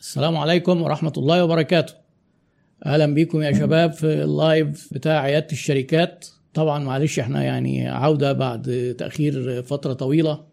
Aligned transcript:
السلام 0.00 0.36
عليكم 0.36 0.82
ورحمة 0.82 1.12
الله 1.16 1.44
وبركاته. 1.44 1.94
أهلا 2.86 3.14
بكم 3.14 3.42
يا 3.42 3.52
شباب 3.52 3.92
في 3.92 4.06
اللايف 4.24 4.94
بتاع 4.94 5.20
عيادة 5.20 5.46
الشركات. 5.52 6.26
طبعا 6.54 6.84
معلش 6.84 7.18
إحنا 7.18 7.44
يعني 7.44 7.88
عودة 7.88 8.32
بعد 8.32 8.94
تأخير 8.98 9.62
فترة 9.62 9.92
طويلة. 9.92 10.44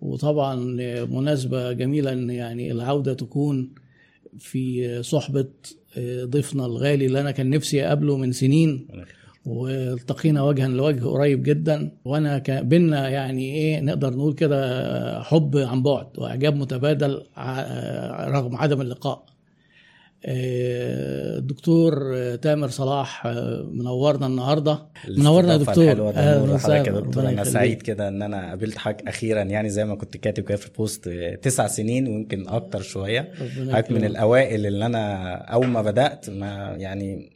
وطبعا 0.00 0.54
مناسبة 1.04 1.72
جميلة 1.72 2.12
إن 2.12 2.30
يعني 2.30 2.72
العودة 2.72 3.14
تكون 3.14 3.74
في 4.38 5.02
صحبة 5.02 5.48
ضيفنا 6.24 6.66
الغالي 6.66 7.06
اللي 7.06 7.20
أنا 7.20 7.30
كان 7.30 7.50
نفسي 7.50 7.86
أقابله 7.86 8.16
من 8.16 8.32
سنين. 8.32 8.88
والتقينا 9.46 10.42
وجها 10.42 10.68
لوجه 10.68 11.04
قريب 11.04 11.42
جدا. 11.42 11.98
وأنا 12.04 12.42
بينا 12.48 13.08
يعني 13.08 13.54
إيه 13.54 13.80
نقدر 13.80 14.10
نقول 14.10 14.34
كده 14.34 15.22
حب 15.22 15.56
عن 15.56 15.82
بعد 15.82 16.06
وإعجاب 16.18 16.56
متبادل 16.56 17.22
رغم 18.34 18.56
عدم 18.56 18.80
اللقاء. 18.80 19.31
الدكتور 20.24 22.14
تامر 22.36 22.68
صلاح 22.68 23.26
آه، 23.26 23.68
منورنا 23.72 24.26
النهارده 24.26 24.78
منورنا 25.08 25.52
يا 25.52 25.56
دكتور 25.58 25.84
يا 25.84 26.40
وسهلاً. 26.40 27.00
دكتور 27.00 27.28
أنا. 27.28 27.44
سعيد 27.44 27.82
كده 27.82 28.08
إن 28.08 28.22
أنا 28.22 28.48
قابلت 28.48 28.78
حضرتك 28.78 29.08
أخيرا 29.08 29.42
يعني 29.42 29.68
زي 29.70 29.84
ما 29.84 29.94
كنت 29.94 30.16
كاتب 30.16 30.44
كده 30.44 30.56
في 30.56 30.66
البوست 30.66 31.08
آه، 31.08 31.34
تسع 31.34 31.66
سنين 31.66 32.08
ويمكن 32.08 32.48
أكتر 32.48 32.80
شوية 32.82 33.32
حضرتك 33.34 33.90
من. 33.90 34.04
الأوائل 34.04 34.66
اللي 34.66 34.86
أنا 34.86 35.32
أول 35.34 35.66
ما 35.66 35.82
بدأت 35.82 36.30
ما 36.30 36.74
يعني 36.78 37.30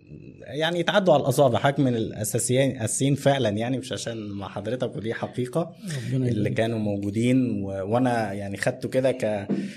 يعني 0.47 0.81
يتعدوا 0.81 1.15
على 1.15 1.23
الأصابع 1.23 1.59
حضرتك 1.59 1.81
من 1.81 1.97
الأساسيين 1.97 2.71
الأساسيين 2.71 3.15
فعلا 3.15 3.49
يعني 3.49 3.79
مش 3.79 3.93
عشان 3.93 4.29
مع 4.29 4.49
حضرتك 4.49 4.97
ودي 4.97 5.15
حقيقة 5.15 5.73
ربنا 6.13 6.29
اللي. 6.29 6.51
كانوا 6.51 6.79
موجودين 6.79 7.63
و... 7.65 7.67
وأنا 7.67 8.33
يعني 8.33 8.57
خدته 8.57 8.89
كده 8.89 9.13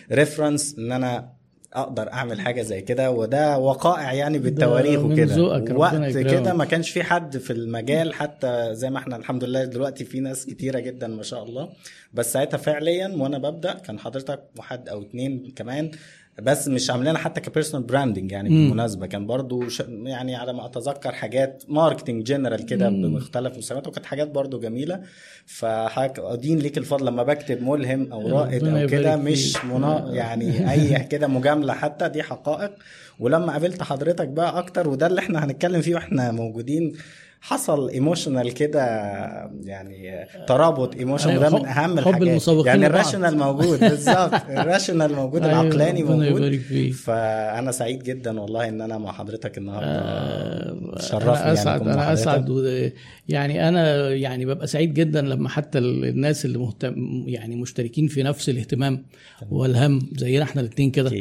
ك 0.10 0.16
reference 0.16 0.76
إن 0.80 0.92
أنا 0.92 1.39
أقدر 1.74 2.14
أعمل 2.14 2.40
حاجة 2.42 2.62
زي 2.62 2.82
كده 2.82 3.12
وده 3.12 3.58
وقائع 3.58 4.14
يعني 4.14 4.38
بالتواريخ 4.40 5.00
وكده 5.14 5.34
وقت. 5.78 5.94
كده 6.32 6.54
ما 6.54 6.66
كانش 6.66 6.90
في 6.90 7.04
حد 7.04 7.38
في 7.38 7.54
المجال 7.54 8.14
حتى 8.14 8.70
زي 8.72 8.90
ما 8.90 8.98
إحنا 8.98 9.16
الحمد 9.16 9.44
لله 9.44 9.66
دلوقتي 9.66 10.06
في 10.06 10.20
ناس 10.20 10.46
كتيرة 10.46 10.80
جدا 10.80 11.08
ما 11.08 11.24
شاء 11.24 11.44
الله 11.44 11.70
بس 12.14 12.34
ساعتها 12.34 12.58
فعليا 12.58 13.08
وأنا 13.18 13.38
ببدأ 13.38 13.74
كان 13.74 14.00
حضرتك 14.00 14.44
واحد 14.58 14.90
أو 14.90 15.02
اتنين 15.02 15.54
كمان 15.56 15.92
بس 16.42 16.68
مش 16.68 16.90
عاملينها 16.90 17.18
حتى 17.22 17.42
ك 17.42 17.47
personal 17.47 17.86
branding 17.88 18.32
يعني. 18.32 18.50
بالمناسبة 18.50 19.08
كان 19.08 19.26
برضو 19.28 19.70
ش... 19.70 19.84
يعني 20.04 20.36
على 20.36 20.54
ما 20.54 20.66
أتذكر 20.66 21.12
حاجات 21.12 21.64
marketing 21.68 22.24
general 22.24 22.66
كده. 22.66 22.90
بمختلف 22.90 23.58
مسميات 23.58 23.88
وكانت 23.88 24.06
حاجات 24.06 24.30
برضو 24.32 24.60
جميلة 24.60 25.02
فحضرتك 25.46 26.20
ادين 26.20 26.60
ليك 26.60 26.78
الفضل 26.78 27.06
لما 27.06 27.24
بكتب 27.24 27.64
ملهم 27.64 28.12
أو 28.14 28.30
رائد 28.30 28.64
أو 28.68 28.88
كده 28.88 29.16
مش. 29.16 29.66
منا... 29.66 30.10
يعني 30.14 30.72
أي 30.72 31.04
كده 31.04 31.28
مجاملة 31.28 31.74
حتى 31.74 32.10
دي 32.10 32.24
حقائق 32.24 32.72
ولما 33.20 33.52
قابلت 33.52 33.84
حضرتك 33.84 34.28
بقى 34.28 34.60
أكتر 34.60 34.88
وده 34.90 35.08
اللي 35.08 35.20
إحنا 35.20 35.46
هنتكلم 35.46 35.82
فيه 35.82 35.96
وإحنا 35.96 36.32
موجودين 36.32 36.94
حصل 37.42 37.90
emotional 37.90 38.54
كده 38.54 38.80
يعني 39.64 40.26
ترابط 40.48 40.96
emotion 40.96 41.30
أيوة، 41.30 41.50
ده 41.50 41.58
من 41.58 41.66
أهم 41.66 42.00
الحاجات 42.00 42.22
يعني 42.68 42.86
لبعض. 42.86 42.86
الراشنال 42.86 43.38
موجود 43.38 43.80
بالظبط 43.80 44.34
ال 44.60 44.66
rational 44.66 45.14
موجود 45.16 45.44
أيوة، 45.46 45.62
العقلاني 45.62 46.04
موجود. 46.04 46.56
فأنا 46.92 47.72
سعيد 47.72 48.04
جدا 48.04 48.40
والله 48.42 48.68
إن 48.70 48.82
أنا 48.82 48.98
مع 48.98 49.12
حضرتك 49.12 49.58
النهارده 49.58 49.88
آه، 50.00 50.96
شرفني 51.00 51.54
اسعد 51.54 51.66
يعني 51.68 51.76
أكون 51.76 51.88
مع 51.88 52.04
أنا 52.04 52.14
أسعد. 52.14 52.50
و- 52.50 52.90
يعني 53.30 53.68
أنا 53.70 54.10
يعني 54.10 54.46
ببقى 54.46 54.68
سعيد 54.68 54.94
جدا 54.94 55.22
لما 55.22 55.50
حتى 55.50 55.78
ال- 55.78 56.06
الناس 56.06 56.46
اللي 56.46 56.58
مهتم 56.58 57.24
يعني 57.28 57.56
مشتركين 57.56 58.08
في 58.08 58.24
نفس 58.24 58.50
الاهتمام 58.50 59.06
والهم 59.52 60.00
زينا 60.18 60.44
إحنا 60.44 60.62
الاثنين 60.62 60.92
كده. 60.92 61.12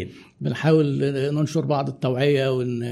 بنحاول 0.40 0.98
ننشر 1.34 1.60
بعض 1.64 1.88
التوعية 1.88 2.52
ون 2.56 2.82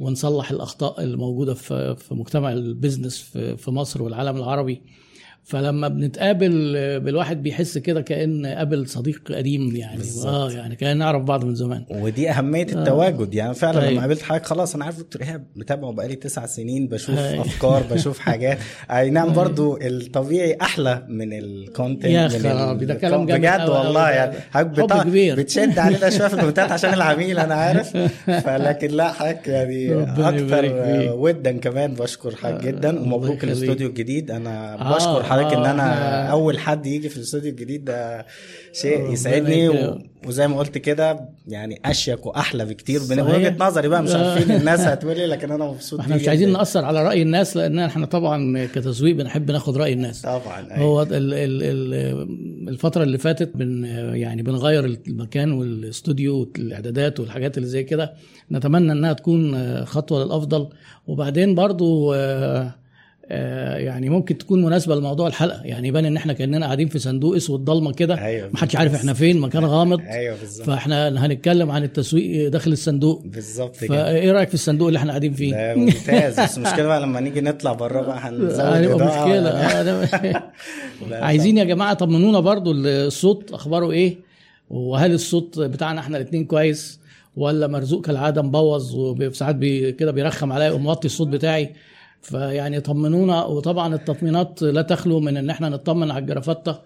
ونصلح 0.00 0.50
الأخطاء 0.50 1.02
اللي 1.02 1.16
موجوده 1.16 1.54
في 1.54 1.96
في 1.96 2.14
مجتمع 2.14 2.52
البيزنس 2.52 3.18
في 3.56 3.70
مصر 3.70 4.02
والعالم 4.02 4.36
العربي. 4.36 4.82
فلما 5.46 5.88
بنتقابل 5.88 6.50
بالواحد 7.00 7.42
بيحس 7.42 7.78
كده 7.78 8.00
كأن 8.00 8.46
قابل 8.46 8.88
صديق 8.88 9.32
قديم 9.32 9.76
يعني 9.76 9.96
بالظبط. 9.96 10.26
آه 10.34 10.50
يعني 10.50 10.76
كأن 10.76 10.96
نعرف 10.98 11.22
بعض 11.22 11.44
من 11.44 11.54
زمان 11.54 11.84
ودي 11.90 12.30
أهمية 12.30 12.62
التواجد 12.72 13.34
يعني 13.34 13.54
فعلا 13.54 13.80
طيب. 13.80 13.90
لما 13.90 14.00
قابلت 14.00 14.22
حضرتك 14.22 14.46
خلاص 14.46 14.74
أنا 14.74 14.84
عارف 14.84 14.98
دكتور 14.98 15.22
إيهاب 15.22 15.44
متابعه 15.56 15.92
بقالي 15.92 16.14
تسع 16.14 16.46
سنين 16.46 16.88
بشوف 16.88 17.18
أي. 17.18 17.40
أفكار 17.40 17.82
بشوف 17.90 18.18
حاجات 18.18 18.58
أي 18.90 19.10
نعم 19.10 19.32
برضو 19.32 19.78
الطبيعي 19.82 20.56
أحلى 20.62 21.06
من 21.08 21.32
ال 21.32 21.41
content 21.41 22.04
يا 22.04 22.28
خرابي، 22.28 22.84
ده 22.86 22.94
كلام 22.94 23.26
جامد 23.26 23.40
بجد 23.40 23.68
والله. 23.68 24.10
يعني 24.10 24.36
حضرتك 24.50 25.02
كبير. 25.02 25.36
بتشد 25.36 25.78
علينا 25.78 26.10
شوية 26.16 26.28
في 26.28 26.34
ال 26.34 26.38
commentات 26.38 26.72
عشان 26.72 26.94
العميل 26.94 27.38
أنا 27.38 27.54
عارف 27.54 27.96
فلكن 28.46 28.88
لا 28.88 29.12
حضرتك 29.12 29.48
يعني 29.48 30.02
أكتر 30.02 30.62
فيك. 30.68 31.10
ودا 31.12 31.52
كمان 31.52 31.94
بشكر 31.94 32.36
حضرتك 32.36 32.64
جدا 32.66 32.90
الله 32.90 33.02
ومبروك. 33.14 33.44
الاستوديو 33.44 33.88
الجديد 33.88 34.30
أنا 34.30 34.74
آه، 34.74 34.96
بشكر 34.96 35.22
حضرتك 35.22 35.35
إن 35.44 35.64
آه، 35.64 35.70
أنا 35.70 36.26
أول 36.26 36.58
حد 36.58 36.86
يجي 36.86 37.08
في 37.08 37.16
الاستوديو 37.16 37.50
الجديد 37.50 37.84
ده 37.84 38.26
شيء 38.72 38.98
ربنا 38.98 39.12
يسعدني 39.12 39.68
و... 39.68 39.98
وزي 40.26 40.48
ما 40.48 40.58
قلت 40.58 40.78
كده 40.78 41.28
يعني 41.48 41.80
أشيك 41.84 42.26
وأحلى 42.26 42.64
بكتير 42.64 43.00
من. 43.10 43.20
وجهة 43.20 43.56
نظري 43.60 43.88
بقى 43.88 44.02
مش 44.02 44.10
آه. 44.10 44.30
عارفين 44.30 44.56
الناس 44.56 44.80
هتقول 44.80 45.16
إيه 45.16 45.26
لكن 45.26 45.50
أنا 45.50 45.64
مبسوط 45.64 46.00
إحنا 46.00 46.16
مش 46.16 46.28
عايزين. 46.28 46.52
نأثر 46.52 46.84
على 46.84 47.04
رأي 47.04 47.22
الناس 47.22 47.56
لأن 47.56 47.78
إحنا 47.78 48.06
طبعا 48.06 48.66
كتسويق 48.66 49.16
بنحب 49.16 49.50
ناخد 49.50 49.76
رأي 49.76 49.92
الناس 49.92 50.22
طبعا 50.22 50.66
أيوة. 50.70 50.84
هو 50.84 51.02
ال 51.02 51.12
ال 51.12 51.62
ال 51.62 52.68
الفترة 52.68 53.02
اللي 53.02 53.18
فاتت 53.18 53.56
بن 53.56 53.84
يعني 54.14 54.42
بنغير 54.42 54.84
المكان 54.84 55.52
والاستوديو 55.52 56.38
والإعدادات 56.56 57.20
والحاجات 57.20 57.58
اللي 57.58 57.68
زي 57.68 57.84
كده 57.84 58.14
نتمنى 58.52 58.92
إنها 58.92 59.12
تكون 59.12 59.84
خطوة 59.84 60.24
للأفضل 60.24 60.68
وبعدين 61.06 61.54
برضو 61.54 62.14
آه، 62.14 62.16
آه، 62.16 62.74
يعني 63.30 64.08
ممكن 64.08 64.38
تكون 64.38 64.62
مناسبة 64.62 64.94
لموضوع 64.96 65.26
الحلقة. 65.26 65.62
يعني 65.64 65.88
يبان 65.88 66.04
إن 66.04 66.16
إحنا 66.16 66.32
كأننا 66.32 66.66
قاعدين 66.66 66.88
في 66.88 66.98
صندوق 66.98 67.36
أسود 67.36 67.64
ضلمة 67.64 67.92
كده. 67.92 68.24
أيوة، 68.24 68.50
محدش 68.52 68.76
عارف 68.76 68.94
إحنا 68.94 69.12
فين 69.12 69.40
مكان 69.40 69.64
غامض. 69.64 70.00
أيوه 70.00 70.36
بالظبط. 70.40 70.66
فإحنا 70.66 71.26
هنتكلم 71.26 71.70
عن 71.70 71.84
التسويق 71.84 72.48
داخل 72.48 72.72
الصندوق. 72.72 73.22
بالظبط 73.24 73.76
كده. 73.76 73.88
فايه 73.88 74.32
رأيك 74.32 74.48
في 74.48 74.54
الصندوق 74.54 74.88
اللي 74.88 74.98
إحنا 74.98 75.10
قاعدين 75.10 75.32
فيه؟ 75.32 75.52
ده 75.52 75.74
ممتاز. 75.74 76.40
بس 76.40 76.58
المشكلة 76.58 76.86
بقى 76.86 77.00
لما 77.00 77.20
نيجي 77.20 77.40
نطلع 77.40 77.72
بره 77.72 78.00
بقى 78.00 78.18
هنزود 78.18 78.60
إضاءة. 78.60 79.24
مشكلة. 79.24 79.50
آه، 79.60 80.44
عايزين 81.24 81.58
يا 81.58 81.64
جماعة 81.64 81.94
طمنونا 81.94 82.40
برضو 82.40 82.72
الصوت 82.72 83.52
أخباره 83.52 83.90
إيه؟ 83.90 84.16
وهل 84.70 85.12
الصوت 85.12 85.58
بتاعنا 85.58 86.00
إحنا 86.00 86.16
الاثنين 86.16 86.44
كويس؟ 86.44 87.00
ولا 87.36 87.66
مرزوق 87.66 88.04
كالعادة 88.04 88.42
مبوظ 88.42 88.94
وساعات 88.94 89.54
بي 89.54 89.92
كده 89.92 90.10
بيرخم 90.12 90.52
عليا 90.52 90.70
وموطي 90.70 91.06
الصوت 91.06 91.28
بتاعي؟ 91.28 91.72
فيعني 92.26 92.80
طمنونا 92.80 93.44
وطبعا 93.44 93.94
التطمينات 93.94 94.62
لا 94.62 94.82
تخلو 94.82 95.20
من 95.20 95.36
إن 95.36 95.50
إحنا 95.50 95.68
نطمن 95.68 96.10
على 96.10 96.20
الجرافته 96.22 96.76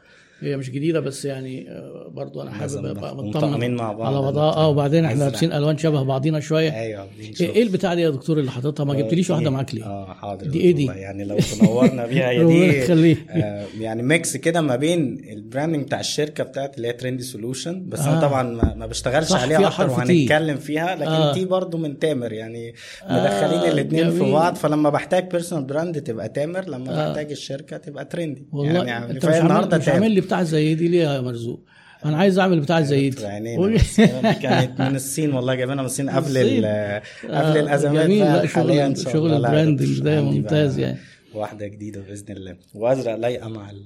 هي 0.41 0.57
مش 0.57 0.71
جديدة 0.71 1.01
بس 1.01 1.25
يعني 1.25 1.71
آه، 1.71 2.11
برضو 2.15 2.43
أنا 2.43 2.51
حابب 2.51 2.87
أبقى 2.87 3.17
مطمن 3.17 3.75
مع 3.75 3.93
بعض. 3.93 4.07
على 4.07 4.27
وضعها 4.27 4.57
آه 4.57 4.69
وبعدين 4.69 5.05
إحنا 5.05 5.25
لابسين 5.25 5.53
ألوان 5.53 5.79
شبه 5.79 6.03
بعضينا 6.03 6.41
شوية 6.41 6.81
أيوه. 6.81 7.09
إيه 7.41 7.51
إيه 7.51 7.63
البتاع 7.63 7.95
دي 7.95 8.01
يا 8.01 8.11
دكتور 8.11 8.39
اللي 8.39 8.51
حاططها 8.51 8.85
ما 8.85 8.95
جبتليش 8.95 9.31
واحدة 9.31 9.51
معاك 9.51 9.75
ليه؟ 9.75 9.85
آه 9.85 10.15
حاضر 10.15 10.47
دي 10.47 10.61
إيه 10.61 10.73
دي؟ 10.73 10.85
يعني 10.87 11.25
لو 11.25 11.39
تنورنا 11.39 12.07
بيها 12.07 12.31
هي 12.31 12.43
ربنا 12.43 12.95
دي. 12.95 13.17
آه 13.31 13.67
يعني 13.81 14.03
mix 14.03 14.37
كده 14.37 14.61
ما 14.61 14.77
بين 14.77 15.23
ال 15.33 15.38
branding 15.38 15.85
بتاع 15.85 16.01
الشركة 16.01 16.45
بتاعت 16.45 16.77
اللي 16.77 16.89
هي 16.89 16.93
ترندي 16.93 17.23
سولوشن 17.23 17.89
بس 17.89 18.01
آه. 18.01 18.13
أنا 18.13 18.21
طبعا 18.21 18.43
ما, 18.77 18.87
بشتغلش 18.87 19.33
عليها 19.33 19.69
أكتر. 19.69 19.91
وهنتكلم 19.91 20.57
فيها 20.57 20.95
لكن 20.95 21.11
آه. 21.11 21.31
آه. 21.31 21.35
تي 21.35 21.45
برضو 21.45 21.79
من 21.79 21.99
تامر 21.99 22.33
يعني 22.33 22.75
آه، 23.05 23.21
مدخلين 23.21 23.73
الاثنين 23.73 24.11
في. 24.11 24.33
بعض 24.33 24.55
فلما 24.55 24.91
بحتاج 24.91 25.31
personal 25.31 25.65
brand 25.65 26.03
تبقى 26.03 26.29
تامر 26.29 26.69
لما 26.69 26.93
آه. 26.93 27.09
بحتاج 27.09 27.31
الشركة 27.31 27.77
تبقى 27.77 28.05
ترندي 28.05 28.47
والله 28.53 28.85
يعني 28.85 29.11
أنت 29.11 29.27
مش 29.27 29.33
عامل, 29.33 29.41
النهارده 29.41 29.79
مش 29.79 29.89
عامل 29.89 30.01
تامر 30.01 30.15
لي 30.15 30.21
بتاع 30.31 30.43
زي 30.43 30.75
دي 30.75 30.89
ليه 30.89 31.03
يا 31.03 31.21
مرزوق؟ 31.21 31.61
أنا 32.05 32.17
عايز 32.17 32.39
أعمل 32.39 32.61
بتاع 32.61 32.81
زي 32.81 33.11
دي 33.11 33.17
قول- 33.57 33.75
بس 33.75 34.01
كانت 34.43 34.81
من 34.81 34.97
الصين 34.97 35.33
والله 35.33 35.55
جايبينها 35.55 35.83
من 35.83 35.87
الصين 35.87 36.11
قبل 36.11 36.37
قبل 37.31 37.59
الأزمات 37.59 38.05
جميل. 38.07 38.25
لا 38.25 38.47
شغل 38.47 38.97
شغل 39.13 39.33
ال 39.35 39.42
branding 39.42 40.01
ده 40.01 40.21
ممتاز 40.23 40.79
يعني. 40.79 40.99
واحدة 41.35 41.67
جديدة 41.67 42.01
بإذن 42.01 42.37
الله. 42.37 42.57
وأزرق 42.75 43.15
لايقة 43.15 43.49
مع 43.49 43.71
ال 43.71 43.83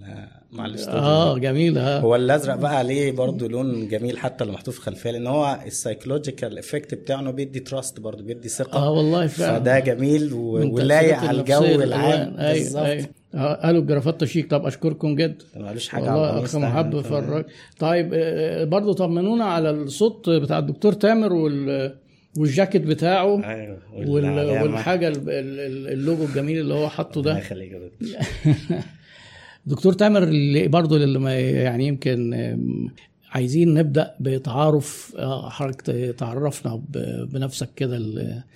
مع 0.53 0.67
الاستوديو 0.67 1.01
آه 1.01 1.39
جميل 1.39 1.79
آه. 1.79 2.01
هو 2.01 2.17
الأزرق 2.17 2.55
بقى 2.55 2.77
عليه 2.79 3.13
برضو 3.13 3.47
لون 3.49 3.89
جميل 3.89 4.19
حتى 4.19 4.45
اللي 4.45 4.55
محطوط 4.55 4.75
في 4.75 4.81
الخلفيه 4.81 5.11
لأن 5.11 5.27
هو 5.27 5.59
ال 5.67 5.74
psychological 5.74 6.59
effect 6.59 6.95
بتاعه 6.95 7.31
بيدي 7.31 7.61
trust 7.61 8.01
برضو 8.01 8.23
بيدي 8.23 8.49
ثقة. 8.49 8.79
آه 8.79 8.91
والله 8.91 9.27
فعلا. 9.27 9.59
فده 9.59 9.79
جميل 9.79 10.33
ولايق 10.33 11.17
على 11.19 11.41
الجو. 11.41 11.65
العام. 11.65 12.37
أيوه 12.39 12.53
بالظبط. 12.53 12.83
أيوه. 12.85 13.07
آه، 13.35 13.67
قالوا 13.67 13.81
الكرافته 13.81 14.27
شيك 14.27 14.51
طب 14.51 14.67
أشكركم 14.67 15.15
جدا 15.17 15.45
ما 15.57 15.67
قالوش 15.67 15.89
حاجة 15.89 16.03
والله 16.03 16.45
أخ. 16.45 16.57
محب 16.57 17.01
فرج 17.01 17.45
طيب 17.79 18.11
آه، 18.15 18.65
برضو 18.65 18.93
طمنونا 18.93 19.45
على 19.45 19.71
الصوت 19.71 20.31
بتاع 20.31 20.59
الدكتور 20.59 20.93
تامر 20.93 21.33
وال 21.33 21.95
والجاكيت 22.39 22.83
بتاعه 22.83 23.45
أيوه 23.45 23.79
وال... 23.93 24.63
والحاجة 24.63 25.09
ال- 25.09 25.31
ال- 25.31 25.93
اللوجو 25.93 26.25
الجميل 26.25 26.61
اللي 26.61 26.75
هو 26.75 26.89
حاطه 26.89 27.23
ده. 27.23 27.41
دكتور. 29.67 29.93
تامر 29.93 30.23
اللي 30.23 30.69
برضه 30.69 30.97
اللي 30.97 31.19
ما 31.19 31.39
يعني 31.39 31.87
يمكن 31.87 32.35
عايزين 33.31 33.75
نبدأ 33.75 34.15
بتعارف 34.21 35.15
آه، 35.19 35.49
حضرتك 35.51 36.15
تعرفنا 36.19 36.83
بنفسك 37.33 37.69
كده 37.77 37.97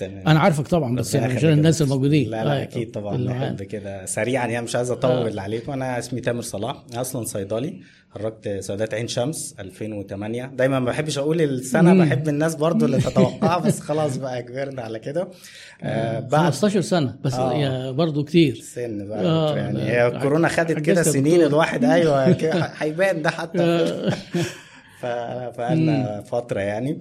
أنا 0.03 0.41
عارفك 0.41 0.69
طبعا 0.69 0.97
بس 0.97 1.15
يعني 1.15 1.35
عشان. 1.35 1.53
الناس 1.53 1.83
الموجودين. 1.83 2.31
لا 2.31 2.45
لا 2.45 2.61
آه، 2.61 2.63
أكيد 2.63 2.91
طبعا 2.91 3.17
معانا. 3.17 3.65
كده. 3.65 4.07
سريعا 4.07 4.47
يعني 4.47 4.65
مش 4.65 4.77
عايز 4.77 4.91
أطول 4.91 5.39
عليكم. 5.39 5.73
أنا 5.73 5.99
اسمي 5.99 6.21
تامر 6.21 6.41
صلاح 6.43 6.83
أصلا 6.95 7.25
صيدلي. 7.25 7.81
خرجت 8.11 8.57
صيدليه 8.61 8.89
عين 8.93 9.09
شمس 9.09 9.55
2008 9.61 10.47
دايما 10.47 10.81
ما 10.81 10.87
بحبش 10.87 11.19
أقول 11.19 11.41
السنة 11.43 11.93
مم. 11.95 12.05
بحب 12.05 12.29
الناس 12.29 12.55
برضو 12.55 12.85
اللي 12.85 12.99
تتوقع 13.01 13.59
بس 13.59 13.81
خلاص 13.81 14.17
بقى 14.17 14.43
كبرنا 14.43 14.83
على 14.83 14.99
كده 14.99 15.29
آه 15.83 16.21
بعد 16.21 16.43
15 16.53 16.81
سنة 16.81 17.17
بس 17.25 17.35
آه. 17.35 17.55
يا 17.55 17.91
برضه 17.91 18.25
كتير 18.25 18.55
سن 18.55 19.09
بقى 19.09 19.25
آه، 19.25 19.57
يعني 19.57 19.83
هي 19.83 20.07
الكورونا 20.07 20.49
خدت 20.49 20.73
كده 20.79 21.03
سنين. 21.03 21.43
الواحد 21.43 21.85
أيوه 21.95 22.25
هيبان 22.79 23.23
ده 23.23 23.31
حتى 23.31 23.63
آه. 25.03 25.51
فقالنا 25.51 26.23
فترة 26.23 26.61
يعني 26.61 26.99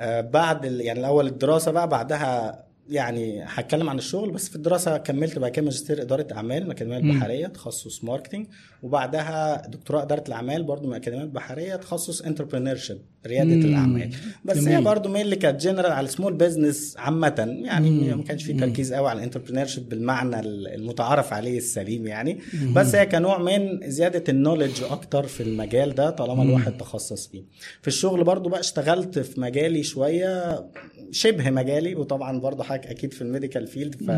آه، 0.00 0.20
بعد 0.20 0.64
يعني 0.64 1.00
الأول 1.00 1.26
الدراسة 1.26 1.70
بقى 1.70 1.88
بعدها 1.88 2.65
يعني 2.88 3.42
هتكلم 3.46 3.90
عن 3.90 3.98
الشغل 3.98 4.30
بس 4.30 4.48
في 4.48 4.56
الدراسة 4.56 4.96
كملت 4.96 5.38
بقى 5.38 5.50
كده 5.50 5.64
ماجستير 5.64 6.02
إدارة 6.02 6.26
أعمال 6.32 6.60
من 6.60 6.66
الاكاديميه 6.66 6.98
مم. 6.98 7.10
البحرية 7.10 7.46
تخصص 7.46 8.04
ماركتنج 8.04 8.46
وبعدها 8.82 9.66
دكتوراه 9.68 10.02
إدارة 10.02 10.24
الأعمال 10.28 10.62
برضو 10.62 10.86
من 10.86 10.92
الاكاديميه 10.92 11.24
البحرية 11.24 11.76
تخصص 11.76 12.22
entrepreneurship 12.22 12.98
ريادة 13.26 13.54
مم. 13.54 13.62
الأعمال 13.64 14.10
بس 14.44 14.56
هي 14.58 14.64
جميل. 14.72 14.84
برضو 14.84 15.08
مين 15.08 15.22
اللي 15.22 15.36
كانت 15.36 15.60
جنرال 15.60 15.92
على 15.92 16.08
small 16.08 16.32
business 16.34 16.94
عامة 16.98 17.56
يعني 17.64 17.90
مم. 17.90 18.18
ما 18.18 18.24
كانش 18.24 18.44
في 18.44 18.52
مم. 18.52 18.60
تركيز 18.60 18.92
قوي 18.92 19.08
على 19.10 19.18
ال 19.18 19.22
entrepreneurship 19.22 19.88
بالمعنى 19.88 20.40
المتعارف 20.74 21.32
عليه 21.32 21.58
السليم 21.58 22.06
يعني 22.06 22.38
بس 22.74 22.94
هي 22.94 23.06
كنوع 23.06 23.38
من 23.38 23.90
زيادة 23.90 24.24
ال 24.28 24.33
knowledge 24.33 24.82
أكتر 24.90 25.26
في 25.26 25.42
المجال 25.42 25.94
ده 25.94 26.10
طالما 26.10 26.42
الواحد 26.42 26.76
تخصص 26.76 27.26
فيه 27.26 27.42
في 27.82 27.88
الشغل 27.88 28.24
برضو 28.24 28.48
بقى 28.48 28.60
اشتغلت 28.60 29.18
في 29.18 29.40
مجالي 29.40 29.82
شوية 29.82 30.64
شبه 31.10 31.50
مجالي 31.50 31.94
وطبعا 31.94 32.40
برضو 32.40 32.62
حضرتك 32.76 32.90
أكيد 32.90 33.12
في 33.12 33.22
ال 33.22 33.27
medical 33.27 33.66
field 33.66 33.94
ف. 33.94 34.10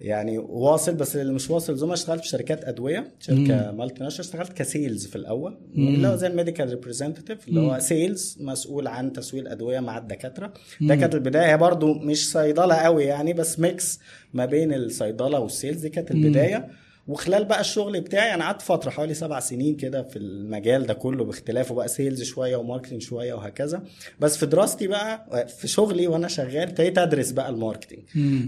يعني 0.00 0.38
واصل 0.38 0.94
بس 0.94 1.16
اللي 1.16 1.32
مش 1.32 1.50
واصل 1.50 1.76
زي 1.76 1.86
ما 1.86 1.94
اشتغلت 1.94 2.22
في 2.22 2.28
شركات 2.28 2.64
أدوية 2.64 3.12
شركة 3.20 3.70
multinational 3.72 4.20
اشتغلت 4.20 4.52
ك 4.52 4.61
sales 4.61 5.06
في 5.06 5.16
الأول. 5.16 5.58
اللي 5.76 6.08
هو 6.08 6.16
زي 6.16 6.26
ال 6.26 6.31
medical 6.31 6.68
representative 6.68 7.48
اللي. 7.48 7.60
هو 7.60 7.78
sales 7.78 8.36
مسؤول 8.40 8.86
عن 8.86 9.12
تسويق 9.12 9.42
الأدوية 9.42 9.80
مع 9.80 9.98
الدكاترة. 9.98 10.52
ده 10.80 10.96
كانت 10.96 11.14
البداية 11.14 11.52
هي 11.52 11.56
برضو 11.56 11.94
مش 11.94 12.30
صيدلة 12.32 12.74
قوي 12.74 13.04
يعني 13.04 13.32
بس 13.32 13.58
mix 13.60 14.00
ما 14.34 14.44
بين 14.46 14.72
الصيدلة 14.74 15.38
وال 15.38 15.50
sales 15.50 15.80
دي 15.80 15.88
كانت 15.88 16.12
مم. 16.12 16.24
البداية 16.24 16.68
وخلال 17.08 17.44
بقى 17.44 17.60
الشغل 17.60 18.00
بتاعي 18.00 18.34
أنا 18.34 18.44
قعدت 18.44 18.62
فترة 18.62 18.90
حوالي 18.90 19.14
سبع 19.14 19.40
سنين 19.40 19.76
كده 19.76 20.02
في 20.02 20.16
المجال 20.18 20.86
ده 20.86 20.94
كله 20.94 21.24
باختلافه 21.24 21.74
بقى 21.74 21.88
sales 21.88 22.22
شوية 22.22 22.56
و 22.56 22.61
marketing 22.61 23.02
شوية 23.02 23.34
وهكذا 23.34 23.82
بس 24.20 24.36
في 24.36 24.46
دراستي 24.46 24.86
بقى 24.86 25.26
في 25.58 25.68
شغلي 25.68 26.06
وأنا 26.06 26.28
شغال 26.28 26.56
ابتديت 26.68 26.98
أدرس 26.98 27.30
بقى 27.30 27.48
ال 27.48 27.53
marketing. 27.53 27.98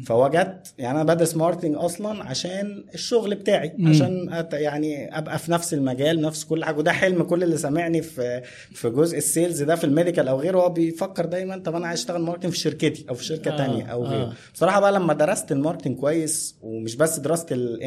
فوجدت 0.06 0.74
يعني 0.78 1.00
أنا 1.00 1.14
بدرس 1.14 1.36
marketing 1.36 1.74
أصلا 1.76 2.24
عشان 2.24 2.84
الشغل 2.94 3.34
بتاعي 3.34 3.72
مم. 3.78 3.88
عشان 3.88 4.32
أت 4.32 4.52
يعني 4.52 5.18
أبقى 5.18 5.38
في 5.38 5.52
نفس 5.52 5.74
المجال 5.74 6.20
نفس 6.20 6.44
كل 6.44 6.64
حاجة 6.64 6.76
وده 6.76 6.92
حلم 6.92 7.22
كل 7.22 7.42
اللي 7.42 7.56
سامعني 7.56 8.02
في 8.02 8.42
في 8.72 8.90
جزء 8.90 9.18
ال 9.18 9.26
sales 9.26 9.62
ده 9.62 9.76
في 9.76 9.84
ال 9.84 9.90
medical 9.90 10.28
أو 10.28 10.40
غيره 10.40 10.58
هو 10.60 10.68
بيفكر 10.68 11.24
دايما 11.26 11.58
طب 11.58 11.74
أنا 11.74 11.86
عايز 11.86 12.00
أشتغل 12.00 12.22
marketing 12.22 12.52
في 12.52 12.58
شركتي 12.58 13.06
أو 13.08 13.14
في 13.14 13.24
شركة 13.24 13.50
آه، 13.50 13.54
آه 13.54 13.56
تانية 13.56 13.84
أو 13.84 14.04
آه. 14.04 14.08
غيره 14.08 14.32
بصراحة 14.54 14.80
بقى 14.80 14.92
لما 14.92 15.12
درست 15.14 15.52
ال 15.52 15.57
marketing 15.57 15.96
كويس 15.96 16.56
ومش 16.62 16.96
بس 16.96 17.18
درست 17.18 17.52
ال- 17.52 17.82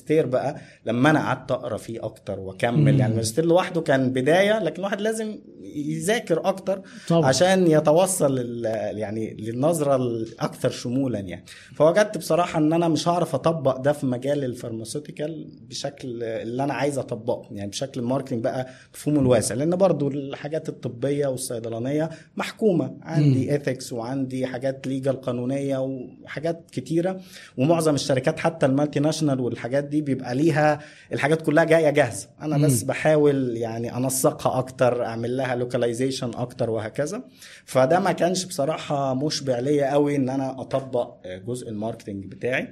الماجستير 0.00 0.26
بقى 0.26 0.56
لما 0.86 1.10
أنا 1.10 1.18
قعدت 1.20 1.50
أقرأ 1.50 1.76
فيه 1.76 2.04
أكتر 2.04 2.40
وأكمل. 2.40 2.92
مم. 2.92 2.98
يعني 2.98 3.12
الماجستير 3.12 3.44
لوحده 3.44 3.80
كان 3.80 4.12
بداية 4.12 4.58
لكن 4.58 4.76
الواحد 4.78 5.00
لازم 5.00 5.38
يذاكر 5.74 6.48
أكتر 6.48 6.82
طبعا. 7.08 7.26
عشان 7.26 7.66
يتوصل 7.66 8.64
يعني 8.64 9.34
للنظرة 9.34 9.96
الأكثر 9.96 10.70
شمولا 10.70 11.18
يعني. 11.18 11.44
فوجدت 11.74 12.18
بصراحة 12.18 12.58
إن 12.58 12.72
أنا 12.72 12.88
مش 12.88 13.08
هعرف 13.08 13.34
أطبق 13.34 13.76
ده 13.76 13.92
في 13.92 14.06
مجال 14.06 14.44
ال 14.44 14.51
pharmaceutical 14.51 15.48
بشكل 15.68 16.22
اللي 16.22 16.64
أنا 16.64 16.74
عايز 16.74 16.98
أطبقه 16.98 17.48
يعني 17.52 17.70
بشكل 17.70 18.00
ال 18.00 18.04
marketing 18.04 18.44
بقى 18.44 18.66
مفهومه 18.94 19.20
الواسع. 19.20 19.54
لأن 19.54 19.76
برضو 19.76 20.08
الحاجات 20.08 20.68
الطبية 20.68 21.26
والصيدلانية 21.26 22.10
محكومة. 22.36 22.96
عندي 23.02 23.52
ethics 23.52 23.92
وعندي 23.92 24.46
حاجات 24.46 24.86
legal 24.86 25.12
قانونية 25.12 25.78
وحاجات 25.78 26.70
كتيرة. 26.72 27.20
ومعظم 27.58 27.94
الشركات 27.94 28.38
حتى 28.38 28.66
ال 28.66 29.00
multinational 29.00 29.40
والحاجات 29.40 29.84
دي 29.90 30.00
بيبقى 30.00 30.34
ليها 30.34 30.80
الحاجات 31.12 31.42
كلها 31.42 31.64
جاية 31.64 31.90
جاهزة 31.90 32.28
أنا 32.42 32.58
بس 32.58 32.82
مم. 32.82 32.88
بحاول 32.88 33.56
يعني 33.56 33.96
أنسقها 33.96 34.58
أكتر 34.58 35.04
أعمل 35.04 35.36
لها 35.36 35.54
localization 35.54 36.30
أكتر 36.34 36.70
وهكذا 36.70 37.22
فده 37.64 38.00
ما 38.00 38.12
كانش 38.12 38.44
بصراحة 38.44 39.14
مشبع 39.14 39.58
ليا 39.58 39.92
قوي 39.92 40.16
إن 40.16 40.28
أنا 40.28 40.60
أطبق 40.60 41.14
جزء 41.46 41.68
ال 41.68 41.74
marketing 41.74 42.24
بتاعي. 42.24 42.68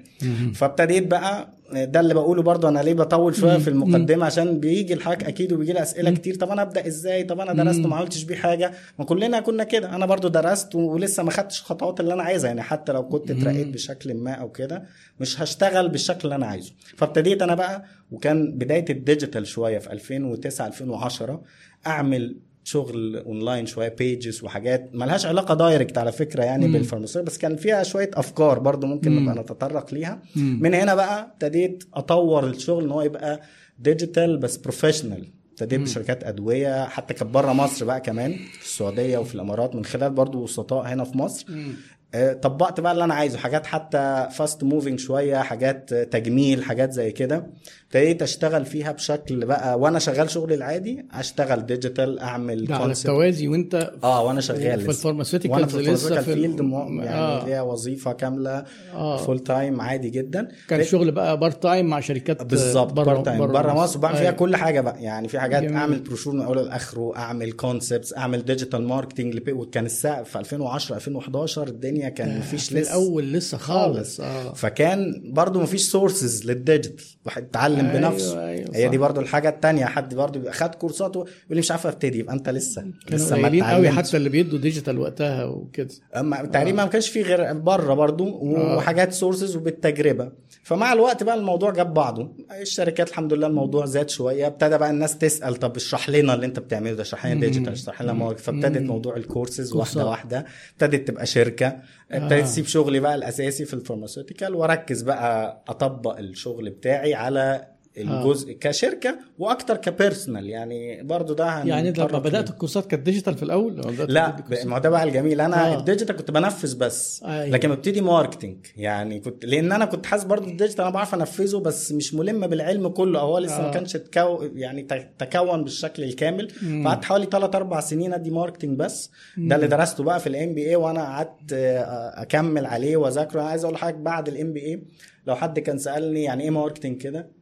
فابتديت 0.55 1.06
بقى 1.06 1.49
ده 1.73 2.00
اللي 2.00 2.15
بقوله 2.15 2.43
برضو 2.43 2.69
أنا 2.69 2.79
ليه 2.81 2.94
بطول 2.94 3.35
شوية. 3.35 3.59
في 3.59 3.69
المقدمة؟ 3.69 4.26
عشان 4.26 4.61
بيجي 4.61 4.94
الحاجة 4.94 5.29
أكيد 5.29 5.53
وبيجي 5.53 5.73
لي 5.73 5.82
أسئلة 5.82 6.11
كتير. 6.11 6.35
طب 6.35 6.50
أنا 6.50 6.62
أبدأ 6.62 6.87
إزاي؟ 6.87 7.25
طب 7.25 7.41
أنا 7.41 7.65
درست. 7.65 7.85
وما 7.85 7.97
عملتش 7.97 8.23
بيه 8.23 8.37
حاجة؟ 8.37 8.73
ما 8.99 9.05
كلنا 9.05 9.41
كنا 9.41 9.65
كده. 9.65 9.94
أنا 9.97 10.06
برضو 10.06 10.29
درست 10.29 10.75
ولسه 10.75 11.23
ما 11.23 11.31
خدتش 11.31 11.61
الخطوات 11.61 12.00
اللي 12.00 12.15
أنا 12.15 12.23
عايزها. 12.23 12.49
يعني 12.49 12.62
حتى 12.62 12.93
لو 12.93 13.09
كنت. 13.09 13.31
اترقيت 13.31 13.67
بشكل 13.67 14.15
ما 14.15 14.32
أو 14.32 14.50
كده 14.53 14.82
مش 15.20 15.43
هشتغل 15.43 15.88
بالشكل 15.88 16.20
اللي 16.25 16.35
أنا 16.35 16.47
عايزه. 16.47 16.73
فابتديت 16.97 17.43
أنا 17.43 17.55
بقى 17.55 17.85
وكان 18.11 18.53
بداية 18.59 18.85
ال 18.91 18.98
digital 18.98 19.47
شوية 19.47 19.79
في 19.79 19.93
2009 19.93 20.67
2010 20.67 21.43
أعمل 21.87 22.37
شغل 22.73 23.17
اونلاين 23.17 23.67
شوية 23.67 23.88
pages 23.89 24.45
وحاجات 24.44 24.91
ملهاش 24.94 25.26
علاقة 25.26 25.55
direct 25.55 25.99
على 25.99 26.12
فكرة 26.12 26.44
يعني 26.44 26.67
مم. 26.67 26.73
بال 26.73 26.82
pharmacy 26.82 27.21
بس 27.20 27.38
كان 27.38 27.56
فيها 27.56 27.82
شوية 27.82 28.11
أفكار 28.15 28.59
برضو 28.59 28.87
ممكن 28.87 29.11
مم. 29.12 29.19
نبقى 29.31 29.43
نتطرق 29.43 29.94
ليها 29.94 30.23
مم. 30.37 30.59
من 30.62 30.75
هنا 30.75 30.94
بقى 30.94 31.31
ابتديت 31.32 31.85
أطور 31.94 32.47
الشغل 32.47 32.85
إن 32.85 32.91
هو 32.91 33.03
يبقى 33.03 33.41
digital 33.79 34.37
بس 34.38 34.56
professional 34.56 35.29
ابتديت. 35.50 35.81
بشركات 35.81 36.25
أدوية 36.25 36.85
حتى 36.85 37.15
كانت 37.15 37.31
بره 37.35 37.53
مصر 37.53 37.85
بقى 37.85 38.00
كمان 38.00 38.32
في 38.32 38.65
السعودية 38.65 39.19
وفي 39.19 39.35
الإمارات 39.35 39.75
من 39.75 39.85
خلال 39.85 40.11
برضو 40.11 40.43
وسطاء 40.43 40.87
هنا 40.87 41.05
في 41.05 41.19
مصر 41.19 41.44
مم. 41.49 41.73
آه، 42.15 42.33
طبقت 42.33 42.81
بقى 42.81 42.93
اللي 42.93 43.05
أنا 43.05 43.15
عايزه 43.15 43.39
حاجات 43.39 43.67
حتى 43.67 44.29
fast 44.33 44.65
moving 44.65 44.99
شوية 44.99 45.37
حاجات 45.37 45.95
تجميل 45.95 46.65
حاجات 46.65 46.93
زي 46.93 47.11
كده 47.13 47.47
ابتديت 47.87 48.23
أشتغل 48.23 48.65
فيها 48.65 48.93
بشكل 48.93 49.47
بقى 49.47 49.79
وأنا 49.79 49.99
شغال 49.99 50.31
شغلي 50.31 50.55
العادي 50.55 51.07
أشتغل 51.13 51.67
digital 51.67 52.19
أعمل 52.19 52.65
ده 52.67 52.77
على. 52.77 52.93
التوازي 52.93 53.49
وأنت 53.49 53.93
آه 54.05 54.23
وأنا 54.25 54.41
شغال 54.41 54.81
في. 54.81 54.89
ال 54.89 54.93
pharmaceutical 54.93 55.55
وأنا 55.57 55.67
في 55.67 55.75
ال 55.77 55.80
pharmaceutical 55.80 56.25
في 56.25 56.35
field 56.35 56.61
م... 56.61 56.75
ال- 56.75 57.05
يعني 57.05 57.19
آه. 57.21 57.47
ليها 57.47 57.62
وظيفة 57.62 58.12
كاملة 58.12 58.65
آه. 58.95 59.17
full 59.17 59.38
time 59.38 59.81
عادي 59.81 60.11
جدا 60.11 60.49
كان 60.69 60.85
شغل 60.85 61.11
بقى 61.12 61.38
part 61.40 61.62
time 61.62 61.87
مع 61.87 62.00
شركات 62.00 62.43
بالظبط 62.43 62.93
بره 62.93 63.23
time 63.23 63.47
بره 63.47 63.73
مصر 63.73 63.99
وبعمل 63.99 64.17
فيها 64.17 64.27
أيوة. 64.27 64.37
كل 64.37 64.57
حاجة 64.57 64.81
بقى 64.81 65.03
يعني 65.03 65.29
في 65.29 65.38
حاجات 65.41 65.62
جميل. 65.62 65.77
أعمل 65.77 65.99
بروشور 66.00 66.35
من 66.35 66.41
أوله 66.43 66.62
لآخره 66.62 67.17
أعمل 67.17 67.53
concepts 67.52 68.14
أعمل 68.17 68.45
digital 68.45 68.83
marketing 68.88 69.50
وكان 69.53 69.85
الساعة 69.87 70.23
في 70.23 70.38
2010 70.38 70.97
2011 70.97 71.67
الدنيا 71.69 71.98
كان 72.09 72.38
مفيش 72.38 72.69
في 72.69 72.75
لسه 72.75 72.90
الأول 72.90 73.33
لسه 73.33 73.59
خالص 73.59 74.21
آه. 74.21 74.52
فكان 74.52 75.23
برضو 75.33 75.61
مفيش 75.61 75.83
sources 75.83 76.47
لل 76.47 76.59
digital 76.59 77.05
واحد 77.26 77.43
يتعلم 77.43 77.87
أيوة، 77.87 78.09
بنفسه. 78.11 78.49
أيوة، 78.49 78.69
هي. 78.75 78.88
دي 78.88 78.99
برضو 78.99 79.21
الحاجة 79.21 79.49
التانية. 79.49 79.85
حد 79.85 80.14
برضو 80.14 80.38
بيبقى 80.38 80.52
خد 80.52 80.75
course 80.75 81.11
ات 81.11 81.17
ويقول 81.17 81.31
لي 81.50 81.59
مش 81.59 81.71
عارف 81.71 81.87
أبتدي 81.87 82.19
يبقى 82.19 82.35
أنت 82.35 82.49
لسه 82.49 82.85
لسه 83.11 83.37
ما 83.37 83.73
قوي. 83.75 83.90
حتى 83.90 84.17
اللي 84.17 84.28
بيدوا 84.28 84.59
digital 84.59 84.99
وقتها 84.99 85.45
وكده. 85.45 85.88
أما 86.17 86.47
تقريبا 86.47 86.85
ما 86.85 86.88
كانش 86.90 87.09
في 87.09 87.23
غير 87.23 87.52
بره 87.52 87.95
برضو 87.95 88.28
آه. 88.57 88.76
وحاجات 88.76 89.12
sources 89.12 89.57
وبالتجربة. 89.57 90.33
فمع 90.62 90.93
الوقت 90.93 91.23
بقى 91.23 91.35
الموضوع 91.35 91.71
جاب 91.71 91.95
بعضه. 91.95 92.33
الشركات 92.61 93.09
الحمد 93.09 93.33
لله 93.33 93.47
الموضوع 93.47 93.87
زاد 93.87 94.11
شوية. 94.11 94.47
ابتدى 94.47 94.78
بقى 94.78 94.90
الناس 94.90 95.19
تسأل 95.19 95.57
طب 95.57 95.76
اشرح 95.76 96.11
لنا 96.11 96.35
اللي 96.35 96.47
انت 96.47 96.59
بتعمله 96.59 96.93
ده 96.93 97.02
اشرح 97.02 97.26
لنا. 97.26 97.40
digital 97.40 97.73
اشرح 97.73 98.02
لنا 98.02 98.35
فابتدت. 98.35 98.83
موضوع 98.83 99.17
الكورسز. 99.17 99.73
واحدة 99.73 100.07
واحدة. 100.07 100.47
ابتدت 100.73 101.09
تبقى 101.09 101.26
شركة. 101.26 101.76
ابتديت 102.12 102.33
آه. 102.40 102.45
أسيب 102.45 102.66
شغلي 102.66 103.00
بقى 103.00 103.14
الأساسي 103.14 103.64
في 103.64 103.75
ال 103.75 103.80
pharmaceutical 103.80 104.55
وأركز 104.54 105.02
بقى 105.02 105.62
أطبق 105.68 106.18
الشغل 106.18 106.71
بتاعي 106.71 107.14
على 107.14 107.66
الجزء 107.97 108.52
كشركة 108.52 109.18
وأكتر 109.38 109.76
ك 109.76 109.84
personal 109.84 110.47
يعني 110.47 111.02
برضو 111.02 111.35
ده 111.35 111.45
يعني 111.64 111.92
لما 111.92 112.18
بدأت. 112.18 112.50
ال 112.50 112.55
course 112.55 112.82
ات 112.82 112.87
كانت 112.87 113.02
digital 113.02 113.35
في 113.35 113.42
الأول 113.42 113.76
لا؟ 114.09 114.37
ما 114.64 114.78
ده 114.78 114.90
بقى 114.90 115.04
الجميل 115.04 115.40
أنا 115.40 115.66
آه. 115.66 115.75
آه. 115.75 115.78
ال 115.78 115.83
digital 115.83 116.17
كنت 116.16 116.30
بنفذ 116.30 116.78
بس 116.78 117.23
أيوة. 117.25 117.35
أيوة. 117.42 117.49
لكن 117.57 117.68
ببتدي 117.75 118.00
marketing 118.00 118.67
يعني 118.76 119.21
كنت 119.21 119.45
لأن 119.45 119.73
أنا 119.73 119.85
كنت 119.85 120.07
حاسس 120.07 120.25
برضو 120.25 120.49
ال 120.49 120.52
digital 120.52 120.81
أنا 120.80 120.90
بعرف 120.90 121.14
أنفذه 121.14 121.57
بس 121.59 121.92
مش 121.92 122.14
ملم 122.14 122.47
بالعلم 122.47 122.88
كله 122.88 123.21
هو 123.21 123.38
لسه 123.38 123.57
آه. 123.57 123.61
آه. 123.61 123.62
ما 123.66 123.71
كانش 123.71 123.92
تكو 123.92 124.42
يعني 124.54 124.83
تكون 125.18 125.64
بالشكل 125.64 126.02
الكامل 126.04 126.52
مم. 126.62 126.85
فقعدت 126.85 127.04
حوالي 127.04 127.26
3 127.26 127.57
4 127.57 127.80
سنين 127.80 128.14
أدي 128.14 128.30
marketing 128.31 128.78
بس 128.78 129.11
ده 129.37 129.57
اللي 129.57 129.66
درسته 129.66 130.04
بقى 130.04 130.21
في 130.21 130.26
ال 130.26 130.55
MBA 130.55 130.76
وأنا 130.76 131.02
قعدت 131.02 131.52
آه، 131.52 132.23
أكمل 132.23 132.66
عليه 132.66 132.97
وأذاكره 132.97 133.40
أنا 133.40 133.49
عايز 133.49 133.64
أقول 133.64 133.75
لحضرتك 133.75 133.97
بعد 133.99 134.28
ال 134.28 134.52
MBA 134.52 134.83
لو 135.26 135.37
حد 135.37 135.59
كان 135.59 135.78
سألني 135.78 136.23
يعني 136.23 136.45
إيه 136.45 136.50
marketing 136.50 137.02
كده 137.02 137.38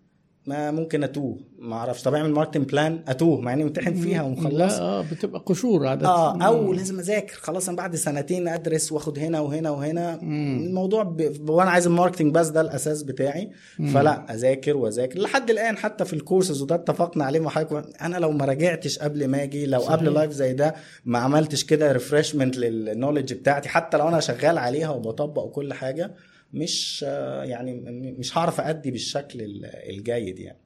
ما 0.47 0.71
ممكن 0.71 1.05
أتوه 1.05 1.37
ما 1.59 1.77
أعرفش. 1.77 2.03
طب 2.03 2.15
اعمل 2.15 2.31
marketing 2.31 2.69
plan 2.69 3.01
أتوه 3.09 3.41
مع 3.41 3.53
إني 3.53 3.65
ممتحن 3.65 3.95
فيها 3.95 4.23
ومخلص. 4.23 4.53
لا 4.53 4.81
آه 4.81 5.05
بتبقى 5.13 5.43
قشور 5.47 5.87
عادة. 5.87 6.09
آه 6.09 6.43
أو 6.43 6.73
لازم 6.73 6.99
أذاكر. 6.99 7.35
خلاص 7.35 7.69
أنا 7.69 7.77
بعد 7.77 7.97
سنتين 7.97 8.49
أدرس 8.49 8.93
وآخد 8.93 9.19
هنا 9.19 9.41
وهنا 9.41 9.71
وهنا. 9.71 10.15
الموضوع 10.23 11.03
ب... 11.03 11.51
وأنا 11.51 11.71
عايز 11.71 11.87
ال 11.87 11.91
marketing 11.91 12.35
بس 12.35 12.49
ده 12.49 12.61
الأساس 12.61 13.03
بتاعي. 13.03 13.51
فلا 13.95 14.35
أذاكر 14.35 14.77
وأذاكر. 14.77 15.19
لحد 15.19 15.51
الآن 15.51 15.77
حتى 15.77 16.05
في 16.05 16.13
الكورسز 16.13 16.63
وده 16.63 16.75
اتفقنا 16.75 17.25
عليه 17.25 17.41
مع 17.41 17.51
حضرتك 17.51 18.03
أنا 18.03 18.17
لو 18.17 18.33
ما 18.33 18.45
راجعتش 18.45 18.99
قبل 18.99 19.29
ما 19.29 19.43
أجي 19.43 19.67
لو 19.67 19.81
قبل 19.81 20.15
live 20.15 20.33
زي 20.33 20.53
ده 20.53 20.75
ما 21.05 21.19
عملتش 21.19 21.65
كده 21.65 21.93
refreshment 21.93 22.57
لل 22.57 22.71
knowledge 22.71 23.33
بتاعتي 23.35 23.69
حتى 23.69 23.97
لو 23.97 24.09
أنا 24.09 24.21
شغال 24.21 24.59
عليها 24.59 24.91
وبطبق 24.91 25.45
وكل 25.45 25.73
حاجة 25.73 26.15
مش 26.53 27.05
آه، 27.09 27.45
يعني 27.45 27.75
مش 28.19 28.39
هعرف 28.39 28.61
ادي 28.61 28.91
بالشكل 28.91 29.41
ال- 29.43 29.65
الجيد 29.67 30.39
يعني 30.39 30.59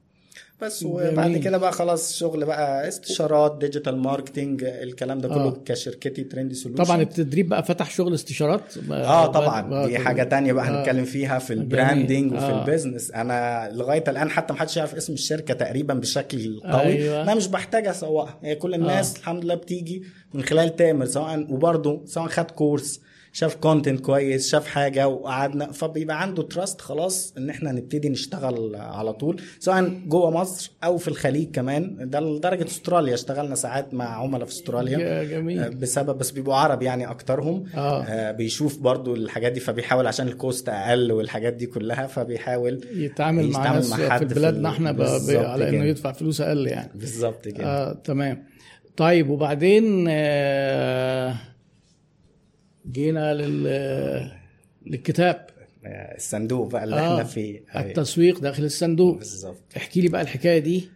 بس 0.61 0.83
وبعد. 0.83 1.37
كده 1.37 1.57
بقى 1.57 1.71
خلاص 1.71 2.17
شغل 2.17 2.45
بقى 2.45 2.87
استشارات 2.87 3.57
digital 3.59 3.97
marketing 3.97 4.63
الكلام 4.63 5.19
ده 5.19 5.29
كله 5.29 5.47
آه. 5.47 5.61
كشركتي 5.65 6.23
Trendy 6.23 6.55
Solution 6.55 6.83
طبعا 6.83 7.01
التدريب 7.01 7.49
بقى 7.49 7.63
فتح 7.63 7.89
شغل 7.89 8.13
استشارات 8.13 8.61
آه 8.91 9.25
طبعا 9.27 9.85
دي 9.87 9.97
آه، 9.97 9.99
حاجة 9.99 10.23
تانية 10.23 10.53
بقى 10.53 10.67
آه. 10.67 10.79
هنتكلم 10.79 11.05
فيها 11.05 11.39
في 11.39 11.53
ال 11.53 11.62
branding 11.62 12.33
وفي 12.33 12.45
آه. 12.45 12.61
ال 12.61 12.67
business 12.67 13.11
أنا 13.11 13.69
لغاية 13.73 14.03
الآن 14.07 14.29
حتى 14.29 14.53
ما 14.53 14.59
حدش 14.59 14.77
يعرف 14.77 14.95
اسم 14.95 15.13
الشركة 15.13 15.53
تقريبا 15.53 15.93
بشكل 15.93 16.61
قوي 16.65 16.81
أيوة. 16.81 17.21
أنا 17.21 17.35
مش 17.35 17.47
بحتاج 17.47 17.87
أسوقها 17.87 18.39
هي 18.43 18.55
كل 18.55 18.73
الناس 18.73 19.17
الحمد 19.17 19.43
لله 19.45 19.55
بتيجي 19.55 20.03
من 20.33 20.43
خلال 20.43 20.75
تامر 20.75 21.05
سواء 21.05 21.53
وبرضه 21.53 22.01
سواء 22.05 22.27
خد 22.27 22.51
course 22.51 23.01
شاف 23.33 23.55
content 23.55 23.99
كويس 23.99 24.49
شاف 24.51 24.67
حاجة 24.67 25.07
وقعدنا 25.07 25.71
فبيبقى 25.71 26.21
عنده 26.21 26.43
trust 26.43 26.81
خلاص 26.81 27.33
إن 27.37 27.49
إحنا 27.49 27.71
نبتدي 27.71 28.09
نشتغل 28.09 28.75
على 28.75 29.13
طول 29.13 29.41
سواء 29.59 29.89
جوه 30.07 30.31
مصر 30.31 30.71
أو 30.83 30.97
في 30.97 31.07
الخليج 31.07 31.51
كمان 31.51 32.09
ده 32.09 32.19
لدرجة 32.19 32.65
أستراليا 32.65 33.13
اشتغلنا 33.13 33.55
ساعات 33.55 33.93
مع 33.93 34.05
عملاء 34.05 34.45
في 34.45 34.51
أستراليا 34.51 35.23
ج- 35.23 35.29
جميل. 35.29 35.59
آه، 35.59 35.67
بسبب 35.69 36.17
بس 36.17 36.31
بيبقوا 36.31 36.55
عرب 36.55 36.81
يعني 36.81 37.09
أكترهم 37.11 37.63
آه. 37.75 38.03
آه 38.03 38.31
بيشوف 38.31 38.79
برضو 38.79 39.15
الحاجات 39.15 39.51
دي 39.51 39.59
فبيحاول 39.59 40.07
عشان 40.07 40.27
ال 40.27 40.35
cost 40.35 40.69
أقل 40.69 41.11
والحاجات 41.11 41.53
دي 41.53 41.65
كلها 41.65 42.07
فبيحاول 42.07 42.81
يتعامل 42.93 43.43
مع 43.49 43.59
يتعامل 43.61 43.87
مع 43.89 43.95
في 43.97 44.11
حد 44.11 44.27
في 44.33 44.35
بلادنا 44.35 44.69
إحنا 44.69 44.89
على 45.47 45.69
إنه. 45.69 45.85
يدفع 45.85 46.11
فلوس 46.11 46.41
أقل 46.41 46.67
يعني 46.67 46.91
بالظبط 46.95 47.47
كده 47.47 47.65
آه 47.65 47.93
تمام 47.93 48.43
طيب 48.97 49.29
وبعدين 49.29 50.05
آه 50.09 51.35
جينا 52.91 53.33
لل 53.33 54.31
للكتاب. 54.85 55.47
الصندوق 55.85 56.71
بقى 56.71 56.83
اللي 56.83 56.95
آه 56.95 57.13
إحنا 57.13 57.23
فيه. 57.23 57.61
أيوة. 57.75 57.87
التسويق 57.87 58.39
داخل 58.39 58.63
الصندوق. 58.63 59.17
بالظبط. 59.17 59.57
احكي 59.77 60.01
لي 60.01 60.07
بقى 60.07 60.21
الحكاية 60.21 60.59
دي 60.59 60.89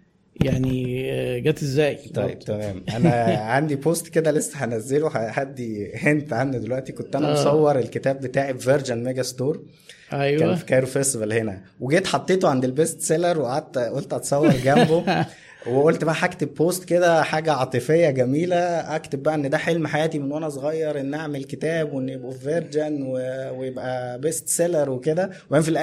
يعني 0.44 1.04
آه، 1.14 1.40
جت 1.40 1.64
إزاي؟ 1.64 1.96
طيب 2.14 2.40
تمام. 2.40 2.84
أنا 2.96 3.14
عندي 3.56 3.76
post 3.76 4.08
كده 4.08 4.32
لسه 4.32 4.66
هنزله 4.66 5.08
هدي 5.10 5.94
hint 5.96 6.34
عنه 6.34 6.58
دلوقتي. 6.58 6.92
كنت 6.92 7.16
أنا 7.16 7.30
آه. 7.30 7.34
مصور 7.34 7.80
الكتاب 7.80 8.20
بتاعي 8.20 8.54
في 8.54 8.60
Virgin 8.60 9.04
Megastore 9.04 9.64
كان 10.12 10.20
أيوه. 10.20 10.56
في 10.56 10.66
Cairo 10.66 10.86
Festival 10.88 11.34
هنا. 11.34 11.62
وجيت 11.80 12.08
حطيته 12.08 12.50
عند 12.50 12.66
ال 12.66 12.73
best 12.73 13.02
seller 13.02 13.40
وقعدت 13.42 13.78
قلت 13.78 14.14
أتصور 14.14 14.52
جنبه. 14.52 15.04
وقلت 15.68 16.04
بقى 16.04 16.16
هكتب 16.18 16.54
post 16.54 16.84
كده 16.86 17.24
حاجة 17.24 17.54
عاطفية 17.54 18.10
جميلة 18.10 18.56
أكتب 18.96 19.24
بقى 19.24 19.36
إن 19.36 19.50
ده 19.50 19.58
حلم 19.58 19.88
حياتي 19.88 20.20
من 20.20 20.32
وأنا 20.32 20.50
صغير 20.50 21.00
إن 21.00 21.14
أعمل 21.14 21.44
كتاب 21.44 21.94
وإن 21.94 22.10
يبقوا 22.10 22.32
في 22.32 22.40
Virgin 22.40 23.04
و- 23.04 23.60
ويبقى 23.60 24.20
best 24.20 24.48
seller 24.48 24.90
وكده. 24.90 25.30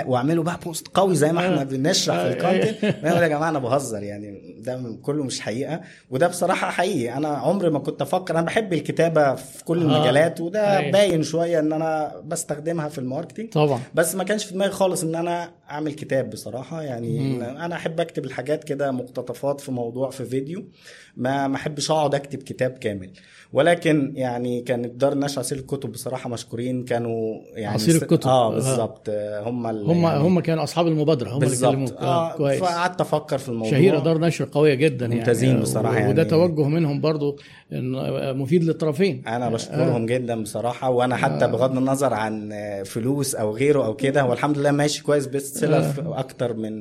واعمله 0.07 0.43
بقى 0.43 0.59
post 0.64 0.88
قوي 0.89 1.15
زي 1.15 1.33
ما 1.33 1.41
إحنا 1.41 1.65
بنشرح 1.65 2.17
في 2.17 2.29
ال 2.28 2.35
content 2.35 2.83
يا 3.23 3.29
جماعة 3.29 3.49
أنا 3.49 3.59
بهزر 3.59 4.03
يعني 4.03 4.55
ده 4.59 4.97
كله 5.03 5.25
مش 5.25 5.41
حقيقة. 5.41 5.81
وده 6.11 6.27
بصراحة 6.29 6.71
حقيقي. 6.71 7.17
أنا 7.17 7.29
عمري 7.29 7.71
ما 7.71 7.79
كنت 7.79 8.03
أفكر 8.03 8.35
أنا 8.35 8.43
بحب 8.47 8.73
الكتابة 8.73 9.35
في 9.35 9.65
كل 9.65 9.79
آه. 9.79 9.83
المجالات 9.83 10.41
وده 10.41 10.79
أيوة. 10.79 10.93
باين 10.93 11.23
شوية 11.23 11.59
إن 11.59 11.73
أنا 11.73 12.12
بستخدمها 12.27 12.89
في 12.89 12.99
ال 12.99 13.03
marketing. 13.03 13.49
طبعا. 13.53 13.81
بس 13.95 14.15
ما 14.15 14.25
كانش 14.25 14.45
في 14.45 14.55
دماغي 14.55 14.71
خالص 14.73 15.03
إن 15.03 15.15
أنا 15.15 15.51
أعمل 15.71 15.93
كتاب 15.93 16.31
بصراحة. 16.31 16.83
يعني 16.83 17.37
أنا 17.65 17.75
أحب 17.75 18.01
أكتب 18.01 18.25
الحاجات 18.25 18.65
كده 18.65 18.91
مقتطفات 18.91 19.61
في 19.61 19.72
موضوع 19.73 20.11
في 20.11 20.25
فيديو. 20.25 20.64
ما 21.16 21.49
ما 21.49 21.57
احبش 21.57 21.90
اقعد 21.90 22.14
اكتب 22.14 22.42
كتاب 22.42 22.71
كامل. 22.71 23.11
ولكن 23.52 24.12
يعني 24.16 24.61
كانت 24.61 24.95
دار 24.95 25.19
نشر 25.19 25.38
عصير 25.40 25.59
الكتب 25.59 25.92
بصراحة 25.92 26.31
مشكورين 26.31 26.85
كانوا 26.85 27.35
يعني 27.54 27.75
عصير 27.75 27.95
الكتب. 28.02 28.28
آه 28.28 28.47
آه. 28.50 28.54
بالظبط. 28.54 29.07
آه، 29.09 29.49
هم 29.49 29.66
ال- 29.66 29.87
هم 29.90 30.02
يعني 30.02 30.19
هم 30.21 30.40
كانوا 30.40 30.64
أصحاب 30.64 30.87
المبادرة 30.87 31.28
هم 31.31 31.35
اللي 31.35 31.47
بالظبط. 31.47 31.73
كلموك. 31.73 31.92
آه 31.92 32.37
كويس. 32.37 32.61
فقعدت 32.61 33.00
أفكر 33.00 33.38
في 33.38 33.49
الموضوع. 33.49 33.71
شهيرة 33.71 33.99
دار 33.99 34.19
نشر 34.19 34.49
قوية 34.52 34.75
جدا 34.75 35.07
يعني. 35.07 35.19
ممتازين 35.19 35.57
و- 35.57 35.62
وده 35.62 35.90
يعني. 35.99 36.25
توجه 36.25 36.62
منهم 36.69 37.00
برضو 37.00 37.38
مفيد 38.35 38.64
للطرفين. 38.64 39.23
أنا 39.26 39.50
بشكرهم 39.50 40.07
جدا 40.07 40.42
بصراحة. 40.42 40.90
وأنا 40.90 41.16
حتى 41.16 41.47
بغض 41.47 41.76
النظر 41.76 42.14
عن 42.14 42.52
فلوس 42.85 43.35
أو 43.35 43.57
غيره 43.57 43.85
أو 43.87 43.95
كده 43.97 44.21
هو 44.23 44.33
الحمد 44.33 44.59
لله 44.59 44.71
ماشي 44.71 45.02
كويس 45.02 45.26
best 45.26 45.57
seller 45.59 45.83
في 45.83 46.02
أكتر 46.07 46.54
من 46.54 46.73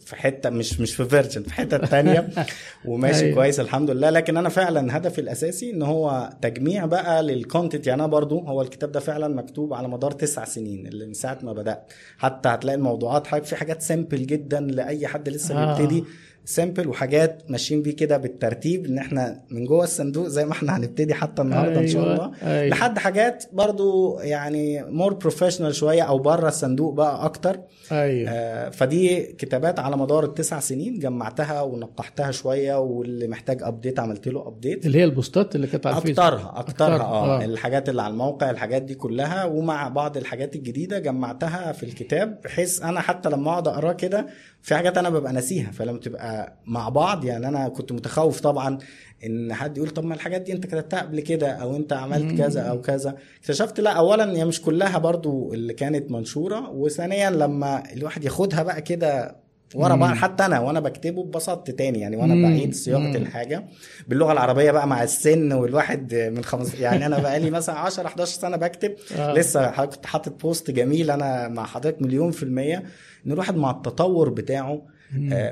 في 0.00 0.16
حتة 0.16 0.50
مش 0.50 0.80
مش 0.80 0.94
في 0.94 1.04
Virgin 1.04 1.42
في 1.42 1.54
حتة 1.54 1.76
تانية. 1.78 2.28
وماشي 2.88 3.24
أيوة. 3.24 3.34
كويس 3.56 3.68
الحمد 3.68 3.90
لله 3.90 4.10
لكن 4.10 4.36
أنا 4.36 4.48
فعلا 4.48 4.96
هدفي 4.96 5.20
الأساسي 5.20 5.70
إن 5.70 5.82
هو 5.82 6.30
تجميع 6.42 6.86
بقى 6.86 7.22
لل 7.22 7.36
content 7.36 7.86
يعني 7.86 8.02
أنا 8.02 8.10
برضو 8.10 8.40
هو 8.40 8.62
الكتاب 8.62 8.92
ده 8.92 9.00
فعلا 9.00 9.28
مكتوب 9.28 9.74
على 9.74 9.88
مدار 9.88 10.10
تسع 10.10 10.44
سنين 10.44 10.86
اللي 10.86 11.06
من 11.06 11.14
ساعة 11.14 11.38
ما 11.42 11.52
بدأت. 11.52 11.92
حتى 12.18 12.48
هتلاقي 12.48 12.76
الموضوعات 12.76 13.26
حاجة 13.26 13.42
في 13.42 13.56
حاجات 13.56 13.82
simple 13.82 14.26
جدا 14.26 14.60
لأي 14.60 15.06
حد 15.06 15.28
لسه 15.28 15.54
آه. 15.54 15.76
بيبتدي. 15.78 16.04
simple 16.48 16.88
وحاجات 16.88 17.42
ماشيين 17.48 17.82
بيه 17.82 17.96
كده 17.96 18.16
بالترتيب 18.16 18.86
إن 18.86 18.98
إحنا 18.98 19.42
من 19.50 19.64
جوه 19.64 19.84
الصندوق 19.84 20.26
زي 20.26 20.44
ما 20.46 20.52
إحنا 20.52 20.76
هنبتدي 20.76 21.14
حتى 21.14 21.42
النهارده 21.42 21.80
إن 21.80 21.88
شاء 21.88 22.02
أيوة، 22.02 22.14
الله. 22.14 22.32
أيوة. 22.42 22.68
لحد 22.68 22.98
حاجات 22.98 23.44
برضو 23.52 24.18
يعني 24.20 24.82
more 24.84 25.14
professional 25.14 25.74
شوية 25.74 26.02
أو 26.02 26.18
بره 26.18 26.48
الصندوق 26.48 26.94
بقى 26.94 27.24
أكتر. 27.24 27.60
أيوه. 27.92 28.30
آه 28.30 28.68
فدي 28.70 29.22
كتابات 29.22 29.78
على 29.78 29.96
مدار 29.96 30.24
التسع 30.24 30.60
سنين 30.60 30.98
جمعتها 30.98 31.62
ونقحتها 31.62 32.30
شوية 32.30 32.78
واللي 32.80 33.28
محتاج 33.28 33.62
ابديت 33.62 33.98
عملت 34.00 34.28
له 34.28 34.48
ابديت 34.48 34.86
اللي 34.86 34.98
هي 34.98 35.04
البوستات 35.04 35.56
اللي 35.56 35.66
كانت 35.66 35.86
على 35.86 35.96
الفيسبوك 35.96 36.18
أكترها 36.24 36.52
أكترها 36.60 37.02
آه 37.02 37.40
آه. 37.40 37.44
الحاجات 37.44 37.88
اللي 37.88 38.02
على 38.02 38.12
الموقع 38.12 38.50
الحاجات 38.50 38.82
دي 38.82 38.94
كلها. 38.94 39.44
ومع 39.44 39.88
بعض 39.88 40.16
الحاجات 40.16 40.56
الجديدة 40.56 40.98
جمعتها 40.98 41.72
في 41.72 41.82
الكتاب 41.82 42.40
بحيث 42.44 42.82
أنا 42.82 43.00
حتى 43.00 43.28
لما 43.30 43.50
أقعد 43.50 43.68
اقراه 43.68 43.92
كده 43.92 44.26
في 44.62 44.74
حاجات 44.74 44.98
أنا 44.98 45.10
ببقى 45.10 45.32
ناسيها 45.32 45.70
فلما 45.70 45.98
تبقى 45.98 46.35
مع 46.66 46.88
بعض. 46.88 47.24
يعني 47.24 47.48
أنا 47.48 47.68
كنت 47.68 47.92
متخوف 47.92 48.40
طبعا 48.40 48.78
إن 49.26 49.54
حد 49.54 49.76
يقول 49.76 49.90
طب 49.90 50.04
ما 50.04 50.14
الحاجات 50.14 50.40
دي 50.40 50.52
أنت 50.52 50.66
كتبتها 50.66 51.00
قبل 51.00 51.20
كده 51.20 51.48
أو 51.50 51.76
أنت 51.76 51.92
عملت 51.92 52.38
كذا 52.38 52.60
أو 52.62 52.80
كذا. 52.80 53.16
اكتشفت 53.40 53.80
لا 53.80 53.90
اولا 53.90 54.36
هي 54.38 54.44
مش 54.44 54.62
كلها 54.62 54.98
برضو 54.98 55.52
اللي 55.54 55.74
كانت 55.74 56.10
منشورة 56.10 56.70
وثانيا 56.70 57.30
لما 57.30 57.82
الواحد 57.92 58.24
ياخدها 58.24 58.62
بقى 58.62 58.82
كده 58.82 59.36
ورا 59.74 59.96
بعض 59.96 60.14
حتى 60.14 60.46
أنا 60.46 60.60
وأنا 60.60 60.80
بكتبه 60.80 61.22
اتبسطت 61.22 61.70
تاني. 61.70 62.00
يعني 62.00 62.16
وأنا. 62.16 62.48
بعيد 62.48 62.74
صياغه 62.74 63.16
الحاجة 63.16 63.64
باللغة 64.08 64.32
العربية 64.32 64.70
بقى 64.70 64.86
مع 64.86 65.02
السن 65.02 65.52
والواحد 65.52 66.14
من 66.14 66.44
خمس 66.44 66.74
يعني 66.80 67.06
أنا 67.06 67.18
بقالي 67.18 67.50
مثلا 67.50 67.74
10 67.78 68.06
11 68.06 68.32
سنة 68.40 68.56
بكتب. 68.56 68.94
آه. 69.16 69.32
لسه 69.34 69.84
كنت 69.84 70.06
حاطط 70.06 70.42
بوست 70.42 70.70
جميل 70.70 71.10
أنا 71.10 71.48
مع 71.48 71.64
حضرتك 71.66 72.02
مليون 72.02 72.30
في 72.30 72.42
المية 72.42 72.76
إن 73.26 73.32
الواحد 73.32 73.56
مع 73.56 73.70
التطور 73.70 74.28
بتاعه 74.28 74.82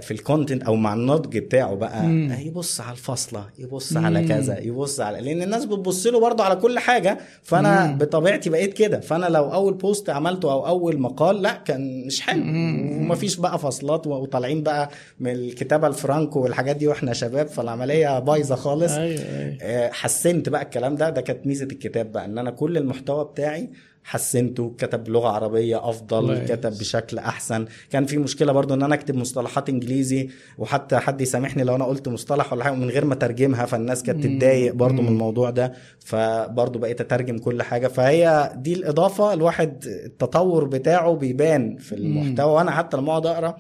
في 0.01 0.11
ال 0.11 0.17
content 0.17 0.63
أو 0.63 0.75
مع 0.77 0.95
النضج 0.95 1.39
بتاعه 1.39 1.75
بقى. 1.75 2.03
مم. 2.07 2.31
آه، 2.33 2.39
يبص 2.41 2.81
على 2.81 2.93
الفصلة 2.93 3.47
يبص 3.59 3.97
على 3.97 4.29
كذا 4.29 4.59
يبص 4.59 5.01
على 5.01 5.21
لأن 5.21 5.43
الناس 5.43 5.65
بتبص 5.65 6.07
له 6.07 6.21
برضه 6.21 6.45
على 6.45 6.57
كل 6.57 6.79
حاجة. 6.79 7.19
فأنا 7.43 7.93
بطبيعتي 8.01 8.51
بقيت 8.51 8.73
كده. 8.73 9.01
فأنا 9.01 9.27
لو 9.27 9.53
أول 9.53 9.75
بوست 9.75 10.11
عملته 10.11 10.53
أو 10.53 10.67
أول 10.67 10.99
مقال 11.01 11.43
لا 11.43 11.53
كان 11.53 12.07
مش 12.07 12.21
حلو. 12.21 12.43
ومفيش 12.43 13.37
بقى 13.37 13.59
فصلات 13.59 14.07
وطالعين 14.07 14.63
بقى 14.63 14.91
من 15.21 15.31
الكتابة 15.31 15.87
الفرانكو 15.87 16.41
والحاجات 16.41 16.77
دي 16.77 16.89
وإحنا 16.89 17.13
شباب. 17.13 17.47
فالعملية 17.47 18.19
بايظة 18.19 18.55
خالص. 18.55 18.93
أيوه 18.93 19.21
أيوه. 19.21 19.57
آه، 19.63 19.91
حسنت 19.93 20.49
بقى 20.49 20.63
الكلام 20.63 20.97
ده. 20.97 21.11
ده 21.11 21.21
كانت 21.21 21.47
ميزة 21.47 21.65
الكتاب 21.65 22.13
بقى 22.13 22.25
إن 22.25 22.39
أنا 22.39 22.51
كل 22.51 22.77
المحتوى 22.77 23.25
بتاعي 23.25 23.71
حسنته 24.05 24.75
كتب 24.79 25.05
بلغة 25.05 25.29
عربية 25.29 25.89
أفضل 25.89 26.27
كويس. 26.27 26.53
كتب 26.53 26.71
بشكل 26.71 27.19
أحسن. 27.19 27.67
كان 27.91 28.07
في 28.07 28.19
مشكلة 28.19 28.53
برضو 28.53 28.75
إن 28.75 28.83
أنا 28.83 28.95
أكتب 28.95 29.15
مصطلحات 29.15 29.69
إنجليزي 29.69 30.29
وحتى 30.59 30.99
حد 30.99 31.21
يسامحني 31.21 31.65
لو 31.65 31.77
أنا 31.77 31.85
قلت 31.85 32.09
مصطلح 32.09 32.53
ولا 32.53 32.65
حاجة 32.65 32.75
من 32.75 32.91
غير 32.91 33.05
ما 33.05 33.15
أترجمها 33.15 33.67
فالناس 33.67 34.03
كانت 34.03 34.25
تتضايق 34.25 34.75
برضو 34.75 35.03
من 35.03 35.09
الموضوع 35.09 35.51
ده. 35.51 35.73
فبرضو 35.99 36.79
بقيت 36.79 37.01
أترجم 37.01 37.39
كل 37.39 37.63
حاجة. 37.63 37.89
فهي 37.89 38.53
دي 38.57 38.75
الإضافة. 38.75 39.33
الواحد 39.33 39.85
التطور 39.87 40.65
بتاعه 40.65 41.15
بيبان 41.15 41.77
في 41.77 41.95
المحتوى. 41.95 42.53
وأنا 42.53 42.71
حتى 42.71 42.97
لما 42.97 43.11
أقعد 43.11 43.27
أقرأ 43.27 43.57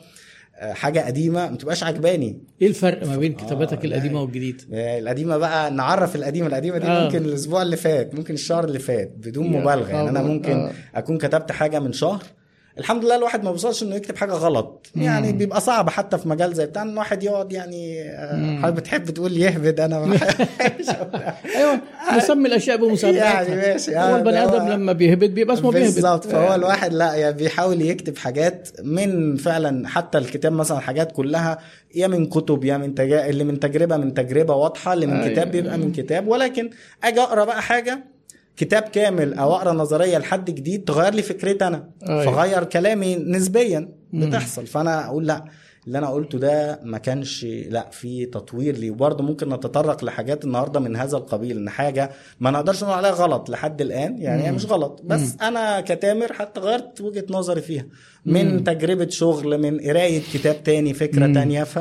حاجة 0.61 1.00
قديمة 1.00 1.50
ما 1.50 1.56
تبقاش 1.56 1.82
عجباني 1.84 2.38
إيه 2.62 2.68
الفرق 2.68 3.06
ما 3.06 3.16
بين 3.16 3.32
كتاباتك 3.32 3.78
آه، 3.80 3.84
القديمة 3.84 4.14
لا. 4.14 4.20
والجديده 4.20 4.64
آه، 4.73 4.99
القديمة 4.99 5.37
بقى 5.37 5.70
نعرف 5.70 6.16
القديمة 6.16 6.46
القديمة 6.46 6.78
دي 6.78 6.87
آه. 6.87 7.04
ممكن 7.04 7.25
الأسبوع 7.25 7.62
اللي 7.62 7.76
فات 7.76 8.14
ممكن 8.14 8.34
الشهر 8.34 8.64
اللي 8.64 8.78
فات 8.78 9.12
بدون 9.16 9.46
مبالغة 9.49 9.88
يعني 9.88 10.08
أنا. 10.08 10.23
ممكن 10.23 10.52
آه. 10.56 10.73
أكون 10.94 11.18
كتبت 11.18 11.52
حاجة 11.52 11.78
من 11.80 11.92
شهر 11.92 12.23
الحمد 12.78 13.04
لله 13.04 13.16
الواحد 13.16 13.45
ما 13.45 13.50
بيوصلش 13.50 13.83
إنه 13.83 13.97
يكتب 13.97 14.16
حاجة 14.16 14.33
غلط. 14.33 14.87
يعني 14.97 15.33
بيبقى 15.33 15.61
صعب 15.61 15.90
حتى 15.90 16.19
في 16.19 16.28
مجال 16.28 16.54
زي 16.54 16.66
بتاعنا 16.66 16.88
ان 16.88 16.93
الواحد 16.93 17.23
يقعد 17.23 17.52
يعني 17.52 18.02
آه، 18.11 18.57
حضرتك 18.62 18.73
بتحب 18.76 19.11
تقول 19.11 19.37
يهبد 19.37 19.81
أنا. 19.81 20.00
ما 20.00 20.16
أيوه 21.57 21.81
نسمي 22.16 22.49
الأشياء 22.49 22.76
بمسمياتها 22.76 23.43
يعني 23.43 23.57
ماشي. 23.57 23.97
هو 23.97 24.00
آه، 24.00 24.16
البني 24.19 24.38
هو- 24.45 24.49
آدم 24.49 24.69
لما 24.69 24.93
بيهبد 24.93 25.31
بيبقى 25.35 25.54
اسمه 25.57 25.71
بيهبد. 25.73 25.85
بالظبط. 25.95 26.26
فهو 26.26 26.54
الواحد 26.54 26.93
لا 26.95 27.14
يعني 27.14 27.37
بيحاول 27.37 27.83
يكتب 27.83 28.19
حاجات 28.19 28.69
من 28.83 29.37
فعلا 29.37 29.88
حتى 29.88 30.19
الكتاب 30.19 30.52
مثلا 30.52 30.78
حاجات 30.81 31.12
كلها 31.12 31.59
يا 31.95 32.07
من 32.07 32.26
كتب 32.26 32.64
يا 32.64 32.76
من 32.76 32.95
تجا... 32.95 33.26
اللي 33.26 33.45
من 33.45 33.61
تجربة 33.61 33.97
من 33.97 34.14
تجربة 34.14 34.54
واضحة 34.54 34.93
اللي 34.93 35.07
من 35.07 35.16
أيوة. 35.21 35.33
كتاب 35.33 35.50
بيبقى 35.50 35.78
من 35.78 35.93
كتاب. 35.93 36.28
ولكن 36.28 36.71
أجي 37.04 37.21
أقرأ 37.21 37.45
بقى 37.45 37.62
حاجة 37.62 38.04
كتاب 38.56 38.82
كامل 38.82 39.34
أو 39.34 39.54
أقرأ 39.54 39.73
نظرية 39.73 40.18
لحد 40.18 40.50
جديد 40.50 40.84
تغير 40.84 41.14
لي 41.14 41.23
فكرتي 41.23 41.66
أنا. 41.66 41.88
أيوة. 42.08 42.25
فغير 42.25 42.64
كلامي 42.64 43.16
نسبيا. 43.16 43.88
بتحصل. 44.12 44.66
فأنا 44.66 45.06
أقول 45.06 45.26
لأ. 45.26 45.44
اللي 45.87 45.99
أنا 45.99 46.08
قلته 46.08 46.38
ده 46.38 46.80
ما 46.82 46.99
كانش 46.99 47.44
لأ 47.44 47.90
في 47.92 48.26
تطوير 48.26 48.76
ليه. 48.76 48.90
وبرضه 48.90 49.25
ممكن 49.25 49.49
نتطرق 49.49 50.04
لحاجات 50.04 50.44
النهارده 50.44 50.80
من 50.80 50.96
هذا 50.96 51.16
القبيل 51.16 51.56
إن 51.56 51.70
حاجة 51.70 52.11
ما 52.40 52.50
نقدرش 52.50 52.84
نقول 52.84 52.94
عليها 52.94 53.11
غلط 53.11 53.50
لحد 53.50 53.80
الآن. 53.80 54.18
يعني 54.18 54.42
هي 54.46 54.52
مش 54.52 54.66
غلط. 54.66 55.00
بس 55.04 55.37
أنا 55.42 55.80
كتامر 55.80 56.32
حتى 56.32 56.61
غيرت 56.61 57.00
وجهة 57.00 57.25
نظري 57.30 57.61
فيها. 57.61 57.87
من 58.26 58.64
تجربة 58.64 59.08
شغل 59.08 59.58
من 59.58 59.80
قراية 59.80 60.23
كتاب 60.34 60.62
تاني 60.62 60.94
فكرة 60.94 61.32
تانية. 61.32 61.64
ف 61.64 61.76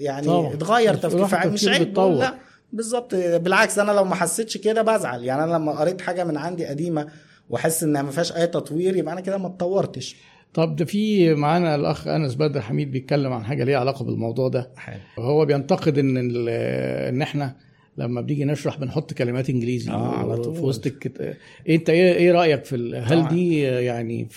يعني. 0.00 0.54
اتغير 0.54 0.94
تفكير. 0.94 1.50
مش 1.50 1.68
عيب 1.68 1.98
لأ. 1.98 2.34
بالظبط. 2.74 3.14
بالعكس 3.14 3.78
أنا 3.78 3.92
لو 3.92 4.04
ما 4.04 4.14
حسيتش 4.14 4.56
كده 4.56 4.82
بزعل. 4.82 5.24
يعني 5.24 5.44
أنا 5.44 5.52
لما 5.52 5.72
قريت 5.72 6.00
حاجة 6.00 6.24
من 6.24 6.36
عندي 6.36 6.66
قديمة 6.66 7.08
واحس 7.50 7.82
إنها 7.82 8.02
ما 8.02 8.10
فيهاش 8.10 8.32
أي 8.36 8.46
تطوير 8.46 8.96
يبقى 8.96 9.12
أنا 9.12 9.20
كده 9.20 9.38
ما 9.38 9.46
اتطورتش. 9.46 10.16
طب 10.54 10.76
ده 10.76 10.84
في 10.84 11.34
معانا 11.34 11.74
الأخ 11.74 12.08
أنس 12.08 12.34
بدر 12.34 12.60
حميد 12.60 12.90
بيتكلم 12.90 13.32
عن 13.32 13.44
حاجة 13.44 13.64
ليها 13.64 13.78
علاقة 13.78 14.04
بالموضوع 14.04 14.48
ده. 14.48 14.70
هو 15.18 15.44
بينتقد 15.44 15.98
إن 15.98 16.16
إن 16.48 17.22
إحنا 17.22 17.56
لما 17.98 18.20
بنيجي 18.20 18.44
نشرح 18.44 18.78
بنحط 18.78 19.12
كلمات 19.12 19.50
إنجليزي 19.50 19.90
آه، 19.90 20.16
على 20.18 20.36
طول. 20.36 20.54
في 20.56 20.60
وسط 20.62 20.86
الكت... 20.86 21.36
أنت 21.68 21.90
إيه 21.90 22.12
إيه 22.14 22.32
رأيك 22.32 22.64
في 22.64 22.76
ال... 22.76 22.94
هل. 23.04 23.28
دي 23.28 23.60
يعني 23.62 24.28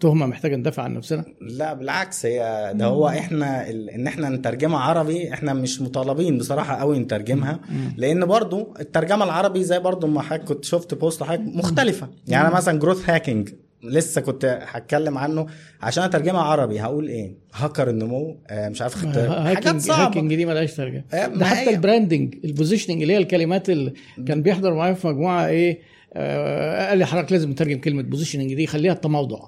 تهمة 0.00 0.26
محتاجة 0.26 0.56
ندافع 0.56 0.82
عن 0.82 0.94
نفسنا؟ 0.94 1.24
لا 1.40 1.74
بالعكس 1.74 2.26
هي 2.26 2.72
ده 2.76 2.84
هو 2.86 3.08
إحنا 3.08 3.70
ال- 3.70 3.90
إن 3.90 4.06
إحنا 4.06 4.28
نترجمها 4.28 4.78
عربي 4.78 5.32
إحنا 5.32 5.52
مش 5.54 5.80
مطالبين 5.82 6.38
بصراحة 6.38 6.76
قوي 6.76 6.98
نترجمها. 6.98 7.60
لأن 7.96 8.26
برضو 8.26 8.74
الترجمة 8.80 9.24
العربي 9.24 9.64
زي 9.64 9.78
برضو 9.78 10.06
ما 10.06 10.22
حضرتك 10.22 10.44
كنت 10.44 10.64
شفت 10.64 10.94
بوست 10.94 11.22
حضرتك 11.22 11.42
مختلفة. 11.56 12.08
يعني 12.28 12.54
مثلا 12.54 12.78
growth 12.78 13.10
hacking 13.10 13.48
لسه 13.84 14.20
كنت 14.20 14.58
هتكلم 14.62 15.18
عنه 15.18 15.46
عشان 15.82 16.04
اترجمها 16.04 16.42
عربي. 16.42 16.80
هقول 16.80 17.08
إيه؟ 17.08 17.34
هاكر 17.54 17.90
النمو. 17.90 18.36
آه 18.50 18.68
مش 18.68 18.82
عارف 18.82 18.94
خدت 18.94 19.18
حاجات 19.56 19.76
صعبة. 19.80 20.06
hacking 20.06 20.34
دي 20.34 20.46
ملهاش 20.46 20.74
ترجمة. 20.74 21.04
آه، 21.12 21.26
ده 21.26 21.44
حتى 21.44 21.70
ال 21.70 21.77
branding 21.77 22.34
ال 22.44 22.49
positioning 22.49 23.02
اللي 23.02 23.12
هي 23.14 23.18
الكلمات 23.18 23.70
اللي 23.70 23.92
كان 24.26 24.42
بيحضر 24.42 24.74
معايا 24.74 24.94
في 24.94 25.06
مجموعة 25.06 25.46
إيه؟ 25.46 25.93
قال 26.16 26.98
لي 26.98 27.06
حضرتك 27.06 27.32
لازم 27.32 27.50
نترجم 27.50 27.78
كلمة 27.80 28.02
positioning 28.02 28.54
دي 28.54 28.66
خليها 28.66 28.92
التموضع. 28.92 29.38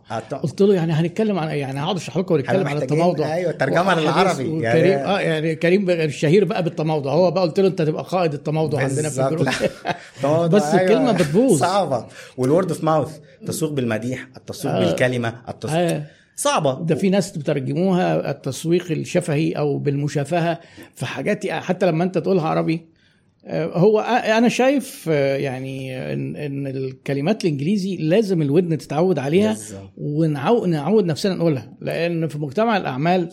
قلت 0.43 0.61
له 0.63 0.75
يعني 0.75 0.93
هنتكلم 0.93 1.39
عن 1.39 1.49
يعني 1.49 1.81
هقعد 1.81 1.97
اشرح 1.97 2.17
لكم 2.17 2.35
ونتكلم 2.35 2.69
عن 2.69 2.77
التموضع. 2.77 3.35
أيوة، 3.35 3.53
ترجمة 3.53 3.81
وحديث 3.83 4.05
للعربي، 4.05 4.45
وكريم 4.49 4.63
يعني- 4.63 5.05
آه 5.05 5.21
يعني 5.21 5.55
كريم 5.55 5.91
الشهير 5.91 6.45
بقى 6.45 6.63
بالتموضع. 6.63 7.13
هو 7.13 7.31
بقى 7.31 7.43
قلت 7.43 7.61
له 7.61 7.69
أنت 7.69 7.83
تبقى 7.83 8.03
قائد 8.05 8.33
التموضع 8.35 8.81
عندنا 8.83 9.09
في. 9.09 9.23
ال 9.29 9.32
group. 9.32 9.49
بس 10.55 10.75
الكلمة 10.75 11.13
بتبوظ. 11.13 11.61
صعبة. 11.61 12.07
والورد 12.37 12.71
اوف 12.71 12.85
ماوث 12.85 13.19
التسويق 13.43 13.73
بالمديح 13.73 14.29
التسويق 14.37 14.75
آه. 14.75 14.85
بالكلمة 14.85 15.35
التسويق 15.49 15.81
آه. 15.91 16.03
صعبة. 16.37 16.81
ده 16.81 16.95
في 16.95 17.11
ناس 17.11 17.39
بترجموها 17.39 18.31
التسويق 18.31 18.91
الشفهي 18.91 19.53
أو 19.53 19.79
بالمشافهة 19.79 20.59
في 20.95 21.07
حاجات 21.07 21.47
حتى 21.47 21.87
لما 21.87 22.05
أنت 22.05 22.19
تقولها 22.19 22.49
عربي 22.49 22.75
آه، 22.75 22.96
هو 23.55 24.01
آه، 24.01 24.39
أنا 24.39 24.49
شايف 24.49 25.09
آه، 25.13 25.37
يعني 25.37 25.97
إن 26.13 26.37
إن 26.37 26.67
الكلمات 26.67 27.45
الإنجليزي 27.45 27.97
لازم 27.97 28.43
الودن 28.43 28.79
تتعود 28.79 29.19
عليها. 29.19 29.57
ونعود 29.97 30.69
نعود 30.69 31.05
نفسنا 31.05 31.35
نقولها 31.35 31.73
لأن 31.81 32.29
في 32.29 32.39
مجتمع 32.39 32.77
الأعمال 32.77 33.29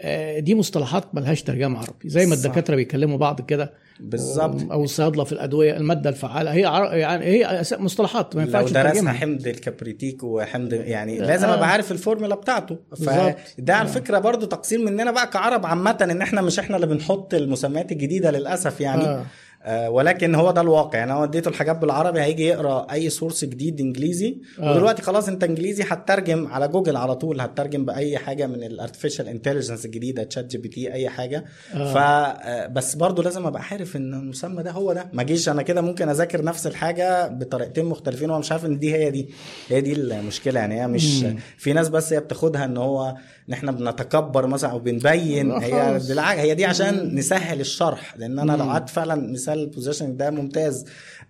آه، 0.00 0.38
دي 0.38 0.54
مصطلحات 0.54 1.14
ملهاش 1.14 1.42
ترجمة 1.42 1.78
عربي 1.78 2.08
زي 2.08 2.26
ما. 2.26 2.34
الدكاترة 2.34 2.76
بيكلموا 2.76 3.18
بعض 3.18 3.40
كده 3.40 3.72
بالظبط 4.00 4.72
أو 4.72 4.84
الصيادلة 4.84 5.24
في 5.24 5.32
الأدوية 5.32 5.76
المادة 5.76 6.10
الفعالة 6.10 6.52
هي 6.52 6.64
عر... 6.64 6.96
يعني 6.96 7.24
هي 7.24 7.62
مصطلحات 7.78 8.36
ما 8.36 8.40
لو 8.40 8.46
ينفعش 8.46 8.64
درسنا 8.64 8.82
تترجمها 8.90 9.12
حمض 9.12 9.46
الكبريتيك 9.46 10.22
وحمض 10.22 10.72
يعني 10.72 11.18
لازم 11.18 11.48
آه. 11.48 11.54
أبقى 11.54 11.68
عارف 11.68 11.92
الفورمولا 11.92 12.34
بتاعته 12.34 12.78
بالظبط. 12.90 13.36
فده 13.58 13.74
على 13.74 13.88
فكرة 13.88 14.18
برضو 14.18 14.46
تقصير 14.46 14.78
مننا 14.78 15.10
بقى 15.10 15.26
كعرب 15.26 15.66
عامة 15.66 15.98
إن 16.02 16.22
إحنا 16.22 16.42
مش 16.42 16.58
إحنا 16.58 16.76
اللي 16.76 16.86
بنحط 16.86 17.34
المسميات 17.34 17.92
الجديدة 17.92 18.30
للأسف 18.30 18.80
يعني 18.80 19.04
آه. 19.04 19.24
آه 19.68 19.90
ولكن 19.90 20.34
هو 20.34 20.50
ده 20.50 20.60
الواقع 20.60 20.98
يعني 20.98 21.12
أنا 21.12 21.24
اديته 21.24 21.48
الحاجات 21.48 21.78
بالعربي 21.78 22.20
هيجي 22.20 22.46
يقرأ 22.46 22.86
أي 22.92 23.10
source 23.10 23.44
جديد 23.44 23.80
إنجليزي 23.80 24.38
آه. 24.60 24.70
ودلوقتي 24.70 25.02
خلاص 25.02 25.28
أنت 25.28 25.44
إنجليزي 25.44 25.84
هتترجم 25.88 26.46
على 26.46 26.68
جوجل 26.68 26.96
على 26.96 27.14
طول 27.14 27.40
هتترجم 27.40 27.84
بأي 27.84 28.18
حاجة 28.18 28.46
من 28.46 28.62
ال 28.62 28.68
artificial 28.68 29.28
intelligence 29.28 29.84
الجديدة 29.84 30.22
تشات 30.22 30.46
جي 30.46 30.58
بي 30.58 30.68
تي 30.68 30.92
أي 30.92 31.08
حاجة 31.08 31.44
آه. 31.74 31.92
ف 31.94 31.96
آه، 31.96 32.66
بس 32.66 32.94
برضو 32.94 33.22
لازم 33.22 33.46
أبقى 33.46 33.62
عارف 33.70 33.96
إن 33.96 34.14
المسمى 34.14 34.62
ده 34.62 34.70
هو 34.70 34.92
ده 34.92 35.08
ما 35.12 35.22
اجيش 35.22 35.48
أنا 35.48 35.62
كده 35.62 35.80
ممكن 35.80 36.08
أذاكر 36.08 36.44
نفس 36.44 36.66
الحاجة 36.66 37.28
بطريقتين 37.28 37.84
مختلفين 37.84 38.30
وأنا 38.30 38.40
مش 38.40 38.52
عارف 38.52 38.64
إن 38.64 38.78
دي 38.78 38.94
هي 38.94 39.10
دي 39.10 39.28
هي 39.68 39.80
دي 39.80 39.92
المشكلة 39.92 40.60
يعني 40.60 40.82
هي 40.82 40.86
مش 40.86 41.22
مم. 41.22 41.36
في 41.58 41.72
ناس 41.72 41.88
بس 41.88 42.12
هي 42.12 42.20
بتاخدها 42.20 42.64
إن 42.64 42.76
هو 42.76 43.14
ان 43.48 43.52
إحنا 43.52 43.72
بنتكبر 43.72 44.46
مثلا 44.46 44.70
أو 44.70 44.78
بنبين 44.78 45.50
هي 45.52 46.00
هي 46.20 46.54
دي 46.54 46.64
عشان 46.64 47.14
نسهل 47.14 47.60
الشرح 47.60 48.16
لأن 48.16 48.38
أنا 48.38 48.52
لو. 48.52 48.64
قعدت 48.64 48.88
فعلا 48.88 49.32
مثال 49.32 49.57
ال 49.62 49.68
position 49.68 50.16
ده 50.16 50.30
ممتاز. 50.30 50.84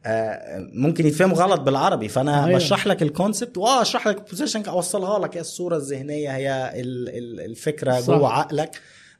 آه، 0.06 0.68
ممكن 0.74 1.06
يتفهم 1.06 1.32
غلط 1.34 1.60
بالعربي 1.60 2.08
فأنا 2.08 2.44
أيوة. 2.46 2.56
بشرح 2.56 2.86
لك 2.86 3.02
ال 3.02 3.09
concept 3.09 3.58
وآه 3.58 3.82
أشرح 3.82 4.08
لك 4.08 4.18
ال 4.18 4.23
position 4.23 4.62
أوصلها 4.64 5.18
لك. 5.18 5.36
هي 5.36 5.40
الصورة 5.40 5.76
الذهنية 5.76 6.36
هي 6.36 6.72
ال- 6.80 7.08
ال- 7.08 7.40
الفكرة 7.50 8.00
صح. 8.00 8.06
جوه 8.06 8.32
عقلك. 8.32 8.70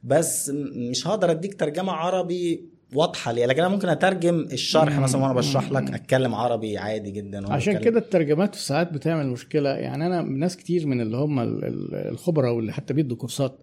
بس 0.04 0.50
مش 0.90 1.06
هقدر 1.06 1.30
أديك 1.30 1.54
ترجمة 1.60 1.92
عربي 1.92 2.64
واضحة 2.94 3.32
ليه 3.32 3.46
لكن 3.46 3.60
أنا 3.60 3.68
ممكن 3.68 3.88
أترجم 3.88 4.40
الشرح. 4.52 4.98
مثلا 4.98 5.22
وأنا 5.22 5.32
بشرح 5.34 5.72
لك 5.72 5.94
أتكلم 5.94 6.34
عربي 6.34 6.78
عادي 6.78 7.10
جدا 7.10 7.52
عشان 7.52 7.78
كده 7.78 7.98
الترجمات 7.98 8.54
في 8.54 8.62
ساعات 8.62 8.92
بتعمل 8.92 9.26
مشكلة. 9.26 9.70
يعني 9.70 10.06
أنا 10.06 10.22
ناس 10.22 10.56
كتير 10.56 10.86
من 10.86 11.00
اللي 11.00 11.16
هم 11.16 11.38
ال- 11.40 11.64
ال- 11.64 11.94
الخبراء 11.94 12.52
واللي 12.52 12.72
حتى 12.72 12.94
بيدوا 12.94 13.16
كورسات 13.16 13.58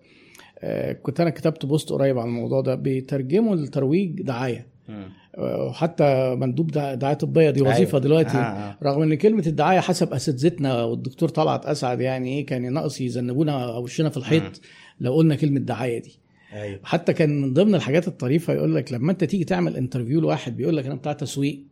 آه، 0.59 0.91
كنت 0.93 1.19
أنا 1.19 1.29
كتبت 1.29 1.65
بوست 1.65 1.89
قريب 1.89 2.17
عن 2.19 2.27
الموضوع 2.27 2.61
ده 2.61 2.75
بيترجموا 2.75 3.55
الترويج 3.55 4.21
دعاية. 4.21 4.67
وحتى 5.37 6.35
مندوب 6.35 6.71
دع- 6.71 6.93
دعاية 6.93 7.13
طبيه 7.15 7.49
دي 7.49 7.61
وظيفة 7.61 7.77
أيوة. 7.89 7.99
دلوقتي. 7.99 8.37
آه، 8.37 8.41
آه. 8.41 8.77
رغم 8.83 9.01
إن 9.01 9.15
كلمة 9.15 9.43
الدعاية 9.47 9.79
حسب 9.79 10.13
اساتذتنا 10.13 10.83
والدكتور 10.83 11.29
طلعت 11.29 11.65
أسعد 11.65 12.01
يعني 12.01 12.29
إيه 12.39 12.45
كان 12.45 12.73
ناقص 12.73 13.01
يذنبونا 13.01 13.67
وشنا 13.77 14.09
في. 14.09 14.17
الحيط 14.17 14.61
لو 14.99 15.15
قلنا 15.15 15.35
كلمة 15.35 15.59
دعاية 15.59 16.01
دي. 16.01 16.19
أيوه. 16.53 16.79
حتى 16.83 17.13
كان 17.13 17.41
من 17.41 17.53
ضمن 17.53 17.75
الحاجات 17.75 18.07
الطريفة 18.07 18.53
يقول 18.53 18.75
لك 18.75 18.91
لما 18.93 19.11
أنت 19.11 19.23
تيجي 19.23 19.43
تعمل 19.43 19.75
interview 19.77 20.21
لواحد 20.21 20.57
بيقول 20.57 20.77
لك 20.77 20.85
أنا 20.85 20.95
بتاع 20.95 21.13
تسويق. 21.13 21.63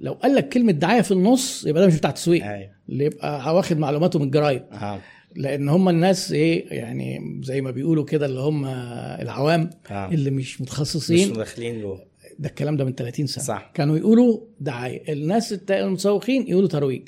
لو 0.00 0.12
قال 0.12 0.34
لك 0.34 0.48
كلمة 0.48 0.72
دعاية 0.72 1.00
في 1.00 1.12
النص 1.12 1.64
يبقى 1.66 1.82
ده 1.82 1.88
مش 1.88 1.96
بتاع 1.96 2.10
تسويق. 2.10 2.44
أيوه. 2.46 2.70
اللي 2.88 3.04
يبقى 3.04 3.56
واخد 3.56 3.78
معلوماته 3.78 4.18
من 4.18 4.24
الجرايد. 4.24 4.62
آه. 4.72 4.98
لأن 5.36 5.68
هم 5.68 5.88
الناس 5.88 6.32
إيه 6.32 6.74
يعني 6.74 7.40
زي 7.44 7.60
ما 7.60 7.70
بيقولوا 7.70 8.04
كده 8.04 8.26
اللي 8.26 8.40
هم 8.40 8.64
العوام 9.20 9.70
آه. 9.90 10.08
اللي 10.08 10.30
مش 10.30 10.54
مش 10.54 10.60
متخصصين 10.60 11.32
داخلين 11.32 11.80
جوه 11.80 12.09
ده 12.40 12.48
الكلام 12.48 12.76
ده 12.76 12.84
من 12.84 12.94
30 12.94 13.26
سنة. 13.26 13.44
صح. 13.44 13.70
كانوا 13.74 13.96
يقولوا 13.96 14.40
دعايه 14.60 15.12
الناس 15.12 15.52
المسوقين 15.70 16.48
يقولوا 16.48 16.68
ترويج. 16.68 17.02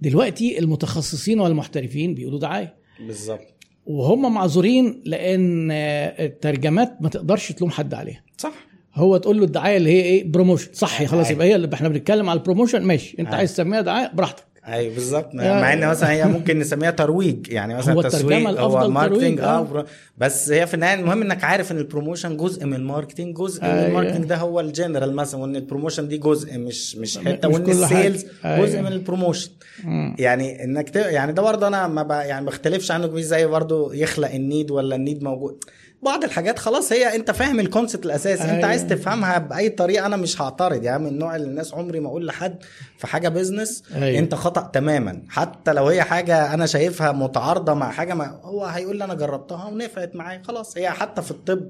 دلوقتي 0.00 0.58
المتخصصين 0.58 1.40
والمحترفين 1.40 2.14
بيقولوا 2.14 2.40
دعايه 2.40 2.74
بالظبط. 3.06 3.54
وهم 3.86 4.34
معذورين 4.34 5.02
لأن 5.04 5.70
الترجمات 5.70 6.96
ما 7.00 7.08
تقدرش 7.08 7.52
تلوم 7.52 7.70
حد 7.70 7.94
عليها. 7.94 8.22
صح. 8.38 8.52
هو 8.94 9.16
تقول 9.16 9.38
له 9.38 9.44
الدعاية 9.44 9.76
اللي 9.76 9.90
هي 9.90 10.02
إيه؟ 10.02 10.30
promotion 10.30 10.72
صح 10.72 11.04
خلاص. 11.04 11.30
يبقى 11.30 11.46
هي 11.46 11.56
اللي 11.56 11.70
إحنا 11.74 11.88
بنتكلم 11.88 12.30
على 12.30 12.38
ال 12.38 12.42
promotion 12.42 12.82
ماشي. 12.82 13.16
أنت. 13.18 13.34
عايز 13.34 13.52
تسميها 13.52 13.80
دعاية؟ 13.80 14.10
براحتك. 14.14 14.44
أيوه 14.68 14.94
بالظبط 14.94 15.34
آه. 15.34 15.60
مع 15.60 15.72
إن 15.72 15.88
مثلا 15.88 16.10
هي 16.12 16.24
ممكن 16.24 16.58
نسميها 16.58 16.90
ترويج 16.90 17.48
يعني 17.48 17.74
مثلا 17.74 17.94
هو 17.94 18.02
تسويق 18.02 18.22
الترجمة 18.24 18.50
الأفضل 18.50 18.78
هو 18.82 18.88
marketing 18.90 19.40
آه. 19.40 19.44
آه 19.58 19.62
برو- 19.62 19.84
بس 20.18 20.50
هي 20.50 20.66
في 20.66 20.74
النهاية 20.74 21.00
المهم 21.00 21.22
إنك 21.22 21.44
عارف 21.44 21.72
إن 21.72 21.78
ال 21.78 21.84
promotion 21.84 22.36
جزء 22.36 22.66
من 22.66 22.74
ال 22.74 22.80
marketing 22.80 23.36
جزء 23.36 23.62
من 23.62 23.68
أيوة. 23.70 23.86
ال 23.88 23.92
marketing 23.92 24.24
ده 24.24 24.36
هو 24.36 24.60
الجنرال 24.60 25.14
مثلا 25.16 25.40
وإن 25.40 25.56
ال 25.56 25.61
promotion 25.61 26.08
دي 26.08 26.18
جزء 26.18 26.58
مش 26.58 26.96
مش 26.96 27.18
حتة 27.18 27.48
وإن. 27.48 27.70
ال 27.70 27.79
sales 27.79 28.26
أيوة. 28.44 28.66
جزء 28.66 28.80
من 28.80 28.86
ال 28.86 28.92
promotion 28.92 29.50
مم. 29.84 30.16
يعني 30.18 30.64
إنك 30.64 30.88
ت... 30.90 30.96
يعني 30.96 31.32
ده 31.32 31.42
برضه 31.42 31.66
أنا 31.66 31.88
ما 31.88 32.02
ب... 32.02 32.10
يعني 32.10 32.40
ما 32.44 32.46
بختلفش 32.50 32.90
عنه 32.90 33.20
زي 33.20 33.46
برضه 33.46 33.94
يخلق 33.94 34.30
ال 34.30 34.38
need 34.38 34.70
ولا 34.70 34.96
ال 34.96 35.01
need 35.01 35.22
موجود 35.22 35.64
بعض 36.02 36.24
الحاجات 36.24 36.58
خلاص 36.58 36.92
هي 36.92 37.16
انت 37.16 37.30
فاهم 37.30 37.60
ال 37.60 37.66
concept 37.66 38.06
الأساسي 38.06 38.42
انت 38.42 38.50
أيوة. 38.50 38.66
عايز 38.66 38.86
تفهمها 38.86 39.38
بأي 39.38 39.68
طريقة 39.68 40.06
أنا 40.06 40.16
مش 40.16 40.42
هعترض 40.42 40.82
يعني 40.84 41.02
من 41.02 41.08
النوع 41.08 41.36
اللي 41.36 41.46
الناس 41.46 41.74
عمري 41.74 42.00
ما 42.00 42.08
أقول 42.08 42.26
لحد 42.26 42.56
في 42.98 43.06
حاجة 43.06 43.28
business 43.28 43.82
أيوة. 43.94 44.18
أنت 44.18 44.34
خطأ 44.34 44.70
تماما 44.72 45.22
حتى 45.28 45.72
لو 45.72 45.88
هي 45.88 46.02
حاجة 46.02 46.54
أنا 46.54 46.66
شايفها 46.66 47.12
متعارضة 47.12 47.74
مع 47.74 47.90
حاجة 47.90 48.14
ما 48.14 48.40
هو 48.42 48.64
هيقول 48.64 48.96
لي 48.98 49.04
أنا 49.04 49.14
جربتها 49.14 49.64
ونفعت 49.64 50.16
معايا 50.16 50.42
خلاص 50.42 50.76
هي 50.78 50.90
حتى 50.90 51.22
في 51.22 51.30
الطب 51.30 51.68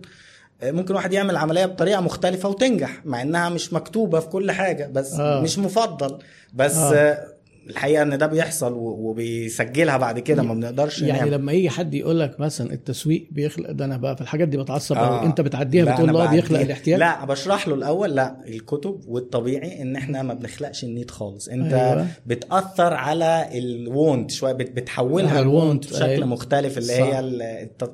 ممكن 0.63 0.95
واحد 0.95 1.13
يعمل 1.13 1.37
عملية 1.37 1.67
بطريقة 1.67 2.01
مختلفة 2.01 2.49
وتنجح 2.49 3.01
مع 3.05 3.23
إنها 3.23 3.49
مش 3.49 3.73
مكتوبة 3.73 4.21
في 4.21 4.29
كل 4.29 4.51
حاجة 4.51 4.87
بس. 4.93 5.15
آه. 5.15 5.41
مش 5.41 5.59
مفضل 5.59 6.19
بس 6.55 6.77
آه. 6.77 7.38
الحقيقة 7.69 8.03
إن 8.03 8.19
ده 8.19 8.27
بيحصل 8.27 8.73
وبيسجلها 8.77 9.97
بعد 9.97 10.19
كده 10.19 10.43
ما 10.43 10.55
بنقدرش 10.55 11.03
يعني 11.03 11.19
نعمل. 11.19 11.33
لما 11.33 11.53
يجي 11.53 11.71
حد 11.71 11.95
يقول 11.95 12.21
لك 12.21 12.41
مثلا 12.41 12.73
التسويق 12.73 13.29
بيخلق 13.31 13.71
ده 13.71 13.85
أنا 13.85 13.97
بقى 13.97 14.15
في 14.17 14.23
الحاجات 14.23 14.49
دي 14.49 14.57
بتعصب 14.57 14.97
آه. 14.97 15.25
أنت 15.27 15.41
بتعديها 15.41 15.85
بتقول 15.85 16.09
أنا 16.09 16.19
له 16.19 16.25
آه 16.25 16.31
بيخلق. 16.31 16.61
الاحتياج 16.61 17.01
لا 17.01 17.25
بشرح 17.25 17.69
له 17.69 17.75
الأول 17.75 18.15
لا 18.15 18.37
الكتب 18.49 19.01
والطبيعي 19.09 19.83
إن 19.83 19.97
إحنا 19.97 20.23
ما 20.23 20.35
بنخلقش 20.35 20.85
ال 20.85 20.90
need 20.90 21.11
خالص 21.11 21.49
أنت 21.49 21.73
أيوة. 21.73 22.07
بتأثر 22.27 22.95
على 22.95 23.49
ال 23.55 23.70
want 23.70 24.31
شوية 24.31 24.53
بت- 24.53 24.71
بتحولها 24.77 25.41
ال 25.41 25.51
want 25.51 25.91
بشكل 25.91 26.05
أيوة. 26.05 26.27
مختلف 26.27 26.79
اللي 26.79 26.93
صح. 26.93 27.03
هي 27.03 27.21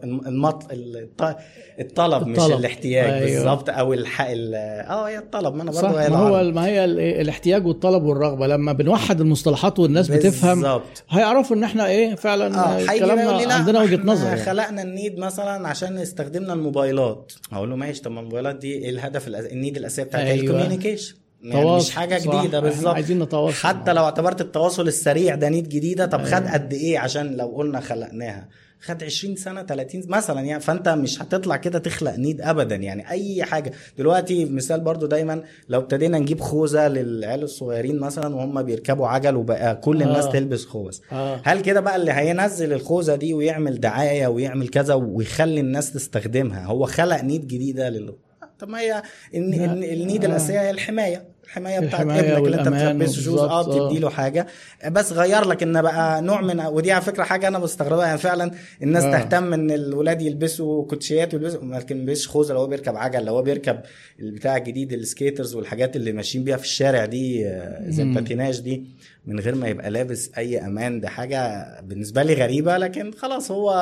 المط... 0.04 0.66
الط- 0.72 1.36
الطلب 1.80 2.26
مش 2.26 2.38
الطلب. 2.38 2.58
الاحتياج 2.58 3.10
أيوة. 3.12 3.24
بالظبط 3.44 3.70
أو 3.70 3.92
الح... 3.92 4.20
ال... 4.20 4.54
آه 4.54 5.08
هي 5.08 5.18
الطلب 5.18 5.54
ما 5.54 5.62
أنا 5.62 5.70
برضه 5.70 6.02
هي 6.02 6.08
ما 6.10 6.16
هو. 6.16 6.50
ما 6.50 6.66
هي 6.66 6.84
ال- 6.84 7.00
الاحتياج 7.00 7.66
والطلب 7.66 8.02
والرغبة 8.02 8.46
لما 8.46 8.72
بنوحد 8.72 9.20
المصطلحات 9.20 9.63
والناس 9.78 10.08
بتفهم. 10.08 10.54
بالظبط. 10.60 11.04
هيعرفوا 11.10 11.56
إن 11.56 11.64
إحنا 11.64 11.86
إيه 11.86 12.14
فعلا 12.14 12.48
لي 12.78 12.98
كلامنا 12.98 13.46
لا 13.46 13.54
عندنا 13.54 13.80
وجهة 13.80 14.00
نظر 14.04 14.26
يعني. 14.26 14.40
خلقنا 14.40 14.82
ال 14.82 14.89
need 14.89 15.18
مثلا 15.18 15.68
عشان 15.68 15.98
استخدمنا 15.98 16.52
الموبايلات. 16.52 17.32
أقول 17.52 17.70
له 17.70 17.76
ماشي 17.76 18.02
طب 18.02 18.10
ما 18.10 18.20
الموبايلات 18.20 18.56
دي 18.56 18.72
إيه 18.72 18.90
الهدف 18.90 19.28
الأس... 19.28 19.44
ال 19.44 19.51
need 19.51 19.76
الاساسيه 19.76 20.02
بتاعتها؟ 20.02 20.26
أيوة. 20.26 20.42
أيوة. 20.42 20.54
ال 20.56 20.60
communication. 20.60 21.14
يعني 21.42 21.76
مش 21.76 21.90
حاجة. 21.90 22.18
جديدة 22.18 22.60
بالظبط. 22.60 22.94
عايزين 22.94 23.18
نتواصل. 23.18 23.68
حتى 23.68 23.92
لو 23.92 24.04
اعتبرت 24.04 24.40
التواصل 24.40 24.88
السريع 24.88 25.34
ده 25.34 25.48
need 25.48 25.68
جديدة 25.68 26.06
طب 26.06 26.24
خد 26.24 26.46
قد 26.46 26.72
إيه؟ 26.72 26.98
عشان 26.98 27.36
لو 27.36 27.46
قلنا 27.46 27.80
خلقناها. 27.80 28.48
خد 28.84 29.04
20 29.04 29.36
سنة 29.36 29.62
30 29.62 30.02
مثلا 30.08 30.40
يعني 30.40 30.60
فأنت 30.60 30.88
مش 30.88 31.22
هتطلع 31.22 31.56
كده 31.56 31.78
تخلق 31.78 32.16
need 32.16 32.40
ابدا 32.40 32.76
يعني 32.76 33.10
أي 33.10 33.44
حاجة 33.44 33.72
دلوقتي 33.98 34.44
مثال 34.44 34.80
برضو 34.80 35.06
دايما 35.06 35.42
لو 35.68 35.80
ابتدينا 35.80 36.18
نجيب 36.18 36.40
خوذة 36.40 36.88
للعيال 36.88 37.42
الصغيرين 37.42 37.98
مثلا 38.00 38.36
وهم 38.36 38.62
بيركبوا 38.62 39.08
عجل 39.08 39.36
وبقى 39.36 39.76
كل 39.76 40.02
الناس 40.02 40.24
آه. 40.24 40.30
تلبس 40.32 40.64
خوذ 40.64 40.98
آه. 41.12 41.40
هل 41.44 41.60
كده 41.60 41.80
بقى 41.80 41.96
اللي 41.96 42.12
هينزل 42.12 42.72
الخوذة 42.72 43.14
دي 43.14 43.34
ويعمل 43.34 43.80
دعاية 43.80 44.26
ويعمل 44.26 44.68
كذا 44.68 44.94
ويخلي 44.94 45.60
الناس 45.60 45.92
تستخدمها 45.92 46.64
هو 46.66 46.86
خلق 46.86 47.20
نيد 47.22 47.46
جديدة 47.46 47.88
لل 47.88 48.14
طب 48.58 48.68
ما 48.68 48.80
هي 48.80 49.02
النيد 49.34 50.24
آه. 50.24 50.28
الأساسية 50.28 50.60
هي 50.60 50.70
الحماية 50.70 51.33
الحماية 51.44 51.78
بتاعت 51.78 51.94
الحماية 51.94 52.20
ابنك 52.20 52.46
اللي 52.46 52.60
انت 52.60 52.68
بتلبسه 52.68 53.22
شوز 53.22 53.38
آه. 53.40 53.86
بتدي 53.88 54.00
له 54.00 54.10
حاجة 54.10 54.46
بس 54.90 55.12
غير 55.12 55.44
لك 55.44 55.62
ان 55.62 55.82
بقى 55.82 56.22
نوع 56.22 56.40
من 56.40 56.60
ودي 56.60 56.92
على 56.92 57.02
فكرة 57.02 57.22
حاجة 57.24 57.48
أنا 57.48 57.58
بستغربها 57.58 58.06
يعني 58.06 58.18
فعلا 58.18 58.50
الناس 58.82 59.04
آه. 59.04 59.12
تهتم 59.12 59.52
ان 59.52 59.70
الولاد 59.70 60.22
يلبسوا 60.22 60.84
كوتشيات 60.86 61.34
ويلبسوا 61.34 61.64
ما 61.64 61.84
يلبسش 61.90 62.28
خوذة 62.28 62.52
لو 62.52 62.58
هو 62.58 62.66
بيركب 62.66 62.96
عجل 62.96 63.24
لو 63.24 63.34
هو 63.34 63.42
بيركب 63.42 63.80
البتاع 64.20 64.56
الجديد 64.56 64.92
ال 64.92 65.00
skaters 65.00 65.54
والحاجات 65.54 65.96
اللي 65.96 66.12
ماشيين 66.12 66.44
بيها 66.44 66.56
في 66.56 66.64
الشارع 66.64 67.04
دي 67.04 67.48
آه، 67.48 67.90
زي. 67.90 68.02
الباتيناج 68.02 68.60
دي 68.60 68.84
من 69.26 69.40
غير 69.40 69.54
ما 69.54 69.68
يبقى 69.68 69.90
لابس 69.90 70.30
أي 70.38 70.58
أمان 70.66 71.00
ده 71.00 71.08
حاجة 71.08 71.66
بالنسبة 71.80 72.22
لي 72.22 72.34
غريبة 72.34 72.76
لكن 72.76 73.12
خلاص 73.12 73.50
هو 73.50 73.72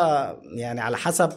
يعني 0.53 0.81
على 0.81 0.97
حسب 0.97 1.31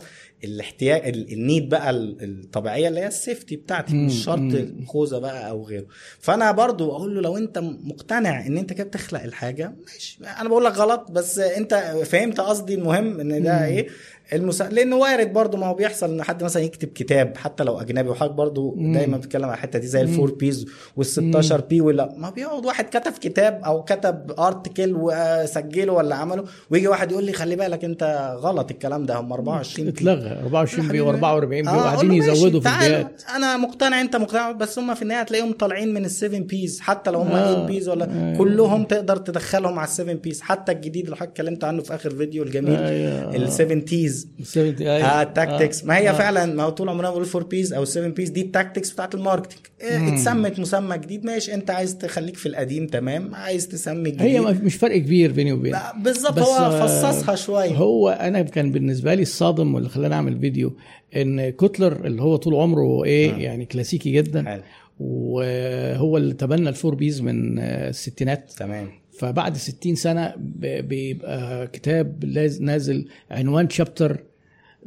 الاحتياج 0.45 1.07
ال- 1.07 1.33
ال 1.33 1.40
need 1.40 1.69
بقى 1.69 1.89
ال- 1.89 2.17
الطبيعية 2.23 2.87
اللي 2.87 2.99
هي 2.99 3.07
ال 3.07 3.14
safety 3.14 3.55
بتاعتي 3.55 3.93
مم. 3.95 4.05
مش 4.05 4.23
شرط. 4.23 4.39
خوذه 4.87 5.17
بقى 5.17 5.49
أو 5.49 5.65
غيره 5.65 5.85
فأنا 6.19 6.51
برضو 6.51 6.91
أقول 6.91 7.15
له 7.15 7.21
لو 7.21 7.37
أنت 7.37 7.57
مقتنع 7.59 8.45
إن 8.45 8.57
أنت 8.57 8.73
كده 8.73 8.87
بتخلق 8.87 9.23
الحاجة 9.23 9.75
ماشي 9.93 10.19
أنا 10.39 10.49
بقول 10.49 10.65
لك 10.65 10.73
غلط 10.73 11.11
بس 11.11 11.39
أنت 11.39 11.73
فهمت 12.05 12.39
قصدي 12.39 12.73
المهم 12.73 13.19
إن 13.19 13.43
ده 13.43 13.57
مم. 13.57 13.63
إيه 13.63 13.87
المسا... 14.33 14.63
لأنه 14.63 14.95
وارد 14.95 15.33
برضو 15.33 15.57
ما 15.57 15.67
هو 15.67 15.73
بيحصل 15.73 16.13
إن 16.13 16.23
حد 16.23 16.43
مثلا 16.43 16.63
يكتب 16.63 16.87
كتاب 16.87 17.37
حتى 17.37 17.63
لو 17.63 17.81
أجنبي 17.81 18.09
وحضرتك 18.09 18.35
برضو 18.35 18.75
مم. 18.77 18.93
دايما 18.93 19.17
بتتكلم 19.17 19.45
على 19.45 19.53
الحتة 19.53 19.79
دي 19.79 19.87
زي. 19.87 20.01
ال 20.01 20.07
four 20.07 20.31
Ps 20.33 20.65
وال16 21.01 21.53
P 21.69 21.81
ولا 21.81 22.13
ما 22.17 22.29
بيقعد 22.29 22.65
واحد 22.65 22.85
كتب 22.85 23.11
كتاب 23.11 23.61
أو 23.65 23.83
كتب 23.83 24.31
article 24.39 24.93
وسجله 24.97 25.93
ولا 25.93 26.15
عمله 26.15 26.43
ويجي 26.69 26.87
واحد 26.87 27.11
يقول 27.11 27.23
لي 27.23 27.33
خلي 27.33 27.55
بالك 27.55 27.83
أنت 27.85 28.35
غلط 28.41 28.71
الكلام 28.71 29.05
ده 29.05 29.15
هم 29.19 29.33
24 29.33 29.85
P 29.89 29.91
اتلغى 29.97 30.31
24 30.43 30.87
P 30.87 30.99
حبيبي. 30.99 31.19
و44 31.21 31.45
P 31.45 31.69
آه، 31.69 31.77
وقاعدين 31.77 32.11
يزودوا 32.13 32.59
في. 32.61 32.69
ال 32.69 32.87
P 32.87 33.04
ات 33.04 33.21
أنا 33.35 33.57
مقتنع 33.57 34.01
أنت 34.01 34.15
مقتنع 34.15 34.51
بس 34.51 34.79
هم 34.79 34.93
في 34.93 35.01
النهاية 35.01 35.21
هتلاقيهم 35.21 35.51
طالعين 35.51 35.93
من 35.93 36.09
ال7 36.09 36.25
Ps 36.25 36.79
حتى 36.79 37.11
لو 37.11 37.19
هم 37.19 37.31
آه. 37.31 37.53
8 37.53 37.67
Ps 37.67 37.89
ولا 37.89 38.05
آه. 38.11 38.37
كلهم 38.37 38.83
تقدر 38.83 39.17
تدخلهم 39.17 39.79
على 39.79 39.87
ال7 39.87 40.01
Ps 40.01 40.41
حتى 40.41 40.71
الجديد 40.71 41.03
اللي 41.03 41.15
حضرتك 41.15 41.31
اتكلمت 41.31 41.63
عنه 41.63 41.81
في 41.81 41.95
آخر 41.95 42.09
فيديو 42.09 42.43
الجميل 42.43 42.75
أيوة. 42.79 43.47
ال7 43.47 43.83
Ts 43.85 44.14
70 44.43 44.75
آه 44.81 44.97
أيوة. 44.97 45.21
ال 45.21 45.29
tactics 45.29 45.85
ما 45.85 45.97
هي 45.97 46.09
آه. 46.09 46.13
فعلا 46.13 46.45
ما 46.45 46.63
هو 46.63 46.69
طول 46.69 46.89
عمرنا 46.89 47.09
بنقول 47.09 47.27
4 47.35 47.49
Ps 47.49 47.73
أو 47.73 47.85
7 47.85 48.09
Ps 48.09 48.29
دي 48.29 48.41
ال 48.41 48.47
tactics 48.47 48.91
بتاعت 48.91 49.15
ال 49.15 49.20
marketing 49.20 49.59
إيه،. 49.81 50.13
اتسمت 50.13 50.59
مسمى 50.59 50.97
جديد 50.97 51.25
ماشي. 51.25 51.53
أنت 51.53 51.69
عايز 51.71 51.97
تخليك 51.97 52.37
في 52.37 52.45
القديم 52.45 52.87
تمام. 52.87 53.35
عايز 53.35 53.67
تسمي 53.67 54.09
الجديد 54.09 54.21
هي 54.21 54.39
مش 54.41 54.75
فرق 54.75 54.97
كبير 54.97 55.31
بيني 55.31 55.53
وبين 55.53 55.71
لا، 55.71 55.97
بالظبط. 55.97 56.39
هو 56.39 56.55
آه، 56.55 56.85
فصصها 56.85 57.35
شوية. 57.35 57.71
هو 57.75 58.09
أنا 58.09 58.41
كان 58.41 58.71
بالنسبة 58.71 59.13
لي 59.13 59.21
الصادم 59.21 59.75
واللي 59.75 59.89
خلاني 59.89 60.15
أعمل 60.15 60.39
فيديو 60.39 60.77
إن 61.15 61.49
كوتلر 61.49 62.05
اللي 62.05 62.21
هو 62.21 62.35
طول 62.35 62.55
عمره 62.55 63.03
إيه 63.03 63.33
آه. 63.33 63.37
يعني 63.37 63.65
كلاسيكي 63.65 64.11
جدا. 64.11 64.45
حلو. 64.45 64.61
وهو 64.99 66.17
اللي 66.17 66.33
تبنى 66.33 66.69
ال 66.69 66.74
four 66.74 66.95
Ps 66.95 67.21
من 67.21 67.59
آه، 67.59 67.89
الستينات. 67.89 68.51
تمام. 68.57 68.89
فبعد 69.19 69.57
60 69.57 69.95
سنة 69.95 70.33
بيبقى 70.81 71.67
كتاب 71.67 72.25
نازل 72.61 73.07
عنوان 73.31 73.69
chapter 73.69 74.23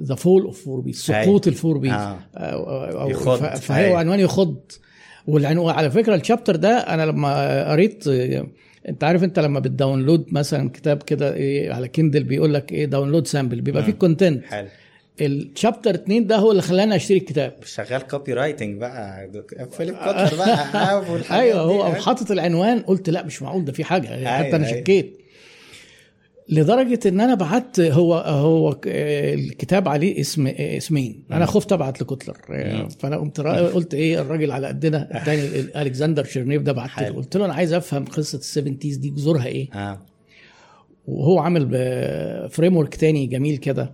the 0.02 0.14
fall 0.14 0.42
of 0.42 0.64
four 0.64 0.80
Ps 0.80 0.96
سقوط 1.00 1.46
ال 1.46 1.53
four 1.53 1.78
Ps 1.78 1.92
آه. 1.92 2.18
أو- 2.36 2.96
أو- 2.96 3.10
يخض. 3.10 3.38
ف- 3.38 3.60
فهو 3.60 3.76
أيوة. 3.78 3.98
عنوان 3.98 4.20
يخض 4.20 4.56
والعنوان 5.26 5.74
على 5.74 5.90
فكرة 5.90 6.14
ال 6.14 6.20
chapter 6.20 6.56
ده 6.56 6.70
أنا 6.78 7.06
لما 7.06 7.70
قريت 7.72 8.08
آه، 8.08 8.46
أنت 8.88 9.04
عارف 9.04 9.24
أنت 9.24 9.38
لما 9.38 9.60
بت 9.60 9.74
download 9.74 10.26
مثلا 10.32 10.70
كتاب 10.70 11.02
كده 11.02 11.34
إيه 11.34 11.72
على 11.72 11.88
كيندل 11.88 12.24
بيقول 12.24 12.54
لك 12.54 12.72
إيه 12.72 12.84
download 12.86 13.26
sample 13.26 13.60
بيبقى 13.60 13.82
فيه 13.84 13.92
content 13.92 14.44
حلو 14.44 14.68
ال 15.26 15.35
chapter 15.35 15.94
2 15.94 16.26
ده 16.26 16.36
هو 16.36 16.50
اللي 16.50 16.62
خلاني 16.62 16.96
أشتري 16.96 17.18
الكتاب. 17.18 17.54
شغال 17.64 18.02
copywriting 18.06 18.80
بقى 18.80 19.30
فيليب 19.70 19.94
كوتلر 19.94 20.36
بقى 20.36 21.02
أيوه. 21.40 21.60
هو 21.60 21.82
قام 21.82 21.94
حاطط 21.94 22.30
العنوان 22.30 22.80
قلت 22.80 23.10
لا 23.10 23.22
مش 23.24 23.42
معقول 23.42 23.64
ده 23.64 23.72
في 23.72 23.84
حاجة 23.84 24.06
حتى 24.06 24.16
أيوة، 24.46 24.56
أنا 24.56 24.66
أيوة. 24.66 24.80
شكيت. 24.80 25.18
لدرجة 26.50 27.00
إن 27.08 27.20
أنا 27.20 27.34
بعت 27.34 27.80
هو 27.80 28.14
هو 28.14 28.76
الكتاب 28.86 29.88
عليه 29.88 30.20
اسم 30.20 30.46
اسمين. 30.46 31.24
أنا 31.32 31.46
خفت 31.46 31.72
أبعت 31.72 32.00
لكوتلر. 32.02 32.36
فأنا 33.00 33.16
قمت 33.16 33.40
قلت 33.40 33.94
إيه 33.94 34.20
الراجل 34.20 34.50
على 34.50 34.66
قدنا 34.66 35.18
الثاني 35.18 35.42
ألكسندر 35.82 36.24
شيرنيف 36.24 36.62
ده 36.62 36.72
بعت 36.72 36.98
له. 37.02 37.08
قلت 37.08 37.36
له 37.36 37.44
أنا 37.44 37.54
عايز 37.54 37.72
أفهم 37.72 38.04
قصة 38.04 38.38
ال 38.38 38.46
seven 38.46 38.82
Ts 38.82 38.96
دي 38.96 39.10
جذورها 39.10 39.46
إيه؟ 39.46 39.68
آه. 39.72 40.00
وهو 41.08 41.38
عامل 41.38 41.68
framework 42.50 42.94
تاني 42.94 43.26
جميل 43.26 43.56
كده. 43.56 43.92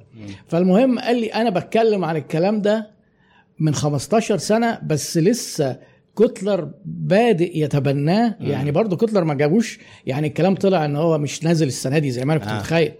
فالمهم 0.49 0.99
قال 0.99 1.21
لي 1.21 1.27
أنا 1.27 1.51
بتكلم 1.51 2.05
عن 2.05 2.17
الكلام 2.17 2.63
ده 2.63 2.91
من 3.59 3.75
15 3.75 4.39
سنة 4.39 4.79
بس 4.87 5.19
لسه 5.19 5.77
كوتلر 6.15 6.71
بادئ 6.85 7.59
يتبناه. 7.59 8.37
يعني 8.41 8.71
برضه 8.71 8.97
كوتلر 8.97 9.25
ما 9.25 9.35
جابوش 9.35 9.79
يعني 10.07 10.27
الكلام 10.27 10.55
طلع 10.55 10.85
إن 10.85 10.97
هو 10.97 11.19
مش 11.19 11.45
نازل 11.45 11.67
السنة 11.67 11.99
دي 11.99 12.11
زي 12.11 12.25
ما 12.25 12.33
أنا 12.33 12.41
كنت 12.41 12.51
آه. 12.51 12.59
متخيل. 12.59 12.93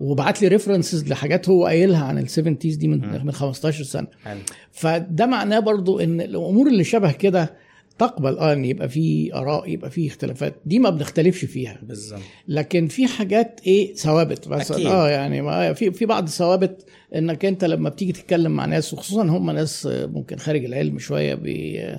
وبعت 0.00 0.42
لي 0.42 0.48
references 0.48 1.08
لحاجات 1.08 1.48
هو 1.48 1.66
قايلها 1.66 2.04
عن 2.04 2.18
ال 2.18 2.25
seven 2.25 2.62
Ts 2.62 2.76
دي 2.76 2.88
من 2.88 3.24
من 3.24 3.32
15 3.32 3.84
سنة. 3.84 4.06
حلو. 4.24 4.40
فده 4.72 5.26
معناه 5.26 5.58
برضو 5.58 5.98
إن 5.98 6.20
الأمور 6.20 6.66
اللي 6.68 6.84
شبه 6.84 7.12
كده 7.12 7.54
تقبل 7.98 8.38
آه 8.38 8.52
إن 8.52 8.64
يبقى 8.64 8.88
في 8.88 9.34
آراء 9.34 9.68
يبقى 9.70 9.90
في 9.90 10.06
اختلافات. 10.06 10.54
دي 10.66 10.78
ما 10.78 10.90
بنختلفش 10.90 11.44
فيها. 11.44 11.78
بالظبط. 11.82 12.20
لكن 12.48 12.86
في 12.88 13.06
حاجات 13.06 13.60
إيه 13.66 13.94
ثوابت 13.94 14.48
مثلا. 14.48 14.76
أكيد. 14.76 14.86
آه 14.86 15.08
يعني 15.10 15.42
ما 15.42 15.72
في 15.72 15.90
في 15.90 16.06
بعض 16.06 16.22
الثوابت 16.24 16.84
إنك 17.14 17.44
أنت 17.44 17.64
لما 17.64 17.88
بتيجي 17.88 18.12
تتكلم 18.12 18.52
مع 18.52 18.64
ناس 18.66 18.92
وخصوصا 18.94 19.22
هم 19.22 19.50
ناس 19.50 19.88
ممكن 19.92 20.36
خارج 20.36 20.64
العلم 20.64 20.98
شوية 20.98 21.34
بي 21.34 21.78
ب- 21.78 21.98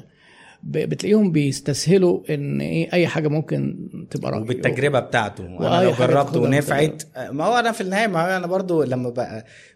بتلاقيهم 0.65 1.32
بيستسهلوا 1.32 2.19
إن 2.30 2.62
إيه 2.62 2.93
أي 2.93 3.08
حاجة 3.08 3.28
ممكن 3.28 3.89
تبقى 4.12 4.32
رأي. 4.32 4.41
وبالتجربة 4.41 4.99
بتاعته. 4.99 5.45
أنا 5.45 5.84
لو 5.84 5.91
جربت 5.91 6.36
ونفعت 6.38 7.04
ما 7.32 7.45
هو 7.45 7.60
أنا 7.60 7.71
في 7.71 7.82
النهاية 7.82 8.08
ما 8.08 8.21
هو 8.21 8.38
أنا 8.38 8.47
برضو 8.47 8.84
لما 8.84 9.13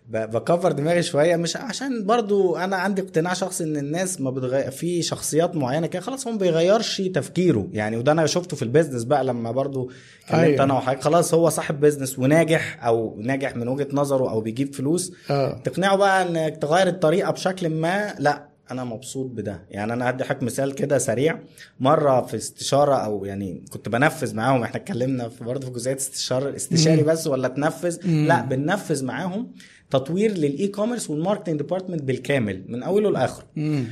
بكفر 0.09 0.71
دماغي 0.71 1.03
شوية 1.03 1.35
مش 1.35 1.57
عشان 1.57 2.05
برضو 2.05 2.55
أنا 2.55 2.75
عندي 2.75 3.01
اقتناع 3.01 3.33
شخصي 3.33 3.63
إن 3.63 3.77
الناس 3.77 4.21
ما 4.21 4.29
بتغير 4.31 4.71
في 4.71 5.01
شخصيات 5.01 5.55
معينة 5.55 5.87
كده 5.87 6.01
خلاص 6.01 6.27
هو 6.27 6.33
ما 6.33 6.39
بيغيرش 6.39 7.01
تفكيره. 7.01 7.67
يعني 7.71 7.97
وده 7.97 8.11
أنا 8.11 8.25
شفته 8.25 8.55
في 8.55 8.63
ال 8.63 8.68
business 8.68 9.03
بقى 9.03 9.23
لما 9.23 9.51
برضو 9.51 9.91
كلمت 10.29 10.43
أيوة. 10.43 10.63
أنا 10.63 10.73
وحضرتك 10.73 11.01
خلاص 11.03 11.33
هو 11.33 11.49
صاحب 11.49 11.79
business 11.79 12.19
وناجح 12.19 12.85
أو 12.85 13.15
ناجح 13.21 13.55
من 13.55 13.67
وجهة 13.67 13.87
نظره 13.93 14.29
أو 14.29 14.41
بيجيب 14.41 14.75
فلوس. 14.75 15.13
آه. 15.29 15.61
تقنعه 15.63 15.95
بقى 15.95 16.29
إنك 16.29 16.57
تغير 16.57 16.87
الطريقة 16.87 17.31
بشكل 17.31 17.69
ما 17.69 18.13
لأ. 18.19 18.56
أنا 18.71 18.83
مبسوط 18.83 19.25
بده. 19.31 19.61
يعني 19.69 19.93
أنا 19.93 20.09
هدي 20.09 20.23
حضرتك 20.23 20.43
مثال 20.43 20.75
كده 20.75 20.97
سريع. 20.97 21.39
مرة 21.79 22.21
في 22.21 22.37
استشارة 22.37 22.95
أو 22.95 23.25
يعني 23.25 23.65
كنت 23.69 23.89
بنفذ 23.89 24.35
معاهم 24.35 24.63
إحنا 24.63 24.75
اتكلمنا 24.77 25.29
في 25.29 25.43
برضه 25.43 25.67
في 25.67 25.73
جزئية 25.73 25.95
استشاره 25.95 26.55
استشاري 26.55 27.03
بس 27.03 27.27
ولا 27.27 27.47
تنفذ. 27.47 27.97
لا 28.07 28.41
بننفذ 28.41 29.05
معاهم 29.05 29.51
تطوير 29.91 30.31
لل 30.31 30.67
e-commerce 30.67 31.09
وال 31.09 31.18
marketing 31.18 31.57
department 31.57 32.03
بالكامل 32.03 32.63
من 32.67 32.83
أوله 32.83 33.11
لآخره. 33.11 33.45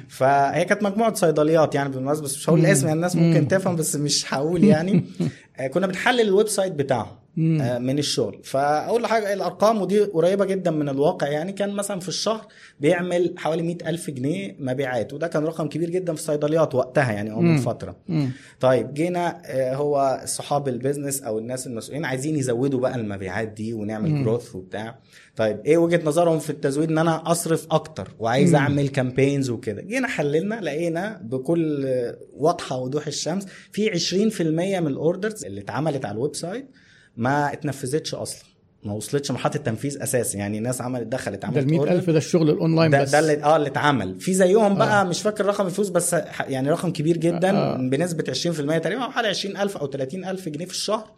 فهي 0.09 0.65
كانت 0.65 0.83
مجموعة 0.83 1.13
صيدليات 1.13 1.75
يعني 1.75 1.89
بالمناسبة 1.89 2.25
بس 2.25 2.35
مش 2.35 2.49
هقول 2.49 2.59
الاسم 2.59 2.87
يعني 2.87 2.95
الناس 2.95 3.15
ممكن 3.15 3.47
تفهم 3.47 3.75
بس 3.75 3.95
مش 3.95 4.33
هقول 4.33 4.63
يعني. 4.63 5.03
آه، 5.59 5.67
كنا 5.67 5.87
بنحلل 5.87 6.21
ال 6.21 6.47
website 6.47 6.73
بتاعهم. 6.73 7.15
من 7.37 7.99
الشغل 7.99 8.39
فاول 8.43 9.05
حاجة 9.05 9.33
الأرقام 9.33 9.81
ودي 9.81 9.99
قريبة 9.99 10.45
جدا 10.45 10.71
من 10.71 10.89
الواقع 10.89 11.27
يعني 11.27 11.51
كان 11.51 11.73
مثلا 11.73 11.99
في 11.99 12.07
الشهر 12.07 12.47
بيعمل 12.79 13.33
حوالي 13.37 13.61
100 13.63 13.77
ألف 13.85 14.09
جنيه 14.09 14.55
مبيعات 14.59 15.13
وده 15.13 15.27
كان 15.27 15.43
رقم 15.43 15.67
كبير 15.67 15.89
جدا 15.89 16.13
في 16.13 16.19
الصيدليات 16.19 16.75
وقتها 16.75 17.11
يعني 17.11 17.31
أو 17.31 17.41
من. 17.41 17.57
فترة 17.57 17.95
مم. 18.07 18.29
طيب 18.59 18.93
جينا 18.93 19.41
آه، 19.45 19.75
هو 19.75 20.21
صحاب 20.25 20.67
ال 20.67 20.73
business 20.73 21.21
أو 21.23 21.37
الناس 21.39 21.67
المسؤولين 21.67 22.05
عايزين 22.05 22.35
يزودوا 22.35 22.79
بقى 22.79 22.95
المبيعات 22.95 23.47
دي 23.47 23.73
ونعمل. 23.73 24.23
growth 24.23 24.55
وبتاع 24.55 24.99
طيب 25.35 25.59
إيه 25.65 25.77
وجهة 25.77 26.01
نظرهم 26.05 26.39
في 26.39 26.49
التزويد 26.49 26.91
إن 26.91 26.97
أنا 26.97 27.31
أصرف 27.31 27.67
أكتر 27.71 28.15
وعايز 28.19 28.49
مم. 28.49 28.55
أعمل 28.55 28.87
campaigns 28.87 29.49
وكده 29.49 29.81
جينا 29.81 30.07
حللنا 30.07 30.61
لقينا 30.61 31.21
بكل 31.23 31.85
آه، 31.85 32.17
واضحة 32.37 32.77
وضوح 32.77 33.07
الشمس 33.07 33.45
في 33.71 33.89
20% 33.89 34.41
من 34.81 34.87
ال 34.87 34.95
orders 34.95 35.45
اللي 35.45 35.61
اتعملت 35.61 36.05
على 36.05 36.15
ال 36.15 36.35
website 36.35 36.69
ما 37.17 37.53
اتنفذتش 37.53 38.15
أصلا 38.15 38.43
ما 38.83 38.93
وصلتش 38.93 39.31
مرحلة 39.31 39.55
التنفيذ 39.55 40.03
اساسي 40.03 40.37
يعني 40.37 40.59
ناس 40.59 40.81
عملت 40.81 41.07
دخلت 41.07 41.41
ده 41.41 41.47
عملت 41.47 41.57
ال 41.57 41.71
100000 41.71 42.05
order. 42.05 42.09
ده 42.11 42.17
الشغل 42.17 42.49
الأونلاين 42.49 42.91
ده, 42.91 43.01
بس 43.01 43.11
ده 43.11 43.19
اللي 43.19 43.43
آه 43.43 43.55
اللي 43.55 43.67
اتعمل 43.67 44.19
في 44.19 44.33
زيهم 44.33 44.75
بقى 44.75 45.01
آه. 45.01 45.03
مش 45.03 45.21
فاكر 45.21 45.45
رقم 45.45 45.65
الفلوس 45.65 45.89
بس 45.89 46.13
يعني 46.39 46.69
رقم 46.71 46.91
كبير 46.91 47.17
جدا. 47.17 47.57
آه. 47.57 47.77
بنسبة 47.77 48.23
20% 48.33 48.81
تقريبا 48.81 49.01
حوالي 49.01 49.27
20000 49.27 49.77
أو 49.77 49.87
30000 49.87 50.49
جنيه 50.49 50.65
في 50.65 50.71
الشهر 50.71 51.11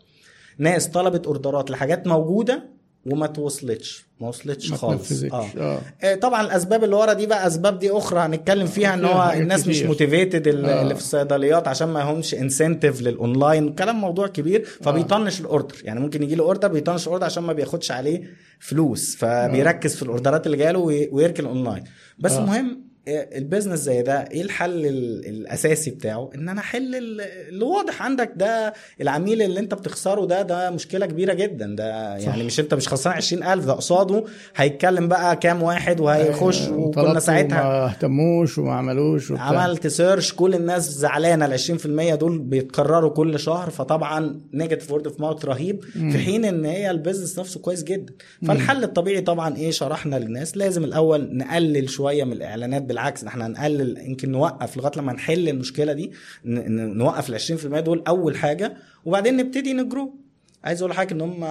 ناس 0.58 0.88
طلبت 0.88 1.26
order 1.28 1.65
ات 1.65 1.72
لحاجات 1.72 2.08
موجودة 2.08 2.64
وما 3.12 3.28
توصلتش. 3.28 4.08
ما 4.22 4.28
وصلتش 4.28 4.74
خالص. 4.74 5.24
آه. 5.24 5.46
آه. 5.58 5.80
آه، 6.04 6.16
طبعا 6.16 6.42
الأسباب 6.42 6.84
اللي 6.84 6.96
ورا 6.96 7.14
دي 7.14 7.26
بقى 7.26 7.48
أسباب 7.48 7.80
دي 7.80 7.92
أخرى 7.92 8.20
هنتكلم 8.20 8.68
فيها 8.68 8.94
إن 8.94 9.06
هو 9.06 9.32
الناس 9.36 9.68
مش 9.68 9.76
كتير. 9.76 9.88
motivated 9.88 10.48
آه. 10.48 10.82
اللي 10.82 10.96
في 10.96 11.02
الصيدليات 11.02 11.68
عشان 11.68 11.88
ما 11.88 12.04
همش 12.04 12.34
incentive 12.36 13.02
لل 13.02 13.20
online 13.20 13.74
كلام 13.76 14.02
موضوع 14.02 14.28
كبير 14.28 14.66
فبيطنش 14.82 15.42
ال 15.42 15.48
order 15.48 15.76
يعني 15.84 16.00
ممكن 16.00 16.24
يجي 16.24 16.36
له 16.36 16.44
order 16.44 16.68
بيطنش 16.68 17.04
ال 17.04 17.08
order 17.08 17.26
عشان 17.26 17.44
ما 17.44 17.54
بياخدش 17.54 17.92
عليه 17.92 18.24
فلوس 18.60 19.16
فبيركز 19.16 19.96
في 19.96 20.04
ال 20.04 20.10
order 20.10 20.40
ات 20.40 20.46
اللي 20.46 20.58
جاية 20.58 20.72
له 20.72 20.80
وي- 20.80 21.10
ويركن 21.12 21.46
اونلاين 21.46 21.84
بس 22.20 22.32
آه. 22.32 22.40
المهم 22.40 22.70
آه، 22.72 22.87
ال 23.08 23.16
business 23.16 23.80
زي 23.80 24.02
ده 24.02 24.14
إيه 24.32 24.42
الحل 24.42 24.86
ال- 24.86 25.26
الأساسي 25.28 25.92
بتاعه؟ 25.92 26.30
إن 26.36 26.50
أنا 26.50 26.60
أحل 26.62 26.96
ال- 26.96 27.22
اللي 27.22 27.66
واضح 27.66 28.02
عندك 28.04 28.32
ده 28.36 28.74
العميل 29.02 29.42
اللي 29.42 29.60
أنت 29.60 29.74
بتخسره 29.74 30.26
ده 30.26 30.42
ده 30.42 30.70
مشكلة 30.70 31.06
كبيرة 31.06 31.34
جدا. 31.34 31.76
ده 31.76 32.16
يعني 32.18 32.44
مش 32.44 32.60
أنت 32.60 32.74
مش 32.74 32.88
خسران 32.88 33.16
20000 33.16 33.66
ده 33.66 33.74
قصاده. 33.74 34.24
هيتكلم 34.56 35.08
بقى 35.08 35.36
كام 35.36 35.64
واحد 35.64 36.00
وهيخش 36.00 36.62
آه، 36.68 36.72
وكنا 36.74 37.20
ساعتها 37.20 37.60
وما 37.62 37.86
اهتموش 37.90 38.58
وما 38.58 38.74
عملوش 38.74 39.32
وبتاع. 39.32 39.46
عملت 39.46 39.88
search 39.88 40.34
كل 40.34 40.54
الناس 40.56 40.90
زعلانة. 40.92 41.46
ال 41.46 41.54
20% 41.54 42.16
دول 42.16 42.40
بيتكرروا 42.40 43.10
كل 43.10 43.40
شهر. 43.40 43.70
فطبعا 43.70 44.42
negative 44.54 44.92
word 44.92 45.08
of 45.08 45.20
mouth 45.20 45.46
رهيب 45.46 45.84
مم. 45.96 46.12
في 46.12 46.18
حين 46.18 46.46
إن 46.46 46.66
هي 46.66 46.92
ال 46.92 46.97
business 46.97 47.40
نفسه 47.40 47.60
كويس 47.60 47.84
جدا. 47.84 48.14
فالحل 48.48 48.84
الطبيعي 48.84 49.22
طبعا 49.22 49.58
إيه؟ 49.58 49.72
شرحنا 49.72 50.16
للناس. 50.16 50.58
لازم 50.58 50.84
الأول 50.84 51.38
نقلل 51.38 51.90
شوية 51.90 52.24
من 52.24 52.32
الإعلانات 52.32 52.82
بالعكس 52.98 53.24
إحنا 53.24 53.46
هنقلل 53.48 53.98
يمكن 53.98 54.32
نوقف 54.32 54.78
لغاية 54.78 54.92
لما 54.98 55.14
نحل 55.14 55.50
المشكلة 55.50 55.94
دي 55.94 56.12
نوقف 56.46 57.30
ال 57.30 57.60
20% 57.60 57.66
دول 57.80 58.04
أول 58.08 58.38
حاجة 58.38 58.78
وبعدين 59.06 59.38
نبتدي 59.38 59.74
نجرو. 59.74 60.20
عايز 60.64 60.82
أقول 60.82 60.92
لحضرتك 60.92 61.12
ان 61.12 61.22
هم 61.22 61.46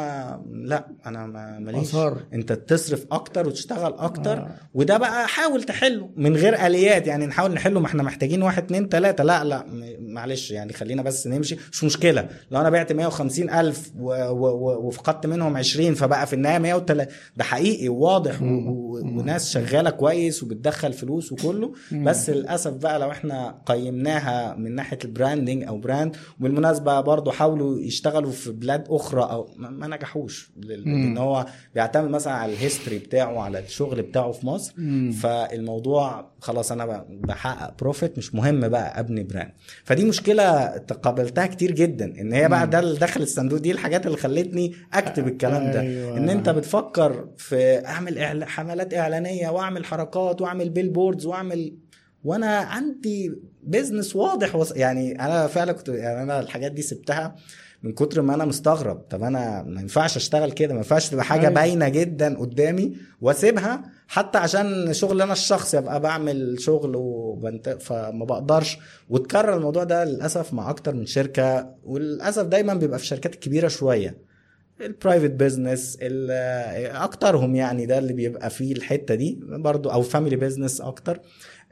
لا 0.67 0.87
أنا 1.07 1.27
ما- 1.27 1.59
ماليش. 1.59 1.89
أصر. 1.89 2.17
انت 2.35 2.53
تصرف 2.53 3.07
أكتر 3.13 3.47
وتشتغل 3.49 3.95
أكتر 3.95 4.39
آه. 4.39 4.49
وده 4.75 4.99
بقى 4.99 5.29
حاول 5.29 5.63
تحله 5.63 6.11
من 6.17 6.37
غير 6.37 6.67
آليات 6.67 7.07
يعني 7.07 7.27
نحاول 7.27 7.53
نحله 7.55 7.81
ما 7.81 7.87
إحنا 7.87 8.03
محتاجين 8.03 8.43
واحد 8.43 8.63
اتنين 8.65 8.89
تلاتة. 8.89 9.25
لا 9.25 9.45
لا 9.45 9.67
معلش 10.01 10.51
يعني 10.51 10.73
خلينا 10.73 11.03
بس 11.03 11.27
نمشي. 11.27 11.57
مش 11.73 11.85
مشكلة. 11.85 12.29
لو 12.51 12.61
أنا 12.61 12.71
بعت 12.71 12.93
150 12.93 13.51
ألف 13.51 13.91
و- 13.99 14.13
و- 14.13 14.51
و- 14.51 14.87
وفقدت 14.87 15.27
منهم 15.27 15.57
20 15.57 15.95
فبقى 15.95 16.27
في 16.27 16.33
النهاية 16.33 16.59
103 16.59 17.09
ده 17.37 17.45
حقيقي 17.45 17.89
وواضح 17.89 18.43
و- 18.43 18.45
و- 18.45 18.99
وناس 19.19 19.51
شغالة 19.51 19.91
كويس 19.91 20.43
وبتدخل 20.43 20.93
فلوس 20.93 21.33
وكله. 21.33 21.73
بس 21.93 22.31
للأسف 22.31 22.73
بقى 22.73 22.99
لو 22.99 23.11
إحنا 23.11 23.59
قيمناها 23.67 24.55
من 24.55 24.75
ناحية 24.75 24.99
ال 25.05 25.12
branding 25.12 25.65
أو 25.65 25.79
brand 25.79 26.17
وبالمناسبة 26.41 27.01
برضو 27.01 27.31
حاولوا 27.31 27.79
يشتغلوا 27.81 28.31
في 28.31 28.53
بلاد 28.53 28.85
أخرى 28.97 29.23
أو 29.23 29.51
ما 29.57 29.87
نجحوش. 29.87 30.51
لأن 30.57 31.19
هو 31.19 31.47
بيعتمد 31.75 32.11
مثلا 32.11 32.33
على 32.33 32.53
ال 32.53 32.59
history 32.59 32.99
بتاعه 32.99 33.41
على 33.41 33.59
الشغل 33.59 34.03
بتاعه 34.03 34.33
في 34.33 34.47
مصر 34.47 34.75
مم. 34.77 35.11
فالموضوع 35.13 36.31
خلاص 36.41 36.73
أنا 36.73 37.07
بحقق 37.11 37.75
profit 37.81 38.19
مش 38.19 38.35
مهم 38.35 38.69
بقى 38.69 39.01
أبني 39.01 39.23
brand 39.23 39.51
فدي 39.85 40.05
مشكلة 40.05 40.67
تقابلتها 40.77 41.47
كتير 41.47 41.71
جدا 41.73 42.21
إن 42.21 42.33
هي 42.33 42.49
بقى 42.49 42.67
ده 42.71 42.79
اللي 42.79 42.99
دخل 42.99 43.23
الصندوق 43.23 43.59
دي 43.59 43.71
الحاجات 43.71 44.07
اللي 44.07 44.17
خلتني 44.17 44.75
أكتب 44.93 45.29
الكلام 45.29 45.71
ده 45.73 45.81
أيوة. 45.81 46.17
إن 46.17 46.31
أنت 46.31 46.49
بتفكر 46.49 47.29
في 47.37 47.87
أعمل 47.87 48.15
إعلا- 48.15 48.45
حملات 48.49 48.95
إعلانية 48.95 49.49
وأعمل 49.49 49.85
حركات 49.85 50.43
وأعمل 50.43 50.71
billboards 50.71 51.27
واعمل 51.27 51.77
وأنا 52.25 52.57
عندي 52.59 53.33
business 53.63 54.17
واضح 54.17 54.57
وص... 54.57 54.73
يعني 54.73 55.21
أنا 55.21 55.47
فعلا 55.47 55.73
كنت 55.73 55.89
يعني 55.89 56.23
أنا 56.23 56.41
الحاجات 56.41 56.73
دي 56.73 56.83
سبتها 56.83 57.37
من 57.87 57.93
كتر 57.93 58.23
ما 58.23 58.35
أنا 58.35 58.45
مستغرب. 58.45 58.97
طب 59.11 59.23
أنا 59.23 59.63
ما 59.63 59.81
ينفعش 59.81 60.17
أشتغل 60.17 60.53
كده 60.53 60.73
ما 60.75 60.79
ينفعش 60.79 61.09
تبقى 61.09 61.25
حاجة 61.25 61.41
أيوة. 61.41 61.53
باينة 61.55 61.89
جدا 61.89 62.39
قدامي 62.39 62.97
وأسيبها 63.21 63.83
حتى 64.09 64.39
عشان 64.39 64.93
شغل 64.93 65.23
أنا 65.23 65.33
الشخصي 65.33 65.79
أبقى 65.79 66.01
بعمل 66.01 66.61
شغل 66.61 66.93
وبنت... 66.97 67.69
فما 67.81 68.25
بقدرش. 68.25 68.79
وتكرر 69.09 69.57
الموضوع 69.57 69.85
ده 69.85 70.05
للأسف 70.05 70.53
مع 70.55 70.71
أكتر 70.71 70.95
من 70.95 71.07
شركة 71.07 71.75
وللأسف 71.85 72.43
دايما 72.47 72.75
بيبقى 72.75 72.99
في 72.99 73.05
الشركات 73.05 73.35
الكبيره 73.35 73.69
شوية. 73.69 74.27
ال 74.81 74.87
private 74.87 75.31
business 75.31 75.99
أكترهم 76.95 77.55
يعني 77.57 77.87
ده 77.87 77.99
اللي 77.99 78.13
بيبقى 78.13 78.51
فيه 78.51 78.73
الحتة 78.73 79.15
دي 79.15 79.41
برضو 79.43 79.91
أو 79.91 80.03
family 80.03 80.37
business 80.37 80.81
أكتر. 80.81 81.21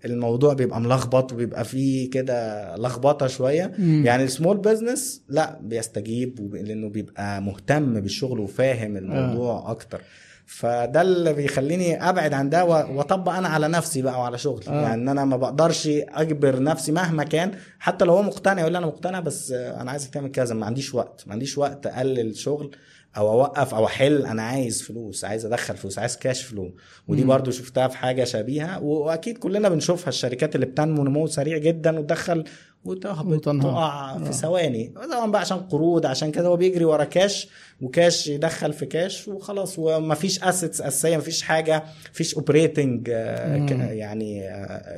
الموضوع 0.04 0.54
بيبقى 0.54 0.80
ملخبط 0.80 1.32
وبيبقى 1.32 1.64
فيه 1.64 2.10
كده 2.10 2.76
لخبطة 2.76 3.26
شوية 3.26 3.72
مم. 3.78 4.02
يعني 4.06 4.24
ال 4.24 4.29
small 4.29 4.56
business 4.56 5.22
لا 5.28 5.58
بيستجيب 5.62 6.40
وب- 6.40 6.54
لأنه 6.54 6.88
بيبقى 6.88 7.42
مهتم 7.42 8.00
بالشغل 8.00 8.40
وفاهم 8.40 8.96
الموضوع 8.96 9.52
آه. 9.52 9.70
أكتر 9.70 10.00
فده 10.46 11.02
اللي 11.02 11.32
بيخليني 11.32 12.08
أبعد 12.08 12.32
عن 12.34 12.50
ده 12.50 12.64
وأطبق 12.64 13.32
أنا 13.32 13.48
على 13.48 13.68
نفسي 13.68 14.02
بقى 14.02 14.20
وعلى 14.20 14.38
شغلي 14.38 14.66
آه. 14.68 14.70
آه. 14.70 14.82
يعني 14.82 15.02
ان 15.02 15.08
أنا 15.08 15.24
ما 15.24 15.36
بقدرش 15.36 15.88
أجبر 16.08 16.62
نفسي 16.62 16.92
مهما 16.92 17.24
كان 17.24 17.50
حتى 17.78 18.04
لو 18.04 18.12
هو 18.12 18.22
مقتنع 18.22 18.60
يقول 18.60 18.72
لي 18.72 18.78
أنا 18.78 18.86
مقتنع 18.86 19.20
بس 19.20 19.52
آه، 19.52 19.80
أنا 19.80 19.90
عايزك 19.90 20.10
تعمل 20.10 20.30
كذا 20.30 20.54
ما 20.54 20.66
عنديش 20.66 20.94
وقت 20.94 21.24
ما 21.26 21.32
عنديش 21.32 21.58
وقت 21.58 21.86
أقلل 21.86 22.36
شغل 22.36 22.70
أو 23.16 23.30
أوقف 23.30 23.74
أو 23.74 23.86
أحل 23.86 24.26
أنا 24.26 24.42
عايز 24.42 24.82
فلوس 24.82 25.24
عايز 25.24 25.46
أدخل 25.46 25.76
فلوس 25.76 25.98
عايز 25.98 26.16
cash 26.16 26.42
flow 26.42 26.74
ودي. 27.08 27.24
برضو 27.24 27.50
شفتها 27.50 27.88
في 27.88 27.96
حاجة 27.96 28.24
شبيهة 28.24 28.82
وأكيد 28.82 29.38
كلنا 29.38 29.68
بنشوفها 29.68 30.08
الشركات 30.08 30.54
اللي 30.54 30.66
بتنمو 30.66 31.04
نمو 31.04 31.26
سريع 31.26 31.58
جدا 31.58 31.98
وتدخل 31.98 32.44
وتهبط. 32.84 33.44
تقع 33.44 34.14
آه. 34.14 34.24
في 34.24 34.32
ثواني 34.32 34.92
طبعا 35.12 35.30
بقى 35.30 35.40
عشان 35.40 35.58
قروض 35.58 36.06
عشان 36.06 36.30
كده 36.30 36.48
هو 36.48 36.56
بيجري 36.56 36.84
ورا 36.84 37.04
cash 37.04 37.48
و 37.80 37.89
cash 37.89 38.26
يدخل 38.26 38.72
في 38.72 38.86
كاش 38.86 39.28
وخلاص 39.28 39.78
ومفيش 39.78 40.42
assets 40.44 40.80
أساسية 40.80 41.16
مفيش 41.16 41.42
حاجة 41.42 41.84
مفيش 42.12 42.34
operating 42.34 43.10
مم. 43.10 43.68
يعني 43.90 44.48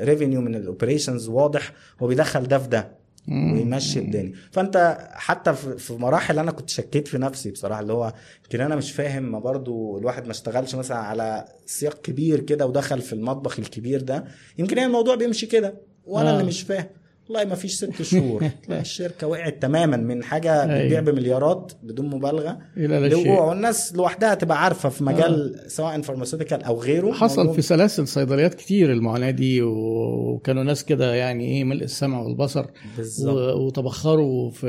revenue 0.03 0.41
من 0.41 0.55
ال 0.55 0.62
operations 0.62 1.29
واضح 1.29 1.73
هو 2.03 2.07
بيدخل 2.07 2.43
ده 2.49 2.59
في 2.59 2.69
ده. 2.69 3.06
ويمشي 3.29 3.99
الدنيا. 3.99 4.33
فأنت 4.53 4.99
حتى 5.13 5.53
في 5.55 5.93
مراحل 5.93 6.39
أنا 6.39 6.51
كنت 6.53 6.71
شكيت 6.71 7.09
في 7.09 7.19
نفسي 7.19 7.51
بصراحة 7.51 7.81
اللي 7.81 7.93
هو 7.93 8.13
يمكن 8.45 8.61
أنا 8.61 8.77
مش 8.77 8.93
فاهم 8.93 9.23
ما 9.33 9.39
برضو 9.39 9.99
الواحد 9.99 10.25
ما 10.25 10.31
اشتغلش 10.31 10.75
مثلا 10.75 10.97
على 10.97 11.45
سياق 11.67 12.01
كبير 12.01 12.41
كده 12.41 12.67
ودخل 12.67 13.01
في 13.03 13.13
المطبخ 13.13 13.59
الكبير 13.59 14.01
ده 14.03 14.25
يمكن 14.59 14.79
هي 14.79 14.87
الموضوع 14.87 15.15
بيمشي 15.15 15.47
كده 15.47 15.75
وأنا 16.05 16.31
آه. 16.31 16.33
اللي 16.33 16.45
مش 16.45 16.63
فاهم. 16.63 16.87
والله 17.29 17.45
ما 17.45 17.55
فيش 17.55 17.75
ست 17.75 18.03
شهور. 18.03 18.45
تلاقي 18.67 18.81
الشركة 18.81 19.27
وقعت 19.27 19.63
تماما 19.63 19.97
من 19.97 20.25
حاجة 20.25 20.63
أيوة. 20.63 20.83
بتبيع 20.85 21.01
بمليارات 21.01 21.73
بدون 21.83 22.07
مبالغة. 22.11 22.59
إلى 22.77 23.01
لا 23.01 23.09
شيء. 23.17 23.31
والناس 23.31 23.95
لوحدها 23.97 24.35
تبقى 24.35 24.65
عارفة 24.65 24.89
في 24.89 25.05
مجال 25.05 25.61
سواء 25.67 26.01
pharmaceutical 26.01 26.63
أو 26.63 26.81
غيره 26.81 27.13
حصل 27.13 27.37
موضوع- 27.41 27.55
في 27.55 27.63
سلاسل 27.63 28.09
صيدليات 28.09 28.55
كتير 28.55 28.93
المعاناة 28.93 29.31
دي 29.31 29.63
وكانوا 29.63 30.63
ناس 30.65 30.85
كده 30.85 31.15
يعني 31.15 31.45
إيه 31.47 31.65
ملء 31.65 31.85
السمع 31.85 32.21
والبصر. 32.21 32.67
بالظبط. 32.97 33.57
وتبخروا 33.57 34.51
في 34.51 34.67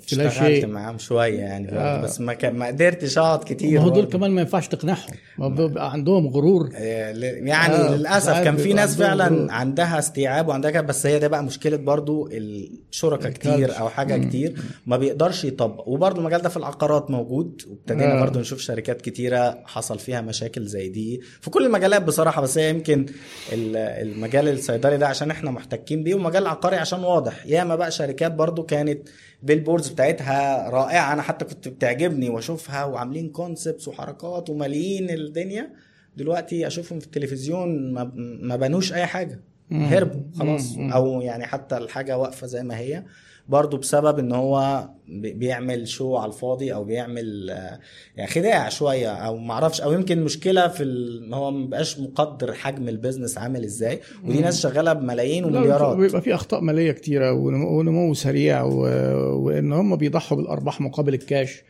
في 0.00 0.16
لا 0.16 0.26
اشتغلت 0.26 0.46
شيء. 0.54 0.66
معاهم 0.66 0.98
شوية 0.98 1.38
يعني 1.38 1.72
آه. 1.72 2.02
بس 2.02 2.20
ما 2.20 2.34
كان 2.34 2.54
ما 2.54 2.66
قدرتش 2.66 3.18
أقعد 3.18 3.38
كتير 3.46 3.78
ما 3.80 3.84
هو 3.86 3.88
دول. 3.90 4.04
كمان 4.04 4.30
ما 4.30 4.40
ينفعش 4.40 4.68
تقنعهم. 4.68 5.06
بيبقى 5.38 5.92
عندهم 5.92 6.26
غرور. 6.28 6.70
آه، 6.74 7.12
يعني 7.22 7.74
آه، 7.74 7.96
للاسف 7.96 8.32
كان 8.32 8.56
في 8.56 8.72
ناس 8.72 8.96
فعلا 8.96 9.24
غرور. 9.28 9.50
عندها 9.50 9.98
استيعاب 9.98 10.48
وعندها 10.48 10.80
بس 10.80 11.06
هي 11.06 11.18
ده 11.18 11.28
بقى 11.28 11.44
مشكلة 11.44 11.75
برضو 11.84 12.28
الشركاء 12.32 13.32
كتير 13.32 13.78
أو 13.78 13.88
حاجة 13.88 14.26
كتير 14.28 14.56
ما 14.86 14.96
بيقدرش 14.96 15.44
يطبق. 15.44 15.88
وبرضو 15.88 16.20
المجال 16.20 16.42
ده 16.42 16.48
في 16.48 16.56
العقارات 16.56 17.10
موجود. 17.10 17.62
وابتدينا 17.68 18.18
آه. 18.18 18.20
برضو 18.20 18.40
نشوف 18.40 18.60
شركات 18.60 19.02
كتيرة 19.02 19.62
حصل 19.66 19.98
فيها 19.98 20.20
مشاكل 20.20 20.66
زي 20.66 20.88
دي. 20.88 21.20
في 21.40 21.50
كل 21.50 21.66
المجالات 21.66 22.02
بصراحة 22.02 22.42
بس 22.42 22.58
هي 22.58 22.70
يمكن 22.70 23.06
ال- 23.52 23.76
المجال 23.76 24.48
الصيدلي 24.48 24.96
ده 24.96 25.06
عشان 25.08 25.30
إحنا 25.30 25.50
محتكين 25.50 26.02
بيه 26.04 26.14
ومجال 26.14 26.42
العقاري 26.42 26.76
عشان 26.76 27.00
واضح. 27.04 27.46
ياما 27.46 27.76
بقى 27.76 27.90
شركات 27.90 28.32
برضو 28.34 28.62
كانت 28.62 29.08
billboards 29.42 29.88
بتاعتها 29.88 30.70
رائعة. 30.70 31.12
أنا 31.12 31.22
حتى 31.22 31.44
كنت 31.44 31.68
بتعجبني 31.68 32.28
وأشوفها 32.28 32.84
وعاملين 32.84 33.28
concepts 33.28 33.88
وحركات 33.88 34.50
ومالين 34.50 35.10
الدنيا. 35.10 35.70
دلوقتي 36.16 36.66
أشوفهم 36.66 37.00
في 37.00 37.06
التلفزيون 37.06 37.92
ما, 38.42 38.56
بنوش 38.56 38.92
أي 38.92 39.06
حاجة. 39.06 39.40
هربوا 39.72 40.20
خلاص. 40.38 40.76
أو 40.78 41.20
يعني 41.20 41.46
حتى 41.46 41.76
الحاجة 41.76 42.18
واقفة 42.18 42.46
زي 42.46 42.62
ما 42.62 42.78
هي. 42.78 43.02
برضه 43.48 43.78
بسبب 43.78 44.18
إن 44.18 44.32
هو 44.32 44.88
بي- 45.08 45.32
بيعمل 45.32 45.88
show 45.88 46.16
على 46.16 46.28
الفاضي 46.32 46.74
أو 46.74 46.84
بيعمل 46.84 47.50
آه، 47.50 47.78
يعني 48.16 48.30
خداع 48.30 48.68
شوية 48.68 49.08
أو 49.12 49.36
معرفش 49.36 49.80
أو 49.80 49.92
يمكن 49.92 50.24
مشكلة 50.24 50.68
في 50.68 50.82
إن 50.82 51.34
هو 51.34 51.50
مبقاش 51.50 51.98
مقدر 52.00 52.52
حجم 52.52 52.88
ال 52.88 52.94
business 52.94 53.38
عامل 53.38 53.64
إزاي. 53.64 54.00
ودي 54.24 54.40
ناس 54.40 54.60
شغالة 54.62 54.92
بملايين 54.92 55.44
لا، 55.52 55.58
ومليارات. 55.60 55.96
بيبقى 55.96 56.20
في 56.22 56.34
أخطاء 56.34 56.60
مالية 56.60 56.92
كتيرة 56.92 57.32
ونمو 57.32 58.14
سريع. 58.14 58.62
وإن 58.62 59.72
هم 59.72 59.96
بيضحوا 59.96 60.36
بالأرباح 60.36 60.80
مقابل 60.80 61.14
الكاش 61.14 61.62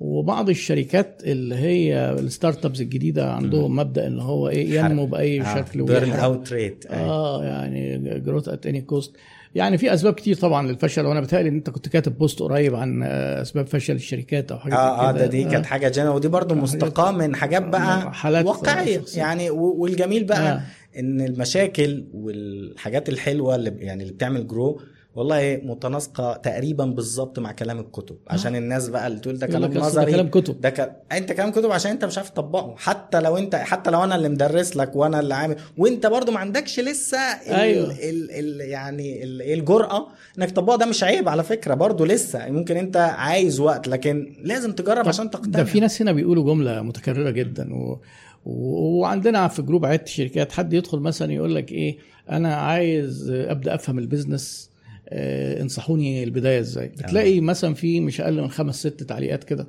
وبعض 0.00 0.48
الشركات 0.48 1.22
اللي 1.24 1.54
هي 1.54 2.10
ال 2.10 2.64
startups 2.64 2.80
الجديدة 2.80 3.32
عندهم 3.32 3.76
مبدأ 3.76 4.06
إن 4.06 4.20
هو 4.20 4.48
إيه 4.48 4.78
ينمو 4.80 5.06
بأي 5.06 5.44
شكل 5.44 5.82
burn. 5.82 6.10
out 6.12 6.52
rate 6.52 6.84
آه 6.90 7.44
يعني 7.44 7.98
growth 8.20 8.48
at 8.48 8.66
any 8.66 8.80
cost 8.80 9.16
يعني 9.54 9.78
في 9.78 9.94
أسباب 9.94 10.14
كتير 10.14 10.34
طبعا 10.36 10.66
للفشل 10.68 11.06
وأنا 11.06 11.20
بتهيألي 11.20 11.48
إن 11.48 11.54
أنت 11.54 11.70
كنت 11.70 11.88
كاتب 11.88 12.18
post 12.18 12.40
قريب 12.40 12.74
عن 12.74 13.02
آه، 13.02 13.42
أسباب 13.42 13.66
فشل 13.66 13.94
الشركات 13.94 14.52
أو 14.52 14.58
حاجة 14.58 14.74
آه 14.74 15.08
آه 15.08 15.12
ده. 15.12 15.26
دي 15.26 15.44
كانت 15.44 15.66
حاجة 15.66 15.88
جنة 15.88 16.14
ودي 16.14 16.28
برضو 16.28 16.54
مستقاة 16.54 17.10
من 17.12 17.36
حاجات 17.36 17.62
بقى 17.62 18.14
حالات 18.14 18.44
واقعية. 18.46 19.02
يعني 19.16 19.50
والجميل 19.50 20.24
بقى 20.24 20.52
آه. 20.52 20.60
إن 20.98 21.20
المشاكل 21.20 22.04
والحاجات 22.14 23.08
الحلوة 23.08 23.54
اللي 23.54 23.72
يعني 23.78 24.02
اللي 24.02 24.14
بتعمل 24.14 24.46
جرو 24.46 24.80
والله 25.14 25.60
متناسقة 25.64 26.32
تقريبا 26.36 26.84
بالظبط 26.84 27.38
مع 27.38 27.52
كلام 27.52 27.78
الكتب. 27.78 28.16
عشان 28.28 28.56
الناس 28.56 28.88
بقى 28.88 29.06
اللي 29.06 29.18
تقول 29.18 29.38
ده 29.38 29.46
كلام 29.46 29.74
نظري 29.74 30.04
ده 30.04 30.10
كلام 30.10 30.28
كتب. 30.28 30.60
ده 30.60 30.70
ك... 30.70 30.96
انت 31.12 31.32
كلام 31.32 31.50
كتب 31.50 31.70
عشان 31.70 31.90
انت 31.90 32.04
مش 32.04 32.18
عارف 32.18 32.30
تطبقه. 32.30 32.74
حتى 32.76 33.20
لو 33.20 33.36
انت 33.36 33.54
حتى 33.54 33.90
لو 33.90 34.04
أنا 34.04 34.16
اللي 34.16 34.28
مدرس 34.28 34.76
لك 34.76 34.96
وأنا 34.96 35.20
اللي 35.20 35.34
عامل 35.34 35.56
وانت 35.78 36.06
برضو 36.06 36.32
ما 36.32 36.38
عندكش 36.38 36.80
لسه 36.80 37.18
ال... 37.18 37.52
أيوة. 37.52 37.92
ال... 37.92 38.30
ال... 38.30 38.60
يعني 38.60 39.24
ال... 39.24 39.42
الجرأة 39.42 40.08
انك 40.38 40.50
تطبقه. 40.50 40.76
ده 40.76 40.86
مش 40.86 41.04
عيب 41.04 41.28
على 41.28 41.44
فكرة 41.44 41.74
برضو 41.74 42.04
لسه 42.04 42.50
ممكن 42.50 42.76
انت 42.76 42.96
عايز 42.96 43.60
وقت 43.60 43.88
لكن 43.88 44.36
لازم 44.42 44.72
تجرب 44.72 45.02
طب 45.02 45.08
عشان 45.08 45.30
تقتنع. 45.30 45.58
ده 45.58 45.64
في 45.64 45.80
ناس 45.80 46.02
هنا 46.02 46.12
بيقولوا 46.12 46.44
جملة 46.44 46.82
متكررة 46.82 47.30
جدا. 47.30 47.74
و... 47.74 48.00
وعندنا 48.46 49.48
في 49.48 49.62
group 49.62 49.86
عيادة 49.86 50.02
الشركات 50.04 50.52
حد 50.52 50.72
يدخل 50.72 50.98
مثلا 50.98 51.32
يقول 51.32 51.54
لك 51.54 51.72
إيه 51.72 51.98
أنا 52.30 52.54
عايز 52.54 53.30
أبدأ 53.30 53.74
أفهم 53.74 53.98
ال 53.98 54.06
business 54.06 54.67
آه 55.08 55.62
انصحوني 55.62 56.24
البداية 56.24 56.60
إزاي. 56.60 56.88
بتلاقي 56.88 57.40
مثلا 57.40 57.74
في 57.74 58.00
مش 58.00 58.20
أقل 58.20 58.40
من 58.42 58.48
خمس 58.50 58.78
ست 58.78 59.02
تعليقات 59.02 59.44
كده 59.44 59.68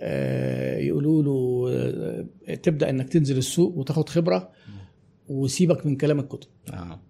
آه 0.00 0.78
يقولوا 0.78 1.22
له 1.22 1.66
آه 2.48 2.54
تبدأ 2.54 2.90
إنك 2.90 3.08
تنزل 3.08 3.38
السوق 3.38 3.76
وتاخد 3.76 4.08
خبرة 4.08 4.50
وسيبك 5.28 5.86
من 5.86 5.96
كلام 5.96 6.20
الكتب. 6.20 6.48
آه. 6.72 7.00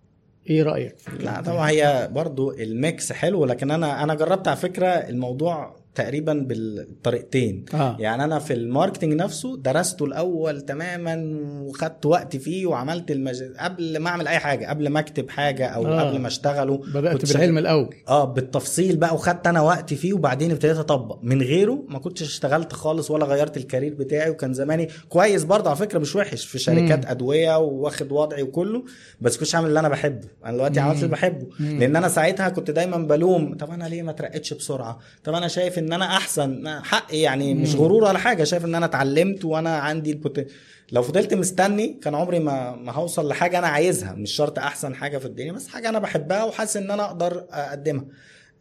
إيه 0.50 0.62
رأيك؟ 0.62 0.98
في 0.98 1.18
لا 1.18 1.40
طبعا 1.42 1.70
هي 1.70 2.08
برضو 2.12 2.50
ال 2.50 2.66
mix 2.66 3.12
حلو 3.12 3.44
لكن 3.44 3.70
أنا 3.70 4.02
أنا 4.02 4.14
جربت 4.14 4.48
على 4.48 4.56
فكرة 4.56 4.86
الموضوع 4.86 5.76
تقريبا 5.94 6.32
بالطريقتين 6.32 7.64
آه. 7.74 7.96
يعني 8.00 8.24
أنا 8.24 8.38
في 8.38 8.52
ال 8.52 8.58
marketing 8.58 9.12
نفسه 9.14 9.56
درسته 9.56 10.04
الأول 10.04 10.60
تماما 10.60 11.38
وخدت 11.62 12.06
وقت 12.06 12.36
فيه 12.36 12.66
وعملت 12.66 13.10
المج... 13.10 13.42
قبل 13.58 13.98
ما 13.98 14.08
أعمل 14.08 14.28
أي 14.28 14.38
حاجة 14.38 14.66
قبل 14.66 14.88
ما 14.88 15.00
أكتب 15.00 15.30
حاجة 15.30 15.66
أو 15.66 15.86
آه. 15.86 16.00
قبل 16.00 16.18
ما 16.18 16.26
أشتغله 16.28 16.76
بدأت 16.94 17.32
بالعلم 17.32 17.58
الأول 17.58 17.94
آه 18.08 18.24
بالتفصيل 18.24 18.96
بقى 18.96 19.14
وخدت 19.14 19.46
أنا 19.46 19.60
وقت 19.60 19.94
فيه 19.94 20.12
وبعدين 20.12 20.50
ابتديت 20.50 20.76
أطبق 20.76 21.18
من 21.22 21.42
غيره 21.42 21.84
ما 21.88 21.98
كنتش 21.98 22.22
اشتغلت 22.22 22.72
خالص 22.72 23.10
ولا 23.10 23.24
غيرت 23.24 23.56
ال 23.56 23.62
career 23.62 23.94
بتاعي 23.94 24.30
وكان 24.30 24.54
زماني 24.54 24.88
كويس 25.08 25.44
برضه 25.44 25.70
على 25.70 25.78
فكرة 25.78 25.98
مش 25.98 26.16
وحش 26.16 26.44
في 26.44 26.58
شركات 26.58 27.04
مم. 27.04 27.10
أدوية 27.10 27.58
واخد 27.58 28.12
وضعي 28.12 28.42
وكله 28.42 28.84
بس 29.20 29.36
كنتش 29.36 29.54
عامل 29.54 29.68
اللي 29.68 29.80
أنا 29.80 29.88
بحبه 29.88 30.28
أنا 30.44 30.52
دلوقتي 30.52 30.80
عملت 30.80 30.96
اللي 30.98 31.08
بحبه 31.08 31.46
مم. 31.60 31.78
لأن 31.78 31.96
أنا 31.96 32.08
ساعتها 32.08 32.48
كنت 32.48 32.70
دايما 32.70 32.96
بلوم 32.96 33.54
طب 33.54 33.70
أنا 33.70 33.84
ليه 33.84 34.02
ما 34.02 34.10
اترقتش 34.10 34.54
بسرعة 34.54 34.98
طب 35.24 35.34
أنا 35.34 35.48
شايف 35.48 35.78
ان 35.84 35.92
أنا 35.92 36.04
احسن 36.16 36.80
حقي 36.84 37.18
يعني 37.18 37.54
مش. 37.54 37.74
غرور 37.74 38.04
ولا 38.04 38.18
حاجة 38.18 38.44
شايف 38.44 38.64
ان 38.64 38.74
أنا 38.74 38.86
اتعلمت 38.86 39.44
وأنا 39.44 39.76
عندي 39.78 40.10
ال 40.10 40.15
pot... 40.15 40.46
لو 40.92 41.02
فضلت 41.02 41.34
مستني 41.34 41.98
كان 42.02 42.14
عمري 42.14 42.38
ما 42.38 42.76
ما 42.76 42.92
هوصل 42.92 43.28
لحاجة 43.28 43.58
أنا 43.58 43.66
عايزها 43.66 44.12
مش 44.12 44.32
شرط 44.32 44.58
احسن 44.58 44.94
حاجة 44.94 45.18
في 45.18 45.24
الدنيا 45.26 45.52
بس 45.52 45.68
حاجة 45.68 45.88
أنا 45.88 45.98
بحبها 45.98 46.44
وحاسس 46.44 46.76
ان 46.76 46.90
أنا 46.90 47.04
أقدر 47.04 47.44
اقدمها 47.50 48.04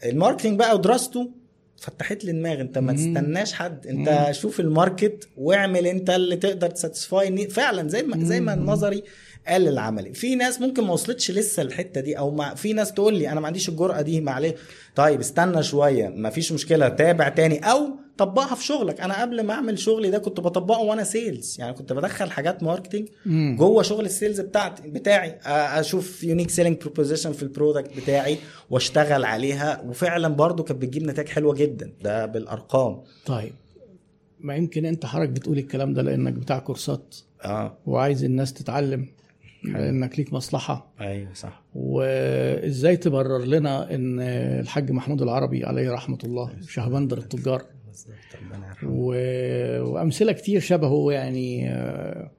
ال 0.05 0.11
marketing 0.11 0.59
بقى 0.59 0.75
ودراسته 0.75 1.31
فتحت 1.77 2.25
لي 2.25 2.31
دماغ 2.31 2.61
انت 2.61 2.77
ما. 2.77 2.93
تستناش 2.93 3.53
حد 3.53 3.87
انت 3.87 4.09
مم. 4.09 4.33
شوف 4.33 4.59
ال 4.59 4.69
market 4.69 5.27
واعمل 5.37 5.87
انت 5.87 6.09
اللي 6.09 6.35
تقدر 6.35 6.69
ت 6.69 6.79
satisfy 6.79 7.47
فعلا 7.47 7.87
زي 7.89 8.03
ما 8.03 8.25
زي 8.25 8.39
ما 8.39 8.55
مم. 8.55 8.65
قال 9.47 9.67
العملي 9.67 10.13
في 10.13 10.35
ناس 10.35 10.61
ممكن 10.61 10.83
ما 10.83 10.93
وصلتش 10.93 11.31
لسه 11.31 11.61
الحتة 11.61 12.01
دي 12.01 12.17
أو 12.17 12.31
ما 12.31 12.55
في 12.55 12.73
ناس 12.73 12.93
تقول 12.93 13.13
لي 13.15 13.31
أنا 13.31 13.39
ما 13.39 13.47
عنديش 13.47 13.69
الجرأة 13.69 14.01
دي 14.01 14.21
معلش 14.21 14.53
طيب 14.95 15.19
استنى 15.19 15.63
شوية 15.63 16.07
ما 16.07 16.29
فيش 16.29 16.51
مشكلة 16.51 16.89
تابع 16.89 17.29
تاني 17.29 17.59
أو 17.59 17.89
طبقها 18.17 18.55
في 18.55 18.65
شغلك. 18.65 19.01
أنا 19.01 19.21
قبل 19.21 19.43
ما 19.43 19.53
أعمل 19.53 19.79
شغلي 19.79 20.09
ده 20.09 20.17
كنت 20.17 20.39
بطبقه 20.39 20.79
وأنا 20.79 21.03
sales 21.03 21.55
يعني 21.59 21.73
كنت 21.73 21.93
بدخل 21.93 22.31
حاجات 22.31 22.63
marketing. 22.63 23.07
جوه 23.57 23.83
شغل 23.83 24.05
ال 24.05 24.11
sales 24.11 24.41
بتاعتي 24.41 24.89
بتاعي 24.89 25.39
أشوف 25.45 26.23
unique 26.23 26.49
selling 26.49 26.77
proposition 26.77 27.31
في 27.31 27.43
ال 27.43 27.50
product 27.50 27.97
بتاعي 27.97 28.37
واشتغل 28.69 29.25
عليها. 29.25 29.81
وفعلا 29.81 30.27
برضو 30.27 30.63
كانت 30.63 30.81
بتجيب 30.81 31.03
نتائج 31.03 31.27
حلوة 31.27 31.53
جدا 31.53 31.91
ده 32.01 32.25
بالأرقام. 32.25 33.01
طيب 33.25 33.53
ما 34.39 34.55
يمكن 34.55 34.85
أنت 34.85 35.05
حضرتك 35.05 35.29
بتقول 35.29 35.57
الكلام 35.57 35.93
ده 35.93 36.01
لأنك 36.01 36.33
بتاع 36.33 36.59
كورسات 36.59 37.15
آه. 37.41 37.77
وعايز 37.85 38.23
الناس 38.23 38.53
تتعلم. 38.53 39.07
لانك 39.63 40.19
ليك 40.19 40.33
مصلحة. 40.33 40.93
أيوه 41.01 41.33
صح. 41.33 41.63
وإزاي 41.75 42.97
تبرر 42.97 43.45
لنا 43.45 43.95
إن 43.95 44.19
الحاج 44.59 44.91
محمود 44.91 45.21
العربي 45.21 45.65
عليه 45.65 45.91
رحمة 45.91 46.17
الله 46.23 46.51
شهبندر 46.67 47.17
التجار. 47.17 47.63
و... 48.83 49.15
وأمثلة 49.81 50.31
كتير 50.31 50.59
شبهه 50.59 51.11
يعني 51.11 51.69
آه، 51.69 52.31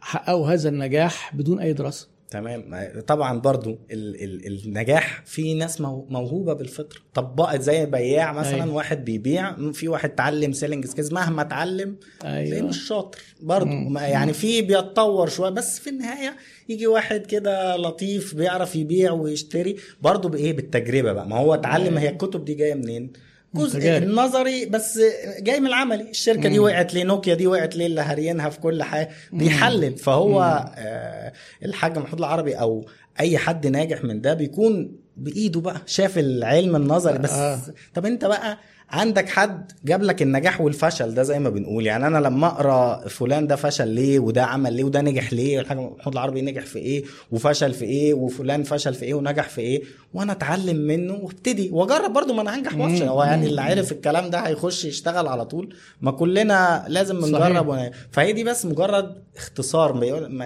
حققوا 0.00 0.48
هذا 0.48 0.68
النجاح 0.68 1.36
بدون 1.36 1.60
أي 1.60 1.72
دراسة. 1.72 2.08
تمام 2.30 2.90
طبعا 3.06 3.40
برضو 3.40 3.78
ال 3.90 4.24
ال 4.46 4.66
النجاح 4.66 5.22
في 5.26 5.54
ناس 5.54 5.80
مو- 5.80 6.06
موهوبة 6.10 6.52
بالفطره 6.52 7.00
طبقت 7.14 7.60
زي 7.60 7.86
بياع 7.86 8.32
مثلا 8.32 8.52
أيوة. 8.54 8.64
أيوة. 8.64 8.74
واحد 8.74 9.04
بيبيع 9.04 9.70
في 9.72 9.88
واحد 9.88 10.10
اتعلم 10.10 10.52
selling 10.52 10.86
skills 10.86 11.12
مهما 11.12 11.42
اتعلم 11.42 11.96
أيوه 12.24 12.62
مش 12.66 12.86
شاطر 12.88 13.18
برضه 13.40 13.70
مم. 13.70 13.98
يعني 13.98 14.32
في 14.32 14.62
بيتطور 14.62 15.28
شوية 15.28 15.50
بس 15.50 15.78
في 15.78 15.90
النهاية 15.90 16.36
يجي 16.68 16.86
واحد 16.86 17.26
كده 17.26 17.76
لطيف 17.76 18.34
بيعرف 18.34 18.76
يبيع 18.76 19.12
ويشتري 19.12 19.76
برضه 20.02 20.28
بايه 20.28 20.52
بالتجربة 20.52 21.12
بقى 21.12 21.28
ما 21.28 21.36
هو 21.36 21.54
اتعلم 21.54 21.98
هي 21.98 22.08
الكتب 22.08 22.44
دي 22.44 22.54
جاية 22.54 22.74
منين 22.74 23.12
جزء. 23.54 23.96
النظري 23.98 24.66
بس 24.66 24.98
جاي 25.40 25.60
من 25.60 25.66
العملي 25.66 26.10
الشركة 26.10 26.48
دي 26.48 26.58
مم. 26.58 26.64
وقعت 26.64 26.94
ليه 26.94 27.04
نوكيا 27.04 27.34
دي 27.34 27.46
وقعت 27.46 27.76
ليه 27.76 27.86
اللي 27.86 28.00
هاريينها 28.00 28.48
في 28.50 28.60
كل 28.60 28.82
حاجة 28.82 29.10
بيحلل 29.32 29.96
فهو 29.96 30.42
آه 30.76 31.32
الحاج 31.64 31.98
محمود 31.98 32.18
العربي 32.18 32.54
أو 32.54 32.86
أي 33.20 33.38
حد 33.38 33.66
ناجح 33.66 34.04
من 34.04 34.20
ده 34.20 34.34
بيكون 34.34 34.96
بإيده 35.16 35.60
بقى 35.60 35.80
شاف 35.86 36.18
العلم 36.18 36.76
النظري 36.76 37.18
بس 37.18 37.30
آه. 37.32 37.58
طب 37.94 38.06
أنت 38.06 38.24
بقى 38.24 38.58
عندك 38.92 39.28
حد 39.28 39.72
جاب 39.84 40.02
لك 40.02 40.22
النجاح 40.22 40.60
والفشل 40.60 41.14
ده 41.14 41.22
زي 41.22 41.38
ما 41.38 41.50
بنقول؟ 41.50 41.86
يعني 41.86 42.06
أنا 42.06 42.18
لما 42.18 42.46
أقرأ 42.46 43.08
فلان 43.08 43.46
ده 43.46 43.56
فشل 43.56 43.88
ليه 43.88 44.18
وده 44.18 44.44
عمل 44.44 44.72
ليه 44.72 44.84
وده 44.84 45.00
نجح 45.00 45.32
ليه؟ 45.32 45.60
الحاج 45.60 45.78
محمود 45.78 46.14
العربي 46.14 46.42
نجح 46.42 46.62
في 46.66 46.78
إيه؟ 46.78 47.04
وفشل 47.30 47.72
في 47.72 47.84
إيه؟ 47.84 48.14
وفلان 48.14 48.62
فشل 48.62 48.94
في 48.94 49.04
إيه؟ 49.04 49.14
ونجح 49.14 49.48
في 49.48 49.60
إيه؟ 49.60 49.82
وأنا 50.14 50.32
أتعلم 50.32 50.76
منه 50.76 51.14
وأبتدي 51.14 51.70
وأجرب 51.72 52.12
برضو 52.12 52.32
ما 52.34 52.42
أنا 52.42 52.54
هنجح 52.56 52.74
وأفشل. 52.76 53.04
هو 53.08 53.22
يعني 53.22 53.46
اللي 53.46 53.60
عارف 53.62 53.92
الكلام 53.92 54.30
ده 54.30 54.38
هيخش 54.38 54.84
يشتغل 54.84 55.26
على 55.28 55.44
طول؟ 55.44 55.74
ما 56.00 56.10
كلنا 56.10 56.84
لازم 56.88 57.16
نجرب 57.26 57.68
ون... 57.68 57.90
فهي 58.10 58.32
دي 58.32 58.44
بس 58.44 58.66
مجرد 58.66 59.14
اختصار 59.36 59.92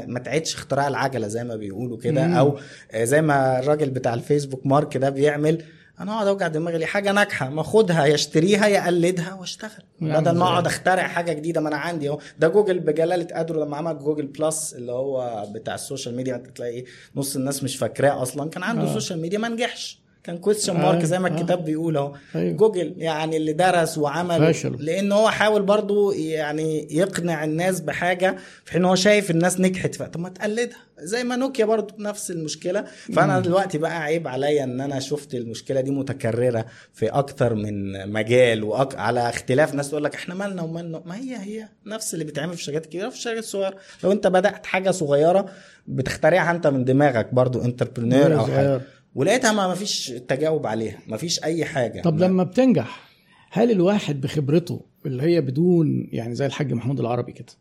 ما 0.07 0.19
تعيدش 0.19 0.55
اختراع 0.55 0.89
العجلة 0.89 1.27
زي 1.29 1.45
ما 1.45 1.57
بيقولوا 1.57 1.99
كده 1.99 2.27
أو 2.27 2.59
زي 2.95 3.23
ما 3.23 3.59
الراجل 3.59 3.91
بتاع 3.91 4.15
الفيسبوك 4.15 4.67
مارك 4.67 4.97
ده 4.97 5.11
بيعمل 5.11 5.63
أنا 6.01 6.13
أقعد 6.13 6.27
أوجع 6.27 6.49
دماغي 6.49 6.79
ليه؟ 6.79 6.87
حاجة 6.87 7.13
ناجحة. 7.13 7.49
ما 7.49 7.61
اخدها 7.61 8.07
يشتريها 8.07 8.67
يقلدها 8.67 9.35
واشتغل. 9.35 9.83
بدل 10.01 10.31
ما 10.31 10.45
أقعد 10.45 10.67
أخترع 10.67 11.03
حاجة 11.09 11.33
جديدة. 11.33 11.61
ما 11.61 11.69
أنا 11.69 11.77
عندي 11.77 12.09
أهو. 12.09 12.19
ده 12.39 12.49
جوجل 12.49 12.79
بجلالة 12.79 13.37
قدره 13.39 13.65
لما 13.65 13.77
عمل 13.77 13.99
جوجل 13.99 14.27
بلس 14.27 14.75
اللي 14.75 14.93
هو 14.93 15.47
بتاع 15.55 15.75
ال 15.75 15.81
social 15.81 16.17
media 16.17 16.37
تلاقي 16.55 16.85
نص 17.17 17.37
الناس 17.37 17.63
مش 17.63 17.77
فاكراه 17.77 18.23
أصلا. 18.23 18.51
كان 18.51 18.63
عنده 18.63 18.91
آه. 18.91 18.95
social 18.95 19.21
media 19.21 19.39
ما 19.39 19.49
نجحش. 19.49 20.04
كان 20.25 20.39
question 20.39 20.77
mark 20.77 21.05
زي 21.05 21.19
ما 21.19 21.29
الكتاب 21.29 21.65
بيقول 21.65 21.97
أهو. 21.97 22.15
أيوه. 22.35 22.57
جوجل 22.57 22.95
يعني 22.97 23.37
اللي 23.37 23.53
درس 23.53 23.99
وعمل 23.99 24.55
فشل. 24.55 24.77
لأن 24.79 25.13
هو 25.13 25.29
حاول 25.29 25.63
برضو 25.63 26.13
يعني 26.13 26.89
يقنع 26.91 27.45
الناس 27.45 27.81
بحاجة 27.81 28.37
في 28.65 28.73
حين 28.73 28.85
هو 28.85 28.95
شايف 28.95 29.31
الناس 29.31 29.61
نجحت 29.61 30.03
طب 30.03 30.21
ما 30.21 30.29
تقلدها. 30.29 30.77
زي 30.99 31.25
ما 31.25 31.37
نوكيا 31.37 31.65
برضو 31.65 31.95
نفس 31.99 32.31
المشكلة. 32.31 32.85
فأنا 33.15 33.41
دلوقتي 33.41 33.79
بقى 33.79 34.03
عيب 34.03 34.29
عليا 34.29 34.65
إن 34.65 34.81
أنا 34.81 35.01
شفت 35.01 35.35
المشكلة 35.35 35.81
دي 35.81 35.91
متكررة 35.91 36.67
في 36.93 37.07
أكتر 37.07 37.55
من 37.55 38.09
مجال 38.13 38.65
وأك... 38.65 38.95
على 38.95 39.29
اختلاف 39.29 39.75
ناس 39.75 39.91
تقول 39.91 40.05
لك 40.05 40.15
إحنا 40.15 40.35
مالنا 40.35 40.63
ومالنا. 40.63 41.03
ما 41.07 41.17
هي 41.17 41.37
هي 41.37 41.69
نفس 41.87 42.15
اللي 42.15 42.25
بيتعمل 42.25 42.57
في 42.57 42.63
شركات 42.63 42.87
كبيره 42.87 43.09
في 43.09 43.19
شركات 43.19 43.45
صغيرة. 43.45 43.77
لو 44.05 44.13
أنت 44.13 44.27
بدأت 44.27 44.67
حاجة 44.67 44.91
صغيرة 44.91 45.47
بتخترعها 45.87 46.51
أنت 46.51 46.67
من 46.67 46.85
دماغك 46.85 47.35
برضو 47.35 47.65
انتربرينور 47.65 48.35
أو 48.35 48.47
حاجة. 48.47 48.81
ولقيتها 49.15 49.53
ما 49.53 49.75
فيش 49.75 50.07
تجاوب 50.29 50.67
عليها 50.67 50.99
ما 51.09 51.17
فيش 51.17 51.45
أي 51.45 51.65
حاجة 51.65 52.03
طب 52.03 52.15
ما. 52.15 52.25
لما 52.25 52.43
بتنجح 52.43 53.09
هل 53.51 53.71
الواحد 53.71 54.21
بخبرته 54.21 54.85
اللي 55.07 55.23
هي 55.23 55.41
بدون 55.41 56.09
يعني 56.13 56.35
زي 56.35 56.47
الحاج 56.47 56.73
محمود 56.73 57.01
العربي 57.01 57.33
كده 57.33 57.53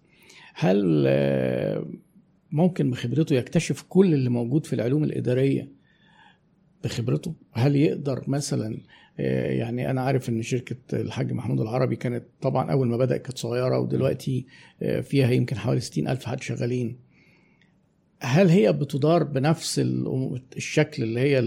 هل 0.53 1.07
ممكن 2.51 2.91
بخبرته 2.91 3.35
يكتشف 3.35 3.85
كل 3.89 4.13
اللي 4.13 4.29
موجود 4.29 4.65
في 4.65 4.73
العلوم 4.73 5.03
الإدارية 5.03 5.69
بخبرته 6.83 7.33
هل 7.51 7.75
يقدر 7.75 8.23
مثلا 8.27 8.77
يعني 9.17 9.89
أنا 9.89 10.01
عارف 10.01 10.29
إن 10.29 10.41
شركة 10.41 10.75
الحاج 10.93 11.31
محمود 11.33 11.61
العربي 11.61 11.95
كانت 11.95 12.23
طبعا 12.41 12.71
أول 12.71 12.87
ما 12.87 12.97
بدأت 12.97 13.21
كانت 13.21 13.37
صغيرة 13.37 13.79
ودلوقتي 13.79 14.45
فيها 15.01 15.31
يمكن 15.31 15.57
حوالي 15.57 15.79
60 15.79 16.07
ألف 16.07 16.25
حد 16.25 16.41
شغالين 16.41 16.97
هل 18.23 18.49
هي 18.49 18.73
بتدار 18.73 19.23
بنفس 19.23 19.79
الشكل 20.57 21.03
اللي 21.03 21.19
هي 21.19 21.39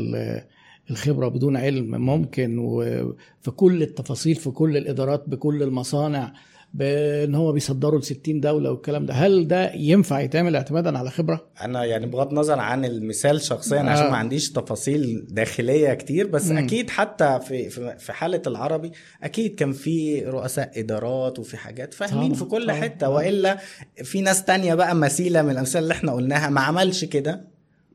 الخبرة 0.91 1.29
بدون 1.29 1.57
علم 1.57 2.01
ممكن 2.01 2.59
وفي 2.59 3.51
كل 3.57 3.83
التفاصيل 3.83 4.35
في 4.35 4.51
كل 4.51 4.77
الإدارات 4.77 5.29
بكل 5.29 5.63
المصانع؟ 5.63 6.33
بان 6.75 7.35
هو 7.35 7.53
بيصدروا 7.53 8.01
ل 8.01 8.03
60 8.05 8.41
دولة 8.41 8.71
والكلام 8.71 9.07
ده 9.07 9.15
هل 9.15 9.49
ده 9.49 9.73
ينفع 9.75 10.21
يتعمل 10.21 10.57
اعتمادا 10.57 10.99
على 10.99 11.11
خبرة 11.11 11.47
أنا 11.61 11.85
يعني 11.85 12.07
بغض 12.07 12.29
النظر 12.29 12.59
عن 12.59 12.85
المثال 12.85 13.41
شخصيا 13.41 13.81
آه. 13.81 13.91
عشان 13.91 14.11
ما 14.11 14.17
عنديش 14.17 14.53
تفاصيل 14.53 15.27
داخلية 15.31 15.95
كتير 15.95 16.27
بس 16.27 16.47
م. 16.51 16.59
أكيد 16.59 16.91
حتى 16.91 17.41
في 17.49 17.71
في 17.99 18.13
حالة 18.13 18.43
العربي 18.47 18.93
أكيد 19.23 19.55
كان 19.55 19.73
في 19.73 20.21
رؤساء 20.25 20.71
إدارات 20.77 21.39
وفي 21.39 21.57
حاجات 21.57 21.95
فاهمين 21.95 22.35
في 22.35 22.45
كل 22.45 22.67
طبعا. 22.67 22.81
حتة 22.81 23.09
وإلا 23.09 23.59
في 24.05 24.21
ناس 24.21 24.45
تانية 24.45 24.75
بقى 24.75 24.95
مثيلة 24.95 25.43
من 25.43 25.51
الأمثلة 25.51 25.83
اللي 25.83 25.95
إحنا 25.95 26.13
قلناها 26.13 26.51
ما 26.51 26.61
عملش 26.61 27.05
كده 27.05 27.41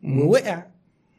ووقع 0.04 0.66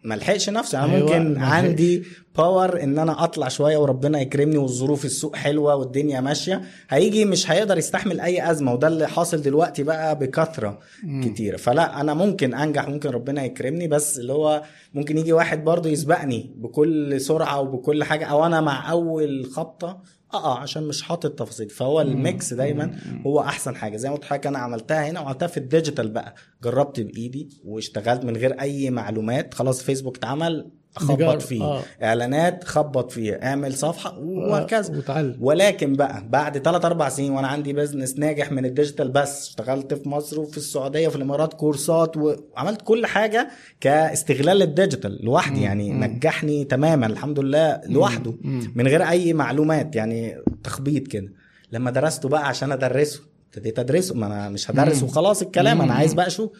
ما 0.05 0.15
لحقش 0.15 0.51
نفسه 0.51 0.85
أنا 0.85 0.95
أيوة 0.95 1.19
ممكن 1.19 1.41
عندي 1.43 2.03
باور 2.37 2.83
إن 2.83 2.99
أنا 2.99 3.25
أطلع 3.25 3.49
شوية 3.49 3.77
وربنا 3.79 4.21
يكرمني 4.21 4.57
والظروف 4.57 5.05
السوق 5.05 5.37
حلوة 5.37 5.75
والدنيا 5.75 6.21
ماشية. 6.21 6.63
هيجي 6.89 7.25
مش 7.25 7.51
هيقدر 7.51 7.79
يستحمل 7.79 8.21
أي 8.21 8.51
أزمة 8.51 8.73
وده 8.73 8.89
اللي 8.89 9.09
حاصل 9.09 9.43
دلوقتي 9.43 9.83
بقى 9.83 10.19
بكثرة 10.19 10.79
كتيرة. 11.25 11.57
فلا 11.57 12.01
أنا 12.01 12.15
ممكن 12.15 12.55
أنجح 12.55 12.89
ممكن 12.89 13.11
ربنا 13.11 13.45
يكرمني 13.45 13.89
بس 13.89 14.19
اللي 14.19 14.33
هو 14.33 14.63
ممكن 14.95 15.19
يجي 15.19 15.33
واحد 15.33 15.65
برضه 15.65 15.91
يسبقني 15.91 16.51
بكل 16.57 17.21
سرعة 17.21 17.61
وبكل 17.61 18.05
حاجة. 18.05 18.25
أو 18.25 18.47
أنا 18.47 18.61
مع 18.61 18.91
أول 18.91 19.45
خبطة 19.53 20.03
آه 20.35 20.59
عشان 20.59 20.83
مش 20.89 21.03
حاطط 21.03 21.31
تفاصيل 21.39 21.69
فهو 21.71 22.01
ال 22.01 22.14
mix 22.14 22.55
دايما 22.55 22.99
هو 23.27 23.41
أحسن 23.41 23.77
حاجة. 23.77 23.97
زي 23.97 24.09
ما 24.09 24.15
قلت 24.15 24.25
لحضرتك 24.25 24.47
أنا 24.47 24.59
عملتها 24.59 25.11
هنا 25.11 25.21
وعملتها 25.21 25.47
في 25.47 25.57
ال 25.57 25.63
digital 25.63 26.09
بقى. 26.09 26.35
جربت 26.63 27.01
بإيدي 27.01 27.49
واشتغلت 27.65 28.25
من 28.25 28.37
غير 28.37 28.61
أي 28.61 28.91
معلومات. 28.91 29.55
خلاص 29.55 29.83
فيسبوك 29.83 30.17
اتعمل. 30.17 30.71
خبط 30.97 31.43
فيه. 31.43 31.63
آه. 31.63 31.83
إعلانات 32.03 32.65
خبط 32.65 33.11
فيه. 33.13 33.33
اعمل 33.35 33.75
صفحة 33.75 34.19
وهكذا. 34.19 34.97
وتعلم. 34.99 35.37
ولكن 35.41 35.93
بقى 35.97 36.29
بعد 36.29 36.59
3 36.59 36.87
4 36.87 37.09
سنين 37.09 37.33
وأنا 37.33 37.49
عندي 37.49 37.73
business 37.73 38.19
ناجح 38.19 38.53
من 38.53 38.65
ال 38.65 38.70
digital 38.70 39.09
بس 39.11 39.49
اشتغلت 39.49 39.95
في 39.95 40.09
مصر 40.09 40.41
وفي 40.41 40.57
السعودية 40.57 41.09
وفي 41.09 41.17
الإمارات 41.17 41.55
كورسات 41.55 42.17
وعملت 42.17 42.83
كل 42.83 43.07
حاجة 43.07 43.49
كاستغلال 43.81 44.57
للديجيتال 44.57 45.25
لوحدي 45.25 45.57
مم. 45.59 45.63
يعني 45.65 45.93
مم. 45.93 46.05
نجحني 46.05 46.65
تماما 46.65 47.07
الحمد 47.07 47.41
لله 47.41 47.81
لوحده 47.87 48.35
مم. 48.41 48.73
من 48.75 48.87
غير 48.89 49.03
أي 49.09 49.33
معلومات 49.33 49.97
يعني 49.97 50.37
تخبيط 50.65 51.09
كده. 51.09 51.33
لما 51.73 51.91
درسته 51.91 52.29
بقى 52.29 52.49
عشان 52.49 52.73
أدرسه 52.73 53.21
ابتديت 53.47 53.79
أدرسه 53.79 54.15
ما 54.15 54.27
أنا 54.27 54.49
مش 54.49 54.71
هدرس 54.71 55.03
وخلاص 55.03 55.43
الكلام 55.43 55.81
أنا 55.81 55.95
عايز 55.95 56.15
بقى 56.15 56.27
أشوف 56.27 56.51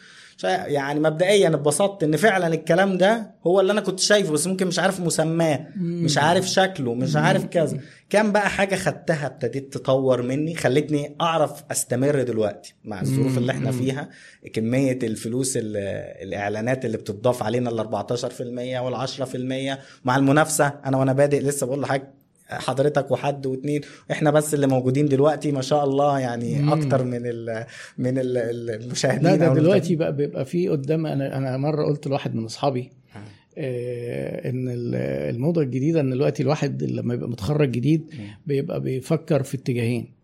يعني 0.45 1.01
مبدئيا 1.01 1.49
اتبسطت 1.49 2.03
إن 2.03 2.17
فعلا 2.17 2.47
الكلام 2.47 2.99
ده 2.99 3.31
هو 3.47 3.61
اللي 3.61 3.73
أنا 3.73 3.81
كنت 3.81 4.01
شايفه 4.01 4.33
بس 4.33 4.47
ممكن 4.47 4.67
مش 4.67 4.79
عارف 4.79 5.01
مسماه 5.01 5.67
مش 5.77 6.19
عارف 6.19 6.47
شكله 6.47 6.95
مش 6.95 7.17
عارف 7.17 7.45
كذا. 7.45 7.79
كان 8.11 8.33
بقى 8.33 8.51
حاجة 8.51 8.75
خدتها 8.77 9.27
ابتديت 9.27 9.73
تطور 9.75 10.23
مني 10.23 10.55
خلتني 10.55 11.17
أعرف 11.21 11.63
أستمر 11.71 12.23
دلوقتي 12.23 12.75
مع 12.85 13.01
الظروف 13.01 13.39
اللي 13.39 13.53
إحنا 13.53 13.73
فيها. 13.73 14.09
كمية 14.53 14.99
الفلوس 15.03 15.59
الإعلانات 15.63 16.85
اللي 16.85 16.97
بتضاف 16.97 17.43
علينا 17.43 17.71
ال 17.71 17.79
14% 17.79 18.41
وال 18.81 19.09
10% 19.77 19.79
مع 20.05 20.17
المنافسة 20.17 20.73
أنا 20.87 20.97
وأنا 20.97 21.13
بادئ 21.13 21.41
لسه 21.41 21.67
بقول 21.67 21.81
لحضرتك 21.83 22.09
حضرتك 22.49 23.11
وحد 23.11 23.47
واثنين 23.47 23.81
إحنا 24.11 24.31
بس 24.31 24.55
اللي 24.55 24.67
موجودين 24.67 25.07
دلوقتي 25.07 25.53
ما 25.53 25.61
شاء 25.63 25.85
الله 25.85 26.19
يعني 26.21 26.59
مم. 26.59 26.73
أكتر 26.73 27.05
من 27.05 27.21
ال 27.27 27.65
من 27.99 28.19
ال 28.19 28.39
المشاهدين 28.71 29.23
لا 29.23 29.37
ده 29.37 29.55
دلوقتي 29.55 29.97
بقى 29.97 30.17
بيبقى 30.17 30.45
في 30.45 30.69
قدام 30.69 31.07
أنا 31.07 31.37
أنا 31.37 31.57
مرة 31.57 31.85
قلت 31.85 32.07
لواحد 32.07 32.35
من 32.35 32.45
أصحابي 32.45 32.91
آه. 33.17 34.49
إن 34.51 34.65
الموضة 35.35 35.63
الجديدة 35.63 36.01
إن 36.01 36.11
دلوقتي 36.11 36.43
الواحد 36.43 36.83
لما 36.83 37.15
يبقى 37.15 37.29
متخرج 37.29 37.71
جديد 37.71 38.15
بيبقى 38.47 38.81
بيفكر 38.81 39.43
في 39.43 39.57
اتجاهين. 39.57 40.22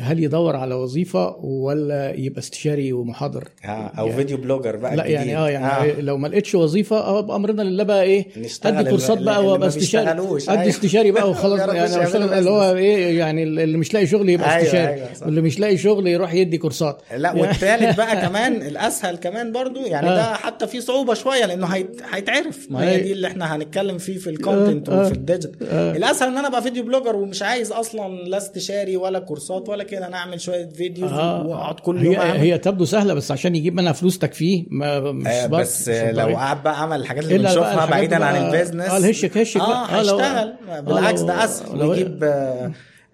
هل 0.00 0.24
يدور 0.24 0.56
على 0.56 0.74
وظيفة 0.74 1.36
ولا 1.36 2.12
يبقى 2.16 2.38
استشاري 2.38 2.92
ومحاضر 2.92 3.48
آه 3.64 3.68
أو 3.68 4.06
يعني 4.06 4.16
video 4.16 4.36
blogger 4.36 4.76
بقى 4.76 4.96
لا. 4.96 5.06
يعني 5.06 5.36
آه 5.36 5.48
يعني 5.48 5.66
آه. 5.66 6.00
لو 6.00 6.16
ما 6.16 6.28
لقيتش 6.28 6.54
وظيفة 6.54 6.96
آه 6.96 7.20
بامرنا 7.20 7.62
لله 7.62 7.84
بقى 7.84 8.02
إيه 8.02 8.26
ادي 8.64 8.90
كورسات 8.90 9.18
بقى 9.18 9.46
وأبقى 9.46 9.68
استشاري 9.68 10.10
ادي 10.10 10.20
أيوه. 10.48 10.68
استشاري 10.68 11.10
بقى 11.10 11.30
وخلاص 11.30 11.60
يعني 11.74 12.38
اللي 12.38 12.50
هو 12.50 12.76
إيه 12.76 13.18
يعني 13.18 13.42
اللي 13.42 13.78
مش 13.78 13.94
لاقي 13.94 14.06
شغل 14.06 14.28
يبقى 14.28 14.50
أيوه 14.50 14.62
استشاري 14.62 14.94
أيوه 14.94 15.08
واللي 15.22 15.40
مش 15.40 15.60
لاقي 15.60 15.76
شغل 15.76 16.06
يروح 16.06 16.34
يدي 16.34 16.58
كورسات 16.58 17.02
لا 17.16 17.32
والثالث 17.40 17.96
بقى 17.96 18.16
كمان 18.16 18.62
الأسهل 18.62 19.16
كمان 19.16 19.52
برضو 19.52 19.80
يعني 19.80 20.08
آه. 20.08 20.16
ده 20.16 20.34
حتى 20.34 20.66
في 20.66 20.80
صعوبة 20.80 21.14
شوية 21.14 21.46
لأنه 21.46 21.66
هيتعرف 22.12 22.66
ما 22.70 22.90
هي 22.90 23.00
دي 23.00 23.12
اللي 23.12 23.26
إحنا 23.26 23.56
هنتكلم 23.56 23.98
فيه 23.98 24.18
في 24.18 24.30
ال 24.30 24.37
content 24.37 24.88
آه. 24.88 25.00
وفي 25.00 25.12
ال 25.12 25.19
digital 25.19 25.68
آه. 25.68 25.96
الأسهل 25.96 26.28
إن 26.28 26.38
أنا 26.38 26.48
أبقى 26.48 26.62
video 26.62 26.82
blogger 26.84 27.16
ومش 27.16 27.42
عايز 27.42 27.72
أصلا 27.72 28.14
لا 28.14 28.36
استشاري 28.36 28.96
ولا 28.96 29.18
كورسات 29.18 29.53
ولا 29.68 29.84
كده 29.84 30.06
أنا 30.06 30.16
أعمل 30.16 30.40
شوية 30.40 30.66
videos 30.68 31.12
آه. 31.12 31.46
وأقعد 31.46 31.80
كل 31.80 32.04
يوم 32.04 32.14
هي, 32.14 32.20
أعمل. 32.20 32.38
هي 32.38 32.58
تبدو 32.58 32.84
سهلة 32.84 33.14
بس 33.14 33.30
عشان 33.30 33.56
يجيب 33.56 33.74
منها 33.74 33.92
فلوس 33.92 34.18
تكفيه 34.18 34.64
ما 34.70 35.12
مش 35.12 35.26
آه 35.26 35.46
بس 35.46 35.88
لو 35.88 36.36
قعد 36.36 36.62
بقى 36.62 36.82
عمل 36.82 37.00
الحاجات 37.00 37.24
اللي 37.24 37.38
بنشوفها 37.38 37.86
بعيدا 37.86 38.24
عن 38.24 38.36
البيزنس. 38.46 38.88
آه 38.90 38.96
الهشك 38.96 39.38
هشك. 39.38 39.60
آه 39.60 39.84
هيشتغل. 39.84 40.54
بالعكس 40.82 41.20
ده 41.20 41.44
أسهل. 41.44 41.82
ويجيب 41.82 42.24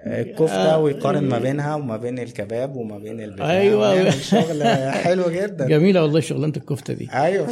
الكفته 0.06 0.78
ويقارن 0.78 1.24
ما 1.24 1.38
بينها 1.38 1.74
وما 1.74 1.96
بين 1.96 2.18
الكباب 2.18 2.76
وما 2.76 2.98
بين 2.98 3.20
البتاع 3.20 3.50
أيوه. 3.50 4.10
شغل 4.10 4.62
حلو 4.92 5.30
جدا. 5.30 5.66
جميلة 5.66 6.02
والله 6.02 6.20
شغلانة 6.20 6.52
الكفتة 6.56 6.94
دي. 6.94 7.08
أيوه. 7.14 7.48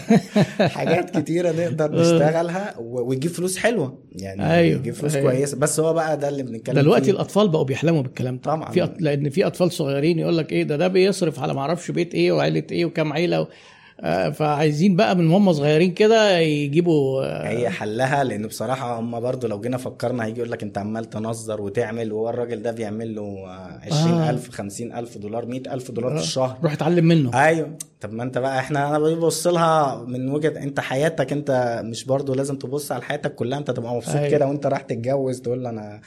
حاجات 0.76 1.18
كتيرة 1.18 1.52
نقدر 1.52 1.92
نشتغلها 2.00 2.74
ويجيب 2.78 3.30
فلوس 3.30 3.58
حلوة. 3.58 3.98
يعني 4.12 4.52
أيوة. 4.54 4.80
يجيب 4.80 4.94
فلوس 4.94 5.14
أيوة. 5.14 5.32
كويسة. 5.32 5.56
بس 5.56 5.80
هو 5.80 5.92
بقى 5.92 6.16
ده 6.16 6.28
اللي 6.28 6.42
بنتكلم 6.42 6.74
فيه 6.74 6.82
دلوقتي 6.82 7.10
الأطفال 7.10 7.48
بقوا 7.48 7.64
بيحلموا 7.64 8.02
بالكلام 8.02 8.36
ده. 8.36 8.42
طبعا. 8.42 8.70
في 8.70 8.84
أط... 8.84 8.94
لأن 9.00 9.30
في 9.30 9.46
أطفال 9.46 9.72
صغيرين 9.72 10.18
يقول 10.18 10.38
لك 10.38 10.52
إيه 10.52 10.62
ده؟ 10.62 10.76
ده 10.76 10.88
بيصرف 10.88 11.40
على 11.40 11.54
ما 11.54 11.60
أعرفش 11.60 11.90
بيت 11.90 12.14
إيه 12.14 12.32
وعيلة 12.32 12.62
إيه 12.72 12.84
وكام 12.84 13.12
عيلة 13.12 13.40
و... 13.40 13.46
آه، 14.00 14.30
فعايزين 14.30 14.96
بقى 14.96 15.16
من 15.16 15.30
هم 15.30 15.52
صغيرين 15.52 15.94
كده 15.94 16.38
يجيبوا 16.38 17.24
آه، 17.24 17.48
هي 17.48 17.70
حلها 17.70 18.24
لأن 18.24 18.46
بصراحة 18.46 18.98
هم 19.00 19.20
برضو 19.20 19.46
لو 19.46 19.60
جينا 19.60 19.76
فكرنا 19.76 20.24
هيجي 20.24 20.38
يقول 20.40 20.50
لك 20.52 20.62
أنت 20.62 20.78
عمال 20.78 21.04
تنظر 21.10 21.60
وتعمل 21.60 22.12
وهو 22.12 22.30
الراجل 22.30 22.62
ده 22.62 22.70
بيعمل 22.72 23.14
له 23.14 23.46
20000 23.48 24.50
50000 24.50 25.18
دولار 25.18 25.46
100000 25.46 25.90
دولار 25.90 26.16
في 26.16 26.22
الشهر. 26.22 26.58
روح 26.62 26.72
اتعلم 26.72 27.04
منه. 27.04 27.44
أيوه. 27.44 27.70
طب 28.00 28.12
ما 28.12 28.22
أنت 28.22 28.38
بقى 28.38 28.58
إحنا 28.58 28.88
أنا 28.88 28.98
ببص 28.98 29.46
لها 29.46 30.04
من 30.08 30.30
وجهة 30.30 30.62
أنت 30.62 30.80
حياتك 30.80 31.32
أنت 31.32 31.80
مش 31.84 32.04
برضو 32.04 32.34
لازم 32.34 32.56
تبص 32.56 32.92
على 32.92 33.02
حياتك 33.02 33.34
كلها 33.34 33.58
أنت 33.58 33.70
تبقى 33.70 33.94
مبسوط 33.94 34.16
أيوة. 34.16 34.28
كده 34.30 34.46
وأنت 34.46 34.66
رايح 34.66 34.80
تتجوز 34.82 35.40
تقول 35.40 35.66
أنا 35.66 36.00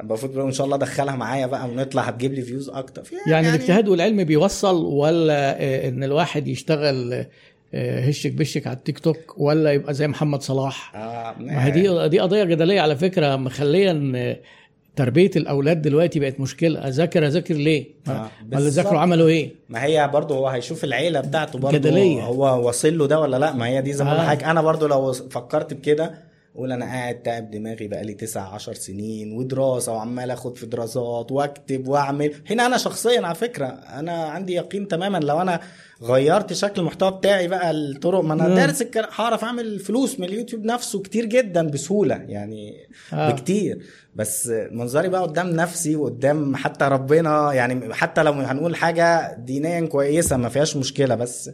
المفروض 0.00 0.38
ان 0.38 0.52
شاء 0.52 0.64
الله 0.64 0.76
ادخلها 0.76 1.16
معايا 1.16 1.46
بقى 1.46 1.68
ونطلع 1.68 2.02
هتجيب 2.02 2.32
لي 2.34 2.42
views 2.42 2.68
أكتر. 2.70 3.02
في- 3.02 3.14
يعني 3.26 3.48
الاجتهاد 3.48 3.88
والعلم 3.88 4.24
بيوصل 4.24 4.84
ولا 4.84 5.62
آه، 5.62 5.88
ان 5.88 6.04
الواحد 6.04 6.48
يشتغل 6.48 7.24
آه، 7.74 8.00
هشك 8.00 8.32
بشك 8.32 8.66
على 8.66 8.76
التيك 8.76 8.98
توك 8.98 9.34
ولا 9.36 9.72
يبقى 9.72 9.94
زي 9.94 10.08
محمد 10.08 10.42
صلاح؟ 10.42 10.96
آه 10.96 11.34
ما 11.40 11.66
هي 11.66 11.70
دي 11.70 12.08
دي 12.08 12.20
قضية 12.20 12.44
جدلية 12.44 12.80
على 12.80 12.96
فكرة. 12.96 13.36
مخليه 13.36 13.90
ان 13.90 14.36
تربية 14.96 15.30
الأولاد 15.36 15.82
دلوقتي 15.82 16.20
بقت 16.20 16.40
مشكلة. 16.40 16.88
أذاكر 16.88 17.26
أذاكر 17.26 17.54
ليه؟ 17.54 17.86
آه، 18.08 18.28
ولا. 18.52 18.68
ذاكروا 18.68 19.00
عملوا 19.00 19.28
إيه؟ 19.28 19.50
ما 19.68 19.84
هي 19.84 20.08
برضه 20.12 20.34
هو 20.36 20.48
هيشوف 20.48 20.84
العيلة 20.84 21.20
بتاعته 21.20 21.58
برضه 21.58 21.78
جدلية. 21.78 22.22
هو 22.22 22.66
واصل 22.66 22.98
له 22.98 23.06
ده 23.06 23.20
ولا 23.20 23.36
لأ؟ 23.36 23.52
ما 23.52 23.66
هي 23.66 23.82
دي 23.82 23.92
زي 23.92 24.04
ما 24.04 24.32
آه. 24.32 24.50
أنا 24.50 24.62
برضه 24.62 24.88
لو 24.88 25.12
فكرت 25.12 25.74
بكده 25.74 26.27
أقول 26.58 26.72
أنا 26.72 26.84
قاعد 26.84 27.22
تعب 27.22 27.50
دماغي 27.50 27.88
بقالي 27.88 28.14
9 28.14 28.54
10 28.54 28.72
سنين 28.72 29.32
ودراسة 29.32 29.92
وعمال 29.92 30.30
آخد 30.30 30.56
في 30.56 30.66
دراسات 30.66 31.32
وأكتب 31.32 31.88
وأعمل 31.88 32.34
هنا 32.50 32.66
أنا 32.66 32.76
شخصيا 32.76 33.26
على 33.26 33.34
فكرة 33.34 33.66
أنا 33.66 34.12
عندي 34.12 34.54
يقين 34.54 34.88
تماما 34.88 35.18
لو 35.18 35.40
أنا 35.42 35.60
غيرت 36.02 36.52
شكل 36.52 36.80
المحتوى 36.80 37.10
بتاعي 37.10 37.48
بقى 37.48 37.70
الطرق 37.70 38.20
ما 38.20 38.34
أنا. 38.34 38.54
دارس 38.54 38.84
هعرف 38.96 39.44
أعمل 39.44 39.78
فلوس 39.78 40.20
من 40.20 40.26
اليوتيوب 40.28 40.64
نفسه 40.64 41.02
كتير 41.02 41.24
جدا 41.24 41.70
بسهولة 41.70 42.14
يعني 42.14 42.88
آه. 43.12 43.30
بكتير 43.30 43.78
بس 44.14 44.52
منظري 44.70 45.08
بقى 45.08 45.22
قدام 45.22 45.50
نفسي 45.50 45.96
وقدام 45.96 46.56
حتى 46.56 46.84
ربنا 46.84 47.52
يعني 47.52 47.94
حتى 47.94 48.22
لو 48.22 48.32
هنقول 48.32 48.76
حاجة 48.76 49.34
دينيا 49.38 49.80
كويسة 49.80 50.36
ما 50.36 50.48
فيهاش 50.48 50.76
مشكلة 50.76 51.14
بس 51.14 51.50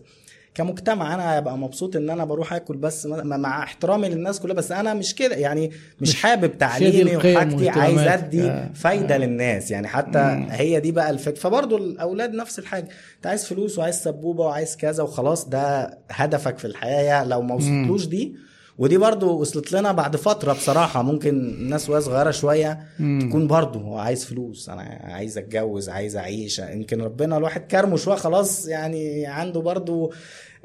كمجتمع 0.55 1.15
أنا 1.15 1.39
ابقى 1.39 1.59
مبسوط 1.59 1.97
إن 1.97 2.11
أنا 2.11 2.25
بروح 2.25 2.53
آكل 2.53 2.77
بس 2.77 3.07
مع 3.07 3.63
احترامي 3.63 4.09
للناس 4.09 4.41
كلها 4.41 4.55
بس 4.55 4.73
أنا 4.73 4.95
مش 4.95 5.15
كده 5.15 5.37
يعني 5.37 5.71
مش, 6.01 6.15
حابب 6.23 6.59
تعليمي 6.59 7.17
وحاجتي 7.17 7.69
عايز. 7.69 7.99
أدي 7.99 8.43
آه. 8.43 8.71
فايدة 8.75 9.17
للناس 9.17 9.71
يعني 9.71 9.89
حتى 9.89 10.47
هي 10.51 10.81
دي 10.81 10.93
بقى 10.93 11.11
الفكرة 11.11 11.41
فبرضه 11.41 11.77
الأولاد 11.77 12.35
نفس 12.35 12.59
الحاجة 12.59 12.89
أنت 13.17 13.27
عايز 13.27 13.45
فلوس 13.47 13.79
وعايز 13.79 13.95
سبوبة 13.95 14.45
وعايز 14.45 14.77
كذا 14.77 15.03
وخلاص 15.03 15.49
ده 15.49 15.99
هدفك 16.11 16.59
في 16.59 16.65
الحياة 16.65 17.25
لو 17.25 17.43
ما 17.43 17.55
وصلتلوش 17.55 18.07
دي 18.07 18.37
ودي 18.79 18.99
برضو 18.99 19.39
وصلت 19.41 19.73
لنا 19.73 19.93
بعد 19.93 20.17
فترة 20.17 20.53
بصراحة. 20.53 21.03
ممكن 21.03 21.29
الناس 21.39 21.91
وهي 21.91 22.01
صغيرة 22.01 22.31
شوية 22.31 22.79
تكون 22.99 23.47
برضو 23.47 23.79
هو 23.79 23.99
عايز 23.99 24.25
فلوس 24.25 24.69
أنا 24.69 24.83
عايز 25.05 25.39
أتجوز 25.39 25.89
عايز 25.89 26.17
أعيش. 26.17 26.59
يمكن 26.59 27.01
ربنا 27.03 27.37
الواحد 27.37 27.61
كرمه 27.61 27.97
شوية 27.97 28.17
خلاص 28.17 28.67
يعني 28.69 29.27
عنده 29.27 29.61
برضو 29.61 30.13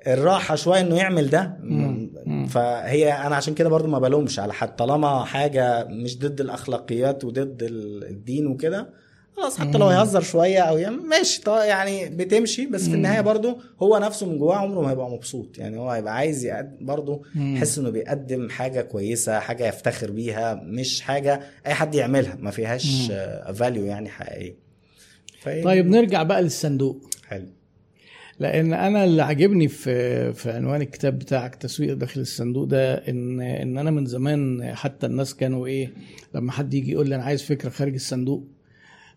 الراحة 0.08 0.56
شوية 0.56 0.82
إنه 0.82 0.96
يعمل 0.98 1.30
ده. 1.30 1.58
فهي 2.50 3.14
أنا 3.14 3.36
عشان 3.36 3.54
كده 3.54 3.70
برضو 3.70 3.88
ما 3.88 4.00
بلومش 4.00 4.40
على 4.40 4.54
حد. 4.54 4.76
طالما 4.76 5.24
حاجة 5.26 5.86
مش 5.90 6.20
ضد 6.20 6.42
الأخلاقيات 6.42 7.24
وضد 7.26 7.64
ال- 7.64 8.04
الدين 8.04 8.48
وكده 8.48 8.90
خلاص 9.42 9.58
حتى 9.60 9.78
لو 9.78 9.92
يهزر 9.92 10.22
شوية 10.22 10.60
أو 10.60 10.92
ماشي 10.92 11.42
طيب 11.42 11.70
يعني 11.70 12.10
بتمشي 12.10 12.66
بس 12.66 12.90
في 12.90 12.96
النهاية 12.96 13.22
برضو 13.22 13.58
هو 13.82 13.98
نفسه 13.98 14.26
من 14.30 14.38
جواه 14.38 14.56
عمره 14.56 14.82
ما 14.82 14.92
هيبقى 14.92 15.10
مبسوط. 15.10 15.58
يعني 15.58 15.78
هو 15.78 15.90
هيبقى 15.90 16.16
عايز 16.16 16.46
يقدم 16.46 16.86
برضو 16.86 17.26
يحس 17.36 17.78
إنه 17.78 17.90
بيقدم 17.90 18.50
حاجة 18.50 18.82
كويسة 18.82 19.40
حاجة 19.40 19.68
يفتخر 19.68 20.12
بيها 20.12 20.62
مش 20.64 21.02
حاجة 21.02 21.40
أي 21.66 21.74
حد 21.74 21.96
يعملها 21.96 22.36
ما 22.40 22.52
فيهاش 22.52 23.12
فاليو 23.54 23.86
يعني 23.86 24.10
حقيقيه 24.10 24.56
فهي- 25.42 25.64
طيب 25.64 25.88
نرجع 25.88 26.24
بقى 26.24 26.42
للصندوق. 26.42 27.10
حلو. 27.28 27.46
لأن 28.40 28.74
أنا 28.74 29.04
اللي 29.04 29.22
عاجبني 29.24 29.68
في 29.68 30.34
في 30.34 30.52
عنوان 30.52 30.82
الكتاب 30.82 31.20
بتاعك 31.20 31.56
تسويق 31.56 31.94
داخل 31.94 32.22
الصندوق 32.22 32.64
ده 32.64 32.94
ان 32.94 33.42
إن 33.42 33.78
أنا 33.78 33.92
من 33.92 34.06
زمان 34.06 34.72
حتى 34.76 35.06
الناس 35.06 35.36
كانوا 35.36 35.68
إيه 35.68 35.94
لما 36.36 36.52
حد 36.52 36.74
يجي 36.74 36.92
يقول 36.92 37.10
لي 37.10 37.16
أنا 37.16 37.24
عايز 37.24 37.42
فكرة 37.44 37.70
خارج 37.70 37.94
الصندوق 37.94 38.44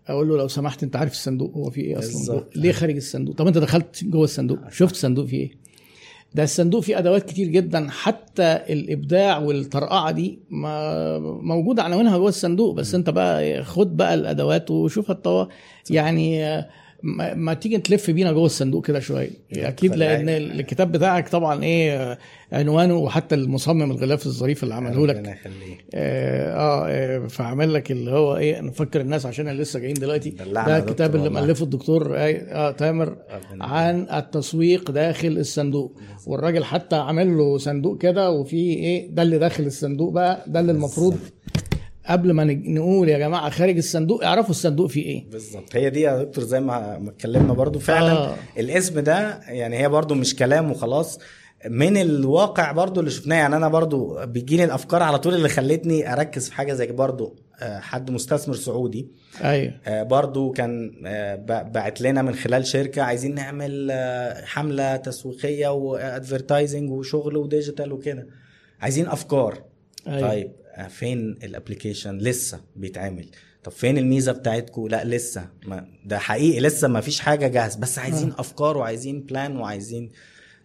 أقول 0.09 0.29
له 0.29 0.37
لو 0.37 0.49
سمحت 0.49 0.83
انت 0.83 0.97
عارف 0.97 1.13
الصندوق 1.13 1.55
هو 1.57 1.71
فيه 1.71 1.83
إيه 1.83 1.99
أصلا؟ 1.99 2.13
بالظبط. 2.13 2.57
ليه 2.57 2.73
خارج 2.73 2.97
الصندوق؟ 2.97 3.35
طب 3.37 3.47
انت 3.47 3.59
دخلت 3.59 4.05
جوه 4.05 4.25
الصندوق 4.25 4.59
شفت 4.71 4.95
الصندوق 4.95 5.27
فيه 5.27 5.37
إيه؟ 5.41 5.51
ده 6.35 6.43
الصندوق 6.43 6.81
فيه 6.83 6.99
ادوات 6.99 7.29
كتير 7.29 7.49
جدا 7.49 7.87
حتى 7.91 8.43
الابداع 8.71 9.39
والطرقعة 9.39 10.11
دي 10.11 10.39
ما 10.51 11.19
موجودة 11.19 11.83
عناوينها 11.83 12.19
جوه 12.19 12.29
الصندوق. 12.29 12.75
بس 12.75 12.95
انت 12.95 13.11
بقى 13.11 13.65
خد 13.65 13.97
بقى 13.97 14.15
الادوات 14.15 14.71
وشوف 14.71 15.11
الطوا 15.11 15.45
يعني 15.91 16.45
آه، 16.45 16.69
ما, 17.03 17.35
ما 17.35 17.55
تيجي 17.55 17.79
تلف 17.79 18.11
بينا 18.11 18.33
جوه 18.33 18.47
الصندوق 18.47 18.87
كده 18.87 19.01
شوية. 19.01 19.31
أكيد 19.53 19.97
لأن 19.97 20.29
الكتاب 20.29 20.93
بتاعك 20.93 21.29
طبعا 21.29 21.63
إيه 21.65 22.13
آه، 22.13 22.19
عنوانه 22.53 22.95
وحتى 22.97 23.35
المصمم 23.35 23.91
الغلاف 23.91 24.27
الظريف 24.27 24.63
اللي 24.63 24.75
عمله 24.75 25.07
لك. 25.07 25.17
يخليك. 25.17 25.85
آه, 25.95 26.55
آه, 26.55 26.87
آه 26.89 27.27
فعمل 27.27 27.75
لك 27.75 27.91
اللي 27.91 28.11
هو 28.11 28.37
إيه 28.37 28.61
نفكر 28.61 29.01
الناس 29.01 29.27
عشان 29.27 29.49
اللي 29.49 29.63
لسه 29.63 29.79
جايين 29.79 29.95
دلوقتي. 29.95 30.31
ده 30.31 30.79
الكتاب 30.79 31.17
اللي. 31.17 31.29
مؤلفه 31.29 31.65
الدكتور 31.65 32.17
آه, 32.17 32.19
آه 32.19 32.71
تامر 32.71 33.17
عن 33.61 34.07
التسويق 34.13 34.91
داخل 34.91 35.29
الصندوق. 35.29 36.01
والراجل 36.27 36.65
حتى 36.65 36.97
عامل 36.97 37.37
له 37.39 37.59
صندوق 37.59 37.99
كده 37.99 38.31
وفيه 38.31 38.77
إيه 38.77 39.11
ده 39.11 39.23
اللي 39.23 39.39
داخل 39.39 39.65
الصندوق 39.67 40.13
بقى 40.13 40.45
ده 40.47 40.61
اللي 40.61 40.73
المفروض 40.73 41.17
قبل 42.07 42.33
ما 42.33 42.45
نقول 42.45 43.09
يا 43.09 43.19
جماعة 43.19 43.51
خارج 43.51 43.77
الصندوق 43.77 44.25
اعرفوا 44.25 44.51
الصندوق 44.51 44.87
فيه 44.87 45.05
إيه. 45.05 45.31
بالظبط. 45.31 45.77
هي 45.77 45.91
دي 45.91 46.01
يا 46.01 46.23
دكتور 46.23 46.45
زي 46.45 46.61
ما 46.61 47.09
اتكلمنا 47.09 47.53
برضو 47.53 47.79
فعلا. 47.79 48.13
آه. 48.13 48.35
الاسم 48.59 49.01
ده 49.01 49.41
يعني 49.49 49.79
هي 49.79 49.89
برضو 49.89 50.15
مش 50.15 50.37
كلام 50.37 50.71
وخلاص. 50.71 51.19
من 51.69 51.97
الواقع 51.97 52.73
برضو 52.73 53.01
اللي 53.01 53.11
شفناه 53.11 53.37
يعني 53.37 53.57
أنا 53.57 53.69
برضو 53.69 54.27
بيجيني 54.27 54.65
الأفكار 54.65 55.03
على 55.03 55.19
طول 55.19 55.35
اللي 55.35 55.49
خلتني 55.49 56.13
أركز 56.13 56.49
في 56.49 56.55
حاجة 56.55 56.73
زي 56.73 56.87
برضو 56.87 57.37
آه، 57.61 57.79
حد 57.81 58.11
مستثمر 58.11 58.55
سعودي 58.55 59.09
أيوه. 59.45 59.73
آه، 59.87 60.03
برضو 60.03 60.51
كان 60.53 60.93
آه، 61.07 61.35
بعت 61.63 62.01
لنا 62.01 62.23
من 62.23 62.35
خلال 62.35 62.67
شركة 62.67 63.03
عايزين 63.03 63.35
نعمل 63.35 63.93
حملة 64.45 64.97
تسويقية 64.97 65.69
و 65.69 65.79
advertising 65.79 66.91
وشغل 66.91 67.37
و 67.37 67.44
digital 67.44 67.93
وكده. 67.93 68.27
عايزين 68.81 69.07
أفكار. 69.09 69.63
أيوة. 70.09 70.29
طيب 70.29 70.53
فين 70.89 71.39
ال 71.43 71.49
application 71.49 72.19
لسه 72.19 72.61
بيتعمل؟ 72.77 73.27
طب 73.65 73.73
فين 73.73 73.99
الميزة 73.99 74.33
بتاعتكم 74.33 74.89
لا 74.89 75.05
لسه 75.05 75.49
ما 75.67 75.87
ده 76.05 76.19
حقيقي 76.19 76.61
لسه 76.61 76.89
ما 76.89 77.01
فيش 77.01 77.21
حاجة 77.21 77.47
جاهز 77.47 77.75
بس 77.77 77.99
عايزين 77.99 78.33
أفكار 78.39 78.77
وعايزين 78.77 79.21
plan 79.21 79.57
وعايزين. 79.57 80.11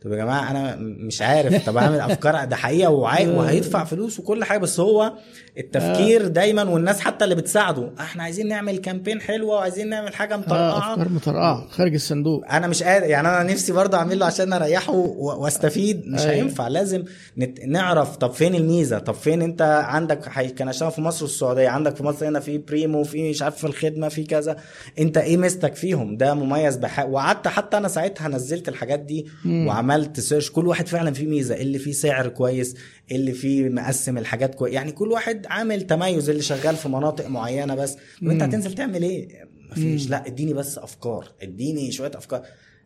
طب 0.02 0.12
يا 0.12 0.18
جماعة 0.18 0.52
أنا 0.52 0.76
مش 0.80 1.22
عارف 1.22 1.66
طب 1.66 1.78
أعمل 1.78 2.00
أفكار 2.00 2.46
ده 2.46 2.56
حقيقة 2.56 2.90
وعاي... 2.92 3.28
وهيدفع 3.38 3.84
فلوس 3.84 4.20
وكل 4.20 4.44
حاجة 4.44 4.58
بس 4.58 4.80
هو 4.80 5.14
التفكير 5.58 6.28
دايما 6.28 6.64
والناس 6.64 7.00
حتى 7.00 7.24
اللي 7.24 7.36
بتساعده. 7.36 7.92
إحنا 8.00 8.24
عايزين 8.24 8.48
نعمل 8.48 8.78
campaign 8.78 9.22
حلوة 9.22 9.56
وعايزين 9.56 9.90
نعمل 9.90 10.16
حاجة 10.16 10.34
آه 10.34 10.38
مطرقعة. 10.38 10.94
أفكار 10.94 11.10
مطرقعة. 11.10 11.68
خارج 11.70 11.94
الصندوق. 11.94 12.44
أنا 12.52 12.68
مش 12.68 12.84
قادر 12.84 13.06
يعني 13.06 13.28
أنا 13.28 13.44
نفسي 13.44 13.72
برضه 13.72 13.98
اعمل 13.98 14.20
له 14.20 14.26
عشان 14.26 14.54
أريحه 14.54 14.94
وأستفيد. 14.94 16.08
مش 16.08 16.22
أيوة. 16.22 16.32
هينفع. 16.34 16.68
لازم 16.68 17.04
نت... 17.38 17.60
نعرف 17.66 18.16
طب 18.16 18.32
فين 18.32 18.56
الميزة؟ 18.56 19.00
طب 19.00 19.14
فين 19.14 19.42
أنت 19.42 19.62
عندك 19.62 20.30
حي... 20.30 20.48
كان 20.48 20.70
اشتغل 20.70 20.92
في 20.92 21.02
مصر 21.02 21.26
والسعودية 21.26 21.70
عندك 21.70 21.96
في 21.96 22.04
مصر 22.04 22.28
هنا 22.28 22.40
في 22.40 22.58
بريمو 22.58 23.04
في 23.04 23.30
مش 23.30 23.42
عارف 23.42 23.56
في 23.58 23.68
الخدمة 23.68 24.08
في 24.08 24.24
كذا. 24.24 24.58
أنت 25.00 25.18
إيه 25.18 25.38
ميزتك 25.38 25.76
فيهم؟ 25.76 26.18
ده 26.18 26.34
مميز 26.34 26.78
بح... 26.78 27.06
وقعدت 27.10 27.48
حتى 27.48 27.78
أنا 27.78 27.88
ساعتها 27.88 28.28
نزلت 28.28 28.70
الحاجات 28.70 29.00
دي 29.00 29.28
وعملت 29.46 30.20
search 30.20 30.52
كل 30.52 30.68
واحد 30.68 30.88
فعلا 30.88 31.14
فيه 31.14 31.28
ميزة. 31.28 31.56
اللي 31.56 31.80
فيه 31.80 31.92
سعر 31.92 32.28
كويس 32.28 32.76
اللي 33.12 33.32
فيه 33.32 33.70
مقسم 33.70 34.18
الحاجات 34.18 34.56
كويس 34.56 34.74
يعني 34.74 34.92
كل 34.92 35.12
واحد 35.12 35.46
عامل 35.50 35.82
تميز 35.88 36.30
اللي 36.30 36.42
شغال 36.42 36.76
في 36.76 36.90
مناطق 36.90 37.28
معينة 37.28 37.76
بس. 37.76 37.98
وانت 38.24 38.44
هتنزل 38.44 38.74
تعمل 38.74 39.04
إيه؟ 39.04 39.28
مفيش. 39.72 40.10
لا 40.10 40.28
اديني 40.28 40.54
بس 40.54 40.78
أفكار. 40.78 41.32
اديني 41.42 41.92
شوية 41.92 42.12
أفكار. 42.16 42.42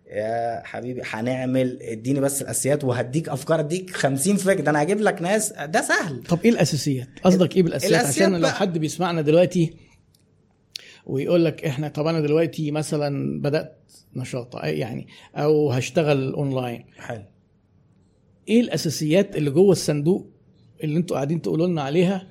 يا 0.07 0.61
حبيبي 0.65 1.01
هنعمل 1.05 1.79
اديني 1.81 2.19
بس 2.19 2.41
الأساسيات 2.41 2.83
وهديك 2.83 3.29
أفكار 3.29 3.59
اديك 3.59 3.89
50 3.89 4.35
فكرة. 4.37 4.61
ده 4.61 4.71
أنا 4.71 4.81
هجيب 4.83 5.01
لك 5.01 5.21
ناس. 5.21 5.53
ده 5.53 5.81
سهل. 5.81 6.23
طب 6.23 6.39
إيه 6.45 6.51
الأساسيات؟ 6.51 7.07
قصدك 7.23 7.57
إيه 7.57 7.63
بالأساسيات؟ 7.63 8.01
الأساسيات 8.01 8.29
عشان 8.29 8.41
لو. 8.41 8.47
حد 8.47 8.77
بيسمعنا 8.77 9.21
دلوقتي 9.21 9.73
ويقول 11.05 11.45
لك 11.45 11.65
إحنا 11.65 11.87
طب 11.87 12.07
أنا 12.07 12.19
دلوقتي 12.19 12.71
مثلا 12.71 13.41
بدأت 13.41 13.77
نشاط 14.15 14.55
يعني 14.63 15.07
أو 15.35 15.71
هشتغل 15.71 16.33
اونلاين 16.33 16.85
حلو. 16.97 17.23
إيه 18.49 18.61
الأساسيات 18.61 19.35
اللي 19.35 19.49
جوه 19.49 19.71
الصندوق 19.71 20.27
اللي 20.83 20.97
أنتوا 20.97 21.15
قاعدين 21.15 21.41
تقولوا 21.41 21.67
لنا 21.67 21.81
عليها 21.81 22.27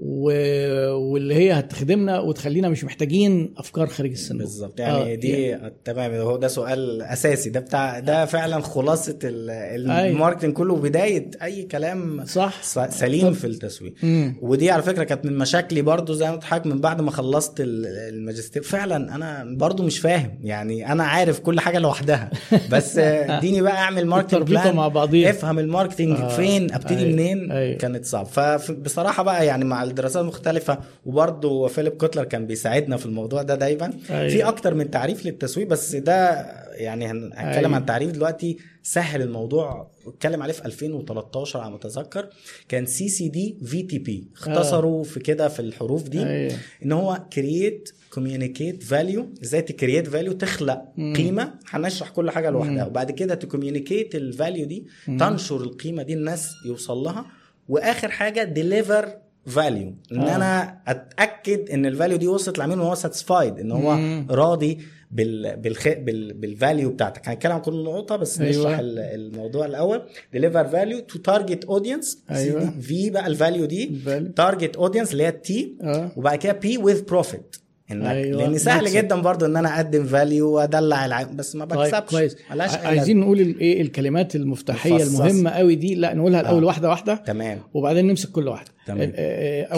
و- 0.00 0.92
واللي 0.94 1.34
هي 1.34 1.52
هتخدمنا 1.52 2.20
وتخلينا 2.20 2.68
مش 2.68 2.84
محتاجين 2.84 3.54
أفكار 3.58 3.86
خارج 3.86 4.10
الصندوق 4.10 4.46
بالظبط 4.46 4.80
يعني 4.80 5.12
آه، 5.12 5.14
دي 5.14 5.58
تمام 5.84 6.14
هو 6.14 6.36
ده 6.36 6.48
سؤال 6.48 7.02
أساسي 7.02 7.50
ده 7.50 7.60
بتاع 7.60 7.98
ده 7.98 8.24
فعلا 8.26 8.60
خلاصة. 8.60 9.18
ال 9.24 9.37
marketing 9.37 10.52
كله 10.52 10.76
بدايه 10.76 11.30
أي 11.42 11.62
كلام 11.62 12.24
صح 12.24 12.62
سليم 12.90 13.32
في 13.32 13.46
التسويق 13.46 13.94
مم. 14.02 14.36
ودي 14.42 14.70
على 14.70 14.82
فكرة 14.82 15.04
كانت 15.04 15.24
من 15.26 15.38
مشاكلي 15.38 15.82
برضو 15.82 16.12
زي 16.12 16.30
ما 16.30 16.36
بضحك 16.36 16.66
من 16.66 16.80
بعد 16.80 17.00
ما 17.00 17.10
خلصت 17.10 17.60
ال- 17.60 17.86
الماجستير 17.86 18.62
فعلا 18.62 19.14
أنا 19.14 19.44
برضو 19.56 19.82
مش 19.82 19.98
فاهم 19.98 20.38
يعني 20.42 20.92
أنا 20.92 21.04
عارف 21.04 21.40
كل 21.40 21.60
حاجة 21.60 21.78
لوحدها 21.78 22.30
بس 22.72 22.98
اديني 22.98 23.60
بقى 23.62 23.76
أعمل 23.78 24.06
marketing 24.06 24.42
plan 24.42 24.76
مع 24.76 24.88
بعضيها. 24.88 25.30
افهم 25.30 25.58
ال 25.58 25.64
marketing 25.64 26.16
آه. 26.20 26.28
فين 26.28 26.72
أبتدي 26.74 26.98
أيوة. 26.98 27.12
منين 27.12 27.52
أيوة. 27.52 27.78
كانت 27.78 28.04
صعب 28.06 28.26
فبصراحه 28.26 29.22
بقى 29.22 29.46
يعني 29.46 29.64
مع 29.64 29.82
الدراسات 29.88 30.22
المختلفه 30.22 30.78
وبرضو 31.06 31.68
فيليب 31.68 31.92
كوتلر 31.92 32.24
كان 32.24 32.46
بيساعدنا 32.46 32.96
في 32.96 33.06
الموضوع 33.06 33.42
ده 33.42 33.54
دايما 33.54 33.92
أيوة. 34.10 34.28
في 34.28 34.42
أكتر 34.48 34.74
من 34.74 34.90
تعريف 34.90 35.26
للتسويق 35.26 35.66
بس 35.66 35.94
ده 35.96 36.30
يعني 36.72 37.06
هن- 37.06 37.30
هنتكلم 37.34 37.64
أيوة. 37.64 37.74
عن 37.76 37.86
تعريف 37.86 38.10
دلوقتي 38.10 38.56
سهل 38.82 39.22
الموضوع 39.22 39.90
اتكلم 40.06 40.42
عليه 40.42 40.52
في 40.52 40.64
2013 40.64 41.60
على 41.60 41.70
ما 41.70 41.76
أتذكر 41.76 42.28
كان 42.68 42.86
سي 42.86 43.08
سي 43.08 43.28
دي 43.28 43.58
في 43.64 43.82
تي 43.82 43.98
بي 43.98 44.28
اختصروا 44.36 45.04
في 45.04 45.20
كده 45.20 45.48
في 45.48 45.60
الحروف 45.60 46.08
دي 46.08 46.26
أيوة. 46.26 46.52
إن 46.84 46.92
هو 46.92 47.20
create 47.32 47.90
communicate 48.10 48.82
value 48.82 49.28
إزاي 49.42 49.62
ت 49.62 49.69
create 49.69 50.08
value 50.08 50.32
تخلق 50.32 50.82
مم. 50.96 51.16
قيمة 51.16 51.54
هنشرح 51.70 52.08
كل 52.10 52.30
حاجة 52.30 52.50
لوحدها. 52.50 52.86
وبعد 52.86 53.10
كده 53.10 53.34
ت 53.34 53.41
communicate 53.41 54.14
ال 54.14 54.23
value 54.23 54.66
دي 54.66 54.86
مم. 55.08 55.18
تنشر 55.18 55.56
القيمة 55.56 56.02
دي 56.02 56.14
الناس 56.14 56.50
يوصل 56.66 56.96
لها 56.98 57.26
وآخر 57.68 58.08
حاجة 58.10 58.42
deliver 58.44 59.08
value 59.48 59.94
إن 60.12 60.20
آه. 60.20 60.36
أنا 60.36 60.78
أتأكد 60.88 61.70
إن 61.70 61.86
ال 61.86 61.91
value 61.91 62.16
دي 62.16 62.28
وصلت 62.28 62.58
لعميل 62.58 62.80
وهو 62.80 62.94
satisfied 62.94 63.58
إن 63.58 63.72
هو 63.72 63.96
مم. 63.96 64.26
راضي 64.30 64.78
بال 65.10 65.56
بالخ... 65.56 65.88
بال... 65.88 66.32
بال 66.34 66.50
value 66.50 66.90
بتاعتك 66.90 67.28
هنتكلم 67.28 67.52
عن 67.52 67.60
كل 67.60 67.84
نقطة 67.84 68.16
بس 68.16 68.40
أيوة. 68.40 68.50
نشرح 68.50 68.78
ال- 68.78 68.98
الموضوع 68.98 69.66
الأول 69.66 70.02
deliver 70.32 70.64
value 70.64 71.00
to 71.00 71.18
target 71.18 71.64
audience 71.64 72.22
أيوة. 72.30 72.70
في 72.80 73.10
بقى 73.10 73.26
ال 73.26 73.32
value 73.32 73.64
دي. 73.64 73.90
target 74.36 74.76
audience 74.76 75.12
اللي 75.12 75.22
هي 75.24 75.28
ال 75.28 75.51
T 75.51 75.74
آه 75.82 76.10
وبعد 76.16 76.38
كده 76.38 76.52
P 76.52 76.78
with 76.78 77.02
profit 77.04 77.56
انك 77.92 78.06
أيوة. 78.06 78.38
لأن 78.42 78.58
سهل 78.58 78.82
مكسب. 78.84 78.96
جدا 78.96 79.16
برضو 79.20 79.46
إن 79.46 79.56
أنا 79.56 79.76
أقدم 79.76 80.04
value 80.04 80.50
وأدلع 80.50 81.06
العميل 81.06 81.36
بس 81.36 81.56
ما 81.56 81.64
طيب 81.64 81.78
بكسبش 81.80 82.10
كويس 82.10 82.36
ع- 82.50 82.54
أي 82.64 82.86
عايزين 82.86 83.20
نقول 83.20 83.40
ال- 83.40 83.60
إيه 83.60 83.82
الكلمات 83.82 84.36
المفتاحية. 84.36 85.02
المهمة 85.02 85.50
قوي 85.50 85.74
دي 85.74 85.94
لا 85.94 86.14
نقولها 86.14 86.40
الأول 86.40 86.62
آه. 86.62 86.66
واحدة 86.66 86.88
واحدة 86.88 87.14
تمام 87.14 87.58
وبعدين 87.74 88.06
نمسك 88.06 88.30
كل 88.30 88.48
واحدة 88.48 88.70
تمام. 88.88 89.12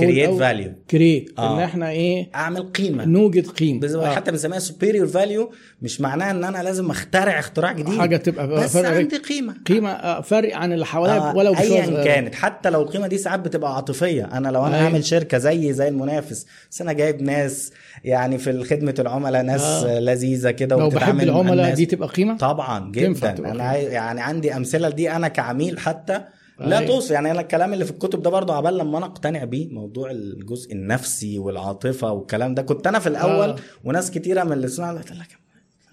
create 0.01 0.31
value. 0.31 0.91
create. 0.91 1.31
إن 1.39 1.59
إحنا 1.61 1.91
إيه 1.91 2.29
أعمل 2.35 2.63
قيمة 2.73 3.05
نوجد 3.05 3.47
قيمة 3.47 3.81
بس 3.81 3.93
آه. 3.95 4.15
حتى 4.15 4.31
بنسميها 4.31 4.59
superior 4.59 5.07
value 5.07 5.53
مش 5.83 6.01
معناها 6.01 6.31
إن 6.31 6.45
أنا 6.45 6.63
لازم 6.63 6.91
أخترع 6.91 7.39
اختراع 7.39 7.73
جديد 7.73 7.99
حاجة 7.99 8.17
تبقى 8.17 8.49
بس 8.49 8.73
فرق 8.77 8.89
عندي 8.89 9.17
قيمة 9.17 9.55
قيمة 9.67 9.91
آه، 9.91 10.21
فرق 10.21 10.57
عن 10.57 10.73
اللي 10.73 10.87
حواليا 10.87 11.31
آه 11.31 11.37
ولو 11.37 11.55
ايا. 11.55 12.05
كانت 12.05 12.35
حتى 12.35 12.71
لو 12.71 12.83
القيمة 12.83 13.07
دي 13.07 13.19
ساعات 13.19 13.41
بتبقى 13.41 13.77
عاطفية 13.77 14.25
أنا 14.25 14.49
لو 14.49 14.67
أنا 14.67 14.75
أيوة. 14.77 14.87
عامل 14.87 15.05
شركة 15.05 15.39
زي 15.39 15.73
زي 15.73 15.89
المنافس 15.89 16.47
بس 16.71 16.81
أنا 16.83 16.93
جايب 16.93 17.23
ناس 17.23 17.73
يعني 18.05 18.39
في 18.39 18.65
خدمة 18.65 18.95
العملاء 18.99 19.43
ناس 19.43 19.63
آه. 19.63 20.01
لذيذة 20.01 20.51
كده 20.51 20.77
لو 20.77 20.89
بحب 20.89 21.21
العملاء. 21.21 21.75
دي 21.75 21.87
تبقى 21.87 22.09
قيمة 22.09 22.37
طبعا 22.37 22.93
جدا 22.93 23.31
تبقى 23.33 23.51
أنا 23.51 23.77
يعني 23.77 24.21
عندي 24.21 24.57
أمثلة 24.57 24.89
دي 24.91 25.11
أنا 25.11 25.29
كعميل 25.29 25.79
حتى 25.79 26.21
لا 26.61 26.79
أيوة. 26.79 26.89
توصف 26.91 27.11
يعني 27.11 27.31
أنا 27.31 27.41
الكلام 27.41 27.73
اللي 27.73 27.85
في 27.85 27.91
الكتب 27.91 28.23
ده 28.23 28.31
برضه 28.31 28.55
عبال 28.55 28.79
لما 28.79 28.99
أنا 28.99 29.07
أقتنع 29.07 29.45
بيه 29.45 29.69
موضوع 29.69 30.11
الجزء 30.11 30.73
النفسي 30.73 31.39
والعاطفة 31.39 32.13
والكلام 32.13 32.55
ده 32.55 32.63
كنت 32.63 32.87
أنا 32.87 32.99
في 32.99 33.07
الأول 33.07 33.49
آه. 33.49 33.57
وناس 33.85 34.11
كتيرة 34.11 34.45
من 34.45 34.53
اللي 34.53 34.69
سمعوا 34.69 34.99
قلت 34.99 35.11
لك 35.13 35.41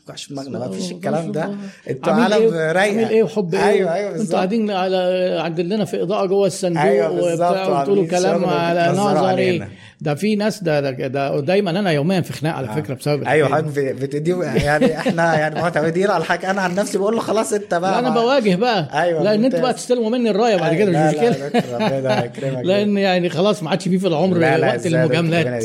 ما 0.09 0.15
في 0.15 0.33
دماغنا 0.33 0.59
ما 0.59 0.71
فيش 0.71 0.91
الكلام 0.91 1.31
ده. 1.31 1.55
أنتوا 1.89 2.13
عالم 2.13 2.53
إيه؟ 2.53 2.71
رايقه 2.71 2.97
عامل 2.97 3.09
إيه 3.09 3.23
وحب 3.23 3.55
إيه 3.55 3.69
أيوه 3.69 3.93
أيوه 3.93 4.15
أنتوا 4.15 4.35
قاعدين 4.35 4.71
على 4.71 4.97
عندنا 5.43 5.73
لنا 5.75 5.85
في 5.85 6.01
إضاءة 6.01 6.25
جوه 6.25 6.47
الصندوق 6.47 6.81
أيوة 6.81 7.09
بالظبط، 7.09 7.31
وبتاع 7.33 7.69
وعاملين 7.69 8.07
كلام 8.07 8.45
على 8.45 8.93
نظري 8.97 9.27
علينا. 9.27 9.69
ده 10.01 10.15
في 10.15 10.35
ناس 10.35 10.63
ده 10.63 10.79
ده, 10.79 11.07
ده 11.07 11.39
دايما 11.39 11.69
أنا 11.71 11.91
يوميا 11.91 12.21
في 12.21 12.33
خناق 12.33 12.55
على 12.55 12.67
فكرة 12.67 12.93
بسبب 12.93 13.23
أيوه 13.23 13.49
حضرتك 13.49 13.79
دي. 13.79 13.93
بتدي 13.93 14.31
يعني 14.41 14.97
إحنا 14.97 15.37
يعني 15.39 15.55
معتمدين 15.61 16.09
على 16.09 16.21
الحاجة. 16.21 16.51
أنا 16.51 16.61
عن 16.61 16.75
نفسي 16.75 16.97
بقول 16.97 17.15
له 17.15 17.21
خلاص 17.21 17.53
أنت 17.53 17.73
بقى 17.73 17.91
لا 17.91 17.99
أنا 17.99 18.09
بواجه 18.09 18.55
بقى. 18.55 18.89
أيوة، 18.93 19.23
لأن 19.23 19.45
أنتوا. 19.45 19.59
بقى 19.59 19.73
تستلموا 19.73 20.09
مني 20.09 20.29
الراية 20.29 20.55
بعد 20.55 20.75
كده 20.75 20.91
مش 21.07 21.13
مشكلة. 21.15 22.61
لأن 22.67 22.97
يعني 22.97 23.29
خلاص 23.29 23.63
ما 23.63 23.69
عادش 23.69 23.83
فيه 23.87 23.97
في 23.97 24.07
العمر 24.07 24.37
لا 24.37 24.57
لا 24.57 24.67
وقت 24.67 24.85
المجاملات. 24.87 25.63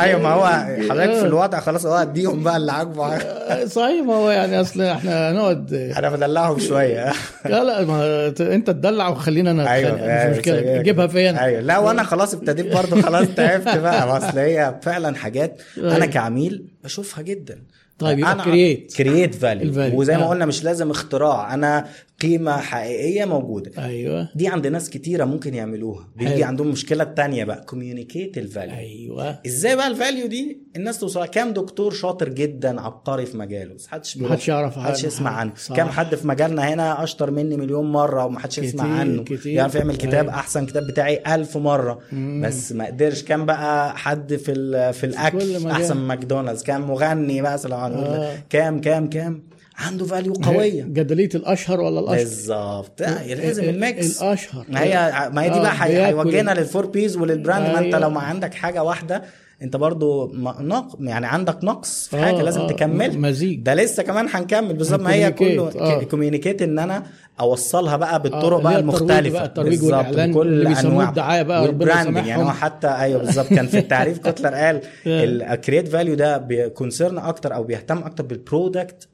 أيوه 0.00 0.20
ما 0.20 0.28
هو 0.28 0.46
حضرتك 0.90 1.12
في 1.12 1.26
الوضع 1.32 1.60
خلاص 1.60 1.86
هو 1.86 1.94
أديهم 1.94 2.42
بقى 2.42 2.56
اللي 2.56 2.72
عاجبه. 2.72 3.18
صحيح 3.76 4.04
ما 4.06 4.14
هو 4.14 4.30
يعني 4.30 4.60
أصل 4.60 4.82
إحنا 4.82 5.30
هنقعد 5.30 5.92
أنا 5.98 6.10
بدلعهم 6.10 6.58
شوية. 6.58 7.12
لا 7.44 7.64
لا 7.64 7.84
ما 7.84 8.26
أنت 8.40 8.70
تدلع 8.70 9.08
وخلينا 9.08 9.50
أنا 9.50 9.72
أيوه 9.72 9.92
مش 10.30 10.38
مشكلة. 10.38 10.58
أيوة. 10.58 10.82
جيبها 10.82 11.06
فين؟ 11.06 11.36
أيوه. 11.36 11.60
لا 11.60 11.78
وأنا 11.78 12.02
خلاص 12.02 12.34
ابتديت 12.34 12.74
برضه 12.74 13.02
خلاص 13.02 13.26
تعبت. 13.36 13.55
بقى 13.64 14.06
ما 14.06 14.16
أصل 14.28 14.38
هي 14.38 14.80
فعلا 14.82 15.16
حاجات 15.16 15.62
أنا 15.78 15.94
أيوة. 15.94 16.06
كعميل 16.06 16.66
بشوفها 16.84 17.22
جدا 17.22 17.62
طيب 17.98 18.18
يبقى 18.18 18.38
create. 18.38 18.96
create 18.96 19.34
value. 19.34 20.00
وزي 20.00 20.16
ما 20.16 20.22
آه. 20.24 20.28
قلنا 20.28 20.46
مش 20.46 20.64
لازم 20.64 20.90
اختراع 20.90 21.54
أنا 21.54 21.86
قيمة 22.22 22.56
حقيقية 22.56 23.24
موجودة 23.24 23.70
أيوه 23.84 24.28
دي 24.34 24.48
عند 24.48 24.66
ناس 24.66 24.90
كتيرة 24.90 25.24
ممكن 25.24 25.54
يعملوها 25.54 26.08
بيجي. 26.16 26.44
عندهم 26.44 26.68
مشكلة 26.68 27.04
تانية 27.04 27.44
بقى 27.44 27.64
communicate 27.64 28.38
ال 28.38 28.44
value 28.44 28.76
أيوه 28.76 29.38
إزاي 29.46 29.76
بقى 29.76 29.86
ال 29.88 29.94
value 29.94 30.26
دي 30.26 30.58
الناس 30.76 30.98
توصل 30.98 31.26
كام 31.26 31.52
دكتور 31.52 31.92
شاطر 31.92 32.28
جدا 32.28 32.80
عبقري 32.80 33.26
في 33.26 33.36
مجاله 33.36 33.74
محدش 33.88 34.16
محدش 34.18 34.48
يعرف 34.48 34.78
محدش 34.78 35.04
يسمع. 35.04 35.30
عنه 35.30 35.52
صح. 35.56 35.76
كام 35.76 35.88
حد 35.88 36.14
في 36.14 36.28
مجالنا 36.28 36.62
هنا 36.74 37.02
أشطر 37.04 37.30
مني 37.30 37.56
مليون 37.56 37.92
مرة 37.92 38.24
ومحدش 38.24 38.58
يسمع 38.58 38.98
عنه 38.98 39.24
كتير. 39.24 39.46
يعرف 39.46 39.74
يعمل 39.74 39.96
كتاب 39.96 40.24
أيوة. 40.24 40.34
أحسن 40.34 40.66
كتاب 40.66 40.86
بتاعي 40.86 41.22
ألف 41.34 41.56
مرة 41.56 41.98
مم. 42.12 42.42
بس 42.46 42.72
ما 42.72 42.86
قدرش 42.86 43.22
كام 43.22 43.46
بقى 43.46 43.98
حد 43.98 44.36
في 44.36 44.52
ال- 44.52 44.92
في 44.94 45.00
كل 45.06 45.08
الأكل. 45.12 45.66
أحسن 45.70 45.96
من 45.96 46.06
ماكدونالدز 46.06 46.62
كام 46.62 46.90
مغني 46.90 47.42
مثلا 47.42 47.76
آه. 47.86 48.36
كام 48.50 48.80
كام 48.80 49.08
كام 49.10 49.42
عنده 49.76 50.04
value 50.04 50.32
قوية. 50.32 50.82
جدلية 50.82 51.28
الأشهر 51.34 51.80
ولا 51.80 52.00
الأشهر؟ 52.00 52.18
بالظبط. 52.18 53.00
لا، 53.00 53.34
لازم 53.34 53.62
ال- 53.64 53.68
ال 53.68 53.79
mix. 53.79 54.22
الأشهر. 54.22 54.64
ما 54.68 54.82
هي 54.82 55.12
ما 55.32 55.42
هي 55.42 55.48
دي 55.50 55.56
آه، 55.56 55.60
بقى 55.62 55.88
بياكل. 55.88 56.04
هيوجهنا 56.04 56.50
لل 56.50 56.62
four 56.62 56.86
Ps 56.86 57.16
ولل 57.16 57.35
brand 57.35 57.66
ما 57.66 57.78
انت 57.78 57.84
أيوة. 57.86 57.98
لو 57.98 58.10
ما 58.10 58.20
عندك 58.20 58.54
حاجة 58.54 58.82
واحدة 58.82 59.22
انت 59.62 59.76
برضو 59.76 60.32
نق... 60.60 60.96
يعني 61.00 61.26
عندك 61.26 61.64
نقص 61.64 62.08
في 62.10 62.16
حاجة 62.16 62.40
آه، 62.40 62.42
لازم 62.42 62.60
آه، 62.60 62.66
تكمل. 62.66 63.20
مزيج. 63.20 63.60
ده 63.60 63.74
لسه 63.74 64.02
كمان 64.02 64.26
هنكمل. 64.30 64.74
بالظبط. 64.74 65.00
ما 65.00 65.12
هي 65.14 65.32
كله 65.32 65.70
آه. 65.80 66.02
communicate 66.02 66.62
إن 66.62 66.78
أنا 66.78 67.02
أوصلها 67.40 67.96
بقى 67.96 68.22
بالطرق 68.22 68.58
آه، 68.58 68.62
بقى 68.62 68.78
المختلفة. 68.78 69.30
بقى، 69.30 69.44
الترويج 69.46 69.84
اللي 69.84 70.68
بيسموه 70.68 70.92
أنواع. 70.92 71.08
الدعاية 71.08 71.42
بقى، 71.42 71.62
وال 71.62 71.75
branding 71.75 72.26
يعني. 72.26 72.42
هو 72.42 72.50
حتى 72.50 72.86
أيوه 72.88 73.20
بالظبط. 73.20 73.46
كان 73.48 73.66
في 73.66 73.78
التعريف 73.78 74.18
كوتلر 74.18 74.54
قال 74.54 74.80
ال 75.06 75.18
create 75.18 75.88
value 75.88 76.14
ده 76.14 76.38
بي 76.38 76.56
concern 76.56 77.18
أكتر 77.18 77.54
أو 77.54 77.64
بيهتم 77.64 77.98
أكتر 77.98 78.24
بال 78.24 78.43
product 78.43 79.08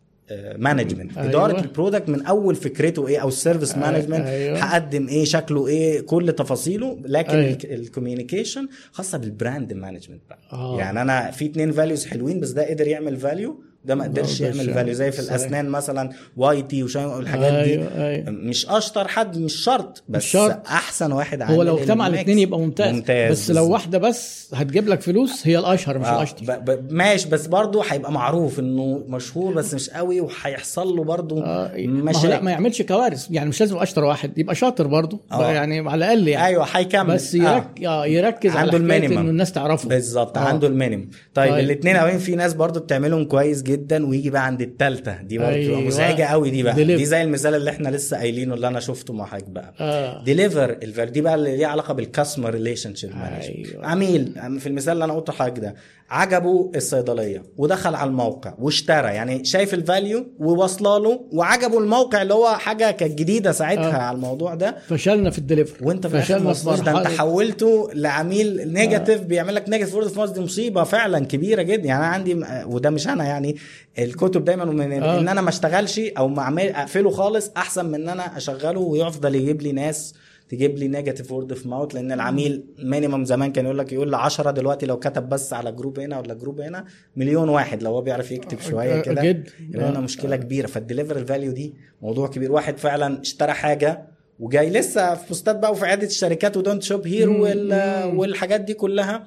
management 0.56 1.18
أيوة. 1.18 1.30
إدارة 1.30 1.60
ال 1.60 1.66
product 1.66 2.08
من 2.08 2.26
أول 2.26 2.54
فكرته 2.54 3.08
إيه 3.08 3.18
أو 3.18 3.28
ال 3.28 3.34
service 3.34 3.76
management 3.76 4.26
أيوة. 4.26 4.58
هقدم 4.58 5.08
إيه 5.08 5.24
شكله 5.24 5.66
إيه 5.66 6.00
كل 6.00 6.32
تفاصيله 6.32 6.98
لكن 7.04 7.38
أيوة. 7.38 7.58
ال 7.64 7.72
communication 7.72 8.68
خاصة 8.92 9.18
بال 9.18 9.34
brand 9.34 9.72
management 9.72 10.22
آه. 10.52 10.78
يعني 10.78 11.02
أنا 11.02 11.30
في 11.30 11.46
اتنين 11.46 11.72
values 11.72 12.06
حلوين 12.06 12.40
بس 12.40 12.50
ده 12.50 12.70
قدر 12.70 12.86
يعمل 12.86 13.16
value 13.16 13.62
ده 13.84 13.94
ما 13.94 14.04
قدرش 14.04 14.42
ما 14.42 14.48
يعمل 14.48 14.74
value 14.74 14.94
زي 14.94 15.10
في 15.12 15.22
صحيح. 15.22 15.34
الأسنان 15.34 15.68
مثلا 15.68 16.10
واي 16.36 16.62
تي 16.62 16.82
والحاجات 16.82 17.52
دي 17.52 17.72
أيوة، 17.72 18.06
أيوة. 18.08 18.30
مش 18.30 18.66
أشطر 18.66 19.08
حد 19.08 19.38
مش 19.38 19.52
شرط 19.54 20.02
بس 20.08 20.22
مش 20.24 20.30
شرط. 20.30 20.66
أحسن 20.66 21.12
واحد 21.12 21.42
هو 21.42 21.62
لو 21.62 21.78
اجتمع. 21.78 22.06
الاثنين 22.06 22.38
يبقى 22.38 22.58
ممتاز, 22.60 22.94
ممتاز 22.94 23.30
بس 23.32 23.50
لو. 23.50 23.70
واحدة 23.70 23.98
بس 23.98 24.48
هتجيب 24.54 24.88
لك 24.88 25.00
فلوس 25.00 25.46
هي 25.46 25.58
الأشهر 25.58 25.98
مش 25.98 26.06
آه، 26.06 26.16
الأشطر 26.16 26.44
ب- 26.44 26.70
ب- 26.70 26.92
ماشي 26.92 27.28
بس 27.28 27.46
برضه 27.46 27.82
هيبقى 27.88 28.12
معروف 28.12 28.58
إنه 28.58 29.04
مشهور 29.08 29.54
بس 29.54 29.74
مش 29.74 29.90
قوي 29.90 30.20
وهيحصل 30.20 30.96
له 30.96 31.04
برضه 31.04 31.44
آه، 31.44 31.70
ما 31.86 32.10
مشاكل 32.10 32.44
ما 32.44 32.50
يعملش 32.50 32.82
كوارث 32.82 33.26
يعني 33.30 33.48
مش 33.48 33.60
لازم 33.60 33.76
أشطر 33.78 34.04
واحد 34.04 34.38
يبقى 34.38 34.54
شاطر 34.54 34.86
برضه 34.86 35.20
آه. 35.32 35.52
يعني 35.52 35.88
على 35.88 35.94
الأقل 36.04 36.28
يعني 36.28 36.46
أيوه 36.46 36.66
هيكمل 36.72 37.14
بس 37.14 37.34
يرك... 37.34 37.84
آه. 37.84 38.06
يركز 38.06 38.50
على 38.50 38.60
عنده 38.60 38.76
ال 38.76 38.81
minimum. 38.81 39.18
إنه 39.18 39.30
الناس 39.30 39.52
تعرفه 39.52 39.88
بالظبط 39.88 40.38
آه. 40.38 40.40
عنده 40.40 40.66
ال 40.68 40.73
minimum 40.73 41.08
طيب, 41.34 41.50
طيب. 41.52 41.64
الاثنين 41.64 41.94
الاولين 41.96 42.18
في 42.18 42.36
ناس 42.36 42.54
برضو 42.54 42.80
بتعملهم 42.80 43.24
كويس 43.24 43.62
جدا 43.62 43.71
ويجي 43.92 44.30
بقى 44.30 44.46
عند 44.46 44.62
التالتة. 44.62 45.22
دي 45.22 45.38
برضه 45.38 45.50
أيوة. 45.52 45.80
مزعجة 45.80 46.22
قوي 46.22 46.50
دي 46.50 46.62
بقى. 46.62 46.84
دي 46.84 47.04
زي 47.04 47.22
المثال 47.22 47.54
اللي 47.54 47.70
إحنا 47.70 47.88
لسه 47.88 48.16
قايلينه 48.16 48.54
اللي 48.54 48.68
أنا 48.68 48.80
شفته 48.80 49.14
مع 49.14 49.26
حضرتك 49.26 49.48
بقى. 49.50 49.74
آه. 49.80 50.24
deliver 50.24 50.70
ال 50.70 50.77
value 50.77 51.12
دي 51.12 51.20
بقى 51.20 51.34
اللي 51.34 51.56
ليها 51.56 51.68
علاقة 51.68 51.94
بال 51.94 52.50
customer 52.50 52.94
relationship 52.94 53.10
أيوة. 53.12 53.86
عميل 53.86 54.32
في 54.60 54.66
المثال 54.66 54.92
اللي 54.92 55.04
أنا 55.04 55.12
قلته 55.12 55.32
لحضرتك 55.32 55.58
ده. 55.58 55.74
عجبه 56.12 56.70
الصيدلية 56.76 57.42
ودخل 57.56 57.94
على 57.94 58.10
الموقع 58.10 58.54
واشترى 58.58 59.08
يعني 59.08 59.44
شايف 59.44 59.74
ال 59.74 59.83
value 59.83 60.26
وواصله 60.38 60.98
له 60.98 61.20
وعجبه 61.32 61.78
الموقع 61.78 62.22
اللي 62.22 62.34
هو 62.34 62.48
حاجة 62.48 62.90
كانت 62.90 63.18
جديدة 63.18 63.52
ساعتها 63.52 63.96
آه. 63.96 64.02
على 64.02 64.14
الموضوع 64.16 64.54
ده. 64.54 64.76
فشلنا 64.88 65.30
في 65.30 65.38
الدليفري. 65.38 65.86
وانت 65.86 66.06
في 66.06 66.22
فشلنا 66.22 66.50
مصدوش 66.50 66.80
ده 66.80 66.98
انت 66.98 67.06
حولته 67.06 67.88
لعميل 67.94 68.72
negative 68.72 69.20
بيعمل 69.20 69.54
لك 69.54 69.68
negative 69.68 70.16
mouth 70.16 70.30
دي 70.30 70.40
مصيبة 70.40 70.82
فعلا 70.84 71.24
كبيرة 71.26 71.62
جدا. 71.62 71.84
يعني 71.84 72.04
أنا 72.04 72.12
عندي 72.12 72.44
وده 72.66 72.90
مش 72.90 73.08
أنا 73.08 73.24
يعني 73.24 73.56
الكتب 73.98 74.44
دايما 74.44 74.64
من 74.64 75.02
آه. 75.02 75.18
إن 75.18 75.28
أنا 75.28 75.40
ما 75.40 75.48
اشتغلش 75.48 75.98
أو 76.18 76.28
ما 76.28 76.42
اعمل 76.42 76.68
أقفله 76.68 77.10
خالص 77.10 77.50
أحسن 77.56 77.86
من 77.86 77.94
إن 77.94 78.08
أنا 78.08 78.36
أشغله 78.36 78.80
ويفضل 78.80 79.34
يجيب 79.34 79.62
لي 79.62 79.72
ناس 79.72 80.14
تجيب 80.52 80.78
لي 80.78 80.88
negative 80.88 81.32
word 81.32 81.52
of 81.52 81.66
mouth 81.66 81.94
لأن 81.94 82.12
العميل 82.12 82.64
minimum 82.78 83.24
زمان 83.24 83.52
كان 83.52 83.64
يقول 83.64 83.78
لك 83.78 83.92
يقول 83.92 84.12
ل 84.12 84.14
10 84.14 84.50
دلوقتي 84.50 84.86
لو 84.86 84.98
كتب 84.98 85.28
بس 85.28 85.52
على 85.52 85.72
group 85.72 85.98
هنا 86.00 86.18
ولا 86.18 86.34
group 86.34 86.60
هنا 86.60 86.84
مليون 87.16 87.48
واحد. 87.48 87.82
لو 87.82 87.90
هو 87.90 88.00
بيعرف 88.00 88.30
يكتب 88.32 88.60
شوية 88.60 88.98
آه، 88.98 89.00
كده 89.02 89.22
جد. 89.22 89.48
يبقى 89.70 89.88
آه. 89.96 90.00
مشكلة 90.00 90.36
كبيرة. 90.36 90.66
فال 90.66 90.77
deliver 90.77 91.16
ال 91.16 91.22
value 91.22 91.52
دي 91.52 91.74
موضوع 92.02 92.28
كبير. 92.28 92.52
واحد 92.52 92.78
فعلا 92.78 93.20
اشترى 93.20 93.52
حاجة 93.52 94.02
وجاي 94.40 94.70
لسه 94.70 95.14
في 95.14 95.28
post 95.28 95.51
ات 95.51 95.56
بقى 95.56 95.72
وفي 95.72 95.86
عدة 95.86 96.06
الشركات 96.06 96.56
و 96.56 96.61
don't 96.61 96.82
shop 96.82 97.06
here 97.06 97.30
وال... 97.30 97.72
والحاجات 98.16 98.60
دي 98.60 98.74
كلها. 98.74 99.26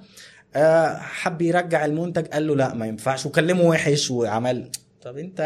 آه، 0.55 0.97
حب 0.97 1.41
يرجع 1.41 1.85
المنتج 1.85 2.25
قال 2.27 2.47
له 2.47 2.55
لا 2.55 2.73
ما 2.73 2.85
ينفعش. 2.85 3.25
وكلمه 3.25 3.63
وحش 3.63 4.11
وعمل 4.11 4.69
طب 5.05 5.17
انت 5.17 5.41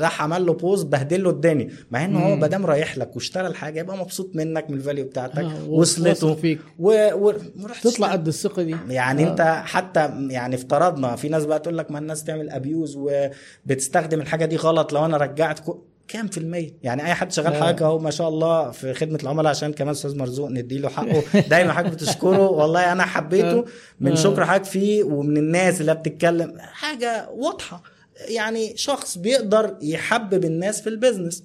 راح 0.00 0.22
عمل 0.22 0.46
له 0.46 0.52
buzz 0.52 0.82
بهدل 0.82 1.22
له 1.24 1.30
الدنيا 1.30 1.68
مع 1.90 2.04
ان 2.04 2.16
هو. 2.16 2.36
ما 2.36 2.46
دام 2.46 2.66
رايح 2.66 2.98
لك 2.98 3.16
واشترى 3.16 3.46
الحاجة 3.46 3.80
يبقى 3.80 3.96
مبسوط 3.96 4.36
منك 4.36 4.70
من 4.70 4.76
ال 4.76 4.81
value 4.81 5.04
بتاعتك 5.04 5.38
آه، 5.38 5.68
وصلته 5.68 6.34
فيك. 6.34 6.58
و... 6.78 7.10
و... 7.14 7.34
تطلع 7.82 8.12
قد 8.12 8.26
الثقة 8.28 8.62
دي 8.62 8.76
يعني 8.88 9.26
آه. 9.26 9.30
انت 9.30 9.62
حتى 9.64 10.10
يعني 10.30 10.54
افترضنا 10.54 11.16
في 11.16 11.28
ناس 11.28 11.46
بقى 11.46 11.58
تقول 11.58 11.78
لك 11.78 11.90
ما 11.90 11.98
الناس 11.98 12.24
تعمل 12.24 12.50
abuse 12.50 12.98
وبتستخدم 12.98 14.20
الحاجة 14.20 14.44
دي 14.44 14.56
غلط 14.56 14.92
لو 14.92 15.04
أنا 15.04 15.16
رجعت 15.16 15.58
كو... 15.58 15.78
كام 16.08 16.28
في 16.28 16.38
المية؟ 16.38 16.70
يعني 16.82 17.06
أي 17.06 17.14
حد 17.14 17.32
شغال. 17.32 17.54
حاجة 17.54 17.84
أهو 17.84 17.98
ما 17.98 18.10
شاء 18.10 18.28
الله 18.28 18.70
في 18.70 18.94
خدمة 18.94 19.18
العملاء 19.22 19.50
عشان 19.50 19.72
كمان 19.72 19.90
أستاذ 19.90 20.18
مرزوق 20.18 20.50
نديله 20.50 20.88
حقه 20.88 21.40
دايما 21.40 21.72
حضرتك 21.72 21.94
بتشكره 21.94 22.48
والله 22.58 22.92
أنا 22.92 23.02
حبيته 23.02 23.64
من 24.00 24.10
آه. 24.10 24.14
شكر 24.14 24.44
حضرتك 24.44 24.64
فيه 24.64 25.04
ومن 25.04 25.36
الناس 25.36 25.80
اللي 25.80 25.94
بتتكلم 25.94 26.54
حاجة 26.58 27.28
واضحة 27.30 27.97
يعني 28.28 28.76
شخص 28.76 29.18
بيقدر 29.18 29.76
يحبب 29.82 30.44
الناس 30.44 30.80
في 30.80 30.88
ال 30.88 30.94
business. 30.94 31.44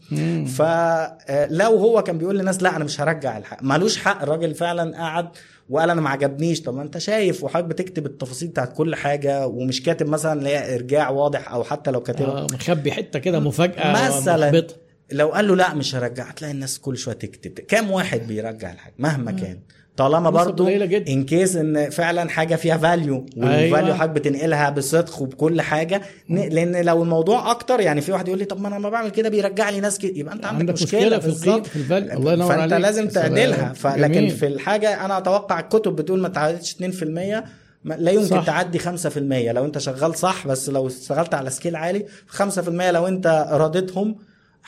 فلو 0.57 1.77
هو 1.77 2.03
كان 2.03 2.17
بيقول 2.17 2.37
للناس 2.37 2.63
لا 2.63 2.75
أنا 2.75 2.83
مش 2.83 3.01
هرجع 3.01 3.37
الحق. 3.37 3.63
مالوش 3.63 3.97
حق 3.97 4.21
الراجل 4.21 4.55
فعلا 4.55 4.97
قعد 4.97 5.29
وقال 5.69 5.89
أنا 5.89 6.01
ما 6.01 6.09
عجبنيش. 6.09 6.61
طب 6.61 6.75
ما 6.75 6.81
أنت 6.81 6.97
شايف 6.97 7.43
وحضرتك 7.43 7.69
بتكتب 7.69 8.05
التفاصيل 8.05 8.47
بتاعت 8.47 8.73
كل 8.73 8.95
حاجة 8.95 9.47
ومش 9.47 9.83
كاتب 9.83 10.09
مثلا 10.09 10.47
هي 10.47 10.75
إرجاع 10.75 11.09
واضح 11.09 11.51
أو 11.51 11.63
حتى 11.63 11.91
لو 11.91 12.03
كاتبها 12.03 12.41
آه 12.41 12.47
مخبي 12.53 12.91
حتة 12.91 13.19
كده 13.19 13.39
مفاجأة 13.39 14.07
مثلا 14.07 14.51
محبطة. 14.51 14.75
لو 15.11 15.27
قال 15.27 15.47
له 15.47 15.55
لا 15.55 15.73
مش 15.73 15.95
هرجع. 15.95 16.23
هتلاقي 16.23 16.51
الناس 16.51 16.79
كل 16.79 16.97
شوية 16.97 17.15
تكتب. 17.15 17.51
كام 17.51 17.91
واحد 17.91 18.27
بيرجع 18.27 18.71
الحاجة 18.71 18.93
مهما 18.97 19.31
كان. 19.31 19.59
طالما 19.97 20.29
برضو. 20.29 20.67
in 20.67 21.23
case 21.25 21.55
إن 21.55 21.89
فعلا 21.89 22.29
حاجة 22.29 22.55
فيها 22.55 22.77
value 22.77 23.25
وال 23.37 23.48
value 23.48 23.75
أيوة. 23.75 23.93
حضرتك 23.93 24.09
بتنقلها 24.09 24.69
بصدق 24.69 25.21
وبكل 25.21 25.61
حاجة 25.61 26.01
لأن 26.29 26.85
لو 26.85 27.03
الموضوع 27.03 27.51
أكتر 27.51 27.79
يعني 27.79 28.01
في 28.01 28.11
واحد 28.11 28.27
يقول 28.27 28.39
لي 28.39 28.45
طب 28.45 28.61
ما 28.61 28.67
أنا 28.67 28.75
لما 28.75 28.89
بعمل 28.89 29.09
كده 29.09 29.29
بيرجع 29.29 29.69
لي 29.69 29.79
ناس 29.79 29.97
كده 29.99 30.11
يبقى 30.15 30.33
أنت 30.33 30.45
عندك, 30.45 30.59
عندك 30.59 30.73
مشكلة, 30.73 30.99
مشكلة 31.01 31.19
في 31.19 31.27
بالظبط. 31.27 31.47
القيم- 31.47 31.63
في 31.63 31.75
ال 31.75 31.81
value. 31.81 32.13
الله 32.19 32.33
ينور 32.33 32.47
فأنت 32.47 32.73
عليك. 32.73 32.85
لازم. 32.85 33.07
تعدلها 33.07 33.73
جميل. 33.97 34.29
في 34.29 34.47
الحاجة 34.47 35.05
أنا 35.05 35.17
أتوقع 35.17 35.59
الكتب 35.59 35.95
بتقول 35.95 36.19
ما 36.19 36.29
تعديش 36.29 36.71
2% 36.71 37.43
ما- 37.83 37.93
لا 37.93 38.11
يمكن 38.11 38.25
صح. 38.27 38.37
صح. 38.39 38.45
تعدي 38.45 38.79
5% 38.79 39.51
لو 39.51 39.65
أنت 39.65 39.77
شغال 39.77 40.15
صح 40.17 40.47
بس 40.47 40.69
لو 40.69 40.87
اشتغلت 40.87 41.33
على 41.33 41.49
scale 41.49 41.75
عالي 41.75 42.05
5% 42.27 42.91
لو 42.91 43.07
أنت 43.07 43.47
راضيتهم 43.51 44.15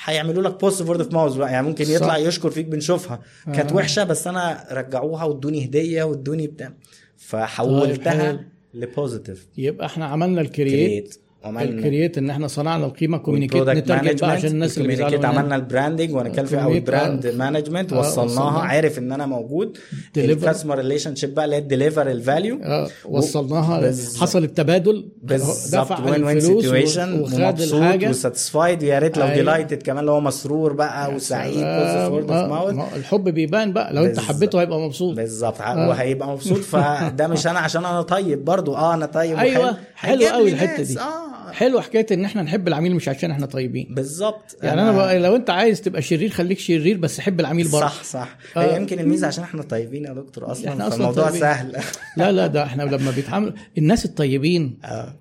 هيعملوا 0.03 0.43
لك 0.43 0.59
post 0.59 0.81
word 0.81 0.99
of 1.01 1.13
mouth 1.13 1.35
بقى 1.35 1.51
يعني 1.51 1.67
ممكن 1.67 1.83
يطلع 1.91 2.07
صح. 2.07 2.15
يشكر 2.15 2.49
فيك 2.49 2.65
بنشوفها 2.65 3.19
كانت 3.45 3.71
آه. 3.71 3.75
وحشة 3.75 4.03
بس 4.03 4.27
أنا 4.27 4.65
رجعوها 4.71 5.23
وادوني 5.23 5.65
هدية 5.65 6.03
وادوني 6.03 6.47
بتاع 6.47 6.67
طيب، 6.67 6.75
فحولتها 7.17 8.11
حلو. 8.11 8.39
ل 8.73 8.81
positive 8.81 9.47
يبقى 9.57 9.85
إحنا 9.85 10.05
عملنا 10.05 10.41
ال 10.41 10.52
create 10.52 11.19
عملنا 11.45 11.61
ال 11.79 11.85
create 11.85 12.17
إن 12.17 12.29
إحنا 12.29 12.47
صنعنا 12.47 12.85
القيمة 12.85 13.17
communicate 13.17 13.61
نترجم 13.61 13.81
بقى 13.87 13.97
management 13.97 14.23
عشان 14.23 14.49
الناس 14.51 14.77
اللي 14.77 14.87
بيزعلوا. 14.87 15.25
عملنا 15.27 15.55
ال 15.55 15.62
branding 15.62 16.13
وهنتكلم 16.15 16.45
فيها 16.45 16.59
أو 16.59 16.69
communicate، 16.69 16.75
ال 16.75 16.84
brand 16.84 17.25
آه. 17.25 17.31
management 17.35 17.93
آه، 17.93 17.99
وصلناها 17.99 18.25
وصلناها. 18.25 18.59
عارف 18.59 18.97
إن 18.99 19.11
أنا 19.11 19.25
موجود. 19.25 19.77
ال 20.17 20.77
customer 20.77 21.15
relationship 21.15 21.33
بقى 21.35 21.45
اللي 21.45 21.55
هي 21.55 21.59
ال 21.59 21.66
deliver 21.66 22.11
ال 22.11 22.19
value 22.19 22.59
آه 22.63 22.87
وصلناها. 23.05 23.91
حصل 24.21 24.43
التبادل 24.43 25.09
بالظبط 25.23 25.85
دفع 25.85 26.05
win 26.11 26.23
win 26.23 26.39
situation 26.39 27.19
وخد 27.21 27.33
ومبسوط 27.41 27.73
الحاجة 27.81 28.09
و 28.09 28.17
satisfied 28.17 28.83
ويا 28.83 28.99
ريت 28.99 29.17
لو. 29.17 29.27
delighted 29.27 29.83
كمان 29.83 29.99
اللي 29.99 30.11
هو 30.11 30.21
مسرور 30.21 30.73
بقى 30.73 31.13
وسعيد 31.15 31.63
آه، 31.63 32.09
word 32.09 32.31
آه، 32.31 32.41
of 32.43 32.49
mouth 32.51 32.73
ما 32.73 32.83
هو 32.83 32.95
الحب 32.95 33.23
بيبان 33.29 33.73
بقى 33.73 33.93
لو 33.93 34.05
انت. 34.05 34.19
حبيته 34.19 34.61
هيبقى 34.61 34.79
مبسوط 34.79 35.15
بالظبط 35.15 35.61
آه. 35.61 35.89
وهيبقى 35.89 36.27
مبسوط 36.31 36.57
فده 36.57 37.27
مش 37.27 37.47
أنا 37.47 37.59
عشان 37.59 37.85
أنا 37.85 38.01
طيب 38.01 38.45
برضو 38.45 38.75
آه 38.75 38.93
أنا 38.93 39.05
طيب 39.05 39.37
أيوه. 39.37 39.77
حلو 39.95 40.25
قوي 40.27 40.49
الحتة. 40.51 40.83
دي 40.83 40.99
آه 40.99 41.34
حلو 41.55 41.81
حكاية 41.81 42.05
إن 42.11 42.25
إحنا 42.25 42.41
نحب 42.41 42.67
العميل 42.67 42.95
مش 42.95 43.09
عشان 43.09 43.31
إحنا 43.31 43.45
طيبين. 43.45 43.87
بالظبط. 43.89 44.57
يعني 44.63 44.81
أنا 44.81 44.91
بقى 44.91 45.19
لو 45.19 45.35
أنت 45.35 45.49
عايز 45.49 45.81
تبقى 45.81 46.01
شرير 46.01 46.29
خليك 46.29 46.59
شرير 46.59 46.97
بس 46.97 47.19
حب 47.19 47.39
العميل 47.39 47.67
برضه. 47.67 47.87
صح 47.87 48.03
صح. 48.03 48.37
آه. 48.57 48.59
هي 48.73 48.77
يمكن 48.77 48.99
الميزة 48.99 49.27
عشان 49.27 49.43
إحنا 49.43 49.61
طيبين 49.61 50.05
يا 50.05 50.13
دكتور 50.13 50.51
أصلا 50.51 50.69
إحنا 50.69 50.87
أصلاً 50.87 50.97
فالموضوع 50.97 51.25
طيبين. 51.25 51.41
سهل. 51.41 51.77
لا 52.17 52.31
لا 52.31 52.47
ده 52.47 52.63
إحنا 52.63 52.83
لما 52.83 53.11
بيتعامل 53.11 53.53
الناس 53.77 54.05
الطيبين 54.05 54.77
آه. 54.85 55.15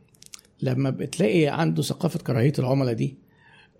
لما 0.62 0.90
بتلاقي 0.90 1.46
عنده 1.46 1.82
ثقافة 1.82 2.18
كراهية 2.18 2.52
العملاء 2.58 2.94
دي 2.94 3.06
آه، 3.06 3.23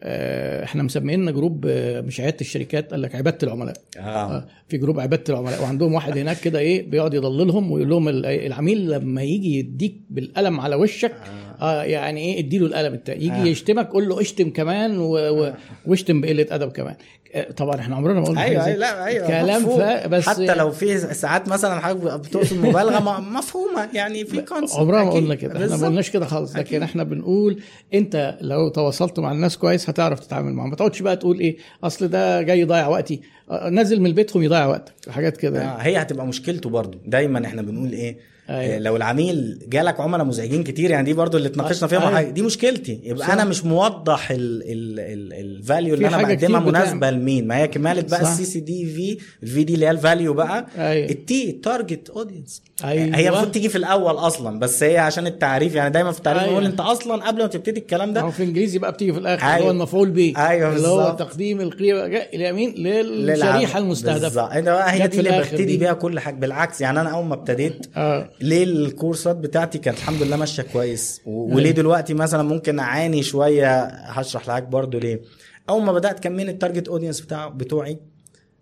إحنا 0.05 0.83
مسمينا 0.83 1.31
group 1.31 1.65
آه، 1.69 2.01
مش 2.01 2.21
عيادة 2.21 2.37
الشركات 2.41 2.91
قال 2.91 3.03
لك 3.03 3.15
عبادة 3.15 3.39
العملاء. 3.43 3.75
آه. 3.99 4.01
آه، 4.01 4.47
في 4.69 4.79
group 4.79 5.01
عبادة 5.01 5.25
العملاء 5.29 5.63
وعندهم 5.63 5.95
واحد 5.95 6.19
هناك 6.19 6.41
كده 6.41 6.59
إيه 6.59 6.91
بيقعد 6.91 7.15
يضللهم 7.15 7.71
ويقول 7.73 7.91
لهم 7.91 8.09
ال- 8.09 8.27
العميل 8.27 8.91
لما 8.91 9.23
يجي 9.23 9.59
يديك 9.59 9.95
بالقلم 10.11 10.61
على 10.61 10.77
وشك 10.77 11.13
آه. 11.61 11.83
يعني 11.83 12.21
إيه 12.21 12.39
اديله 12.41 12.67
القلم 12.67 12.95
التاني. 12.95 13.25
يجي 13.25 13.33
آه. 13.35 13.45
يشتمك 13.47 13.89
قول 13.89 14.09
له 14.09 14.21
اشتم 14.21 14.51
كمان 14.51 14.99
و... 14.99 15.17
و... 15.17 15.53
واشتم 15.87 16.21
بقلة 16.21 16.47
أدب 16.51 16.73
كمان. 16.73 16.95
آه، 16.95 17.24
طبعا 17.57 17.80
إحنا 17.80 17.97
عمرنا 17.97 18.20
ما 18.20 18.26
قلنا 18.26 18.43
أيوه 18.45 18.64
أيوه 18.64 18.76
لا 18.78 19.05
أيوه 19.05 19.26
كلام. 19.26 19.62
ف... 19.62 20.07
بس 20.07 20.28
حتى 20.28 20.55
لو 20.55 20.70
في 20.70 20.99
ساعات 20.99 21.49
مثلا 21.49 21.80
حضرتك 21.80 22.20
بتقصد 22.28 22.57
مبالغة 22.57 23.20
مفهومه 23.20 23.89
يعني 23.93 24.24
في 24.24 24.43
concept 24.43 24.79
عمرنا 24.78 25.05
ما 25.05 25.11
قلنا 25.11 25.35
كده 25.35 25.64
إحنا 25.64 25.76
ما. 25.76 25.87
قلناش 25.87 26.11
كده 26.11 26.26
خالص 26.26 26.57
لكن. 26.57 26.82
إحنا 26.82 27.03
بنقول 27.05 27.61
أنت 27.95 28.39
لو 28.41 28.68
تواصلت 28.68 29.18
مع 29.18 29.32
الناس 29.32 29.59
كويس 29.59 29.91
هتعرف 29.91 30.20
تتعامل 30.20 30.53
معاهم 30.53 30.70
ما 30.70 30.76
تقعدش 30.76 31.03
بقى 31.03 31.16
تقول 31.16 31.41
إيه 31.41 31.57
أصل 31.85 32.09
ده 32.09 32.43
جاي 32.43 32.61
يضيع 32.61 32.89
وقتي 32.89 33.20
آه، 33.51 33.68
نازل 33.68 34.01
من 34.01 34.12
بيتهم 34.12 34.43
يضيع 34.43 34.66
وقتك 34.66 34.93
حاجات 35.11 35.37
كده 35.37 35.62
آه 35.64 35.76
هي 35.76 36.03
هتبقى 36.03 36.26
مشكلته 36.26 36.70
برضو 36.70 36.99
دايما 37.07 37.47
إحنا 37.47 37.62
بنقول 37.62 37.93
إيه 37.93 38.34
أيوة. 38.51 38.75
آه، 38.75 38.79
لو 38.79 38.97
العميل 38.97 39.59
جالك 39.69 40.01
عملاء 40.01 40.27
مزعجين 40.27 40.65
كتير 40.65 40.91
يعني 40.91 41.05
دي 41.05 41.13
برضو 41.13 41.37
اللي 41.37 41.49
اتناقشنا 41.49 41.89
فيها 41.89 42.19
أيوة. 42.19 42.31
دي 42.31 42.43
مشكلتي 42.43 43.01
يبقى 43.03 43.27
صح. 43.27 43.33
أنا 43.33 43.45
مش 43.45 43.65
موضح 43.65 44.29
ال 44.31 44.58
value 44.58 45.95
اللي 45.95 46.09
أنا 46.09 46.23
بقدمها. 46.23 46.61
مناسبة 46.61 47.11
لمين 47.11 47.47
ما 47.47 47.57
هي 47.57 47.69
كمالة 47.69 48.03
بقى. 48.03 48.23
السي 48.23 48.45
سي 48.45 48.61
دي 48.61 48.87
في 48.87 49.19
الفي 49.43 49.65
دي 49.65 49.75
اللي 49.75 49.87
هي 49.87 49.91
ال 49.91 49.98
value 49.98 50.35
بقى 50.35 50.67
أيوة. 50.79 51.11
ال 51.11 51.32
T 51.32 51.53
target 51.53 52.11
audience 52.11 52.62
أيوة. 52.85 53.16
هي 53.16 53.29
المفروض 53.29 53.51
تيجي 53.51 53.68
في 53.68 53.79
الأول 53.79 54.14
أصلا 54.14 54.59
بس 54.59 54.83
هي 54.83 54.99
عشان 54.99 55.27
التعريف 55.27 55.75
يعني 55.75 55.91
دايما 55.91 56.12
في 56.12 56.18
التعريف 56.18 56.43
أيوة. 56.43 56.66
أنت 56.66 56.81
أصلا 56.81 57.27
قبل 57.27 57.39
ما 57.43 57.47
تبتدي 57.47 57.81
الكلام 57.81 58.09
هو 58.09 58.14
ده 58.14 58.31
في 58.31 58.43
إنجليزي 58.45 58.79
بقى 58.79 58.93
بتيجي 58.93 59.12
في 59.12 59.18
الآخر 59.18 59.43
اللي 59.47 59.55
أيوة. 59.57 59.66
هو 59.66 59.70
المفعول 59.70 60.11
به 60.11 60.35
أيوة 60.37 60.77
اللي 60.77 60.89
هو. 60.89 61.16
تقديم 61.18 61.61
القيمة 61.61 62.01
اليمين. 62.07 62.75
للشريحة 62.75 63.79
المستهدفة 63.79 64.22
بالظبط 64.22 64.51
انت 64.53 64.68
بقى 64.68 64.93
هي 64.93 65.07
دي 65.09 65.18
اللي 65.18 65.39
ببتدي 65.39 65.64
دي. 65.64 65.77
بيها 65.77 65.93
كل 65.93 66.20
حاجة 66.20 66.35
بالعكس 66.35 66.81
يعني 66.81 67.01
أنا 67.01 67.11
أول 67.11 67.25
ما 67.25 67.35
ابتديت 67.35 67.87
آه 67.97 68.31
ليه 68.41 68.64
الكورسات 68.64 69.37
بتاعتي 69.37 69.79
كانت 69.79 69.99
الحمد 69.99 70.22
لله 70.22 70.37
ماشية 70.37 70.62
كويس 70.62 71.20
و- 71.27 71.55
وليه 71.55 71.70
دلوقتي 71.70 72.14
مثلا 72.14 72.43
ممكن 72.43 72.79
أعاني 72.79 73.22
شوية 73.22 73.83
هشرح 73.87 74.49
لك 74.51 74.62
برضو 74.62 74.99
ليه 74.99 75.20
أول 75.68 75.83
ما 75.83 75.93
بدأت 75.93 76.20
كان 76.20 76.37
مين 76.37 76.49
ال 76.49 76.54
target 76.54 76.89
audience 76.89 77.21
بتاع 77.20 77.49
بتوعي 77.49 77.99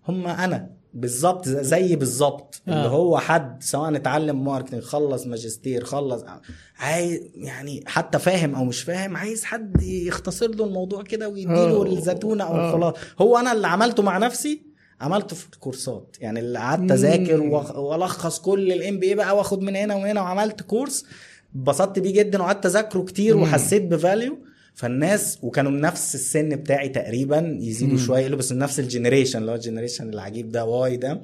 هم 0.08 0.26
أنا 0.26 0.81
بالظبط 0.94 1.48
زي 1.48 1.96
بالظبط 1.96 2.62
آه. 2.68 2.72
اللي 2.72 2.88
هو 2.88 3.18
حد 3.18 3.62
سواء 3.62 3.96
اتعلم 3.96 4.44
marketing 4.44 4.82
خلص 4.82 5.26
ماجستير 5.26 5.84
خلص 5.84 6.24
عايز 6.78 7.20
يعني 7.34 7.84
حتى 7.86 8.18
فاهم 8.18 8.54
أو 8.54 8.64
مش 8.64 8.82
فاهم 8.82 9.16
عايز 9.16 9.44
حد 9.44 9.82
يختصر 9.82 10.48
له 10.54 10.64
الموضوع 10.64 11.02
كده 11.02 11.28
ويديله 11.28 11.82
آه. 11.82 11.86
الزتونة 11.86 12.44
أو 12.44 12.54
آه. 12.54 12.68
الخلاص 12.68 12.94
هو 13.20 13.36
أنا 13.38 13.52
اللي 13.52 13.66
عملته 13.66 14.02
مع 14.02 14.18
نفسي 14.18 14.62
عملته 15.00 15.36
في 15.36 15.46
الكورسات 15.52 16.16
يعني 16.20 16.40
اللي 16.40 16.58
قعدت 16.58 16.92
أذاكر 16.92 17.40
وألخص 17.76 18.40
كل 18.40 18.72
ال 18.72 18.98
MBA 18.98 19.14
بقى 19.14 19.36
وآخد 19.36 19.60
من 19.62 19.76
هنا 19.76 19.94
وهنا 19.94 20.20
وعملت 20.20 20.62
كورس 20.62 21.04
اتبسطت 21.54 21.98
بيه 21.98 22.12
جدا 22.12 22.42
وقعدت 22.42 22.66
أذاكره 22.66 23.02
كتير 23.02 23.36
مم. 23.36 23.42
وحسيت 23.42 23.82
ب 23.82 23.92
value 23.92 24.38
فالناس 24.74 25.38
وكانوا 25.42 25.70
من 25.70 25.80
نفس 25.80 26.14
السن 26.14 26.48
بتاعي 26.48 26.88
تقريبا 26.88 27.58
يزيدوا. 27.60 27.98
شوية 27.98 28.20
يقولوا 28.20 28.38
بس 28.38 28.52
من 28.52 28.58
نفس 28.58 28.80
ال 28.80 28.86
generation 28.86 29.38
اللي 29.38 29.50
هو 29.50 29.54
ال 29.54 29.59
generation 29.59 30.08
العجيب 30.08 30.48
ده 30.48 30.64
Y 30.64 30.96
ده 30.96 31.22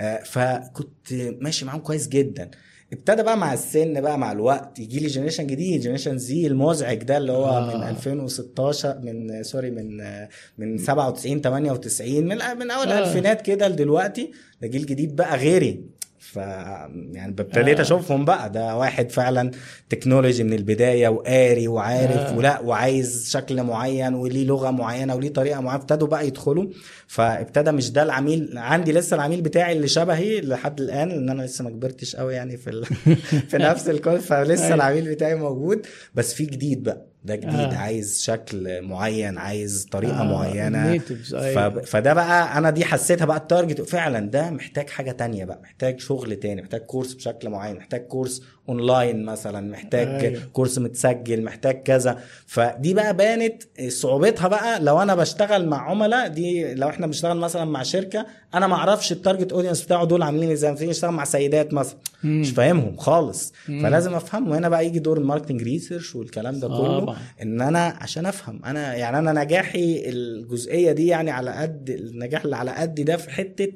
آه، 0.00 0.22
فكنت 0.22 1.12
ماشي 1.40 1.64
معاهم 1.64 1.80
كويس 1.80 2.08
جدا 2.08 2.50
ابتدى 2.92 3.22
بقى 3.22 3.36
مع 3.36 3.52
السن 3.52 4.00
بقى 4.00 4.18
مع 4.18 4.32
الوقت 4.32 4.78
يجي 4.78 5.00
لي 5.00 5.06
generation 5.06 5.46
جديد 5.46 5.80
generation 5.80 6.18
Z 6.18 6.46
المزعج 6.46 7.02
ده 7.02 7.16
اللي 7.16 7.32
هو 7.32 7.44
آه. 7.44 7.72
آه. 7.72 7.76
من 7.76 7.82
2016 7.82 8.98
من 9.02 9.42
sorry 9.42 9.70
من 9.70 10.00
آه، 10.00 10.28
من 10.58 10.78
97 10.78 11.40
98 11.40 12.24
من 12.24 12.28
من 12.58 12.70
أول 12.70 12.88
آه. 12.88 12.98
الالفينات 12.98 13.42
كده 13.42 13.68
لدلوقتي 13.68 14.30
ده 14.62 14.68
جيل 14.68 14.86
جديد 14.86 15.16
بقى 15.16 15.36
غيري 15.36 15.84
ف 16.22 16.36
يعني 16.36 17.28
ابتديت 17.38 17.78
آه. 17.78 17.82
أشوفهم 17.82 18.24
بقى 18.24 18.50
ده 18.50 18.76
واحد 18.76 19.10
فعلا 19.10 19.50
تكنولوجي 19.88 20.44
من 20.44 20.52
البداية 20.52 21.08
وقاري 21.08 21.68
وعارف 21.68 22.16
آه. 22.16 22.36
ولا 22.36 22.60
وعايز 22.60 23.30
شكل 23.30 23.62
معين 23.62 24.14
وليه 24.14 24.46
لغة 24.46 24.70
معينة 24.70 25.14
وليه 25.14 25.32
طريقة 25.32 25.60
معينة 25.60 25.82
ابتدوا 25.82 26.08
بقى 26.08 26.26
يدخلوا 26.26 26.66
فابتدى 27.06 27.72
مش 27.72 27.92
ده 27.92 28.02
العميل 28.02 28.58
عندي 28.58 28.92
لسه 28.92 29.14
العميل 29.14 29.40
بتاعي 29.40 29.72
اللي 29.72 29.88
شبهي 29.88 30.40
لحد 30.40 30.80
الآن 30.80 31.08
لأن 31.08 31.30
أنا 31.30 31.42
لسه 31.42 31.64
ما 31.64 31.70
كبرتش 31.70 32.16
قوي 32.16 32.34
يعني 32.34 32.56
في 32.56 32.70
ال... 32.70 32.84
في 33.50 33.58
نفس 33.58 33.88
الكل 33.88 34.20
فلسه 34.20 34.64
أيوة. 34.64 34.74
العميل 34.74 35.10
بتاعي 35.10 35.34
موجود 35.34 35.86
بس 36.14 36.34
في 36.34 36.44
جديد 36.44 36.82
بقى 36.82 37.11
ده 37.24 37.36
جديد 37.36 37.54
آه. 37.54 37.76
عايز 37.76 38.22
شكل 38.22 38.82
معين 38.82 39.38
عايز 39.38 39.88
طريقة 39.90 40.20
آه،. 40.20 40.24
معينة 40.24 40.98
ف... 40.98 41.34
أيوة. 41.34 41.82
فده 41.82 42.14
بقى 42.14 42.58
أنا 42.58 42.70
دي 42.70 42.84
حسيتها 42.84 43.24
بقى 43.24 43.36
ال 43.36 43.42
target 43.42 43.80
فعلا 43.80 44.30
ده 44.30 44.50
محتاج 44.50 44.88
حاجة 44.90 45.12
تانية 45.12 45.44
بقى 45.44 45.60
محتاج 45.62 46.00
شغل 46.00 46.36
تاني 46.36 46.62
محتاج 46.62 46.80
كورس 46.80 47.14
بشكل 47.14 47.48
معين 47.48 47.76
محتاج 47.76 48.00
كورس 48.06 48.42
اونلاين 48.68 49.24
مثلا 49.24 49.70
محتاج 49.70 50.24
أيوة. 50.24 50.40
كورس 50.52 50.78
متسجل 50.78 51.42
محتاج 51.44 51.82
كذا 51.82 52.18
فدي 52.46 52.94
بقى 52.94 53.16
بانت 53.16 53.62
صعوبتها 53.88 54.48
بقى 54.48 54.80
لو 54.80 55.02
أنا 55.02 55.14
بشتغل 55.14 55.66
مع 55.68 55.90
عملاء 55.90 56.28
دي 56.28 56.74
لو 56.74 56.88
إحنا 56.88 57.06
بنشتغل 57.06 57.36
مثلا 57.36 57.64
مع 57.64 57.82
شركة 57.82 58.26
أنا 58.54 58.66
ما 58.66 58.74
أعرفش 58.74 59.12
ال 59.12 59.18
target 59.18 59.52
audience 59.52 59.82
بتاعه 59.84 60.04
دول 60.04 60.22
عاملين 60.22 60.50
إزاي 60.50 60.74
تيجي 60.74 60.90
نشتغل 60.90 61.10
مع 61.10 61.24
سيدات 61.24 61.74
مثلا 61.74 61.96
مم. 62.24 62.40
مش 62.40 62.50
فاهمهم 62.50 62.96
خالص 62.96 63.52
مم. 63.68 63.82
فلازم 63.82 64.14
افهم 64.14 64.48
وهنا 64.50 64.68
بقى 64.68 64.86
يجي 64.86 64.98
دور 64.98 65.18
ال 65.18 65.22
marketing 65.22 65.62
research 65.62 66.14
والكلام 66.16 66.60
ده 66.60 66.68
كله 66.68 67.00
طبعا. 67.00 67.16
إن 67.42 67.60
أنا 67.60 67.96
عشان 68.00 68.26
أفهم 68.26 68.64
أنا 68.64 68.94
يعني 68.94 69.18
أنا 69.18 69.44
نجاحي 69.44 70.02
الجزئية 70.08 70.92
دي 70.92 71.06
يعني 71.06 71.30
على 71.30 71.50
قد 71.50 71.90
النجاح 71.90 72.44
اللي 72.44 72.56
على 72.56 72.70
قد 72.70 73.00
ده 73.00 73.16
في 73.16 73.30
حتة 73.30 73.68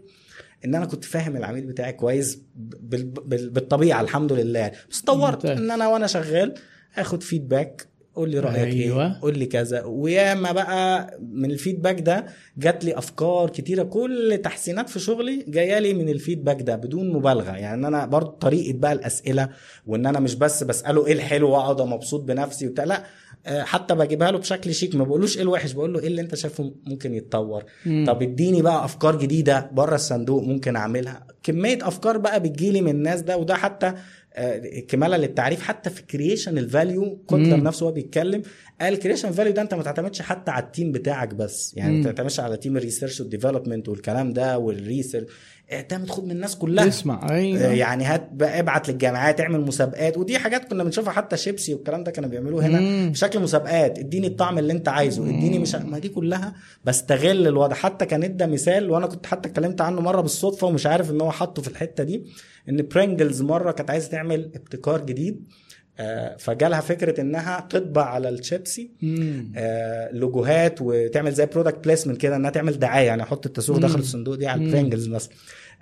إن 0.65 0.75
أنا 0.75 0.87
كنت 0.87 1.05
فاهم 1.05 1.37
العميل 1.37 1.67
بتاعي 1.67 1.93
كويس 1.93 2.43
بال 2.55 3.05
بال 3.05 3.51
بالطبيعة 3.51 4.01
الحمد 4.01 4.33
لله. 4.33 4.73
بس 4.91 5.01
طورت. 5.01 5.47
إن 5.47 5.71
أنا 5.71 5.89
وأنا 5.89 6.07
شغال 6.07 6.55
آخد 6.97 7.23
فيدباك 7.23 7.87
قول 8.15 8.31
لي 8.31 8.39
رأيك 8.39 8.75
أيوة. 8.75 9.07
إيه 9.07 9.21
قول 9.23 9.39
لي 9.39 9.47
كذا. 9.47 9.85
وياما 9.85 10.53
بقى 10.53 11.11
من 11.33 11.51
الفيدباك 11.51 12.01
ده 12.01 12.27
جات 12.59 12.85
لي 12.85 12.99
أفكار 12.99 13.51
كتيرة. 13.51 13.83
كل 13.83 14.41
تحسينات 14.45 14.89
في 14.89 14.99
شغلي 14.99 15.45
جاية 15.49 15.79
لي 15.79 15.95
من 15.95 16.09
الفيدباك 16.09 16.63
ده 16.63 16.77
بدون 16.77 17.13
مبالغة. 17.13 17.57
يعني 17.57 17.87
أنا 17.87 18.07
برضو 18.07 18.31
طريقة 18.31 18.79
بقى 18.79 18.93
الأسئلة 18.93 19.49
وإن 19.87 20.07
أنا 20.07 20.21
مش 20.21 20.35
بس 20.35 20.63
بسأله 20.63 21.07
إيه 21.07 21.13
الحلو 21.13 21.51
وأقعد 21.51 21.83
مبسوط 21.83 22.21
بنفسي 22.21 22.67
وبتاع. 22.67 22.85
لا 22.85 23.05
حتى 23.49 23.95
بجيبها 23.95 24.31
له 24.31 24.39
بشكل 24.39 24.75
شيك 24.75 24.95
ما 24.95 25.05
بقولوش 25.05 25.37
إيه 25.37 25.43
الوحش 25.43 25.73
بقول 25.73 25.93
له 25.93 26.01
إيه 26.01 26.07
اللي 26.07 26.21
أنت 26.21 26.35
شايفه 26.35 26.73
ممكن 26.87 27.15
يتطور 27.15 27.65
مم. 27.87 28.05
طب 28.09 28.23
إديني 28.23 28.63
بقى 28.63 28.85
أفكار 28.85 29.19
جديدة 29.19 29.71
بره 29.73 29.95
الصندوق 29.95 30.43
ممكن 30.43 30.77
أعملها 30.77 31.27
كمية 31.43 31.79
أفكار 31.83 32.19
بقى 32.19 32.41
بتجيلي 32.43 32.81
من 32.81 32.91
الناس 32.91 33.21
ده 33.23 33.37
وده 33.39 33.55
حتى 33.55 33.95
آه، 34.39 34.81
كمالا 34.89 35.17
للتعريف 35.17 35.63
حتى 35.63 35.91
في 35.91 36.03
creation 36.03 36.59
ال 36.59 36.68
value 36.68 37.17
كوتلر. 37.27 37.63
نفسه 37.63 37.87
هو 37.87 37.93
بيتكلم 37.93 38.43
قال 38.81 38.99
creation 38.99 39.31
value 39.33 39.53
ده 39.53 39.63
أنت 39.63 39.75
ما 39.75 39.83
تعتمدش 39.83 40.23
حتى 40.23 40.51
على 40.51 40.65
ال 40.65 40.70
team 40.70 40.93
بتاعك 40.93 41.35
بس 41.35 41.75
يعني. 41.77 41.97
ما 41.97 42.05
تعتمدش 42.05 42.41
على 42.41 42.57
team 42.57 42.77
ال 42.77 42.82
research 42.82 43.21
وال 43.21 43.31
development 43.31 43.89
والكلام 43.89 44.33
ده 44.33 44.59
وال 44.59 44.72
research 44.72 45.27
اعتمد 45.73 46.11
خد 46.11 46.25
من 46.25 46.31
الناس 46.31 46.57
كلها. 46.57 46.89
اسمع 46.89 47.21
آه، 47.31 47.31
أيوه 47.35 47.63
يعني 47.63 48.05
هات 48.05 48.29
بقى 48.33 48.61
ابعت 48.61 48.89
للجامعات 48.89 49.41
اعمل 49.41 49.61
مسابقات. 49.61 50.17
ودي 50.19 50.39
حاجات 50.39 50.71
كنا 50.71 50.85
بنشوفها 50.85 51.13
حتى 51.13 51.37
شيبسي 51.37 51.75
والكلام 51.75 52.05
ده 52.05 52.11
كانوا 52.11 52.31
بيعملوه 52.31 52.67
هنا. 52.67 52.81
مم. 52.81 53.11
بشكل 53.13 53.41
مسابقات 53.41 53.99
اديني 53.99 54.27
الطعم 54.27 54.59
اللي 54.59 54.73
انت 54.73 54.89
عايزه. 54.89 55.25
اديني 55.25 55.59
مش 55.59 55.75
ما 55.75 55.99
دي 55.99 56.09
كلها 56.09 56.55
بستغل 56.85 57.47
الوضع. 57.47 57.75
حتى 57.75 58.07
كان 58.07 58.23
ادى 58.23 58.47
مثال 58.47 58.91
وأنا 58.91 59.07
كنت 59.07 59.27
حتى 59.27 59.49
اتكلمت 59.49 59.81
عنه 59.81 60.01
مرة 60.01 60.21
بالصدفة 60.21 60.67
ومش 60.67 60.87
عارف 60.87 61.11
ان 61.11 61.21
هو 61.21 61.31
حاطه 61.31 61.63
في 61.63 61.69
الحتة 61.69 62.05
دي 62.05 62.25
ان 62.69 62.89
برينجلز 62.89 63.43
مرة 63.43 63.73
كانت 63.73 63.91
عايزة 63.91 64.09
تعمل 64.09 64.51
ابتكار 64.55 65.01
جديد. 65.01 65.45
آه، 65.45 65.66
فجالها 66.39 66.81
فكرة 66.81 67.21
إنها 67.21 67.67
تطبع 67.71 68.05
على 68.05 68.29
الشيبسي. 68.29 68.91
آه، 69.57 70.13
لوجوهات 70.13 70.79
وتعمل 70.81 71.33
زي 71.33 71.47
product 71.47 71.85
placement 71.85 72.21
كده 72.21 72.37
إنها 72.37 72.51
تعمل 72.51 72.79
دعاية 72.79 73.07
يعني 73.07 73.23
أحط 73.23 73.47
التسويق. 73.47 73.79
داخل 73.81 73.99
الصندوق 73.99 74.35
دي 74.35 74.47
على. 74.49 74.65
البرينجلز 74.65 75.09
مثلا 75.09 75.33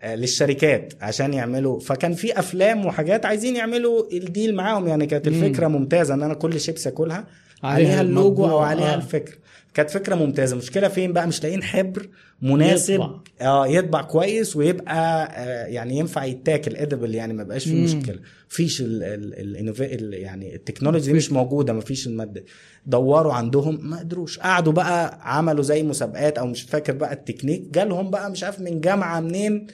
آه، 0.00 0.14
للشركات 0.14 0.94
عشان 1.00 1.34
يعملوا 1.34 1.80
فكان 1.80 2.14
في 2.14 2.38
أفلام 2.38 2.86
وحاجات 2.86 3.26
عايزين 3.26 3.56
يعملوا 3.56 4.12
ال 4.12 4.20
deal 4.20 4.54
معاهم 4.54 4.88
يعني 4.88 5.06
كانت. 5.06 5.28
الفكرة 5.28 5.68
ممتازة 5.68 6.14
إن 6.14 6.22
أنا 6.22 6.34
كل 6.34 6.60
شيبسي 6.60 6.88
أكلها 6.88 7.24
عليها 7.62 7.88
عليها 7.88 8.00
اللوجو 8.00 8.50
أو 8.50 8.58
عليها 8.58 8.92
آه. 8.92 8.96
الفكرة 8.96 9.34
كانت 9.74 9.90
فكرة 9.90 10.14
ممتازة. 10.14 10.52
المشكلة 10.52 10.88
فين 10.88 11.12
بقى؟ 11.12 11.26
مش 11.26 11.42
لاقيين 11.42 11.62
حبر 11.62 12.08
مناسب. 12.42 12.94
يطبع. 12.94 13.20
آه 13.40 13.66
يطبع 13.66 14.02
كويس 14.02 14.56
ويبقى 14.56 15.24
آه 15.32 15.66
يعني 15.66 15.98
ينفع 15.98 16.24
يتاكل 16.24 16.76
edible 16.76 17.14
يعني 17.14 17.32
ما 17.32 17.42
بقاش 17.42 17.64
فيه. 17.64 17.84
مشكلة. 17.84 18.18
فيش 18.48 18.80
ال 18.80 19.02
ال 19.02 19.58
ال 19.68 19.82
ال 19.82 20.14
يعني 20.14 20.54
ال 20.54 20.59
technology 20.59 21.06
دي 21.12 21.12
مش 21.18 21.32
موجودة. 21.32 21.72
ما 21.72 21.80
فيش 21.80 22.06
المادة. 22.06 22.44
دوروا 22.86 23.32
عندهم 23.32 23.78
ما 23.90 23.98
قدروش. 23.98 24.38
قعدوا 24.38 24.72
بقى 24.72 25.18
عملوا 25.36 25.62
زي 25.62 25.82
مسابقات 25.82 26.38
أو 26.38 26.46
مش 26.46 26.62
فاكر 26.62 26.92
بقى 26.92 27.12
التكنيك. 27.12 27.62
جالهم 27.72 28.10
بقى 28.10 28.30
مش 28.30 28.44
عارف 28.44 28.60
من 28.60 28.80
جامعة 28.80 29.20
منين 29.20 29.66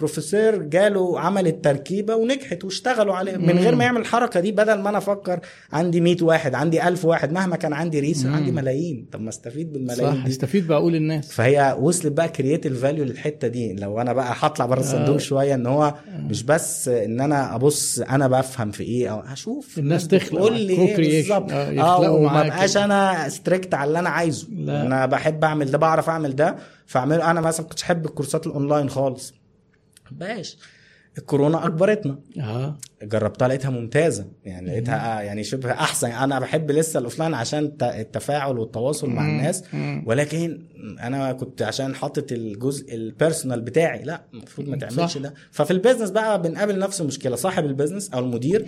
بروفيسور 0.00 0.56
جاله 0.56 1.20
عمل 1.20 1.46
التركيبة 1.46 2.14
ونجحت 2.14 2.64
واشتغلوا 2.64 3.14
عليها 3.14 3.36
من 3.38 3.58
غير 3.58 3.74
ما 3.74 3.84
يعمل 3.84 4.00
الحركه 4.00 4.40
دي 4.40 4.52
بدل 4.52 4.78
ما 4.80 4.88
أنا 4.88 4.98
أفكر 4.98 5.40
عندي 5.72 6.00
100 6.00 6.16
واحد 6.22 6.54
عندي 6.54 6.88
1000 6.88 7.04
واحد 7.04 7.32
مهما 7.32 7.56
كان 7.56 7.72
عندي 7.72 8.00
ريسر 8.00 8.28
مم. 8.28 8.34
عندي 8.34 8.52
ملايين 8.52 9.06
طب 9.12 9.20
ما 9.20 9.28
أستفيد 9.28 9.72
بالملايين 9.72 10.12
صح 10.14 10.24
دي 10.24 10.30
أستفيد 10.30 10.66
بقول 10.66 10.92
للناس 10.92 11.32
فهي 11.32 11.76
وصلت 11.80 12.12
بقى 12.12 12.28
creative 12.28 12.82
value 12.82 13.04
للحتة 13.04 13.48
دي 13.48 13.72
لو 13.74 14.00
أنا 14.00 14.12
بقى 14.12 14.34
هطلع 14.38 14.66
بره 14.66 14.80
الصندوق 14.80 15.14
آه. 15.14 15.18
شوية 15.18 15.54
إن 15.54 15.66
هو 15.66 15.94
مش 16.16 16.42
بس 16.42 16.88
إن 16.88 17.20
أنا 17.20 17.54
أبص 17.54 17.98
أنا 17.98 18.28
بفهم 18.28 18.70
في 18.70 18.82
إيه 18.84 19.08
أو 19.12 19.18
هشوف 19.20 19.78
الناس 19.78 20.08
تخلق 20.08 20.40
قول 20.40 20.50
معاك. 20.52 20.60
لي 20.62 20.72
إيه. 20.74 20.96
بالظبط 20.96 21.52
آه، 21.52 21.54
آه 21.68 21.70
يخلقوا 21.70 22.18
وما 22.18 22.42
بقاش. 22.42 22.76
أنا 22.76 23.28
strict 23.28 23.74
على 23.74 23.88
اللي 23.88 23.98
أنا 23.98 24.08
عايزه 24.08 24.46
لا. 24.50 24.82
أنا 24.82 25.06
بحب 25.06 25.44
أعمل 25.44 25.70
ده 25.70 25.78
بعرف 25.78 26.08
أعمل 26.08 26.36
ده 26.36 26.56
فأعمله 26.86 27.30
أنا 27.30 27.40
مثلا 27.40 27.66
كنتش 27.66 27.82
أحب 27.82 28.04
ال 28.04 28.09
courses 28.09 28.46
ال 28.46 28.52
online 28.52 28.90
خالص 28.90 29.34
باش. 30.12 30.56
الكورونا 31.18 31.66
اجبرتنا 31.66 32.18
آه. 32.40 32.78
جربتها 33.02 33.48
لقيتها 33.48 33.70
ممتازة. 33.70 34.26
يعني 34.44 34.70
لقيتها 34.70 35.18
آه 35.18 35.22
يعني 35.22 35.44
شبه 35.44 35.70
أحسن. 35.72 36.10
أنا 36.10 36.38
بحب 36.40 36.70
لسه 36.70 36.98
ال 36.98 37.03
offline 37.03 37.34
عشان 37.34 37.64
الت- 37.64 37.82
التفاعل 37.82 38.58
والتواصل 38.58 39.10
مع. 39.10 39.26
الناس. 39.26 39.64
ولكن 40.06 40.62
أنا 41.00 41.32
كنت 41.32 41.62
عشان 41.62 41.94
حاطط 41.94 42.32
الجزء 42.32 42.94
ال 42.94 43.01
personal 43.01 43.60
بتاعي 43.60 44.02
لا 44.02 44.22
المفروض 44.34 44.68
ما 44.68 44.76
تعملش. 44.76 45.18
ده. 45.18 45.34
ففي 45.50 45.70
ال 45.70 45.74
business 45.74 46.10
بقى 46.10 46.42
بنقابل 46.42 46.78
نفس 46.78 47.00
المشكلة. 47.00 47.36
صاحب 47.36 47.64
ال 47.64 47.69
business 47.69 48.10
أو 48.10 48.18
المدير 48.18 48.66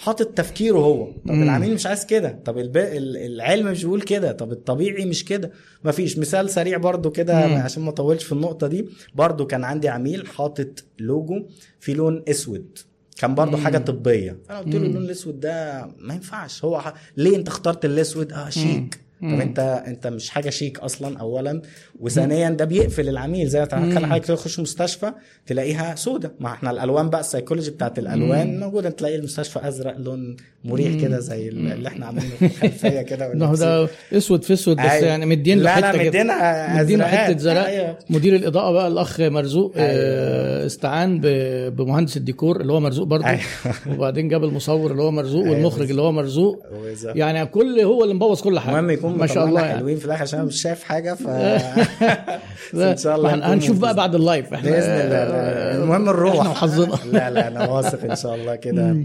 حاطط 0.00 0.26
تفكيره 0.26 0.78
هو. 0.78 1.04
طب 1.12 1.30
مم. 1.30 1.42
العميل 1.42 1.74
مش 1.74 1.86
عايز 1.86 2.06
كده. 2.06 2.38
طب 2.44 2.58
الب... 2.58 2.76
ال- 2.76 3.16
العلم 3.16 3.66
مش 3.66 3.84
بيقول 3.84 4.02
كده. 4.02 4.32
طب 4.32 4.52
الطبيعي 4.52 5.04
مش 5.04 5.24
كده. 5.24 5.50
مفيش. 5.84 6.18
مثال 6.18 6.50
سريع 6.50 6.78
برضو 6.78 7.10
كده. 7.10 7.36
عشان 7.36 7.82
ما 7.82 7.90
أطولش 7.90 8.24
في 8.24 8.32
النقطة 8.32 8.66
دي. 8.66 8.86
برضو 9.14 9.46
كان 9.46 9.64
عندي 9.64 9.88
عميل 9.88 10.26
حاطط 10.26 10.84
لوجو 10.98 11.46
في 11.80 11.94
لون 11.94 12.24
أسود. 12.28 12.78
كان 13.16 13.34
برضو 13.34 13.56
مم. 13.56 13.64
حاجة 13.64 13.78
طبية. 13.78 14.38
أنا 14.50 14.58
قلت 14.58 14.74
له 14.74 14.80
مم. 14.80 14.86
اللون 14.86 15.04
الأسود 15.04 15.40
ده 15.40 15.86
ما 15.98 16.14
ينفعش. 16.14 16.64
هو 16.64 16.80
ح... 16.80 16.92
ليه 17.16 17.36
أنت 17.36 17.48
اخترت 17.48 17.84
الأسود؟ 17.84 18.32
آه 18.32 18.48
شيك. 18.48 19.00
طب. 19.22 19.40
انت 19.40 19.82
انت 19.86 20.06
مش 20.06 20.30
حاجة 20.30 20.50
شيك 20.50 20.78
أصلا 20.78 21.18
اولا. 21.18 21.62
وثانيا 22.00 22.50
ده 22.50 22.64
بيقفل 22.64 23.08
العميل. 23.08 23.48
زي 23.48 23.60
ما 23.72 24.06
حضرتك 24.06 24.24
تخش 24.24 24.60
مستشفى 24.60 25.12
تلاقيها 25.46 25.94
سودة. 25.94 26.32
ما 26.40 26.48
إحنا 26.52 26.70
الألوان 26.70 27.10
بقى 27.10 27.20
السيكولوجي 27.20 27.70
بتاعت 27.70 27.98
الألوان 27.98 28.60
موجودة. 28.60 28.90
تلاقي 28.90 29.16
المستشفى 29.16 29.68
أزرق 29.68 29.96
لون 29.98 30.36
مريح 30.64 31.00
كده 31.02 31.18
زي 31.18 31.48
اللي 31.48 31.88
إحنا 31.88 32.06
عاملينه 32.06 32.30
في 32.34 32.46
الخلفية 32.46 33.02
كده 33.02 33.32
ده 33.34 33.46
هو 33.46 33.54
ده 33.54 33.88
أسود 34.12 34.42
في 34.44 34.52
أسود 34.52 34.76
بس 34.76 34.82
أيوة. 34.84 35.06
يعني 35.06 35.26
مدين 35.26 35.58
له 35.58 35.64
لا 35.74 35.80
لا 35.80 35.88
حتة 35.88 35.98
كده 36.02 36.08
مدينا 36.22 36.82
مدينا 36.82 37.06
حتة 37.06 37.38
زرق. 37.38 37.64
أيوه. 37.66 37.98
مدير 38.10 38.36
الإضاءة 38.36 38.72
بقى 38.72 38.88
الأخ 38.88 39.20
مرزوق 39.20 39.72
أيوة. 39.76 39.88
آه 39.90 40.66
استعان 40.66 41.20
ب- 41.20 41.76
بمهندس 41.76 42.16
الديكور 42.16 42.60
اللي 42.60 42.72
هو 42.72 42.80
مرزوق 42.80 43.06
برضه. 43.06 43.26
أيوة. 43.26 43.40
وبعدين 43.90 44.28
جاب 44.28 44.44
المصور 44.44 44.90
اللي 44.90 45.02
هو 45.02 45.10
مرزوق 45.10 45.42
أيوة 45.44 45.54
والمخرج 45.56 45.90
اللي 45.90 46.02
هو 46.02 46.12
مرزوق. 46.12 46.66
يعني 47.04 47.46
كل 47.46 47.80
هو 47.80 48.02
اللي 48.02 48.14
مبوظ 48.14 48.40
كل 48.40 48.58
حاجة. 48.58 48.78
المهم 48.78 48.90
يكون 48.90 49.11
ما 49.16 49.26
شاء 49.26 49.44
الله 49.44 49.60
يعني. 49.60 49.78
حلوين 49.78 49.96
في 49.98 50.04
الآخر 50.04 50.22
عشان 50.22 50.38
أنا 50.38 50.48
مش 50.48 50.62
شايف 50.62 50.82
حاجة 50.84 51.14
ف 51.14 51.26
إن 52.74 52.96
شاء 52.96 53.16
الله 53.16 53.54
هنشوف 53.54 53.78
بقى. 53.78 53.94
بعد 53.94 54.14
ال 54.14 54.21
live. 54.21 54.54
إحنا 54.54 54.70
باذن 54.70 54.90
الله 54.90 55.24
لا، 55.24 55.76
المهم 55.76 56.08
الروح. 56.08 56.36
إحنا 56.36 56.50
وحظنا. 56.50 56.98
لا 57.18 57.30
لا 57.30 57.48
أنا 57.48 57.68
واثق 57.68 58.10
إن 58.10 58.16
شاء 58.16 58.34
الله 58.34 58.56
كده. 58.56 59.04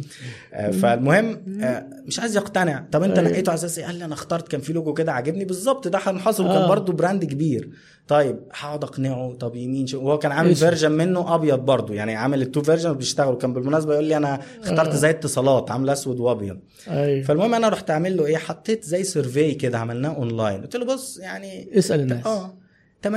آه، 0.53 0.71
فالمهم 0.71 1.37
آه، 1.61 1.85
مش 2.05 2.19
عايز 2.19 2.35
يقتنع. 2.35 2.83
طب 2.91 3.03
أنت. 3.03 3.19
نقيته 3.19 3.49
على 3.49 3.57
أساس 3.57 3.79
إيه؟ 3.79 3.85
قال 3.85 3.95
لي 3.95 4.05
أنا 4.05 4.13
اخترت 4.13 4.47
كان 4.47 4.61
في 4.61 4.73
لوجو 4.73 4.93
كده 4.93 5.11
عاجبني. 5.11 5.45
بالظبط 5.45 5.87
ده 5.87 5.99
هنحصل 6.03 6.45
وكان 6.45 6.61
آه. 6.61 6.67
برضو 6.67 6.91
brand 6.91 7.25
كبير. 7.25 7.69
طيب 8.07 8.39
هقعد 8.53 8.83
أقنعه. 8.83 9.33
طب 9.39 9.55
يمين 9.55 9.87
شو؟ 9.87 10.01
وهو 10.01 10.19
كان 10.19 10.31
عامل. 10.31 10.55
version 10.55 10.91
منه 10.91 11.35
أبيض 11.35 11.59
برضو 11.59 11.93
يعني 11.93 12.15
عامل 12.15 12.41
ال 12.41 12.46
two 12.46 12.61
version 12.61 12.93
بيشتغلوا. 12.93 13.37
كان 13.37 13.53
بالمناسبة 13.53 13.93
يقول 13.93 14.05
لي 14.05 14.17
أنا 14.17 14.41
اخترت 14.63 14.89
آه. 14.89 14.95
زي 14.95 15.09
اتصالات 15.09 15.71
عامل 15.71 15.89
أسود 15.89 16.19
وأبيض. 16.19 16.57
أيوه 16.87 17.23
فالمهم 17.23 17.53
أنا 17.53 17.69
رحت 17.69 17.91
عامل 17.91 18.17
له 18.17 18.25
إيه؟ 18.25 18.37
حطيت 18.37 18.83
زي 18.83 19.03
survey 19.03 19.53
كده 19.53 19.79
عملناه 19.79 20.15
اونلاين 20.15 20.61
قلت 20.61 20.75
له 20.75 20.85
بص 20.85 21.17
يعني 21.17 21.77
اسأل 21.77 21.99
الناس. 21.99 22.27
آه. 22.27 22.66
80% 23.03 23.07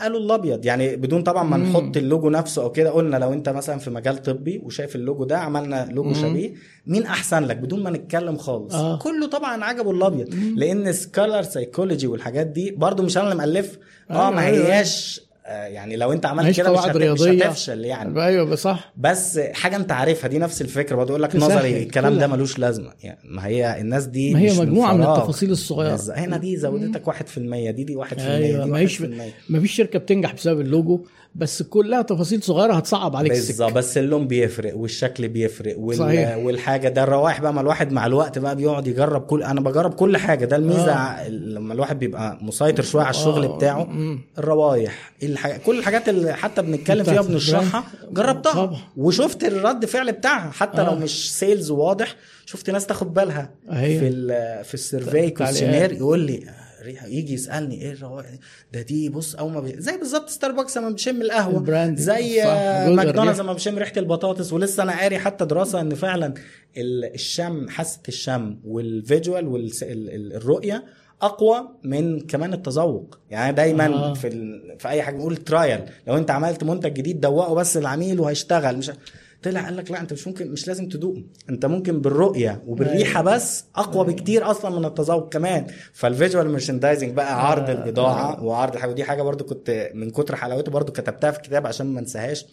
قالوا 0.00 0.20
الأبيض 0.20 0.64
يعني 0.66 0.96
بدون 0.96 1.22
طبعا 1.22 1.44
ما. 1.44 1.56
نحط 1.56 1.96
اللوجو 1.96 2.30
نفسه 2.30 2.62
أو 2.62 2.72
كده 2.72 2.90
قلنا 2.90 3.16
لو 3.16 3.32
أنت 3.32 3.48
مثلا 3.48 3.78
في 3.78 3.90
مجال 3.90 4.22
طبي 4.22 4.60
وشايف 4.64 4.96
اللوجو 4.96 5.24
ده 5.24 5.38
عملنا 5.38 5.88
لوجو 5.92 6.08
مم. 6.08 6.14
شبيه 6.14 6.52
مين 6.86 7.06
أحسن 7.06 7.44
لك 7.44 7.56
بدون 7.56 7.82
ما 7.82 7.90
نتكلم 7.90 8.36
خالص 8.36 8.74
آه. 8.74 8.98
كله 8.98 9.26
طبعا 9.26 9.64
عجبه 9.64 9.90
الأبيض 9.90 10.34
لأن 10.56 10.92
سكالر 10.92 11.42
سايكولوجي 11.42 12.06
والحاجات 12.06 12.46
دي 12.46 12.70
برضو 12.70 13.02
مش 13.02 13.18
أنا 13.18 13.32
اللي 13.32 13.36
مألف 13.46 13.78
آه 14.10 14.14
أيوة، 14.14 14.30
ما 14.30 14.46
أيوة. 14.46 14.66
هياش 14.66 15.20
آه، 15.20 15.27
يعني 15.48 15.96
لو 15.96 16.12
انت 16.12 16.26
عملت 16.26 16.56
كده 16.56 16.72
مش. 16.72 16.78
مش. 17.12 17.20
هتفشل 17.42 17.84
يعني 17.84 18.24
أيوه 18.24 18.44
بس 18.44 18.62
صح 18.62 18.92
بس 18.96 19.38
حاجة 19.38 19.76
انت 19.76 19.92
عارفها 19.92 20.28
دي 20.28 20.38
نفس 20.38 20.62
الفكرة 20.62 20.96
برضه 20.96 21.10
يقول 21.10 21.22
لك 21.22 21.36
نظري 21.36 21.82
الكلام 21.82 22.12
كل 22.14 22.18
ده. 22.20 22.26
ملوش 22.26 22.58
لازمة 22.58 22.92
يعني 23.02 23.18
ما 23.24 23.46
هي 23.46 23.80
الناس 23.80 24.06
دي 24.06 24.34
ما 24.34 24.40
هي 24.40 24.50
مش 24.50 24.58
مجموعة 24.58 24.92
من 24.94 25.02
فراغ. 25.04 25.16
التفاصيل 25.18 25.50
الصغيرة 25.50 26.00
هنا 26.16 26.36
دي 26.36 26.56
زودتك 26.56 27.10
1% 27.10 27.14
دي 27.36 27.72
دي 27.72 27.96
1% 28.04 28.18
أيوه 28.18 28.64
دي 28.64 28.70
ما 28.70 28.78
هيش 28.78 29.02
1% 29.02 29.04
ما 29.48 29.60
فيش 29.60 29.72
شركة 29.72 29.98
بتنجح 29.98 30.32
بسبب 30.34 30.60
اللوجو 30.60 31.04
بس 31.38 31.62
كلها 31.62 32.02
تفاصيل 32.02 32.42
صغيرة 32.42 32.74
هتصعب 32.74 33.16
عليك 33.16 33.32
بالظبط 33.32 33.72
بس 33.72 33.98
اللون 33.98 34.26
بيفرق 34.26 34.76
والشكل 34.76 35.28
بيفرق 35.28 35.78
وال... 35.78 35.96
صحيح. 35.96 36.36
والحاجة 36.36 36.88
ده 36.88 37.02
الروائح 37.02 37.40
بقى 37.40 37.54
ما 37.54 37.60
الواحد 37.60 37.92
مع 37.92 38.06
الوقت 38.06 38.38
بقى 38.38 38.56
بيقعد 38.56 38.86
يجرب 38.86 39.20
كل 39.22 39.42
أنا 39.42 39.60
بجرب 39.60 39.94
كل 39.94 40.16
حاجة 40.16 40.44
ده 40.44 40.56
الميزة 40.56 40.92
آه. 40.92 41.28
لما 41.28 41.74
الواحد 41.74 41.98
بيبقى 41.98 42.38
مسيطر 42.42 42.82
شوية 42.82 43.02
على 43.04 43.10
الشغل 43.10 43.44
آه. 43.44 43.56
بتاعه 43.56 43.84
مم. 43.84 44.20
الروايح 44.38 45.12
الحاجة... 45.22 45.56
كل 45.66 45.78
الحاجات 45.78 46.08
اللي 46.08 46.32
حتى 46.32 46.62
بنتكلم 46.62 47.04
فيها 47.04 47.20
وبنشرحها 47.20 47.84
جربتها 48.10 48.52
طبعا. 48.52 48.78
وشفت 48.96 49.44
الرد 49.44 49.84
فعل 49.84 50.12
بتاعها 50.12 50.50
حتى 50.50 50.80
آه. 50.80 50.84
لو 50.84 50.94
مش 50.94 51.34
sales 51.38 51.70
واضح 51.70 52.16
شفت 52.46 52.70
ناس 52.70 52.86
تاخد 52.86 53.14
بالها. 53.14 53.50
في 53.70 54.08
ال... 54.08 54.64
في 54.64 54.74
ال 54.74 54.81
survey. 54.81 55.30
questionnaire 55.30 55.92
يقول 55.92 56.18
لي 56.20 56.40
ريحة 56.82 57.06
يجي 57.06 57.34
يسألني 57.34 57.82
إيه 57.82 57.92
الروائح؟ 57.92 58.30
ده 58.72 58.82
دي 58.82 59.08
بص 59.08 59.34
أول 59.34 59.52
ما 59.52 59.60
بي... 59.60 59.74
زي 59.80 59.96
بالظبط 59.96 60.28
ستاربكس 60.28 60.76
لما 60.78 60.90
بنشم 60.90 61.22
القهوة 61.22 61.58
ال 61.58 61.64
brand. 61.64 61.98
زي 61.98 62.42
ماكدونالدز. 62.88 63.40
لما 63.40 63.52
بشم 63.52 63.78
ريحة 63.78 63.92
البطاطس 63.96 64.52
ولسه 64.52 64.82
أنا 64.82 65.00
قاري 65.00 65.18
حتى 65.18 65.44
دراسة 65.44 65.80
إن 65.80 65.94
فعلا 65.94 66.34
ال- 66.76 67.14
الشم 67.14 67.68
حاسة 67.68 68.00
الشم 68.08 68.58
وال 68.64 68.84
visual 68.84 69.46
والرؤيه 69.48 70.84
أقوى 71.22 71.68
من 71.84 72.20
كمان 72.20 72.52
التذوق 72.52 73.18
يعني 73.30 73.52
دايما 73.56 73.86
آه. 73.86 74.10
آه. 74.10 74.14
في 74.14 74.28
ال... 74.28 74.76
في 74.78 74.88
أي 74.88 75.02
حاجة 75.02 75.14
بنقول 75.14 75.36
trial 75.36 75.80
لو 76.06 76.16
أنت 76.16 76.30
عملت 76.30 76.64
منتج 76.64 76.92
جديد 76.92 77.20
دوقه 77.20 77.54
بس 77.54 77.76
العميل 77.76 78.20
وهيشتغل 78.20 78.76
مش 78.76 78.90
طلع 79.42 79.60
قال 79.64 79.76
لك 79.76 79.90
لا 79.90 80.00
انت 80.00 80.12
مش 80.12 80.26
ممكن 80.26 80.50
مش 80.52 80.68
لازم 80.68 80.88
تدوقه 80.88 81.22
انت 81.50 81.66
ممكن 81.66 82.00
بالرؤية 82.00 82.62
وبالريحة 82.66 83.22
بس 83.22 83.64
أقوى 83.76 84.04
بكتير 84.06 84.50
أصلا 84.50 84.78
من 84.78 84.84
التذوق 84.84 85.32
كمان 85.32 85.66
فال 85.92 86.06
visual 86.06 86.48
merchandising 86.50 87.12
بقى 87.12 87.48
عرض 87.50 87.70
آه. 87.70 87.72
البضاعة 87.72 88.44
وعرض 88.44 88.74
الحاجة 88.74 88.90
ودي 88.90 89.04
حاجة 89.04 89.22
برضو 89.22 89.44
كنت 89.44 89.90
من 89.94 90.10
كتر 90.10 90.36
حلاوته 90.36 90.72
برضو 90.72 90.92
كتبتها 90.92 91.30
في 91.30 91.40
كتاب 91.40 91.66
عشان 91.66 91.86
ما 91.86 92.00
انساهاش 92.00 92.46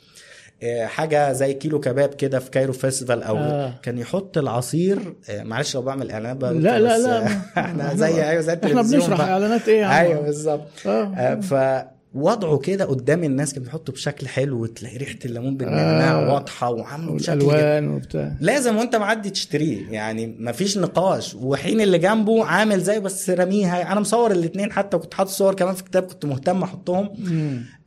آه، 0.64 0.86
حاجة 0.86 1.34
زي 1.34 1.54
كيلو 1.54 1.80
كباب 1.80 2.14
كده 2.14 2.40
في 2.40 2.50
كايرو 2.52 2.74
فيستيفال 2.74 3.24
أو 3.24 3.38
آه. 3.38 3.40
آه. 3.40 3.74
كان 3.84 3.98
يحط 3.98 4.38
العصير 4.38 5.16
آه، 5.30 5.44
معلش 5.44 5.76
لو 5.76 5.82
بعمل 5.82 6.12
إعلانات 6.12 6.44
لا 6.44 6.80
لا 6.80 6.98
لا 6.98 7.26
آه، 7.28 7.30
إحنا 7.58 7.96
زي 7.96 8.30
أيوه 8.30 8.42
زي 8.42 8.54
إحنا 8.54 8.68
التلفزيون 8.68 9.02
بنشرح 9.02 9.18
بقى. 9.18 9.30
إعلانات 9.30 9.70
إيه 9.70 10.00
أيوه 10.00 10.22
بالظبط 10.22 10.68
آه. 10.86 11.14
آه، 11.18 11.90
فوضعه 12.16 12.58
كده 12.58 12.86
قدام 12.86 13.24
الناس 13.24 13.54
كان 13.54 13.64
بيحطه 13.64 13.94
بشكل 13.94 14.28
حلو 14.28 14.62
وتلاقي 14.62 14.98
ريحة 14.98 15.16
الليمون 15.26 15.58
بالنعناع 15.58 16.12
آه. 16.12 16.34
واضحة 16.34 16.70
وعامله 16.72 17.14
بشكل 17.14 17.44
والألوان 17.44 17.88
وبتاع. 17.88 18.32
لازم 18.42 18.76
وأنت 18.78 18.96
معدي 18.96 19.30
تشتريه 19.30 19.90
يعني 19.90 20.36
مفيش 20.40 20.78
نقاش. 20.78 21.36
وحين 21.36 21.82
اللي 21.82 21.98
جنبه 21.98 22.46
عامل 22.46 22.80
زي 22.82 23.00
بس 23.00 23.30
رميها. 23.30 23.92
أنا 23.92 24.00
مصور 24.00 24.32
الاثنين 24.32 24.72
حتى 24.72 24.98
كنت 24.98 25.14
حاطط 25.14 25.30
صور 25.30 25.54
كمان 25.56 25.74
في 25.76 25.84
كتاب 25.84 26.04
كنت 26.04 26.26
مهتم 26.26 26.64
أحطهم. 26.64 27.10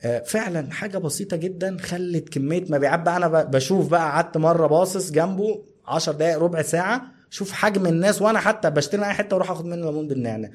آه، 0.03 0.23
فعلا 0.27 0.71
حاجة 0.73 0.99
بسيطة 0.99 1.37
جدا 1.37 1.77
خلت 1.81 2.29
كمية 2.29 2.65
مبيعات. 2.71 3.01
بقى 3.01 3.17
أنا 3.17 3.29
بشوف 3.43 3.89
بقى 3.91 4.11
قعدت 4.11 4.37
مرة 4.37 4.67
باصص 4.67 5.11
جنبه 5.11 5.63
10 5.87 6.13
دقائق 6.13 6.39
ربع 6.39 6.63
ساعة. 6.63 7.18
شوف 7.31 7.53
حجم 7.53 7.87
الناس 7.87 8.23
وأنا 8.23 8.39
حتى 8.39 8.71
بشتري 8.71 9.01
من 9.01 9.07
أي 9.07 9.13
حتة 9.15 9.37
وأروح 9.37 9.51
آخد 9.51 9.65
منه 9.67 9.87
ليمون 9.87 10.09
بالنعناع. 10.09 10.51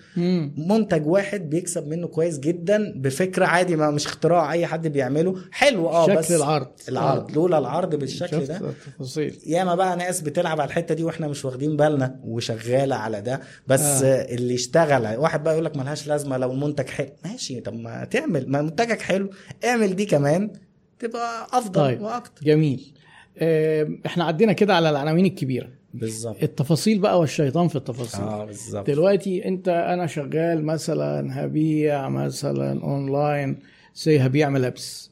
منتج 0.57 1.07
واحد 1.07 1.49
بيكسب 1.49 1.87
منه 1.87 2.07
كويس 2.07 2.39
جدا 2.39 2.93
بفكرة 2.95 3.45
عادي 3.45 3.75
ما 3.75 3.91
مش 3.91 4.05
اختراع 4.05 4.51
أي 4.51 4.65
حد 4.65 4.87
بيعمله 4.87 5.35
حلو 5.51 5.89
آه 5.89 6.07
شكل 6.07 6.15
بس 6.17 6.31
العرض 6.31 6.67
العرض 6.89 7.31
لولا 7.31 7.57
العرض 7.57 7.95
بالشكل 7.95 8.45
ده 8.45 8.57
التفاصيل 8.57 9.39
ياما 9.45 9.75
بقى 9.75 9.95
ناس 9.97 10.21
بتلعب 10.21 10.61
على 10.61 10.67
الحتة 10.67 10.95
دي 10.95 11.03
وإحنا 11.03 11.27
مش 11.27 11.45
واخدين 11.45 11.77
بالنا 11.77 12.19
وشغالة 12.23 12.95
على 12.95 13.21
ده 13.21 13.41
بس 13.67 13.81
آه. 13.81 14.05
آه. 14.05 14.35
اللي 14.35 14.53
يشتغل 14.53 15.17
واحد 15.17 15.43
بقى 15.43 15.53
يقول 15.53 15.65
لك 15.65 15.77
ملهاش 15.77 16.07
لازمة 16.07 16.37
لو 16.37 16.51
المنتج 16.51 16.87
حلو 16.89 17.09
ماشي 17.25 17.59
طب 17.61 17.73
ما 17.73 18.05
تعمل 18.05 18.49
ما 18.49 18.61
منتجك 18.61 19.01
حلو 19.01 19.29
اعمل 19.65 19.95
دي 19.95 20.05
كمان 20.05 20.51
تبقى 20.99 21.47
أفضل 21.53 21.73
طيب. 21.81 21.97
طيب. 21.97 22.01
وأكتر 22.01 22.45
جميل 22.45 22.93
آه، 23.37 23.87
إحنا 24.05 24.23
عدينا 24.23 24.53
كده 24.53 24.75
على 24.75 24.89
العناوين 24.89 25.25
الكبيرة 25.25 25.69
بالظبط. 25.93 26.43
التفاصيل 26.43 26.99
بقى 26.99 27.19
والشيطان 27.19 27.67
في 27.67 27.75
التفاصيل. 27.75 28.21
آه 28.21 28.45
بالظبط. 28.45 28.87
دلوقتي 28.87 29.47
انت 29.47 29.67
أنا 29.67 30.07
شغال 30.07 30.65
مثلا 30.65 31.45
هبيع 31.45 32.09
مثلا 32.09 32.81
اونلاين 32.83 33.59
سي 33.93 34.19
هبيع 34.19 34.49
ملابس. 34.49 35.11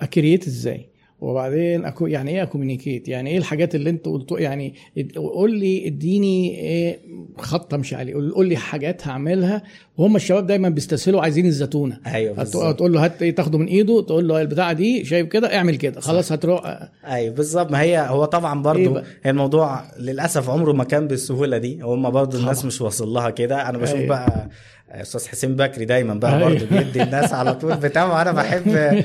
اكريت 0.00 0.46
إزاي؟ 0.46 0.89
وبعدين 1.20 1.84
أكو 1.84 2.06
يعني 2.06 2.30
إيه 2.30 2.42
أكومينيكيت؟ 2.42 3.08
يعني 3.08 3.30
إيه 3.30 3.38
الحاجات 3.38 3.74
اللي 3.74 3.90
أنت 3.90 4.06
قلت 4.06 4.32
يعني 4.32 4.74
قول 5.16 5.54
لي 5.58 5.86
اديني 5.86 6.58
إيه 6.60 6.98
خط 7.38 7.74
امشي 7.74 7.94
عليه 7.96 8.14
قول 8.14 8.48
لي 8.48 8.56
حاجات 8.56 9.06
هعملها 9.08 9.62
وهم 9.98 10.16
الشباب 10.16 10.46
دايما 10.46 10.68
بيستسهلوا 10.68 11.22
عايزين 11.22 11.46
الزتونه 11.46 11.98
أيوه 12.06 12.34
بالظبط. 12.34 12.76
تقول 12.76 12.92
له 12.92 13.04
هات 13.04 13.22
إيه 13.22 13.34
تاخده 13.34 13.58
من 13.58 13.66
إيده 13.66 14.02
تقول 14.02 14.28
له 14.28 14.40
البتاعة 14.40 14.72
دي 14.72 15.04
شايف 15.04 15.26
كده 15.26 15.56
اعمل 15.56 15.76
كده. 15.76 16.00
خلاص 16.00 16.32
هتروح. 16.32 16.88
أيوه 17.06 17.34
بالظبط. 17.34 17.70
ما 17.72 17.80
هي 17.80 18.06
هو 18.08 18.24
طبعا 18.24 18.56
إيه 18.58 18.62
برضو؟ 18.62 18.96
هي 19.22 19.30
الموضوع 19.30 19.82
للأسف 19.98 20.50
عمره 20.50 20.72
ما 20.72 20.84
كان 20.84 21.08
بالسهولة 21.08 21.58
دي. 21.58 21.80
هم 21.82 22.10
برضو 22.10 22.38
الناس. 22.38 22.64
مش 22.64 22.80
واصل 22.80 23.08
لها 23.08 23.30
كده. 23.30 23.68
أنا 23.68 23.78
بشوف 23.78 23.94
أيوة. 23.96 24.08
بقى 24.08 24.48
أستاذ 24.92 25.28
حسين 25.28 25.56
بكري 25.56 25.84
دايما 25.84 26.14
بقى 26.14 26.36
أيوة. 26.38 26.48
برضو 26.48 26.64
بيدي 26.70 27.02
الناس 27.02 27.32
على 27.32 27.54
طول 27.54 27.76
بتاعه 27.76 28.22
أنا 28.22 28.32
بحب 28.32 28.64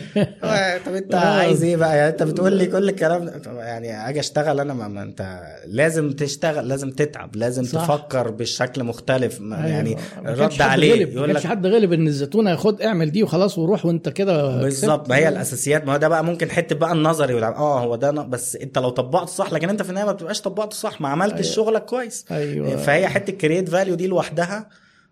طب 0.86 0.94
أنت. 0.94 1.16
عايز 1.16 1.64
إيه 1.64 1.76
بقى 1.76 1.98
يعني 1.98 2.10
أنت 2.10 2.24
بتقول 2.24 2.54
لي 2.54 2.66
كل 2.66 2.90
الكلام 2.90 3.26
ده 3.26 3.42
يعني 3.64 4.10
أجي 4.10 4.20
أشتغل 4.20 4.60
أنا 4.60 4.74
ما, 4.74 4.88
ما 4.88 5.04
أنت 5.04 5.42
لازم 5.68 6.12
تشتغل 6.12 6.68
لازم 6.68 6.92
تتعب 6.92 7.36
لازم 7.36 7.64
صح. 7.64 7.86
تفكر 7.86 8.32
بشكل 8.32 8.84
مختلف 8.84 9.42
ما 9.42 9.58
أيوة. 9.58 9.68
يعني 9.70 9.98
رد 10.26 10.62
عليه 10.62 10.94
غلب. 10.94 11.10
يقول 11.14 11.36
لك 11.36 11.48
حد 11.48 11.68
غالب 11.68 11.94
إن 11.94 12.08
الزتونه 12.08 12.56
خد 12.56 12.82
اعمل 12.82 13.12
دي 13.12 13.24
وخلاص 13.24 13.58
وروح 13.58 13.86
وأنت 13.86 14.10
كده 14.10 14.62
بالظبط. 14.62 15.10
ما 15.10 15.16
هي 15.16 15.28
الأساسيات 15.30 15.86
ما 15.86 15.94
هو 15.94 15.98
ده 15.98 16.08
بقى 16.08 16.24
ممكن 16.24 16.50
حتة 16.52 16.76
بقى 16.76 16.92
النظري 16.92 17.44
آه 17.46 17.80
هو 17.80 17.96
ده 17.96 18.12
بس 18.12 18.56
أنت 18.56 18.78
لو 18.78 18.90
طبقته 18.90 19.26
صح 19.26 19.54
لكن 19.54 19.70
أنت 19.70 19.82
في 19.82 19.90
النهاية 19.90 20.06
ما 20.06 20.12
بتبقاش 20.12 20.42
طبقته 20.42 20.76
صح 20.76 21.02
ما 21.02 21.10
عملتش 21.10 21.44
أيوة. 21.44 21.56
شغلك 21.56 21.86
كويس 21.86 22.26
أيوه 22.32 22.76
فهي 22.76 23.08
حتة 23.08 23.34
create 23.34 23.70
value 23.70 23.96
دي 23.96 24.08
لوحدها 24.08 24.68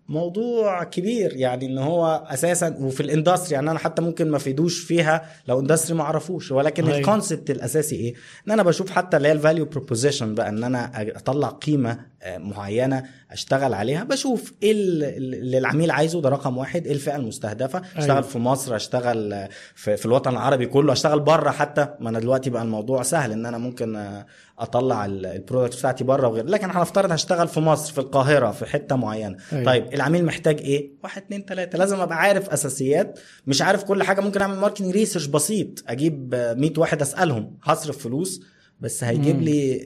موضوع 0.10 0.84
كبير 0.84 1.36
يعني 1.36 1.66
إن 1.66 1.78
هو 1.78 2.24
أساسا 2.28 2.78
وفي 2.80 3.04
ال 3.04 3.09
industry 3.09 3.54
يعني 3.56 3.72
أنا 3.72 3.80
حتى 3.80 4.02
ممكن 4.02 4.32
ما 4.32 4.38
فيدوش 4.38 4.80
فيها 4.80 5.30
لو 5.48 5.60
industry 5.60 5.98
ما 5.98 6.04
أعرفوش 6.04 6.52
ولكن 6.52 6.86
أيوة. 6.86 6.98
ال 6.98 7.04
concept 7.04 7.50
الأساسي 7.50 7.96
إيه 7.96 8.14
إن 8.48 8.52
أنا 8.52 8.64
بشوف 8.64 8.92
حتى 8.92 9.18
اللي 9.18 9.28
هي 9.28 9.32
ال 9.32 9.38
value 9.38 9.66
proposition 9.66 10.36
بقى 10.36 10.50
إن 10.50 10.64
أنا 10.64 10.92
أطلع 11.16 11.48
قيمة 11.48 12.00
آه، 12.24 12.38
معينة 12.38 13.04
أشتغل 13.34 13.74
عليها 13.74 14.04
بشوف 14.04 14.54
إيه 14.64 14.72
ال- 14.72 15.04
اللي 15.44 15.58
العميل 15.58 15.92
عايزه 15.92 16.22
ده 16.22 16.30
رقم 16.30 16.58
واحد. 16.58 16.86
إيه 16.86 16.94
الفئة 16.94 17.16
المستهدفة؟ 17.16 17.82
أشتغل 17.98 18.10
أيوة. 18.12 18.22
في 18.22 18.40
مصر 18.40 18.76
أشتغل 18.76 19.48
في, 19.76 19.98
في 19.98 20.06
الوطن 20.06 20.32
العربي 20.32 20.66
كله 20.66 20.94
أشتغل 20.94 21.20
بره 21.20 21.52
حتى. 21.52 21.88
ما 22.00 22.10
أنا 22.10 22.20
دلوقتي 22.20 22.50
بقى 22.50 22.64
الموضوع 22.64 23.04
سهل 23.04 23.32
إن 23.32 23.46
أنا 23.46 23.58
ممكن 23.58 24.14
أطلع 24.60 25.06
ال- 25.06 25.26
ال 25.26 25.32
product 25.32 25.78
بتاعتي 25.80 26.04
بره 26.04 26.28
وغير 26.28 26.46
لكن 26.46 26.70
هنفترض 26.72 27.12
هشتغل 27.12 27.48
في 27.48 27.60
مصر 27.60 27.94
في 27.94 28.00
القاهرة 28.00 28.52
في 28.52 28.66
حتة 28.66 28.96
معينة. 28.96 29.38
أيوة. 29.54 29.66
طيب 29.66 29.94
العميل 29.94 30.26
محتاج 30.26 30.60
إيه؟ 30.60 30.92
واحد 31.04 31.22
اتنين 31.22 31.46
تلاتة. 31.46 31.78
لازم 31.78 32.00
أبقى 32.00 32.18
عارف 32.18 32.50
أساسيات 32.50 33.20
مش 33.48 33.62
عارف 33.62 33.84
كل 33.84 34.04
حاجة. 34.04 34.22
ممكن 34.22 34.42
أعمل 34.42 34.56
marketing 34.58 34.92
research 34.94 35.26
بسيط 35.26 35.84
أجيب 35.88 36.34
آه، 36.34 36.54
100 36.54 36.74
واحد 36.78 37.02
أسألهم 37.02 37.58
هصرف 37.64 37.98
فلوس 37.98 38.42
بس 38.84 39.04
هيجيب. 39.04 39.42
لي 39.42 39.82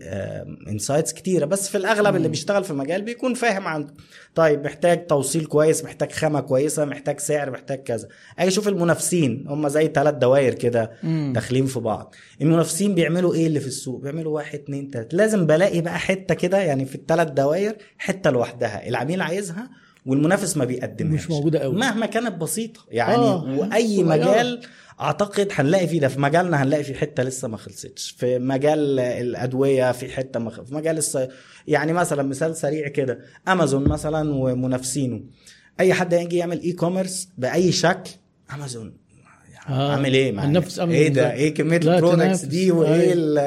insights 0.67 1.13
كتيرة. 1.13 1.45
بس 1.45 1.69
في 1.69 1.77
الأغلب 1.77 2.15
اللي 2.15 2.27
بيشتغل 2.27 2.63
في 2.63 2.71
المجال 2.71 3.01
بيكون 3.01 3.33
فاهم 3.33 3.67
عنده 3.67 3.93
طيب 4.35 4.63
محتاج 4.65 5.07
توصيل 5.07 5.45
كويس 5.45 5.83
محتاج 5.83 6.11
خامة 6.11 6.39
كويسة 6.39 6.85
محتاج 6.85 7.19
سعر 7.19 7.51
محتاج 7.51 7.83
كذا. 7.83 8.07
أجي 8.39 8.47
أشوف 8.47 8.67
المنافسين 8.67 9.45
هم 9.47 9.67
زي 9.67 9.87
ثلاث 9.87 10.15
دوائر 10.15 10.53
كده. 10.53 10.91
داخلين 11.33 11.65
في 11.65 11.79
بعض. 11.79 12.15
المنافسين 12.41 12.95
بيعملوا 12.95 13.33
إيه 13.33 13.47
اللي 13.47 13.59
في 13.59 13.67
السوق؟ 13.67 14.01
بيعملوا 14.01 14.35
واحد 14.35 14.59
اتنين 14.59 14.91
تلاتة. 14.91 15.17
لازم 15.17 15.45
بلاقي 15.45 15.81
بقى 15.81 15.99
حتة 15.99 16.35
كده 16.35 16.57
يعني 16.57 16.85
في 16.85 16.95
الثلاث 16.95 17.27
دوائر 17.27 17.75
حتة 17.97 18.29
لوحدها. 18.29 18.87
العميل 18.87 19.21
عايزها 19.21 19.69
والمنافس 20.05 20.57
ما 20.57 20.65
بيقدمهاش. 20.65 21.23
مش 21.23 21.29
موجودة 21.29 21.59
قوي. 21.59 21.75
مهما 21.75 22.05
كانت 22.05 22.41
بسيطة 22.41 22.81
يعني 22.89 23.15
آه، 23.15 23.57
وأي 23.59 23.95
صغيرة. 23.95 24.07
مجال 24.07 24.61
أعتقد 25.01 25.47
هنلاقي 25.51 25.87
فيه 25.87 25.99
ده 25.99 26.07
في 26.07 26.19
مجالنا 26.19 26.63
هنلاقي 26.63 26.83
في 26.83 26.93
حتة 26.95 27.23
لسه 27.23 27.47
ما 27.47 27.57
خلصتش. 27.57 28.11
في 28.11 28.39
مجال 28.39 28.99
الأدوية 28.99 29.91
في 29.91 30.09
حتة 30.11 30.39
ما 30.39 30.49
خ- 30.51 30.61
في 30.61 30.75
مجال 30.75 30.97
الصي... 30.97 31.27
يعني 31.67 31.93
مثلا 31.93 32.23
مثال 32.23 32.55
سريع 32.55 32.87
كده. 32.87 33.19
أمازون 33.47 33.83
مثلا 33.89 34.33
ومنافسينه. 34.33 35.23
أي 35.79 35.93
حد 35.93 36.13
يجي 36.13 36.37
يعمل 36.37 36.61
e-commerce 36.61 37.29
بأي 37.37 37.71
شكل 37.71 38.09
امازون 38.53 38.97
آه. 39.69 39.91
عامل 39.91 40.13
إيه؟ 40.13 40.45
هننافس 40.45 40.79
أمازون 40.79 40.95
إيه 41.01 41.07
ده؟ 41.09 41.33
إيه 41.33 41.53
كمية 41.53 41.77
ال 41.77 41.84
products. 41.84 42.45
دي 42.45 42.71
وإيه 42.71 42.93
أيوة. 42.93 43.13
ال 43.13 43.37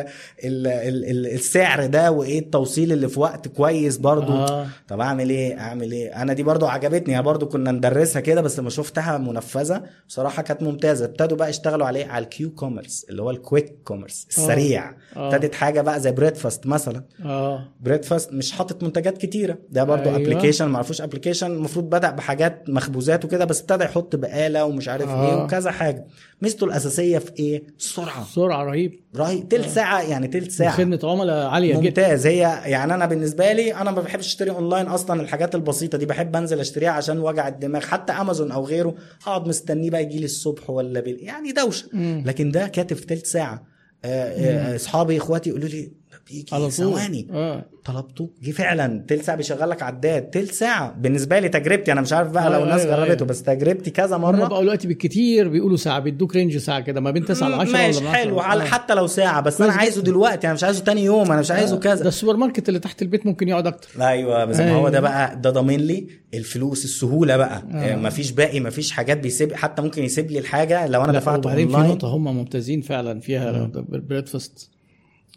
ال 0.45 0.67
ال 0.67 1.05
ال 1.05 1.27
السعر 1.35 1.87
ده 1.87 2.11
وإيه 2.11 2.39
التوصيل 2.39 2.93
اللي 2.93 3.09
في 3.09 3.21
وقت 3.21 3.49
كويس 3.49 3.97
برضو 3.97 4.33
آه. 4.33 4.67
طب 4.89 5.01
أعمل 5.01 5.31
إيه 5.31 5.59
أعمل 5.59 5.93
إيه 5.93 6.23
أنا 6.23 6.33
دي 6.33 6.43
برضو 6.43 6.67
عجبتني 6.67 7.23
برضو 7.23 7.47
كنا 7.47 7.73
ندرسها 7.73 8.21
كده 8.21 8.41
بس 8.41 8.59
لما 8.59 8.71
شفتها 8.71 9.19
منفذة 9.19 9.83
بصراحة 10.09 10.43
كانت 10.43 10.63
ممتازة 10.63 11.05
ابتدوا 11.05 11.37
بقى 11.37 11.51
يشتغلوا 11.51 11.87
عليه 11.87 12.07
على 12.07 12.25
ال 12.25 12.51
Q-commerce 12.51 13.07
اللي 13.11 13.23
هو 13.23 13.31
ال 13.31 13.38
quick 13.38 13.75
commerce 13.85 14.27
السريع 14.31 14.91
آه. 15.17 15.35
ابتدت 15.35 15.55
حاجة 15.55 15.81
بقى 15.81 16.01
زي 16.01 16.13
بريدفاست 16.13 16.67
مثلا 16.67 17.05
آه 17.25 17.69
بريدفاست 17.81 18.33
مش 18.33 18.53
حاطط 18.53 18.83
منتجات 18.83 19.19
كتيرة 19.19 19.59
ده 19.71 19.85
برضو 19.85 20.05
أيوة. 20.09 20.17
application 20.17 20.65
ما 20.67 20.79
عرفوش 20.79 21.01
application 21.01 21.47
المفروض 21.47 21.85
بدأ 21.91 22.11
بحاجات 22.11 22.65
مخبوزات 22.69 23.25
وكده 23.25 23.45
بس 23.45 23.61
ابتدى 23.61 23.85
يحط 23.85 24.17
بقالة 24.17 24.65
ومش 24.65 24.89
عارف 24.89 25.09
آه. 25.09 25.27
إيه 25.39 25.45
وكذا 25.45 25.71
حاجة 25.71 26.07
ميزته 26.43 26.65
الأساسية 26.65 27.19
في 27.19 27.33
إيه؟ 27.39 27.63
السرعه 27.79 28.27
سرعة 28.35 28.65
رهيب. 28.65 29.01
رهيب. 29.17 29.49
تلت 29.49 29.69
ساعة 29.69 30.03
يعني 30.03 30.29
تلت 30.29 30.51
ساعة. 30.51 30.77
خدمة 30.77 31.01
عملاء 31.05 31.47
عالية 31.47 31.73
جدا. 31.73 31.81
ممتاز. 31.81 32.27
هي 32.27 32.39
يعني 32.65 32.95
أنا 32.95 33.07
بالنسبة 33.07 33.53
لي 33.53 33.75
أنا 33.75 33.91
ما 33.91 34.01
بحبش 34.01 34.27
أشتري 34.27 34.51
أونلاين 34.51 34.87
أصلا 34.87 35.21
الحاجات 35.21 35.55
البسيطة 35.55 35.99
دي. 35.99 36.07
بحب 36.07 36.37
أنزل 36.37 36.61
أشتريها 36.61 36.91
عشان 36.91 37.19
وجع 37.19 37.49
الدماغ. 37.49 37.83
حتى 37.83 38.13
أمازون 38.13 38.51
أو 38.53 38.67
غيره 38.67 38.95
هقعد 39.23 39.49
مستنيه 39.49 39.91
بقى 39.91 40.03
يجي 40.03 40.19
لي 40.19 40.25
الصبح 40.25 40.71
ولا 40.71 41.01
بال... 41.01 41.25
يعني 41.25 41.53
دوشة. 41.53 41.89
لكن 42.27 42.51
ده 42.51 42.67
كاتب 42.69 42.97
في 42.97 43.07
تلت 43.07 43.27
ساعة. 43.27 43.67
آه، 44.05 44.73
آه، 44.73 44.77
أصحابي 44.77 45.17
إخواتي 45.17 45.51
يقولوا 45.51 45.69
لي 45.69 45.93
بيجي 46.31 46.47
على 46.53 46.63
طول. 46.63 46.73
ثواني. 46.73 47.27
آه. 47.33 47.65
طلبته. 47.85 48.31
جه 48.43 48.51
فعلا. 48.51 49.05
تلت 49.09 49.23
ساعة 49.23 49.37
بيشغل 49.37 49.71
لك 49.71 49.83
عداد 49.83 50.23
تلت 50.31 50.53
ساعة. 50.53 50.93
بالنسبة 50.99 51.39
لي 51.39 51.49
تجربتي. 51.49 51.93
أنا 51.93 52.01
مش 52.01 52.13
عارف 52.13 52.31
بقى 52.31 52.45
لو 52.51 52.53
أيوة، 52.55 52.65
الناس 52.65 52.81
أيوة، 52.81 52.97
جربته 52.97 53.15
أيوة. 53.15 53.27
بس 53.27 53.43
تجربتي 53.43 53.91
كذا 53.91 54.17
مرة. 54.17 54.37
بقوا 54.49 54.63
دلوقتي 54.63 54.89
بالكتير 54.89 55.49
بيقولوا 55.49 55.77
ساعة. 55.77 55.99
بيدوك 56.01 56.37
range 56.37 56.57
ساعة 56.57 56.81
كده. 56.81 57.01
ما 57.01 57.11
بين 57.11 57.25
9 57.25 57.49
ل 57.49 57.53
10 57.55 57.73
ماشي 57.73 58.09
حلو. 58.09 58.41
على 58.41 58.63
آه. 58.63 58.67
حتى 58.67 58.95
لو 58.95 59.07
ساعة. 59.07 59.41
بس 59.41 59.61
أنا 59.61 59.73
عايزه 59.73 60.03
دلوقتي. 60.03 60.47
أنا 60.47 60.55
مش 60.55 60.65
عايزه 60.65 60.85
تاني 60.85 61.05
يوم. 61.05 61.33
أنا 61.33 61.41
مش 61.41 61.51
عايزه 61.51 61.75
ده 61.77 61.81
كذا 61.81 62.09
السوبر 62.09 62.37
ماركت 62.37 62.69
اللي 62.69 62.81
تحت 62.81 63.03
البيت 63.03 63.27
ممكن 63.27 63.49
يقعد 63.49 63.67
أكتر. 63.67 63.89
أيوه. 64.01 64.45
بس 64.45 64.57
ما 64.61 64.71
هو 64.73 64.77
أيوة. 64.79 64.91
ده 64.91 65.01
بقى. 65.01 65.41
ده 65.41 65.51
ضامن 65.51 65.77
لي 65.81 66.07
الفلوس 66.35 66.85
السهولة 66.85 67.37
بقى. 67.37 67.63
آه. 67.73 67.75
آه. 67.75 67.97
مفيش 67.97 68.31
باقي 68.31 68.61
مفيش 68.61 68.91
حاجات 68.91 69.19
بيسيب. 69.19 69.53
حتى 69.53 69.83
ممكن 69.83 70.03
يسيب 70.05 70.31
لي 70.31 70.39
الحاجة 70.39 70.87
لو 70.87 71.05
أنا 71.05 71.13
دفعت 71.13 71.39
وبعدين 71.39 71.69
في 71.69 71.75
أونلاين. 71.75 71.93
نقطة 71.95 72.09
هم 72.09 72.25
ممتازين 72.37 72.81
فعلا 72.81 73.21
فيها 73.21 73.71
بريدفاست 73.89 74.71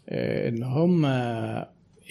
ان 0.08 0.62
هم 0.62 1.04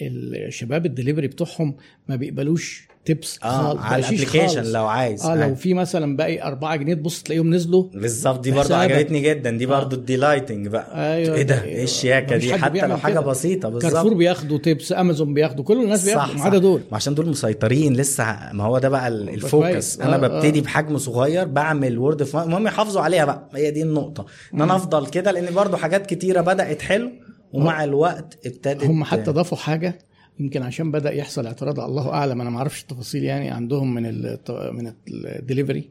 الشباب 0.02 0.86
الدليفري 0.86 1.26
بتوعهم 1.28 1.74
ما 2.08 2.16
بيقبلوش 2.16 2.88
tips 3.04 3.38
آه 3.44 3.78
على 3.80 4.00
ال 4.08 4.13
application 4.13 4.72
لو 4.72 4.86
عايز. 4.86 5.24
آه 5.24 5.34
لو 5.34 5.50
آه. 5.50 5.54
في 5.54 5.74
مثلا 5.74 6.16
باقي 6.16 6.42
4 6.42 6.76
جنيه 6.76 6.94
تبص 6.94 7.22
تلاقيهم 7.22 7.54
نزلوا. 7.54 7.84
بالظبط 7.94 8.40
دي 8.40 8.52
حسابك. 8.52 8.92
عجبتني 8.92 9.20
جدا 9.20 9.50
دي 9.50 9.66
برضو 9.66 9.96
ال 9.96 10.03
delighting 10.03 10.68
بقى. 10.68 11.14
أيوه 11.14 11.34
إيه 11.36 11.42
ده؟ 11.42 11.64
إيه 11.64 11.84
الشياكة 11.84 12.36
دي؟ 12.36 12.54
حتى 12.54 12.86
لو 12.86 12.96
حاجة 12.96 13.12
كده. 13.12 13.20
بسيطة 13.20 13.68
كارفور 13.70 13.90
بالظبط 13.90 14.12
بياخدوا 14.16 14.58
tips 14.58 14.92
أمازون 14.92 15.34
بياخدوا 15.34 15.64
كل 15.64 15.82
الناس 15.82 16.04
بياخدوا 16.04 16.34
ما 16.34 16.38
صح. 16.40 16.46
عدا 16.46 16.56
صح 16.56 16.62
دول. 16.62 16.80
ما 16.90 16.96
عشان 16.96 17.14
دول 17.14 17.28
مسيطرين 17.28 17.92
لسه 17.96 18.52
ما 18.52 18.64
هو 18.64 18.78
ده 18.78 18.88
بقى 18.88 19.08
ال- 19.08 19.28
ال 19.28 19.32
focus 19.32 19.52
كويس. 19.72 20.00
أنا 20.00 20.14
آه، 20.14 20.18
ببتدي 20.18 20.58
آه. 20.58 20.62
بحجم 20.62 20.98
صغير 20.98 21.44
بعمل 21.46 21.98
word 21.98 22.28
المهم 22.34 22.66
يحافظوا 22.66 23.02
عليها 23.02 23.24
بقى. 23.24 23.48
هي 23.54 23.70
دي 23.70 23.82
النقطة. 23.82 24.26
إن 24.54 24.62
أنا 24.62 24.76
أفضل 24.76 25.06
كده 25.06 25.30
لأن 25.30 25.54
برضو 25.54 25.76
حاجات 25.76 26.06
كتيرة 26.06 26.40
بدأت 26.40 26.82
حلو 26.82 27.10
ومع 27.54 27.84
الوقت 27.84 28.46
ابتدت 28.46 28.84
هم 28.84 29.04
حتى 29.04 29.30
ضافوا 29.30 29.58
حاجة 29.58 29.98
يمكن 30.40 30.62
عشان 30.62 30.90
بدأ 30.90 31.12
يحصل 31.12 31.46
اعتراض 31.46 31.80
الله 31.80 32.10
أعلم 32.10 32.40
أنا 32.40 32.50
ما 32.50 32.58
أعرفش 32.58 32.82
التفاصيل 32.82 33.24
يعني 33.24 33.50
عندهم 33.50 33.94
من 33.94 34.06
ال 34.06 34.38
من 34.72 34.92
الدليفري 35.08 35.90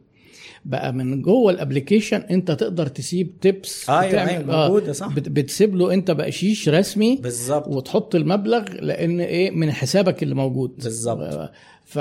بقى 0.65 0.93
من 0.93 1.21
جوه 1.21 1.51
ال 1.51 1.57
application 1.57 2.17
أنت 2.17 2.51
تقدر 2.51 2.87
تسيب 2.87 3.39
tips 3.41 3.89
أيوة، 3.89 4.29
أيوة، 4.29 4.67
موجودة، 4.67 4.93
صح. 4.93 5.15
بت- 5.15 5.29
بتسيب 5.29 5.75
له 5.75 5.93
أنت 5.93 6.11
بقشيش 6.11 6.69
رسمي 6.69 7.15
بالظبط 7.15 7.67
وتحط 7.67 8.15
المبلغ 8.15 8.63
لأن 8.71 9.19
إيه 9.21 9.51
من 9.51 9.71
حسابك 9.71 10.23
اللي 10.23 10.35
موجود 10.35 10.71
بالظبط. 10.83 11.49
ف 11.85 11.99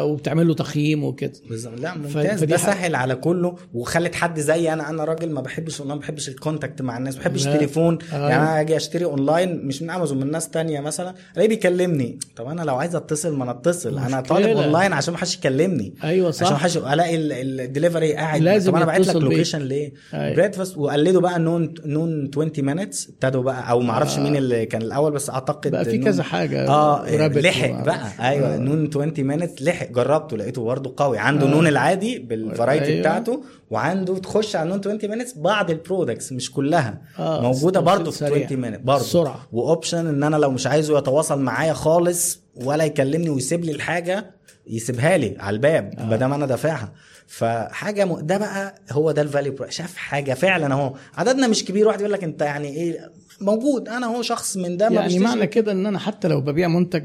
وبتعمل 0.00 0.48
له 0.48 0.54
تقييم 0.54 1.04
وكده 1.04 1.32
بالظبط 1.48 1.80
لا 1.80 1.94
ممتاز 1.98 2.44
ده. 2.44 2.56
سهل 2.56 2.94
على 2.94 3.14
كله 3.14 3.56
وخلت 3.74 4.14
حد 4.14 4.40
زي 4.40 4.72
أنا 4.72 4.90
أنا 4.90 5.04
راجل 5.04 5.30
ما 5.30 5.40
بحبش 5.40 5.80
أنا 5.80 5.94
ما 5.94 6.00
بحبش 6.00 6.28
ال 6.28 6.35
contact 6.35 6.82
مع 6.82 6.96
الناس 6.98 7.14
ما 7.16 7.20
بحبش. 7.20 7.46
التليفون 7.46 7.98
آه. 8.12 8.28
يعني 8.28 8.42
أنا 8.42 8.60
أجي 8.60 8.76
أشتري 8.76 9.04
اونلاين 9.04 9.66
مش 9.66 9.82
من 9.82 9.90
امازون 9.90 10.20
من 10.20 10.30
ناس 10.30 10.48
تانية 10.48 10.80
مثلا 10.80 11.14
ألاقيه 11.34 11.48
بيكلمني 11.48 12.18
طب 12.36 12.46
أنا 12.46 12.62
لو 12.62 12.76
عايز 12.76 12.96
أتصل 12.96 13.36
ما 13.36 13.44
أنا 13.44 13.50
أتصل 13.50 13.98
أنا. 13.98 14.20
طالب 14.20 14.46
اونلاين 14.56 14.92
عشان 14.92 15.12
ما 15.14 15.18
حدش 15.18 15.34
يكلمني 15.36 15.94
أيوه 16.04 16.28
عشان 16.28 16.46
صح 16.46 16.62
حش... 16.62 16.76
ألاقي 16.76 17.16
الدليفري 17.16 18.12
قاعد 18.14 18.40
لازم 18.42 18.70
طب 18.70 18.76
أنا 18.76 18.84
بعت 18.84 19.00
لك. 19.06 19.16
location 19.16 19.62
ليه؟ 19.62 19.92
أيوة. 20.14 20.36
بريدفاست 20.36 20.76
وقلدوا 20.78 21.20
بقى 21.20 21.38
نون 21.38 21.74
نون 21.84 22.30
20 22.32 22.50
minutes 22.58 23.08
ابتدوا 23.08 23.42
بقى 23.42 23.70
أو 23.70 23.80
ما 23.80 23.90
أعرفش 23.92 24.18
آه. 24.18 24.20
مين 24.22 24.36
اللي 24.36 24.66
كان 24.66 24.82
الأول 24.82 25.12
بس 25.12 25.30
أعتقد 25.30 25.70
بقى 25.70 25.84
في 25.84 25.98
كذا 25.98 26.22
حاجة 26.22 26.68
آه 26.68 27.26
لحق 27.28 27.84
بقى 27.84 28.08
أيوه 28.20 28.54
آه. 28.54 28.58
نون 28.58 28.90
20 28.96 29.23
minutes 29.26 29.62
لحق 29.62 29.86
جربته 29.90 30.36
لقيته 30.36 30.64
برضه 30.64 30.94
قوي 30.96 31.18
عنده 31.18 31.46
آه. 31.46 31.50
نون 31.50 31.66
العادي 31.66 32.18
بال 32.18 32.33
variety 32.33 32.84
أيوة. 32.84 33.00
بتاعته 33.00 33.42
وعنده 33.70 34.18
تخش 34.18 34.56
على 34.56 34.68
نون 34.68 34.78
20 34.78 34.98
minutes 35.02 35.32
بعض 35.38 35.70
ال 35.70 35.77
products 35.77 36.32
مش 36.32 36.50
كلها 36.52 37.00
آه، 37.18 37.42
موجودة 37.42 37.80
برضه 37.80 38.10
في 38.10 38.18
سريع. 38.18 38.44
20 38.46 38.60
minute 38.60 38.80
برضه 38.80 39.00
السرعة. 39.00 39.48
و 39.52 39.60
option 39.60 40.06
إن 40.06 40.22
أنا 40.22 40.36
لو 40.36 40.50
مش 40.50 40.66
عايزه 40.66 40.98
يتواصل 40.98 41.40
معايا 41.40 41.72
خالص 41.72 42.40
ولا 42.56 42.84
يكلمني 42.84 43.30
ويسيب 43.30 43.64
لي 43.64 43.72
الحاجة 43.72 44.30
يسيبها 44.66 45.16
لي 45.16 45.36
على 45.38 45.54
الباب 45.54 45.94
آه. 45.98 46.04
ما 46.06 46.16
دام 46.16 46.32
أنا 46.32 46.46
دافعها 46.46 46.92
فحاجة 47.26 48.04
م... 48.04 48.20
ده 48.20 48.38
بقى 48.38 48.74
هو 48.90 49.10
ده 49.10 49.22
ال 49.22 49.28
value 49.28 49.56
شاف 49.68 49.96
حاجة 49.96 50.34
فعلا 50.34 50.74
أهو 50.74 50.94
عددنا 51.14 51.46
مش 51.48 51.64
كبير 51.64 51.88
واحد 51.88 52.00
يقول 52.00 52.12
لك 52.12 52.24
أنت 52.24 52.42
يعني 52.42 52.68
إيه 52.68 53.10
موجود 53.40 53.88
أنا 53.88 54.06
هو 54.06 54.22
شخص 54.22 54.56
من 54.56 54.76
ده 54.76 54.88
ما 54.88 54.94
يعني 55.00 55.18
معنى 55.18 55.46
كده 55.46 55.72
إن 55.72 55.86
أنا 55.86 55.98
حتى 55.98 56.28
لو 56.28 56.40
ببيع 56.40 56.68
منتج 56.68 57.04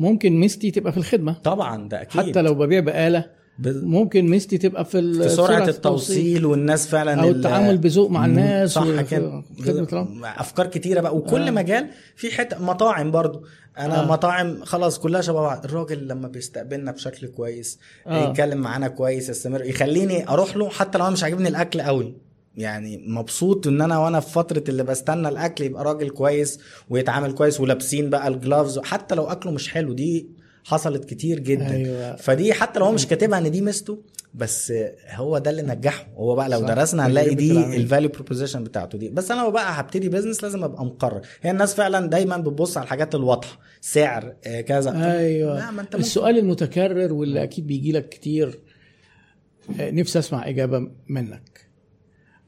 ممكن 0.00 0.40
ميزتي 0.40 0.70
تبقى 0.70 0.92
في 0.92 0.98
الخدمة 0.98 1.32
طبعا 1.32 1.88
ده 1.88 2.02
أكيد 2.02 2.20
حتى 2.30 2.42
لو 2.42 2.54
ببيع 2.54 2.80
بآلة 2.80 3.24
ب- 3.58 3.84
ممكن 3.84 4.26
ميزتي 4.26 4.58
تبقى 4.58 4.84
في, 4.84 5.12
في 5.14 5.28
سرعة 5.28 5.68
التوصيل 5.68 6.46
والناس 6.46 6.86
فعلا 6.88 7.22
أو 7.22 7.28
ال- 7.30 7.36
التعامل 7.36 7.78
بذوق 7.78 8.10
مع 8.10 8.26
الناس 8.26 8.70
صح 8.72 9.00
كده. 9.00 9.42
أفكار 10.24 10.66
كتيرة 10.66 11.00
بقى 11.00 11.16
وكل 11.16 11.42
آه. 11.42 11.50
مجال 11.50 11.86
في 12.16 12.30
حتة 12.30 12.64
مطاعم 12.64 13.10
برضو 13.10 13.44
أنا 13.78 14.02
آه. 14.02 14.06
مطاعم 14.06 14.64
خلاص 14.64 14.98
كلها 14.98 15.20
شبه 15.20 15.40
بعض 15.40 15.64
الراجل 15.64 16.08
لما 16.08 16.28
بيستقبلنا 16.28 16.92
بشكل 16.92 17.26
كويس. 17.26 17.78
آه. 18.06 18.30
يتكلم 18.30 18.58
معانا 18.58 18.88
كويس 18.88 19.28
يستمر 19.28 19.64
يخليني 19.64 20.28
أروح 20.28 20.56
له 20.56 20.68
حتى 20.68 20.98
لو 20.98 21.04
أنا 21.04 21.12
مش 21.12 21.24
عاجبني 21.24 21.48
الأكل 21.48 21.80
قوي 21.80 22.14
يعني 22.56 23.04
مبسوط 23.06 23.66
إن 23.66 23.80
أنا 23.80 23.98
وأنا 23.98 24.20
في 24.20 24.30
فترة 24.32 24.64
اللي 24.68 24.82
بستنى 24.84 25.28
الأكل 25.28 25.64
يبقى 25.64 25.84
راجل 25.84 26.10
كويس 26.10 26.60
ويتعامل 26.90 27.32
كويس 27.32 27.60
ولابسين 27.60 28.10
بقى 28.10 28.28
الجلافز 28.28 28.78
حتى 28.78 29.14
لو 29.14 29.24
أكله 29.24 29.52
مش 29.52 29.68
حلو 29.68 29.92
دي 29.92 30.26
حصلت 30.64 31.04
كتير 31.04 31.38
جدا. 31.38 31.70
أيوة. 31.70 32.16
فدي 32.16 32.52
حتى 32.52 32.80
لو 32.80 32.86
هو 32.86 32.92
مش 32.92 33.06
كاتبها 33.06 33.38
إن 33.38 33.50
دي 33.50 33.60
ميزته 33.60 34.02
بس 34.34 34.72
هو 35.10 35.38
ده 35.38 35.50
اللي 35.50 35.62
نجحه. 35.62 36.06
هو 36.16 36.34
بقى 36.34 36.48
لو. 36.48 36.60
درسنا 36.60 37.06
هنلاقي 37.06 37.34
دي. 37.34 37.76
ال 37.76 37.81
value 37.81 38.08
proposition 38.10 38.64
بتاعته 38.64 38.98
دي. 38.98 39.08
بس 39.08 39.30
أنا 39.30 39.40
لو 39.40 39.50
بقى 39.50 39.80
هبتدي 39.80 40.08
business 40.08 40.42
لازم 40.42 40.64
أبقى 40.64 40.84
مقرر. 40.84 41.20
هي 41.42 41.50
الناس 41.50 41.74
فعلا 41.74 42.06
دايما 42.06 42.36
بتبص 42.36 42.76
على 42.76 42.84
الحاجات 42.84 43.14
الواضحة. 43.14 43.58
سعر 43.80 44.34
آه، 44.46 44.60
كذا. 44.60 44.90
لا 44.90 45.18
أيوه. 45.18 45.54
ما 45.70 45.80
أنت 45.80 45.80
ممكن. 45.80 45.98
السؤال 45.98 46.38
المتكرر 46.38 47.12
واللي 47.12 47.42
أكيد 47.42 47.66
بيجي 47.66 47.92
لك 47.92 48.08
كتير 48.08 48.60
آه، 49.80 49.90
نفسي 49.90 50.18
أسمع 50.18 50.48
إجابة 50.48 50.90
منك. 51.08 51.42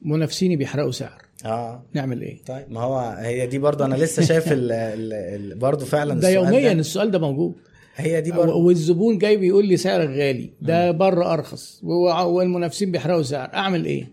منافسيني 0.04 0.56
بيحرقوا 0.56 0.90
سعر. 0.90 1.22
آه. 1.44 1.82
نعمل 1.94 2.22
إيه؟ 2.22 2.44
طيب 2.46 2.66
ما 2.70 2.80
هو 2.80 2.98
هي 3.18 3.46
دي 3.46 3.58
برضو 3.58 3.84
أنا 3.84 3.94
لسه 3.94 4.22
شايف 4.22 4.52
ال 4.52 4.72
ال 4.72 5.12
ال 5.12 5.58
برضو 5.58 5.84
فعلا 5.84 6.20
ده 6.20 6.28
يوميا 6.28 6.72
السؤال 6.72 7.10
ده 7.10 7.18
موجود. 7.18 7.54
هي 7.96 8.20
دي 8.20 8.32
برضو 8.32 8.60
والزبون 8.60 9.18
جاي 9.18 9.36
بيقول 9.36 9.66
لي 9.66 9.76
سعرك 9.76 10.08
غالي. 10.08 10.50
ده 10.60 10.90
بره 10.90 11.32
أرخص. 11.32 11.80
والمنافسين 11.82 12.92
بيحرقوا 12.92 13.22
سعر. 13.22 13.50
أعمل 13.54 13.84
إيه. 13.84 14.10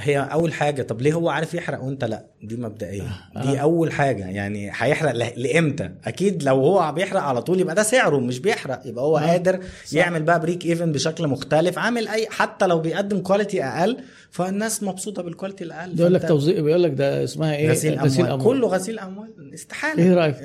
هي 0.00 0.18
أول 0.18 0.52
حاجة 0.52 0.82
طب 0.82 1.02
ليه 1.02 1.12
هو 1.12 1.28
عارف 1.28 1.54
يحرق 1.54 1.82
وأنت 1.82 2.04
لأ؟ 2.04 2.26
دي 2.42 2.56
مبدئيا 2.56 3.10
دي 3.42 3.60
أول 3.60 3.92
حاجة 3.92 4.26
يعني 4.26 4.70
هيحرق 4.74 5.12
ل- 5.12 5.42
لإمتى؟ 5.42 5.90
أكيد 6.04 6.42
لو 6.42 6.54
هو 6.56 6.92
بيحرق 6.92 7.20
على 7.20 7.42
طول 7.42 7.60
يبقى 7.60 7.74
ده 7.74 7.82
سعره 7.82 8.16
مش 8.20 8.38
بيحرق 8.38 8.82
يبقى 8.86 9.04
هو 9.04 9.16
قادر 9.16 9.60
يعمل 9.92 10.22
بقى 10.22 10.40
break 10.40 10.66
even 10.66 10.92
بشكل 10.92 11.26
مختلف 11.28 11.78
عامل 11.78 12.08
أي 12.08 12.26
حتى 12.30 12.66
لو 12.66 12.78
بيقدم 12.78 13.18
quality 13.18 13.64
أقل 13.64 13.96
فالناس 14.30 14.82
مبسوطة 14.82 15.22
بالكواليتي 15.22 15.64
الأقل. 15.64 15.94
بيقول 15.94 16.14
لك 16.14 16.28
توظيف 16.28 16.60
بيقول 16.60 16.82
لك 16.82 16.92
ده 16.92 17.24
اسمها 17.24 17.56
إيه؟ 17.56 17.70
غسيل 17.70 17.98
أموال. 18.26 18.44
كله 18.44 18.68
غسيل 18.68 18.98
أموال. 18.98 19.54
استحالة. 19.54 20.02
إيه 20.02 20.14
رأيك؟ 20.14 20.36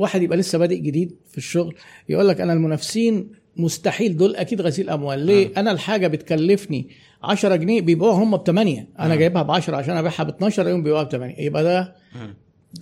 واحد 0.00 0.22
يبقى 0.22 0.38
لسه 0.38 0.58
بادئ 0.58 0.78
جديد 0.78 1.16
في 1.30 1.38
الشغل 1.38 1.74
يقول 2.08 2.28
لك 2.28 2.40
أنا 2.40 2.52
المنافسين 2.52 3.43
مستحيل. 3.56 4.16
دول 4.16 4.36
أكيد 4.36 4.60
غسيل 4.60 4.90
أموال. 4.90 5.18
ليه؟ 5.26 5.52
أنا 5.56 5.72
الحاجة 5.72 6.06
بتكلفني 6.06 6.88
10 7.22 7.56
جنيه 7.56 7.80
بيبيعوها 7.80 8.22
هم 8.24 8.36
ب 8.36 8.46
8 8.46 8.88
أنا 9.00 9.14
جايبها 9.16 9.42
ب 9.42 9.50
10 9.50 9.76
عشان 9.76 9.96
أبيعها 9.96 10.22
ب 10.22 10.28
12 10.28 10.68
يوم 10.68 10.82
بيبيعوها 10.82 11.02
ب 11.04 11.10
8 11.10 11.34
يبقى 11.38 11.62
ده 11.64 11.94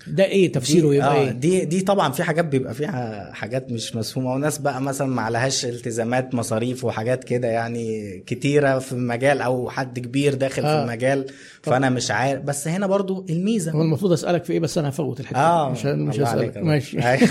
ده 0.06 0.24
إيه 0.24 0.52
تفسيره 0.52 0.88
دي, 0.90 0.96
يبقى 0.96 1.08
آه 1.08 1.20
إيه 1.24 1.30
دي 1.30 1.64
دي 1.64 1.80
طبعا 1.80 2.12
في 2.12 2.22
حاجات 2.22 2.44
بيبقى 2.44 2.74
فيها 2.74 3.30
حاجات 3.32 3.72
مش 3.72 3.96
مفهومه 3.96 4.32
وناس 4.32 4.58
بقى 4.58 4.82
مثلا 4.82 5.06
ما 5.06 5.22
عليهاش 5.22 5.64
التزامات 5.64 6.34
مصاريف 6.34 6.84
وحاجات 6.84 7.24
كده 7.24 7.48
يعني 7.48 8.18
كتيرة 8.26 8.78
في 8.78 8.92
المجال 8.92 9.40
أو 9.40 9.70
حد 9.70 9.98
كبير 9.98 10.34
داخل 10.34 10.64
آه. 10.64 10.76
في 10.76 10.84
المجال 10.84 11.26
فأنا 11.62 11.90
مش 11.90 12.10
عارف 12.10 12.42
بس 12.42 12.68
هنا 12.68 12.86
برضو 12.86 13.26
الميزة 13.30 13.72
هو 13.72 13.82
المفروض 13.82 14.12
أسألك 14.12 14.44
في 14.44 14.52
إيه 14.52 14.60
بس 14.60 14.78
أنا 14.78 14.88
هفوت 14.88 15.20
الحتة 15.20 15.38
آه. 15.38 15.70
مش 15.70 15.84
مش 15.84 16.20
هسألك 16.20 16.56
ماشي. 16.56 16.98
أيوة. 17.02 17.28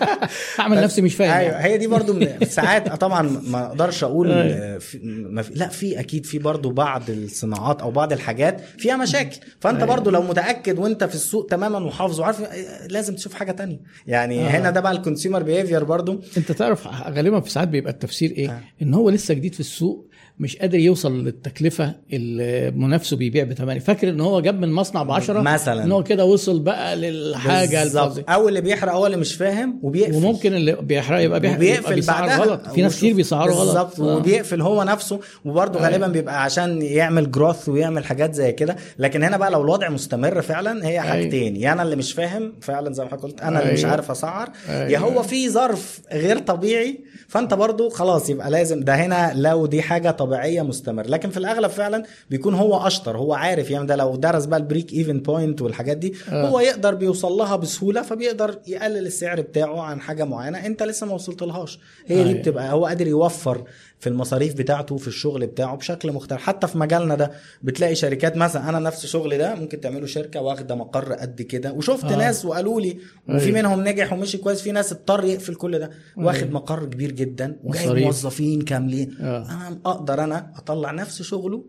هعمل 0.58 0.82
نفسي 0.82 1.02
مش 1.02 1.14
فاهم 1.14 1.30
أيوه 1.30 1.52
يعني. 1.52 1.64
هي 1.64 1.78
دي 1.78 1.86
برضو 1.86 2.12
من 2.12 2.28
ساعات 2.46 2.92
طبعا 2.92 3.22
ما 3.22 3.66
أقدرش 3.66 4.04
أقول 4.04 4.32
أيوة. 4.32 4.78
في 4.78 4.98
ما 5.04 5.42
في 5.42 5.54
لا 5.54 5.68
في 5.68 6.00
أكيد 6.00 6.26
في 6.26 6.38
برضو 6.38 6.70
بعض 6.70 7.02
الصناعات 7.10 7.80
أو 7.80 7.90
بعض 7.90 8.12
الحاجات 8.12 8.60
فيها 8.78 8.96
مشاكل 8.96 9.36
فأنت 9.60 9.82
أيوة. 9.82 9.94
برضو 9.94 10.10
لو 10.10 10.22
متأكد 10.22 10.78
وأنت 10.78 11.04
في 11.04 11.14
السوق 11.14 11.46
تماما 11.50 11.78
وحافظ 11.98 12.20
وعارف 12.20 12.40
آه، 12.40 12.86
لازم 12.86 13.14
تشوف 13.14 13.34
حاجة 13.34 13.52
تانية 13.52 13.80
يعني 14.06 14.46
آه. 14.46 14.48
هنا 14.50 14.70
ده 14.70 14.80
بقى 14.80 14.92
ال 14.92 14.98
consumer 14.98 15.42
behavior 15.42 15.84
برضو 15.84 16.20
انت 16.36 16.52
تعرف 16.52 16.88
غالبا 17.08 17.40
في 17.40 17.50
ساعات 17.50 17.68
بيبقى 17.68 17.92
التفسير 17.92 18.30
إيه 18.30 18.50
آه. 18.50 18.60
إن 18.82 18.94
هو 18.94 19.10
لسه 19.10 19.34
جديد 19.34 19.54
في 19.54 19.60
السوق 19.60 20.07
مش 20.40 20.56
قادر 20.56 20.78
يوصل 20.78 21.24
للتكلفة 21.24 21.94
اللي 22.12 22.70
منافسه 22.70 23.16
بيبيع 23.16 23.44
ب 23.44 23.52
8 23.52 23.80
فاكر 23.80 24.08
إن 24.08 24.20
هو 24.20 24.40
جاب 24.40 24.60
من 24.60 24.72
مصنع 24.72 25.02
ب 25.02 25.10
10 25.10 25.40
مثلاً. 25.40 25.84
إن 25.84 25.92
هو 25.92 26.02
كده 26.02 26.24
وصل 26.24 26.60
بقى 26.60 26.96
للحاجة 26.96 27.82
بالظبط. 27.82 28.04
الفظيعه 28.06 28.34
أو 28.34 28.48
اللي 28.48 28.60
بيحرق 28.60 28.92
هو 28.92 29.06
اللي 29.06 29.16
مش 29.16 29.34
فاهم 29.34 29.78
وبيقفل. 29.82 30.14
وممكن 30.16 30.54
اللي 30.54 30.72
بيحرق 30.82 31.20
يبقى 31.20 31.40
بيحرق 31.40 31.56
وبيقفل 31.56 31.94
بيسعر 31.94 32.26
بعدها. 32.26 32.44
غلط. 32.44 32.68
في 32.68 32.82
ناس 32.82 32.96
كتير 32.96 33.14
بيسعروا 33.14 33.54
غلط. 33.54 33.66
بالظبط. 33.66 34.00
آه. 34.00 34.16
وبيقفل 34.16 34.60
هو 34.62 34.82
نفسه. 34.82 35.20
وبرضه 35.44 35.78
أيوة. 35.78 35.90
غالبا 35.90 36.06
بيبقى 36.06 36.44
عشان 36.44 36.82
يعمل 36.82 37.30
جروث 37.30 37.68
ويعمل 37.68 38.04
حاجات 38.04 38.34
زي 38.34 38.52
كده. 38.52 38.76
لكن 38.98 39.22
هنا 39.22 39.36
بقى 39.36 39.50
لو 39.50 39.62
الوضع 39.62 39.88
مستمر 39.88 40.42
فعلا 40.42 40.86
هي 40.86 41.00
حاجتين. 41.00 41.56
يا 41.56 41.72
أنا 41.72 41.82
اللي 41.82 41.96
مش 41.96 42.12
فاهم 42.12 42.52
فعلا 42.60 42.92
زي 42.92 43.04
ما 43.04 43.10
حضرتك 43.10 43.24
قلت 43.24 43.40
أنا 43.40 43.62
اللي 43.62 43.72
مش 43.72 43.78
أيوة. 43.78 43.90
عارف 43.90 44.10
أسعر 44.10 44.48
يا 44.68 44.86
أيوة. 44.86 44.98
هو 45.00 45.22
في 45.22 45.48
ظرف 45.50 46.00
غير 46.12 46.38
طبيعي. 46.38 47.00
فأنت 47.28 47.54
برضه 47.54 47.88
خلاص 47.90 48.30
يبقى 48.30 48.50
لازم 48.50 48.80
ده 48.80 48.94
هنا 48.94 49.32
لو 49.34 49.66
دي 49.66 49.82
حاجة 49.82 50.10
طبيعية 50.28 50.62
مستمر 50.62 51.06
لكن 51.06 51.30
في 51.30 51.36
الأغلب 51.36 51.70
فعلا 51.70 52.02
بيكون 52.30 52.54
هو 52.54 52.86
أشطر 52.86 53.16
هو 53.18 53.34
عارف 53.34 53.70
يعني 53.70 53.86
ده 53.86 53.96
لو 53.96 54.16
درس 54.16 54.44
بقى 54.44 54.58
ال 54.58 54.64
break 54.64 54.92
even 54.92 55.20
point 55.20 55.62
والحاجات 55.62 55.96
دي 55.96 56.14
آه. 56.32 56.48
هو 56.48 56.60
يقدر 56.60 56.94
بيوصل 56.94 57.32
لها 57.32 57.56
بسهولة 57.56 58.02
فبيقدر 58.02 58.58
يقلل 58.66 59.06
السعر 59.06 59.40
بتاعه 59.40 59.80
عن 59.82 60.00
حاجة 60.00 60.24
معينة 60.24 60.66
انت 60.66 60.82
لسه 60.82 61.06
ما 61.06 61.14
وصلت 61.14 61.42
لهاش 61.42 61.78
هي 62.06 62.22
دي 62.22 62.28
أيوة. 62.30 62.40
بتبقى 62.40 62.72
هو 62.72 62.86
قادر 62.86 63.06
يوفر 63.06 63.64
في 64.00 64.06
المصاريف 64.08 64.54
بتاعته 64.54 64.96
في 64.96 65.08
الشغل 65.08 65.46
بتاعه 65.46 65.76
بشكل 65.76 66.12
مختلف 66.12 66.40
حتى 66.42 66.66
في 66.66 66.78
مجالنا 66.78 67.14
ده 67.14 67.30
بتلاقي 67.62 67.94
شركات 67.94 68.36
مثلا 68.36 68.68
أنا 68.68 68.78
نفس 68.78 69.06
شغلي 69.06 69.38
ده 69.38 69.54
ممكن 69.54 69.80
تعملوا 69.80 70.06
شركة 70.06 70.40
واخدة 70.40 70.74
مقر 70.74 71.12
قد 71.12 71.42
كده 71.42 71.72
وشفت 71.72 72.04
آه. 72.04 72.16
ناس 72.16 72.44
وقالوا 72.44 72.80
لي 72.80 72.98
وفي 73.28 73.46
أيوة. 73.46 73.58
منهم 73.58 73.84
نجح 73.88 74.12
ومشي 74.12 74.38
كويس 74.38 74.62
في 74.62 74.72
ناس 74.72 74.92
اضطر 74.92 75.24
يقفل 75.24 75.54
كل 75.54 75.78
ده 75.78 75.90
واخد 76.16 76.50
مقر 76.50 76.84
كبير 76.84 77.12
جدا 77.12 77.56
وجايب. 77.64 78.04
موظفين 78.04 78.62
كاملين 78.62 79.16
آه. 79.20 79.50
أنا 79.50 79.78
أقدر 79.86 80.24
أنا 80.24 80.52
أطلع 80.56 80.90
نفس 80.90 81.22
شغله 81.22 81.64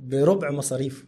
بربع 0.00 0.50
مصاريف 0.50 1.04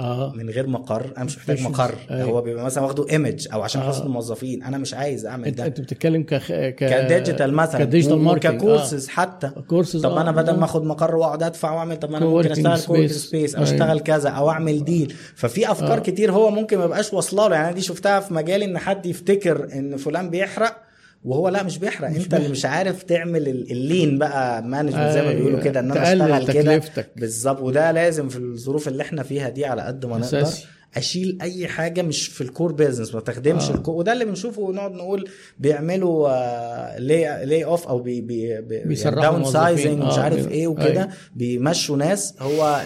آه. 0.00 0.32
من 0.36 0.50
غير 0.50 0.66
مقر. 0.66 1.12
أنا 1.16 1.24
مش 1.24 1.38
محتاج 1.38 1.62
مقر. 1.62 1.94
أيوة. 2.10 2.30
هو 2.30 2.42
بيبقى 2.42 2.64
مثلا 2.64 2.84
واخده 2.84 3.10
image 3.10 3.48
أو 3.52 3.62
عشان 3.62 3.80
آه. 3.82 3.88
حسن 3.88 4.02
الموظفين. 4.02 4.62
أنا 4.62 4.78
مش 4.78 4.94
عايز 4.94 5.26
أعمل 5.26 5.50
ده. 5.54 5.66
أنت 5.66 5.80
بتتكلم 5.80 6.22
ك 6.22 6.34
ك 6.34 6.74
ك 6.74 6.84
digital 6.84 7.54
مثلا. 7.54 7.84
ك 7.84 7.88
digital 7.88 8.18
marketing 8.18 8.62
وك 8.62 8.72
courses 8.72 9.08
حتى. 9.08 9.50
كورسز 9.68 10.02
طب 10.02 10.16
أنا 10.16 10.32
بدل 10.32 10.56
ما 10.56 10.64
آخد 10.64 10.84
مقر 10.84 11.16
وأقعد 11.16 11.42
أدفع 11.42 11.72
وأعمل 11.72 11.96
طب 11.96 12.14
أنا 12.14 12.26
ممكن 12.26 12.50
أشتغل 12.50 13.08
space. 13.08 13.12
space 13.12 13.54
أو. 13.54 13.62
أشتغل 13.62 14.00
كذا 14.00 14.28
أو 14.28 14.50
أعمل 14.50 14.84
deal 14.84 15.14
ففي 15.34 15.70
أفكار 15.70 15.98
آه. 15.98 16.02
كتير 16.02 16.32
هو 16.32 16.50
ممكن 16.50 16.78
ما 16.78 16.84
يبقاش 16.84 17.12
واصلة 17.12 17.48
له. 17.48 17.54
يعني 17.54 17.74
دي 17.74 17.80
شفتها 17.80 18.20
في 18.20 18.34
مجالي 18.34 18.64
إن 18.64 18.78
حد 18.78 19.06
يفتكر 19.06 19.68
إن 19.72 19.96
فلان 19.96 20.30
بيحرق. 20.30 20.87
وهو 21.24 21.48
لا 21.48 21.62
مش 21.62 21.78
بيحرق 21.78 22.08
انت 22.08 22.34
اللي 22.34 22.48
مش 22.48 22.64
عارف 22.64 23.02
تعمل 23.02 23.48
ال- 23.48 23.70
ال 23.70 23.80
lean 23.80 24.18
بقى 24.18 24.62
management 24.62 25.12
زي 25.12 25.22
ما 25.22 25.28
أيوة. 25.28 25.34
بيقولوا 25.40 25.60
كده 25.60 25.80
إن 25.80 25.90
أنا 25.90 26.12
أشتغل 26.38 26.52
كده. 26.52 26.82
بالظبط 27.16 27.60
وده 27.60 27.92
لازم 27.92 28.28
في 28.28 28.36
الظروف 28.38 28.88
اللي 28.88 29.02
إحنا 29.02 29.22
فيها 29.22 29.48
دي 29.48 29.64
على 29.66 29.82
قد 29.82 30.06
ما 30.06 30.18
نقدر. 30.18 30.46
أشيل 30.96 31.38
أي 31.42 31.66
حاجة 31.68 32.02
مش 32.02 32.28
في 32.28 32.40
ال 32.40 32.46
core 32.46 32.72
business 32.72 33.14
ما 33.14 33.20
تخدمش 33.20 33.62
آه. 33.62 33.72
آه. 33.72 33.74
ال 33.74 33.78
core 33.78 33.94
وده 33.94 34.12
اللي 34.12 34.24
بنشوفه 34.24 34.62
ونقعد 34.62 34.92
نقول 34.92 35.28
بيعملوا 35.58 36.28
آه 36.30 36.98
lay 36.98 37.40
lay 37.44 37.64
off 37.64 37.86
أو 37.88 37.98
بي 37.98 38.20
بي 38.20 38.60
بي 38.60 38.84
بيسرحوا 38.84 39.22
down. 39.22 39.44
sizing 39.44 39.98
مش 40.02 40.18
آه، 40.18 40.20
عارف 40.22 40.46
بي- 40.46 40.54
إيه 40.54 40.66
وكده 40.66 40.86
أيوة. 41.02 41.08
بيمشوا 41.34 41.96
ناس 41.96 42.34
هو 42.40 42.80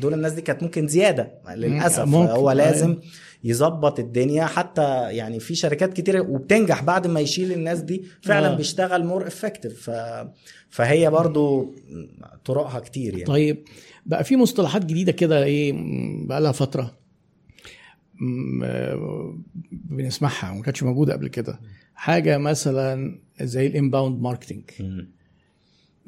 دول 0.00 0.14
الناس 0.14 0.32
دي 0.32 0.40
كانت 0.42 0.62
ممكن 0.62 0.88
زيادة 0.88 1.30
للأسف 1.54 2.04
ممكن. 2.04 2.30
هو 2.32 2.50
لازم 2.52 2.88
أيوة. 2.88 3.02
يظبط 3.44 3.98
الدنيا. 3.98 4.44
حتى 4.44 4.82
يعني 5.16 5.40
في 5.40 5.54
شركات 5.54 5.92
كتير 5.92 6.22
وبتنجح 6.22 6.82
بعد 6.84 7.06
ما 7.06 7.20
يشيل 7.20 7.52
الناس 7.52 7.80
دي 7.80 8.02
فعلا 8.22 8.52
آه. 8.52 8.56
بيشتغل 8.56 9.04
more 9.04 9.26
effective 9.26 9.90
ف... 9.90 10.24
فهي 10.68 11.10
برضو 11.10 11.74
طرقها 12.44 12.80
كتير 12.80 13.12
يعني. 13.12 13.24
طيب 13.24 13.64
بقى 14.06 14.24
في 14.24 14.36
مصطلحات 14.36 14.84
جديدة 14.84 15.12
كده 15.12 15.44
إيه 15.44 15.72
بقى 16.26 16.40
لها 16.40 16.52
فترة 16.52 16.98
بنسمعها 19.72 20.50
وما 20.52 20.62
كانتش 20.62 20.82
موجودة 20.82 21.12
قبل 21.12 21.28
كده. 21.28 21.60
حاجة 21.94 22.38
مثلا 22.38 23.20
زي 23.42 23.66
ال 23.66 23.73
inbound 23.73 24.20
marketing. 24.22 24.70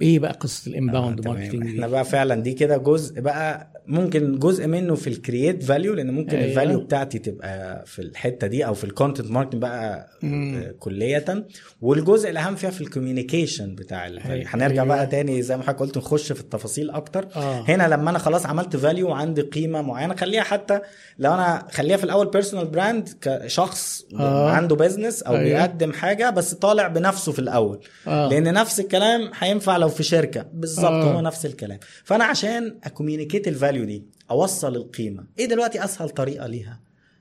إيه 0.03 0.19
بقى 0.19 0.33
قصة 0.33 0.71
ال 0.71 0.78
inbound 0.78 1.27
آه،. 1.27 1.33
marketing 1.33 1.67
إحنا 1.67 1.89
بقى 1.89 2.05
فعلا 2.05 2.35
دي 2.35 2.53
كده 2.53 2.77
جزء 2.77 3.21
بقى 3.21 3.71
ممكن 3.87 4.39
جزء 4.39 4.67
منه 4.67 4.95
في 4.95 5.07
ال 5.07 5.15
create 5.15 5.63
value 5.63 5.95
لأن 5.95 6.11
ممكن 6.11 6.37
أيوة. 6.37 6.51
ال 6.51 6.56
value 6.56 6.81
بتاعتي 6.81 7.19
تبقى 7.19 7.85
في 7.87 8.03
الحتة 8.03 8.47
دي 8.47 8.67
أو 8.67 8.75
في 8.75 8.85
ال 8.85 8.90
content 8.90 9.31
marketing 9.31 9.63
بقى 9.63 10.11
مم. 10.23 10.55
آه، 10.55 10.75
كلية 10.79 11.45
والجزء 11.81 12.31
الأهم 12.31 12.57
فيها 12.57 12.71
في 12.71 12.81
ال 12.81 12.87
communication 12.87 13.75
بتاع 13.75 14.07
ال 14.07 14.12
value 14.12 14.37
أيوة. 14.37 14.49
هنرجع 14.55 14.83
أيوة. 14.83 14.95
بقى 14.95 15.07
تاني 15.07 15.43
زي 15.43 15.57
ما 15.57 15.63
حضرتك 15.63 15.81
قلت 15.81 15.99
نخش 15.99 16.33
في 16.33 16.41
التفاصيل 16.41 16.91
أكتر 16.91 17.29
آه. 17.37 17.65
هنا 17.69 17.89
لما 17.89 18.11
أنا 18.11 18.19
خلاص 18.19 18.47
عملت 18.47 18.77
value 18.77 19.09
وعندي 19.09 19.43
قيمة 19.43 19.83
معينة 19.83 20.17
خليها 20.17 20.43
حتى 20.43 20.81
لو 21.19 21.35
أنا 21.35 21.67
خليها 21.73 21.97
في 21.97 22.05
الأول 22.05 22.31
personal 22.31 22.67
brand 22.67 23.09
كشخص 23.21 24.05
آه. 24.21 24.51
عنده 24.51 24.77
business 24.77 25.23
أو 25.23 25.33
أيوة. 25.35 25.45
بيقدم 25.45 25.93
حاجة 25.93 26.31
بس 26.31 26.55
طالع 26.55 26.89
بنفسه 26.89 27.33
في 27.33 27.39
الأول 27.39 27.81
آه. 28.07 28.29
لأن 28.29 28.53
نفس 28.53 28.81
الكلام 28.81 29.31
هينفع 29.39 29.77
لو 29.77 29.89
في 29.91 30.03
شركة. 30.03 30.43
بالظبط 30.53 30.85
آه. 30.85 31.15
هو 31.15 31.21
نفس 31.21 31.47
الكلام. 31.47 31.79
فأنا 32.05 32.25
عشان 32.25 32.79
ا 32.85 32.90
communicate 32.90 33.49
ال 33.49 33.55
value 33.55 33.85
دي 33.85 34.05
أوصل 34.31 34.77
القيمة. 34.77 35.27
إيه 35.39 35.47
دلوقتي 35.47 35.85
أسهل 35.85 36.11
طريقة 36.11 36.47
ليها؟ 36.47 36.81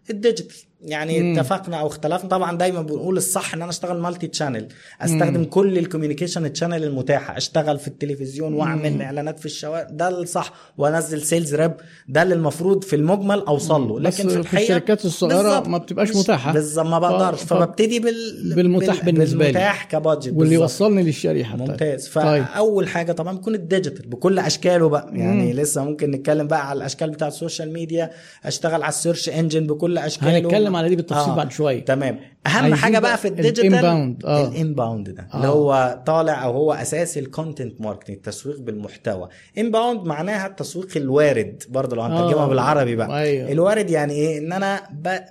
ال 0.10 0.16
digital. 0.16 0.69
يعني 0.82 1.20
مم. 1.24 1.40
اتفقنا 1.40 1.78
أو 1.78 1.88
اختلفنا. 1.88 2.30
طبعا 2.30 2.58
دايما 2.58 2.82
بنقول 2.82 3.18
الصح 3.18 3.54
إن 3.54 3.62
أنا 3.62 3.70
أشتغل 3.72 3.98
multi 4.00 4.28
channel 4.28 4.68
أستخدم 5.02 5.44
كل 5.44 5.78
ال 5.78 5.83
communication 5.83 6.54
channel 6.54 6.84
المتاحة. 6.84 7.38
أشتغل 7.38 7.80
في 7.80 7.88
التلفزيون 7.88 8.54
وأعمل 8.54 9.02
إعلانات 9.02 9.40
في 9.40 9.46
الشوارع. 9.46 9.88
ده 9.92 10.10
الصح. 10.10 10.54
وأنزل 10.78 11.22
sales 11.22 11.56
rep 11.56 11.78
ده 12.08 12.22
اللي 12.24 12.34
المفروض 12.36 12.84
في 12.84 12.96
المجمل 12.96 13.40
أوصل 13.40 13.88
له. 13.88 14.00
لكن 14.00 14.24
في 14.24 14.30
في 14.30 14.40
الحقيقة 14.40 14.64
الشركات 14.64 15.06
الصغيرة 15.06 15.42
بالظبط. 15.42 15.68
ما 15.68 15.78
بتبقاش 15.78 16.16
متاحة. 16.16 16.54
بالظبط. 16.54 16.86
ما 16.88 17.00
بقدرش. 17.00 17.40
ف- 17.40 17.54
فببتدي 17.54 18.00
بال 18.00 18.54
بالمتاح 18.56 18.96
بال- 19.06 19.06
بالنسبة 19.14 19.46
لي. 19.46 19.52
بالمتاح 19.52 19.84
ك 19.84 19.90
budget. 19.90 20.34
واللي. 20.36 20.56
يوصلني 20.56 21.04
للشريحة. 21.04 21.58
ممتاز. 21.58 22.08
طيب. 22.08 22.44
فاول 22.46 22.88
حاجة 22.88 23.12
طبعا 23.12 23.34
بيكون 23.38 23.56
ال 23.56 23.62
digital. 23.62 24.08
بكل 24.08 24.40
أشكاله 24.40 24.90
بقى. 24.90 25.10
يعني 25.14 25.54
لسه 25.54 25.84
ممكن 25.84 26.12
نتكلم 26.12 26.48
بقى 26.48 26.70
على 26.70 26.78
الأشكال 26.78 27.10
بتاعه 27.10 27.28
ال 27.28 27.35
social 27.35 27.74
media. 27.74 28.10
أشتغل 28.46 28.84
على 28.84 28.90
ال 28.90 28.96
search 28.96 29.30
engine 29.30 29.68
بكل 29.68 29.98
أشكاله. 29.98 30.69
هنتكلم 30.70 30.76
على 30.76 30.90
دي 30.90 30.96
بالتفصيل 30.96 31.32
آه. 31.32 31.36
بعد 31.36 31.52
شوية 31.52 31.86
تمام 31.86 32.20
أهم 32.48 32.74
حاجة 32.76 33.00
بقى 33.00 33.18
في 33.18 33.28
ال 33.28 33.33
digital 33.33 33.72
ال 33.80 33.85
inbound. 33.85 34.26
آه. 34.26 34.48
ال 34.48 34.56
inbound 34.56 35.10
ده 35.10 35.28
آه. 35.34 35.38
اللي 35.38 35.48
هو 35.48 36.02
طالع 36.06 36.44
أو 36.44 36.52
هو 36.52 36.74
اساسي 36.74 37.20
ال 37.20 37.28
content 37.28 37.82
marketing 37.82 38.16
التسويق 38.16 38.60
بالمحتوى 38.60 39.30
inbound 39.58 40.08
معناها 40.08 40.48
التسويق 40.48 40.88
الوارد 40.98 41.64
برضه 41.70 41.96
لو 41.96 42.02
هنترجمها 42.02 42.44
آه. 42.44 42.48
بالعربي 42.48 42.96
بقى 42.96 43.22
أيوه. 43.22 43.52
الوارد 43.52 43.90
يعني 43.90 44.14
إيه 44.14 44.38
إن 44.38 44.54
أنا. 44.54 44.82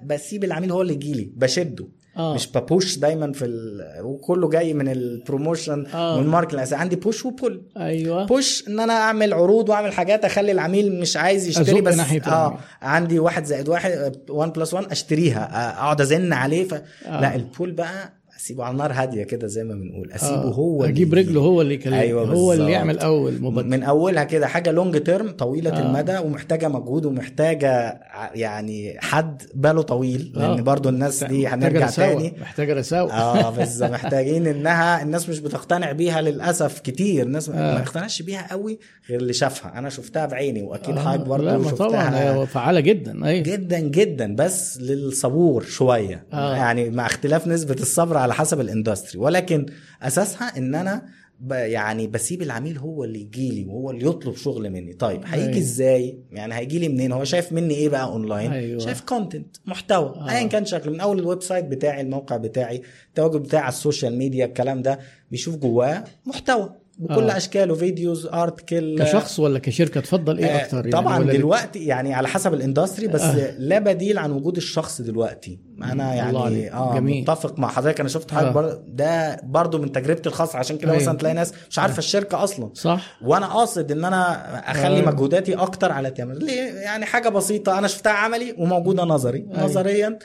بسيب 0.02 0.44
العميل 0.44 0.72
هو 0.72 0.82
اللي 0.82 0.92
يجي 0.92 1.12
لي 1.12 1.32
بشده 1.36 1.86
آه. 2.18 2.34
مش 2.34 2.52
ب 2.52 2.62
push 2.62 2.98
دايما 2.98 3.32
في 3.32 3.44
ال... 3.44 3.82
وكله 4.02 4.48
جاي 4.48 4.74
من 4.74 4.88
ال 4.88 4.98
promotion 4.98 5.86
آه. 5.94 6.16
من 6.16 6.22
ال 6.22 6.27
market 6.27 6.54
الاساسي 6.54 6.76
عندي 6.76 6.96
push 6.96 7.24
و 7.24 7.32
pull 7.32 7.62
أيوه 7.76 8.24
push 8.26 8.64
إن 8.68 8.80
أنا 8.80 8.92
أعمل 8.92 9.34
عروض 9.34 9.68
وأعمل 9.68 9.92
حاجات 9.92 10.24
أخلي 10.24 10.52
العميل 10.52 11.00
مش 11.00 11.16
عايز 11.16 11.48
يشتري 11.48 11.80
بس 11.80 11.94
ناحية 11.96 12.22
آه 12.26 12.46
العميل. 12.46 12.58
عندي 12.82 13.18
واحد 13.18 13.44
زائد 13.44 13.68
واحد 13.68 14.16
1 14.28 14.52
plus 14.52 14.74
1 14.74 14.90
أشتريها 14.90 15.44
آه، 15.44 15.82
أقعد 15.82 16.00
أزن 16.00 16.32
عليه 16.32 16.68
ف... 16.68 16.74
آه. 16.74 17.20
لا 17.20 17.34
ال 17.34 17.42
pull 17.42 17.72
بقى 17.72 18.17
أسيبه 18.38 18.64
على 18.64 18.72
النار 18.72 18.92
هادية 18.92 19.22
كده 19.24 19.46
زي 19.46 19.64
ما 19.64 19.74
بنقول 19.74 20.12
أسيبه 20.12 20.34
آه. 20.42 20.52
هو 20.52 20.84
أجيب. 20.84 21.14
رجله 21.14 21.40
هو 21.40 21.60
اللي 21.60 21.74
يكلمني 21.74 22.00
أيوة 22.00 22.20
هو 22.22 22.52
اللي 22.52 22.64
بالظبط. 22.64 22.68
يعمل 22.70 22.98
أول 22.98 23.42
مبادرة 23.42 23.68
من 23.68 23.82
أولها 23.82 24.24
كده 24.24 24.46
حاجة 24.46 24.70
long 24.70 25.00
term 25.02 25.30
طويلة 25.30 25.70
آه. 25.70 25.82
المدى 25.86 26.18
ومحتاجة 26.18 26.68
مجهود 26.68 27.04
ومحتاجة 27.06 28.00
يعني 28.34 28.96
حد 29.00 29.42
باله 29.54 29.82
طويل 29.82 30.32
آه. 30.36 30.38
لأن 30.38 30.64
برضو 30.64 30.88
الناس 30.88 31.24
دي 31.24 31.46
هنرجع 31.46 31.86
رساوة. 31.86 32.14
تاني 32.14 32.32
محتاجة 32.40 32.74
رساوة 32.74 33.12
آه 33.12 33.50
بس 33.50 33.82
محتاجين 33.82 34.46
إنها 34.46 35.02
الناس 35.02 35.28
مش 35.28 35.38
بتقتنع 35.38 35.92
بيها 35.92 36.20
للأسف 36.20 36.78
كتير 36.78 37.26
الناس 37.26 37.48
آه. 37.48 37.52
ما 37.52 37.78
اقتنعش 37.82 38.22
بيها 38.22 38.46
قوي 38.50 38.78
غير 39.10 39.20
اللي 39.20 39.32
شافها 39.32 39.78
أنا 39.78 39.88
شفتها 39.88 40.26
بعيني 40.26 40.62
وأكيد 40.62 40.96
آه، 40.96 41.00
حضرتك 41.00 41.20
لا 41.44 41.56
برضه 41.56 41.70
طبعا 41.70 41.70
شفتها 41.70 42.40
هي 42.42 42.46
فعالة 42.46 42.80
جدا 42.80 43.24
أيوه 43.26 43.42
جدا 43.42 43.78
جدا 43.78 44.34
بس 44.36 44.78
للصبور 44.80 45.62
شوية. 45.64 46.24
آه. 46.32 46.56
يعني 46.56 46.90
مع 46.90 47.06
اختلاف 47.06 47.46
نسبة 47.46 47.74
الصبر 47.80 48.16
على 48.16 48.27
حسب 48.34 48.60
ال 48.60 48.66
industry. 48.66 49.20
ولكن 49.20 49.66
أساسها 50.02 50.58
إن 50.58 50.74
أنا 50.74 51.06
ب 51.40 51.52
يعني 51.52 52.06
بسيب 52.06 52.42
العميل 52.42 52.78
هو 52.78 53.04
اللي 53.04 53.20
يجي 53.20 53.50
لي 53.50 53.64
وهو 53.64 53.90
اللي 53.90 54.06
يطلب 54.06 54.36
شغل 54.36 54.70
مني. 54.70 54.92
طيب 54.92 55.20
هيجي 55.24 55.44
أيوة. 55.46 55.58
إزاي؟ 55.58 56.18
يعني 56.32 56.54
هيجي 56.54 56.78
لي 56.78 56.88
منين؟ 56.88 57.12
هو 57.12 57.24
شايف 57.24 57.52
مني 57.52 57.74
إيه 57.74 57.88
بقى 57.88 58.04
اونلاين 58.04 58.52
أيوة. 58.52 58.78
شايف 58.80 59.00
content 59.00 59.56
محتوى. 59.66 60.08
آه. 60.08 60.30
ايا 60.30 60.46
كان 60.46 60.64
شكله. 60.64 60.92
من 60.92 61.00
أول 61.00 61.18
ال 61.18 61.42
website 61.42 61.64
بتاعي 61.64 62.00
الموقع 62.00 62.36
بتاعي 62.36 62.82
التواجد 63.08 63.36
بتاعي 63.42 63.62
على 63.62 63.72
ال 63.72 63.79
social 63.79 64.18
media 64.18 64.44
الكلام 64.46 64.82
ده 64.82 64.98
بيشوف 65.30 65.56
جواه 65.56 66.04
محتوى. 66.26 66.74
بكل 66.98 67.30
آه. 67.30 67.36
أشكاله 67.36 67.74
videos 67.74 68.26
article 68.26 68.96
كشخص 68.98 69.38
ولا 69.40 69.58
كشركة 69.58 70.00
تفضل 70.00 70.38
إيه 70.38 70.46
آه، 70.46 70.64
أكتر 70.64 70.76
يعني 70.76 70.90
طبعا 70.90 71.18
ولا 71.18 71.32
دلوقتي 71.32 71.84
يعني 71.84 72.14
على 72.14 72.28
حسب 72.28 72.54
ال 72.54 72.60
industry 72.60 73.08
بس 73.08 73.20
آه. 73.20 73.54
لا 73.58 73.78
بديل 73.78 74.18
عن 74.18 74.30
وجود 74.30 74.56
الشخص 74.56 75.00
دلوقتي 75.00 75.60
أنا 75.82 76.14
يعني. 76.14 76.72
آه 76.72 76.94
جميل. 76.94 77.22
متفق 77.22 77.58
مع 77.58 77.68
حضرتك 77.68 78.00
أنا 78.00 78.08
شفت 78.08 78.30
حاجة 78.30 78.48
آه. 78.48 78.50
بر... 78.50 78.82
ده 78.88 79.40
برضو 79.42 79.78
من 79.78 79.92
تجربتي 79.92 80.28
الخاصة 80.28 80.58
عشان 80.58 80.78
كده 80.78 80.92
أيوة. 80.92 81.02
مثلا 81.02 81.18
تلاقي 81.18 81.34
ناس 81.34 81.52
مش 81.70 81.78
عارفة 81.78 81.98
الشركة 81.98 82.44
أصلا 82.44 82.70
صح 82.74 83.18
وأنا 83.22 83.46
قاصد 83.46 83.92
إن 83.92 84.04
أنا 84.04 84.70
أخلي 84.70 84.98
آه. 84.98 85.06
مجهوداتي 85.06 85.54
أكتر 85.54 85.92
على 85.92 86.10
تعمل 86.10 86.44
ليه 86.44 86.72
يعني 86.72 87.06
حاجة 87.06 87.28
بسيطة 87.28 87.78
أنا 87.78 87.88
شفتها 87.88 88.12
عملي 88.12 88.54
وموجودة 88.58 89.04
نظري 89.04 89.38
أيوة. 89.38 89.64
نظريا 89.64 90.18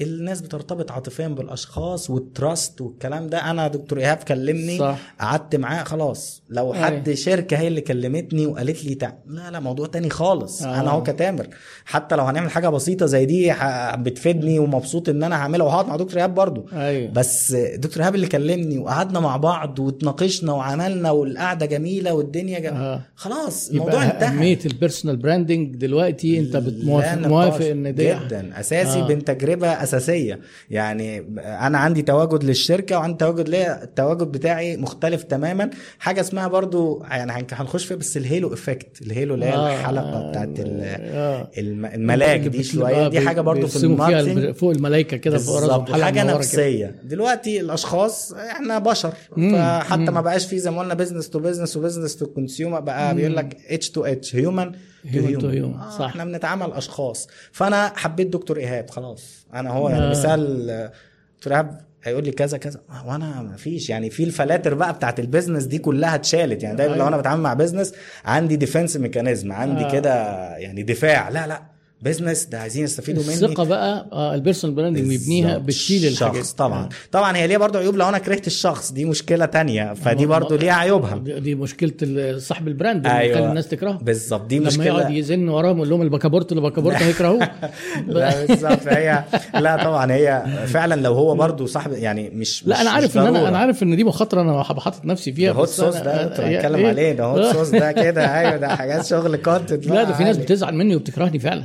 الناس 0.00 0.40
بترتبط 0.40 0.90
عاطفيا 0.90 1.28
بالأشخاص 1.28 2.10
وال 2.10 2.30
trust 2.30 2.80
والكلام 2.80 3.26
ده 3.26 3.50
أنا 3.50 3.68
دكتور 3.68 3.98
إيهاب 3.98 4.16
كلمني 4.16 4.78
صح. 4.78 4.98
قعدت 5.20 5.56
معاه 5.56 5.84
خلاص 5.84 6.42
لو 6.50 6.74
أيوة. 6.74 6.84
حد 6.86 7.10
شركة 7.12 7.56
هي 7.58 7.68
اللي 7.68 7.80
كلمتني 7.80 8.46
وقالت 8.46 8.84
لي 8.84 8.94
تع... 8.94 9.12
لا 9.26 9.50
لا 9.50 9.60
موضوع 9.60 9.86
تاني 9.86 10.10
خالص 10.10 10.62
آه. 10.62 10.80
أنا 10.80 10.90
أهو 10.90 11.02
كتامر 11.02 11.46
حتى 11.84 12.16
لو 12.16 12.24
هنعمل 12.24 12.50
حاجة 12.50 12.68
بسيطة 12.68 13.06
زي 13.06 13.24
دي 13.26 13.52
ح... 13.52 13.94
بتفيدني 13.94 14.58
ومبسوط 14.58 15.08
إن 15.08 15.22
أنا 15.22 15.36
هعملها 15.36 15.66
وهقعد 15.66 15.86
مع 15.86 15.96
دكتور 15.96 16.16
إيهاب 16.18 16.34
برضو 16.34 16.66
أيوه 16.72 17.10
بس 17.12 17.52
دكتور 17.52 18.02
إيهاب 18.02 18.14
اللي 18.14 18.26
كلمني 18.26 18.78
وقعدنا 18.78 19.20
مع 19.20 19.36
بعض 19.36 19.78
واتناقشنا 19.78 20.52
وعملنا 20.52 21.10
والقعدة 21.10 21.66
جميلة 21.66 22.14
والدنيا 22.14 22.58
جم... 22.58 22.74
آه. 22.74 23.00
خلاص 23.14 23.70
الموضوع 23.70 24.02
انتهى 24.04 24.28
اهميه 24.28 24.58
ال 24.66 24.72
personal 24.72 25.16
branding 25.16 25.76
دلوقتي 25.76 26.38
أنت 26.38 26.56
بتموافق. 26.56 27.18
موافق 27.26 27.64
إن 27.66 27.94
دي 27.94 28.14
جدا 28.14 28.60
أساسي. 28.60 29.00
آه. 29.00 29.06
بين 29.06 29.24
تجربة 29.24 29.82
أساسية 29.94 30.40
يعني 30.70 31.18
أنا 31.38 31.78
عندي 31.78 32.02
تواجد 32.02 32.44
للشركة 32.44 32.98
وعندي 32.98 33.16
تواجد 33.18 33.48
ليا 33.48 33.82
التواجد 33.84 34.22
بتاعي 34.32 34.76
مختلف 34.76 35.22
تماما 35.22 35.70
حاجة 35.98 36.20
اسمها 36.20 36.48
برضو 36.48 37.02
يعني 37.10 37.32
هن- 37.32 37.46
هنخش 37.52 37.84
فيها 37.84 37.96
بس 37.96 38.16
ال 38.16 38.23
halo 38.23 38.52
effect 38.54 39.02
ال 39.02 39.08
halo 39.08 39.34
اللي 39.34 39.46
هي 39.46 39.52
آه. 39.54 39.74
الحلقة 39.74 40.30
بتاعت 40.30 40.60
ال- 40.60 40.80
آه. 41.04 41.50
الم- 41.58 41.86
الملاك 41.86 42.40
دي 42.40 42.62
شوية 42.62 43.06
آه، 43.06 43.08
دي 43.08 43.20
حاجة 43.20 43.40
برضو 43.40 43.66
في 43.66 43.76
ال 43.84 43.91
marketing 43.91 44.50
فوق 44.54 44.70
الملائكه 44.70 45.16
كده 45.16 45.32
بالظبط 45.36 45.90
حاجة 45.92 46.22
كده. 46.22 46.34
نفسية 46.36 46.94
دلوقتي 47.04 47.60
الأشخاص 47.60 48.32
إحنا 48.32 48.78
بشر 48.78 49.12
مم. 49.36 49.52
فحتى 49.56 50.00
مم. 50.00 50.14
ما 50.14 50.20
بقاش 50.20 50.46
في 50.46 50.58
زي 50.58 50.70
ما 50.70 50.80
قلنا 50.80 50.94
business 50.94 51.30
to 51.30 51.38
business 51.38 51.76
و 51.76 51.80
business 51.80 52.16
to 52.16 52.26
consumer 52.26 52.80
بقى 52.80 53.14
بيقول 53.14 53.36
لك 53.36 53.56
H 53.68 53.90
to 53.90 54.04
H 54.04 54.36
human 54.36 54.72
Human 55.04 55.40
to 55.40 55.44
human. 55.44 55.90
صح. 55.98 56.04
إحنا 56.04 56.24
بنتعامل 56.24 56.72
أشخاص 56.72 57.28
فأنا 57.52 57.92
حبيت 57.96 58.26
دكتور 58.26 58.56
إيهاب 58.58 58.90
خلاص 58.90 59.46
أنا 59.54 59.70
هو 59.70 59.88
يعني 59.88 60.06
آه. 60.06 60.10
مثال 60.10 60.70
آه، 60.70 60.92
دكتور 61.38 61.52
إيهاب 61.52 61.80
هيقول 62.04 62.24
لي 62.24 62.30
كذا 62.30 62.58
كذا 62.58 62.80
وأنا 63.06 63.42
ما 63.42 63.56
فيش 63.56 63.90
يعني 63.90 64.10
في 64.10 64.24
الفلاتر 64.24 64.74
بقى 64.74 64.92
بتاعت 64.92 65.20
ال 65.20 65.25
business 65.25 65.64
دي 65.64 65.78
كلها 65.78 66.14
اتشالت 66.14 66.62
يعني 66.62 66.76
دايما 66.76 66.94
لو. 66.94 67.08
أنا 67.08 67.16
بتعامل 67.16 67.42
مع 67.42 67.54
business 67.54 67.94
عندي 68.24 68.66
defense 68.66 68.96
mechanism 68.96 69.52
عندي 69.52 69.84
آه. 69.84 69.92
كده 69.92 70.14
يعني 70.56 70.82
دفاع 70.82 71.28
لا 71.28 71.46
لا 71.46 71.62
business 72.02 72.44
ده 72.44 72.60
عايزين 72.60 72.84
يستفيدوا 72.84 73.22
مني. 73.22 73.34
الثقة 73.34 73.64
بقى 73.64 74.06
آه 74.12 74.34
ال 74.34 74.39
personal 74.39 74.76
branding 74.76 75.08
بيبنيها. 75.08 75.58
بتشيل 75.58 76.06
الحاجات. 76.12 76.34
الشخص 76.36 76.52
طبعا. 76.52 76.88
طبعا 77.12 77.36
هي 77.36 77.46
ليها 77.46 77.58
برضو 77.58 77.78
عيوب 77.78 77.96
لو 77.96 78.08
أنا 78.08 78.18
كرهت 78.18 78.46
الشخص 78.46 78.92
دي 78.92 79.04
مشكلة 79.04 79.46
تانية 79.46 79.94
فدي 79.94 80.26
برضو 80.26 80.56
ليها 80.56 80.72
عيوبها. 80.74 81.16
دي 81.18 81.54
مشكلة 81.54 82.38
صاحب 82.38 82.68
ال 82.68 82.74
brand 82.74 83.06
اللي 83.06 83.18
أيوة. 83.18 83.48
الناس 83.48 83.68
تكرهه. 83.68 83.98
بالظبط 84.02 84.46
دي 84.46 84.58
لما 84.58 84.68
يقعد 84.84 85.00
مشكله 85.00 85.10
يزن 85.16 85.48
وراهم 85.48 85.76
يقول 85.76 85.90
لهم 85.90 86.02
البكابورت 86.02 86.52
اللي 86.52 86.62
بكابورت 86.62 86.96
هيكرهوه. 87.02 87.50
لا 88.06 88.44
بالظبط 88.46 88.86
هي 88.88 89.24
لا 89.54 89.84
طبعا 89.84 90.12
هي 90.12 90.44
فعلا 90.66 91.00
لو 91.00 91.12
هو 91.14 91.34
برضو 91.34 91.66
صاحب 91.66 91.92
يعني 91.92 92.30
مش 92.30 92.66
لا 92.66 92.74
مش- 92.76 92.80
أنا 92.80 92.90
عارف 92.90 93.18
إن 93.18 93.26
أنا. 93.26 93.48
أنا 93.48 93.58
عارف 93.58 93.82
إن 93.82 93.96
دي 93.96 94.04
مخاطرة 94.04 94.40
أنا 94.42 94.62
حاطط 94.62 95.04
نفسي 95.04 95.32
فيها 95.32 95.52
هوت 95.52 95.68
صوص 95.68 95.96
ده 95.96 96.26
بتتكلم 96.26 96.74
إيه؟ 96.74 96.88
عليه 96.88 97.12
ده 97.12 97.24
هوت 97.24 97.56
صوص 97.56 97.70
ده 97.84 97.92
كده 97.92 98.38
أيوه 98.40 98.56
ده 98.56 98.76
حاجات 98.76 99.06
شغل 99.06 99.36
كونتنت 99.36 99.86
لا 99.86 100.04
ده 100.04 100.12
في 100.12 100.24
ناس 100.24 100.36
بتزعل 100.36 100.74
مني 100.74 100.96
وبتكرهني 100.96 101.38
فعلا. 101.38 101.64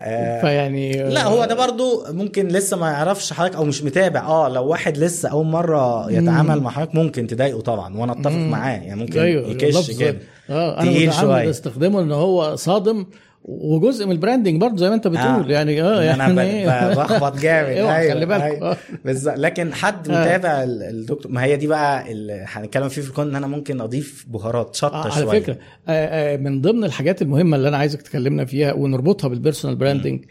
آه، 0.00 0.40
فيعني 0.40 1.02
لا 1.10 1.24
هو 1.26 1.44
ده 1.44 1.54
برضو 1.54 2.04
ممكن 2.08 2.48
لسه 2.48 2.76
ما 2.76 2.90
يعرفش 2.90 3.32
حضرتك 3.32 3.56
أو 3.56 3.64
مش 3.64 3.82
متابع. 3.82 4.20
آه 4.20 4.48
لو 4.48 4.66
واحد 4.66 4.98
لسه 4.98 5.28
أول 5.28 5.46
مرة 5.46 6.12
يتعامل 6.12 6.60
مع 6.60 6.70
حضرتك 6.70 6.94
ممكن 6.94 7.26
تضايقه 7.26 7.60
طبعا 7.60 7.96
وأنا 7.96 8.12
أتفق 8.12 8.32
معاه 8.36 8.72
يعني 8.72 9.00
ممكن 9.00 9.20
أيوه 9.20 9.48
يكش 9.48 9.90
كده 9.90 10.18
آه 10.50 10.80
أنا 10.80 11.50
استخدمه 11.50 12.00
إن 12.00 12.12
هو 12.12 12.56
صادم 12.56 13.06
وجزء 13.44 14.06
من 14.06 14.12
ال 14.12 14.17
branding 14.17 14.60
برضه 14.60 14.76
زي 14.76 14.88
ما 14.88 14.94
انت 14.94 15.06
بتقول 15.08 15.50
يعني 15.50 15.82
آه 15.82 16.14
أنا 16.14 16.42
يعني 16.42 16.66
ب- 16.66 16.68
ب- 16.68 16.96
بخبط 16.98 17.38
جامد. 17.38 17.76
اوعى 17.78 18.00
أيوه 18.00 18.14
خلي 18.14 18.26
بالك. 18.26 18.42
أيوة. 18.42 18.70
آه. 18.72 18.76
بالظبط 19.04 19.38
لكن 19.38 19.72
حد 19.74 20.08
آه. 20.10 20.20
متابع 20.20 20.62
ال- 20.62 20.82
الدكتور 20.82 21.32
ما 21.32 21.44
هي 21.44 21.56
دي 21.56 21.66
بقى 21.66 22.12
اللي 22.12 22.44
هنتكلم 22.48 22.88
فيه 22.88 23.02
في 23.02 23.08
الكون 23.08 23.28
إن 23.28 23.36
أنا 23.36 23.46
ممكن 23.46 23.80
أضيف 23.80 24.26
بهارات 24.28 24.74
شطة 24.74 25.06
آه، 25.06 25.10
شوية. 25.10 25.28
على 25.28 25.40
فكرة. 25.40 25.52
آه، 25.88 26.34
آه، 26.34 26.36
من 26.36 26.60
ضمن 26.60 26.84
الحاجات 26.84 27.22
المهمة 27.22 27.56
اللي 27.56 27.68
أنا 27.68 27.76
عايزك 27.76 28.02
تكلمنا 28.02 28.44
فيها 28.44 28.72
ونربطها 28.72 29.28
بال 29.28 29.38
personal 29.38 29.76
branding 29.76 30.24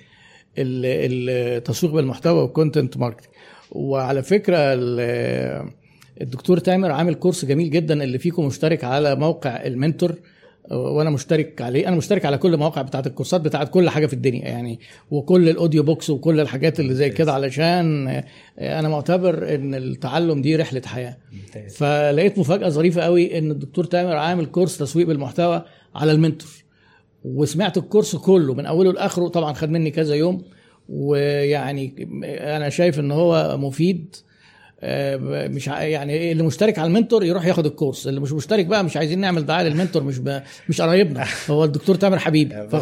التسويق 0.58 1.94
بالمحتوى 1.94 2.42
وال 2.42 2.54
content 2.54 2.98
marketing 2.98 3.32
وعلى 3.72 4.24
فكرة 4.24 4.58
ال- 4.60 5.70
الدكتور 6.22 6.58
تامر 6.58 6.92
عامل 6.92 7.14
course 7.16 7.46
جميل 7.46 7.70
جدا 7.70 8.04
اللي 8.04 8.18
فيكم 8.20 8.46
مشترك 8.46 8.84
على 8.84 9.16
موقع 9.16 9.50
المنتور. 9.66 10.16
وأنا 10.72 11.10
مشترك 11.10 11.62
عليه. 11.62 11.88
أنا 11.88 11.96
مشترك 11.96 12.26
على 12.26 12.38
كل 12.38 12.54
المواقع 12.54 12.82
بتاعت 12.82 13.08
ال 13.08 13.12
courseات 13.12 13.42
بتاعت 13.42 13.70
كل 13.70 13.90
حاجة 13.90 14.06
في 14.06 14.14
الدنيا 14.14 14.42
يعني 14.48 14.80
وكل 15.12 15.50
ال 15.50 15.55
audio 15.55 15.84
books 15.84 16.10
وكل 16.10 16.40
الحاجات 16.40 16.80
اللي 16.80 16.94
زي 16.96 17.10
كده 17.10 17.34
علشان 17.34 18.08
أنا 18.60 18.90
معتبر 18.90 19.56
ان 19.56 19.76
التعلم 19.76 20.42
دي 20.42 20.56
رحلة 20.56 20.82
حياة. 20.86 21.18
فلقيت 21.70 22.40
مفاجأة 22.40 22.70
ظريفة 22.70 23.02
قوي 23.02 23.38
ان 23.38 23.52
الدكتور 23.52 23.86
تامر 23.86 24.16
عامل 24.16 24.46
course 24.46 24.78
تسويق 24.78 25.08
بالمحتوى 25.08 25.64
على 25.96 26.12
المنتور. 26.12 26.50
وسمعت 27.26 27.78
ال 27.78 27.83
course 27.83 28.16
كله 28.16 28.54
من 28.54 28.66
اوله 28.66 28.94
لاخره 28.94 29.28
طبعا 29.28 29.54
خد 29.54 29.70
مني 29.70 29.92
كذا 29.92 30.16
يوم. 30.16 30.44
ويعني 30.90 32.08
أنا 32.24 32.70
شايف 32.70 33.00
ان 33.00 33.12
هو 33.12 33.58
مفيد. 33.58 34.16
مش 34.84 35.70
ع- 35.70 35.82
يعني 35.82 36.14
إيه، 36.14 36.32
اللي 36.32 36.44
مشترك 36.44 36.80
على 36.80 36.88
المنتور 36.88 37.24
يروح 37.24 37.46
ياخد 37.46 37.66
ال 37.66 37.71
course. 37.71 38.08
اللي 38.08 38.20
مش 38.20 38.32
مشترك 38.32 38.66
بقى 38.66 38.84
مش 38.84 38.98
عايزين 38.98 39.20
نعمل 39.20 39.46
دعاية 39.46 39.68
للمنتور 39.68 40.04
مش 40.04 40.20
ب... 40.20 40.42
مش 40.70 40.82
قرايبنا. 40.82 41.26
هو 41.50 41.64
الدكتور 41.64 41.96
تامر 41.96 42.20
حبيب 42.20 42.68
ف... 42.72 42.76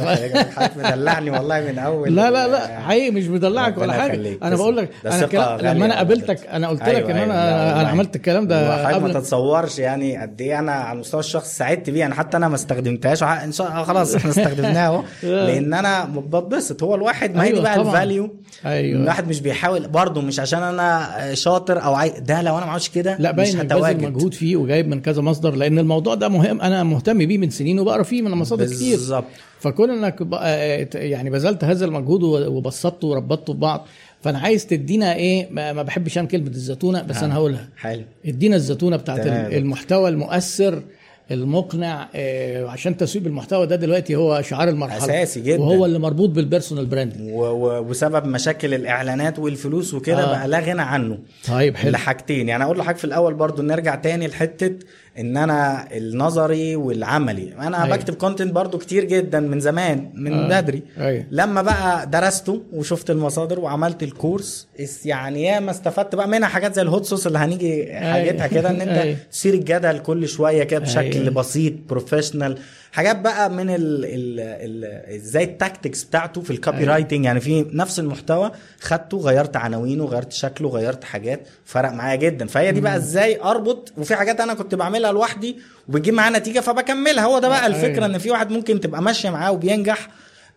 مدلعني 0.77 1.31
والله 1.31 1.61
من 1.61 1.79
أول 1.79 2.09
لا 2.15 2.31
لا 2.31 2.47
لا 2.47 2.79
حقيقي 2.79 3.11
مش 3.11 3.27
بدلعك 3.27 3.77
ولا 3.77 3.93
حاجة. 3.93 4.37
أنا 4.43 4.55
بقول 4.55 4.77
لك 4.77 4.89
أنا 5.05 5.57
لما 5.73 5.85
أنا 5.85 5.95
قابلتك 5.97 6.47
أنا 6.47 6.67
قلت 6.67 6.81
لك 6.81 6.87
أيوة، 6.87 7.11
إن 7.11 7.15
أيوة، 7.15 7.27
لا 7.27 7.33
أنا 7.49 7.65
والله. 7.65 7.81
أنا 7.81 7.89
عملت 7.89 8.15
الكلام 8.15 8.47
ده 8.47 8.71
حضرتك 8.85 9.01
ما 9.01 9.07
قبل. 9.07 9.13
تتصورش 9.13 9.79
يعني 9.79 10.17
قد 10.17 10.41
إيه 10.41 10.59
أنا 10.59 10.71
على 10.71 10.95
المستوى 10.95 11.19
الشخصي 11.19 11.55
سعدت 11.55 11.89
بيه. 11.89 11.99
يعني 11.99 12.13
حتى 12.13 12.37
أنا 12.37 12.47
ما 12.47 12.55
استخدمتهاش. 12.55 13.23
إن 13.23 13.51
شاء 13.51 13.67
الله 13.67 13.83
خلاص 13.83 14.15
إحنا 14.15 14.31
استخدمناها 14.31 14.87
أهو. 14.87 15.03
لأن 15.23 15.73
أنا 15.73 16.05
بتبسط 16.05 16.83
هو 16.83 16.95
الواحد 16.95 17.35
ما 17.35 17.43
هي 17.43 17.47
دي 17.47 17.53
أيوة 17.53 17.63
بقى 17.63 17.75
طبعاً. 17.75 17.93
الفاليو. 17.93 18.35
أيوه. 18.65 19.01
الواحد 19.01 19.27
مش 19.27 19.41
بيحاول. 19.41 19.87
برضه 19.87 20.21
مش 20.21 20.39
عشان 20.39 20.63
أنا 20.63 21.09
شاطر 21.33 21.84
أو 21.85 21.93
عاي... 21.93 22.09
ده 22.19 22.41
لو 22.41 22.57
أنا 22.57 22.65
ما 22.65 22.71
عملتش 22.71 22.89
كده 22.89 23.17
لا 23.19 23.31
باين 23.31 23.53
باذل 23.57 23.65
هتواجد. 23.65 24.03
مجهود 24.05 24.33
فيه 24.33 24.55
وجايب 24.55 24.87
من 24.87 25.01
كذا 25.01 25.21
مصدر 25.21 25.55
لأن 25.55 25.79
الموضوع 25.79 26.15
ده 26.15 26.29
مهم. 26.29 26.61
أنا 26.61 26.83
مهتم 26.83 27.17
بيه 27.25 27.37
من 27.37 27.49
سنين 27.49 27.79
وبقرأ 27.79 28.03
فيه 28.03 28.21
من 28.21 28.31
مصادر 28.31 28.65
كتير. 28.65 28.95
بالظبط. 28.95 29.25
فكون 29.59 29.89
إنك 29.89 30.23
بقى 30.23 30.79
يعني 30.93 31.29
بذلت 31.29 31.63
هذا 31.63 31.85
المجهود 31.85 32.23
وبسطته 32.23 33.07
وربطته 33.07 33.53
ببعض 33.53 33.87
فأنا 34.21 34.39
عايز 34.39 34.65
تدينا 34.67 35.15
إيه 35.15 35.47
ما 35.51 35.73
ما 35.73 35.83
بحبش 35.83 36.17
أنا 36.17 36.27
كلمة 36.27 36.47
الزتونة 36.49 37.01
بس 37.01 37.23
أنا 37.23 37.35
هقولها. 37.35 37.69
حلو. 37.77 38.03
ادينا 38.25 38.55
الزتونة 38.55 38.97
بتاعت 38.97 39.21
تمام. 39.21 39.51
المحتوى 39.51 40.09
المؤثر 40.09 40.81
المقنع 41.31 42.07
آه، 42.15 42.67
عشان 42.67 42.97
تسويق 42.97 43.25
المحتوى 43.25 43.67
ده 43.67 43.75
دلوقتي 43.75 44.15
هو 44.15 44.41
شعار 44.41 44.69
المرحلة. 44.69 44.97
أساسي 45.03 45.41
جدا. 45.41 45.61
وهو 45.61 45.85
اللي 45.85 45.99
مربوط 45.99 46.29
بالبيرسونال 46.29 46.85
براندنج 46.85 47.31
و... 47.33 47.41
و... 47.43 47.79
وسبب 47.89 48.25
مشاكل 48.25 48.73
الإعلانات 48.73 49.39
والفلوس 49.39 49.93
وكده 49.93 50.23
آه. 50.23 50.25
بقى 50.25 50.47
لا 50.47 50.59
غنى 50.59 50.81
عنه. 50.81 51.17
طيب 51.47 51.75
حلو. 51.75 51.91
لحاجتين. 51.91 52.49
يعني 52.49 52.63
أقول 52.63 52.77
لحضرتك 52.77 52.97
في 52.97 53.05
الأول 53.05 53.33
برضو 53.33 53.61
نرجع 53.61 53.95
تاني 53.95 54.27
لحتة 54.27 54.71
إن 55.19 55.37
أنا 55.37 55.87
النظري 55.91 56.75
والعملي 56.75 57.53
أنا 57.53 57.77
أيوة. 57.77 57.85
أيوة. 57.85 57.95
بكتب 57.97 58.13
content 58.13 58.51
برضو 58.53 58.77
كتير 58.77 59.03
جدا 59.03 59.39
من 59.39 59.59
زمان 59.59 60.11
من 60.15 60.33
آه. 60.33 60.47
بدري 60.61 60.83
أيوة. 60.97 61.23
لما 61.31 61.61
بقى 61.61 62.07
درسته 62.09 62.61
وشفت 62.73 63.09
المصادر 63.09 63.59
وعملت 63.59 64.03
ال 64.03 64.12
course 64.12 64.67
يعني 65.05 65.43
ياما 65.43 65.71
استفدت 65.71 66.15
بقى 66.15 66.27
منها 66.27 66.47
حاجات 66.47 66.75
زي 66.75 66.81
ال 66.81 66.87
hot 66.87 67.05
sauce 67.05 67.25
اللي 67.25 67.37
هنيجي 67.39 67.93
حاجتها 67.93 68.47
كده 68.47 68.69
إن 68.69 68.81
أيوة. 68.81 69.03
انت 69.11 69.17
تثير 69.31 69.53
الجدل 69.53 69.99
كل 69.99 70.27
شوية 70.27 70.63
كده 70.63 70.79
بشكل 70.79 70.99
أيوة. 71.21 71.29
بسيط 71.33 71.73
professional 71.89 72.57
حاجات 72.95 73.19
بقى 73.19 73.49
من 73.49 73.69
ال 73.69 74.05
ال 74.05 74.39
ال 74.39 75.15
إزاي 75.15 75.43
ال 75.43 75.51
tactics 75.51 76.03
بتاعته 76.03 76.41
في 76.41 76.51
ال 76.51 76.56
copy. 76.56 76.83
writing 76.83 77.25
يعني 77.25 77.39
في 77.39 77.65
نفس 77.73 77.99
المحتوى 77.99 78.51
خدته 78.81 79.17
غيرت 79.17 79.55
عناوينه 79.55 80.05
غيرت 80.05 80.31
شكله 80.31 80.69
غيرت 80.69 81.03
حاجات 81.03 81.47
فرق 81.65 81.91
معايا 81.91 82.15
جدا 82.15 82.47
فهي 82.47 82.71
دي 82.71 82.81
بقى 82.81 82.95
إزاي 82.95 83.41
أربط 83.41 83.93
وفي 83.97 84.15
حاجات 84.15 84.39
أنا 84.39 84.53
كنت 84.53 84.75
بعملها 84.75 85.11
لوحدي 85.11 85.57
وبتجيب 85.89 86.13
معايا 86.13 86.37
نتيجة 86.37 86.59
فبكملها 86.59 87.25
هو 87.25 87.39
ده 87.39 87.47
بقى 87.47 87.67
الفكرة 87.67 87.93
أيوة. 87.93 88.05
إن 88.05 88.17
في 88.17 88.31
واحد 88.31 88.51
ممكن 88.51 88.79
تبقى 88.79 89.01
ماشية 89.01 89.29
معاه 89.29 89.51
وبينجح 89.51 90.07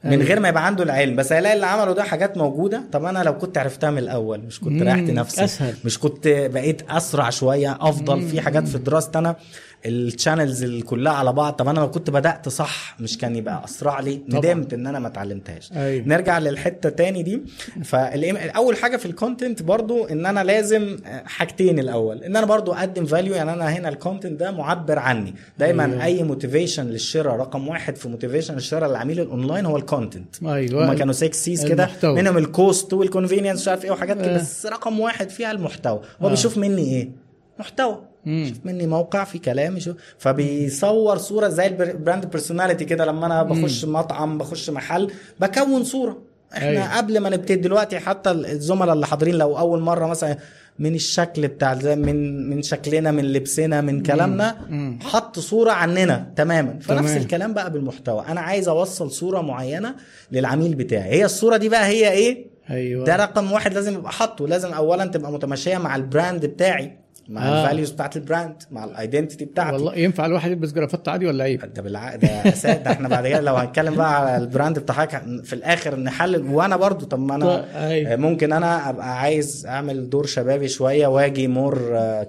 من 0.05 0.10
أيوة. 0.10 0.24
غير 0.24 0.40
ما 0.40 0.48
يبقى 0.48 0.66
عنده 0.66 0.85
العلم 0.85 1.16
بس 1.16 1.32
هيلاقي 1.32 1.55
اللي 1.55 1.66
عمله 1.66 1.93
ده 1.93 2.02
حاجات 2.02 2.36
موجودة 2.36 2.82
طب 2.93 3.05
أنا 3.05 3.19
لو 3.23 3.39
كنت 3.39 3.59
عرفتها 3.59 3.90
من 3.90 3.98
الأول 3.98 4.40
مش 4.40 4.60
كنت 4.60 4.82
ريحت 4.82 4.98
نفسي 5.10 5.44
أسهل. 5.44 5.74
مش 5.85 5.98
كنت 5.98 6.28
بقيت 6.28 6.82
أسرع 6.90 7.31
شوية 7.31 7.78
أفضل 7.81 8.28
في 8.28 8.40
حاجات 8.40 8.69
في 8.69 8.78
دراستي 8.78 9.19
أنا 9.19 9.36
ال 9.87 9.95
channels 9.95 10.62
اللي 10.63 10.83
كلها 10.83 11.13
على 11.13 11.33
بعض. 11.33 11.53
طب 11.53 11.69
أنا 11.69 11.81
لو 11.81 11.91
كنت 11.91 12.11
بدأت 12.11 12.49
صح 12.49 12.97
مش 13.01 13.19
كان 13.19 13.37
يبقى 13.37 13.65
أسرع 13.65 14.01
لي. 14.01 14.17
طبعاً. 14.31 14.41
ندمت 14.41 14.75
إن 14.75 14.87
أنا 14.87 14.99
ما 14.99 15.09
اتعلمتهاش. 15.09 15.73
أيوة. 15.73 16.09
نرجع 16.09 16.39
للحتة 16.39 16.89
تاني 16.89 17.23
دي. 17.23 17.43
فاول 17.85 18.77
حاجة 18.77 18.97
في 18.97 19.07
ال 19.07 19.14
content 19.14 19.62
برضو 19.63 20.05
إن 20.05 20.27
أنا 20.27 20.45
لازم 20.45 20.97
حاجتين 21.25 21.79
الأول. 21.79 22.25
إن 22.25 22.37
أنا 22.37 22.47
برضو 22.47 22.73
أقدم 22.73 23.05
value 23.07 23.35
يعني 23.35 23.53
أنا 23.53 23.65
هنا 23.69 23.89
ال 23.89 23.95
content 23.95 24.41
ده 24.41 24.51
معبر 24.51 24.99
عني. 24.99 25.35
دايما 25.59 25.85
أيوة. 25.85 26.05
أي 26.05 26.23
motivation 26.23 26.87
للشراء 26.87 27.37
رقم 27.37 27.69
واحد 27.69 27.97
في 27.97 28.09
motivation 28.09 28.55
الشراء 28.57 28.91
للعميل 28.91 29.21
الاونلاين 29.21 29.67
هو 29.67 29.77
ال 29.77 29.85
content 29.85 30.45
أيوه. 30.45 30.85
هما 30.85 30.95
كانوا 30.95 31.13
6 31.13 31.33
Cs 31.35 31.66
كده. 31.67 31.89
منهم 32.05 32.39
ال 32.39 32.49
cost 32.49 32.93
وال 32.93 33.03
convenience 33.03 33.61
مش 33.61 33.69
عارف 33.69 33.85
إيه 33.85 33.91
وحاجات 33.91 34.17
كده. 34.17 34.35
آه. 34.35 34.39
بس 34.39 34.67
رقم 34.67 35.01
واحد 35.01 35.31
فيها 35.31 35.51
المحتوى. 35.51 36.01
هو 36.23 36.27
آه. 36.27 36.31
بيشوف 36.31 36.59
مني 36.59 36.83
إيه؟ 36.83 37.28
محتوى. 37.59 37.99
مم. 38.27 38.43
يشوف 38.43 38.59
مني 38.65 38.87
موقع 38.87 39.25
في 39.25 39.39
كلام 39.39 39.77
يشوف 39.77 39.97
فبيصور 40.19 41.19
صورة 41.19 41.49
زي 41.49 41.67
ال 41.66 41.77
brand 41.77 42.27
personality 42.27 42.85
كده 42.85 43.05
لما 43.05 43.27
أنا 43.27 43.43
بخش 43.43 43.85
مطعم 43.85 44.39
بخش 44.39 44.71
محل 44.71 45.11
بكون 45.41 45.85
صورة. 45.85 46.19
إحنا 46.57 46.69
أيوة. 46.69 46.97
قبل 46.97 47.19
ما 47.19 47.31
نبتدي 47.31 47.57
دلوقتي 47.57 47.99
حتى 47.99 48.31
الزملاء 48.31 48.95
اللي 48.95 49.07
حاضرين 49.07 49.35
لو 49.35 49.59
أول 49.59 49.81
مرة 49.81 50.07
مثلا 50.07 50.37
من 50.79 50.95
الشكل 50.95 51.49
بتاع 51.49 51.75
من 51.85 52.51
من 52.51 52.63
شكلنا 52.63 53.11
من 53.11 53.25
لبسنا 53.33 53.81
من 53.81 54.03
كلامنا 54.03 54.57
مم. 54.69 54.99
حط 55.03 55.39
صورة 55.39 55.71
عننا 55.73 56.33
تماما. 56.37 56.79
فنفس 56.81 57.09
تمام. 57.11 57.17
الكلام 57.23 57.55
بقى 57.55 57.73
بالمحتوى. 57.73 58.25
أنا 58.29 58.41
عايز 58.41 58.69
أوصل 58.69 59.11
صورة 59.11 59.41
معينة 59.41 59.95
للعميل 60.33 60.75
بتاعي. 60.75 61.11
هي 61.11 61.25
الصورة 61.25 61.57
دي 61.57 61.69
بقى 61.69 61.87
هي 61.87 62.11
إيه؟ 62.13 62.47
أيوه. 62.71 63.05
ده 63.05 63.17
رقم 63.17 63.53
واحد 63.53 63.75
لازم 63.75 63.95
يبقى 63.95 64.13
حاطه. 64.13 64.49
لازم 64.49 64.73
اولا 64.73 65.07
تبقى 65.07 65.33
متماشية 65.33 65.79
مع 65.79 65.97
ال 65.97 66.05
brand 66.05 66.47
بتاعي. 66.47 66.99
مع 67.29 67.49
آه. 67.49 67.51
آه. 67.51 67.63
ال 67.65 67.68
values 67.68 67.91
بتاعت 67.91 68.17
ال 68.16 68.24
brand 68.24 68.62
مع 68.71 68.85
ال 68.85 68.91
identity 68.91 69.45
بتاعتي 69.45 69.73
والله 69.73 69.95
ينفع 69.97 70.27
الواحد 70.27 70.51
يلبس 70.51 70.73
جرافات 70.73 71.09
عادي 71.09 71.27
ولا 71.27 71.45
عيب؟ 71.45 71.73
ده 71.75 71.83
بالع... 71.83 72.17
ده 72.17 72.43
ده 72.65 72.91
إحنا 72.91 73.09
بعد 73.09 73.27
كده 73.27 73.41
لو 73.41 73.55
هنتكلم 73.55 73.95
بقى 73.95 74.17
على 74.21 74.37
ال 74.45 74.50
brand 74.50 74.79
بتاعك 74.79 75.23
في 75.45 75.53
الآخر 75.53 75.97
نحلل 76.01 76.51
وأنا 76.55 76.77
برضو 76.77 77.07
طب 77.07 77.19
ما 77.19 77.35
أنا 77.35 77.65
أيوة. 77.89 78.17
ممكن 78.17 78.53
أنا 78.53 78.91
أبقى 78.91 79.19
عايز 79.21 79.67
أعمل 79.67 80.11
دور 80.11 80.27
شبابي 80.27 80.69
شوية 80.69 81.07
وأجي 81.07 81.49
more 81.49 81.79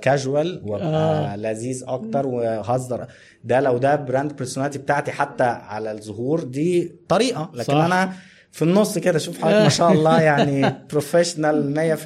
كاجوال 0.02 0.62
وأبقى 0.66 0.88
آه. 0.88 1.34
آه. 1.34 1.36
لذيذ 1.36 1.84
أكتر 1.88 2.28
وهزر 2.28 3.06
ده 3.44 3.60
لو 3.62 3.78
ده 3.78 3.96
brand 3.96 4.36
personality 4.36 4.80
بتاعتي 4.80 5.12
حتى 5.12 5.44
على 5.44 5.92
الظهور 5.92 6.44
دي 6.44 6.96
طريقة 7.08 7.52
لكن. 7.54 7.74
صح. 7.74 7.84
أنا 7.84 8.14
في 8.52 8.62
النص 8.62 8.98
كده 8.98 9.20
شوف 9.20 9.42
حضرتك 9.42 9.62
ما 9.64 9.70
شاء 9.70 9.92
الله 9.92 10.22
يعني 10.22 10.76
professional 10.92 11.98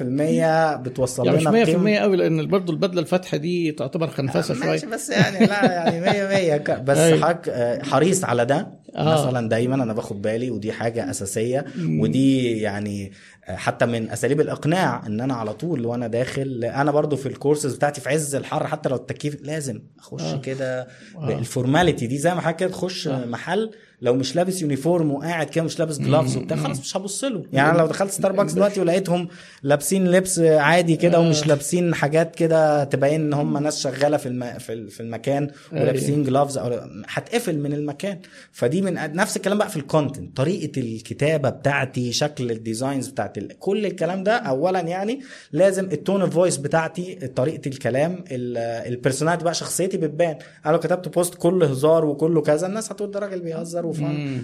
100% 0.78 0.82
بتوصل 0.82 1.26
يعني 1.26 1.40
لنا 1.40 1.50
مش 1.50 1.68
100% 1.68 1.70
قيمة. 1.70 1.96
قوي 1.96 2.16
لأن 2.16 2.46
برضه 2.46 2.72
البدلة 2.72 3.00
الفاتحه 3.00 3.36
دي 3.36 3.72
تعتبر 3.72 4.08
خنفسة 4.08 4.54
شوية 4.54 4.66
ماشي 4.70 4.86
بس 4.86 5.10
يعني 5.10 5.46
لا 5.46 5.64
يعني 5.64 6.00
100 6.00 6.28
100 6.28 6.56
ك- 6.66 6.80
بس 6.80 6.98
أيوة. 6.98 7.20
حضرتك 7.20 7.48
آه، 7.48 7.82
حريص 7.82 8.24
على 8.24 8.44
ده 8.44 8.68
آه. 8.96 9.14
مثلا 9.26 9.48
دايما 9.48 9.74
أنا 9.74 9.92
باخد 9.92 10.22
بالي 10.22 10.50
ودي 10.50 10.72
حاجة 10.72 11.10
أساسية 11.10 11.64
ودي 12.00 12.60
يعني 12.60 13.12
آه، 13.48 13.56
حتى 13.56 13.86
من 13.86 14.10
أساليب 14.10 14.40
الإقناع 14.40 15.06
إن 15.06 15.20
أنا 15.20 15.34
على 15.34 15.52
طول 15.52 15.86
وأنا 15.86 16.06
داخل 16.06 16.64
أنا 16.64 16.90
برضو 16.90 17.16
في 17.16 17.26
الكورسز 17.26 17.74
بتاعتي 17.74 18.00
في 18.00 18.08
عز 18.08 18.34
الحر 18.34 18.66
حتى 18.66 18.88
لو 18.88 18.96
التكييف 18.96 19.42
لازم 19.42 19.80
أخش 19.98 20.22
آه. 20.22 20.40
كده 20.40 20.86
آه. 21.18 21.28
ال 21.38 21.45
formality 21.45 22.06
دي 22.06 22.18
زي 22.18 22.34
ما 22.34 22.40
حضرتك 22.40 22.56
كده 22.60 22.70
تخش 22.70 23.08
آه. 23.08 23.24
محل 23.24 23.70
لو 24.04 24.14
مش 24.14 24.36
لابس 24.36 24.62
uniform 24.62 25.10
وقاعد 25.10 25.46
كده 25.46 25.64
مش 25.64 25.78
لابس 25.78 25.98
gloves 25.98 26.36
وبتاع 26.36 26.56
خلاص 26.56 26.80
مش 26.80 26.96
هبص 26.96 27.24
له 27.24 27.42
يعني 27.52 27.70
أنا 27.70 27.78
لو 27.78 27.86
دخلت 27.86 28.10
ستاربكس 28.10 28.52
دلوقتي 28.52 28.80
ولقيتهم 28.80 29.28
لابسين 29.62 30.08
لبس 30.10 30.38
عادي 30.38 30.96
كده 30.96 31.20
ومش 31.20 31.46
لابسين 31.46 31.94
حاجات 31.94 32.34
كده 32.36 32.84
تبين 32.84 33.20
إن 33.20 33.32
هم 33.32 33.58
ناس 33.62 33.80
شغالة 33.80 34.16
في 34.16 34.26
الم... 34.26 34.58
في 34.58 34.72
ال- 34.72 34.90
في 34.90 35.00
المكان 35.00 35.50
ولابسين 35.72 36.24
gloves 36.24 36.58
أو 36.58 36.80
هتقفل 37.08 37.58
من 37.58 37.72
المكان. 37.72 38.18
فدي 38.52 38.82
من 38.82 38.94
نفس 38.94 39.36
الكلام 39.36 39.58
بقى 39.58 39.68
في 39.68 39.76
ال 39.76 39.84
content 39.84 40.36
طريقة 40.36 40.80
الكتابة 40.80 41.50
بتاعتي 41.50 42.12
شكل 42.12 42.50
ال 42.50 42.57
designs 42.57 43.08
بتاعت 43.08 43.38
ال... 43.38 43.58
كل 43.58 43.86
الكلام 43.86 44.24
ده 44.24 44.36
اولا 44.36 44.80
يعني 44.80 45.20
لازم 45.52 45.84
ال 45.84 45.91
tone 45.91 46.20
of 46.20 46.30
voice 46.34 46.56
بتاعتي 46.56 47.14
طريقة 47.36 47.68
الكلام 47.68 48.24
ال 48.30 48.40
personality 48.40 49.44
بقى 49.44 49.54
شخصيتي 49.54 49.96
بتبان. 49.96 50.36
أنا 50.66 50.72
لو 50.72 50.78
كتبت 50.78 51.08
post 51.08 51.34
كله 51.34 51.66
هزار 51.66 52.04
وكله 52.04 52.40
كذا 52.42 52.66
الناس 52.66 52.92
هتقول 52.92 53.10
ده 53.10 53.20
راجل 53.20 53.40
بيهزر. 53.40 53.86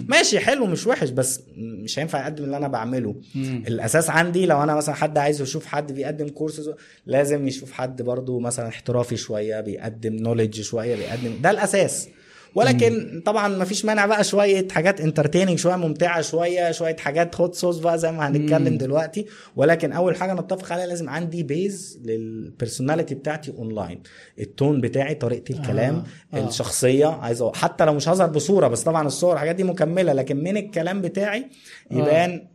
ماشي 0.09 0.39
حلو 0.39 0.65
مش 0.65 0.87
وحش 0.87 1.09
بس 1.09 1.41
مش 1.57 1.99
هينفع 1.99 2.23
اقدم 2.23 2.43
اللي 2.43 2.57
أنا 2.57 2.67
بعمله. 2.67 3.15
مم. 3.35 3.63
الأساس 3.67 4.09
عندي 4.09 4.45
لو 4.45 4.63
أنا 4.63 4.75
مثلا 4.75 4.95
حد 4.95 5.17
عايز 5.17 5.41
يشوف 5.41 5.65
حد 5.65 5.91
بيقدم 5.91 6.27
كورسز 6.29 6.71
لازم 7.05 7.47
يشوف 7.47 7.71
حد 7.71 8.01
برضو 8.01 8.39
مثلا 8.39 8.67
احترافي 8.67 9.17
شوية 9.17 9.61
بيقدم 9.61 10.13
knowledge 10.15 10.61
شوية 10.61 10.95
بيقدم 10.95 11.41
ده 11.41 11.51
الأساس. 11.51 12.07
ولكن 12.55 13.21
طبعا 13.25 13.47
ما 13.47 13.65
فيش 13.65 13.85
مانع 13.85 14.05
بقى 14.05 14.23
شوية 14.23 14.67
حاجات 14.71 15.01
entertaining 15.01 15.57
شوية 15.59 15.75
ممتعة 15.75 16.21
شوية 16.21 16.71
شوية 16.71 16.95
حاجات 16.95 17.41
hot 17.41 17.55
sauce 17.55 17.77
بقى 17.77 17.97
زي 17.97 18.11
ما 18.11 18.27
هنتكلم 18.27 18.77
دلوقتي. 18.77 19.25
ولكن 19.55 19.91
أول 19.91 20.15
حاجة 20.15 20.33
نتفق 20.33 20.71
عليها 20.73 20.85
لازم 20.87 21.09
عندي 21.09 21.43
base 21.43 21.99
لل 22.05 22.22
personality 22.22 23.15
بتاعتي 23.15 23.51
اونلاين 23.57 24.03
ال 24.39 24.47
tone 24.47 24.81
بتاعي 24.81 25.15
طريقة 25.15 25.51
الكلام 25.53 26.03
آه. 26.33 26.37
آه. 26.37 26.47
الشخصية 26.47 27.05
عايز 27.07 27.43
أقول- 27.43 27.55
حتى 27.55 27.85
لو 27.85 27.93
مش 27.93 28.09
هظهر 28.09 28.27
بصورة 28.29 28.67
بس 28.67 28.83
طبعا 28.83 29.07
الصور 29.07 29.33
الحاجات 29.33 29.55
دي 29.55 29.63
مكملة 29.63 30.13
لكن 30.13 30.37
من 30.43 30.57
الكلام 30.57 31.01
بتاعي 31.01 31.45
يبان 31.91 32.47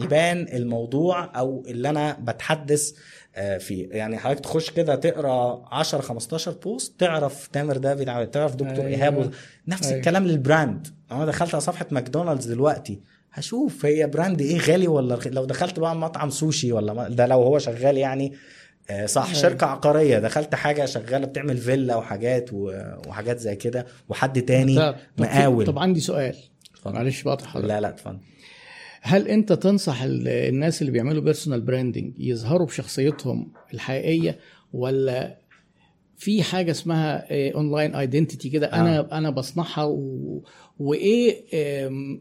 يبان 0.00 0.46
الموضوع 0.52 1.38
أو 1.38 1.64
اللي 1.68 1.88
أنا 1.90 2.16
بتحدث 2.20 2.90
آه، 2.92 2.94
فيه 3.60 3.88
يعني 3.90 4.18
حضرتك 4.18 4.40
تخش 4.40 4.70
كده 4.70 4.94
تقرا 4.94 5.64
10 5.72 6.00
15 6.00 6.52
post 6.52 7.00
تعرف 7.00 7.46
تامر 7.46 7.76
ده 7.76 7.94
بيلعب 7.94 8.30
تعرف 8.30 8.54
دكتور 8.54 8.70
أيوة. 8.74 8.86
إيهاب 8.86 9.30
نفس 9.68 9.86
أيوة. 9.86 9.98
الكلام 9.98 10.24
لل 10.26 10.41
brand. 10.41 10.86
أنا 11.12 11.26
دخلت 11.26 11.54
على 11.54 11.60
صفحة 11.60 11.86
ماكدونالدز 11.90 12.46
دلوقتي 12.46 13.00
هشوف 13.32 13.84
هي 13.86 14.06
brand 14.06 14.40
إيه 14.40 14.58
غالي 14.58 14.88
ولا 14.88 15.14
رخيص 15.14 15.32
لو 15.32 15.44
دخلت 15.44 15.78
بقى 15.80 15.96
مطعم 15.96 16.30
سوشي 16.30 16.72
ولا 16.72 17.08
ده 17.08 17.26
لو 17.26 17.42
هو 17.42 17.58
شغال 17.58 17.96
يعني 17.98 18.32
آه، 18.90 19.06
صح 19.06 19.34
شركة 19.34 19.66
عقارية. 19.66 20.18
دخلت 20.18 20.54
حاجة 20.54 20.84
شغالة 20.84 21.26
بتعمل 21.26 21.56
فيلا 21.56 21.96
وحاجات 21.96 22.50
وحاجات 22.52 23.38
زي 23.38 23.56
كده 23.56 23.86
وحد 24.08 24.42
تاني 24.42 24.94
مقاول. 25.18 25.66
طب 25.66 25.78
عندي 25.78 26.00
سؤال. 26.00 26.36
معلش 26.86 27.22
بقطع 27.22 27.46
حضرتك 27.46 27.68
لا 27.68 27.80
لا 27.80 27.88
اتفضل. 27.88 28.18
هل 29.02 29.28
انت 29.28 29.52
تنصح 29.52 30.02
ال- 30.02 30.28
الناس 30.28 30.80
اللي 30.80 30.92
بيعملوا 30.92 31.22
personal 31.22 31.60
branding 31.60 32.12
يظهروا 32.18 32.66
بشخصيتهم 32.66 33.52
الحقيقية 33.74 34.38
ولا 34.72 35.38
في 36.16 36.42
حاجة 36.42 36.70
اسمها 36.70 37.26
online 37.52 37.94
identity 37.94 38.48
كده 38.50 38.66
أنا 38.66 39.18
أنا 39.18 39.30
بصنعها 39.30 39.84
و... 39.84 40.42
وإيه 40.78 41.34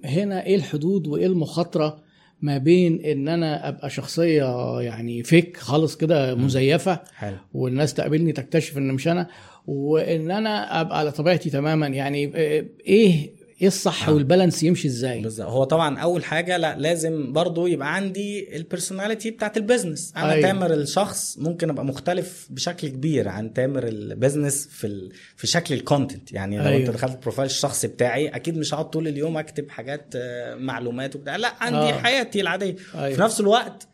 هنا 0.06 0.46
إيه 0.46 0.56
الحدود 0.56 1.08
وإيه 1.08 1.26
المخاطرة 1.28 2.08
ما 2.42 2.58
بين 2.58 3.06
إن 3.06 3.28
أنا 3.28 3.68
أبقى 3.70 3.90
شخصية 3.90 4.80
يعني 4.82 5.24
فيك 5.24 5.58
خالص 5.58 5.98
كده 5.98 6.36
مزيفة 6.36 7.00
حلو. 7.16 7.36
والناس 7.54 7.94
تقابلني 7.94 8.32
تكتشف 8.32 8.78
إن 8.78 8.88
مش 8.94 9.08
أنا 9.08 9.28
وإن 9.68 10.32
أنا 10.32 10.82
أبقى 10.82 11.00
على 11.00 11.12
طبيعتي 11.12 11.50
تماما 11.50 11.88
يعني 11.88 12.32
آه، 12.36 12.66
إيه 12.88 13.37
إيه 13.62 13.68
الصح 13.68 14.10
آه. 14.10 14.14
وال 14.14 14.25
balance 14.25 14.64
يمشي 14.64 14.88
إزاي 14.88 15.22
بالظبط 15.22 15.48
هو 15.50 15.64
طبعا 15.64 16.00
أول 16.00 16.24
حاجة 16.26 16.58
لا 16.58 16.78
لازم 16.78 17.34
برضو 17.34 17.68
يبقى 17.68 17.96
عندي 17.96 18.56
ال 18.58 18.64
personality 18.64 19.32
بتاعت 19.32 19.58
ال 19.58 19.64
business 19.64 20.14
أنا. 20.18 20.32
أيوة. 20.32 20.42
تامر 20.48 20.74
الشخص 20.74 21.38
ممكن 21.38 21.70
أبقى 21.70 21.86
مختلف 21.86 22.48
بشكل 22.50 22.88
كبير 22.88 23.28
عن 23.30 23.54
تامر 23.54 23.88
ال 23.88 23.97
business 23.97 24.68
في 24.68 24.88
ال... 24.88 25.12
في 25.36 25.48
شكل 25.48 25.74
ال 25.74 25.81
content 25.81 26.32
يعني 26.32 26.58
لو. 26.58 26.64
أيوة. 26.66 26.78
انت 26.78 26.90
دخلت 26.90 27.14
ال 27.14 27.18
profile 27.18 27.50
الشخصي 27.50 27.88
بتاعي 27.88 28.28
أكيد 28.28 28.58
مش 28.58 28.74
هقعد 28.74 28.90
طول 28.90 29.08
اليوم 29.08 29.38
أكتب 29.38 29.70
حاجات 29.70 30.14
آه، 30.16 30.56
معلومات 30.56 31.16
وبتاع 31.16 31.36
لا 31.36 31.54
عندي 31.60 31.78
آه. 31.78 31.98
حياتي 31.98 32.42
العادية. 32.42 32.76
أيوة. 32.96 33.16
في 33.16 33.22
نفس 33.22 33.40
الوقت 33.40 33.88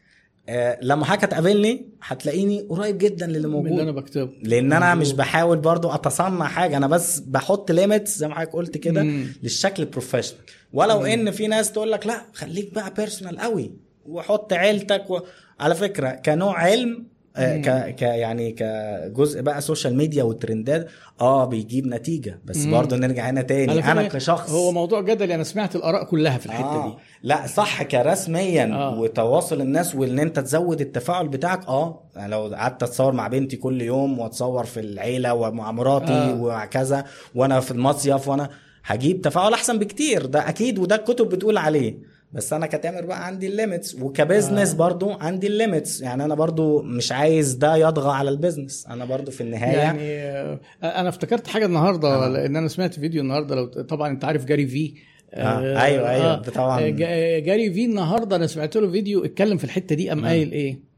آه، 0.49 0.79
لما 0.81 1.05
حضرتك 1.05 1.23
هتقابلني 1.23 1.85
هتلاقيني 2.01 2.61
قريب 2.69 2.97
جدا 2.97 3.25
للي 3.25 3.33
من 3.33 3.45
اللي 3.45 3.47
موجود. 3.47 3.79
أنا 3.79 3.91
بكتبه. 3.91 4.29
لأن 4.43 4.73
أنا. 4.73 4.95
مش 4.95 5.13
بحاول 5.13 5.57
برضو 5.57 5.89
أتصنع 5.89 6.47
حاجة. 6.47 6.77
أنا 6.77 6.87
بس 6.87 7.19
بحط 7.19 7.71
limits 7.71 8.17
زي 8.17 8.27
ما 8.27 8.35
حضرتك 8.35 8.53
قلت 8.53 8.77
كده 8.77 9.03
مم. 9.03 9.27
للشكل 9.43 9.83
ال 9.83 9.87
professional 9.87 10.39
ولو 10.73 11.05
إن 11.05 11.31
في 11.31 11.47
ناس 11.47 11.71
تقول 11.71 11.91
لك 11.91 12.07
لا 12.07 12.21
خليك 12.33 12.73
بقى 12.73 12.93
personal 12.97 13.39
قوي 13.39 13.71
وحط 14.05 14.53
عيلتك 14.53 15.09
و... 15.09 15.19
على 15.59 15.75
فكرة 15.75 16.09
كنوع 16.09 16.57
علم 16.59 17.07
ك... 17.37 17.95
ك 17.95 18.01
يعني 18.01 18.51
كجزء 18.51 19.41
بقى 19.41 19.61
social 19.61 19.97
media 19.97 20.23
وال 20.23 20.39
trendات 20.39 20.87
آه 21.21 21.45
بيجيب 21.45 21.87
نتيجة 21.87 22.39
بس 22.45 22.57
مم. 22.57 22.71
برضه 22.71 22.97
نرجع 22.97 23.29
هنا 23.29 23.41
تاني 23.41 23.91
أنا 23.91 24.07
كشخص 24.07 24.49
هو 24.51 24.71
موضوع 24.71 25.01
جدلي 25.01 25.35
أنا 25.35 25.43
سمعت 25.43 25.75
الآراء 25.75 26.03
كلها 26.03 26.37
في 26.37 26.45
الحتة 26.45 26.65
آه. 26.83 26.87
دي 26.87 26.93
لا 27.23 27.47
صح 27.47 27.83
كرسميا 27.83 28.65
آه. 28.65 28.93
آه. 28.93 28.99
وتواصل 28.99 29.61
الناس 29.61 29.95
وإن 29.95 30.19
أنت 30.19 30.39
تزود 30.39 30.81
التفاعل 30.81 31.27
بتاعك 31.27 31.67
آه 31.67 32.03
يعني 32.15 32.31
لو 32.31 32.47
قعدت 32.55 32.83
أتصور 32.83 33.11
مع 33.11 33.27
بنتي 33.27 33.57
كل 33.57 33.81
يوم 33.81 34.19
وأتصور 34.19 34.63
في 34.63 34.79
العيلة 34.79 35.33
ومع 35.33 35.71
مراتي 35.71 36.13
آه. 36.13 36.31
آه. 36.31 36.41
وهكذا 36.41 37.05
وأنا 37.35 37.59
في 37.59 37.71
المصيف 37.71 38.27
وأنا 38.27 38.49
هجيب 38.85 39.21
تفاعل 39.21 39.53
أحسن 39.53 39.79
بكتير 39.79 40.25
ده 40.25 40.49
أكيد 40.49 40.79
وده 40.79 40.95
الكتب 40.95 41.29
بتقول 41.29 41.57
عليه 41.57 42.12
بس 42.33 42.53
أنا 42.53 42.67
كتامر 42.67 43.05
بقى 43.05 43.25
عندي 43.27 43.47
ال 43.47 43.54
limits 43.54 43.95
وك 43.95 44.10
business 44.10 44.69
آه. 44.69 44.73
آه. 44.73 44.77
برضو 44.77 45.11
عندي 45.11 45.47
ال 45.47 45.55
limits 45.55 46.01
يعني 46.01 46.25
أنا 46.25 46.35
برضو 46.35 46.81
مش 46.81 47.11
عايز 47.11 47.53
ده 47.53 47.75
يطغى 47.75 48.11
على 48.11 48.29
ال 48.29 48.35
business 48.35 48.85
أنا 48.89 49.05
برضو 49.05 49.31
في 49.31 49.41
النهاية 49.41 49.77
يعني 49.77 50.01
آه، 50.03 50.59
أنا 50.83 51.09
افتكرت 51.09 51.47
حاجة 51.47 51.65
النهارده 51.65 52.07
آه. 52.25 52.27
لأن 52.29 52.55
أنا 52.55 52.67
سمعت 52.67 52.93
فيديو 52.99 53.21
النهارده 53.21 53.55
لو 53.55 53.65
طبعا 53.65 54.09
أنت 54.11 54.25
عارف 54.25 54.45
جاري 54.45 54.67
في 54.67 54.93
آه. 55.33 55.81
أيوة، 55.81 56.09
أيوة، 56.09 56.35
طبعاً. 56.41 56.79
آه، 56.81 56.89
جا- 56.89 57.39
جاري 57.39 57.73
في 57.73 57.85
النهارده 57.85 58.35
أنا 58.35 58.47
سمعت 58.47 58.75
له 58.77 58.91
فيديو 58.91 59.25
اتكلم 59.25 59.57
في 59.57 59.63
الحتة 59.63 59.95
دي 59.95 60.09
قام. 60.09 60.25
قايل 60.25 60.51
إيه 60.51 60.92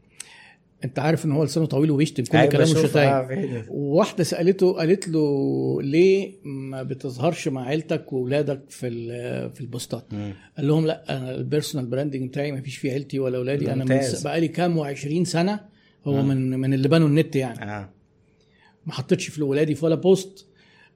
انت 0.86 1.00
عارف 1.00 1.26
ان 1.26 1.32
هو 1.32 1.44
لسانه 1.44 1.66
طويل 1.66 1.92
وبيشتم 1.92 2.24
كل 2.24 2.38
أيوة 2.38 2.52
كلامه 2.52 2.88
شتايم 2.88 3.10
آه،. 3.10 3.66
وواحدة 3.70 4.24
سألته 4.24 4.74
قالت 4.74 5.08
له 5.08 5.82
ليه 5.82 6.32
ما 6.44 6.84
بتظهرش 6.84 7.48
مع 7.48 7.66
عيلتك 7.66 8.14
واولادك 8.14 8.62
في 8.70 8.90
في 9.56 9.62
ال 9.62 9.70
postات 9.70 10.14
مم. 10.14 10.34
قال 10.58 10.68
لهم 10.68 10.86
لا 10.86 11.18
أنا 11.18 11.36
ال 11.36 11.41
personal 11.41 11.86
branding 11.86 12.30
بتاعي 12.30 12.52
ما 12.52 12.62
فيش 12.62 12.78
فيه 12.78 12.92
عيلتي 12.92 13.20
ولا 13.20 13.38
اولادي 13.38 13.74
أنا 13.74 13.86
من 13.86 14.02
بقالي 14.24 14.48
كام 14.48 14.84
و20 14.84 15.24
سنة 15.24 15.60
هو 16.06 16.22
مم. 16.22 16.28
من 16.28 16.60
من 16.60 16.74
اللي 16.74 16.88
بنوا 16.88 17.08
النت 17.08 17.36
يعني 17.36 17.72
آه 17.72 17.90
ما 18.86 18.94
حطيتش 18.94 19.28
في 19.28 19.44
ولادي 19.44 19.76
في 19.76 19.86
ولا 19.86 19.96
post 19.96 20.46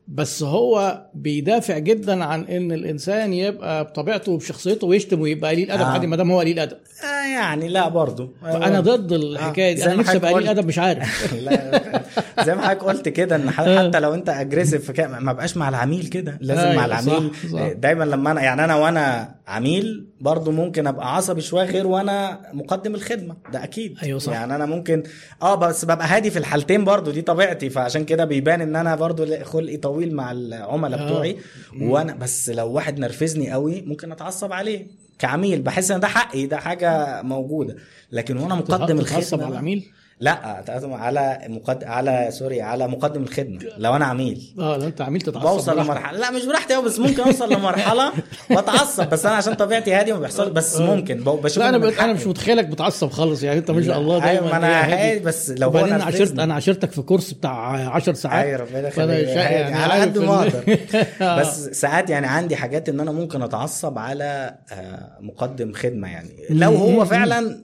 بس 0.07 0.43
هو 0.43 1.05
بيدافع 1.13 1.77
جدا 1.77 2.23
عن 2.23 2.43
إن 2.43 2.71
الإنسان 2.71 3.33
يبقى 3.33 3.83
بطبيعته 3.83 4.31
وبشخصيته 4.31 4.87
ويشتم 4.87 5.21
ويبقى 5.21 5.51
قليل 5.51 5.71
أدب 5.71 6.03
آه. 6.03 6.07
ما 6.07 6.15
دام 6.15 6.31
هو 6.31 6.39
قليل 6.39 6.59
أدب 6.59 6.77
آه 7.03 7.18
يعني 7.33 7.67
لا 7.67 7.87
برضو. 7.89 8.33
فانا 8.41 8.79
ضد 8.79 9.11
الحكاية 9.11 9.73
دي. 9.73 9.81
زي 9.81 9.85
أنا 9.85 9.95
نفسي 9.95 10.17
أبقى 10.17 10.33
قليل. 10.33 10.47
أدب 10.49 10.67
مش 10.67 10.79
عارف. 10.79 11.33
لا 11.45 12.01
زي 12.45 12.55
ما 12.55 12.61
حضرتك 12.61 12.83
قلت 12.83 13.09
كده 13.09 13.35
إن 13.35 13.51
حتى 13.51 13.99
لو 13.99 14.13
أنت 14.13 14.29
aggressive 14.29 14.91
في 14.91 15.07
ما 15.07 15.33
بقاش 15.33 15.57
مع 15.57 15.69
العميل 15.69 16.07
كده. 16.07 16.37
لازم 16.41 16.61
أيوة، 16.61 16.75
مع 16.75 16.85
العميل. 16.85 17.31
صح، 17.43 17.51
صح. 17.51 17.71
دايما 17.71 18.03
لما 18.03 18.31
أنا 18.31 18.41
يعني 18.41 18.63
أنا 18.63 18.75
وأنا 18.75 19.35
عميل 19.47 20.07
برضو 20.21 20.51
ممكن 20.51 20.87
أبقى 20.87 21.15
عصبي 21.15 21.41
شوية 21.41 21.65
غير 21.65 21.87
وأنا 21.87 22.39
مقدم 22.53 22.95
الخدمة. 22.95 23.35
ده 23.53 23.63
أكيد. 23.63 23.97
أيوة، 24.03 24.19
صح. 24.19 24.33
يعني 24.33 24.55
أنا 24.55 24.65
ممكن 24.65 25.03
آه 25.41 25.55
بس 25.55 25.85
ببقى 25.85 26.07
هادي 26.07 26.31
في 26.31 26.39
الحالتين 26.39 26.85
برضو. 26.85 27.11
دي 27.11 27.21
طبيعتي. 27.21 27.69
فعشان 27.69 28.05
كده 28.05 28.25
بيبان 28.25 28.61
إن 28.61 28.75
أنا 28.75 28.95
برضو 28.95 29.43
خلقي 29.43 29.77
طويل 29.77 30.15
مع 30.15 30.31
العملاء 30.31 30.99
آه. 30.99 31.05
بتوعي. 31.05 31.37
وأنا 31.81 32.13
بس 32.13 32.49
لو 32.49 32.71
واحد 32.71 32.99
نرفزني 32.99 33.51
قوي 33.51 33.81
ممكن 33.81 34.11
أتعصب 34.11 34.53
عليه. 34.53 35.08
كعميل 35.19 35.61
بحس 35.61 35.91
إن 35.91 35.99
ده 35.99 36.07
حقي 36.07 36.45
ده 36.45 36.57
حاجة 36.57 37.21
موجودة. 37.21 37.75
لكن 38.11 38.37
وأنا 38.37 38.55
مقدم 38.55 38.99
الخدمه 38.99 39.43
على 39.43 39.51
العميل؟ 39.53 39.91
لا 40.21 40.63
تقدم 40.67 40.93
على 40.93 41.39
مقد... 41.47 41.83
على 41.83 42.27
سوري 42.31 42.61
على 42.61 42.87
مقدم 42.87 43.23
الخدمة 43.23 43.59
لو 43.77 43.95
أنا 43.95 44.05
عميل. 44.05 44.53
آه 44.59 44.77
لو 44.77 44.83
أنت 44.87 45.01
عميل 45.01 45.21
تتعصب. 45.21 45.47
بوصل. 45.47 45.79
لمرحلة. 45.79 46.19
لا 46.19 46.31
مش 46.31 46.45
براحتي 46.45 46.81
بس 46.81 46.99
ممكن 46.99 47.23
أوصل 47.23 47.53
لمرحلة 47.53 48.11
وأتعصب 48.51 49.09
بس 49.09 49.25
أنا 49.25 49.35
عشان 49.35 49.53
طبيعتي 49.53 49.93
هادي 49.93 50.13
ما 50.13 50.19
بيحصل 50.19 50.51
بس 50.51 50.77
ممكن. 50.77 51.17
ب- 51.23 51.23
بشوف 51.29 51.57
لا 51.57 51.69
أنا 51.69 51.77
إن 51.77 51.81
من 51.81 51.89
ب... 51.89 51.93
أنا 51.99 52.13
مش. 52.13 52.27
متخيلك 52.27 52.65
بتعصب 52.65 53.09
خالص 53.09 53.43
يعني 53.43 53.59
أنت 53.59 53.71
ما 53.71 53.81
شاء 53.83 53.97
الله 53.99 54.19
دايما 54.19 54.31
أيوه 54.31 54.49
ما 54.51 54.57
أنا 54.57 54.81
هادي 54.93 55.19
بس 55.19 55.49
لو 55.49 55.69
هو 55.69 55.85
أنا. 55.85 56.03
عشرت 56.03 56.39
أنا 56.39 56.53
عشرتك 56.53 56.91
في 56.91 57.01
كورس 57.01 57.33
بتاع 57.33 57.89
10 57.95 58.13
ساعات. 58.13 58.45
أيوه 58.45 58.59
ربنا 58.59 58.89
فأنا 58.89 59.17
يخليك. 59.19 59.35
يعني 59.37 59.75
على 59.75 59.93
عارف 59.93 60.03
قد 60.11 60.17
ما 60.17 60.39
أقدر. 60.39 60.77
آه. 61.21 61.39
بس 61.41 61.65
ساعات 61.69 62.09
يعني 62.09 62.27
عندي 62.27 62.55
حاجات 62.55 62.89
إن 62.89 62.99
أنا 62.99 63.11
ممكن 63.11 63.41
أتعصب 63.41 63.97
على 63.97 64.55
آه، 64.71 65.17
مقدم 65.21 65.73
خدمة 65.73 66.11
يعني. 66.11 66.29
لو 66.49 66.71
هو 66.75 67.05
فعلا 67.05 67.59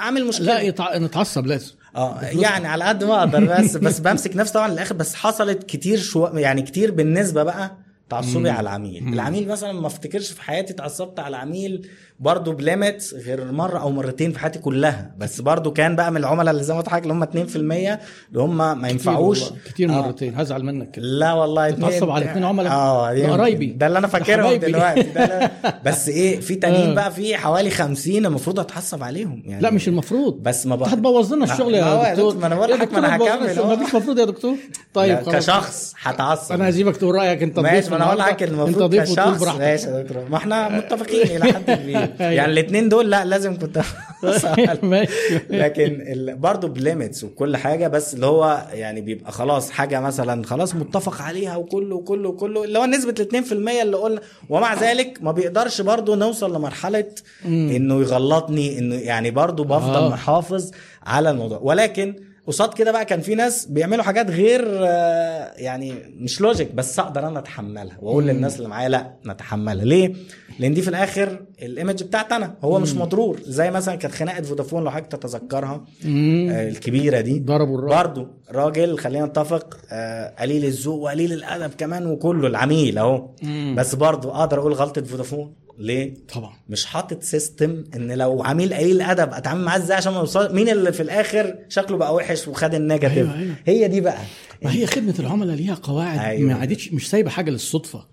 عامل 0.00 0.26
مشكلة. 0.26 0.46
لا 0.46 0.60
يتع... 0.60 0.96
نتعصب 0.98 1.46
لازم. 1.46 1.72
آه 1.96 2.20
يعني 2.22 2.66
على 2.68 2.84
قد 2.84 3.04
ما 3.04 3.18
أقدر 3.18 3.44
بس 3.44 3.76
بس 3.86 3.98
بمسك 4.00 4.36
نفسي 4.36 4.52
طبعا 4.54 4.68
للآخر. 4.68 4.94
بس 4.94 5.14
حصلت 5.14 5.62
كتير 5.64 5.98
شو 5.98 6.26
يعني 6.26 6.62
كتير 6.62 6.90
بالنسبة 6.90 7.42
بقى 7.42 7.76
تعصبي 8.10 8.50
على 8.50 8.60
العميل. 8.60 9.08
العميل 9.12 9.48
مثلا 9.48 9.72
ما 9.72 9.86
افتكرش 9.86 10.30
في 10.32 10.42
حياتي 10.42 10.72
اتعصبت 10.72 11.18
على 11.20 11.36
عميل 11.36 11.88
برضه 12.22 12.52
بليميت 12.52 13.10
غير 13.14 13.52
مرة 13.52 13.78
أو 13.78 13.90
مرتين 13.90 14.32
في 14.32 14.38
حياتي 14.38 14.58
كلها 14.58 15.10
بس 15.18 15.40
برضه 15.40 15.70
كان 15.70 15.96
بقى 15.96 16.10
من 16.10 16.16
العملاء 16.16 16.50
اللي 16.52 16.64
زي 16.64 16.74
ما 16.74 16.80
قلت 16.80 16.92
اللي 16.94 17.12
هم 17.12 17.24
2% 17.24 17.56
اللي 17.56 17.98
هم 18.36 18.80
ما 18.80 18.88
ينفعوش 18.88 19.44
كتير, 19.44 19.58
كتير 19.64 19.90
آه. 19.90 19.92
مرتين 19.92 20.34
هزعل 20.34 20.64
منك 20.64 20.90
كده 20.90 21.04
لا 21.04 21.32
والله 21.32 21.70
تتعصب 21.70 22.10
على 22.10 22.24
اتنين 22.24 22.44
عملاء؟ 22.44 22.72
آه 22.72 23.14
ده. 23.14 23.32
قرايبي. 23.32 23.66
ده 23.66 23.86
اللي 23.86 23.98
أنا 23.98 24.06
فاكرهم. 24.06 24.54
دلوقتي 24.54 25.02
ده. 25.02 25.50
بس 25.86 26.08
إيه 26.08 26.40
في 26.40 26.54
آه. 26.54 26.58
تانيين 26.58 26.94
بقى 26.94 27.12
في 27.12 27.36
حوالي 27.36 27.70
50 27.70 28.26
المفروض 28.26 28.60
أتعصب 28.60 29.02
عليهم 29.02 29.42
يعني 29.46 29.62
لا 29.62 29.70
مش 29.70 29.88
المفروض 29.88 30.42
بس 30.42 30.66
ما 30.66 30.76
بقى 30.76 30.88
هتبوظ 30.92 31.32
لنا 31.34 31.44
الشغل 31.44 31.74
يا 31.74 32.14
دكتور 32.14 32.36
ما 32.36 32.46
أنا 32.46 32.54
بقول 32.54 32.70
لك، 32.70 32.92
ما 32.92 33.16
هتبوظ 33.16 33.28
هكمل. 33.28 33.66
ما 33.66 33.84
فيش 33.84 33.94
مفروض 33.94 34.18
يا 34.18 34.24
دكتور 34.24 34.56
طيب 34.94 35.18
كشخص 35.18 35.94
هتعصب 36.02 36.54
أنا 36.54 36.70
هسيبك 36.70 36.96
تقول 36.96 37.14
رأيك 37.14 37.42
أنت 37.42 37.58
ماشي 37.58 37.90
ما 37.90 37.96
أنا 37.96 38.04
هقول. 38.06 38.18
لك 38.18 38.42
المفروض 38.42 38.94
كشخص 38.96 39.42
ماشي 39.42 39.86
يا 39.86 40.02
دكتور 40.02 40.28
ما 40.30 40.36
إحنا 40.36 40.68
متفقين 40.68 41.36
إلى 41.36 41.52
حد 41.52 41.70
كبير 41.70 42.11
يعني 42.38 42.52
الاثنين 42.52 42.88
دول 42.88 43.10
لا 43.10 43.24
لازم 43.24 43.58
كنت 43.58 43.80
لكن. 45.50 46.02
برضه 46.40 46.68
ب 46.68 46.76
limits 46.76 47.24
وكل 47.24 47.56
حاجة 47.56 47.88
بس 47.88 48.14
اللي 48.14 48.26
هو 48.26 48.66
يعني 48.72 49.00
بيبقى 49.00 49.32
خلاص 49.32 49.70
حاجة 49.70 50.00
مثلا 50.00 50.44
خلاص 50.44 50.74
متفق 50.74 51.22
عليها 51.22 51.56
وكله 51.56 51.96
وكله 51.96 52.28
وكله 52.28 52.64
اللي 52.64 52.78
هو 52.78 52.84
نسبة 52.84 53.14
ال 53.20 53.44
2% 53.44 53.52
اللي 53.52 53.96
قلنا 53.96 54.20
ومع 54.48 54.74
ذلك 54.74 55.18
ما 55.22 55.32
بيقدرش 55.32 55.80
برضه 55.80 56.16
نوصل 56.16 56.56
لمرحلة 56.56 57.04
إنه 57.44 58.00
يغلطني 58.00 58.78
إنه 58.78 58.94
يعني 58.94 59.30
برضه 59.30 59.64
بفضل 59.64 60.02
آه. 60.04 60.08
محافظ 60.08 60.70
على 61.06 61.30
الموضوع 61.30 61.58
ولكن 61.62 62.31
قصاد 62.46 62.74
كده 62.74 62.92
بقى 62.92 63.04
كان 63.04 63.20
في 63.20 63.34
ناس 63.34 63.66
بيعملوا 63.66 64.02
حاجات 64.04 64.30
غير 64.30 64.62
آه، 64.68 65.52
يعني 65.56 65.94
مش 66.16 66.40
logic 66.40 66.74
بس 66.74 66.98
أقدر 66.98 67.26
أنا 67.28 67.38
أتحملها 67.38 67.96
وأقول 68.00 68.26
للناس 68.26 68.56
اللي 68.56 68.68
معايا 68.68 68.88
لا 68.88 69.12
نتحملها. 69.26 69.84
ليه؟ 69.84 70.12
لأن 70.58 70.74
دي 70.74 70.82
في 70.82 70.88
الآخر 70.88 71.42
ال 71.62 71.69
image 71.69 72.02
بتاعت 72.02 72.32
أنا 72.32 72.54
هو 72.62 72.78
مش 72.78 72.94
مضرور 72.94 73.40
زي 73.44 73.70
مثلا 73.70 73.94
كانت 73.94 74.14
خناقة 74.14 74.42
فودافون 74.42 74.84
لو 74.84 74.90
حضرتك 74.90 75.12
تتذكرها. 75.18 75.84
آه، 76.06 76.68
الكبيرة 76.68 77.20
دي. 77.20 77.38
ضربوا 77.38 77.78
الراجل. 77.78 77.96
برضه 77.96 78.28
راجل 78.50 78.98
خلينا 78.98 79.26
نتفق 79.26 79.78
آه، 79.92 80.34
قليل 80.38 80.64
الذوق 80.64 80.98
وقليل 81.02 81.32
الأدب 81.32 81.74
كمان 81.78 82.06
وكله 82.06 82.46
العميل 82.48 82.98
أهو. 82.98 83.28
بس 83.76 83.94
برضه 83.94 84.40
أقدر 84.40 84.58
أقول 84.58 84.72
غلطة 84.72 85.02
فودافون 85.02 85.54
ليه؟ 85.78 86.14
طبعا. 86.34 86.52
مش 86.68 86.86
حاطط 86.86 87.22
system 87.22 87.84
إن 87.96 88.12
لو 88.12 88.42
عميل 88.42 88.74
قليل 88.74 89.02
ادب 89.02 89.32
أتعامل 89.32 89.64
معاه 89.64 89.76
إزاي؟ 89.78 89.96
عشان 89.96 90.12
ما 90.12 90.18
يوصل 90.18 90.54
مين 90.54 90.68
اللي 90.68 90.92
في 90.92 91.02
الآخر 91.02 91.58
شكله 91.68 91.96
بقى 91.96 92.14
وحش 92.14 92.48
وخد 92.48 92.74
ال 92.74 92.79
negative 92.79 93.18
أيوة، 93.18 93.38
أيوة. 93.38 93.54
هي 93.66 93.88
دي 93.88 94.00
بقى. 94.00 94.18
ما 94.62 94.72
هي 94.74 94.86
خدمة 94.86 95.14
العملاء 95.18 95.56
ليها 95.56 95.74
قواعد 95.74 96.18
أيوة. 96.18 96.48
ما 96.52 96.54
عادتش 96.60 96.92
مش 96.92 97.10
سايبة 97.10 97.30
حاجة 97.30 97.50
للصدفة. 97.50 98.06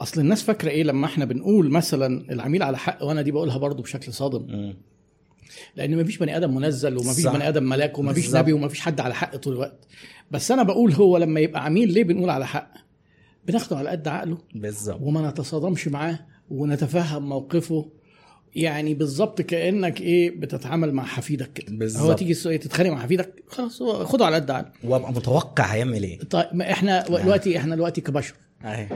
أصل 0.00 0.20
الناس 0.20 0.42
فاكرة 0.42 0.70
إيه 0.70 0.82
لما 0.82 1.06
إحنا 1.06 1.24
بنقول 1.24 1.70
مثلا 1.70 2.32
العميل 2.32 2.62
على 2.62 2.78
حق 2.78 3.02
وأنا 3.04 3.22
دي 3.22 3.30
بقولها 3.30 3.58
برضو 3.58 3.82
بشكل 3.82 4.12
صادم؟ 4.12 4.46
مم. 4.48 4.76
لأن 5.76 5.96
مفيش 6.02 6.18
بني 6.18 6.36
آدم 6.36 6.54
منزل 6.54 6.96
ومفيش 6.96 7.24
صح. 7.24 7.32
بني 7.32 7.48
آدم 7.48 7.62
ملاك 7.68 7.98
ومفيش 7.98 8.24
بالظبط. 8.24 8.42
نبي 8.42 8.52
ومفيش 8.52 8.80
حد 8.80 9.00
على 9.00 9.14
حق 9.14 9.36
طول 9.36 9.52
الوقت. 9.52 9.84
بس 10.30 10.50
أنا 10.50 10.62
بقول 10.62 10.92
هو 10.92 11.16
لما 11.18 11.40
يبقى 11.40 11.64
عميل 11.64 11.92
ليه 11.92 12.04
بنقول 12.04 12.30
على 12.30 12.46
حق؟ 12.46 12.72
بناخده 13.46 13.76
على 13.78 13.90
قد 13.90 14.08
عقله. 14.08 14.38
بالظبط. 14.54 14.98
وما 15.02 15.30
نتصادمش 15.30 15.88
معاه. 15.88 16.18
ونتفهم 16.50 17.28
موقفه. 17.28 17.90
يعني 18.54 18.94
بالظبط 18.94 19.42
كأنك 19.42 20.00
إيه 20.00 20.30
بتتعامل 20.40 20.92
مع 20.92 21.04
حفيدك 21.04 21.52
كده. 21.52 21.76
بالظبط. 21.76 22.02
هو 22.02 22.12
تيجي 22.12 22.58
تتخانق 22.58 22.90
مع 22.90 22.98
حفيدك 23.02 23.44
خلاص 23.48 23.82
خده 23.82 24.26
على 24.26 24.36
قد 24.36 24.50
عقله 24.50 24.70
وابقى 24.84 25.12
متوقع 25.12 25.64
هيعمل 25.64 26.02
إيه. 26.02 26.18
طيب 26.18 26.46
ما 26.52 26.70
إحنا 26.70 27.06
دلوقتي 27.08 27.58
إحنا 27.58 27.74
دلوقتي 27.74 28.00
كبشر. 28.00 28.34
أيوة. 28.64 28.88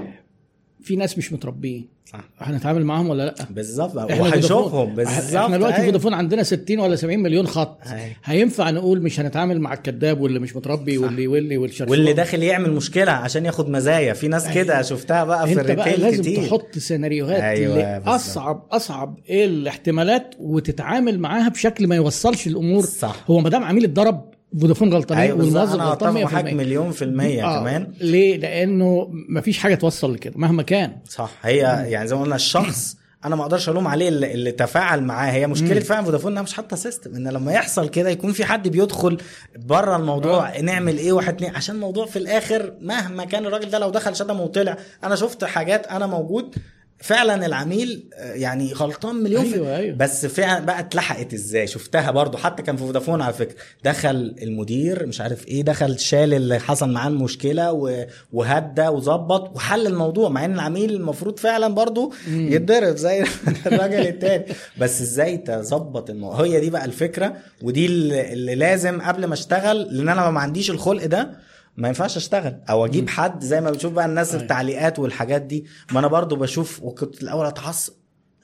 في 0.82 0.96
ناس 0.96 1.18
مش 1.18 1.32
متربيين. 1.32 1.88
صح. 2.12 2.20
هنتعامل 2.38 2.84
معاهم 2.84 3.08
ولا 3.08 3.22
لأ؟ 3.26 3.34
بالظبط. 3.50 3.92
فودافون- 3.92 4.94
بالظبط. 4.94 5.34
إحنا 5.36 5.56
دلوقتي 5.56 5.74
أيوة. 5.76 5.86
فودافون 5.86 6.14
عندنا 6.14 6.42
60 6.42 6.78
ولا 6.80 6.96
70 6.96 7.18
مليون 7.20 7.46
خط. 7.46 7.78
أيوة. 7.86 8.16
هينفع 8.24 8.70
نقول 8.70 9.02
مش 9.02 9.20
هنتعامل 9.20 9.60
مع 9.60 9.72
الكذاب 9.72 10.20
واللي 10.20 10.38
مش 10.38 10.56
متربي 10.56 10.98
واللي 10.98 11.26
واللي 11.26 11.56
والشرشوح 11.56 11.90
واللي 11.90 12.12
داخل 12.12 12.42
يعمل 12.42 12.72
مشكلة 12.72 13.12
عشان 13.12 13.44
ياخد 13.46 13.68
مزايا. 13.68 14.12
في 14.12 14.28
ناس 14.28 14.48
كده 14.54 14.82
شفتها 14.82 15.24
بقى 15.24 15.46
في 15.46 15.52
الريتيل 15.60 16.00
لازم 16.00 16.22
كتير. 16.22 16.46
تحط 16.46 16.78
سيناريوهات 16.78 17.40
أيوة، 17.42 17.76
أيوة. 17.76 18.14
اصعب 18.14 18.66
أصعب 18.70 19.18
إيه 19.28 19.44
الاحتمالات 19.44 20.34
وتتعامل 20.38 21.18
معاها 21.18 21.48
بشكل 21.48 21.86
ما 21.86 21.96
يوصلش 21.96 22.46
الأمور. 22.46 22.82
صح. 22.84 23.24
هو 23.30 23.40
ما 23.40 23.50
دام 23.50 23.64
عميل 23.64 23.84
اتضرب 23.84 24.30
فودافون 24.60 24.92
غلطانين 24.94 25.34
بالظبط. 25.34 25.56
والموظف 25.56 25.80
غلطان 25.80 26.16
اتفق 26.16 26.32
معاك 26.32 26.44
100% 26.44 26.54
مليون 26.54 26.90
في 26.90 27.04
المية 27.04 27.44
آه، 27.44 27.60
كمان. 27.60 27.92
ليه؟ 28.00 28.36
لأنه 28.36 29.10
مفيش 29.28 29.58
حاجة 29.58 29.74
توصل 29.74 30.14
لكده 30.14 30.34
مهما 30.36 30.62
كان. 30.62 30.96
صح. 31.08 31.30
هي 31.42 31.56
يعني 31.86 32.08
زي 32.08 32.14
ما 32.16 32.22
قلنا 32.22 32.36
الشخص 32.36 32.96
أنا 33.24 33.36
ما 33.36 33.42
أقدرش 33.42 33.68
ألوم 33.68 33.88
عليه 33.88 34.08
اللي, 34.08 34.32
اللي 34.34 34.52
تفاعل 34.52 35.02
معاه. 35.02 35.32
هي 35.32 35.46
مشكلة 35.46 35.80
فعلا 35.80 36.04
فودافون 36.04 36.32
إنها 36.32 36.42
مش 36.42 36.52
حاطة 36.52 36.76
سيستم 36.76 37.14
إن 37.14 37.28
لما 37.28 37.52
يحصل 37.52 37.88
كده 37.88 38.10
يكون 38.10 38.32
في 38.32 38.44
حد 38.44 38.68
بيدخل 38.68 39.18
بره 39.56 39.96
الموضوع 39.96 40.60
نعمل 40.60 40.98
إيه 40.98 41.12
واحد 41.12 41.34
اتنين؟ 41.34 41.56
عشان 41.56 41.74
الموضوع 41.74 42.06
في 42.06 42.18
الآخر 42.18 42.72
مهما 42.80 43.24
كان 43.24 43.46
الراجل 43.46 43.70
ده 43.70 43.78
لو 43.78 43.90
دخل 43.90 44.16
شتم 44.16 44.40
وطلع 44.40 44.76
أنا 45.04 45.16
شفت 45.16 45.44
حاجات 45.44 45.86
أنا 45.86 46.06
موجود 46.06 46.54
فعلا 47.02 47.46
العميل 47.46 48.04
آه، 48.14 48.32
يعني 48.34 48.72
غلطان 48.72 49.14
مليون 49.16 49.44
في 49.44 49.54
أيوة، 49.54 49.76
أيوة. 49.76 49.96
بس 49.96 50.26
فعلا 50.26 50.64
بقى 50.64 50.80
اتلحقت 50.80 51.34
إزاي؟ 51.34 51.66
شفتها 51.66 52.10
برضو 52.10 52.38
حتى 52.38 52.62
كان 52.62 52.76
في 52.76 52.82
فودافون 52.84 53.22
على 53.22 53.32
فكرة. 53.32 53.54
دخل 53.84 54.34
المدير 54.42 55.06
مش 55.06 55.20
عارف 55.20 55.48
إيه 55.48 55.62
دخل 55.62 55.98
شال 55.98 56.34
اللي 56.34 56.58
حصل 56.58 56.90
معاه 56.92 57.08
المشكلة 57.08 57.72
وهدى 58.32 58.88
وظبط 58.88 59.56
وحل 59.56 59.86
الموضوع 59.86 60.28
مع 60.28 60.44
إن 60.44 60.54
العميل 60.54 60.94
المفروض 60.94 61.38
فعلا 61.38 61.68
برضو 61.74 62.12
يتضرب 62.28 62.96
زي 62.96 63.24
الراجل 63.66 64.00
التاني. 64.06 64.44
بس 64.78 65.00
إزاي 65.00 65.36
تظبط 65.36 66.10
الموضوع 66.10 66.44
هي 66.46 66.60
دي 66.60 66.70
بقى 66.70 66.84
الفكرة 66.84 67.32
ودي 67.62 67.86
اللي 67.86 68.54
لازم 68.54 69.00
قبل 69.00 69.24
ما 69.24 69.34
أشتغل 69.34 69.96
لأن 69.96 70.08
أنا 70.08 70.30
ما 70.30 70.40
عنديش 70.40 70.70
الخلق 70.70 71.06
ده 71.06 71.30
ما 71.76 71.88
ينفعش 71.88 72.16
اشتغل 72.16 72.60
أو 72.70 72.84
أجيب 72.86 73.08
حد 73.08 73.42
زي 73.42 73.60
ما 73.60 73.70
بتشوف 73.70 73.92
بقى 73.92 74.06
الناس 74.06 74.30
أيوة. 74.30 74.42
التعليقات 74.42 74.98
والحاجات 74.98 75.42
دي. 75.42 75.66
ما 75.92 75.98
أنا 75.98 76.06
برضو 76.08 76.36
بشوف 76.36 76.82
وكنت 76.82 77.22
الأول 77.22 77.46
اتعصب. 77.46 77.92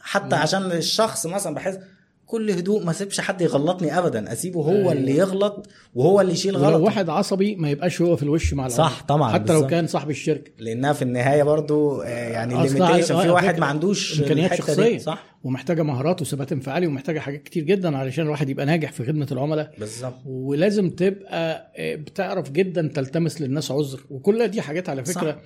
حتى 0.01 0.37
عشان 0.37 0.63
الشخص 0.73 1.27
مثلا 1.27 1.55
بحس 1.55 1.79
كل 2.27 2.51
هدوء 2.51 2.85
ما 2.85 2.91
اسيبش 2.91 3.21
حد 3.21 3.41
يغلطني 3.41 3.99
ابدا 3.99 4.33
أسيبه 4.33 4.61
هو 4.61 4.71
أيوة. 4.71 4.93
اللي 4.93 5.17
يغلط 5.17 5.69
وهو 5.95 6.21
اللي 6.21 6.33
يشيل 6.33 6.57
غلط 6.57 6.81
واحد 6.83 7.09
عصبي 7.09 7.57
ما 7.57 7.71
يبقاش 7.71 8.03
هو 8.03 8.17
في 8.17 8.23
الوش 8.23 8.55
مع 8.55 8.69
صح، 8.69 9.03
طبعاً، 9.09 9.33
حتى 9.33 9.53
لو. 9.53 9.67
كان 9.67 9.87
صاحب 9.87 10.11
الشركة. 10.11 10.51
لأنها 10.59 10.93
في 10.93 11.03
النهاية 11.03 11.43
برضو 11.43 12.01
آه، 12.03 12.09
يعني 12.09 12.55
أصل 12.55 12.75
ليميتيشن 12.75 13.03
على- 13.15 13.19
في 13.19 13.23
على 13.23 13.31
واحد 13.31 13.59
ما 13.61 13.67
عندوش 13.67 14.21
إمكانيات 14.21 14.55
شخصية. 14.55 14.99
صح. 14.99 15.25
ومحتاجة 15.45 15.83
مهارات 15.83 16.23
وثبات 16.23 16.53
انفعالي 16.53 16.87
ومحتاجة 16.87 17.19
حاجات 17.19 17.43
كتير 17.43 17.63
جدا 17.65 17.97
علشان 17.99 18.25
الواحد 18.25 18.49
يبقى 18.49 18.67
ناجح 18.67 18.93
في 18.93 19.05
خدمة 19.05 19.27
العملاء. 19.33 19.73
بالظبط. 19.79 20.15
ولازم 20.27 20.91
تبقى 20.91 21.73
آه، 21.77 21.95
بتعرف 21.97 22.51
جدا 22.51 22.91
تلتمس 22.95 23.41
للناس 23.41 23.71
عذر. 23.71 24.01
وكل 24.11 24.49
دي 24.49 24.63
حاجات 24.63 24.89
على 24.89 25.05
فكرة 25.05 25.31
صح. 25.31 25.37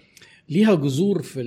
ليها 0.48 0.74
جذور 0.74 1.22
في 1.22 1.42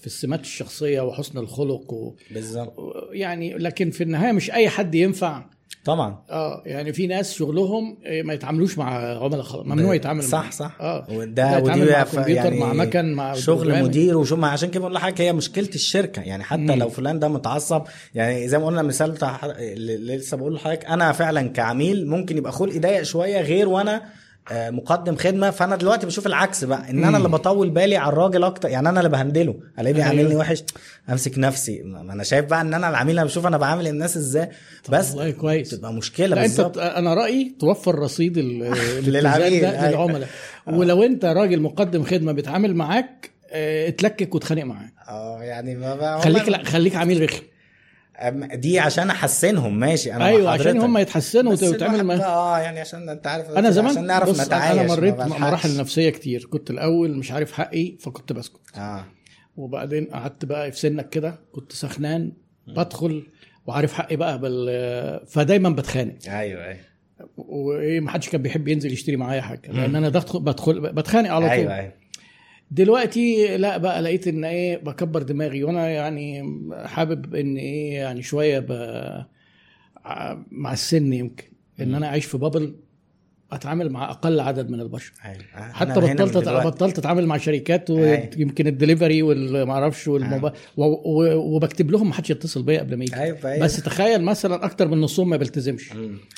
في 0.00 0.06
السمات 0.06 0.40
الشخصية 0.40 1.00
وحسن 1.00 1.38
الخلق 1.38 1.92
و 1.92 2.14
بالظبط. 2.30 2.74
يعني 3.12 3.54
لكن 3.58 3.90
في 3.90 4.02
النهاية 4.04 4.32
مش 4.32 4.50
أي 4.50 4.68
حد 4.68 4.94
ينفع. 4.94 5.44
طبعا. 5.84 6.22
آه 6.30 6.62
يعني 6.66 6.92
في 6.92 7.06
ناس 7.06 7.34
شغلهم 7.34 7.98
آه، 8.04 8.22
ما 8.22 8.34
يتعاملوش 8.34 8.78
مع 8.78 9.18
عملاء 9.24 9.42
خالص 9.42 9.66
ممنوع 9.66 9.94
يتعامل 9.94 10.22
صح 10.22 10.44
مع 10.44 10.50
صح 10.50 10.76
آه. 10.80 11.06
وده 11.10 11.58
ودي 11.58 11.80
مع 11.90 12.02
كمبيوتر 12.02 12.54
مع 12.54 12.72
مكن 12.72 13.12
مع 13.12 13.34
شغل 13.34 13.66
برنامج. 13.66 13.88
مدير 13.88 14.18
وشو 14.18 14.36
ما 14.36 14.48
عشان 14.48 14.70
كده 14.70 14.80
بقول 14.80 14.94
لحضرتك 14.94 15.20
هي 15.20 15.32
مشكلة 15.32 15.68
الشركة. 15.74 16.22
يعني 16.22 16.44
حتى 16.44 16.60
مم. 16.62 16.72
لو 16.72 16.88
فلان 16.88 17.18
ده 17.18 17.28
متعصب 17.28 17.82
يعني 18.14 18.48
زي 18.48 18.58
ما 18.58 18.66
قلنا 18.66 18.82
مثال 18.82 19.14
اللي 19.22 20.16
لسه 20.16 20.36
بقول 20.36 20.54
لحضرتك 20.54 20.84
أنا 20.84 21.12
فعلا 21.12 21.48
كعميل 21.48 22.06
ممكن 22.06 22.36
يبقى 22.36 22.52
خلقي 22.52 22.78
ضيق 22.78 23.02
شوية 23.02 23.40
غير 23.40 23.68
وأنا 23.68 24.02
مقدم 24.50 25.16
خدمة. 25.16 25.50
فأنا 25.50 25.76
دلوقتي 25.76 26.06
بشوف 26.06 26.26
العكس 26.26 26.64
بقى 26.64 26.90
إن 26.90 27.04
أنا. 27.04 27.16
اللي 27.16 27.28
بطول 27.28 27.70
بالي 27.70 27.96
على 27.96 28.12
الراجل 28.12 28.44
أكتر. 28.44 28.68
يعني 28.68 28.88
أنا 28.88 29.00
اللي 29.00 29.10
بهندله. 29.10 29.52
الاقيه 29.78 29.86
أيوه. 29.86 29.92
بيعاملني 29.96 30.36
وحش. 30.36 30.64
أمسك 31.10 31.38
نفسي. 31.38 31.82
ما 31.82 32.00
أنا 32.12 32.22
شايف 32.22 32.44
بقى 32.44 32.60
إن 32.60 32.74
أنا 32.74 32.88
العميل 32.88 33.18
أنا 33.18 33.26
بشوف 33.26 33.46
أنا 33.46 33.56
بعامل 33.58 33.88
الناس 33.88 34.16
إزاي. 34.16 34.48
بس 34.88 35.10
والله 35.10 35.30
كويس. 35.30 35.70
تبقى 35.70 35.92
مشكلة 35.92 36.26
لا 36.26 36.44
أنت 36.44 36.60
أنا 36.78 37.14
رأيي 37.14 37.54
توفر 37.60 37.98
رصيد 37.98 38.38
للعميل، 39.08 39.60
ده 39.60 39.70
أيوة. 39.70 39.88
للعملاء. 39.90 40.28
ولو 40.78 41.02
أنت 41.02 41.24
راجل 41.24 41.60
مقدم 41.60 42.04
خدمة 42.04 42.32
بيتعامل 42.32 42.74
معاك 42.74 43.30
آه، 43.54 43.88
اتلكك 43.88 44.34
واتخانق 44.34 44.64
معاه. 44.64 44.88
آه 45.08 45.42
يعني 45.42 45.74
ما 45.76 45.94
بقى 45.94 46.20
خليك 46.20 46.48
لا 46.48 46.64
خليك 46.64 46.96
عميل 46.96 47.22
رخم. 47.22 47.42
دي 48.54 48.78
عشان 48.78 49.10
أحسنهم 49.10 49.78
ماشي. 49.78 50.12
أنا 50.14 50.26
أيوه 50.26 50.50
عشان. 50.50 50.80
هم 50.80 50.98
يتحسنوا 50.98 51.52
وتعمل 51.52 52.06
بقى 52.06 52.26
آه 52.28 52.58
يعني 52.58 52.80
عشان 52.80 53.08
أنت 53.08 53.26
عارف 53.26 53.50
أنا 53.50 53.70
زمان 53.70 53.90
عشان 53.90 54.06
نعرف 54.06 54.28
بص 54.28 54.40
نتعايش 54.40 54.78
أنا 54.80 54.88
مريت 54.88 55.14
ما. 55.14 55.26
مراحل 55.38 55.76
نفسية 55.76 56.10
كتير. 56.10 56.48
كنت 56.50 56.70
الأول 56.70 57.16
مش 57.16 57.32
عارف 57.32 57.52
حقي 57.52 57.96
فكنت 58.00 58.32
بسكت. 58.32 58.60
آه. 58.78 59.04
وبعدين 59.56 60.04
قعدت 60.04 60.44
بقى 60.44 60.72
في 60.72 60.78
سنك 60.78 61.08
كده 61.08 61.34
كنت 61.52 61.72
سخنان 61.72 62.32
بدخل 62.66 63.26
وعارف 63.66 63.92
حقي 63.92 64.16
بقى 64.16 64.38
بال 64.38 65.26
فدايما 65.26 65.70
بتخانق. 65.70 66.14
أيوه 66.28 66.64
أيوه. 66.64 66.78
وإيه 67.36 68.00
ما 68.00 68.10
حدش 68.10 68.28
كان 68.28 68.42
بيحب 68.42 68.68
ينزل 68.68 68.92
يشتري 68.92 69.16
معايا 69.16 69.40
حاجة. 69.40 69.70
لأن 69.72 69.96
أنا 69.96 70.08
بدخل 70.08 70.40
بدخل 70.40 70.80
بتخانق 70.92 71.30
على 71.30 71.44
طول. 71.46 71.50
أيوه 71.58 71.74
أيوه. 71.76 72.01
دلوقتي 72.72 73.56
لا 73.56 73.76
بقى 73.78 74.02
لقيت 74.02 74.28
إن 74.28 74.44
إيه 74.44 74.76
بكبر 74.78 75.22
دماغي 75.22 75.64
وأنا 75.64 75.88
يعني 75.88 76.42
حابب 76.84 77.34
إن 77.34 77.56
إيه 77.56 77.92
يعني 77.94 78.22
شوية 78.22 78.58
ب... 78.58 78.72
مع 80.50 80.72
السن 80.72 81.12
يمكن 81.12 81.44
إن 81.80 81.94
أنا 81.94 82.06
أعيش 82.06 82.26
في 82.26 82.38
بابل 82.38 82.76
أتعامل 83.54 83.90
مع 83.90 84.10
أقل 84.10 84.40
عدد 84.40 84.70
من 84.70 84.80
البشر 84.80 85.12
أنا 85.54 85.72
حتى 85.72 86.00
بطلت. 86.00 86.48
بطلت 86.48 86.98
أتعامل 86.98 87.26
مع 87.26 87.36
شركات 87.36 87.90
أيوة. 87.90 88.28
ويمكن 88.38 88.66
الدليفري 88.66 89.22
والما 89.22 89.72
أعرفش 89.72 90.08
والموبايل 90.08 90.54
و... 90.76 90.84
و... 90.84 91.34
وبكتب 91.56 91.90
لهم 91.90 92.08
ما 92.08 92.14
حدش 92.14 92.30
يتصل 92.30 92.62
بيا 92.62 92.80
قبل 92.80 92.96
ما 92.96 93.04
يجي 93.04 93.16
أيوه 93.16 93.38
أيوة. 93.44 93.64
بس 93.64 93.76
تخيل 93.76 94.22
مثلا 94.22 94.64
أكتر 94.64 94.88
من 94.88 95.00
نصهم 95.00 95.30
ما 95.30 95.36
بيلتزمش. 95.36 95.90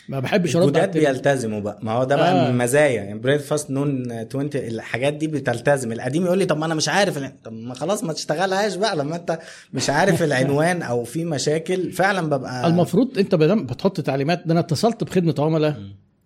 ما 0.08 0.20
بحبش 0.20 0.56
أرد 0.56 0.66
الجداد. 0.66 0.92
بيلتزموا 0.98 1.60
بقى 1.60 1.78
ما 1.82 1.92
هو 1.92 2.04
ده 2.04 2.16
بقى 2.16 2.32
آه. 2.32 2.44
من 2.44 2.50
المزايا 2.50 3.02
يعني 3.02 3.18
بريدفاست 3.18 3.70
نون 3.70 4.12
20 4.12 4.50
الحاجات 4.54 5.14
دي 5.14 5.26
بتلتزم 5.26 5.92
القديم 5.92 6.24
يقول 6.24 6.38
لي 6.38 6.46
طب 6.46 6.58
ما 6.58 6.66
أنا 6.66 6.74
مش 6.74 6.88
عارف 6.88 7.18
طب 7.44 7.52
ما 7.52 7.74
خلاص 7.74 8.04
ما 8.04 8.12
تشتغلهاش 8.12 8.76
بقى 8.76 8.96
لما 8.96 9.16
أنت 9.16 9.38
مش 9.72 9.90
عارف 9.90 10.22
العنوان 10.28 10.82
أو 10.82 11.04
في 11.04 11.24
مشاكل 11.24 11.92
فعلا 11.92 12.28
ببقى 12.28 12.66
المفروض 12.66 13.18
أنت 13.18 13.34
بتحط 13.34 14.00
تعليمات 14.00 14.42
ده 14.46 14.52
أنا 14.52 14.60
اتصلت 14.60 15.04
بخدمة 15.04 15.34
عملاء 15.38 15.76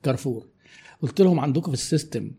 كارفور 0.02 0.46
قلت 1.02 1.20
لهم 1.20 1.40
عندكم 1.40 1.66
في 1.66 1.74
ال 1.78 1.86
system 1.86 2.30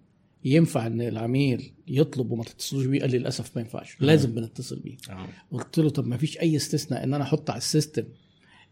ينفع 0.45 0.87
إن 0.87 1.01
العميل 1.01 1.73
يطلب 1.87 2.31
وما 2.31 2.43
تتصلوش 2.43 2.85
بيه 2.85 3.01
قال 3.01 3.11
لي 3.11 3.17
للأسف 3.17 3.55
ما 3.55 3.61
ينفعش 3.61 3.97
لازم 3.99 4.31
بنتصل 4.35 4.79
بيه 4.79 4.97
آه. 5.09 5.27
قلت 5.51 5.79
له 5.79 5.89
طب 5.89 6.07
ما 6.07 6.17
فيش 6.17 6.39
أي 6.39 6.55
استثناء 6.55 7.03
إن 7.03 7.13
أنا 7.13 7.23
أحط 7.23 7.49
على 7.49 7.57
ال 7.57 7.64
system 7.64 8.03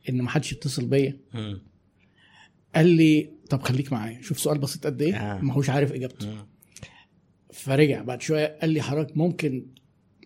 إن 0.10 0.22
ما 0.22 0.30
حدش 0.30 0.52
يتصل 0.52 0.86
بيا 0.86 1.18
مم. 1.34 1.62
قال 2.76 2.86
لي 2.88 3.30
طب 3.50 3.62
خليك 3.62 3.94
معايا 3.94 4.22
شوف 4.22 4.40
سؤال 4.40 4.58
بسيط 4.58 4.86
قد 4.86 5.02
إيه 5.02 5.16
آه. 5.16 5.42
ما 5.42 5.54
هوش 5.54 5.70
عارف 5.70 5.92
إجابته. 5.92 6.28
فرجع 7.54 8.02
بعد 8.02 8.22
شوية 8.22 8.58
قال 8.62 8.70
لي 8.70 8.82
حضرتك 8.82 9.18
ممكن 9.18 9.66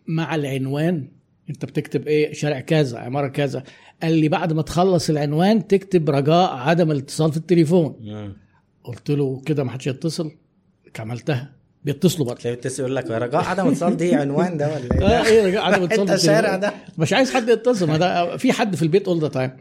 مع 0.08 0.36
العنوان 0.36 1.08
أنت 1.50 1.66
بتكتب 1.66 2.08
إيه 2.08 2.34
شارع 2.34 2.60
كذا 2.60 3.00
عمارة 3.00 3.28
كذا 3.28 3.64
قال 4.04 4.14
لي 4.18 4.30
بعد 4.30 4.54
ما 4.54 4.62
تخلص 4.62 5.10
العنوان 5.10 5.68
تكتب 5.68 6.10
رجاء 6.10 6.54
عدم 6.54 6.92
الاتصال 6.92 7.32
في 7.32 7.38
التليفون. 7.38 7.96
قلت 8.84 9.12
له 9.12 9.42
كده 9.46 9.64
ما 9.64 9.72
حدش 9.72 9.88
يتصل 9.88 10.32
عملتها. 11.00 11.52
بيتصلوا 11.84 12.28
برضه. 12.28 12.40
تلاقي 12.42 12.56
بتسأل 12.56 12.80
يقول 12.86 12.96
لك 12.96 13.12
رجاء 13.12 13.44
عدم 13.44 13.68
اتصال 13.68 13.98
دي 13.98 14.16
عنوان 14.16 14.58
ده 14.58 14.68
ولا 14.68 14.78
إيه؟ 14.94 15.00
ده؟ 15.00 15.26
إيه 15.28 15.46
رجع 15.46 15.64
عدم 15.64 15.84
الاتصال 15.86 16.00
أنت 16.00 16.12
الشارع. 16.12 16.56
ده. 16.56 16.74
مش 16.98 17.14
عايز 17.14 17.34
حد 17.34 17.50
يتصل 17.50 17.88
ما 17.88 17.98
ده 17.98 18.38
في 18.38 18.52
حد 18.54 18.76
في 18.76 18.82
البيت 18.84 19.08
all 19.08 19.20
the 19.22 19.28
time 19.28 19.52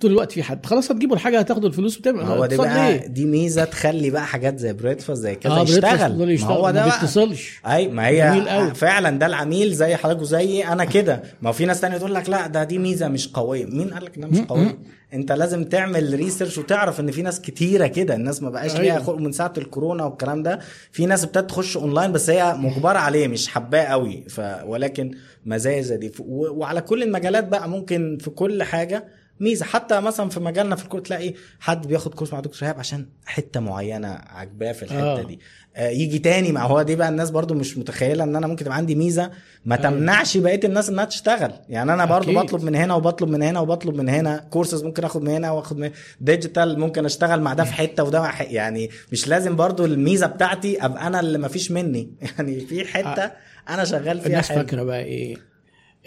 طول 0.00 0.10
الوقت 0.10 0.32
في 0.32 0.42
حد. 0.42 0.66
خلاص 0.66 0.90
هتجيبوا 0.90 1.16
الحاجة 1.16 1.38
هتاخدوا 1.38 1.68
الفلوس 1.68 1.98
وتعمل 1.98 2.20
هو 2.20 2.46
دي 2.46 2.56
بقى 2.56 2.92
ليه؟ 2.92 3.06
دي 3.06 3.24
ميزة 3.24 3.64
تخلي 3.64 4.10
بقى 4.10 4.26
حاجات 4.26 4.58
زي 4.58 4.72
Breadfast 4.72 5.22
زي 5.22 5.34
كده 5.34 5.54
Breadfast 5.54 5.84
يشتغل. 5.84 6.18
دول 6.18 6.26
ما 6.26 6.32
يشتغل 6.32 6.52
هو 6.52 6.70
ده 6.70 6.86
ما 6.86 6.92
بيتصلش. 6.92 7.60
أي 7.66 7.88
ما 7.88 8.06
هي. 8.06 8.72
فعلا 8.74 9.18
ده 9.18 9.26
العميل 9.26 9.74
زي 9.74 9.96
حضرتك 9.96 10.20
وزي 10.22 10.64
أنا 10.64 10.84
كده. 10.84 11.22
ما 11.42 11.48
هو 11.48 11.52
في 11.52 11.66
ناس 11.66 11.80
تانية 11.80 11.96
تقول 11.98 12.14
لك 12.14 12.28
لا 12.28 12.46
ده 12.46 12.64
دي 12.64 12.78
ميزة 12.78 13.08
مش 13.08 13.28
قوية. 13.28 13.66
مين 13.66 13.94
قال 13.94 14.04
لك 14.04 14.16
إنها 14.16 14.28
مش 14.28 14.38
قوية؟ 14.38 14.78
أنت 15.14 15.32
لازم 15.32 15.64
تعمل 15.64 16.14
research 16.14 16.58
وتعرف 16.58 17.00
إن 17.00 17.10
في 17.10 17.22
ناس 17.22 17.40
كتيرة 17.40 17.86
كده. 17.86 18.14
الناس 18.14 18.42
ما 18.42 18.50
بقاش 18.50 18.76
ليها 18.76 18.92
أيوة. 18.92 19.04
خلق 19.04 19.16
من 19.18 19.32
ساعة 19.32 19.52
الكورونا 19.58 20.04
والكلام 20.04 20.42
ده. 20.42 20.58
في 20.92 21.06
ناس 21.06 21.24
ابتدت 21.24 21.50
تخش 21.50 21.76
اونلاين 21.76 22.12
بس 22.12 22.30
هي 22.30 22.54
مجبرة 22.54 22.98
عليه 22.98 23.28
مش 23.28 23.48
حباه 23.48 23.82
قوي. 23.82 24.24
ف 24.28 24.40
ولكن 24.64 25.10
مزايا 25.46 25.82
زي 25.82 25.96
دي. 25.96 26.12
وعلى 26.28 26.80
كل 26.80 27.02
المجالات 27.02 27.48
بقى 27.48 27.68
ممكن 27.68 28.18
في 28.20 28.30
كل 28.30 28.62
حاجة 28.62 29.04
ميزة. 29.42 29.64
حتى 29.66 30.00
مثلا 30.00 30.28
في 30.28 30.40
مجالنا 30.40 30.76
في 30.76 30.84
ال 30.84 30.87
course 30.87 31.02
تلاقي 31.02 31.34
حد 31.60 31.86
بياخد 31.86 32.14
course 32.14 32.32
مع 32.32 32.40
دكتور 32.40 32.54
شهاب 32.58 32.78
عشان 32.78 33.06
حتة 33.26 33.60
معينة 33.60 34.08
عجباه 34.26 34.72
في 34.72 34.82
الحتة 34.82 35.02
آه. 35.20 35.22
دي. 35.22 35.38
آه، 35.76 35.88
يجي 35.88 36.18
تاني 36.18 36.52
مع 36.52 36.66
هو 36.66 36.82
دي 36.82 36.96
بقى 36.96 37.08
الناس 37.08 37.30
برضو 37.30 37.54
مش 37.54 37.78
متخيلة 37.78 38.24
إن 38.24 38.36
أنا 38.36 38.46
ممكن 38.46 38.64
يبقى 38.66 38.76
عندي 38.76 38.94
ميزة 38.94 39.30
ما 39.64 39.76
أيوة. 39.78 39.90
تمنعش 39.90 40.36
بقية 40.36 40.60
الناس 40.64 40.88
إنها 40.88 41.04
تشتغل. 41.04 41.52
يعني 41.68 41.92
أنا 41.94 42.04
برضو 42.04 42.30
أكيد. 42.30 42.42
بطلب 42.42 42.62
من 42.64 42.74
هنا 42.74 42.94
وبطلب 42.94 43.28
من 43.28 43.42
هنا 43.42 43.60
وبطلب 43.60 43.94
من 43.94 44.08
هنا. 44.08 44.36
كورسز 44.50 44.84
ممكن 44.84 45.04
آخد 45.04 45.22
من 45.22 45.28
هنا 45.28 45.50
وآخد 45.50 45.78
من 45.78 45.90
digital 46.20 46.80
ممكن 46.80 47.04
أشتغل 47.04 47.40
مع 47.40 47.54
ده 47.54 47.64
في 47.64 47.72
حتة 47.72 48.04
وده 48.04 48.20
مع 48.20 48.30
ح- 48.30 48.50
يعني 48.50 48.90
مش 49.12 49.28
لازم 49.28 49.56
برضو 49.56 49.84
الميزة 49.84 50.26
بتاعتي 50.26 50.84
أبقى 50.84 51.06
أنا 51.06 51.20
اللي 51.20 51.38
ما 51.38 51.48
فيش 51.48 51.70
مني. 51.70 52.10
يعني 52.38 52.60
في 52.60 52.84
حتة 52.84 53.30
أنا 53.68 53.84
شغال 53.84 54.18
فيها 54.20 54.26
الناس. 54.26 54.52
فاكرة 54.52 54.82
بقى 54.82 55.02
إيه؟ 55.04 55.36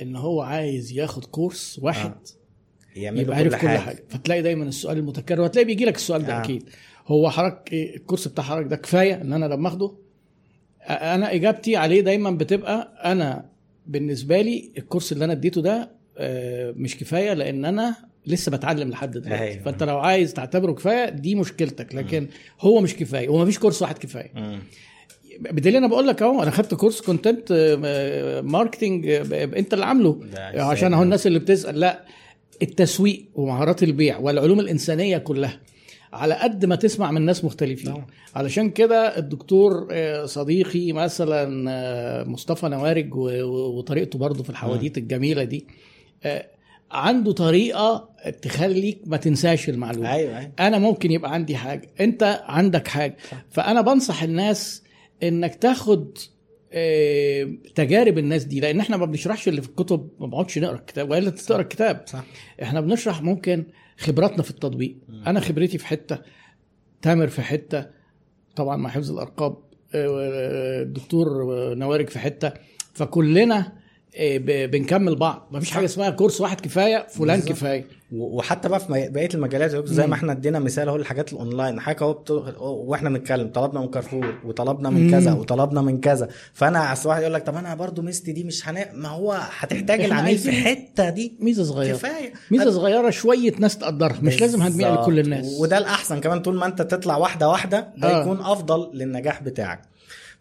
إن 0.02 0.16
هو 0.16 0.42
عايز 0.42 0.92
ياخد 0.92 1.26
course 1.26 1.80
واحد 1.84 2.14
يعملوا 2.96 3.22
يبقى 3.22 3.38
عارف 3.38 3.56
كل 3.56 3.68
حاجة. 3.68 4.04
فتلاقي 4.10 4.42
دايما 4.42 4.64
السؤال 4.64 4.98
المتكرر 4.98 5.42
وهتلاقي 5.42 5.66
بيجي 5.66 5.86
لك 5.86 5.96
السؤال 5.96 6.26
ده 6.26 6.38
آه. 6.38 6.42
أكيد. 6.42 6.64
هو 7.08 7.30
حضرتك 7.30 7.74
إيه 7.74 7.96
ال 7.96 8.00
course 8.00 8.28
بتاع 8.28 8.44
حضرتك 8.44 8.68
ده 8.70 8.76
كفاية 8.76 9.22
إن 9.22 9.34
أنا 9.34 9.46
لما 9.46 9.68
آخده؟ 9.68 9.92
أنا 10.90 11.34
إجابتي 11.34 11.76
عليه 11.76 12.02
دايما 12.02 12.32
بتبقى 12.32 12.92
أنا 13.06 13.46
بالنسبة 13.88 14.42
لي 14.42 14.72
ال 14.78 14.83
course 14.83 15.12
اللي 15.12 15.26
أنا 15.26 15.34
اديته 15.34 15.62
ده 15.62 15.92
آه، 16.18 16.74
مش 16.78 16.98
كفاية 16.98 17.34
لأن 17.34 17.66
أنا 17.66 17.96
لسه 18.28 18.52
بتعلم 18.52 18.90
لحد 18.90 19.12
دلوقتي. 19.12 19.44
أيوة. 19.44 19.64
فأنت 19.64 19.84
لو 19.84 20.00
عايز 20.00 20.34
تعتبره 20.34 20.72
كفاية 20.72 21.10
دي 21.10 21.36
مشكلتك. 21.36 21.96
لكن 21.96 22.28
هو 22.62 22.82
مش 22.82 22.96
كفاية 22.96 23.30
ومفيش 23.30 23.60
course 23.60 23.82
واحد 23.82 23.98
كفاية. 23.98 24.32
مم. 24.36 24.60
بدليل 25.40 25.76
أنا 25.76 25.88
بقول 25.88 26.08
لك 26.08 26.22
أهو 26.22 26.44
أنا 26.44 26.52
خدت 26.52 26.74
course 26.74 27.02
content 27.02 27.52
marketing 28.44 29.08
أنت 29.34 29.74
اللي 29.74 29.86
عامله. 29.86 30.20
عشان 30.56 30.94
أهو 30.94 31.04
الناس 31.04 31.28
اللي 31.28 31.40
بتسأل 31.40 31.80
لأ 31.80 32.06
التسويق 32.62 33.26
ومهارات 33.36 33.84
البيع 33.84 34.18
والعلوم 34.18 34.60
الإنسانية 34.60 35.18
كلها. 35.18 35.60
على 36.14 36.34
قد 36.34 36.66
ما 36.66 36.76
تسمع 36.76 37.12
من 37.12 37.22
ناس 37.22 37.46
مختلفين. 37.46 37.92
طبعا. 37.94 38.06
علشان 38.36 38.70
كده 38.70 39.18
الدكتور 39.18 39.88
آه، 39.92 40.26
صديقي 40.26 40.92
مثلا 40.92 41.66
آه، 41.72 42.24
مصطفى 42.24 42.68
نوارج 42.68 43.16
وطريقته 43.16 44.20
برضه 44.20 44.44
في 44.44 44.50
الحواديت 44.50 44.98
الجميلة 44.98 45.44
دي 45.44 45.68
آه، 46.24 46.46
عنده 46.92 47.32
طريقة 47.32 48.10
تخليك 48.42 49.02
ما 49.06 49.18
تنساش 49.18 49.70
المعلومة. 49.70 50.14
أيوه 50.14 50.38
أيوه. 50.38 50.52
أنا 50.60 50.78
ممكن 50.78 51.12
يبقى 51.12 51.34
عندي 51.34 51.56
حاجة. 51.56 51.90
أنت 52.00 52.44
عندك 52.46 52.88
حاجة. 52.88 53.18
فأنا 53.52 53.82
بنصح 53.82 54.24
الناس 54.24 54.84
إنك 55.24 55.56
تاخد 55.56 56.18
تجارب 57.76 58.18
الناس 58.18 58.44
دي 58.44 58.60
لأن 58.60 58.80
إحنا 58.80 58.98
ما 58.98 59.06
بنشرحش 59.06 59.48
اللي 59.48 59.62
في 59.62 59.70
الكتب 59.70 60.10
ما 60.20 60.28
بنقعدش 60.28 60.58
نقرأ 60.58 60.76
الكتاب 60.76 61.10
وإلا 61.10 61.30
تقرأ 61.30 61.62
الكتاب 61.62 62.04
صح. 62.08 62.24
إحنا 62.62 62.82
بنشرح 62.82 63.22
ممكن 63.22 63.66
خبراتنا 63.98 64.44
في 64.44 64.50
التطبيق. 64.52 64.98
أنا 65.28 65.40
خبرتي 65.40 65.78
في 65.78 65.88
حتة 65.88 66.20
تامر 67.02 67.28
في 67.28 67.42
حتة 67.42 67.86
طبعا 68.56 68.78
مع 68.78 68.90
حفظ 68.90 69.12
الأرقام 69.12 69.56
آه، 69.96 70.82
الدكتور 70.82 71.28
نوارج 71.76 72.10
في 72.10 72.20
حتة. 72.20 72.52
فكلنا 72.94 73.58
آه، 73.58 73.72
بنكمل 74.68 75.16
بعض 75.16 75.48
مفيش 75.52 75.72
حاجة 75.72 75.86
اسمها 75.86 76.10
كورس 76.10 76.42
واحد 76.42 76.62
كفاية 76.62 77.08
فلان 77.10 77.40
بالظبط. 77.40 77.52
كفاية 77.52 77.86
وحتى 78.12 78.70
بقى 78.70 78.80
في 78.80 79.10
بقية 79.14 79.30
المجالات 79.34 79.86
زي. 79.86 80.08
ما 80.08 80.14
إحنا 80.14 80.32
ادينا 80.32 80.60
مثال 80.60 80.88
أهو 80.88 80.96
الحاجات 80.96 81.34
الأونلاين 81.34 81.80
حاجة 81.80 82.04
أهو. 82.04 82.84
وإحنا 82.88 83.10
بنتكلم 83.10 83.48
طلبنا 83.48 83.80
من 83.82 83.88
كارفور 83.88 84.34
وطلبنا 84.46 84.90
من. 84.90 85.12
كذا 85.12 85.34
وطلبنا 85.34 85.82
من 85.82 86.02
كذا 86.02 86.28
فأنا 86.54 86.94
أصل 86.94 87.10
واحد 87.10 87.22
يقول 87.22 87.34
لك 87.34 87.44
طب 87.46 87.56
أنا 87.56 87.76
برضو 87.76 88.02
ميزتي 88.02 88.32
دي 88.32 88.44
مش 88.44 88.68
هنا 88.70 88.94
ما 88.94 89.10
هو 89.10 89.32
هتحتاج 89.60 90.02
العميل 90.02 90.38
في 90.38 90.50
الحتة 90.50 91.10
دي 91.10 91.38
ميزة 91.40 91.64
صغيرة 91.64 91.96
كفاية 91.96 92.34
ميزة 92.52 92.72
صغيرة 92.72 93.10
شوية 93.10 93.54
ناس 93.60 93.78
تقدرها 93.78 94.20
مش 94.22 94.42
لازم 94.42 94.64
بالظبط. 94.64 95.00
لكل 95.02 95.20
الناس 95.20 95.58
وده 95.60 95.78
الأحسن 95.78 96.20
كمان 96.20 96.40
طول 96.40 96.56
ما 96.56 96.66
أنت 96.66 96.82
تطلع 96.82 97.18
واحدة 97.18 97.50
واحدة 97.50 97.94
ده 97.98 98.18
آه. 98.18 98.22
يكون 98.22 98.40
أفضل 98.42 98.90
للنجاح 98.94 99.44
بتاعك 99.44 99.82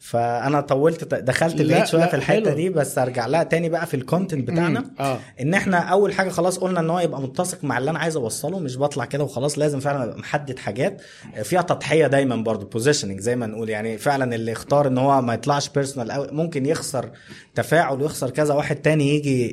فأنا 0.05 0.61
طولت 0.61 1.15
دخلت 1.15 1.63
بعيد 1.63 1.87
شوية 1.87 2.07
في 2.07 2.17
الحتة 2.17 2.45
حلو. 2.45 2.55
دي 2.57 2.69
بس 2.71 2.99
أرجع 2.99 3.27
لها 3.27 3.43
تاني 3.43 3.69
بقى 3.69 3.87
في 3.87 3.95
ال 3.95 4.02
content 4.02 4.51
بتاعنا 4.51 4.81
مم. 4.81 4.91
آه 5.01 5.19
إن 5.41 5.55
إحنا 5.55 5.79
أول 5.79 6.13
حاجة 6.15 6.29
خلاص 6.29 6.59
قلنا 6.59 6.81
إن 6.81 6.91
هو 6.91 7.01
يبقى 7.01 7.21
متسق 7.21 7.65
مع 7.65 7.79
اللي 7.79 7.91
أنا 7.91 7.99
عايز 7.99 8.17
أوصله 8.17 8.59
مش 8.59 8.79
بطلع 8.79 9.05
كده 9.05 9.25
وخلاص 9.25 9.59
لازم 9.59 9.81
فعلا 9.81 10.05
أبقى 10.05 10.19
محدد 10.19 10.59
حاجات 10.59 11.03
فيها 11.43 11.63
تضحية 11.63 12.07
دايما 12.07 12.37
برضو 12.37 12.67
positioning 12.67 13.21
زي 13.21 13.37
ما 13.37 13.47
نقول 13.47 13.69
يعني 13.71 13.99
فعلا 13.99 14.35
اللي 14.35 14.53
اختار 14.53 14.87
إن 14.87 14.99
هو 14.99 15.23
ما 15.23 15.35
يطلعش 15.35 15.69
personal 15.69 16.13
قوي 16.13 16.29
ممكن 16.33 16.67
يخسر 16.67 17.11
تفاعل 17.55 18.03
ويخسر 18.03 18.31
كذا 18.31 18.55
واحد 18.55 18.77
تاني 18.77 19.15
يجي 19.15 19.49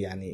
يعني 0.00 0.32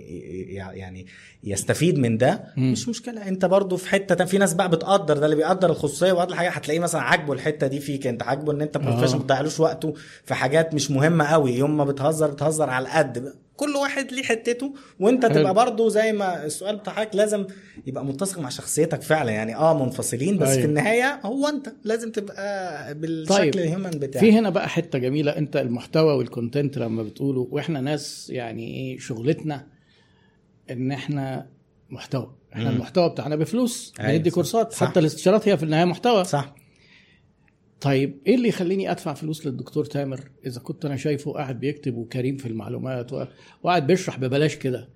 يعني 0.55 1.06
يستفيد 1.44 1.98
من 1.98 2.16
ده 2.18 2.44
مم. 2.56 2.72
مش 2.72 2.89
مشكلة 2.89 3.28
انت 3.28 3.44
برضو 3.44 3.76
في 3.76 3.89
حتة. 3.89 4.24
في 4.24 4.39
ناس 4.39 4.55
بقى 4.55 4.70
بتقدر 4.70 5.18
ده 5.18 5.24
اللي 5.24 5.36
بيقدر 5.36 5.70
الخصوصية 5.70 6.12
وقدر 6.12 6.35
حاجة 6.35 6.51
هتلاقيه 6.51 6.81
مثلا 6.81 7.01
عاجبه 7.01 7.32
الحتة 7.32 7.66
دي 7.66 7.81
فيك 7.81 8.06
انت 8.06 8.22
عاجبه 8.22 8.52
إن 8.52 8.60
انت 8.62 8.78
professional 8.78 9.18
ما 9.18 9.22
تضيعلوش 9.24 9.60
وقته 9.60 9.94
في 10.24 10.35
حاجات 10.35 10.74
مش 10.74 10.90
مهمة 10.90 11.24
قوي 11.24 11.52
يوم 11.52 11.76
ما 11.76 11.85
بتهزر 11.85 12.31
بتهزر 12.31 12.70
على 12.70 12.82
القد 12.82 13.32
كل 13.56 13.76
واحد 13.76 14.12
ليه 14.12 14.22
حتته 14.22 14.74
وانت 15.01 15.26
حلو. 15.26 15.35
تبقى 15.35 15.55
برضو 15.55 15.89
زي 15.89 16.12
ما 16.12 16.44
السؤال 16.44 16.76
بتاعك 16.76 17.16
لازم 17.16 17.47
يبقى 17.86 18.05
متسق 18.05 18.39
مع 18.39 18.48
شخصيتك 18.48 19.02
فعلا 19.02 19.31
يعني 19.32 19.56
آه 19.56 19.85
منفصلين 19.85 20.39
بس 20.39 20.48
أيوة. 20.48 20.60
في 20.60 20.66
النهاية 20.66 21.20
هو 21.24 21.48
أنت 21.48 21.72
لازم 21.85 22.12
تبقى 22.12 22.94
بالشكل 22.94 23.35
طيب. 23.35 23.55
ال 23.55 23.60
human 23.60 23.90
بتاعك 23.90 24.24
في 24.24 24.32
هنا 24.32 24.51
بقى 24.51 24.68
حتة 24.68 24.98
جميلة 24.98 25.31
أنت 25.39 25.56
المحتوى 25.56 26.14
والكونتنت 26.14 26.78
لما 26.78 27.02
بتقوله 27.02 27.48
وإحنا 27.51 27.81
ناس 27.81 28.31
يعني 28.31 28.74
إيه 28.76 28.98
شغلتنا 28.98 29.66
إن 30.70 30.93
إحنا 30.93 31.47
محتوى 31.90 32.35
إحنا 32.52 32.64
مم. 32.70 32.76
المحتوى 32.76 33.09
بتاعنا 33.09 33.36
بفلوس 33.36 33.93
أيوة، 34.01 34.12
بندي. 34.16 34.31
كورسات 34.31 34.72
صح. 34.72 34.86
حتى 34.86 35.01
الاستشارات 35.01 35.48
هي 35.48 35.56
في 35.56 35.62
النهاية 35.62 35.85
محتوى 35.85 36.24
صح 36.24 36.55
طيب 37.85 38.19
إيه 38.27 38.35
اللي 38.35 38.48
يخليني 38.48 38.90
أدفع 38.90 39.15
فلوس 39.15 39.47
للدكتور 39.47 39.85
تامر؟ 39.85 40.31
إذا 40.47 40.61
كنت 40.61 40.85
أنا 40.85 40.97
شايفه 40.97 41.32
قاعد 41.32 41.61
بيكتب 41.61 41.97
وكريم 41.97 42.36
في 42.36 42.48
المعلومات 42.48 43.12
وقاعد 43.62 43.86
بيشرح 43.86 44.19
ببلاش 44.19 44.56
كده. 44.56 44.89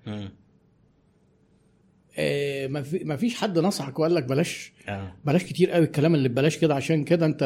آه، 2.18 2.66
ما 2.66 2.82
في- 2.82 3.04
ما 3.04 3.16
فيش 3.16 3.34
حد 3.34 3.58
نصحك 3.58 3.98
وقال 3.98 4.14
لك 4.14 4.24
بلاش؟ 4.24 4.72
بلاش 5.24 5.42
كتير 5.44 5.70
قوي 5.70 5.84
الكلام 5.84 6.14
اللي 6.14 6.28
ببلاش 6.28 6.56
كده 6.58 6.74
عشان 6.74 7.04
كده 7.04 7.26
انت 7.26 7.42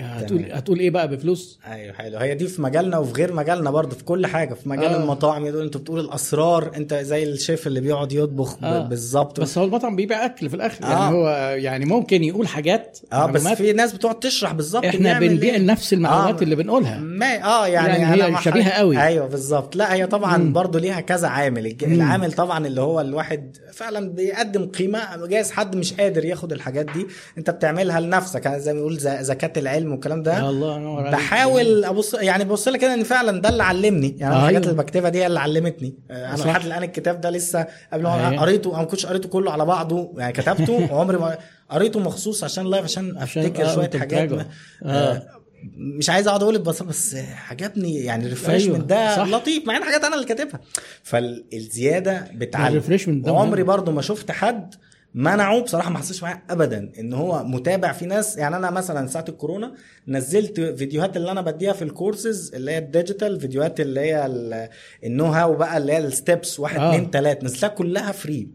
هتقول 0.00 0.38
تمام. 0.44 0.50
هتقول 0.56 0.78
إيه 0.78 0.90
بقى 0.90 1.08
بفلوس 1.08 1.60
أيوه 1.66 1.92
حلو 1.94 2.18
هي 2.18 2.34
دي 2.34 2.46
في 2.46 2.62
مجالنا 2.62 2.98
وفي 2.98 3.12
غير 3.12 3.32
مجالنا 3.32 3.70
برضه 3.70 3.96
في 3.96 4.04
كل 4.04 4.26
حاجة 4.26 4.54
في 4.54 4.68
مجال 4.68 4.84
آه. 4.84 4.96
آه. 4.96 5.02
المطاعم 5.02 5.46
يقول 5.46 5.62
أنت 5.64 5.76
بتقول 5.76 6.00
الأسرار 6.00 6.70
أنت 6.76 6.94
زي 6.94 7.22
الشيف 7.22 7.66
اللي 7.66 7.80
بيقعد 7.80 8.12
يطبخ 8.12 8.64
آه. 8.64 8.88
بالظبط 8.88 9.40
بس 9.40 9.58
هو 9.58 9.64
المطعم 9.64 9.96
بيبيع 9.96 10.24
أكل 10.24 10.48
في 10.48 10.56
الآخر 10.56 10.84
آه. 10.84 10.88
يعني 10.88 11.14
هو 11.14 11.28
يعني 11.58 11.84
ممكن 11.84 12.24
يقول 12.24 12.48
حاجات 12.48 12.98
آه 13.12 13.26
بس 13.26 13.48
في 13.48 13.72
ناس 13.72 13.92
بتقعد 13.92 14.18
تشرح 14.18 14.52
بالظبط 14.52 14.84
إحنا 14.84 15.18
بنبيع 15.18 15.54
إيه. 15.54 15.60
نفس 15.60 15.92
المعلومات 15.92 16.38
آه. 16.38 16.42
اللي 16.44 16.56
بنقولها 16.56 16.98
ما 16.98 17.44
آه 17.44 17.66
يعني, 17.66 17.88
يعني 17.98 18.22
هي 18.24 18.36
حضرتك- 18.36 18.70
قوي. 18.72 19.02
أيوه 19.02 19.26
بالظبط 19.26 19.76
لا 19.76 19.94
هي 19.94 20.06
طبعا 20.06 20.36
مم. 20.36 20.52
برضو 20.52 20.78
ليها 20.78 21.00
كذا 21.00 21.28
عامل. 21.28 21.76
العامل 21.82 22.32
طبعا 22.32 22.66
اللي 22.66 22.80
هو 22.80 23.00
الواحد 23.00 23.56
فعلا 23.72 24.08
بيقدم 24.12 24.66
قيمة 24.66 25.26
جايز 25.26 25.50
حد 25.50 25.76
مش 25.80 25.92
قادر 25.92 26.24
ياخد 26.24 26.52
الحاجات 26.52 26.86
دي 26.86 27.06
انت 27.38 27.50
بتعملها 27.50 28.00
لنفسك 28.00 28.44
يعني 28.44 28.60
زي 28.60 28.72
ما 28.72 28.78
بيقول 28.78 28.98
زكاة 28.98 29.52
العلم 29.56 29.92
والكلام 29.92 30.22
ده 30.22 30.38
يا 30.38 30.50
الله 30.50 30.98
عليك. 30.98 31.12
بحاول 31.12 31.84
أبص 31.84 32.14
يعني 32.14 32.44
ببص 32.44 32.68
لها 32.68 32.76
كده 32.76 32.94
إن 32.94 33.02
فعلا 33.02 33.40
ده 33.40 33.48
اللي 33.48 33.62
علمني 33.62 34.16
يعني 34.18 34.34
أيوة. 34.34 34.42
الحاجات 34.42 34.64
اللي 34.64 34.76
بكتبها 34.82 35.10
دي 35.10 35.26
اللي 35.26 35.40
علمتني 35.40 35.94
آه، 36.10 36.34
أنا. 36.34 36.42
لحد 36.42 36.64
الآن 36.64 36.82
الكتاب 36.82 37.20
ده 37.20 37.30
لسه 37.30 37.66
قبل 37.92 38.02
ما 38.02 38.28
أيوة. 38.28 38.40
قريته 38.40 38.70
أنا 38.70 38.78
ما 38.78 38.84
كنتش 38.84 39.06
قريته 39.06 39.28
كله 39.28 39.52
على 39.52 39.64
بعضه 39.64 40.12
يعني 40.16 40.32
كتبته 40.32 40.72
وعمري 40.92 41.18
ما 41.18 41.38
قريته 41.70 42.00
مخصوص 42.00 42.44
عشان 42.44 42.66
live 42.66 42.84
عشان 42.84 43.16
أفتكر 43.16 43.64
آه، 43.64 43.74
شوية 43.74 43.90
حاجات 43.90 44.32
آه. 44.32 44.46
آه، 44.84 45.40
مش 45.76 46.10
عايز 46.10 46.28
أقعد 46.28 46.42
أقول 46.42 46.58
بس 46.58 46.82
بس 46.82 47.16
عجبني 47.50 47.94
يعني 47.94 48.24
ال 48.24 48.30
refreshment 48.30 48.92
أيوة، 48.92 49.10
ده 49.10 49.16
صح. 49.16 49.28
لطيف 49.28 49.66
مع 49.66 49.76
إن 49.76 49.84
حاجات 49.84 50.04
أنا 50.04 50.14
اللي 50.14 50.26
كاتبها 50.26 50.60
فالزياده 51.02 52.30
بتعلم 52.34 52.66
ال 52.66 52.71
refreshment 52.71 53.26
ده 53.26 53.32
وعمري 53.32 53.62
مهم. 53.62 53.72
برضو 53.72 53.92
ما 53.92 54.02
شفت 54.02 54.30
حد 54.30 54.74
منعه 55.14 55.60
بصراحه 55.60 55.90
ما 55.90 55.98
حصلش 55.98 56.22
معايا 56.22 56.42
ابدا 56.50 56.92
ان 56.98 57.12
هو 57.12 57.44
متابع 57.44 57.92
في 57.92 58.06
ناس 58.06 58.36
يعني 58.36 58.56
أنا 58.56 58.70
مثلا 58.70 59.06
ساعة 59.08 59.24
الكورونا 59.28 59.74
نزلت 60.08 60.60
فيديوهات 60.60 61.16
اللي 61.16 61.30
أنا 61.30 61.40
بديها 61.40 61.72
في 61.72 61.82
الكورسز 61.82 62.54
اللي 62.54 62.70
هي 62.70 62.78
ال 62.78 62.86
digital 62.86 63.40
فيديوهات 63.40 63.80
اللي 63.80 64.00
هي 64.00 64.26
ال- 64.26 64.68
ال 65.04 65.08
know 65.08 65.24
how 65.26 65.54
بقى 65.54 65.76
اللي 65.76 65.92
هي 65.92 65.98
ال 65.98 66.08
steps 66.08 66.60
واحد 66.60 66.78
آه. 66.80 66.88
اتنين 66.94 67.10
تلاتة 67.10 67.44
نزلتها 67.44 67.68
كلها 67.68 68.12
free 68.12 68.48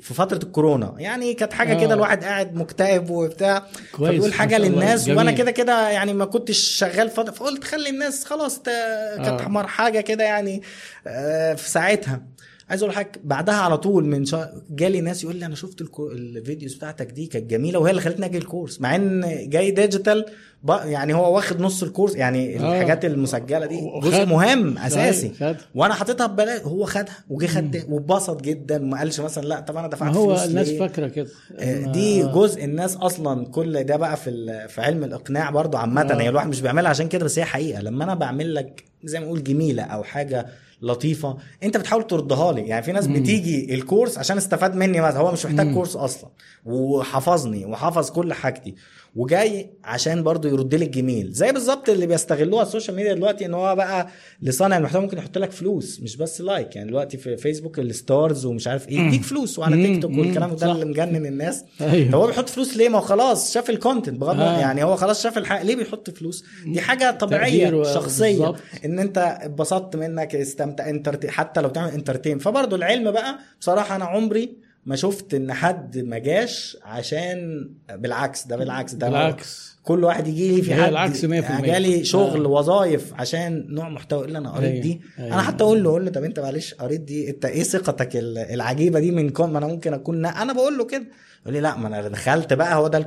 في 0.00 0.14
فترة 0.14 0.38
الكورونا 0.42 0.94
يعني 0.98 1.34
كانت 1.34 1.52
حاجة 1.52 1.72
آه. 1.76 1.80
كده 1.80 1.94
الواحد 1.94 2.24
قاعد 2.24 2.54
مكتئب 2.54 3.10
وبتاع 3.10 3.66
كويس، 3.92 4.10
فبيقول 4.10 4.32
حاجة 4.32 4.58
للناس 4.58 5.04
جميل. 5.06 5.18
وأنا 5.18 5.30
كده 5.32 5.50
كده 5.50 5.90
يعني 5.90 6.12
ما 6.12 6.24
كنتش 6.24 6.58
شغال 6.58 7.10
فترة 7.10 7.32
فقلت 7.32 7.64
خلي 7.64 7.90
الناس 7.90 8.24
خلاص 8.24 8.58
كانت 8.58 9.40
آه. 9.56 9.66
حاجة 9.66 10.00
كده 10.00 10.24
يعني 10.24 10.62
آه، 11.06 11.54
في 11.54 11.70
ساعتها 11.70 12.22
عايز 12.70 12.82
أقول 12.82 12.94
حاجة 12.94 13.12
بعدها 13.24 13.54
على 13.54 13.78
طول 13.78 14.04
من 14.04 14.24
شا... 14.24 14.62
جالي 14.70 15.00
ناس 15.00 15.24
يقول 15.24 15.36
لي 15.36 15.46
أنا 15.46 15.54
شفت 15.54 15.80
الكو... 15.80 16.10
ال 16.10 16.19
videos 16.19 16.74
بتاعتك 16.74 17.06
دي 17.12 17.26
كانت 17.26 17.50
جميلة 17.50 17.78
وهي 17.78 17.90
اللي 17.90 18.02
خلتني 18.02 18.26
أجي 18.26 18.38
ال 18.38 18.44
course 18.44 18.80
مع 18.80 18.96
إن 18.96 19.24
جاي 19.50 19.70
digital 19.70 20.24
ب... 20.62 20.68
يعني 20.70 21.14
هو 21.14 21.36
واخد 21.36 21.60
نص 21.60 21.82
ال 21.82 21.87
course 21.87 22.14
يعني 22.14 22.58
آه. 22.60 22.72
الحاجات 22.74 23.04
المسجلة 23.04 23.66
دي 23.66 23.80
جزء 24.02 24.26
مهم 24.26 24.78
أساسي 24.78 25.32
خد. 25.40 25.56
وأنا 25.74 25.94
حاططها 25.94 26.26
ببلاش 26.26 26.60
هو 26.60 26.84
خدها 26.84 27.14
وجه 27.30 27.46
خد 27.46 27.76
واتبسط 27.88 28.40
جدا 28.42 28.82
وما 28.82 28.98
قالش 28.98 29.20
مثلا 29.20 29.42
لا 29.46 29.60
طب 29.60 29.76
أنا 29.76 29.88
دفعت 29.88 30.16
هو 30.16 30.26
فلوس 30.36 30.48
الناس؟ 30.48 30.70
فاكرة 30.70 31.08
كده 31.08 31.28
آه، 31.58 31.92
دي 31.92 32.24
آه. 32.24 32.32
جزء 32.32 32.64
الناس 32.64 32.96
أصلا 32.96 33.46
كل 33.46 33.84
ده 33.84 33.96
بقى 33.96 34.16
في 34.16 34.30
ال- 34.30 34.68
في 34.68 34.80
علم 34.80 35.04
الإقناع 35.04 35.50
برضو 35.50 35.76
عامة. 35.76 36.16
هي 36.20 36.28
الواحد 36.28 36.48
مش 36.48 36.60
بيعملها 36.60 36.90
عشان 36.90 37.08
كده 37.08 37.24
بس 37.24 37.38
هي 37.38 37.44
حقيقة 37.44 37.82
لما 37.82 38.04
أنا 38.04 38.14
بعمل 38.14 38.54
لك 38.54 38.84
زي 39.04 39.20
ما 39.20 39.26
نقول 39.26 39.44
جميلة 39.44 39.82
أو 39.82 40.02
حاجة 40.04 40.46
لطيفة. 40.82 41.36
انت 41.62 41.76
بتحاول 41.76 42.06
تردها 42.06 42.52
لي. 42.52 42.60
يعني 42.60 42.82
في 42.82 42.92
ناس 42.92 43.06
بتيجي 43.06 43.74
ال 43.74 43.80
course 43.80 44.18
عشان 44.18 44.36
استفاد 44.36 44.74
مني 44.74 45.00
مثلا. 45.00 45.20
هو 45.20 45.32
مش 45.32 45.46
محتاج 45.46 45.66
مم. 45.66 45.74
course 45.74 45.96
أصلا. 45.96 46.30
وحفظني 46.64 47.66
وحفظ 47.66 48.10
كل 48.10 48.32
حاجتي. 48.32 48.74
وجاي 49.16 49.70
عشان 49.84 50.22
برضو 50.22 50.48
يرد 50.48 50.74
لي 50.74 50.84
الجميل. 50.84 51.32
زي 51.32 51.52
بالظبط 51.52 51.88
اللي 51.88 52.06
بيستغلوها 52.06 52.62
ال 52.62 52.67
social 52.67 52.96
media 52.96 53.14
دلوقتي 53.14 53.46
إن 53.46 53.54
هو 53.54 53.76
بقى 53.76 54.08
لصانع 54.42 54.76
المحتوى 54.78 55.02
ممكن 55.02 55.18
يحط 55.18 55.38
لك 55.38 55.52
فلوس 55.52 56.00
مش 56.00 56.16
بس 56.16 56.40
like. 56.40 56.76
يعني 56.76 56.88
دلوقتي 56.88 57.16
في 57.16 57.36
فيسبوك 57.36 57.78
ال 57.78 57.89
stars 57.89 58.46
ومش 58.46 58.68
عارف 58.68 58.88
إيه 58.88 58.98
يديك 59.00 59.22
فلوس 59.22 59.58
وعلى. 59.58 59.76
تيك 59.86 60.02
توك. 60.02 60.10
والكلام 60.10 60.56
ده. 60.56 60.72
اللي 60.72 60.84
مجنن 60.84 61.26
الناس. 61.26 61.64
أيوه. 61.80 62.14
هو 62.14 62.26
بيحط 62.26 62.48
فلوس 62.48 62.76
ليه؟ 62.76 62.88
ما 62.88 62.98
هو 62.98 63.02
خلاص 63.02 63.52
شاف 63.54 63.70
ال 63.70 63.76
content 63.76 64.20
بغض 64.20 64.40
آه. 64.40 64.58
يعني 64.60 64.84
هو 64.84 64.96
خلاص 64.96 65.22
شاف 65.22 65.38
الحق. 65.38 65.62
ليه 65.62 65.76
بيحط 65.76 66.10
فلوس؟ 66.10 66.44
دي 66.66 66.80
حاجة 66.80 67.10
طبيعية 67.10 67.82
شخصية. 67.82 68.38
بالظبط. 68.38 68.56
إن 68.84 68.98
أنت 68.98 69.18
اتبسطت 69.42 69.96
منك 69.96 70.34
استمتع 70.34 70.88
انترت 70.90 71.26
حتى 71.26 71.60
لو 71.60 71.68
بتعمل 71.68 71.92
انترتين 71.92 72.38
فبرضه 72.38 72.76
العلم 72.76 73.10
بقى 73.10 73.38
بصراحة 73.60 73.96
أنا 73.96 74.04
عمري 74.04 74.67
ما 74.88 74.96
شفت 74.96 75.34
إن 75.34 75.52
حد 75.52 75.98
ما 75.98 76.18
جاش 76.18 76.76
عشان 76.82 77.70
بالعكس 77.94 78.46
ده 78.46 78.56
بالعكس 78.56 78.94
ده 78.94 79.08
بالعكس 79.08 79.78
كل 79.82 80.04
واحد 80.04 80.26
يجي 80.28 80.56
لي 80.56 80.62
في 80.62 80.74
حد 80.74 80.88
العكس 80.88 81.24
100%. 81.24 81.28
جالي 81.60 82.04
شغل 82.04 82.44
آه. 82.44 82.48
وظايف 82.48 83.12
عشان 83.14 83.66
نوع 83.68 83.88
محتوى 83.88 84.24
اللي 84.24 84.38
أنا 84.38 84.50
قريت 84.50 84.70
أيوة. 84.70 84.82
دي 84.82 85.00
أيوة. 85.18 85.34
أنا 85.34 85.42
حتى 85.42 85.64
أقول 85.64 85.82
له 85.82 85.90
أقول 85.90 86.04
له 86.04 86.10
طب 86.10 86.24
أنت 86.24 86.40
معلش 86.40 86.74
قريت 86.74 87.00
دي 87.00 87.30
أنت 87.30 87.44
إيه 87.44 87.62
ثقتك 87.62 88.16
ال- 88.16 88.38
العجيبة 88.38 89.00
دي 89.00 89.10
من 89.10 89.30
كون 89.30 89.52
ما 89.52 89.58
أنا 89.58 89.66
ممكن 89.66 89.94
أكون 89.94 90.26
أنا 90.26 90.52
بقول 90.52 90.78
له 90.78 90.84
كده 90.84 91.04
يقول 91.42 91.54
لي 91.54 91.60
لا 91.60 91.76
ما 91.76 91.88
أنا 91.88 92.08
دخلت 92.08 92.52
بقى 92.52 92.74
هو 92.74 92.88
ده 92.88 92.98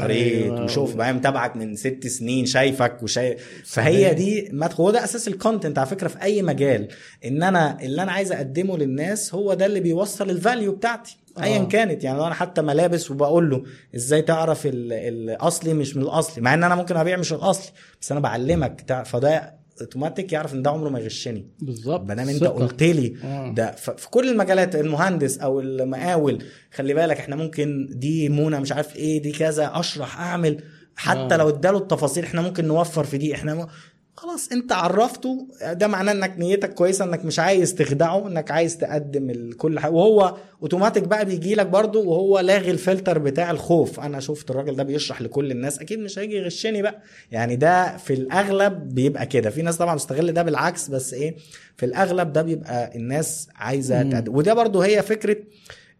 قريت 0.00 0.42
أيوة. 0.42 0.64
وشوف 0.64 0.94
بقى 0.94 1.12
متابعك 1.14 1.56
من 1.56 1.76
ست 1.76 2.06
سنين 2.06 2.46
شايفك 2.46 3.02
وشايف 3.02 3.62
فهي 3.66 4.14
دي 4.14 4.48
مدخل 4.52 4.82
هو 4.82 4.90
ده 4.90 5.04
أساس 5.04 5.28
الكونتنت 5.28 5.78
على 5.78 5.86
فكرة 5.86 6.08
في 6.08 6.22
أي 6.22 6.42
مجال 6.42 6.88
إن 7.24 7.42
أنا 7.42 7.82
اللي 7.82 8.02
أنا 8.02 8.12
عايز 8.12 8.32
أقدمه 8.32 8.78
للناس 8.78 9.34
هو 9.34 9.54
ده 9.54 9.66
اللي 9.66 9.80
بيوصل 9.80 10.30
ال 10.30 10.37
value 10.37 10.72
بتاعتي 10.72 11.16
أيا 11.42 11.60
آه. 11.60 11.64
كانت 11.64 12.04
يعني 12.04 12.18
لو 12.18 12.26
أنا 12.26 12.34
حتى 12.34 12.62
ملابس 12.62 13.10
وبقول 13.10 13.50
له 13.50 13.62
إزاي 13.96 14.22
تعرف 14.22 14.66
ال- 14.66 14.92
الاصلي 14.92 15.74
مش 15.74 15.96
من 15.96 16.02
الأصلي 16.02 16.42
مع 16.42 16.54
إن 16.54 16.64
أنا 16.64 16.74
ممكن 16.74 16.96
أبيع 16.96 17.16
مش 17.16 17.32
الأصلي 17.32 17.72
بس 18.00 18.12
أنا 18.12 18.20
بعلمك 18.20 19.02
فده 19.06 19.60
أوتوماتيك 19.80 20.32
يعرف 20.32 20.54
إن 20.54 20.62
ده 20.62 20.70
عمره 20.70 20.88
ما 20.88 20.98
يغشني 21.00 21.46
بالظبط 21.60 22.08
ما 22.08 22.14
دام 22.14 22.28
أنت. 22.28 22.44
قلت 22.44 22.82
لي 22.82 23.16
آه. 23.24 23.52
ده 23.54 23.70
في 23.72 24.10
كل 24.10 24.28
المجالات 24.30 24.76
المهندس 24.76 25.38
أو 25.38 25.60
المقاول 25.60 26.44
خلي 26.74 26.94
بالك 26.94 27.16
إحنا 27.18 27.36
ممكن 27.36 27.88
دي 27.90 28.28
مونه 28.28 28.58
مش 28.60 28.72
عارف 28.72 28.96
إيه 28.96 29.22
دي 29.22 29.32
كذا 29.32 29.70
أشرح 29.74 30.20
أعمل 30.20 30.60
حتى 30.96 31.34
آه. 31.34 31.36
لو 31.38 31.48
اداله 31.48 31.78
التفاصيل 31.78 32.24
إحنا 32.24 32.40
ممكن 32.42 32.64
نوفر 32.64 33.04
في 33.04 33.18
دي 33.18 33.34
إحنا 33.34 33.54
م... 33.54 33.66
خلاص 34.20 34.52
انت 34.52 34.72
عرفته. 34.72 35.48
ده 35.72 35.86
معناه 35.86 36.12
انك 36.12 36.34
نيتك 36.38 36.74
كويسة 36.74 37.04
انك 37.04 37.24
مش 37.24 37.38
عايز 37.38 37.74
تخدعه 37.74 38.28
انك 38.28 38.50
عايز 38.50 38.78
تقدم 38.78 39.52
كل 39.52 39.78
حاجة. 39.78 39.92
وهو 39.92 40.36
اوتوماتيك 40.62 41.02
بقى 41.04 41.24
بيجي 41.24 41.54
لك 41.54 41.66
برده 41.66 42.00
وهو 42.00 42.38
لاغي 42.40 42.70
الفلتر 42.70 43.18
بتاع 43.18 43.50
الخوف. 43.50 44.00
أنا 44.00 44.20
شفت 44.20 44.50
الراجل 44.50 44.76
ده 44.76 44.82
بيشرح 44.82 45.22
لكل 45.22 45.50
الناس. 45.50 45.78
أكيد 45.78 45.98
مش 45.98 46.18
هيجي 46.18 46.36
يغشني 46.36 46.82
بقى. 46.82 47.02
يعني 47.32 47.56
ده 47.56 47.96
في 47.96 48.12
الأغلب 48.12 48.94
بيبقى 48.94 49.26
كده. 49.26 49.50
في 49.50 49.62
ناس 49.62 49.76
طبعا 49.76 49.94
بتستغل 49.94 50.32
ده 50.32 50.42
بالعكس 50.42 50.88
بس 50.88 51.14
إيه 51.14 51.36
في 51.76 51.86
الأغلب 51.86 52.32
ده 52.32 52.42
بيبقى 52.42 52.96
الناس 52.96 53.48
عايزة. 53.56 54.02
تقدم 54.02 54.36
وده 54.36 54.54
برضو 54.54 54.80
هي 54.80 55.02
فكرة 55.02 55.36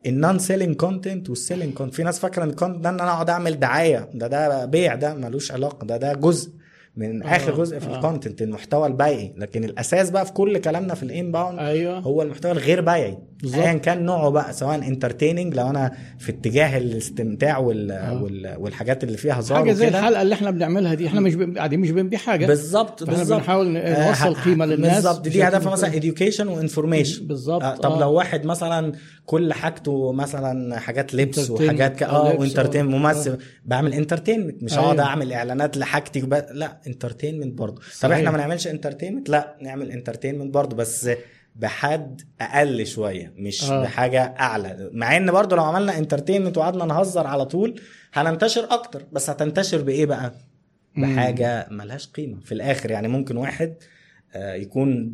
ال 0.07 0.39
non-selling 0.39 0.77
content 0.77 1.29
وال 1.31 1.40
selling 1.40 1.75
content 1.75 1.95
في 1.95 2.03
ناس 2.03 2.19
فاكرة 2.19 2.45
إن 2.45 2.51
ال 2.51 2.55
content 2.55 2.85
ده 2.85 2.91
إن 2.91 3.01
أنا 3.01 3.11
أقعد 3.11 3.31
أعمل 3.31 3.61
دعاية. 3.61 4.09
ده 4.15 4.27
ده 4.27 4.65
بيع 4.65 4.95
ده 4.95 5.15
ملوش 5.15 5.53
علاقة. 5.53 5.87
ده 5.87 5.97
ده 5.97 6.13
جزء. 6.13 6.51
من 6.97 7.23
آه، 7.23 7.37
آخر 7.37 7.55
جزء 7.55 7.79
في 7.79 7.91
آه. 7.91 7.97
ال 7.97 8.02
content 8.02 8.43
المحتوى 8.43 8.87
البيعي 8.87 9.35
لكن 9.39 9.65
الأساس 9.65 10.11
بقى 10.11 10.27
في 10.27 10.33
كل 10.33 10.59
كلامنا 10.59 10.95
في 10.95 11.03
ال 11.03 11.10
inbound 11.10 11.59
أيوه 11.59 11.99
هو 11.99 12.23
المحتوى 12.23 12.53
الغير 12.53 12.81
بيعي. 12.81 13.19
ايا 13.55 13.73
كان 13.73 14.05
نوعه 14.05 14.31
بقى 14.31 14.53
سواء 14.53 14.75
entertaining 14.77 15.55
لو 15.55 15.71
أنا 15.71 15.93
في 16.19 16.33
اتجاه 16.33 16.79
الاستمتاع 16.79 17.59
وال... 17.59 17.91
آه. 17.93 18.23
وال... 18.23 18.55
والحاجات 18.59 19.05
اللي 19.05 19.17
فيها 19.17 19.41
هزار 19.41 19.59
حاجة 19.59 19.73
زي. 19.73 19.89
الحلقة 19.89 20.23
اللي 20.23 20.35
إحنا 20.35 20.51
بنعملها 20.51 20.95
دي 20.95 21.07
إحنا 21.07 21.21
مش 21.21 21.37
قاعدين 21.57 21.81
مش 21.81 21.91
بنبيع 21.91 22.19
حاجة 22.19 22.47
بالظبط 22.47 23.05
بالظبط 23.05 23.39
بنحاول 23.41 23.77
آه، 23.77 24.09
نوصل 24.09 24.35
ه- 24.41 24.45
قيمة 24.45 24.67
للناس 24.67 24.95
بالظبط 24.95 25.29
دي 25.29 25.43
هدفها 25.45 25.73
مثلا 25.73 26.01
education 26.01 26.41
و 26.47 26.53
information 26.53 27.27
بالظبط 27.27 27.63
آه 27.63 27.77
طب 27.77 27.93
آه. 27.93 28.01
لو 28.01 28.13
واحد 28.13 28.45
مثلا 28.47 28.93
كل 29.31 29.53
حاجته 29.53 30.13
مثلا 30.13 30.79
حاجات 30.79 31.15
لبس. 31.15 31.51
وحاجات 31.51 31.97
ك... 31.97 32.03
آه، 32.03 32.33
آه 32.33 32.41
و 32.41 32.45
entertain 32.45 32.81
آه. 32.81 32.99
ممثل 32.99 33.31
آه. 33.31 33.39
بعمل 33.65 33.95
entertainment 33.95 34.63
مش 34.63 34.73
أيوة. 34.73 34.85
هقعد 34.85 35.01
أعمل 35.01 35.33
إعلانات 35.33 35.77
لحاجتي 35.77 36.23
وب... 36.23 36.35
لا 36.35 36.81
entertainment 36.87 37.59
برضه 37.59 37.83
طب. 38.01 38.11
إحنا 38.11 38.31
ما 38.31 38.39
نعملش 38.39 38.67
entertainment 38.67 39.29
لا 39.29 39.57
نعمل 39.61 39.91
entertainment 39.91 40.55
برضه 40.55 40.77
بس 40.77 41.11
بحد 41.57 42.21
أقل 42.41 42.87
شوية 42.87 43.33
مش 43.37 43.71
آه. 43.71 43.81
آه. 43.81 43.83
بحاجة 43.83 44.35
أعلى 44.41 44.91
مع 44.93 45.17
إن 45.17 45.33
برضه 45.33 45.57
لو 45.57 45.65
عملنا 45.65 45.99
انترتينمنت 45.99 46.59
وقعدنا 46.59 46.85
نهزر 46.85 47.27
على 47.27 47.45
طول 47.45 47.81
هننتشر 48.13 48.67
أكتر 48.71 49.03
بس 49.13 49.31
هتنتشر 49.31 49.83
بإيه 49.83 50.07
بقى. 50.07 50.33
بحاجة 50.97 51.67
ملهاش 51.71 52.07
قيمة 52.07 52.41
في 52.41 52.53
الآخر 52.53 52.91
يعني 52.91 53.09
ممكن 53.09 53.37
واحد 53.37 53.69
آه، 53.69 54.00
يكون 54.35 55.13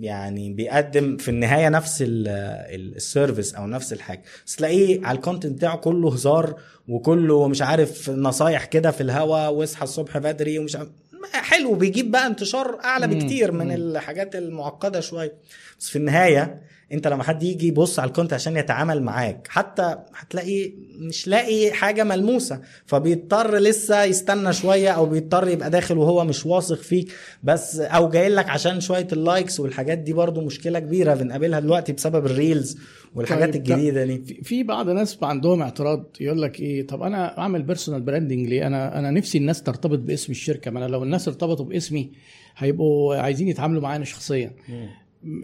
يعني 0.00 0.52
بيقدم 0.52 1.16
في 1.16 1.28
النهاية 1.28 1.68
نفس 1.68 2.02
ال- 2.02 2.28
ال- 2.28 2.96
ال 2.96 3.03
service 3.03 3.54
أو 3.54 3.66
نفس 3.66 3.92
الحاجة 3.92 4.22
بس 4.46 4.56
تلاقيه 4.56 5.06
على 5.06 5.16
ال 5.16 5.20
content 5.20 5.52
بتاعه 5.56 5.76
كله 5.76 6.12
هزار 6.14 6.60
وكله 6.88 7.48
مش 7.48 7.62
عارف 7.62 8.10
نصايح 8.10 8.64
كده 8.64 8.90
في 8.90 9.00
الهوا 9.00 9.48
واصحى 9.48 9.84
الصبح 9.84 10.18
بدري 10.18 10.58
ومش 10.58 10.76
عارف 10.76 10.88
حلو 11.32 11.74
بيجيب 11.74 12.10
بقى 12.10 12.26
انتشار 12.26 12.78
أعلى. 12.84 13.06
بكتير 13.06 13.52
من. 13.52 13.72
الحاجات 13.74 14.36
المعقدة 14.36 15.00
شوية 15.00 15.32
بس 15.80 15.88
في 15.88 15.96
النهاية 15.96 16.60
انت 16.92 17.08
لما 17.08 17.22
حد 17.22 17.42
يجي 17.42 17.66
يبص 17.68 17.98
على 17.98 18.08
ال 18.08 18.11
content 18.11 18.32
عشان 18.32 18.56
يتعامل 18.56 19.02
معاك 19.02 19.46
حتى 19.50 19.96
هتلاقي 20.16 20.72
مش 20.98 21.28
لاقي 21.28 21.72
حاجة 21.72 22.04
ملموسة 22.04 22.60
فبيضطر 22.86 23.56
لسه 23.58 24.04
يستنى 24.04 24.52
شوية 24.52 24.90
أو 24.90 25.06
بيضطر 25.06 25.48
يبقى 25.48 25.70
داخل 25.70 25.98
وهو 25.98 26.24
مش 26.24 26.46
واثق 26.46 26.76
فيك 26.80 27.12
بس 27.42 27.80
أو 27.80 28.08
جاي 28.08 28.28
لك 28.28 28.48
عشان 28.48 28.80
شوية 28.80 29.06
ال 29.12 29.20
likes 29.20 29.60
والحاجات 29.60 29.98
دي 29.98 30.12
برضو 30.12 30.40
مشكلة 30.40 30.78
كبيرة 30.78 31.14
بنقابلها 31.14 31.60
دلوقتي 31.60 31.92
بسبب 31.92 32.26
ال 32.26 32.35
reels 32.35 32.78
والحاجات 33.14 33.52
طيب، 33.52 33.56
الجديدة 33.56 34.04
دي. 34.04 34.18
في- 34.18 34.42
في 34.42 34.62
بعض 34.62 34.88
ناس 34.88 35.18
عندهم 35.22 35.62
اعتراض 35.62 36.04
يقول 36.20 36.42
لك 36.42 36.60
إيه 36.60 36.86
طب 36.86 37.02
أنا 37.02 37.38
أعمل 37.38 37.62
personal 37.62 38.00
branding 38.00 38.46
ليه؟ 38.48 38.66
أنا 38.66 38.98
أنا 38.98 39.10
نفسي 39.10 39.38
الناس 39.38 39.62
ترتبط 39.62 39.98
باسم 39.98 40.32
الشركة 40.32 40.70
ما 40.70 40.78
أنا 40.78 40.86
لو 40.92 41.02
الناس 41.02 41.28
ارتبطوا 41.28 41.64
باسمي 41.64 42.10
هيبقوا 42.56 43.16
عايزين 43.16 43.48
يتعاملوا 43.48 43.82
معايا 43.82 43.96
أنا 43.96 44.04
شخصيا. 44.04 44.50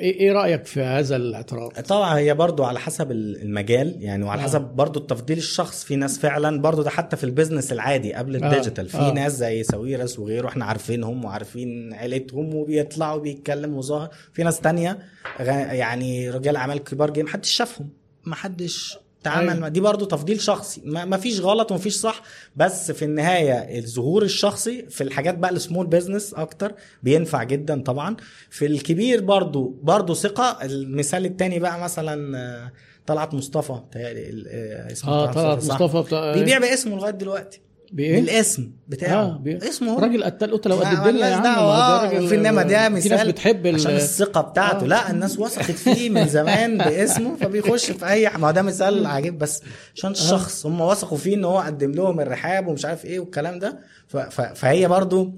إيه 0.01 0.21
إيه 0.21 0.33
رأيك 0.33 0.67
في 0.67 0.83
هذا 0.83 1.17
الاعتراض 1.17 1.71
طبعا 1.71 2.19
هي 2.19 2.35
برضو 2.35 2.65
على 2.65 2.79
حسب 2.79 3.11
المجال 3.13 3.97
يعني 4.01 4.25
وعلى 4.25 4.41
آه. 4.41 4.45
حسب 4.45 4.61
برضو 4.61 5.01
التفضيل 5.01 5.39
الشخص 5.39 5.85
في 5.85 5.97
ناس 5.97 6.19
فعلا 6.19 6.61
برضو 6.61 6.83
ده 6.83 6.91
حتى 6.91 7.17
في 7.17 7.25
ال 7.24 7.30
business 7.30 7.73
العادي 7.73 8.13
قبل 8.13 8.45
آه. 8.45 8.49
ال 8.49 8.53
digital 8.53 8.89
في 8.89 8.97
آه. 8.97 9.13
ناس 9.13 9.33
زي 9.33 9.63
ساويرس 9.63 10.19
وغيره 10.19 10.49
إحنا 10.49 10.65
عارفينهم 10.65 11.25
وعارفين 11.25 11.95
عيلتهم 11.95 12.55
وبيطلعوا 12.55 13.21
بيتكلموا 13.21 13.83
ظاهر 13.83 14.09
في 14.33 14.43
ناس 14.43 14.61
تانية 14.61 14.99
يعني 15.41 16.31
رجال 16.31 16.57
أعمال 16.57 16.79
كبار 16.79 17.11
جدا 17.11 17.23
محدش 17.25 17.51
شافهم 17.51 17.89
محدش 18.27 18.99
تعامل 19.23 19.51
أيوة. 19.51 19.69
دي 19.69 19.81
برضو 19.81 20.05
تفضيل 20.05 20.40
شخصي 20.40 20.81
ما 20.85 21.16
فيش 21.16 21.40
غلط 21.40 21.70
وما 21.70 21.81
فيش 21.81 21.97
صح 21.97 22.23
بس 22.57 22.90
في 22.90 23.05
النهاية 23.05 23.78
الظهور 23.78 24.23
الشخصي 24.23 24.86
في 24.90 25.01
الحاجات 25.01 25.39
بقى 25.39 25.51
ال 25.51 25.57
small 25.57 25.86
business 25.86 26.35
أكتر 26.35 26.73
بينفع 27.03 27.43
جدا 27.43 27.82
طبعا 27.82 28.16
في 28.51 28.66
الكبير 28.66 29.20
برضو 29.20 29.74
برضو 29.82 30.15
ثقة 30.15 30.59
المثال 30.65 31.24
التاني 31.24 31.59
بقى 31.59 31.81
مثلا 31.81 32.39
آه، 32.39 32.73
طلعت 33.07 33.35
مصطفى 33.35 33.81
آه، 33.97 34.93
اسمه 34.93 35.12
آه 35.12 35.32
طلعت؟ 35.32 35.59
مصطفى 35.59 36.03
بتاع 36.03 36.35
بيبيع 36.35 36.59
باسمه 36.59 36.97
لغاية 36.97 37.12
دلوقتي 37.12 37.61
بإيه؟ 37.93 38.20
بالاسم 38.20 38.70
بتاعه 38.89 39.23
آه 39.23 39.39
بي... 39.39 39.56
اسمه 39.56 39.93
هو. 39.93 39.98
راجل 39.98 40.24
قتال 40.24 40.52
قتلة 40.52 40.74
لو 40.74 40.81
قد 40.81 40.93
الدنيا 40.93 41.27
يا 41.27 41.35
عم. 41.35 41.43
ما 41.43 41.59
آه، 41.59 42.06
ده 42.06 42.15
راجل 42.15 42.28
في 42.28 42.35
انما 42.35 42.62
ده 42.62 42.89
في 42.89 42.94
ناس 42.94 43.06
مثال 43.06 43.32
بتحب 43.32 43.66
ال... 43.66 43.74
عشان 43.74 43.97
الثقة 43.97 44.40
بتاعته 44.40 44.85
آه. 44.85 44.86
لا 44.86 45.10
الناس 45.10 45.39
وثقت 45.39 45.70
فيه 45.70 46.10
من 46.10 46.27
زمان 46.28 46.78
باسمه 46.78 47.36
فبيخش 47.36 47.90
في 47.90 48.09
أي 48.10 48.31
ما 48.39 48.51
ده 48.51 48.62
مثال 48.62 49.06
عجيب 49.16 49.39
بس 49.39 49.62
عشان 49.97 50.10
الشخص 50.10 50.66
هم 50.66 50.81
وثقوا 50.81 51.19
فيه 51.19 51.35
إن 51.35 51.44
هو 51.44 51.59
قدم 51.59 51.93
لهم 51.93 52.20
الرحاب 52.20 52.66
ومش 52.66 52.85
عارف 52.85 53.05
إيه 53.05 53.20
والكلام 53.20 53.59
ده 53.59 53.78
ف... 54.09 54.16
ف... 54.16 54.40
فهي 54.40 54.89
برضو 54.89 55.32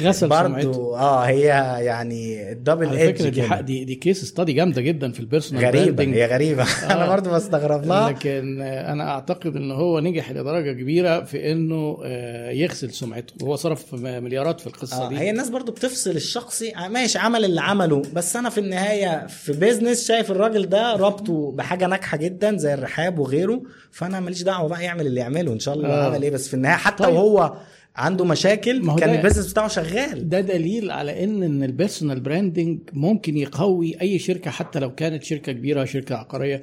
غسل 0.00 0.14
سمعته 0.14 0.48
برضو 0.48 0.94
آه 0.96 1.20
هي 1.20 1.42
يعني 1.80 2.52
ال 2.52 2.58
double 2.58 2.96
edge 2.96 3.28
دي 3.28 3.62
دي 3.62 3.84
دي 3.84 3.94
case 3.94 4.24
study 4.24 4.52
جامدة 4.52 4.82
جدا 4.82 5.12
في 5.12 5.20
ال 5.20 5.25
personal 5.25 5.64
غريبة 5.64 6.04
هي 6.04 6.26
غريبة 6.26 6.62
أنا 6.92 7.04
آه. 7.04 7.08
برضو 7.08 7.30
بستغرب 7.30 7.86
لها 7.86 8.10
لكن 8.10 8.60
آه، 8.62 8.92
أنا 8.92 9.10
أعتقد 9.10 9.56
إن 9.56 9.70
هو 9.70 10.00
نجح 10.00 10.30
لدرجة 10.30 10.72
كبيرة 10.72 11.24
في 11.24 11.52
إنه 11.52 11.95
آه، 12.04 12.50
يغسل 12.50 12.90
سمعته. 12.90 13.34
وهو 13.42 13.56
صرف 13.56 13.94
مليارات 13.94 14.60
في 14.60 14.66
القصة 14.66 15.06
آه 15.06 15.08
دي. 15.08 15.18
هي 15.18 15.30
الناس 15.30 15.48
برضو 15.50 15.72
بتفصل 15.72 16.10
الشخصي. 16.10 16.76
آه، 16.76 16.88
ماشي 16.88 17.18
عمل 17.18 17.44
اللي 17.44 17.60
عمله. 17.60 18.02
بس 18.12 18.36
أنا 18.36 18.50
في 18.50 18.60
النهاية 18.60 19.26
في 19.26 19.52
business 19.52 20.08
شايف 20.08 20.30
الراجل 20.30 20.68
ده 20.68 20.92
ربطه 20.92 21.52
بحاجة 21.52 21.86
ناجحة 21.86 22.16
جدا 22.16 22.56
زي 22.56 22.74
الرحاب 22.74 23.18
وغيره. 23.18 23.62
فأنا 23.90 24.20
ماليش 24.20 24.42
دعوة 24.42 24.68
بقى 24.68 24.84
يعمل 24.84 25.06
اللي 25.06 25.20
يعمله. 25.20 25.52
إن 25.52 25.58
شاء 25.60 25.74
الله 25.74 25.88
آه. 25.88 26.06
عمل 26.06 26.22
إيه. 26.22 26.30
بس 26.30 26.48
في 26.48 26.54
النهاية 26.54 26.76
حتى 26.76 27.04
طيب. 27.04 27.14
وهو 27.14 27.56
عنده 27.96 28.24
مشاكل 28.24 28.82
ما 28.82 28.92
هو 28.92 28.96
كان 28.96 29.14
ال 29.14 29.18
business 29.18 29.50
بتاعه 29.52 29.68
شغال. 29.68 30.28
ده 30.28 30.40
دليل 30.40 30.90
على 30.90 31.24
إن 31.24 31.42
إن 31.42 31.62
ال 31.62 31.68
personal 31.68 32.20
branding 32.20 32.78
ممكن 32.92 33.36
يقوي 33.36 34.00
أي 34.00 34.18
شركة 34.18 34.50
حتى 34.50 34.78
لو 34.78 34.94
كانت 34.94 35.22
شركة 35.24 35.52
كبيرة 35.52 35.84
شركة 35.84 36.14
عقارية. 36.14 36.62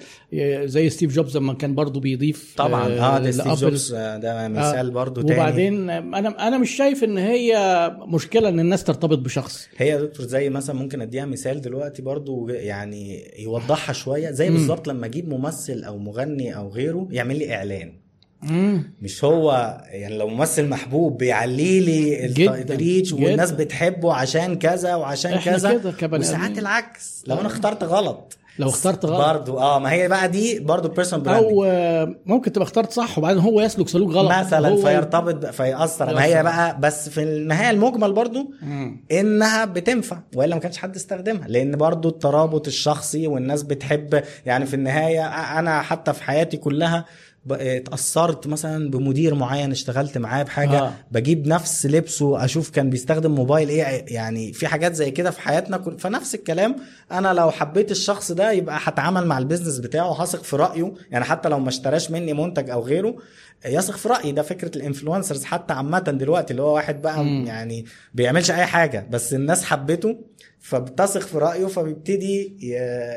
زي 0.65 0.89
ستيف 0.89 1.13
جوبز 1.15 1.37
لما 1.37 1.53
كان 1.53 1.75
برضو 1.75 1.99
بيضيف 1.99 2.53
طبعا. 2.57 2.87
آه 2.87 3.19
ده 3.19 3.31
ستيف. 3.31 3.53
جوبز 3.53 3.93
آه، 3.93 4.17
ده 4.17 4.47
مثال 4.47 4.91
برضو 4.91 5.21
تاني. 5.21 5.33
وبعدين 5.39 5.89
أنا 5.89 6.47
أنا 6.47 6.57
مش 6.57 6.71
شايف 6.71 7.03
إن 7.03 7.17
هي 7.17 7.55
مشكلة 8.07 8.49
إن 8.49 8.59
الناس 8.59 8.83
ترتبط 8.83 9.17
بشخص. 9.17 9.67
هي 9.77 9.87
يا 9.89 10.01
دكتور 10.01 10.25
زي 10.25 10.49
مثلا 10.49 10.75
ممكن 10.75 11.01
أديها 11.01 11.25
مثال 11.25 11.61
دلوقتي 11.61 12.01
برضو 12.01 12.49
يعني 12.49 13.31
يوضحها 13.39 13.93
شوية. 13.93 14.31
زي 14.31 14.49
بالظبط 14.49 14.87
لما 14.87 15.05
أجيب 15.05 15.29
ممثل 15.29 15.83
أو 15.83 15.97
مغني 15.97 16.57
أو 16.57 16.69
غيره 16.69 17.07
يعمل 17.11 17.39
لي 17.39 17.55
إعلان. 17.55 18.02
مم. 18.51 18.93
مش 19.01 19.23
هو 19.23 19.77
يعني 19.85 20.17
لو 20.17 20.27
ممثل 20.27 20.69
محبوب 20.69 21.17
بيعلي 21.17 21.79
لي 21.79 22.25
ال 22.25 22.38
reach. 22.38 23.13
والناس 23.13 23.51
بتحبه 23.51 24.13
عشان 24.13 24.59
كذا 24.59 24.95
وعشان 24.95 25.39
كذا 25.39 25.81
وساعات. 26.11 26.57
العكس 26.57 27.23
لو 27.27 27.39
أنا 27.39 27.47
اخترت 27.47 27.83
غلط 27.83 28.37
لو 28.59 28.69
اخترت 28.69 29.05
غلط 29.05 29.27
برضو 29.27 29.59
آه 29.59 29.79
ما 29.79 29.91
هي 29.91 30.07
بقى 30.07 30.27
دي 30.29 30.59
برضو 30.59 30.87
personal 30.87 31.25
branding 31.25 31.51
أو 31.51 31.63
آه، 31.63 32.15
ممكن 32.25 32.51
تبقى 32.51 32.63
اخترت 32.65 32.91
صح 32.91 33.17
وبعدين 33.17 33.41
هو 33.41 33.61
يسلك 33.61 33.87
سلوك 33.87 34.11
غلط 34.11 34.31
مثلا 34.31 34.75
فيرتبط 34.75 35.45
فيأثر 35.45 36.13
ما. 36.13 36.23
هي 36.23 36.43
بقى 36.43 36.79
بس 36.79 37.09
في 37.09 37.23
النهاية 37.23 37.69
المجمل 37.69 38.13
برضو 38.13 38.51
مم. 38.61 39.05
إنها 39.11 39.65
بتنفع 39.65 40.19
وإلا 40.35 40.55
ما 40.55 40.61
كانش 40.61 40.77
حد 40.77 40.95
استخدمها 40.95 41.47
لأن 41.47 41.75
برضو 41.77 42.09
الترابط 42.09 42.67
الشخصي 42.67 43.27
والناس 43.27 43.63
بتحب 43.63 44.23
يعني 44.45 44.65
في 44.65 44.73
النهاية 44.73 45.25
أنا 45.59 45.81
حتى 45.81 46.13
في 46.13 46.23
حياتي 46.23 46.57
كلها 46.57 47.05
اتأثرت 47.51 48.47
مثلا 48.47 48.89
بمدير 48.91 49.35
معين 49.35 49.71
اشتغلت 49.71 50.17
معاه 50.17 50.43
بحاجة 50.43 50.79
آه. 50.79 50.93
بجيب 51.11 51.47
نفس 51.47 51.85
لبسه 51.85 52.45
أشوف 52.45 52.69
كان 52.69 52.89
بيستخدم 52.89 53.31
موبايل 53.35 53.69
إيه 53.69 54.05
يعني 54.07 54.53
في 54.53 54.67
حاجات 54.67 54.93
زي 54.95 55.11
كده 55.11 55.31
في 55.31 55.41
حياتنا 55.41 55.77
كل- 55.77 55.99
فنفس 55.99 56.35
الكلام 56.35 56.75
أنا 57.11 57.33
لو 57.33 57.51
حبيت 57.51 57.91
الشخص 57.91 58.31
ده 58.31 58.51
يبقى 58.51 58.79
هتعامل 58.83 59.25
مع 59.27 59.37
ال 59.37 59.42
business 59.42 59.79
بتاعه 59.79 60.21
هثق 60.21 60.43
في 60.43 60.55
رأيه 60.55 60.93
يعني 61.11 61.25
حتى 61.25 61.49
لو 61.49 61.59
ما 61.59 61.69
اشتراش 61.69 62.11
مني 62.11 62.33
منتج 62.33 62.69
أو 62.69 62.81
غيره 62.81 63.15
يثق 63.65 63.97
في 63.97 64.09
رأيي 64.09 64.31
ده 64.31 64.41
فكرة 64.41 64.77
ال 64.77 64.83
influencers 64.83 65.43
حتى 65.43 65.73
عامة 65.73 65.99
دلوقتي 65.99 66.51
اللي 66.51 66.61
هو 66.61 66.75
واحد 66.75 67.01
بقى 67.01 67.23
مم. 67.23 67.45
يعني 67.47 67.85
بيعملش 68.13 68.51
أي 68.51 68.65
حاجة 68.65 69.07
بس 69.11 69.33
الناس 69.33 69.63
حبته 69.63 70.17
فبتثق 70.59 71.21
في 71.21 71.37
رأيه 71.37 71.65
فبيبتدي 71.65 72.57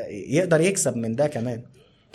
يقدر 0.09 0.61
يكسب 0.61 0.95
من 0.97 1.15
ده 1.15 1.27
كمان 1.27 1.61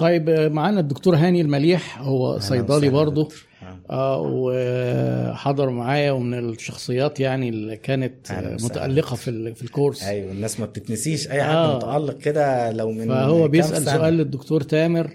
طيب 0.03 0.29
آه، 0.29 0.49
معانا 0.49 0.81
الدكتور 0.81 1.17
هاني 1.17 1.41
المليح 1.41 2.01
هو 2.01 2.39
صيدلي 2.39 2.89
برضه 2.89 3.23
دكتور. 3.23 3.47
آه 3.91 4.23
وحضر 4.27 5.71
معايا 5.71 6.13
ومن 6.13 6.39
الشخصيات 6.39 7.21
يعني 7.21 7.49
اللي 7.49 7.77
كانت 7.77 8.31
آه،. 8.31 8.55
متألقة 8.55 9.17
في 9.17 9.55
في 9.55 9.63
الكورس 9.63 10.03
أيوه 10.03 10.33
الناس 10.33 10.61
ما 10.61 10.67
بتتنسيش 10.67 11.31
أي 11.31 11.43
حد 11.43 11.55
آه. 11.55 11.77
متألق 11.77 12.19
كده 12.19 12.73
لو 12.73 12.91
من 12.93 13.09
فهو 13.09 13.53
سنة. 13.63 13.79
سؤال 13.79 14.15
للدكتور 14.15 14.61
تامر 14.61 15.11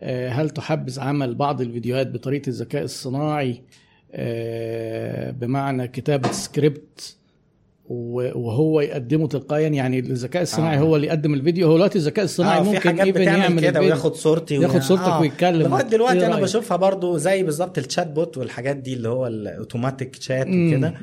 آه، 0.00 0.28
هل 0.28 0.50
تحبذ 0.50 1.00
عمل 1.00 1.34
بعض 1.34 1.60
الفيديوهات 1.60 2.06
بطريقة 2.06 2.48
الذكاء 2.48 2.82
الصناعي 2.82 3.62
آه، 4.12 5.30
بمعنى 5.30 5.88
كتابة 5.88 6.32
سكريبت 6.32 7.16
وهو 7.92 8.80
يقدمه 8.80 9.28
تلقائيا 9.28 9.68
يعني 9.68 9.98
الذكاء 9.98 10.42
الصناعي 10.42 10.76
آه. 10.76 10.80
هو 10.80 10.96
اللي 10.96 11.06
يقدم 11.06 11.34
الفيديو 11.34 11.66
هو 11.68 11.74
دلوقتي 11.74 11.98
الذكاء 11.98 12.24
الصناعي 12.24 12.58
آه، 12.58 12.62
في 12.62 12.68
ممكن 12.68 12.80
حاجات 12.88 13.06
even 13.06 13.22
يعمل 13.22 13.60
كده. 13.60 13.80
وياخد 13.80 14.14
صورتي 14.14 14.54
ياخد 14.54 14.80
صورتك 14.80 15.20
ويتكلم. 15.20 15.62
لغاية 15.62 15.82
دلوقتي 15.84 16.18
إيه 16.20 16.26
أنا؟ 16.26 16.40
بشوفها 16.40 16.76
برضو 16.76 17.16
زي 17.18 17.42
بالظبط 17.42 17.78
ال 17.78 18.06
chatbot 18.06 18.38
والحاجات 18.38 18.76
دي 18.76 18.94
اللي 18.94 19.08
هو 19.08 19.26
ال 19.26 19.35
automatic 19.35 20.16
chat 20.22 20.46
وكده. 20.46 20.94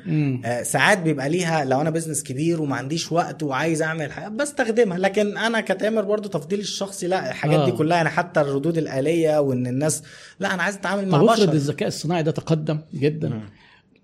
آه 0.46 0.64
ساعات 0.64 0.98
بيبقى 1.00 1.30
ليها 1.30 1.66
لو 1.66 1.82
أنا 1.82 1.90
business 1.90 2.24
كبير 2.24 2.62
وما 2.62 2.76
عنديش 2.76 3.12
وقت 3.12 3.44
وعايز 3.44 3.82
أعمل 3.82 4.12
حاجة 4.12 4.28
بستخدمها 4.28 4.98
لكن 4.98 5.38
أنا 5.38 5.62
كتامر 5.62 6.02
برضو 6.02 6.30
تفضيلي 6.30 6.62
الشخصي 6.62 7.08
لا 7.08 7.30
الحاجات 7.30 7.60
آه. 7.60 7.66
دي 7.66 7.72
كلها 7.72 7.98
يعني 7.98 8.10
حتى 8.10 8.42
الردود 8.42 8.78
الآلية 8.78 9.40
وإن 9.42 9.68
الناس 9.68 10.04
لا 10.40 10.54
أنا 10.54 10.64
عايز 10.64 10.76
أتعامل 10.76 11.08
مع 11.08 11.22
بشر 11.24 11.54
الذكاء 11.54 11.88
الصناعي 11.88 12.24
ده 12.24 12.32
تقدم 12.32 12.80
جدا 12.94 13.30
مم. 13.30 13.42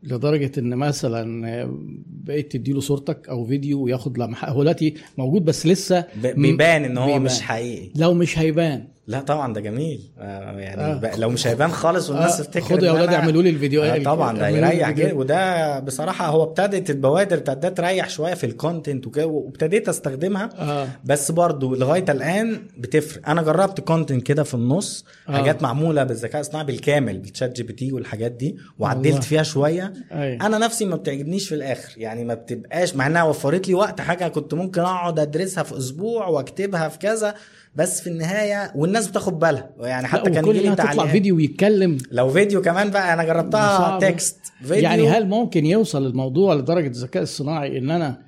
لدرجة 0.06 0.52
إن 0.58 0.76
مثلا 0.76 1.68
بقيت 2.08 2.52
تديله 2.52 2.80
صورتك 2.80 3.30
أو 3.30 3.46
فيديو 3.46 3.82
وياخد 3.84 4.18
لمحة. 4.18 4.50
هو 4.50 4.62
دلوقتي 4.62 4.94
موجود 5.18 5.46
بس 5.46 5.68
لسه 5.68 6.06
بيبان 6.22 6.84
إن 6.84 6.98
هو 6.98 7.06
بيبان. 7.06 7.22
مش 7.22 7.42
حقيقي. 7.42 7.90
لو 7.96 8.14
مش 8.14 8.40
هيبان. 8.40 8.88
لا 9.08 9.20
طبعا 9.22 9.54
ده 9.54 9.62
جميل 9.62 10.12
آه 10.20 10.60
يعني 10.60 10.82
آه. 10.82 11.02
آه. 11.06 11.18
لو 11.18 11.30
مش 11.30 11.48
هيبان 11.48 11.72
خالص 11.72 12.10
والناس 12.10 12.40
آه، 12.40 12.44
تفتكر 12.44 12.62
خدوا 12.76 12.86
يا 12.88 12.92
أولاد 12.92 13.14
اعملوا 13.14 13.42
لي 13.44 13.50
الفيديو 13.50 13.84
آه 13.84 14.04
طبعا 14.04 14.38
ده 14.38 14.48
يريح. 14.50 14.92
جدا 14.92 15.14
وده 15.14 15.80
بصراحة 15.80 16.28
هو 16.28 16.44
ابتدت 16.44 16.90
البوادر 16.90 17.38
ابتدت 17.38 17.78
تريح 17.78 18.10
شوية 18.10 18.34
في 18.34 18.46
ال 18.46 18.53
content 18.53 19.08
وكده 19.08 19.26
وابتديت 19.28 19.90
أستخدمها 19.90 20.50
آه 20.60 20.88
بس 21.04 21.32
برضو 21.32 21.76
لغاية 21.76 22.06
الآن 22.10 22.60
بتفرق 22.78 23.30
أنا 23.30 23.42
جربت 23.42 23.82
content 23.82 24.24
كده 24.24 24.44
في 24.44 24.54
النص 24.54 25.06
آه. 25.30 25.32
حاجات 25.32 25.64
معمولة 25.64 26.04
بالذكاء 26.04 26.42
الصناعي 26.42 26.66
بالكامل 26.66 27.18
بالشات 27.18 27.56
جي 27.56 27.64
بي 27.64 27.74
تي 27.74 27.92
والحاجات 27.92 28.32
دي. 28.32 28.58
وعدلت 28.80 29.24
فيها 29.24 29.44
شوية 29.44 29.94
أيوة. 30.12 30.46
أنا 30.46 30.58
نفسي 30.58 30.86
ما 30.86 30.96
بتعجبنيش 30.96 31.50
في 31.50 31.56
الآخر 31.56 31.94
يعني 31.98 32.24
ما 32.24 32.34
بتبقاش 32.34 32.96
مع 32.96 33.08
إنها 33.08 33.24
وفرت 33.24 33.68
لي 33.68 33.74
وقت 33.74 34.02
حاجة 34.02 34.28
كنت 34.28 34.54
ممكن 34.54 34.82
أقعد 34.82 35.20
أدرسها 35.20 35.64
في 35.64 35.78
أسبوع 35.78 36.28
وأكتبها 36.28 36.90
في 36.90 37.00
كذا 37.00 37.36
بس 37.76 38.02
في 38.02 38.08
النهاية 38.10 38.72
والناس 38.76 39.08
بتاخد 39.08 39.40
بالها. 39.40 39.70
يعني 39.80 40.08
حتى 40.08 40.32
كان 40.32 40.46
كل 40.46 40.58
إنها 40.58 40.76
تطلع 40.76 41.08
فيديو 41.08 41.36
ويتكلم. 41.36 41.98
لو 42.12 42.30
فيديو 42.30 42.62
كمان 42.62 42.90
بقى 42.92 43.14
أنا 43.14 43.24
جربتها. 43.24 44.00
text 44.00 44.40
video. 44.62 44.84
يعني 44.84 45.10
هل 45.10 45.28
ممكن 45.28 45.66
يوصل 45.66 46.06
الموضوع 46.06 46.54
لدرجة 46.54 46.88
الذكاء 46.88 47.24
الصناعي 47.24 47.78
إن 47.78 47.92
أنا 47.92 48.26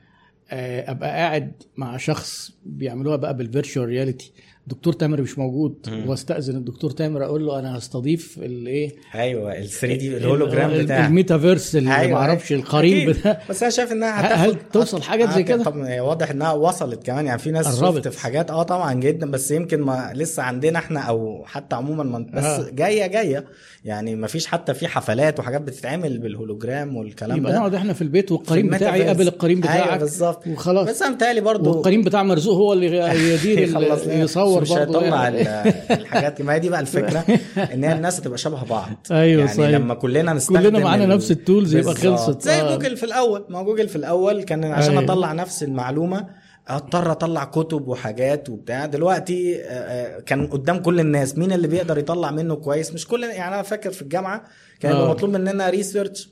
آه، 0.51 0.91
أبقى 0.91 1.09
قاعد 1.09 1.51
مع 1.77 1.97
شخص 1.97 2.51
بيعملوها 2.65 3.15
بقى 3.15 3.37
بال 3.37 3.48
virtual 3.48 3.85
reality؟ 3.87 4.33
دكتور 4.67 4.93
تامر 4.93 5.21
مش 5.21 5.37
موجود 5.39 6.03
واستأذن 6.07 6.55
الدكتور 6.55 6.91
تامر 6.91 7.25
أقول 7.25 7.45
له 7.45 7.59
أنا 7.59 7.77
هستضيف 7.77 8.37
الايه 8.37 8.95
أيوه 9.15 9.57
ال 9.57 9.67
3 9.69 9.95
D 9.95 10.17
ال 10.17 10.23
hologram 10.23 10.69
ال- 10.71 10.83
بتاعك 10.83 11.07
الميتافيرس 11.09 11.75
اللي 11.75 11.95
أيوة، 11.97 12.11
ما 12.11 12.17
أعرفش 12.17 12.51
أيوة. 12.51 12.63
ال 12.63 12.71
crypt. 12.71 13.15
ده 13.23 13.39
بس 13.49 13.61
أنا 13.63 13.71
شايف 13.71 13.91
إنها 13.91 14.21
هتاخد 14.27 14.49
هل 14.49 14.57
توصل 14.73 15.01
حاجات 15.01 15.29
زي 15.33 15.43
كده؟ 15.43 15.73
هي 15.87 15.99
واضح 15.99 16.29
إنها 16.29 16.51
وصلت 16.51 17.03
كمان 17.05 17.25
يعني 17.25 17.39
في 17.39 17.51
ناس. 17.51 17.79
شفت 17.79 18.07
في 18.07 18.19
حاجات 18.19 18.51
آه 18.51 18.63
طبعا 18.63 18.93
جدا 18.93 19.31
بس 19.31 19.51
يمكن 19.51 19.81
ما 19.81 20.11
لسه 20.15 20.43
عندنا 20.43 20.79
إحنا 20.79 20.99
أو 20.99 21.43
حتى 21.45 21.75
عموما 21.75 22.03
ما 22.03 22.25
بس 22.33 22.43
آه. 22.43 22.69
جاية 22.69 23.07
جاية 23.07 23.45
يعني 23.85 24.15
ما 24.15 24.27
فيش 24.27 24.47
حتى 24.47 24.73
في 24.73 24.87
حفلات 24.87 25.39
وحاجات 25.39 25.61
بتتعمل 25.61 26.17
بالهولوجرام 26.17 26.95
والكلام 26.97 27.37
يبقى 27.37 27.51
ده 27.51 27.57
نقعد 27.57 27.73
إحنا 27.75 27.93
في 27.93 28.01
البيت 28.01 28.31
والقريب 28.31 28.69
بتاعي. 28.75 28.99
يقابل 28.99 29.27
القريب 29.27 29.65
أيوه 29.65 29.83
بتاعك 29.85 29.99
بالظبط 29.99 30.47
وخلاص 30.47 30.89
بس 30.89 31.01
أنا 31.01 31.15
متهيألي 31.15 31.41
برضه 31.41 31.71
والقريب 31.71 32.03
بتاع 32.03 32.23
مرزوق 32.23 32.55
هو 32.55 32.73
اللي 32.73 32.85
يدير. 33.33 33.67
يصور 34.23 34.56
بس 34.61 34.71
مش 34.71 34.77
هيطلع 34.77 35.27
ال- 35.27 35.37
الحاجات 35.91 36.33
دي 36.33 36.43
ما 36.43 36.53
هي 36.53 36.59
دي 36.59 36.69
بقى 36.69 36.79
الفكرة 36.79 37.19
إن 37.73 37.83
هي 37.83 37.93
الناس 37.93 38.21
تبقى 38.21 38.37
شبه 38.37 38.63
بعض 38.63 38.89
أيوة 39.11 39.39
يعني 39.43 39.57
صحيح. 39.57 39.69
لما 39.69 39.93
كلنا 39.93 40.33
نستخدم 40.33 40.61
كلنا 40.61 40.79
معانا 40.79 41.03
ال- 41.03 41.09
نفس 41.09 41.31
ال 41.31 41.39
tools 41.39 41.75
يبقى. 41.75 41.95
خلصت. 41.95 42.41
زي 42.41 42.61
آه. 42.61 42.75
جوجل 42.75 42.97
في 42.97 43.03
الأول 43.03 43.45
ما 43.49 43.59
هو 43.59 43.65
جوجل 43.65 43.87
في 43.89 43.95
الأول 43.95 44.43
كان 44.43 44.63
عشان 44.63 44.97
أيوة. 44.97 45.03
أطلع 45.03 45.33
نفس 45.33 45.63
المعلومة 45.63 46.27
أضطر 46.67 47.11
أطلع 47.11 47.43
كتب 47.43 47.87
وحاجات 47.87 48.49
وبتاع 48.49 48.85
دلوقتي 48.85 49.55
آه، 49.61 49.67
آه، 49.69 50.19
كان 50.19 50.47
قدام 50.47 50.77
كل 50.79 50.99
الناس 50.99 51.37
مين 51.37 51.51
اللي 51.51 51.67
بيقدر 51.67 51.97
يطلع 51.97 52.31
منه 52.31 52.55
كويس 52.55 52.93
مش 52.93 53.07
كل 53.07 53.23
يعني 53.23 53.55
أنا 53.55 53.61
فاكر 53.63 53.91
في 53.91 54.01
الجامعة 54.01 54.43
كان. 54.79 55.07
مطلوب 55.07 55.31
مننا 55.31 55.69
research 55.69 56.29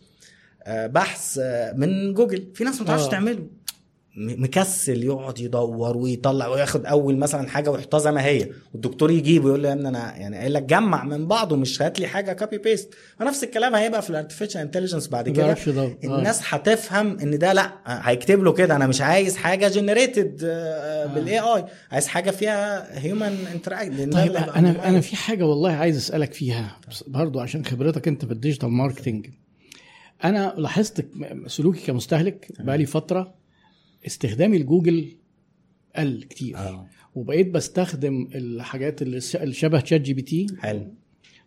بحث 0.67 1.39
من 1.75 2.13
جوجل 2.13 2.47
في 2.53 2.63
ناس 2.63 2.81
ما 2.81 2.87
تعرفش. 2.87 3.07
تعمله 3.07 3.39
مكسل 4.17 5.03
يقعد 5.03 5.39
يدور 5.39 5.97
ويطلع 5.97 6.47
وياخد 6.47 6.85
أول 6.85 7.17
مثلا 7.17 7.49
حاجة 7.49 7.71
ويحطها 7.71 7.97
زي 7.99 8.11
ما 8.11 8.25
هي. 8.25 8.49
والدكتور 8.73 9.11
يجيبه 9.11 9.47
يقول 9.47 9.63
له 9.63 9.69
يا 9.69 9.73
ابني 9.73 9.87
أنا 9.87 10.17
يعني 10.17 10.37
قايل 10.37 10.53
لك 10.53 10.63
جمع 10.63 11.03
من 11.03 11.27
بعضه 11.27 11.55
مش 11.55 11.81
هات 11.81 11.99
لي 11.99 12.07
حاجة 12.07 12.33
copy 12.33 12.57
paste 12.57 12.93
ونفس 13.21 13.43
الكلام 13.43 13.75
هيبقى 13.75 14.01
في 14.01 14.09
ال 14.09 14.14
artificial 14.14 14.61
intelligence 14.61 15.07
بعد 15.07 15.29
كده. 15.29 15.47
آه. 16.05 16.17
الناس 16.17 16.41
هتفهم 16.43 17.19
إن 17.19 17.37
ده 17.37 17.53
لأ 17.53 17.71
هيكتب 17.85 18.43
له 18.43 18.51
كده 18.53 18.75
أنا 18.75 18.87
مش 18.87 19.01
عايز 19.01 19.37
حاجة 19.37 19.67
generated 19.67 20.37
بال 21.15 21.39
AI 21.39 21.65
عايز 21.91 22.07
حاجة 22.07 22.31
فيها 22.31 22.99
human 22.99 23.37
interact 23.53 23.91
طيب 24.13 24.31
أنا 24.35 24.89
أنا 24.89 25.01
في 25.01 25.15
حاجة 25.15 25.45
والله 25.45 25.71
عايز 25.71 25.97
أسألك 25.97 26.33
فيها 26.33 26.79
برضو 27.07 27.39
عشان 27.39 27.65
خبرتك 27.65 28.07
أنت 28.07 28.25
في 28.25 28.31
ال 28.31 28.36
digital 28.36 28.69
marketing 28.69 29.27
أنا 30.23 30.53
لاحظت 30.57 31.05
سلوكي 31.47 31.85
كمستهلك 31.85 32.47
بقالي 32.59 32.85
فترة 32.85 33.44
استخدامي 34.07 34.57
لجوجل 34.57 35.11
قل 35.95 36.23
كتير 36.29 36.57
آه 36.57 36.87
وبقيت 37.15 37.49
بستخدم 37.49 38.27
الحاجات 38.35 39.01
اللي 39.01 39.21
شبه 39.53 39.83
شات 39.83 40.01
جي 40.01 40.13
بي 40.13 40.21
تي 40.21 40.47
حلو 40.59 40.93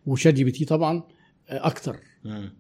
وشات 0.07 0.35
جي 0.35 0.45
بي 0.45 0.51
تي 0.51 0.65
طبعا 0.65 1.03
أكتر 1.49 1.97
مم. 2.25 2.53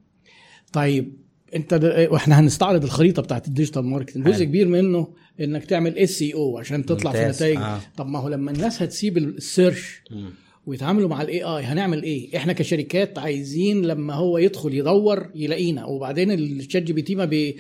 طيب 0.73 1.13
أنت 1.55 1.75
د- 1.75 2.09
وإحنا 2.11 2.41
هنستعرض 2.41 2.85
الخريطة 2.85 3.23
بتاعت 3.23 3.49
ال 3.49 3.53
digital 3.53 3.85
marketing 3.85 4.27
جزء. 4.29 4.45
كبير 4.45 4.69
منه 4.69 5.09
إنك 5.41 5.65
تعمل 5.65 5.99
SEO 5.99 6.59
عشان 6.59 6.87
تطلع 6.87 7.13
في 7.13 7.19
ممتاز. 7.19 7.37
نتائج 7.37 7.57
آه. 7.59 7.81
طب 7.97 8.07
ما 8.07 8.19
هو 8.19 8.29
لما 8.29 8.51
الناس 8.51 8.83
هتسيب 8.83 9.19
ال 9.19 9.29
search. 9.29 10.03
ويتعاملوا 10.67 11.09
مع 11.09 11.23
ال 11.23 11.43
AI 11.43 11.63
هنعمل 11.65 12.03
إيه 12.03 12.37
إحنا 12.37 12.53
كشركات 12.53 13.19
عايزين 13.19 13.83
لما 13.87 14.15
هو 14.15 14.39
يدخل 14.39 14.75
يدور 14.75 15.31
يلاقينا 15.35 15.85
وبعدين 15.85 16.31
الشات 16.31 16.83
جي 16.83 16.93
بي 16.93 17.03
تي 17.03 17.15
ما 17.15 17.25
بي 17.25 17.57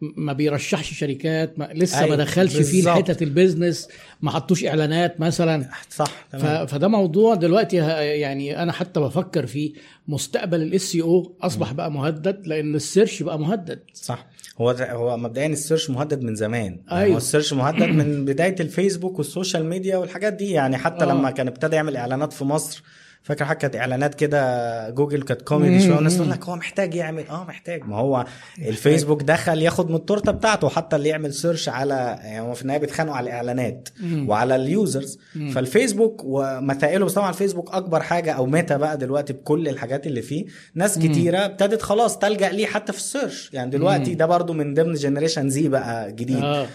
ما 0.00 0.32
بيرشحش 0.32 0.98
شركات 0.98 1.58
ما 1.58 1.68
لسه 1.74 1.98
أيوة، 1.98 2.16
ما 2.16 2.16
دخلش 2.16 2.56
فيه. 2.56 2.90
حتة 2.90 3.24
ال 3.24 3.31
business 3.31 3.88
ما 4.22 4.30
حطوش 4.30 4.64
إعلانات 4.64 5.20
مثلا 5.20 5.68
صح. 5.90 6.26
تمام 6.32 6.66
فده 6.66 6.88
موضوع 6.88 7.34
دلوقتي 7.34 7.76
يعني 7.76 8.62
أنا 8.62 8.72
حتى 8.72 9.00
بفكر 9.00 9.46
فيه 9.46 9.72
مستقبل 10.08 10.62
ال 10.62 10.96
SEO 10.96 11.32
أصبح 11.42 11.72
بقى 11.72 11.92
مهدد 11.92 12.46
لأن 12.46 12.74
ال 12.74 12.81
search 12.81 13.22
بقى 13.22 13.38
مهدد 13.38 13.80
صح 13.94 14.26
هو 14.60 14.70
هو 14.70 15.16
مبدئيا 15.16 15.46
ال 15.46 15.52
search 15.52 15.90
مهدد 15.90 16.22
من 16.22 16.34
زمان 16.34 16.62
يعني 16.62 17.02
أيوة. 17.02 17.12
هو 17.12 17.16
ال 17.16 17.21
search 17.21 17.52
مهدد 17.52 17.88
من 17.98 18.24
بداية 18.24 18.56
الفيسبوك 18.60 19.18
وال 19.18 19.30
social 19.30 19.64
media 19.64 19.96
والحاجات 19.96 20.32
دي 20.32 20.50
يعني 20.50 20.78
حتى 20.78 21.04
آه. 21.04 21.08
لما 21.08 21.30
كان 21.30 21.48
ابتدى 21.48 21.76
يعمل 21.76 21.96
إعلانات 21.96 22.32
في 22.32 22.44
مصر 22.44 22.82
فاكر 23.28 23.54
كانت 23.54 23.76
إعلانات 23.76 24.14
كده 24.14 24.90
جوجل 24.90 25.22
كانت 25.22 25.42
كوميدي 25.42 25.80
شوية 25.80 25.94
والناس 25.94 26.16
تقول 26.16 26.30
لك 26.30 26.44
هو 26.44 26.56
محتاج 26.56 26.94
يعمل 26.94 27.24
آه 27.30 27.44
محتاج. 27.44 27.84
ما 27.84 27.96
هو 27.96 28.24
الفيسبوك 28.58 29.22
دخل 29.22 29.62
ياخد 29.62 29.90
من 29.90 29.96
التورتة 29.96 30.32
بتاعته 30.32 30.68
حتى 30.68 30.96
اللي 30.96 31.08
يعمل 31.08 31.34
search 31.34 31.68
على 31.68 31.94
يعني 32.22 32.40
هو 32.40 32.54
في 32.54 32.62
النهاية 32.62 32.78
بيتخانقوا 32.80 33.16
على 33.16 33.24
الإعلانات 33.30 33.88
وعلى 34.26 34.56
ال 34.56 34.66
users 34.66 35.18
فالفيسبوك 35.54 36.22
ومسائله 36.24 37.04
بس 37.04 37.12
طبعا 37.12 37.30
الفيسبوك 37.30 37.74
أكبر 37.74 38.02
حاجة 38.02 38.32
أو 38.32 38.46
ميتا 38.46 38.76
بقى 38.76 38.96
دلوقتي 38.98 39.32
بكل 39.32 39.68
الحاجات 39.68 40.06
اللي 40.06 40.22
فيه. 40.22 40.44
ناس 40.74 40.98
كتيرة 40.98 41.38
ابتدت 41.38 41.82
خلاص 41.82 42.18
تلجأ 42.18 42.48
ليه 42.48 42.66
حتى 42.66 42.92
في 42.92 42.98
ال 42.98 43.05
search 43.05 43.50
يعني 43.52 43.70
دلوقتي 43.70 44.14
ده 44.14 44.26
برضو 44.26 44.52
من 44.52 44.74
ضمن 44.74 44.94
generation 44.94 45.48
Z 45.50 45.68
بقى 45.68 46.12
جديد. 46.12 46.38
ما- 46.38 46.66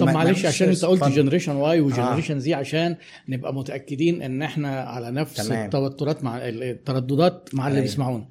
طب 0.00 0.06
معلش 0.10 0.46
عشان 0.46 0.68
انت 0.68 0.84
قلت. 0.84 1.04
generation 1.04 1.56
Y 1.56 1.80
و 1.80 1.85
generation 1.85 2.40
Z 2.40 2.54
عشان 2.54 2.96
نبقى 3.28 3.54
متأكدين 3.54 4.22
إن 4.22 4.42
إحنا 4.42 4.80
على 4.80 5.10
نفس 5.10 5.46
تمام. 5.46 5.64
التوترات 5.64 6.24
مع 6.24 6.38
الترددات 6.42 7.48
مع 7.52 7.66
اللي 7.66 7.76
أيوة. 7.76 7.86
بيسمعونا 7.88 8.24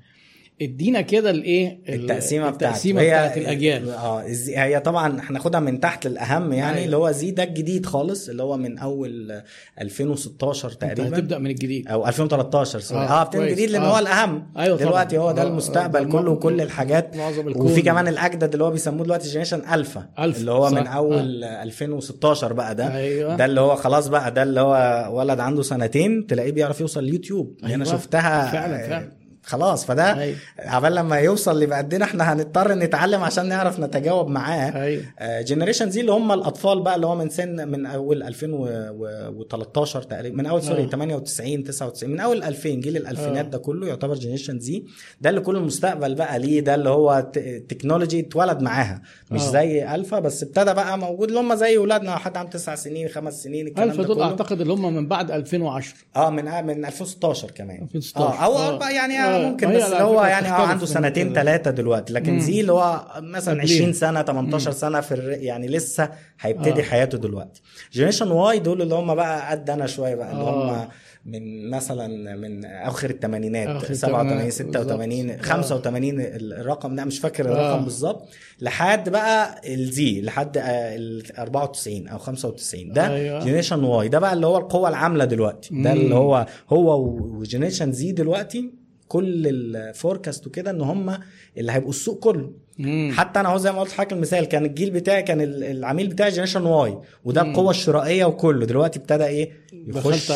ادينا 0.61 1.01
كده 1.01 1.29
الايه 1.29 1.79
ال- 1.89 1.93
التقسيمة 2.01 2.49
بتاعته 2.49 2.71
التقسيمة 2.73 3.01
هي- 3.01 3.05
بتاعت 3.07 3.37
الأجيال 3.37 3.89
آه 3.89 4.23
هي 4.47 4.79
طبعا 4.79 5.21
هناخدها 5.29 5.59
من 5.59 5.79
تحت 5.79 6.07
للأهم 6.07 6.53
يعني 6.53 6.73
أيوة. 6.75 6.85
اللي 6.85 6.97
هو 6.97 7.11
Z 7.11 7.31
ده 7.31 7.43
الجديد 7.43 7.85
خالص 7.85 8.29
اللي 8.29 8.43
هو 8.43 8.57
من 8.57 8.77
أول 8.77 9.41
2016 9.81 10.71
أنت 10.71 10.81
تقريبا 10.81 11.17
هتبدأ 11.17 11.37
من 11.37 11.49
الجديد 11.49 11.87
أو 11.87 12.07
2013 12.07 12.79
sorry 12.79 13.01
آه، 13.01 13.03
آه 13.09 13.21
ابتدي 13.21 13.37
كويس. 13.41 13.53
جديد 13.53 13.69
لأن 13.69 13.81
آه. 13.81 13.93
هو 13.95 13.99
الأهم 13.99 14.47
أيوة 14.57 14.77
طبعاً. 14.77 14.89
دلوقتي 14.89 15.17
هو 15.17 15.31
ده 15.31 15.41
آه، 15.41 15.47
المستقبل 15.47 16.03
ده 16.05 16.09
كله 16.11 16.31
وكل 16.31 16.61
الحاجات 16.61 17.17
معظم 17.17 17.47
الكون 17.47 17.65
وفي 17.71 17.81
كمان 17.81 18.07
الأجدد 18.07 18.51
اللي 18.53 18.63
هو 18.63 18.71
بيسموه 18.71 19.03
دلوقتي 19.03 19.29
generation 19.29 19.57
alpha 19.73 20.05
alpha، 20.19 20.39
اللي 20.39 20.51
هو 20.51 20.69
صح. 20.69 20.73
من 20.77 20.87
اول 20.87 21.43
2016 21.43 22.53
بقى 22.53 22.75
ده 22.75 22.95
أيوة. 22.95 23.35
ده 23.35 23.45
اللي 23.45 23.61
هو 23.61 23.75
خلاص 23.75 24.07
بقى 24.07 24.31
ده 24.33 24.43
اللي 24.43 24.61
هو 24.61 25.07
ولد 25.19 25.39
عنده 25.39 25.61
سنتين 25.61 26.27
تلاقيه 26.27 26.51
بيعرف 26.51 26.81
يوصل 26.81 26.99
اليوتيوب 27.03 27.57
أيوة. 27.63 27.75
أنا. 27.75 27.85
شفتها 27.85 28.51
فعلا، 28.51 28.85
آه، 28.85 28.89
فعلا. 28.89 29.18
خلاص 29.49 29.85
فده 29.85 30.19
أيوة. 30.19 30.35
عبال 30.59 30.95
لما 30.95 31.17
يوصل 31.17 31.59
لبقى 31.59 31.77
قدنا 31.77 32.05
إحنا 32.05 32.33
هنضطر 32.33 32.73
نتعلم 32.73 33.23
عشان 33.23 33.47
نعرف 33.47 33.79
نتجاوب 33.79 34.27
معاه 34.27 34.83
أيوه 34.83 35.03
generation 35.41 35.89
Z 35.89 36.01
اللي 36.01 36.11
هم 36.11 36.31
الأطفال 36.31 36.81
بقى 36.81 36.95
اللي 36.95 37.07
هو 37.07 37.15
من 37.15 37.29
سن 37.29 37.67
من 37.67 37.85
أول 37.85 38.23
2013 38.23 40.01
تقريبا 40.01 40.37
من 40.37 40.45
أول 40.45 40.63
sorry 40.63 40.83
آه. 40.83 40.87
98 40.87 41.63
99 41.63 42.13
من 42.13 42.19
أول 42.19 42.43
2000 42.43 42.69
جيل 42.69 42.97
الألفينات 42.97 43.45
آه. 43.45 43.49
ده 43.49 43.57
كله 43.57 43.87
يعتبر 43.87 44.13
generation 44.15 44.59
Z 44.59 44.83
ده 45.21 45.29
اللي 45.29 45.41
كل 45.41 45.55
المستقبل 45.55 46.15
بقى 46.15 46.39
ليه 46.39 46.59
ده 46.61 46.75
اللي 46.75 46.89
هو 46.89 47.31
technology 47.69 48.19
اتولد 48.19 48.61
معاها 48.61 49.01
مش 49.31 49.41
آه. 49.41 49.51
زي 49.51 49.95
ألفا 49.95 50.19
بس 50.19 50.43
ابتدى 50.43 50.73
بقى 50.73 50.97
موجود 50.97 51.27
اللي 51.27 51.39
هم 51.39 51.55
زي 51.55 51.77
أولادنا 51.77 52.15
حد 52.17 52.37
عنده 52.37 52.51
تسع 52.51 52.75
سنين 52.75 53.07
خمس 53.07 53.43
سنين 53.43 53.67
الكلام 53.67 53.89
ألفا 53.89 54.03
دول 54.03 54.21
أعتقد 54.21 54.61
اللي 54.61 54.73
هم 54.73 54.93
من 54.95 55.07
بعد 55.07 55.31
2010 55.31 55.93
آه 56.15 56.29
من 56.29 56.45
من 56.45 56.85
2016 56.85 57.51
كمان 57.51 57.81
2016. 57.83 58.25
آه 58.25 58.45
أو 58.45 58.57
آه. 58.57 58.89
يعني 58.89 59.19
آه. 59.19 59.38
آه. 59.45 59.49
ممكن 59.49 59.73
بس 59.73 59.83
اللي 59.83 60.03
هو 60.03 60.23
يعني 60.23 60.47
آه 60.47 60.51
عنده 60.51 60.85
سنتين. 60.85 61.33
ثلاثة 61.33 61.71
دلوقتي 61.71 62.13
لكن 62.13 62.33
مم. 62.33 62.39
زي 62.39 62.61
اللي 62.61 62.71
هو 62.71 63.01
مثلا 63.17 63.61
قبليه. 63.61 63.75
20 63.75 63.93
سنة 63.93 64.21
18 64.21 64.71
سنة 64.71 65.01
في 65.01 65.11
الر... 65.13 65.31
يعني 65.31 65.67
لسه 65.67 66.09
هيبتدي 66.39 66.81
آه. 66.81 66.83
حياته 66.83 67.17
دلوقتي 67.17 67.61
generation 67.93 68.31
Y 68.31 68.59
دول 68.59 68.81
اللي 68.81 68.95
هم 68.95 69.15
بقى 69.15 69.51
قد 69.51 69.69
أنا 69.69 69.87
شوية 69.87 70.15
بقى 70.15 70.31
اللي 70.31 70.43
آه. 70.43 70.81
هم 70.83 70.87
من 71.25 71.69
مثلا 71.69 72.35
من 72.35 72.65
اخر 72.65 73.09
الثمانينات 73.09 73.67
آخر 73.67 73.93
87 73.93 74.49
الثمانينات، 74.49 74.51
86 74.53 75.27
بالظبط. 75.27 75.45
85 75.45 76.21
الرقم 76.59 76.95
ده 76.95 77.05
مش 77.05 77.19
فاكر 77.19 77.45
الرقم 77.45 77.79
آه. 77.79 77.83
بالظبط 77.83 78.27
لحد 78.61 79.09
بقى 79.09 79.61
ال 79.73 79.97
Z 79.97 80.21
لحد 80.21 80.57
آه، 80.57 80.61
ال 80.95 81.23
94 81.39 82.07
أو 82.07 82.17
95 82.17 82.93
ده 82.93 83.07
أيوة. 83.15 83.39
generation 83.45 83.83
Y 83.83 84.07
ده 84.07 84.19
بقى 84.19 84.33
اللي 84.33 84.47
هو 84.47 84.57
القوة 84.57 84.89
العاملة 84.89 85.25
دلوقتي 85.25 85.69
ده 85.71 85.93
مم. 85.93 86.01
اللي 86.01 86.15
هو 86.15 86.45
هو 86.69 87.01
و 87.39 87.44
generation 87.44 87.91
Z 87.91 88.11
دلوقتي 88.11 88.71
كل 89.09 89.47
ال 89.47 89.58
forecast 89.58 90.47
وكده 90.47 90.71
إن 90.71 90.81
هم 90.81 91.17
اللي 91.57 91.71
هيبقوا 91.71 91.89
السوق 91.89 92.19
كله 92.19 92.51
مم. 92.79 93.11
حتى 93.17 93.39
أنا 93.39 93.49
اهو 93.49 93.57
زي 93.57 93.71
ما 93.71 93.79
قلت 93.79 93.89
لحضرتك 93.89 94.13
المثال 94.13 94.45
كان 94.45 94.65
الجيل 94.65 94.91
بتاعي 94.91 95.23
كان 95.23 95.41
ال- 95.41 95.63
العميل 95.63 96.07
بتاعي 96.07 96.29
generation 96.31 96.61
Y 96.65 96.97
وده. 97.25 97.41
القوه 97.41 97.69
الشرائية 97.71 98.25
وكله 98.25 98.65
دلوقتي 98.65 98.99
ابتدى 98.99 99.25
إيه 99.25 99.51
يخش 99.87 100.31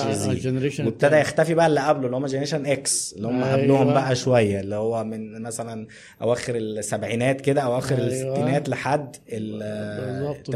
وابتدى. 0.85 1.15
يختفي 1.15 1.53
بقى 1.53 1.67
اللي 1.67 1.79
قبله 1.79 2.05
اللي 2.05 2.17
هم 2.17 2.25
generation 2.25 2.65
X 2.65 3.13
اللي 3.17 3.27
هم 3.27 3.43
أيوة. 3.43 3.53
قبلهم 3.61 3.93
بقى 3.93 4.15
شوية 4.15 4.59
اللي 4.59 4.75
هو 4.75 5.03
من 5.03 5.41
مثلا 5.41 5.87
أواخر 6.21 6.55
السبعينات 6.55 7.41
كده 7.41 7.61
أواخر 7.61 7.95
أيوة. 7.97 8.07
الستينات 8.07 8.69
لحد 8.69 9.15
ال- 9.29 10.19
بالظبط. 10.19 10.49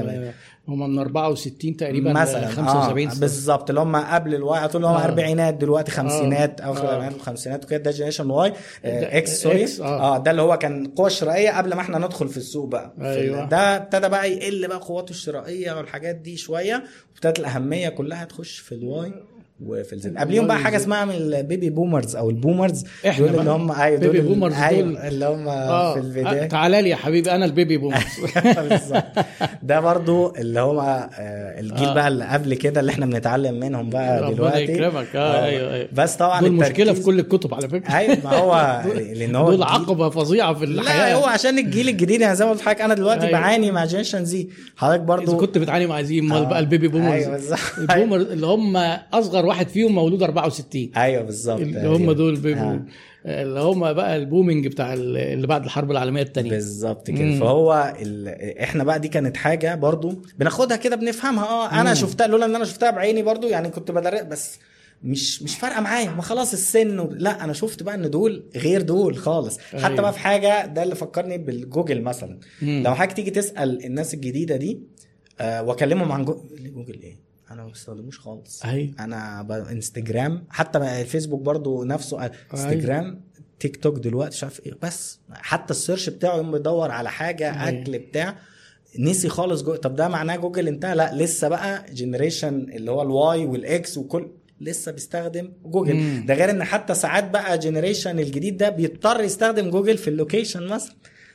هم 0.68 0.90
من 0.90 1.00
64 1.00 1.78
تقريبا 1.78 2.14
مثلا 2.14 2.46
ل 2.46 2.48
75 2.50 3.08
آه 3.08 3.20
بالظبط 3.20 3.70
اللي 3.70 3.82
هم 3.82 3.96
قبل 3.96 4.36
ال 4.36 4.52
Y 4.52 4.68
طول 4.68 4.86
اللي 4.86 4.88
هم 4.98 5.02
آه. 5.02 5.06
أربعينات 5.06 5.54
دلوقتي 5.54 5.92
خمسينات 5.92 6.62
آه. 6.62 6.66
اواخر 6.66 6.80
آه. 6.82 6.84
الاربعينات 6.84 7.14
والخمسينات 7.14 7.66
وكده 7.66 7.78
ده 7.84 7.92
generation 7.92 8.30
Y 8.30 8.50
ده- 8.50 9.18
X 9.18 9.42
sorry 9.42 9.64
X، 9.64 9.80
آه. 9.82 10.16
آه 10.16 10.18
ده 10.18 10.32
اللي 10.32 10.42
هو 10.42 10.58
كان 10.58 10.86
القوه 10.86 11.08
الشرائيه 11.08 11.58
قبل 11.58 11.74
ما 11.74 11.82
إحنا 11.82 11.98
ندخل 11.98 12.28
في 12.30 12.38
السوق 12.38 12.68
بقى 12.68 12.94
أيوة. 13.02 13.46
ده 13.46 13.58
ابتدى 13.76 14.10
بقى 14.10 14.32
يقل 14.32 14.68
بقى 14.68 14.78
قوته 14.78 15.12
الشرائية 15.12 15.72
والحاجات 15.78 16.16
دي 16.16 16.38
شوية 16.38 16.84
وابتدت 17.14 17.40
الأهمية 17.40 17.90
كلها 17.90 18.26
تخش 18.26 18.58
في 18.60 18.72
ال 18.76 18.94
Y 18.94 19.12
وفي 19.66 19.94
ال 19.94 20.06
Z 20.06 20.18
قبليهم 20.18 20.48
بقى 20.48 20.58
حاجة 20.58 20.78
اسمها 20.78 21.06
من 21.06 21.12
ال 21.16 21.26
baby 21.26 21.70
boomers 21.70 22.16
أو 22.16 22.30
ال 22.30 22.36
boomers 22.36 22.84
إحنا 23.08 23.28
دول 23.28 23.40
اللي. 23.40 23.52
هم 23.52 23.72
أيوه 23.72 24.00
baby 24.00 24.20
دول 24.20 24.28
boomers 24.34 24.54
أيوه 24.54 24.82
دول. 24.88 24.98
اللي 24.98 25.26
هم 25.26 25.48
آه 25.48 25.94
في 25.94 26.00
البداية. 26.00 26.46
تعالى 26.48 26.82
لي 26.82 26.90
يا 26.90 26.96
حبيبي 26.96 27.32
أنا 27.32 27.46
ال 27.46 27.52
baby 27.52 27.78
boomers 27.82 28.04
ده 29.64 29.80
برضو 29.80 30.34
اللي 30.36 30.60
هو 30.60 30.82
آه، 30.82 31.60
الجيل 31.60 31.88
آه. 31.88 31.94
بقى 31.94 32.08
اللي 32.08 32.26
قبل 32.26 32.54
كده 32.54 32.80
اللي 32.80 32.92
إحنا 32.92 33.06
بنتعلم 33.06 33.60
منهم 33.60 33.90
بقى 33.90 34.22
ربنا 34.22 34.34
دلوقتي. 34.36 34.64
يكرمك. 34.64 35.16
آه 35.16 35.46
أيوه 35.46 35.74
أيوه. 35.74 35.88
بس 35.94 36.16
طبعا 36.16 36.42
دول 36.42 36.52
مشكلة 36.52 36.94
في 36.94 37.04
كل 37.04 37.20
الكتب 37.20 37.54
على 37.54 37.70
فكرة. 37.70 37.98
أيوه 37.98 38.18
ما 38.24 38.34
هو 38.34 38.82
لأن 39.20 39.36
هو 39.36 39.52
دول 39.52 39.64
عقبة 39.64 40.10
فظيعة 40.10 40.54
في 40.54 40.66
لا 40.66 40.82
الحياة. 40.82 41.16
هو 41.16 41.26
عشان 41.26 41.60
الجيل 41.60 41.90
الجديد 41.90 42.22
يعني 42.22 42.36
زي 42.36 42.46
ما 42.46 42.52
قلت 42.52 42.60
لحضرتك 42.62 42.82
أنا 42.82 42.94
دلوقتي 42.94 43.28
أيوة. 43.28 43.40
بعاني 43.40 43.72
مع 43.72 43.86
generation 43.86 44.26
Z 44.26 44.48
حضرتك 44.78 45.02
برضو 45.02 45.32
إذا 45.32 45.38
كنت 45.40 45.58
بتعاني 45.58 45.88
مع 45.88 46.02
Z 46.02 46.20
امال 46.20 46.38
آه. 46.38 46.50
بقى 46.50 46.60
ال 46.60 46.65
baby 46.65 46.88
boomers 46.88 47.12
أيوه 47.24 47.32
بالظبط. 47.32 47.60
ال 47.90 47.93
boomer 47.93 48.16
اللي 48.18 48.48
هم 48.48 48.78
أصغر 49.14 49.47
واحد 49.48 49.68
فيهم 49.68 49.92
مولود 49.96 50.24
64 50.24 50.90
أيوه 50.98 51.24
بالظبط. 51.24 51.60
اللي 51.60 51.88
هم 51.88 52.12
دول 52.12 52.36
baby 52.36 52.60
آه. 52.60 52.86
اللي 53.26 53.60
هم 53.60 53.94
بقى 53.94 54.16
ال 54.18 54.24
booming 54.24 54.68
بتاع 54.68 54.94
ال- 54.94 55.18
اللي 55.18 55.48
بعد 55.48 55.64
الحرب 55.64 55.92
العالمية 55.92 56.22
الثانية 56.22 56.50
بالظبط 56.50 57.08
كده. 57.12 57.22
مم. 57.26 57.40
فهو 57.40 57.94
ال... 58.02 58.28
إحنا 58.62 58.84
بقى 58.84 59.00
دي 59.00 59.08
كانت 59.08 59.38
حاجة 59.38 59.76
برضو 59.76 60.22
بناخدها 60.40 60.78
كده 60.78 60.96
بنفهمها. 60.96 61.46
آه 61.46 61.82
أنا 61.82 61.94
شفتها 61.94 62.28
لولا 62.28 62.46
إن 62.46 62.56
أنا 62.56 62.66
شفتها 62.66 62.92
بعيني 62.92 63.24
برضو 63.24 63.48
يعني 63.48 63.70
كنت 63.70 63.92
بدرس 63.92 64.22
بس 64.22 64.60
مش 65.04 65.44
مش 65.44 65.56
فارقة 65.56 65.82
معايا. 65.82 66.10
ما 66.12 66.22
خلاص 66.22 66.54
السن 66.54 67.00
و... 67.00 67.10
لا 67.12 67.44
أنا 67.44 67.54
شفت 67.54 67.84
بقى 67.84 67.96
إن 67.96 68.10
دول 68.10 68.44
غير 68.56 68.82
دول 68.82 69.18
خالص. 69.18 69.58
حتى 69.60 69.86
أيوة. 69.88 70.02
بقى 70.02 70.14
في 70.14 70.20
حاجة 70.20 70.66
ده 70.66 70.84
اللي 70.84 70.96
فكرني 70.96 71.38
بالجوجل 71.38 72.02
مثلا. 72.02 72.40
مم. 72.62 72.84
لو 72.86 72.96
حضرتك 72.96 73.16
تيجي 73.16 73.32
تسأل 73.32 73.86
الناس 73.86 74.14
الجديدة 74.14 74.56
دي 74.56 74.80
آه 75.40 75.64
وأكلمهم 75.64 76.12
عن 76.12 76.26
جو- 76.26 76.42
جوجل 76.76 77.00
إيه؟ 77.04 77.27
أنا 77.52 77.64
ما 77.64 77.70
بستخدموش 77.70 78.20
خالص. 78.20 78.66
أيوه 78.66 78.94
أنا 79.00 79.42
ب... 79.42 79.52
انستجرام 79.52 80.44
حتى 80.50 80.78
الفيسبوك 80.78 81.42
برضو 81.42 81.84
نفسه 81.84 82.32
انستجرام 82.54 83.22
تيك 83.60 83.78
توك 83.84 84.00
دلوقتي 84.00 84.36
مش 84.36 84.44
عارف 84.44 84.66
إيه 84.66 84.74
بس 84.82 85.20
حتى 85.34 85.72
ال 85.72 85.77
search 85.77 86.10
بتاعه 86.10 86.38
يوم 86.38 86.52
بيدور 86.52 86.92
على 86.92 87.10
حاجة 87.12 87.68
أيوة. 87.68 87.82
أكل 87.82 88.00
بتاع 88.00 88.36
نسي 89.00 89.30
خالص 89.30 89.64
جو... 89.64 89.76
طب 89.76 89.96
ده 89.96 90.08
معناه 90.08 90.36
جوجل 90.36 90.68
انتهى؟ 90.68 90.96
لا 90.96 91.16
لسه 91.16 91.48
بقى 91.48 91.86
generation 91.94 92.56
اللي 92.60 92.92
هو 92.92 93.02
ال 93.02 93.46
Y 93.46 93.59
وال 93.59 93.85
X 93.85 93.98
وكل 93.98 94.32
لسه 94.62 94.92
بيستخدم 94.92 95.52
جوجل 95.66 95.96
مم. 95.96 96.26
ده 96.28 96.34
غير 96.34 96.50
إن 96.50 96.64
حتى 96.64 96.94
ساعات 96.94 97.30
بقى 97.30 97.58
generation 97.58 98.20
الجديد 98.20 98.58
ده 98.58 98.70
بيضطر 98.70 99.22
يستخدم 99.22 99.70
جوجل 99.70 99.98
في 99.98 100.08
ال 100.08 100.14
location 100.14 100.68
مثلا 100.68 100.94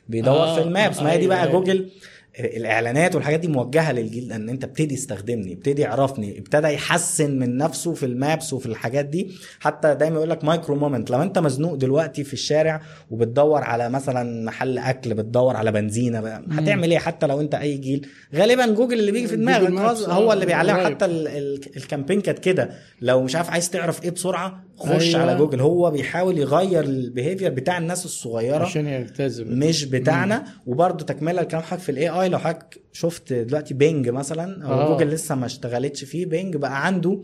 بيدور 0.09 0.35
آه، 0.43 0.55
في 0.55 0.61
ال 0.61 0.67
Maps. 0.67 0.99
ما 1.01 1.11
هي 1.11 1.17
دي 1.17 1.27
بقى 1.27 1.43
أيوة. 1.43 1.51
جوجل 1.51 1.89
الاعلانات 2.39 3.15
والحاجات 3.15 3.39
دي 3.39 3.47
موجهة 3.47 3.91
للجيل 3.91 4.31
ان 4.33 4.49
انت 4.49 4.63
ابتدي 4.63 4.93
يستخدمني 4.93 5.53
ابتدي 5.53 5.81
يعرفني 5.81 6.39
ابتدى 6.39 6.67
يحسن 6.67 7.39
من 7.39 7.57
نفسه 7.57 7.93
في 7.93 8.05
ال 8.05 8.15
Maps 8.15 8.53
وفي 8.53 8.65
الحاجات 8.65 9.05
دي. 9.05 9.31
حتى 9.59 9.95
دايما 9.95 10.15
يقول 10.15 10.29
لك 10.29 10.43
micro 10.43 10.75
moment 10.75 11.11
لو 11.11 11.21
انت 11.21 11.39
مزنوق 11.39 11.73
دلوقتي 11.75 12.23
في 12.23 12.33
الشارع 12.33 12.81
وبتدور 13.11 13.61
على 13.63 13.89
مثلا 13.89 14.45
محل 14.45 14.77
أكل 14.77 15.13
بتدور 15.13 15.55
على 15.55 15.71
بنزينة 15.71 16.21
بقى 16.21 16.43
هتعمل 16.51 16.91
إيه؟ 16.91 16.99
حتى 16.99 17.27
لو 17.27 17.41
انت 17.41 17.55
أي 17.55 17.77
جيل. 17.77 18.07
غالبا 18.35 18.65
جوجل 18.67 18.99
اللي 18.99 19.11
بيجي 19.11 19.27
في 19.27 19.35
دماغك 19.35 19.71
هو 20.09 20.33
اللي 20.33 20.45
بيعلمك. 20.45 20.83
حتى 20.85 21.05
ال- 21.05 21.27
ال- 21.27 21.61
ال 21.77 21.82
campaign 21.82 22.21
كانت 22.21 22.39
كده. 22.39 22.69
لو 23.01 23.21
مش 23.23 23.35
عارف 23.35 23.49
عايز 23.49 23.69
تعرف 23.69 24.03
إيه 24.03 24.09
بسرعة 24.11 24.63
خش 24.77 25.15
أيوة. 25.15 25.21
على 25.21 25.37
جوجل. 25.37 25.59
هو 25.61 25.91
بيحاول 25.91 26.37
يغير 26.37 26.83
ال 26.83 26.90
behavior 26.90 27.49
بتاع 27.51 27.77
الناس 27.77 28.05
الصغيرة. 28.05 28.65
عشان 28.65 28.87
يلتزم. 28.87 29.45
مش 29.59 29.85
بتاعنا. 29.85 30.43
وبرده 30.67 31.05
تكملة 31.05 31.41
لكلام 31.41 31.63
حضرتك 31.63 31.83
في 31.83 31.89
ال 31.91 32.09
AI 32.23 32.29
لو 32.29 32.37
حضرتك 32.39 32.81
شفت 32.93 33.33
دلوقتي 33.33 33.73
بينج 33.73 34.09
مثلا. 34.09 34.65
أو 34.67 34.87
جوجل 34.93 35.07
لسه 35.07 35.35
ما 35.35 35.45
اشتغلتش 35.45 36.03
فيه 36.03 36.25
بينج 36.25 36.55
بقى 36.55 36.85
عنده 36.85 37.19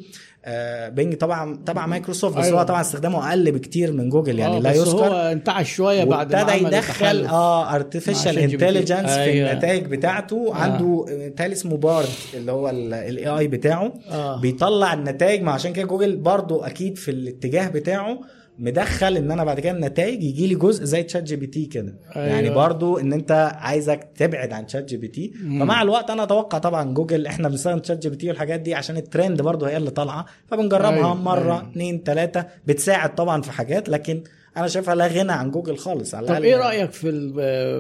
آه 0.46 0.90
بينج 0.90 1.16
طبعا 1.16 1.60
تبع 1.66 1.86
مايكروسوفت 1.86 2.38
بس 2.38 2.46
أيوة. 2.46 2.60
هو 2.60 2.64
طبعا 2.66 2.82
استخدامه 2.82 3.30
أقل 3.30 3.52
بكتير 3.52 3.92
من 3.92 4.10
جوجل 4.10 4.40
يعني 4.40 4.58
آه، 4.58 4.60
لا 4.60 4.72
يذكر 4.74 4.90
هو 5.08 5.32
انتعش 5.32 5.74
شوية 5.74 6.04
بعد 6.04 6.34
ما 6.36 6.40
وابتدى 6.42 6.66
عمل 6.66 6.74
يدخل. 6.74 7.26
آه 7.26 7.76
artificial. 7.76 8.40
intelligence 8.40 9.10
في 9.10 9.20
أيوة. 9.20 9.52
النتائج 9.52 9.86
بتاعته 9.86 10.52
آه. 10.52 10.56
عنده 10.56 11.06
آه، 11.10 11.28
تالي 11.28 11.54
اسمه 11.54 11.78
Bard 11.78 12.08
اللي 12.34 12.52
هو 12.52 12.70
ال 12.70 13.28
AI 13.28 13.48
بتاعه 13.48 13.94
آه. 14.12 14.42
بيطلع 14.42 14.94
النتائج 14.94 15.42
ما 15.42 15.52
عشان 15.52 15.74
كده 15.74 15.86
جوجل 15.88 16.16
برضو 16.16 16.62
أكيد 16.62 16.98
في 16.98 17.12
الاتجاه 17.12 17.68
بتاعه 17.68 18.20
مدخل 18.60 19.18
ان 19.18 19.32
أنا 19.32 19.44
بعد 19.44 19.60
كده 19.60 19.72
النتائج 19.72 20.24
يجي 20.24 20.48
لي 20.48 20.56
جزء 20.56 20.84
زي 20.84 21.04
ChatGPT 21.04 21.66
كده 21.66 21.96
أيوة. 22.16 22.28
يعني 22.28 22.50
برضو 22.50 22.98
ان 22.98 23.14
انت 23.14 23.52
عايزك 23.56 24.10
تبعد 24.16 24.54
عن 24.54 24.66
ChatGPT. 24.66 25.32
فمع 25.34 25.82
الوقت 25.82 26.10
أنا 26.10 26.24
أتوقع 26.24 26.58
طبعا 26.58 26.94
جوجل 26.94 27.28
إحنا 27.28 27.50
بنستخدم 27.50 27.80
ChatGPT 27.80 28.28
والحاجات 28.30 28.60
دي 28.60 28.74
عشان 28.76 28.98
الترند 28.98 29.42
برضو 29.42 29.66
هي 29.66 29.78
اللي 29.78 29.92
طالعة 29.92 30.26
فبنجربها 30.48 30.90
أيوة. 30.96 31.14
مرة 31.14 31.42
أيوة. 31.44 31.70
اتنين 31.72 32.04
تلاتة 32.04 32.46
بتساعد 32.68 33.16
طبعا 33.16 33.42
في 33.42 33.52
حاجات 33.52 33.90
لكن 33.90 34.24
أنا 34.58 34.68
شايفها 34.68 34.96
لا 34.96 35.08
غنى 35.08 35.32
عن 35.32 35.52
جوجل 35.52 35.78
خالص 35.78 36.16
على 36.16 36.28
طب 36.28 36.44
إيه 36.44 36.56
رأيك 36.56 36.92
في 36.92 37.12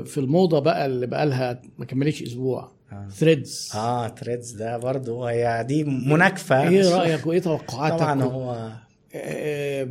في 0.05 0.17
الموضة 0.17 0.59
بقى 0.59 0.85
اللي 0.85 1.07
بقى 1.07 1.25
لها 1.25 1.61
ما 1.77 1.85
كملتش 1.85 2.23
أسبوع 2.23 2.71
آه. 2.91 3.07
Threads 3.09 3.71
آه 3.75 4.07
Threads 4.07 4.51
ده 4.51 4.77
برضو 4.77 5.23
هي 5.25 5.65
دي 5.67 5.83
مناكفة 5.83 6.69
إيه 6.69 6.95
رأيك 6.97 7.27
وإيه 7.27 7.39
توقعاتك 7.39 7.95
طبعا 7.99 8.23
هو 8.23 8.51
آم، 8.53 8.71
آه، 9.15 9.87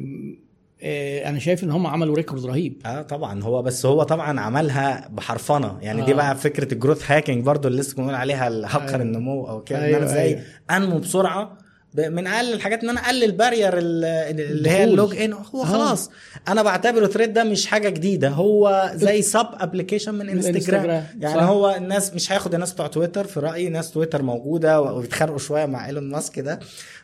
أنا 0.82 1.38
شايف 1.38 1.64
إن 1.64 1.70
هم 1.70 1.86
عملوا 1.86 2.14
record 2.16 2.46
رهيب 2.46 2.82
آه 2.86 3.02
طبعا 3.02 3.42
هو 3.42 3.62
بس 3.62 3.86
هو 3.86 4.02
طبعا 4.02 4.40
عملها 4.40 5.08
بحرفنة 5.12 5.78
يعني 5.80 6.02
آه. 6.02 6.04
دي 6.06 6.14
بقى 6.14 6.36
فكرة 6.36 6.74
ال 6.74 6.79
growth 6.79 7.10
hacking 7.10 7.44
برضو 7.44 7.68
اللي 7.68 7.80
لسه 7.80 7.96
بنقول 7.96 8.14
عليها 8.14 8.48
الهاكر 8.48 8.88
أيوة. 8.88 9.02
النمو 9.02 9.48
أو 9.48 9.62
كده 9.64 9.78
إن 9.78 9.82
أيوة، 9.84 9.98
أنا 9.98 10.06
إزاي 10.06 10.22
أيوة. 10.28 10.40
أنمو 10.70 10.98
بسرعة 10.98 11.58
من 11.94 12.26
أقل 12.26 12.52
الحاجات 12.52 12.82
إن 12.84 12.88
أنا 12.88 13.00
أقلل 13.00 13.24
ال 13.24 13.31
barrier 13.31 13.78
ال- 13.78 14.04
اللي 14.40 14.70
هي. 14.70 14.84
ال 14.84 15.16
login 15.16 15.32
هو 15.32 15.62
آه. 15.62 15.66
خلاص 15.66 16.10
أنا 16.48 16.62
بعتبره 16.62 17.06
Thread 17.06 17.32
ده 17.32 17.44
مش 17.44 17.66
حاجة 17.66 17.88
جديدة 17.88 18.28
هو 18.28 18.90
زي 18.94 19.22
sub 19.22 19.46
application 19.52 20.14
من 20.14 20.28
انستجرام 20.28 20.84
يعني 21.20 21.34
صح. 21.40 21.42
هو 21.42 21.74
الناس 21.76 22.14
مش 22.14 22.32
هياخد 22.32 22.54
الناس 22.54 22.72
بتوع 22.72 22.86
تويتر 22.86 23.24
في 23.26 23.40
رأيي 23.40 23.68
ناس 23.68 23.90
تويتر 23.90 24.22
موجودة 24.22 24.80
وبيتخانقوا 24.80 25.38
شوية 25.38 25.66
مع 25.66 25.86
ايلون 25.86 26.10
ماسك 26.10 26.38
ده 26.38 26.58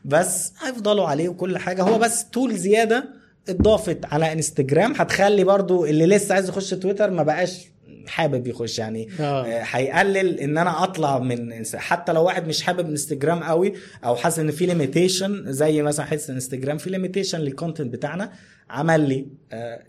بس 0.04 0.52
هيفضلوا 0.66 1.06
عليه 1.06 1.28
وكل 1.28 1.58
حاجة 1.58 1.82
هو 1.82 1.98
بس 1.98 2.30
tool 2.30 2.54
زيادة 2.56 3.23
اتضافت 3.48 4.04
على 4.04 4.32
انستجرام 4.32 4.92
هتخلي 4.96 5.44
برضو 5.44 5.84
اللي 5.84 6.06
لسه 6.06 6.34
عايز 6.34 6.48
يخش 6.48 6.70
تويتر 6.70 7.10
ما 7.10 7.22
بقاش 7.22 7.74
حابب 8.06 8.46
يخش 8.46 8.78
يعني 8.78 9.08
آه. 9.20 9.46
آه، 9.46 9.62
هيقلل 9.70 10.40
إن 10.40 10.58
أنا 10.58 10.84
أطلع 10.84 11.18
من 11.18 11.64
حتى 11.74 12.12
لو 12.12 12.24
واحد 12.24 12.48
مش 12.48 12.62
حابب 12.62 12.88
انستجرام 12.88 13.42
قوي 13.42 13.72
أو 14.04 14.16
حاسس 14.16 14.38
إن 14.38 14.50
في 14.50 14.66
limitation 14.66 15.52
زي 15.52 15.82
مثلا 15.82 16.06
حاسس 16.06 16.30
انستجرام 16.30 16.78
في 16.78 16.90
limitation 16.90 17.38
لل 17.40 17.52
content 17.52 17.92
بتاعنا 17.92 18.32
عمل 18.70 19.08
لي 19.08 19.26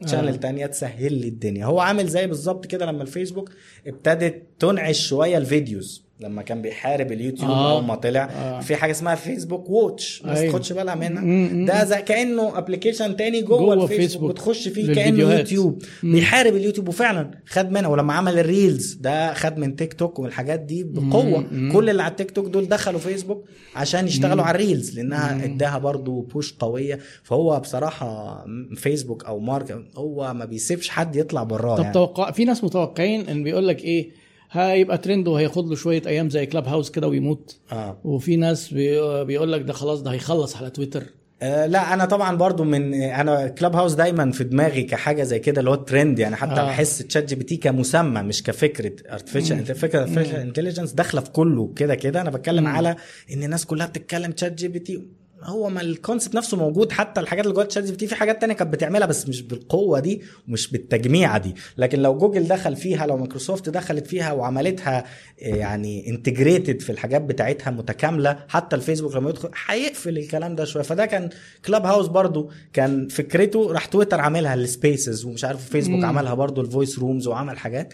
channel 0.07 0.27
آه. 0.27 0.36
تانية 0.36 0.65
تسهل 0.65 1.14
لي 1.14 1.27
الدنيا 1.27 1.65
هو 1.65 1.80
عامل 1.80 2.07
زي 2.07 2.27
بالظبط 2.27 2.65
كده 2.65 2.86
لما 2.86 3.02
الفيسبوك 3.03 3.49
ابتدت 3.88 4.44
تنعش 4.60 5.07
شوية 5.07 5.38
ال 5.38 5.47
videos 5.47 6.05
لما 6.19 6.41
كان 6.41 6.61
بيحارب 6.61 7.11
اليوتيوب 7.11 7.49
آه. 7.51 7.71
أول 7.75 7.83
ما 7.83 7.95
طلع 7.95 8.23
آه. 8.23 8.59
في 8.59 8.75
حاجة 8.75 8.91
اسمها 8.91 9.15
Facebook 9.15 9.69
Watch 9.69 10.22
الناس 10.21 10.37
أيوة. 10.37 10.51
تاخدش 10.51 10.73
بالها 10.73 10.95
منها 10.95 11.23
م- 11.23 11.65
ده 11.65 11.83
زي 11.85 12.01
كأنه 12.01 12.57
application 12.57 13.15
تاني 13.15 13.41
جوه, 13.41 13.57
جوه 13.59 13.73
الفيسبوك 13.73 13.99
فيسبوك. 14.01 14.31
بتخش 14.31 14.67
فيه 14.67 14.93
كأنه. 14.93 15.33
يوتيوب 15.37 15.81
مم. 16.03 16.11
بيحارب 16.11 16.55
اليوتيوب 16.55 16.87
وفعلا 16.87 17.31
خد 17.47 17.71
منها 17.71 17.89
ولما 17.89 18.13
عمل 18.13 18.39
ال 18.39 18.48
Reels 18.48 18.93
ده 18.93 19.33
خد 19.33 19.57
من 19.57 19.75
تيك 19.75 19.93
توك 19.93 20.19
ومن 20.19 20.27
الحاجات 20.27 20.59
دي 20.59 20.83
بقوة 20.83 21.45
مم. 21.51 21.71
كل 21.73 21.89
اللي 21.89 22.03
على 22.03 22.11
التيك 22.11 22.31
توك 22.31 22.45
دول 22.47 22.67
دخلوا 22.67 22.99
فيسبوك 22.99 23.45
عشان 23.75 24.07
يشتغلوا 24.07 24.43
على 24.43 24.55
ال 24.56 24.62
reels 24.62 24.95
لأنها 24.99 25.45
اداها 25.45 25.77
برضو 25.77 26.21
push 26.22 26.53
قوية 26.53 26.99
فهو 27.23 27.59
بصراحة 27.59 28.45
فيسبوك 28.75 29.25
أو 29.25 29.39
مارك 29.39 29.77
هو 29.95 30.33
ما 30.33 30.45
بيسيبش 30.45 30.89
حد 30.89 31.15
يطلع 31.15 31.43
براه 31.43 31.75
طب 31.75 31.81
يعني. 31.81 31.93
توقع 31.93 32.31
في 32.31 32.45
ناس 32.45 32.63
متوقعين 32.63 33.29
إن 33.29 33.43
بيقول 33.43 33.67
لك 33.67 33.83
إيه 33.83 34.24
هيبقى 34.57 34.98
ترند 34.98 35.27
وهياخد 35.27 35.69
له 35.69 35.76
شوية 35.76 36.02
أيام 36.07 36.30
زي 36.30 36.45
Clubhouse 36.45 36.91
كده 36.91 37.07
ويموت. 37.07 37.57
آه. 37.72 37.98
وفي 38.03 38.36
ناس 38.36 38.73
بي- 38.73 39.23
بيقول 39.26 39.52
لك 39.52 39.61
ده 39.61 39.73
خلاص 39.73 40.02
ده 40.02 40.11
هيخلص 40.11 40.56
على 40.57 40.69
تويتر 40.69 41.03
آه، 41.41 41.65
لا 41.65 41.94
أنا 41.94 42.06
طبعا 42.06 42.36
برضو 42.38 42.64
من 42.64 42.94
أنا 42.94 43.48
Clubhouse 43.47 43.93
دايما 43.94 44.32
في 44.32 44.44
دماغي 44.44 44.84
كحاجة 44.84 45.23
زي 45.23 45.40
كده 45.40 45.60
اللي 45.60 45.69
هو 45.69 45.76
ترند 45.76 46.19
يعني 46.19 46.36
حتى 46.36 46.61
آه. 46.61 46.65
بحس 46.65 46.98
ChatGPT 46.97 47.57
كمسمى 47.57 48.22
مش 48.22 48.44
كفكرة 48.44 48.91
artificial 49.14 49.65
فكرة 49.76 50.02
artificial 50.02 50.35
intelligence 50.35 50.91
داخلة 50.91 51.22
في 51.22 51.30
كله 51.32 51.73
كده 51.76 51.95
كده. 51.95 52.22
أنا 52.22 52.30
بتكلم 52.30 52.64
مم. 52.64 52.69
على 52.69 52.95
إن 53.34 53.44
الناس 53.44 53.65
كلها 53.65 53.88
بتتكلم 53.88 54.32
ChatGPT 54.31 55.02
هو 55.45 55.69
ما 55.69 55.81
ال 55.81 55.88
concept 55.88 56.35
نفسه 56.35 56.57
موجود 56.57 56.91
حتى 56.91 57.22
الحاجات 57.22 57.43
اللي 57.45 57.55
جوه 57.55 57.63
ChatGPT 57.64 58.07
في 58.07 58.15
حاجات 58.15 58.41
تانية 58.41 58.53
كانت 58.53 58.73
بتعملها 58.73 59.07
بس 59.07 59.30
مش 59.30 59.41
بالقوة 59.41 59.99
دي 59.99 60.22
ومش 60.47 60.72
بالتجميعة 60.72 61.38
دي. 61.38 61.55
لكن 61.77 61.99
لو 62.01 62.17
جوجل 62.17 62.47
دخل 62.47 62.76
فيها 62.76 63.05
لو 63.07 63.17
مايكروسوفت 63.17 63.69
دخلت 63.69 64.07
فيها 64.07 64.31
وعملتها 64.31 64.97
آه، 65.41 65.55
يعني 65.55 66.09
integrated 66.10 66.81
في 66.81 66.91
الحاجات 66.91 67.22
بتاعتها 67.22 67.72
متكاملة 67.72 68.39
حتى 68.47 68.76
الفيسبوك 68.76 69.15
لما 69.15 69.30
يدخل 69.30 69.49
هيقفل 69.67 70.17
الكلام 70.17 70.55
ده 70.55 70.65
شوية. 70.65 70.84
فده 70.84 71.05
كان 71.05 71.30
Clubhouse 71.65 72.07
برضو 72.07 72.51
كان 72.73 73.07
فكرته 73.07 73.72
راح 73.72 73.85
تويتر 73.85 74.19
عاملها 74.22 74.53
ال 74.53 74.64
spaces 74.64 75.26
ومش 75.26 75.45
عارف 75.45 75.69
فيسبوك. 75.69 76.03
عملها 76.03 76.34
برضو 76.34 76.61
ال 76.61 76.68
voice 76.68 76.99
rooms 76.99 77.27
وعمل 77.27 77.57
حاجات. 77.57 77.93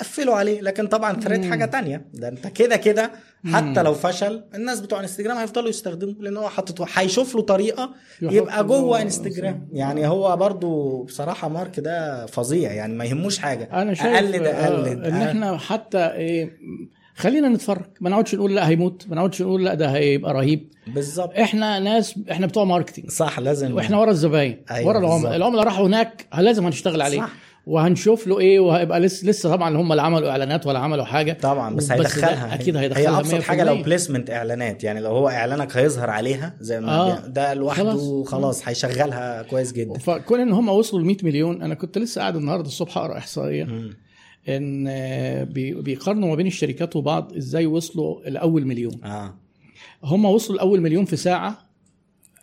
قفلوا 0.00 0.34
عليه. 0.34 0.60
لكن 0.60 0.86
طبعا 0.86 1.20
Threads 1.20 1.44
حاجة 1.50 1.64
تانية. 1.64 2.04
ده 2.14 2.28
انت 2.28 2.46
كده 2.46 2.76
كده 2.76 3.10
حتى 3.52 3.82
لو 3.82 3.94
فشل 3.94 4.44
الناس 4.54 4.80
بتوع 4.80 5.00
انستجرام 5.00 5.36
هيفضلوا 5.36 5.68
يستخدموا 5.68 6.14
لأن 6.20 6.36
هو 6.36 6.48
حاطط 6.48 6.88
هيشوف 6.94 7.34
له 7.34 7.42
طريقة 7.42 7.90
يبقى 8.22 8.64
جوه 8.64 9.02
انستجرام 9.02 9.68
يعني 9.72 10.06
هو 10.06 10.36
برضو 10.36 11.02
بصراحة 11.02 11.48
مارك 11.48 11.80
ده 11.80 12.26
فظيع. 12.26 12.72
يعني 12.72 12.94
ما 12.94 13.04
يهموش 13.04 13.38
حاجة. 13.38 13.68
أنا 13.72 13.94
شايف 13.94 14.14
أقلد 14.16 14.42
آه، 14.46 14.66
أقلد. 14.66 15.04
إن 15.04 15.14
آه. 15.14 15.30
إحنا 15.30 15.56
حتى 15.58 15.98
إيه 15.98 16.50
خلينا 17.16 17.48
نتفرج. 17.48 17.84
ما 18.00 18.10
نقعدش 18.10 18.34
نقول 18.34 18.54
لا 18.54 18.68
هيموت 18.68 19.06
ما 19.08 19.16
نقعدش 19.16 19.42
نقول 19.42 19.64
لا 19.64 19.74
ده 19.74 19.86
هيبقى 19.90 20.34
رهيب. 20.34 20.72
بالظبط. 20.86 21.32
إحنا 21.38 21.78
ناس 21.78 22.14
إحنا 22.30 22.46
بتوع 22.46 22.64
marketing 22.64 23.10
صح 23.10 23.38
لازم. 23.38 23.74
وإحنا 23.74 23.98
ورا 23.98 24.10
الزباين 24.10 24.62
أيوة 24.70 24.88
ورا 24.88 24.98
العملاء. 24.98 25.36
العملاء 25.36 25.64
راحوا 25.64 25.86
هناك 25.86 26.26
لازم 26.38 26.66
هنشتغل 26.66 27.02
عليه؟ 27.02 27.18
صح. 27.20 27.30
وهنشوف 27.66 28.26
له 28.26 28.38
إيه 28.40 28.60
وهيبقى 28.60 29.00
لسه 29.00 29.26
لسه 29.28 29.50
طبعا 29.50 29.76
هم 29.76 29.92
اللي 29.92 30.02
عملوا 30.02 30.30
إعلانات 30.30 30.66
ولا 30.66 30.78
عملوا 30.78 31.04
حاجة 31.04 31.32
طبعا 31.42 31.74
بس 31.76 31.90
هيدخلها 31.92 32.54
أكيد 32.54 32.76
هي 32.76 32.82
هيدخلها 32.84 33.20
أبسط 33.20 33.34
حاجة 33.42 33.64
لو 33.64 33.76
100%. 33.76 33.84
placement 33.84 34.30
إعلانات 34.30 34.84
يعني 34.84 35.00
لو 35.00 35.10
هو 35.10 35.28
إعلانك 35.28 35.76
هيظهر 35.76 36.10
عليها 36.10 36.54
زي 36.60 36.80
ما 36.80 36.92
آه. 36.92 37.26
ده 37.26 37.54
لوحده 37.54 38.24
خلاص. 38.24 38.68
هيشغلها 38.68 39.42
كويس 39.42 39.72
جدا 39.72 39.98
فكون 39.98 40.40
إن 40.40 40.52
هم 40.52 40.68
وصلوا 40.68 41.02
ل 41.02 41.04
100 41.06 41.16
مليون 41.22 41.62
أنا 41.62 41.74
كنت 41.74 41.98
لسه 41.98 42.20
قاعد 42.20 42.36
النهارده 42.36 42.66
الصبح 42.66 42.98
أقرأ 42.98 43.18
إحصائية. 43.18 43.68
إن 44.48 44.86
آه، 44.88 45.44
بي- 45.44 45.74
بيقارنوا 45.74 46.28
ما 46.28 46.34
بين 46.34 46.46
الشركات 46.46 46.96
وبعض 46.96 47.32
إزاي 47.36 47.66
وصلوا 47.66 48.20
لأول 48.28 48.66
مليون 48.66 49.04
آه 49.04 49.34
هم 50.04 50.24
وصلوا 50.24 50.56
لأول 50.58 50.80
مليون 50.80 51.04
في 51.04 51.16
ساعة 51.16 51.58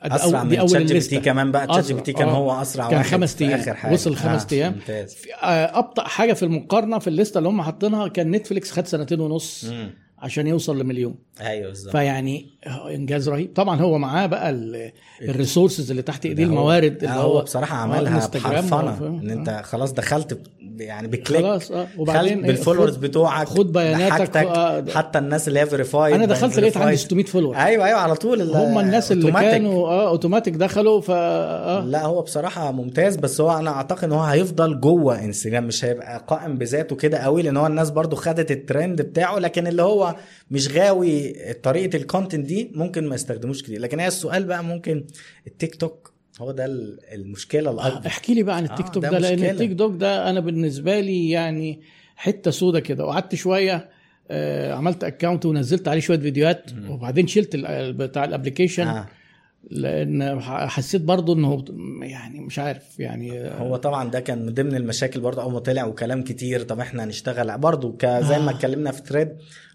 أسرع 0.03 0.43
من 0.43 0.49
ChatGPT 0.65 1.19
كمان 1.19 1.51
بقى 1.51 1.67
ChatGPT 1.67 2.13
كان 2.13 2.27
آه. 2.27 2.31
هو 2.31 2.61
أسرع 2.61 2.89
كان 2.89 3.03
خمس 3.03 3.35
حاجة. 3.73 3.93
وصل 3.93 4.15
خمس. 4.15 4.53
ممتاز. 4.53 5.13
في- 5.13 5.33
آه، 5.33 5.79
أبطأ 5.79 6.03
حاجة 6.03 6.33
في 6.33 6.43
المقارنة 6.43 6.99
في 6.99 7.07
ال 7.07 7.12
list 7.12 7.32
ة 7.32 7.37
اللي 7.37 7.49
هم 7.49 7.61
حاطينها 7.61 8.07
كان 8.07 8.31
نتفليكس 8.31 8.71
خد 8.71 8.87
سنتين 8.87 9.19
ونص 9.19 9.65
مم. 9.65 9.91
عشان 10.19 10.47
يوصل 10.47 10.79
لمليون. 10.79 11.15
أيوه 11.41 11.67
بالظبط. 11.67 11.91
فيعني 11.91 12.49
إنجاز 12.95 13.29
رهيب. 13.29 13.53
طبعا 13.53 13.81
هو 13.81 13.97
معاه 13.97 14.25
بقى 14.25 14.49
ال- 14.49 14.91
ال 15.21 15.28
resources 15.28 15.89
اللي 15.89 16.01
تحت 16.01 16.25
إيديه 16.25 16.43
الموارد 16.43 17.03
اللي 17.03 17.07
آه، 17.15 17.21
هو 17.21 17.37
هو 17.37 17.41
بصراحة 17.43 17.75
آه، 17.75 17.79
عملها 17.79 18.27
بحرفنة. 18.27 18.77
آه، 18.89 18.97
إن 19.07 19.29
آه. 19.29 19.33
انت 19.33 19.61
خلاص 19.65 19.93
دخلت 19.93 20.41
يعني 20.81 21.07
ب 21.07 21.12
click. 21.12 21.41
خلاص 21.41 21.71
آه 21.71 21.87
وبعدين 21.97 22.39
إيه، 22.39 22.47
بال 22.47 22.56
followers 22.56 22.93
خد- 22.95 23.01
بتوعك 23.01 23.47
خد 23.47 23.71
بياناتك 23.71 24.37
آه، 24.37 24.85
حتى 24.95 25.19
الناس 25.19 25.47
اللي 25.47 25.59
هي 25.59 25.65
verified 25.65 26.13
أنا 26.15 26.25
دخلت 26.25 26.59
لقيت 26.59 26.77
عندي 26.77 26.97
600 26.97 27.25
follower 27.25 27.55
أيوه 27.55 27.85
أيوه 27.85 27.99
على 27.99 28.15
طول 28.15 28.41
هم 28.41 28.79
الناس 28.79 29.11
اللي 29.11 29.23
أوتوماتيك. 29.25 29.51
كانوا 29.51 29.87
آه 29.87 30.07
اوتوماتيك 30.09 30.53
دخلوا 30.55 31.01
ف 31.01 31.11
آه. 31.11 31.85
لا 31.85 32.05
هو 32.05 32.21
بصراحة 32.21 32.71
ممتاز 32.71 33.15
بس 33.15 33.41
هو 33.41 33.57
أنا 33.57 33.69
أعتقد 33.69 34.03
إن 34.03 34.11
هو 34.11 34.21
هيفضل 34.23 34.79
جوه 34.79 35.23
انستجرام 35.23 35.63
مش 35.67 35.85
هيبقى 35.85 36.23
قائم 36.27 36.57
بذاته 36.57 36.95
كده 36.95 37.17
قوي 37.17 37.41
لأن 37.41 37.57
هو 37.57 37.67
الناس 37.67 37.89
برضو 37.89 38.15
خدت 38.15 38.51
الترند 38.51 39.01
بتاعه 39.01 39.39
لكن 39.39 39.67
اللي 39.67 39.81
هو 39.81 40.15
مش 40.51 40.67
غاوي 40.71 41.33
طريقة 41.63 41.97
ال 41.97 42.03
content 42.03 42.45
دي 42.45 42.71
ممكن 42.75 43.07
ما 43.09 43.15
يستخدموش 43.15 43.63
كتير. 43.63 43.79
لكن 43.81 43.99
هي 43.99 44.07
السؤال 44.07 44.43
بقى 44.43 44.63
ممكن 44.63 45.05
التيك 45.47 45.75
توك 45.75 46.11
هو 46.39 46.51
ده 46.51 46.65
ال- 46.65 46.99
المشكلة 47.13 47.71
الأكبر 47.71 48.07
احكي 48.07 48.33
لي 48.33 48.43
بقى 48.43 48.55
عن 48.55 48.63
التيك 48.63 48.85
آه، 48.85 48.91
توك 48.91 49.03
ده 49.03 49.09
ده, 49.09 49.19
لأن. 49.19 49.43
التيك 49.43 49.77
توك 49.79 49.95
ده 49.95 50.29
أنا 50.29 50.39
بالنسبة 50.39 50.99
لي 50.99 51.29
يعني 51.29 51.79
حتة 52.15 52.51
سودة 52.51 52.79
كده 52.79 53.05
وقعدت 53.05 53.35
شوية 53.35 53.89
آه 54.31 54.73
عملت 54.73 55.03
account 55.03 55.45
ونزلت 55.45 55.87
عليه 55.87 55.99
شوية 56.01 56.19
فيديوهات 56.19 56.71
وبعدين 56.89 57.27
شلت 57.27 57.55
بتاع 57.95 58.23
ال 58.23 58.28
application 58.28 58.87
آه. 58.87 59.07
لأن 59.71 60.39
حسيت 60.41 61.01
برضو 61.01 61.33
إنه 61.33 61.65
يعني 62.01 62.39
مش 62.39 62.59
عارف 62.59 62.99
يعني 62.99 63.39
آه، 63.39 63.57
هو 63.57 63.75
طبعا 63.75 64.09
ده 64.09 64.19
كان 64.19 64.45
من 64.45 64.53
ضمن 64.53 64.75
المشاكل 64.75 65.19
برضه 65.19 65.41
أول 65.41 65.53
ما 65.53 65.59
طلع 65.59 65.85
وكلام 65.85 66.23
كتير 66.23 66.61
طب 66.63 66.79
إحنا 66.79 67.03
هنشتغل 67.03 67.57
برضه 67.57 67.97
زي 68.03 68.39
ما 68.39 68.51
آه. 68.51 68.55
اتكلمنا 68.55 68.91
في 68.91 69.01
Threads 69.01 69.29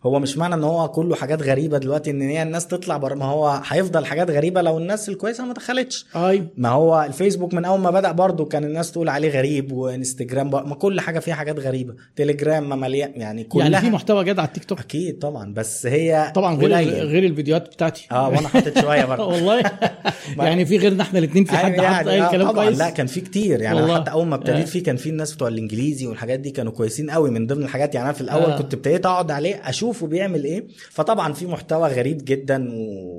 هو 0.06 0.18
مش 0.20 0.38
معنى 0.38 0.54
إن 0.54 0.64
هو 0.64 0.88
كله 0.88 1.14
حاجات 1.14 1.42
غريبة 1.42 1.78
دلوقتي 1.78 2.10
إن 2.10 2.22
هي 2.22 2.42
الناس 2.42 2.66
تطلع 2.66 2.96
بره. 2.96 3.14
ما 3.14 3.24
هو 3.24 3.60
هيفضل 3.68 4.04
حاجات 4.06 4.30
غريبة 4.30 4.62
لو 4.62 4.78
الناس 4.78 5.08
الكويسة 5.08 5.44
ما 5.44 5.52
دخلتش. 5.54 6.06
أيوه 6.16 6.46
ما 6.56 6.68
هو 6.68 7.02
الفيسبوك 7.08 7.54
من 7.54 7.64
أول 7.64 7.80
ما 7.80 7.90
بدأ 7.90 8.12
برضه 8.12 8.44
كان 8.44 8.64
الناس 8.64 8.92
تقول 8.92 9.08
عليه 9.08 9.28
غريب 9.30 9.72
وإنستجرام 9.72 10.50
بقى 10.50 10.68
ما 10.68 10.74
كل 10.74 11.00
حاجة 11.00 11.18
فيها 11.18 11.34
حاجات 11.34 11.58
غريبة. 11.58 11.94
تليجرام 12.16 12.68
ما 12.68 12.76
مليان 12.76 13.12
يعني 13.16 13.44
كلها 13.44 13.68
يعني 13.68 13.84
في 13.86 13.90
محتوى 13.90 14.24
جدع 14.24 14.42
على 14.42 14.48
التيك 14.48 14.64
توك؟ 14.64 14.80
أكيد 14.80 15.18
طبعا 15.18 15.54
بس 15.54 15.86
هي 15.86 16.32
طبعا 16.34 16.56
غير 16.56 16.72
قليل. 16.72 16.88
غير 16.94 17.24
الفيديوهات 17.24 17.66
بتاعتي. 17.74 18.06
آه 18.12 18.28
وأنا 18.28 18.48
حاطط 18.48 18.78
شوية 18.78 19.04
برضه. 19.14 19.26
والله. 19.26 19.62
يعني 20.38 20.66
في 20.66 20.76
غيرنا 20.78 21.02
إحنا 21.02 21.18
الاثنين 21.18 21.44
في 21.44 21.56
حد 21.56 21.72
أيوة 21.72 21.86
حاطط 21.86 22.08
أي 22.08 22.22
آه 22.22 22.30
كلام 22.30 22.50
طبعا. 22.50 22.64
كويس؟ 22.64 22.78
لا 22.78 22.90
كان 22.90 23.06
في 23.06 23.20
كتير. 23.20 23.60
يعني 23.60 23.80
والله. 23.80 24.00
حتى 24.00 24.10
أول 24.10 24.26
ما 24.26 24.34
آه. 24.34 24.38
ابتديت 24.38 24.68
فيه 24.68 24.82
كان 24.82 24.96
في 24.96 25.08
الناس 25.10 25.34
بتوع 25.34 25.48
الإنجليزي 25.48 26.06
والحاجات 26.06 26.40
دي 26.40 26.50
كانوا 26.50 26.72
كويسين 26.72 27.10
قوي 27.10 27.30
من 27.30 27.46
ضمن 27.46 27.62
الحاجات. 27.62 27.94
يعني 27.94 28.06
أنا 28.06 28.14
في 28.14 28.20
الأول 28.20 28.50
آه. 28.50 28.58
كنت 28.58 28.74
ابتديت 28.74 29.06
أقعد 29.06 29.30
عليه 29.30 29.54
اشوفه 29.94 30.06
بيعمل 30.06 30.44
إيه. 30.44 30.66
فطبعا 30.90 31.32
في 31.32 31.46
محتوى 31.46 31.88
غريب 31.88 32.24
جدا 32.24 32.68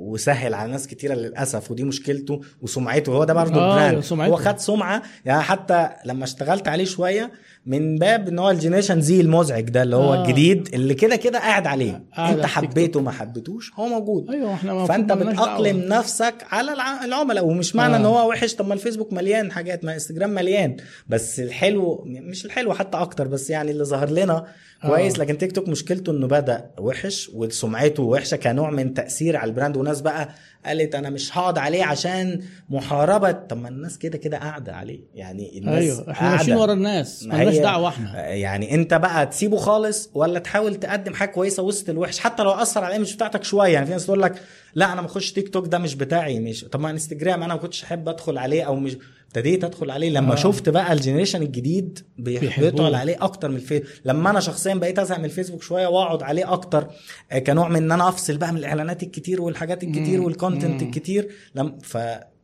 وسهل 0.06 0.54
على 0.54 0.72
ناس 0.72 0.86
كتيرة 0.86 1.14
للأسف 1.14 1.70
ودي 1.70 1.84
مشكلته 1.84 2.40
وسمعته. 2.62 3.12
هو 3.12 3.24
ده 3.24 3.34
برضه 3.34 3.60
آه، 3.60 3.74
brand 3.74 4.00
سمعته. 4.04 4.30
هو 4.30 4.36
خد 4.36 4.58
سمعة. 4.58 5.02
يعني 5.24 5.42
حتى 5.42 5.88
لما 6.04 6.24
اشتغلت 6.24 6.68
عليه 6.68 6.84
شوية 6.84 7.32
من 7.66 7.96
باب 7.98 8.28
إن 8.28 8.38
هو 8.38 8.50
ال 8.50 8.55
Generation 8.55 9.00
Z 9.00 9.20
المزعج 9.20 9.64
ده 9.70 9.82
اللي 9.82 9.96
هو 9.96 10.14
آه. 10.14 10.22
الجديد 10.22 10.68
اللي 10.74 10.94
كده 10.94 11.16
كده 11.16 11.38
قاعد 11.38 11.66
عليه 11.66 12.04
قاعد 12.16 12.34
أنت. 12.36 12.46
حبيته 12.46 13.00
ما 13.00 13.10
حبيتوش 13.10 13.72
هو 13.74 13.86
موجود 13.86 14.30
أيوه 14.30 14.54
إحنا 14.54 14.86
فأنت 14.86 15.12
مالناش 15.12 15.36
دعوة. 15.36 15.46
بتأقلم 15.48 15.78
نفسك 15.88 16.34
على 16.50 16.72
الع- 16.72 17.04
العملاء 17.04 17.46
ومش 17.46 17.76
معنى 17.76 17.94
آه. 17.94 17.96
ان 17.96 18.04
هو 18.04 18.28
وحش 18.28 18.54
طب 18.54 18.66
ما 18.68 18.74
الفيسبوك 18.74 19.12
مليان 19.12 19.52
حاجات 19.52 19.84
ما 19.84 19.94
انستجرام 19.94 20.30
مليان 20.30 20.76
بس 21.08 21.40
الحلو 21.40 22.04
مش 22.06 22.44
الحلو 22.46 22.74
حتى 22.74 22.96
أكتر 22.98 23.28
بس 23.28 23.50
يعني 23.50 23.70
اللي 23.70 23.84
ظهر 23.84 24.10
لنا 24.10 24.44
كويس 24.86 25.14
آه. 25.14 25.18
لكن 25.22 25.38
تيك 25.38 25.52
توك 25.52 25.68
مشكلته 25.68 26.12
إنه 26.12 26.26
بدأ 26.26 26.70
وحش 26.80 27.30
وسمعته 27.34 28.02
وحشة 28.02 28.36
كنوع 28.36 28.70
من 28.70 28.94
تأثير 28.94 29.36
على 29.36 29.48
ال 29.48 29.53
brand 29.53 29.76
وناس 29.76 30.00
بقى 30.00 30.28
قالت 30.66 30.94
أنا 30.94 31.10
مش 31.10 31.38
هقعد 31.38 31.58
عليه 31.58 31.84
عشان 31.84 32.42
محاربة. 32.68 33.32
طب 33.32 33.56
ما 33.56 33.68
الناس 33.68 33.98
كده 33.98 34.18
كده 34.18 34.38
قاعدة 34.38 34.74
عليه. 34.76 35.00
يعني 35.14 35.58
الناس 35.58 35.82
أيوه 35.82 36.10
إحنا. 36.10 36.30
ماشيين 36.30 36.56
ورا 36.56 36.72
الناس. 36.72 37.24
ما 37.24 37.36
مالناش 37.36 37.56
دعوة 37.56 37.88
إحنا. 37.88 38.26
يعني 38.28 38.74
أنت 38.74 38.94
بقى 38.94 39.26
تسيبه 39.26 39.56
خالص 39.56 40.10
ولا 40.14 40.38
تحاول 40.38 40.74
تقدم 40.74 41.14
حاجة 41.14 41.28
كويسة 41.28 41.62
وسط 41.62 41.90
الوحش؟ 41.90 42.18
حتى 42.18 42.42
لو 42.42 42.50
أثر 42.50 42.80
على 42.80 42.88
ال 42.88 42.92
image 42.92 43.14
بتاعتك 43.14 43.44
شوية. 43.44 43.72
يعني 43.72 43.86
في 43.86 43.92
ناس 43.92 44.06
تقول 44.06 44.22
لك 44.22 44.42
لا 44.74 44.92
أنا 44.92 45.00
ما 45.00 45.06
اخش 45.06 45.32
تيك 45.32 45.48
توك 45.48 45.66
ده 45.66 45.78
مش 45.78 45.94
بتاعي 45.94 46.38
مش. 46.38 46.64
طب 46.64 46.80
ما 46.80 46.90
إنستجرام 46.90 47.42
أنا 47.42 47.54
ما 47.54 47.60
كنتش 47.60 47.84
أحب 47.84 48.08
أدخل 48.08 48.38
عليه 48.38 48.62
أو 48.62 48.76
مش 48.76 48.96
ابتديت 49.36 49.64
ادخل 49.64 49.90
عليه 49.90 50.10
لما 50.10 50.32
آه. 50.32 50.36
شفت 50.36 50.68
بقى 50.68 50.92
ال 50.92 50.97
generation 50.97 51.42
الجديد 51.42 51.98
بيحبطوا 52.18 52.70
بيحبوه. 52.70 52.96
عليه 52.96 53.16
أكتر 53.20 53.48
من 53.48 53.56
الفيس 53.56 53.82
لما 54.04 54.30
أنا 54.30 54.40
شخصيا 54.40 54.74
بقيت 54.74 54.98
ازهق 54.98 55.18
من 55.18 55.24
الفيسبوك 55.24 55.62
شوية 55.62 55.86
واقعد 55.86 56.22
عليه 56.22 56.52
أكتر 56.52 56.88
آه، 57.32 57.38
كنوع 57.38 57.68
من 57.68 57.76
إن 57.76 57.92
أنا 57.92 58.08
أفصل 58.08 58.36
بقى 58.36 58.52
من 58.52 58.58
الإعلانات 58.58 59.02
الكتير 59.02 59.42
والحاجات 59.42 59.84
الكتير. 59.84 60.20
وال 60.20 60.32
content. 60.32 60.82
الكتير 60.82 61.28
لم 61.54 61.78
ف 61.82 61.98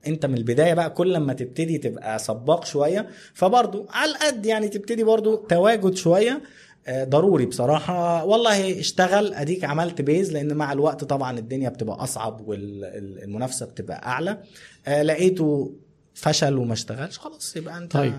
انت 0.06 0.27
من 0.27 0.35
البداية 0.35 0.74
بقى 0.74 0.90
كل 0.90 1.12
لما 1.12 1.32
تبتدي 1.32 1.78
تبقى 1.78 2.19
سباق 2.19 2.64
شوية 2.64 3.09
فبرضو 3.35 3.86
على 3.90 4.10
القد 4.10 4.47
يعني 4.47 4.69
تبتدي 4.69 5.05
برضو 5.05 5.36
تواجد 5.36 5.94
شوية 5.94 6.43
آه، 6.86 7.05
ضروري 7.05 7.47
بصراحة 7.47 8.24
والله 8.24 8.81
اشتغل 8.81 9.35
أديك 9.35 9.64
عملت 9.64 10.01
base 10.01 10.32
لأن 10.32 10.55
مع 10.55 10.73
الوقت 10.73 11.05
طبعا 11.05 11.39
الدنيا 11.39 11.69
بتبقى 11.69 12.02
أصعب 12.02 12.48
والمنافسة 12.48 13.66
بتبقى 13.66 14.06
أعلى 14.06 14.39
آه، 14.86 15.02
لقيته 15.02 15.73
فشل 16.14 16.59
وما 16.59 16.72
اشتغلش 16.72 17.18
خلاص 17.18 17.56
يبقى 17.56 17.78
انت 17.78 17.93
طيب. 17.93 18.14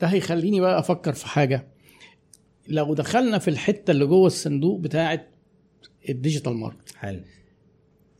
ده 0.00 0.06
هيخليني 0.06 0.60
بقى 0.60 0.78
أفكر 0.78 1.12
في 1.12 1.26
حاجة. 1.26 1.66
لو 2.68 2.94
دخلنا 2.94 3.38
في 3.38 3.48
الحتة 3.48 3.90
اللي 3.90 4.06
جوه 4.06 4.26
الصندوق 4.26 4.80
بتاعه 4.80 5.26
ال 6.08 6.14
digital 6.14 6.52
market 6.54 6.94
حلو. 6.96 7.20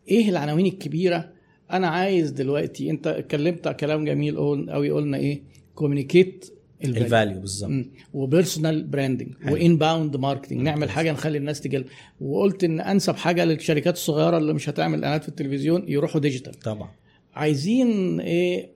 إيه 0.09 0.29
العناوين 0.29 0.67
الكبيرة؟ 0.67 1.33
أنا 1.71 1.87
عايز 1.89 2.31
دلوقتي 2.31 2.91
أنت 2.91 3.07
اتكلمت 3.07 3.69
كلام 3.69 4.05
جميل 4.05 4.37
قوي 4.71 4.91
قلنا 4.91 5.17
إيه؟ 5.17 5.43
communicate 5.75 6.59
ال 6.85 6.94
value 6.94 7.41
بالظبط. 7.41 7.71
و 8.13 8.21
personal 8.21 8.85
branding 8.85 9.35
حلو. 9.43 9.55
و 9.55 9.77
inbound 9.77 10.17
marketing 10.17 10.61
نعمل 10.61 10.91
حاجة 10.91 11.13
نخلي 11.13 11.39
الناس 11.39 11.61
تجي 11.61 11.85
وقلت 12.21 12.65
إن 12.65 12.81
أنسب 12.81 13.17
حاجة 13.17 13.45
للشركات 13.45 13.95
الصغيرة 13.95 14.39
اللي 14.39 14.53
مش 14.53 14.69
هتعمل 14.69 15.05
إعلانات 15.05 15.23
في 15.23 15.29
التلفزيون 15.29 15.85
يروحوا 15.89 16.21
digital 16.21 16.55
طبعا. 16.55 16.91
عايزين 17.35 18.21
إيه 18.21 18.69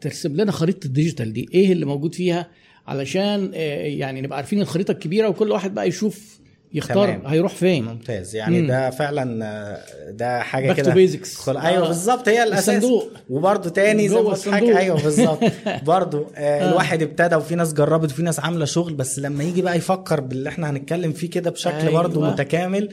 ترسم 0.00 0.36
لنا 0.36 0.52
خريطة 0.52 0.86
الديجيتال 0.86 1.32
دي 1.32 1.48
إيه 1.54 1.72
اللي 1.72 1.86
موجود 1.86 2.14
فيها 2.14 2.46
علشان 2.86 3.50
إيه 3.54 4.00
يعني 4.00 4.20
نبقى 4.20 4.36
عارفين 4.36 4.60
الخريطة 4.60 4.92
الكبيرة 4.92 5.28
وكل 5.28 5.50
واحد 5.50 5.74
بقى 5.74 5.88
يشوف 5.88 6.36
يختار 6.74 7.06
تمام. 7.06 7.26
هيروح 7.26 7.54
فين 7.54 7.84
ممتاز 7.84 8.36
يعني 8.36 8.60
مم. 8.60 8.66
ده 8.68 8.90
فعلا 8.90 9.44
آه، 9.44 10.10
ده 10.10 10.40
حاجة 10.40 10.72
كده 10.72 10.94
basics. 10.94 11.34
خل... 11.36 11.56
أيوه 11.56 11.84
آه. 11.84 11.88
بالظبط 11.88 12.28
هي 12.28 12.42
الأساس 12.42 12.68
الصندوق. 12.68 13.10
وبرده 13.30 13.70
تاني 13.70 14.08
زي 14.08 14.20
ما 14.20 14.36
حاجة. 14.52 14.78
أيوه 14.78 15.02
بالظبط 15.02 15.40
برضه 15.86 16.26
آه 16.34 16.60
آه. 16.60 16.70
الواحد 16.70 17.02
ابتدى 17.02 17.36
وفي 17.36 17.54
ناس 17.54 17.72
جربت 17.72 18.10
وفي 18.10 18.22
ناس 18.22 18.40
عاملة 18.40 18.64
شغل 18.64 18.94
بس 18.94 19.18
لما 19.18 19.44
يجي 19.44 19.62
بقى 19.62 19.76
يفكر 19.76 20.20
باللي 20.20 20.48
إحنا 20.48 20.70
هنتكلم 20.70 21.12
فيه 21.12 21.30
كده 21.30 21.50
بشكل 21.50 21.74
أيوة. 21.74 21.92
برضه 21.92 22.20
متكامل 22.30 22.88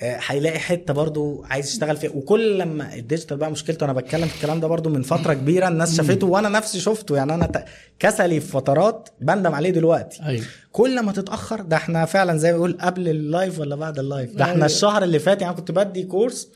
هيلاقي 0.00 0.58
حتة 0.58 0.94
برضو 0.94 1.44
عايز 1.50 1.68
يشتغل 1.68 1.96
فيها. 1.96 2.10
وكل 2.10 2.58
لما 2.58 2.94
ال 2.94 2.99
digital 2.99 3.36
بقى 3.36 3.50
مشكلته 3.50 3.84
أنا 3.84 3.92
بتكلم 3.92 4.28
في 4.28 4.34
الكلام 4.36 4.60
ده 4.60 4.68
برضو 4.68 4.90
من 4.90 5.02
فترة 5.02 5.34
كبيرة 5.34 5.68
الناس 5.68 5.96
شافته 5.96 6.26
وأنا 6.26 6.48
نفسي 6.48 6.80
شفته. 6.80 7.16
يعني 7.16 7.34
أنا 7.34 7.64
كسلي 7.98 8.40
في 8.40 8.46
فترات 8.46 9.08
بندم 9.20 9.54
عليه 9.54 9.70
دلوقتي. 9.70 10.22
أيوه. 10.26 10.44
كل 10.72 11.00
ما 11.02 11.12
تتأخر 11.12 11.60
ده 11.60 11.76
إحنا 11.76 12.04
فعلا 12.04 12.36
زي 12.38 12.48
ما 12.52 12.56
بيقول 12.56 12.78
قبل 12.80 13.08
ال 13.08 13.18
live 13.18 13.58
ولا 13.60 13.76
بعد 13.76 13.98
ال 13.98 14.04
live. 14.04 14.34
ده 14.34 14.44
إحنا 14.44 14.54
أيوة. 14.54 14.66
الشهر 14.66 15.02
اللي 15.02 15.18
فات 15.18 15.42
يعني 15.42 15.54
كنت 15.54 15.70
بدي 15.70 16.02
course 16.02 16.48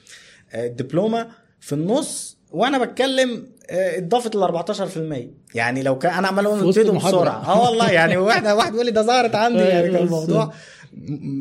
آه، 0.52 0.66
دبلومة 0.66 1.28
في 1.60 1.72
النص 1.72 2.38
وأنا 2.50 2.78
بتكلم 2.78 3.46
آه، 3.70 3.98
اتضافت 3.98 4.36
ل 4.36 4.42
14% 4.42 5.30
يعني 5.54 5.82
لو 5.82 5.98
كان 5.98 6.12
أنا 6.12 6.28
عمال 6.28 6.46
أقول. 6.46 6.68
بسرعة. 6.96 7.52
آه 7.52 7.62
والله 7.62 7.90
يعني 7.90 8.16
واحد 8.26 8.46
واحد 8.46 8.72
بيقول 8.72 8.86
لي 8.86 8.92
ده 8.92 9.02
ظهرت 9.02 9.34
عندي 9.34 9.58
يعني 9.58 9.80
أيوة، 9.84 9.96
كان 9.96 10.04
الموضوع 10.04 10.52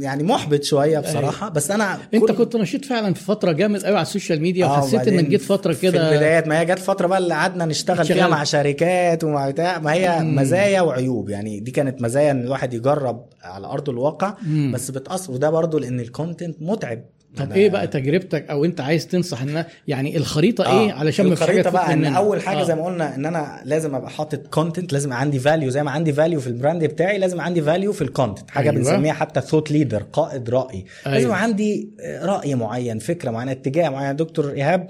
يعني 0.01 0.23
محبط 0.23 0.63
شوية 0.63 0.99
بصراحة 0.99 1.49
بس 1.49 1.71
أنا 1.71 1.97
أنت 2.13 2.31
كنت 2.31 2.55
نشيط 2.55 2.85
فعلا 2.85 3.13
في 3.13 3.23
فترة 3.23 3.51
جامد 3.51 3.83
قوي 3.83 3.95
على 3.95 4.01
ال 4.01 4.07
social 4.07 4.41
media 4.41 4.65
آه، 4.65 4.71
وحسيت 4.71 5.07
إنك 5.07 5.25
جيت 5.25 5.41
فترة 5.41 5.73
في 5.73 5.81
كده 5.81 6.09
البدايات 6.11 6.47
ما 6.47 6.59
هي 6.59 6.65
جت 6.65 6.79
فترة 6.79 7.07
بقى 7.07 7.17
اللي 7.17 7.33
قعدنا 7.33 7.65
نشتغل 7.65 8.05
فيها. 8.05 8.27
مع 8.27 8.43
شركات 8.43 9.23
ومع 9.23 9.49
بتاع 9.49 9.79
ما 9.79 9.93
هي. 9.93 10.23
مزايا 10.23 10.81
وعيوب 10.81 11.29
يعني 11.29 11.59
دي 11.59 11.71
كانت 11.71 12.01
مزايا 12.01 12.31
إن 12.31 12.41
الواحد 12.41 12.73
يجرب 12.73 13.25
على 13.43 13.67
أرض 13.67 13.89
الواقع 13.89 14.33
مم. 14.47 14.71
بس 14.75 14.91
بتأثر 14.91 15.31
وده 15.33 15.49
برضو 15.49 15.79
لأن 15.79 15.99
ال 15.99 16.06
content 16.07 16.57
متعب 16.61 17.01
طب 17.37 17.51
إيه 17.51 17.69
بقى 17.69 17.87
تجربتك 17.87 18.49
أو 18.49 18.65
أنت 18.65 18.81
عايز 18.81 19.07
تنصح 19.07 19.41
الناس 19.41 19.65
يعني 19.87 20.17
الخريطة 20.17 20.65
آه، 20.65 20.79
إيه 20.85 20.91
علشان 20.93 21.25
ما 21.25 21.33
الخريطة 21.33 21.69
بقى 21.69 21.93
إن؟ 21.93 22.05
أول 22.05 22.41
حاجة 22.41 22.61
آه. 22.61 22.63
زي 22.63 22.75
ما 22.75 22.85
قلنا 22.85 23.15
إن 23.15 23.25
أنا 23.25 23.61
لازم 23.65 23.95
أبقى 23.95 24.09
حاطط 24.09 24.47
content 24.47 24.93
لازم 24.93 25.13
عندي 25.13 25.39
value 25.39 25.69
زي 25.69 25.83
ما 25.83 25.91
عندي 25.91 26.13
value 26.13 26.39
في 26.39 26.47
ال 26.47 26.53
brand 26.53 26.83
بتاعي 26.83 27.17
لازم 27.17 27.41
عندي 27.41 27.61
value 27.61 27.93
في 27.93 28.01
ال 28.01 28.07
content 28.08 28.51
حاجة 28.51 28.69
أيوة. 28.69 28.81
بنسميها 28.81 29.13
حتى 29.13 29.41
thought 29.41 29.71
leader 29.71 30.03
قائد 30.13 30.49
رأي 30.49 30.85
أيوة. 31.05 31.17
لازم 31.17 31.31
عندي 31.31 31.89
رأي 32.21 32.55
معين 32.55 32.99
فكرة 32.99 33.31
معينة 33.31 33.51
اتجاه 33.51 33.89
معين 33.89 34.15
دكتور 34.15 34.51
إيهاب 34.51 34.87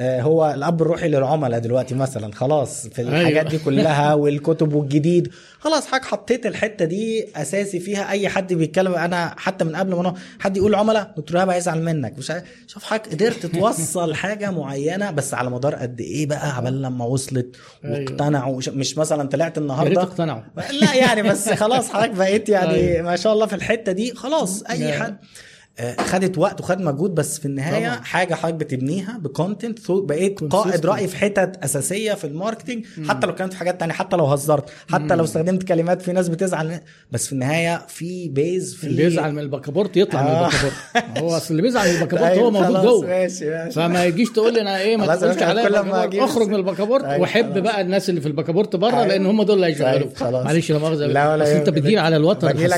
هو 0.00 0.52
الأب 0.56 0.82
الروحي 0.82 1.08
للعملاء 1.08 1.60
دلوقتي 1.60 1.94
مثلا 1.94 2.32
خلاص 2.34 2.86
في 2.88 2.98
أيوة. 3.02 3.20
الحاجات 3.20 3.46
دي 3.46 3.58
كلها 3.58 4.14
والكتب 4.22 4.74
والجديد 4.74 5.30
خلاص 5.58 5.86
حضرتك 5.86 6.04
حطيت 6.04 6.46
الحتة 6.46 6.84
دي 6.84 7.26
أساسي 7.36 7.80
فيها 7.80 8.10
أي 8.10 8.28
حد 8.28 8.52
بيتكلم 8.52 8.94
أنا 8.94 9.34
حتى 9.38 9.64
من 9.64 9.76
قبل 9.76 9.94
ما 9.94 10.10
أنا- 10.10 10.42
حد 10.42 10.56
يقول 10.56 10.74
عملاء 10.74 11.14
دكتور 11.16 11.36
ايهاب 11.36 11.48
هيزعل 11.50 11.82
منك 11.82 12.18
مش 12.18 12.32
شوف 12.66 12.84
حضرتك 12.84 13.12
قدرت 13.12 13.46
توصل 13.46 14.14
حاجة 14.24 14.50
معينة 14.50 15.10
بس 15.10 15.34
على 15.34 15.50
مدار 15.50 15.74
قد 15.74 16.00
إيه 16.00 16.26
بقى 16.26 16.56
عبال 16.56 16.82
لما 16.82 17.04
وصلت 17.04 17.56
أيوة. 17.84 17.98
واقتنعوا 17.98 18.60
مش 18.68 18.98
مثلا 18.98 19.28
طلعت 19.28 19.58
النهارده 19.58 20.02
اقتنعوا 20.02 20.42
لا 20.80 20.94
يعني 20.94 21.22
بس 21.22 21.48
خلاص 21.52 21.88
حضرتك 21.90 22.10
بقيت 22.10 22.48
يعني 22.48 22.74
أيوة. 22.92 23.02
ما 23.02 23.16
شاء 23.16 23.32
الله 23.32 23.46
في 23.46 23.54
الحتة 23.54 23.92
دي 23.92 24.14
خلاص 24.14 24.62
أي. 24.62 24.92
حد 24.92 25.10
آه، 25.12 25.16
خدت 26.00 26.38
وقت 26.38 26.60
وخد 26.60 26.80
مجهود 26.80 27.14
بس 27.14 27.38
في 27.38 27.46
النهاية 27.46 27.86
طبعا. 27.88 28.00
حاجة 28.04 28.34
حضرتك 28.34 28.54
بتبنيها 28.56 29.18
ب 29.22 29.29
content 29.29 29.78
بقيت. 29.90 30.44
قائد 30.44 30.86
راي 30.86 31.08
في 31.08 31.16
حتت 31.16 31.64
أساسية 31.64 32.12
في 32.14 32.26
ال 32.26 32.32
marketing 32.32 32.84
حتى 33.08 33.26
لو 33.26 33.34
كانت 33.34 33.52
في 33.52 33.58
حاجات 33.58 33.80
تانية 33.80 33.92
حتى 33.92 34.16
لو 34.16 34.24
هزرت 34.26 34.64
حتى 34.92 35.14
لو 35.14 35.24
استخدمت 35.24 35.62
كلمات 35.62 36.02
في 36.02 36.12
ناس 36.12 36.28
بتزعل 36.28 36.68
من- 36.68 36.78
بس 37.12 37.26
في 37.26 37.32
النهاية 37.32 37.82
في 37.88 38.28
base 38.28 38.74
في 38.74 38.86
اللي 38.86 39.04
يزعل 39.04 39.32
من 39.32 39.38
البكابورت 39.38 39.96
يطلع 39.96 40.22
من 40.22 40.28
آه. 40.28 40.46
البكابورت 40.48 41.18
هو 41.18 41.36
أصل 41.36 41.50
اللي 41.50 41.62
بيزعل 41.62 41.88
من 41.88 41.94
البكابورت 42.00 42.30
أيوة، 42.32 42.44
هو 42.44 42.50
موجود 42.50 42.82
جوه 42.82 43.06
ماشي 43.06 43.50
ماشي 43.50 43.70
فما 43.70 44.04
يجيش 44.04 44.30
تقول 44.30 44.54
لي 44.54 44.60
أنا 44.60 44.78
إيه 44.78 44.96
ما 44.96 45.16
تقولش 45.16 45.42
عليا 45.42 46.24
اخرج 46.24 46.48
من 46.48 46.54
البكابورت 46.64 47.04
أيوة، 47.04 47.20
واحب. 47.20 47.58
بقى 47.62 47.80
الناس 47.80 48.08
اللي 48.10 48.20
في 48.20 48.26
البكابورت 48.28 48.76
بره 48.76 48.90
أيوة. 48.90 49.06
لأن 49.06 49.26
هم 49.26 49.42
دول 49.42 49.56
اللي 49.56 49.66
هيشغلوا 49.66 49.92
طيب، 49.98 50.16
خلاص. 50.16 50.44
معلش 50.44 50.72
لا 50.72 50.78
مؤاخذة 50.78 51.06
بس 51.36 51.48
أنت 51.48 51.68
يهمك. 51.68 51.78
بتجيل 51.78 51.98
على 51.98 52.16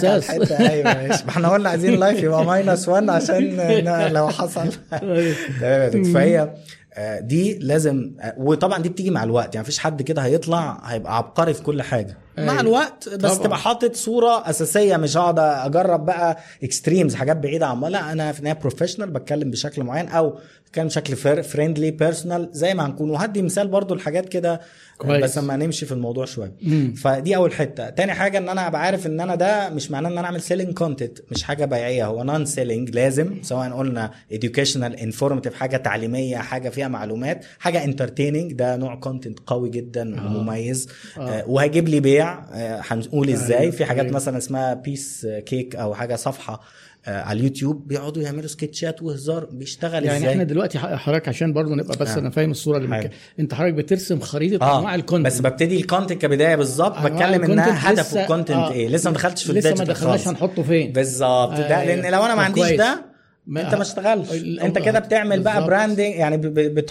على 0.09 0.16
الحساس 0.16 0.31
أيوه 0.53 0.85
ما 0.85 1.12
إحنا 1.29 1.49
قلنا 1.49 1.69
عايزين 1.70 2.01
live 2.01 2.23
يبقى 2.23 2.45
minus 2.53 2.88
1 2.89 3.10
عشان 3.10 4.12
لو 4.12 4.28
حصل 4.28 4.60
أيوة. 4.93 5.35
تمام. 5.60 6.05
فهي 6.05 6.55
آه، 6.94 7.20
دي 7.20 7.59
لازم 7.59 8.12
آه، 8.20 8.35
وطبعا 8.39 8.82
دي 8.82 8.89
بتيجي 8.89 9.10
مع 9.10 9.24
الوقت 9.24 9.55
يعني 9.55 9.65
مفيش 9.65 9.78
حد 9.78 10.02
كده 10.02 10.23
هيطلع 10.23 10.81
هيبقى 10.85 11.16
عبقري 11.16 11.55
في 11.55 11.62
كل 11.62 11.82
حاجة 11.82 12.16
مع 12.39 12.52
أيوة. 12.52 12.60
الوقت 12.60 13.09
بس 13.09 13.32
طبعا. 13.32 13.44
تبقى 13.47 13.59
حاطط 13.59 13.94
صورة 13.94 14.51
أساسية 14.51 14.97
مش 14.97 15.16
هقعد 15.16 15.39
أجرب 15.39 16.06
بقى 16.06 16.39
extremes 16.62 17.15
حاجات 17.15 17.36
بعيدة 17.36 17.66
عن 17.66 17.81
لا 17.81 18.12
أنا 18.12 18.32
في 18.32 18.39
النهاية 18.39 18.59
professional 18.59 19.11
بتكلم 19.10 19.51
بشكل 19.51 19.82
معين 19.82 20.09
أو 20.09 20.39
بتكلم 20.69 20.86
بشكل 20.86 21.16
friendly 21.43 21.91
personal 21.91 22.49
زي 22.53 22.74
ما 22.74 22.86
هنكون. 22.86 23.11
وهدي 23.11 23.43
مثال 23.43 23.69
برضو 23.69 23.95
الحاجات 23.95 24.28
كده 24.28 24.61
كويس. 24.99 25.24
بس 25.24 25.39
لما 25.39 25.57
نمشي 25.57 25.86
في 25.86 25.93
الموضوع 25.93 26.24
شوية. 26.24 26.53
فدي 26.97 27.36
أول 27.36 27.53
حتة. 27.53 27.90
تاني 27.90 28.12
حاجة 28.12 28.39
إن 28.39 28.49
أنا 28.49 28.66
أبقى 28.66 28.82
عارف 28.82 29.07
إن 29.07 29.20
أنا 29.20 29.35
ده 29.35 29.70
مش 29.70 29.90
معناه 29.90 30.11
إن 30.11 30.19
أنا 30.19 30.27
أعمل 30.27 30.40
selling 30.41 30.75
content 30.75 31.19
مش 31.31 31.43
حاجة 31.43 31.65
بيعية. 31.65 32.07
هو 32.07 32.24
non 32.25 32.45
selling 32.45 32.91
لازم 32.90 33.43
سواء 33.43 33.70
قلنا 33.70 34.11
educational 34.32 35.03
informative 35.03 35.55
حاجة 35.55 35.77
تعليمية 35.77 36.36
حاجة 36.36 36.69
فيها 36.69 36.89
معلومات 36.89 37.45
حاجة 37.59 37.85
entertaining 37.85 38.53
ده 38.53 38.77
نوع 38.77 38.95
content 38.95 39.39
قوي 39.47 39.70
جدا 39.70 40.27
ومميز. 40.27 40.89
آه. 41.19 41.45
وهيجيب 41.47 41.89
لي 41.89 42.01
بيع. 42.01 42.45
آه 42.53 42.82
هنقول 42.89 43.31
إزاي؟ 43.31 43.59
أيوة، 43.59 43.73
في 43.73 43.85
حاجات 43.85 44.05
أيوة. 44.05 44.16
مثلا 44.16 44.39
اسمها 44.39 44.74
piece 44.75 45.27
of 45.47 45.57
cake 45.57 45.77
أو 45.77 45.95
حاجة 45.95 46.16
صفحة. 46.16 46.55
آه 46.55 46.61
على 47.07 47.39
اليوتيوب 47.39 47.89
بيقعدوا 47.89 48.23
يعملوا 48.23 48.47
sketchات 48.49 49.03
وهزار 49.03 49.45
بيشتغل 49.53 50.05
يعني 50.05 50.19
إزاي 50.19 50.31
إحنا 50.31 50.45
دلوقتي 50.45 50.79
حضرتك 50.79 51.29
عشان 51.29 51.53
برضه 51.53 51.75
نبقى 51.75 51.99
بس 52.01 52.09
آه. 52.09 52.19
أنا 52.19 52.31
فاهم 52.31 52.51
الصورة 52.51 52.79
اللي. 52.79 53.11
أنت 53.41 53.55
حضرتك 53.55 53.75
بترسم 53.75 54.20
خريطة 54.20 54.65
آه 54.66 54.79
أنواع 54.79 54.95
ال 54.95 54.99
content 54.99 55.27
بس 55.27 55.41
ببتدي 55.41 55.77
ال 55.81 55.86
content 55.86 56.23
كبداية 56.23 56.57
بالظبط 56.57 56.99
بتكلم 56.99 57.45
إنها 57.45 57.93
هدف 57.93 58.16
ال 58.16 58.22
content 58.22 58.57
آه. 58.57 58.73
إيه 58.73 58.89
لسه 58.89 59.11
ما 59.11 59.15
دخلتش 59.16 59.45
في 59.45 59.53
لسه 59.53 59.75
ما 59.75 59.85
دخلناش. 59.85 60.29
هنحطه 60.29 60.62
فين 60.62 60.93
بالظبط 60.93 61.53
ده 61.53 61.81
أيوة. 61.81 61.95
لأن 61.95 62.12
لو 62.12 62.25
أنا 62.25 62.35
ما 62.35 62.43
عنديش. 62.43 62.70
ده 62.70 63.08
ما- 63.49 63.61
انت 63.66 63.75
ما 63.75 63.83
اشتغلش 63.83 64.29
انت 64.62 64.79
كده 64.79 64.99
بتعمل 64.99 65.41
بقى. 65.41 65.66
branding 65.66 66.15
يعني 66.15 66.37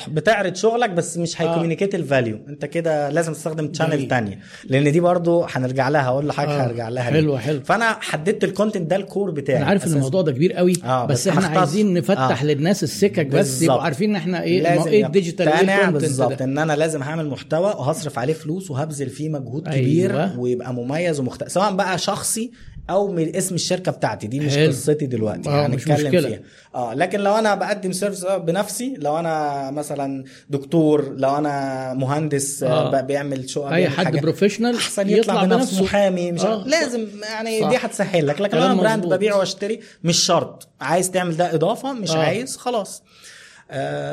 بتعرض 0.07 0.55
شغلك 0.55 0.89
بس 0.89 1.17
مش 1.17 1.41
آه. 1.41 1.43
هي 1.51 1.58
communicate 1.58 1.95
ال 1.95 2.03
value 2.03 2.39
انت 2.49 2.65
كده 2.65 3.09
لازم 3.09 3.33
تستخدم 3.33 3.67
channel. 3.67 4.07
تانية 4.07 4.39
لأن 4.65 4.91
دي 4.91 4.99
برضو 4.99 5.45
هنرجع 5.49 5.89
لها 5.89 6.01
هقول 6.01 6.27
لحضرتك 6.27 6.51
آه. 6.53 6.65
هرجع 6.67 6.89
لها 6.89 7.03
حلو، 7.03 7.31
ليه. 7.31 7.37
حلو. 7.39 7.61
فأنا 7.63 7.97
حددت 8.01 8.43
ال 8.43 8.49
content 8.49 8.89
ده 8.89 8.95
ال 8.95 9.03
core 9.03 9.31
بتاعي 9.31 9.57
أنا 9.57 9.65
عارف 9.65 9.87
إن. 9.87 9.93
الموضوع 9.93 10.21
ده 10.21 10.31
كبير 10.31 10.53
قوي 10.53 10.73
آه، 10.83 11.05
بس, 11.05 11.27
بس 11.27 11.37
إحنا 11.37 11.59
عايزين 11.59 11.93
نفتح 11.93 12.41
آه. 12.41 12.45
للناس 12.45 12.83
السكك 12.83 13.25
بس. 13.25 13.61
يبقوا 13.61 13.81
عارفين 13.81 14.09
إن 14.09 14.15
إحنا 14.15 14.43
إيه 14.43 14.61
لازم 14.61 14.87
إيه 14.87 15.05
ال 15.05 15.11
digital 15.11 15.47
إيه 15.47 15.61
ال 15.61 15.66
content 15.66 16.01
بالظبط 16.01 16.41
إن 16.41 16.57
أنا 16.57 16.73
لازم 16.73 17.03
هعمل 17.03 17.29
محتوى 17.29 17.65
وهصرف 17.65 18.19
عليه 18.19 18.33
فلوس 18.33 18.71
وهبذل 18.71 19.09
فيه 19.09 19.29
مجهود 19.29 19.67
أيوة. 19.67 19.81
كبير 19.81 20.29
ويبقى 20.37 20.73
مميز 20.73 21.19
ومختلف 21.19 21.51
سواء 21.51 21.75
بقى 21.75 21.97
شخصي 21.97 22.51
أو 22.89 23.11
من 23.11 23.35
اسم 23.35 23.55
الشركة 23.55 23.91
بتاعتي 23.91 24.27
دي 24.27 24.39
مش 24.39 24.55
حلو. 24.55 24.67
قصتي 24.71 25.05
دلوقتي 25.05 25.49
آه، 25.49 25.65
هنتكلم 25.65 25.95
مشكلة. 25.95 26.21
فيها 26.29 26.39
آه 26.75 26.93
لكن 26.93 27.19
لو 27.19 27.35
أنا 27.35 27.55
بقدم 27.55 27.91
service 27.91 28.25
بنفسي 28.25 28.95
لو 28.97 29.19
أنا 29.19 29.71
مثلا 29.71 30.23
دكتور 30.49 31.13
لو 31.17 31.37
أنا 31.37 31.93
مهندس 31.93 32.63
آه. 32.63 32.97
آه. 32.97 33.01
بيعمل 33.01 33.49
شغل 33.49 33.73
أي 33.73 33.89
حد 33.89 34.05
حاجات- 34.05 34.21
professional 34.21 34.75
أحسن 34.75 35.09
يطلع, 35.09 35.43
بنفسه 35.43 35.83
محامي 35.83 36.31
مش 36.31 36.41
آه. 36.41 36.63
لازم 36.67 37.07
يعني 37.23 37.61
صح. 37.61 37.69
دي 37.69 37.75
هتسهل 37.77 38.27
لك 38.27 38.41
لكن 38.41 38.57
لو 38.57 38.63
أنا 38.65 38.73
brand. 38.73 39.05
ببيع 39.05 39.35
واشتري 39.35 39.79
مش 40.03 40.17
شرط 40.25 40.67
عايز 40.81 41.11
تعمل 41.11 41.37
ده 41.37 41.53
إضافة 41.55 41.93
مش 41.93 42.11
آه. 42.11 42.17
عايز 42.17 42.57
خلاص 42.57 43.03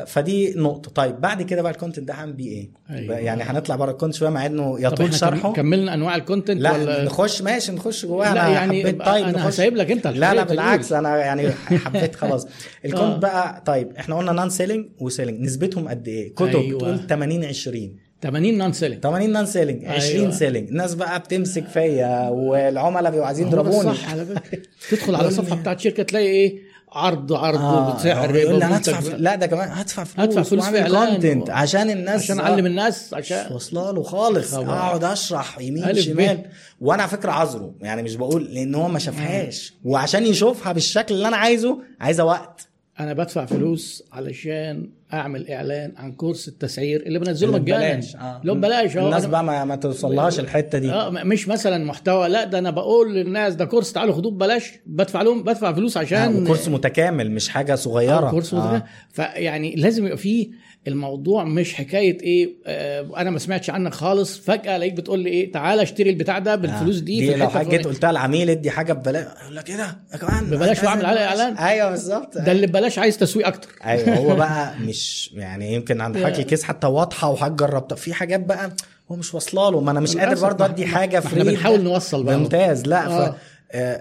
فدي 0.06 0.54
نقطة. 0.56 0.90
طيب 0.90 1.20
بعد 1.20 1.42
كده 1.42 1.62
بقى 1.62 1.72
ال 1.72 1.77
content 1.77 2.08
ده 2.08 2.14
هعمل 2.14 2.32
بيه 2.32 2.48
إيه؟ 2.50 2.70
أيوة. 2.90 3.16
يعني 3.18 3.42
هنطلع 3.42 3.76
بره 3.76 3.90
ال 3.90 3.94
content 3.94 4.18
شوية 4.18 4.30
مع 4.30 4.46
إنه 4.46 4.76
يطول 4.80 5.14
شرحه 5.14 5.48
كم- 5.48 5.54
كملنا 5.54 5.94
أنواع 5.94 6.16
ال 6.16 6.22
content 6.22 6.60
لا 6.60 6.72
ولا؟ 6.72 7.04
نخش 7.04 7.42
ماشي 7.42 7.72
نخش 7.72 8.06
جواها. 8.06 8.34
لا 8.34 8.40
أنا 8.46 8.48
يعني 8.54 8.80
حبيت 8.82 9.02
طيب 9.02 9.26
نخش. 9.26 9.40
هسيب 9.46 9.76
لك 9.76 9.90
أنت 9.90 10.06
لا 10.06 10.34
لا 10.34 10.42
بالعكس 10.44 10.92
أنا 10.92 11.16
يعني 11.16 11.50
حبيت 11.84 12.14
خلاص. 12.16 12.44
آه. 12.46 12.48
ال 12.84 12.89
content 12.89 13.22
بقى 13.22 13.62
طيب 13.66 13.92
إحنا 13.98 14.16
قلنا 14.18 14.32
non 14.32 14.50
selling 14.50 14.86
و 15.00 15.05
selling 15.05 15.40
نسبتهم 15.40 15.88
قد 15.88 16.08
إيه؟ 16.08 16.34
كتب 16.34 16.46
أيوة. 16.56 16.76
بتقول 16.78 17.06
80 17.08 17.44
20 17.44 17.96
80 18.22 18.58
non 18.58 18.72
selling 18.72 19.02
80 19.02 19.32
non 19.32 19.46
selling 19.46 19.84
20 19.84 20.20
أيوة. 20.20 20.30
selling 20.30 20.68
الناس 20.68 20.94
بقى 20.94 21.18
بتمسك 21.20 21.66
فيا 21.68 22.28
والعملاء 22.28 23.10
بيبقوا 23.10 23.26
عايزين 23.26 23.46
يضربوني. 23.46 23.90
الصح 23.90 24.10
على 24.10 24.24
فكرة. 24.26 24.62
تدخل 24.90 25.14
على 25.14 25.22
يقول 25.24 25.34
صفحة 25.44 25.54
لي- 25.54 25.60
بتاعت 25.60 25.80
شركة 25.80 26.02
تلاقي 26.02 26.26
إيه؟ 26.26 26.73
عرض 26.94 27.32
عرض 27.32 27.60
آه 27.60 27.96
بسعر 27.96 28.32
منتج- 28.32 28.62
هدفع 28.72 29.00
ف- 29.00 29.14
لا 29.18 29.34
ده 29.34 29.46
كمان 29.46 29.68
هدفع 29.72 30.04
فلوس 30.04 30.26
هدفع 30.28 30.42
فلوس 30.42 30.64
في 30.64 30.90
content 30.90 31.48
و- 31.48 31.52
عشان 31.52 31.90
الناس 31.90 32.22
عشان 32.22 32.40
أعلم 32.40 32.66
الناس 32.66 33.14
عشان 33.14 33.52
واصله 33.52 33.90
له 33.92 34.02
خالص. 34.02 34.54
أقعد 34.54 35.04
أشرح 35.04 35.58
يمين. 35.60 35.94
شمال. 35.94 36.38
وأنا 36.80 37.02
على 37.02 37.10
فكرة 37.10 37.30
عذره 37.32 37.74
يعني 37.80 38.02
مش 38.02 38.16
بقول 38.16 38.44
لأن 38.44 38.74
هو 38.74 38.88
ما 38.88 38.98
شافهاش. 38.98 39.74
وعشان 39.84 40.26
يشوفها 40.26 40.72
بالشكل 40.72 41.14
اللي 41.14 41.28
أنا 41.28 41.36
عايزه 41.36 41.78
عايزة 42.00 42.24
وقت. 42.24 42.68
أنا 43.00 43.12
بدفع 43.12 43.44
فلوس 43.46 44.02
علشان 44.12 44.90
أعمل 45.20 45.50
إعلان 45.50 45.92
عن 45.96 46.12
كورس 46.12 46.48
التسعير 46.48 47.02
اللي 47.06 47.18
بنزله 47.18 47.52
مجانا 47.52 48.00
آه. 48.20 48.40
لو 48.44 48.54
ببلاش 48.54 48.96
أهو. 48.96 49.06
الناس 49.06 49.26
بقى 49.26 49.44
ما, 49.44 49.64
ما 49.64 49.76
توصلهاش 49.76 50.40
الحتة 50.40 50.78
دي 50.78 50.88
م- 50.88 51.26
مش 51.28 51.48
مثلا 51.48 51.84
محتوى 51.84 52.28
لا 52.28 52.44
ده 52.44 52.58
أنا 52.58 52.70
بقول 52.70 53.14
للناس 53.14 53.54
ده 53.54 53.64
كورس 53.64 53.92
تعالوا 53.92 54.14
خدوه 54.14 54.32
ببلاش 54.32 54.72
بدفع 54.86 55.22
لهم 55.22 55.42
بدفع 55.42 55.72
فلوس 55.72 55.96
آه 55.96 56.00
عشان 56.00 56.42
وكورس 56.42 56.68
متكامل 56.68 57.30
مش 57.30 57.48
حاجة 57.48 57.74
صغيرة 57.74 58.28
آه 58.28 58.30
كورس 58.30 58.54
آه. 58.54 58.76
آه. 58.76 58.84
فيعني 59.12 59.74
لازم 59.76 60.04
يبقى 60.04 60.18
فيه 60.18 60.50
الموضوع 60.88 61.44
مش 61.44 61.74
حكاية 61.74 62.20
إيه 62.20 62.50
آه 62.66 63.06
أنا 63.16 63.30
ما 63.30 63.38
سمعتش 63.38 63.70
عنك 63.70 63.94
خالص. 63.94 64.38
فجأة 64.38 64.76
الاقيك 64.76 64.92
بتقول 64.94 65.20
لي 65.20 65.30
إيه 65.30 65.52
تعالى 65.52 65.82
اشتري 65.82 66.10
البتاع 66.10 66.38
ده 66.38 66.56
بالفلوس 66.56 66.96
دي, 66.98 67.20
دي 67.20 67.32
في 67.32 67.38
لو 67.38 67.48
حاجة 67.48 67.68
جيت. 67.68 67.86
قلتها 67.86 68.12
للعميل 68.12 68.50
ادي 68.50 68.70
حاجة 68.70 68.92
ببلاش. 68.92 69.26
يقول 69.42 69.56
لك 69.56 69.70
إيه 69.70 69.76
ده؟ 69.76 69.96
يا 70.12 70.18
كمان 70.18 70.44
ببلاش 70.46 70.84
عليها 70.84 70.94
ببلاش؟ 70.96 71.18
إعلان؟ 71.18 71.56
أيوه 71.56 71.90
بالظبط. 71.90 72.38
ده 72.38 72.52
اللي 72.52 72.66
ببلاش 72.66 72.98
عايز 72.98 73.18
تسويق 73.18 73.46
أكتر. 73.46 73.68
أيوه 73.84 74.16
هو 74.16 74.36
بقى 74.44 74.74
مش 74.78 75.30
يعني 75.34 75.74
يمكن 75.74 76.00
عند 76.00 76.16
حضرتك 76.16 76.38
ال 76.38 76.43
case 76.43 76.62
حتى 76.62 76.86
واضحة 76.86 77.30
وحاجة 77.30 77.52
جربتها 77.52 77.96
في 77.96 78.14
حاجات 78.14 78.40
بقى 78.40 78.70
هو 79.12 79.16
مش 79.16 79.34
واصلة 79.34 79.70
له. 79.70 79.80
ما 79.80 79.90
أنا 79.90 80.00
مش 80.00 80.16
قادر 80.16 80.40
برضه 80.42 80.64
أدي 80.64 80.86
حاجة 80.86 81.20
ما 81.20 81.26
إحنا 81.26 81.44
free. 81.44 81.50
بنحاول 81.50 81.82
نوصل 81.82 82.24
بقى. 82.24 82.38
ممتاز. 82.38 82.86
لا 82.86 83.06
آه. 83.06 83.08
ف 83.08 83.12
آه، 83.12 83.34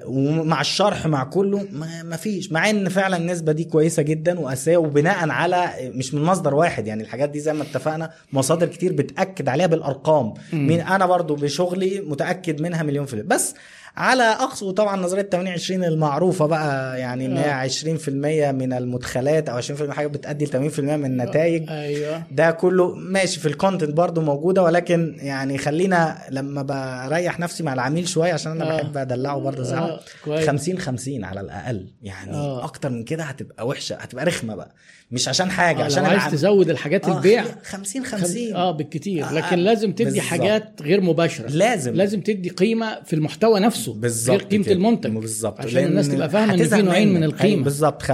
ومع 0.05 0.61
الشرح 0.61 1.07
مع 1.07 1.23
كله 1.23 1.67
ما 2.03 2.15
فيش 2.17 2.51
مع 2.51 2.69
إن 2.69 2.89
فعلا 2.89 3.17
النسبة 3.17 3.51
دي 3.51 3.63
كويسة 3.63 4.03
جدا 4.03 4.39
واساسيه 4.39 4.77
وبناء 4.77 5.29
على 5.29 5.69
مش 5.81 6.13
من 6.13 6.23
مصدر 6.23 6.55
واحد 6.55 6.87
يعني 6.87 7.03
الحاجات 7.03 7.29
دي 7.29 7.39
زي 7.39 7.53
ما 7.53 7.63
اتفقنا 7.63 8.11
مصادر 8.33 8.67
كتير 8.67 8.93
بتأكد 8.93 9.49
عليها 9.49 9.67
بالأرقام. 9.67 10.33
مين 10.53 10.81
أنا 10.81 11.05
برضو 11.05 11.35
بشغلي 11.35 12.01
متأكد 12.01 12.61
منها 12.61 12.83
مليون 12.83 13.05
في 13.05 13.13
المية. 13.13 13.25
بس 13.27 13.55
على 13.97 14.23
اقصى 14.23 14.65
وطبعا 14.65 15.01
نظرية 15.01 15.21
80 15.21 15.53
20 15.53 15.83
المعروفة 15.83 16.45
بقى 16.45 16.99
يعني 16.99 17.25
إن 17.25 17.37
هي 17.37 17.69
20% 17.69 18.09
من 18.53 18.73
المدخلات 18.73 19.49
أو 19.49 19.61
20% 19.61 19.71
من 19.81 19.93
حاجة 19.93 20.07
بتأدي 20.07 20.45
ل 20.45 20.71
80% 20.71 20.79
من 20.79 21.05
النتائج 21.05 21.69
أيوه 21.69 22.23
ده 22.31 22.51
كله 22.51 22.95
ماشي 22.95 23.39
في 23.39 23.45
الكونتنت 23.47 23.89
برضو 23.97 24.21
موجودة 24.21 24.63
ولكن 24.63 25.15
يعني 25.19 25.57
خلينا 25.57 26.17
لما 26.29 26.61
بريح 27.09 27.39
نفسي 27.39 27.63
مع 27.63 27.73
العميل 27.73 28.07
شوية 28.07 28.33
عشان 28.33 28.51
أنا 28.51 28.73
آه. 28.73 28.77
بحب 28.81 28.97
أدلعه 28.97 29.39
برضه 29.39 29.73
آه، 29.77 29.99
كويس. 30.25 30.47
50 30.47 30.79
50 30.79 31.23
على 31.23 31.41
الأقل 31.41 31.87
يعني 32.01 32.33
آه. 32.33 32.61
آه. 32.61 32.63
أكتر 32.65 32.89
من 32.89 33.03
كده 33.03 33.23
هتبقى 33.23 33.67
وحشة 33.67 33.95
هتبقى 33.95 34.25
رخمة 34.25 34.55
بقى 34.55 34.71
مش 35.11 35.27
عشان 35.27 35.51
حاجة 35.51 35.81
آه 35.81 35.85
عشان 35.85 36.05
عايز 36.05 36.31
تزود 36.31 36.69
الحاجات 36.69 37.05
آه، 37.05 37.17
البيع 37.17 37.45
50 37.63 38.05
خم- 38.05 38.17
50 38.17 38.55
آه 38.55 38.71
بالكتير 38.71 39.25
آه، 39.25 39.33
لكن 39.33 39.45
آه، 39.47 39.55
لازم 39.55 39.91
تدي 39.91 40.03
بالظبط. 40.03 40.23
حاجات 40.23 40.81
غير 40.81 41.01
مباشرة 41.01 41.47
لازم. 41.49 41.93
لازم 41.93 42.21
تدي 42.21 42.49
قيمة 42.49 43.01
في 43.05 43.13
المحتوى 43.13 43.59
نفسه 43.59 43.82
نفسه. 43.89 43.93
بالظبط 44.01 44.37
غير 44.39 44.47
قيمة 44.49 44.63
كده. 44.63 44.73
المنتج. 44.73 45.11
بالظبط 45.11 45.59
عشان 45.61 45.83
الناس 45.85 46.09
تبقى 46.09 46.29
فاهمة 46.29 46.53
إن 46.53 46.67
في 46.67 46.81
نوعين 46.81 47.13
من. 47.13 47.23
القيمة. 47.23 47.63
بالظبط 47.63 48.01
50% 48.03 48.05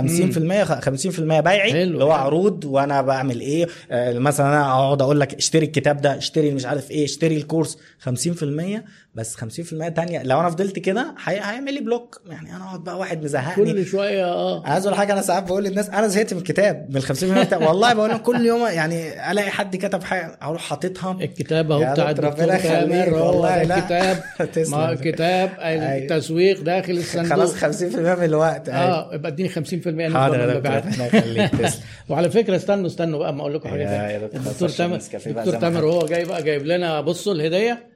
50% 0.66 1.40
بيعي. 1.40 1.84
اللي 1.84 2.04
هو 2.04 2.12
عروض 2.12 2.66
وأنا 2.66 3.02
بعمل 3.02 3.40
إيه؟ 3.40 3.68
آه، 3.92 4.20
مثلا 4.20 4.48
أنا 4.48 4.62
أقعد 4.72 5.02
أقول 5.02 5.20
لك 5.20 5.34
اشتري 5.34 5.66
الكتاب 5.66 6.02
ده 6.02 6.18
اشتري 6.18 6.52
مش 6.52 6.66
عارف 6.66 6.92
إيه 6.92 7.06
اشتري 7.06 7.38
الكورس. 7.38 7.78
50% 8.00 8.84
بس 9.20 9.36
50% 9.36 9.88
تانية 9.96 10.24
لو 10.24 10.40
أنا 10.40 10.50
فضلت 10.50 10.80
كده 10.80 11.16
هي- 11.24 11.36
هيعمل 11.36 11.74
لي 11.74 11.80
بلوك. 11.80 12.22
يعني 12.30 12.56
أنا 12.56 12.64
اقعد 12.66 12.84
بقى 12.84 12.98
واحد 13.00 13.24
مزهقني. 13.24 13.74
كل 13.74 13.86
شوية 13.86 14.26
آه. 14.26 14.64
عايز 14.68 14.86
أقول 14.88 14.98
حاجة 14.98 15.14
أنا 15.14 15.22
ساعات 15.22 15.44
بقول 15.44 15.64
للناس 15.64 15.90
أنا 15.90 16.08
زهقت 16.08 16.34
من 16.34 16.40
الكتاب 16.40 16.86
من 16.90 16.96
ال 16.98 17.04
50% 17.04 17.44
بتاع 17.44 17.58
والله 17.58 17.94
بقول 17.94 18.10
لهم 18.10 18.18
كل 18.18 18.46
يوم 18.46 18.68
يعني 18.68 19.32
ألاقي 19.32 19.50
حد 19.50 19.76
كتب 19.76 20.04
حاجة 20.04 20.38
أروح 20.44 20.62
حاططها. 20.62 21.18
الكتاب 21.22 21.72
أهو 21.72 21.80
بتاع 21.94 22.12
ربنا 22.12 22.56
يخليك، 22.56 23.10
هو 23.10 23.28
والله 23.28 23.64
لا. 23.64 23.78
الكتاب. 23.78 24.24
ما 24.72 24.96
كتاب 24.96 25.50
أيوة. 25.60 25.98
التسويق 25.98 26.62
داخل 26.62 26.94
الصندوق. 26.94 27.30
خلاص 27.30 27.56
50% 27.56 28.16
من 28.16 28.24
الوقت. 28.24 28.70
آه 28.70 29.14
يبقى 29.14 29.32
اديني 29.32 29.50
50% 29.50 29.58
نسبة 29.88 30.14
حاضر 30.20 30.56
ربنا 30.56 30.78
يخليك. 31.06 31.52
تسلم. 31.62 31.82
وعلى 32.10 32.30
فكرة 32.30 32.56
استنوا 32.56 32.88
استنوا 32.88 33.20
بقى 33.20 33.34
ما 33.34 33.42
أقول 33.42 33.54
لكم 33.54 33.70
حاجة 33.70 34.16
الدكتور 34.26 34.70
تامر 34.70 35.00
الدكتور 35.26 35.56
تامر. 35.56 35.86
وهو 35.86 36.06
جاي 36.06 36.26
بقى 36.26 36.44
جايب 36.44 36.66
لنا 36.66 37.02
بصوا 37.02 37.34
الهدية. 37.34 37.90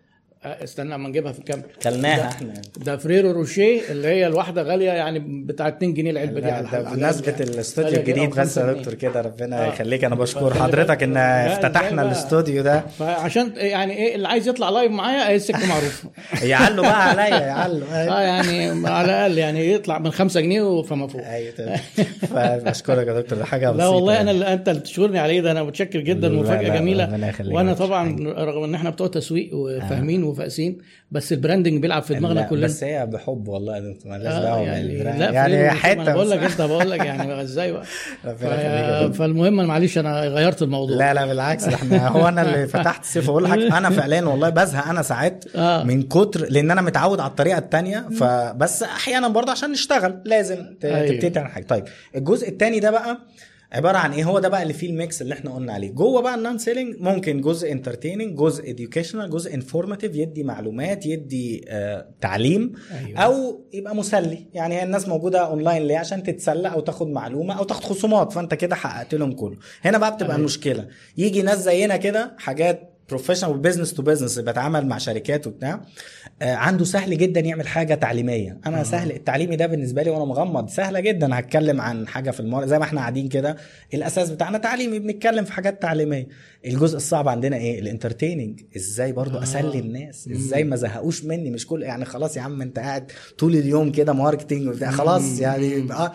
استنى 0.45 0.95
اما 0.95 1.10
نجيبها 1.10 1.32
في 1.32 1.40
الكاميرا 1.40 1.68
كلناها 1.84 2.28
إحنا 2.30 2.53
ده 2.78 2.98
فريرو 2.98 3.32
روشيه 3.32 3.82
اللي 3.91 4.07
هي 4.07 4.28
الواحدة 4.28 4.61
غالية 4.61 4.91
يعني 4.91 5.20
بتاع 5.20 5.68
2 5.68 5.94
جنيه 5.94 6.11
العلبة 6.11 6.40
دي 6.40 6.48
لا، 6.48 6.53
على. 6.53 6.84
بمناسبة 6.91 7.36
الاستوديو 7.40 7.91
كده 7.91 7.99
الجديد 8.02 8.30
بس 8.30 8.57
يا. 8.57 8.74
دكتور 8.74 8.94
كده 8.94 9.22
ربنا 9.22 9.65
آه. 9.65 9.68
يخليك 9.68 10.03
أنا 10.03 10.15
بشكر 10.15 10.53
حضرتك 10.53 11.03
إن. 11.03 11.14
لا، 11.14 11.53
افتتحنا؟ 11.53 12.02
الاستوديو 12.02 12.64
ده 12.64 12.80
فعشان 12.99 13.52
يعني 13.56 13.94
إيه 13.98 14.15
اللي 14.15 14.28
عايز 14.28 14.48
يطلع 14.48 14.70
live 14.69 14.91
معايا 14.91 15.28
اهي 15.30 15.36
السكة 15.36 15.68
معروفة 15.68 16.10
يعلوا 16.48 16.84
بقى 16.86 17.10
عليا 17.10 17.40
يعلوا 17.40 17.88
آه 17.94 18.22
يعني 18.22 18.88
على 18.88 19.06
الأقل 19.06 19.38
يعني 19.38 19.74
يطلع 19.74 19.99
من 19.99 20.11
5 20.11 20.41
جنيه 20.41 20.82
فما 20.82 21.07
فوق 21.07 21.22
أيوه 21.28 21.52
تمام. 21.52 21.80
فبشكرك 22.22 23.07
يا 23.07 23.14
دكتور 23.22 23.38
ده 23.40 23.45
حاجة 23.45 23.65
لا 23.65 23.72
بسيطة 23.72 23.90
والله 23.90 24.14
يعني. 24.14 24.24
أنا 24.24 24.32
اللي 24.32 24.53
أنت 24.53 24.70
اللي 24.70 24.82
تشكرني 24.82 25.20
عليه 25.20 25.41
ده 25.41 25.52
أنا 25.52 25.64
متشكر 25.64 25.99
جدا 25.99 26.30
لا، 26.30 26.36
مفاجاه 26.41 26.70
لا، 26.70 26.76
جميلة. 26.80 27.34
وأنا 27.45 27.74
طبعا 27.74 28.15
رغم 28.38 28.64
إن 28.64 28.76
إحنا 28.76 28.90
بتوع 28.90 29.07
تسويق 29.07 29.49
وفاهمين 29.53 30.24
وفاهمين 30.41 30.77
بس 31.11 31.34
البراندنج 31.34 31.81
بيلعب 31.81 32.03
في 32.03 32.14
دماغنا 32.15 32.39
لا، 32.39 32.45
كلنا 32.45 32.65
بس 32.65 32.84
هي 32.84 33.05
بحب 33.05 33.47
والله 33.47 33.80
دكتور 33.80 34.11
مالهاش 34.11 34.34
آه، 34.34 34.41
دعوة 34.43 34.61
يعني. 34.61 35.03
لا 35.03 35.30
يعني 35.31 35.69
حتة 35.72 36.14
بقول 36.14 36.30
لك. 36.30 36.39
أنت 36.39 36.61
بقول 36.61 36.91
لك 36.91 36.99
يعني 36.99 37.41
إزاي 37.41 37.72
بقى. 37.72 37.85
فالمهم 39.14 39.53
معلش 39.68 39.97
أنا 39.97 40.22
غيرت 40.22 40.61
الموضوع 40.61 40.97
لا 40.97 41.14
لا 41.14 41.26
بالعكس 41.26 41.64
إحنا 41.68 42.07
هو 42.07 42.27
أنا 42.27 42.41
اللي 42.41 42.68
فتحت 42.68 43.03
السيف 43.03 43.30
أقول 43.30 43.43
لك 43.43 43.51
أنا 43.51 43.89
فعليا 43.89 44.22
والله 44.22 44.49
بزهق 44.49 44.88
أنا 44.88 45.01
ساعات 45.01 45.45
آه. 45.55 45.84
من 45.84 46.03
كتر 46.03 46.45
لأن 46.49 46.72
أنا 46.72 46.81
متعود 46.81 47.19
على 47.19 47.30
الطريقة 47.30 47.57
التانية 47.57 48.05
فبس 48.19 48.84
أحيانا 48.84 49.27
برضه 49.27 49.51
عشان 49.51 49.72
نشتغل 49.72 50.22
لازم 50.26 50.57
أيوة. 50.84 51.07
تبتدي 51.07 51.30
تعمل 51.30 51.47
حاجة 51.49 51.64
طيب 51.65 51.84
الجزء 52.15 52.49
التاني 52.49 52.80
ده 52.80 52.91
بقى 52.91 53.18
عبارة 53.73 53.97
عن 53.97 54.11
إيه؟ 54.13 54.23
هو 54.23 54.39
ده 54.39 54.49
بقى 54.49 54.63
اللي 54.63 54.73
فيه 54.73 54.89
ال 54.89 54.97
mix 54.97 55.22
اللي 55.21 55.33
إحنا 55.33 55.55
قلنا 55.55 55.73
عليه. 55.73 55.91
جوه 55.91 56.21
بقى 56.21 56.35
ال 56.35 56.41
non 56.41 56.57
selling 56.57 56.95
ممكن 56.99 57.41
جزء 57.41 57.71
entertaining 57.72 58.38
جزء 58.37 58.69
educational 58.69 59.30
جزء 59.29 59.53
informative 59.53 60.15
يدي 60.15 60.43
معلومات 60.43 61.05
يدي 61.05 61.65
آه 61.67 62.09
تعليم 62.21 62.73
أيوة. 63.05 63.19
أو 63.19 63.61
يبقى 63.73 63.95
مسلي. 63.95 64.47
يعني 64.53 64.75
هي 64.75 64.83
الناس 64.83 65.07
موجودة 65.07 65.39
اونلاين 65.39 65.83
ليه؟ 65.87 65.97
عشان 65.97 66.23
تتسلى 66.23 66.67
أو 66.67 66.79
تاخد 66.79 67.07
معلومة 67.07 67.57
أو 67.57 67.63
تاخد 67.63 67.83
خصومات. 67.83 68.31
فأنت 68.33 68.53
كده 68.53 68.75
حققت 68.75 69.15
لهم 69.15 69.31
كله. 69.31 69.57
هنا 69.81 69.97
بقى 69.97 70.11
بتبقى 70.15 70.29
أيوة. 70.31 70.39
المشكلة 70.39 70.87
يجي 71.17 71.41
ناس 71.41 71.59
زينا 71.63 71.97
كده 71.97 72.35
حاجات 72.37 72.93
professional 73.10 73.51
و 73.51 73.56
business 73.56 73.93
to 73.93 74.01
business 74.01 74.39
بيتعامل 74.39 74.85
مع 74.88 74.97
شركات 74.97 75.47
وبتاع 75.47 75.81
آه، 76.41 76.53
عنده 76.55 76.85
سهل 76.85 77.17
جدا 77.17 77.39
يعمل 77.39 77.67
حاجة 77.67 77.95
تعليمية. 77.95 78.57
أنا 78.65 78.80
آه. 78.80 78.84
سهل 78.84 79.11
التعليمي 79.11 79.55
ده 79.55 79.65
بالنسبة 79.67 80.03
لي 80.03 80.09
وأنا 80.09 80.25
مغمض 80.25 80.69
سهلة 80.69 80.99
جدا. 80.99 81.39
هتكلم 81.39 81.81
عن 81.81 82.07
حاجة 82.07 82.31
في 82.31 82.39
الـ 82.39 82.46
mar 82.46 82.65
زي 82.65 82.80
ما 82.80 82.84
إحنا 82.85 82.99
قاعدين 83.01 83.27
كده 83.30 83.55
الأساس 83.93 84.30
بتاعنا 84.30 84.57
تعليمي 84.57 84.99
بنتكلم 84.99 85.45
في 85.45 85.51
حاجات 85.53 85.81
تعليمية. 85.81 86.27
الجزء 86.65 86.97
الصعب 86.97 87.27
عندنا 87.27 87.57
إيه؟ 87.57 87.80
ال 87.80 87.85
entertaining. 87.85 88.61
إزاي 88.75 89.11
برضو 89.11 89.38
آه. 89.38 89.43
أسلي 89.43 89.80
الناس؟ 89.80 90.27
إزاي 90.27 90.63
ما 90.63 90.75
زهقوش 90.75 91.23
مني؟ 91.25 91.49
مش 91.51 91.67
كل 91.67 91.84
يعني 91.84 92.05
خلاص 92.05 92.38
يا 92.38 92.41
عم 92.41 92.61
أنت 92.61 92.80
قاعد 92.80 93.11
طول 93.38 93.55
اليوم 93.55 93.91
كده 93.91 94.13
marketing 94.14 94.68
وبتاع 94.67 94.91
خلاص 94.91 95.39
يعني 95.39 95.81
بقى 95.81 96.13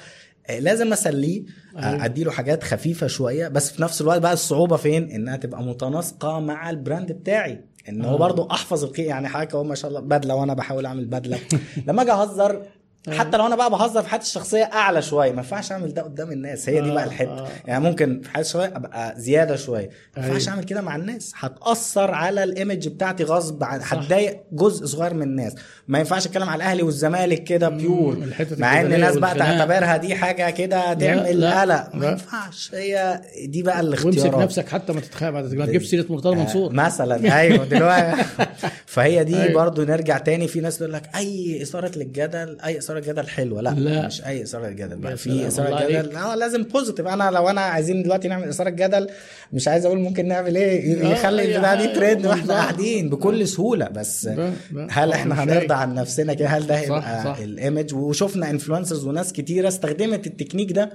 لازم 0.50 0.92
أسليه 0.92 1.42
أيوة. 1.76 2.04
أديله 2.04 2.30
حاجات 2.30 2.64
خفيفة 2.64 3.06
شوية 3.06 3.48
بس 3.48 3.70
في 3.70 3.82
نفس 3.82 4.00
الوقت 4.00 4.20
بقى 4.20 4.32
الصعوبة 4.32 4.76
فين 4.76 5.10
إنها 5.10 5.36
تبقى 5.36 5.62
متناسقة 5.62 6.40
مع 6.40 6.70
ال 6.70 6.77
brand 6.77 7.12
بتاعي 7.12 7.64
إن 7.88 8.04
هو 8.04 8.14
آه. 8.14 8.18
برضو 8.18 8.48
أحفظ 8.50 8.84
القيم 8.84 9.06
يعني 9.06 9.28
حاجة 9.28 9.56
هو 9.56 9.64
ما 9.64 9.74
شاء 9.74 9.90
الله 9.90 10.00
بدلة 10.00 10.34
وأنا 10.34 10.54
بحاول 10.54 10.86
أعمل 10.86 11.04
بدلة 11.04 11.38
لما 11.86 12.02
أجي 12.02 12.12
أهزر 12.12 12.62
حتى 13.08 13.36
لو 13.36 13.46
أنا 13.46 13.56
بقى 13.56 13.70
بهزر 13.70 14.02
في 14.02 14.08
حياتي 14.08 14.24
الشخصية 14.24 14.64
أعلى 14.64 15.02
شوية 15.02 15.30
ما 15.30 15.36
ينفعش 15.36 15.72
أعمل 15.72 15.94
ده 15.94 16.02
قدام 16.02 16.32
الناس 16.32 16.68
هي 16.68 16.80
دي 16.80 16.90
آه، 16.90 16.94
بقى 16.94 17.04
الحتة 17.04 17.30
آه. 17.30 17.48
يعني 17.66 17.84
ممكن 17.84 18.20
في 18.22 18.30
حياتي 18.30 18.48
شوية 18.48 18.76
أبقى 18.76 19.14
زيادة 19.16 19.56
شوية 19.56 19.90
ما 20.16 20.26
ينفعش 20.26 20.40
أيوة. 20.42 20.50
أعمل 20.50 20.64
كده 20.64 20.80
مع 20.80 20.96
الناس 20.96 21.32
هتأثر 21.36 22.10
على 22.10 22.44
الإيمج 22.44 22.88
بتاعتي 22.88 23.24
غصب 23.24 23.64
عن. 23.64 23.80
هتضايق 23.82 24.42
جزء 24.52 24.86
صغير 24.86 25.14
من 25.14 25.22
الناس 25.22 25.54
ما 25.88 25.98
ينفعش 25.98 26.26
أتكلم 26.26 26.48
على 26.48 26.56
الأهلي 26.64 26.82
والزمالك 26.82 27.44
كده 27.44 27.68
بيور 27.68 28.18
مع 28.58 28.80
إن 28.80 28.92
الناس 28.92 29.16
بقى. 29.16 29.34
تعتبرها 29.34 29.96
دي 29.96 30.14
حاجة 30.14 30.50
كده 30.50 30.94
تعمل 30.94 31.44
قلق 31.46 31.94
ما. 31.94 32.10
ينفعش 32.10 32.70
هي 32.74 33.20
دي 33.44 33.62
بقى 33.62 33.84
وامسك 33.84 34.06
الاختيارات 34.06 34.42
نفسك 34.42 34.68
حتى 34.68 34.92
ما 34.92 35.00
تتخيل 35.00 35.30
ما 35.30 35.66
تجيبش 35.66 35.86
سيرة 35.86 36.06
مرتضى 36.10 36.36
منصور 36.36 36.70
آه، 36.70 36.74
مثلا 36.74 37.40
أيوه 37.40 37.64
دلوقتي 37.64 38.24
فهي 38.86 39.24
دي 39.24 39.42
أيوة. 39.42 39.54
برضو 39.54 39.82
نرجع 39.82 40.18
تاني 40.18 40.48
في 40.48 40.60
ناس 40.60 40.78
تقول 40.78 40.92
لك 40.92 41.10
أي 41.16 41.62
إثارة 41.62 41.98
للجدل 41.98 42.58
أي 42.64 42.78
إثارة 42.88 43.00
جدل 43.00 43.28
حلوة 43.28 43.60
لا, 43.62 43.70
لا. 43.70 44.06
مش 44.06 44.24
أي 44.24 44.42
إثارة 44.42 44.66
يا 44.66 44.86
بقى 44.94 45.16
في 45.16 45.46
إثارة 45.46 45.88
جدل. 45.88 46.16
آه 46.16 46.34
لازم 46.34 46.62
positive 46.62 47.06
أنا 47.06 47.30
لو 47.30 47.48
أنا 47.48 47.60
عايزين 47.60 48.02
دلوقتي 48.02 48.28
نعمل 48.28 48.48
إثارة 48.48 48.70
جدل 48.70 49.08
مش 49.52 49.68
عايز 49.68 49.86
أقول 49.86 49.98
ممكن 49.98 50.28
نعمل 50.28 50.56
إيه 50.56 51.02
آه، 51.06 51.12
يخلي 51.12 51.54
البتاع 51.56 51.74
دي 51.74 51.86
ترند 51.88 52.26
وإحنا. 52.26 52.54
قاعدين 52.54 53.08
بكل 53.10 53.48
سهولة 53.48 53.88
بس 53.88 54.26
ب- 54.28 54.52
ب- 54.70 54.86
هل 54.90 55.08
طبعاً 55.08 55.14
إحنا 55.14 55.42
هنرضى. 55.44 55.74
عن 55.74 55.94
نفسنا 55.94 56.34
كده 56.34 56.48
هل 56.48 56.66
ده 56.66 56.74
هيبقى. 56.74 57.44
ال 57.44 57.53
image 57.53 57.94
وشفنا 57.94 58.50
influencers 58.50 59.04
وناس 59.04 59.32
كتيرة 59.32 59.68
استخدمت 59.68 60.26
التكنيك 60.26 60.72
ده 60.72 60.82
آه، 60.82 60.92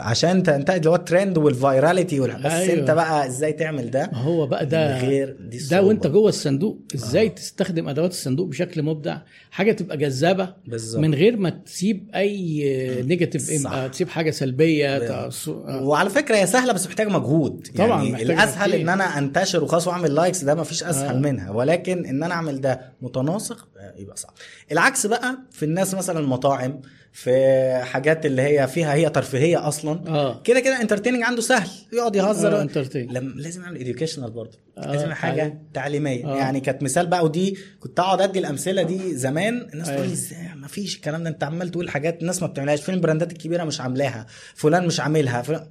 عشان 0.00 0.42
تنتهي 0.42 0.76
اللي 0.76 0.90
هو 0.90 0.94
ال 0.94 1.01
trend 1.01 1.38
وال 1.38 1.54
virality 1.54 2.20
وال- 2.20 2.42
بس 2.42 2.52
أيوة. 2.52 2.80
انت 2.80 2.90
بقى 2.90 3.26
إزاي 3.26 3.52
تعمل 3.52 3.90
ده 3.90 4.10
ما 4.12 4.18
هو 4.18 4.46
بقى 4.46 4.66
ده 4.66 5.00
غير 5.00 5.36
دي 5.40 5.58
ده. 5.70 5.82
وانت 5.82 6.06
جوه 6.06 6.28
الصندوق 6.28 6.78
إزاي 6.94 7.26
آه. 7.26 7.30
تستخدم 7.30 7.88
ادوات 7.88 8.10
الصندوق 8.10 8.46
بشكل 8.48 8.82
مبدع 8.82 9.18
حاجة 9.50 9.72
تبقى 9.72 9.96
جذابة. 9.96 10.54
من 10.94 11.14
غير 11.14 11.36
ما 11.36 11.50
تسيب 11.50 12.10
أي 12.14 13.02
negative 13.02 13.42
صح. 13.62 13.86
تسيب 13.86 14.08
حاجة 14.08 14.30
سلبية 14.30 14.98
تأص- 14.98 15.48
آه. 15.48 15.82
وعلى 15.82 16.10
فكرة 16.10 16.36
هي 16.36 16.46
سهلة 16.46 16.72
بس 16.72 16.86
محتاجة 16.86 17.08
مجهود 17.08 17.66
طبعاً 17.78 18.04
يعني 18.04 18.22
الأسهل 18.22 18.66
تفكير. 18.70 18.80
إن 18.82 18.88
أنا 18.88 19.18
أنتشر 19.18 19.64
وخلاص 19.64 19.88
وأعمل 19.88 20.14
likes 20.14 20.44
ده 20.44 20.54
مفيش 20.54 20.84
أسهل 20.84 21.06
آه. 21.14 21.18
آه. 21.18 21.20
منها 21.20 21.50
ولكن 21.50 22.06
إن 22.06 22.22
أنا 22.22 22.34
أعمل 22.34 22.60
ده 22.60 22.80
متناسق 23.02 23.68
آه، 23.78 23.94
يبقى 23.98 24.16
صعب 24.16 24.32
العكس 24.72 25.06
بقى 25.06 25.38
في 25.50 25.64
الناس 25.64 25.94
مثلا 25.94 26.18
المطاعم 26.20 26.80
في 27.12 27.80
حاجات 27.84 28.26
اللي 28.26 28.42
هي 28.42 28.68
فيها 28.68 28.94
هي 28.94 29.10
ترفيهية 29.10 29.68
أصلا. 29.68 30.08
آه. 30.08 30.42
كده 30.42 30.60
كده 30.60 30.80
entertaining 30.80 31.22
عنده 31.22 31.40
سهل. 31.40 31.68
يقعد 31.92 32.16
يهزر. 32.16 32.60
آه،. 32.60 32.68
لم 32.94 33.34
لازم 33.36 33.62
اعمل 33.62 33.80
educational 33.80 34.30
برضه. 34.30 34.58
آه، 34.78 34.92
لازم 34.92 35.12
حاجة 35.12 35.40
تعليم. 35.42 35.58
تعليمية. 35.74 36.26
آه. 36.26 36.36
يعني 36.36 36.60
كانت 36.60 36.82
مثال 36.82 37.06
بقى 37.06 37.24
ودي 37.24 37.58
كنت 37.80 38.00
أقعد 38.00 38.20
أدي 38.20 38.38
الأمثلة 38.38 38.82
دي 38.82 39.16
زمان. 39.16 39.68
الناس 39.72 39.86
تقول 39.86 40.00
لي 40.00 40.04
أيوة. 40.04 40.12
إزاي؟ 40.12 40.48
ما 40.56 40.68
فيش 40.68 40.96
الكلام 40.96 41.22
ده. 41.22 41.30
أنت 41.30 41.44
عمال 41.44 41.68
تقول 41.68 41.90
حاجات 41.90 42.20
الناس 42.20 42.42
ما 42.42 42.48
بتعملهاش. 42.48 42.82
فين 42.82 42.94
ال 42.94 42.99
brandات 42.99 43.32
الكبيرة؟ 43.32 43.64
مش 43.64 43.80
عاملاها. 43.80 44.26
فلان 44.54 44.86
مش 44.86 45.00
عاملها. 45.00 45.42
فلان 45.42 45.66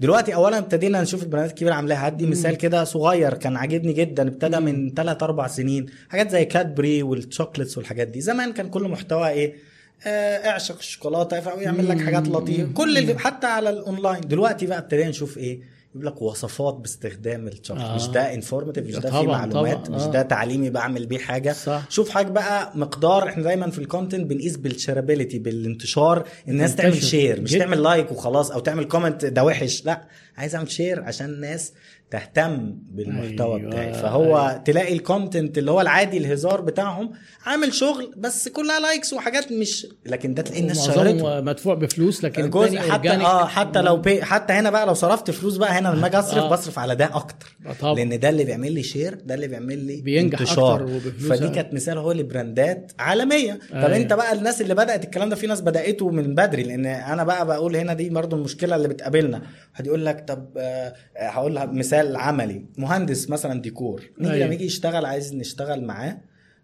دلوقتي 0.00 0.34
اولا 0.34 0.58
ابتدينا 0.58 1.02
نشوف 1.02 1.22
ال 1.22 1.26
brandات 1.26 1.50
الكبيرة 1.50 1.74
عاملاها. 1.74 2.08
هدي 2.08 2.26
مثال 2.26 2.54
كده 2.54 2.84
صغير 2.84 3.34
كان 3.34 3.56
عاجبني 3.56 3.92
جدا. 3.92 4.28
ابتدى 4.28 4.60
من 4.60 4.94
3 4.94 5.24
4 5.24 5.48
سنين. 5.48 5.86
حاجات 6.08 6.30
زي 6.30 6.44
كادبري 6.44 7.02
وال 7.02 7.15
chocolates 7.15 7.78
والحاجات 7.78 8.08
دي. 8.08 8.20
زمان 8.20 8.52
كان 8.52 8.68
كل 8.68 8.82
محتوى 8.88 9.28
إيه؟ 9.28 9.54
آه، 9.54 9.65
اعشق 10.06 10.78
الشوكولاتة 10.78 11.40
فيعمل 11.40 11.88
لك 11.88 12.00
حاجات 12.00 12.28
لطيفة 12.28 12.72
كل 12.72 12.98
اللي 12.98 13.18
حتى 13.18 13.46
على 13.46 13.70
الاونلاين 13.70 14.20
دلوقتي 14.20 14.66
بقى 14.66 14.78
ابتدينا 14.78 15.08
نشوف 15.08 15.38
إيه 15.38 15.76
يجيب 15.94 16.08
لك 16.08 16.22
وصفات 16.22 16.74
باستخدام 16.74 17.48
الشوكليت 17.48 17.86
آه. 17.86 17.94
مش 17.94 18.06
ده 18.06 18.34
informative 18.34 18.86
مش 18.86 18.94
ده 18.96 19.10
فيه 19.10 19.26
معلومات 19.26 19.86
طبعاً، 19.86 19.96
مش 19.98 20.02
آه. 20.02 20.10
ده 20.10 20.22
تعليمي 20.22 20.70
بعمل 20.70 21.06
بيه 21.06 21.18
حاجة 21.18 21.52
صح. 21.52 21.82
شوف 21.90 22.10
حاجة 22.10 22.28
بقى 22.28 22.72
مقدار 22.74 23.28
إحنا 23.28 23.42
دايما 23.42 23.70
في 23.70 23.78
ال 23.78 23.84
content 23.84 24.26
بنقيس 24.30 24.56
بال 24.56 24.68
shareability 24.68 25.38
بالانتشار 25.38 26.28
الناس 26.48 26.76
تعمل. 26.76 27.02
share 27.02 27.40
مش 27.40 27.50
جدا. 27.50 27.64
تعمل 27.64 27.82
like 27.82 28.12
وخلاص 28.12 28.50
أو 28.50 28.60
تعمل 28.60 28.84
comment 28.84 29.24
ده 29.24 29.44
وحش 29.44 29.84
لا 29.84 30.02
عايز 30.36 30.54
أعمل 30.54 30.70
share 30.70 31.02
عشان 31.02 31.26
الناس 31.26 31.72
تهتم 32.10 32.78
بالمحتوى 32.90 33.56
أيوة. 33.60 33.70
بتاعي 33.70 33.92
فهو 33.94 34.60
تلاقي 34.64 34.92
ال 34.94 35.02
content 35.02 35.58
اللي 35.58 35.70
هو 35.70 35.80
العادي 35.80 36.18
الهزار 36.18 36.60
بتاعهم 36.60 37.12
عامل 37.46 37.74
شغل 37.74 38.12
بس 38.16 38.48
كلها 38.48 38.80
likes 38.80 39.12
وحاجات 39.12 39.52
مش 39.52 39.86
لكن 40.06 40.34
ده 40.34 40.42
تلاقي 40.42 40.60
الناس 40.62 40.86
شغلته 40.86 41.40
مدفوع 41.40 41.74
بفلوس 41.74 42.24
لكن 42.24 42.50
جزء 42.50 42.64
التاني 42.66 42.92
حتى. 42.92 43.08
آه 43.10 43.46
حتى 43.46 43.82
لو 43.82 43.96
بي 43.96 44.22
حتى 44.24 44.52
هنا 44.52 44.70
بقى 44.70 44.86
لو 44.86 44.94
صرفت 44.94 45.30
فلوس 45.30 45.56
بقى 45.56 45.72
هنا 45.72 45.88
لما 45.88 46.06
أجي 46.06 46.18
أصرف 46.18 46.44
آه. 46.44 46.50
بصرف 46.50 46.78
على 46.78 46.94
ده 46.96 47.04
أكتر 47.16 47.56
آه. 47.82 47.94
لأن 47.94 48.18
ده 48.20 48.28
اللي 48.28 48.44
بيعمل 48.44 48.72
لي 48.72 48.82
share 48.82 49.14
ده 49.24 49.34
اللي 49.34 49.48
بيعمل 49.48 49.78
لي 49.78 50.00
بينجح 50.00 50.40
انتشار 50.40 50.82
أكتر 50.84 51.10
فدي. 51.10 51.48
كانت 51.48 51.74
مثال 51.74 51.98
هو 51.98 52.12
ل 52.12 52.23
brandات 52.23 52.92
عالمية 52.98 53.52
طب 53.70 53.76
أيوة. 53.76 53.96
أنت 53.96 54.12
بقى 54.12 54.32
الناس 54.32 54.60
اللي 54.60 54.74
بدأت 54.74 55.04
الكلام 55.04 55.28
ده 55.28 55.36
في 55.36 55.46
ناس 55.46 55.60
بدأته 55.60 56.10
من 56.10 56.34
بدري 56.34 56.62
لأن 56.62 56.86
أنا 56.86 57.24
بقى 57.24 57.46
بقول 57.46 57.76
هنا 57.76 57.94
دي 57.94 58.10
برضو 58.10 58.36
المشكلة 58.36 58.76
اللي 58.76 58.88
بتقابلنا 58.88 59.42
يقول 59.84 60.06
لك 60.06 60.24
طب 60.28 60.48
آه، 60.56 60.94
هقول 61.16 61.54
لها 61.54 61.66
مثال 61.66 61.95
عملي 62.16 62.64
مهندس 62.78 63.30
مثلا 63.30 63.62
ديكور 63.62 64.02
نيجي 64.18 64.32
أيوة. 64.34 64.46
لما 64.46 64.54
يجي 64.54 64.64
يشتغل 64.64 65.04
عايز 65.04 65.34
نشتغل 65.34 65.84
معاه 65.84 66.18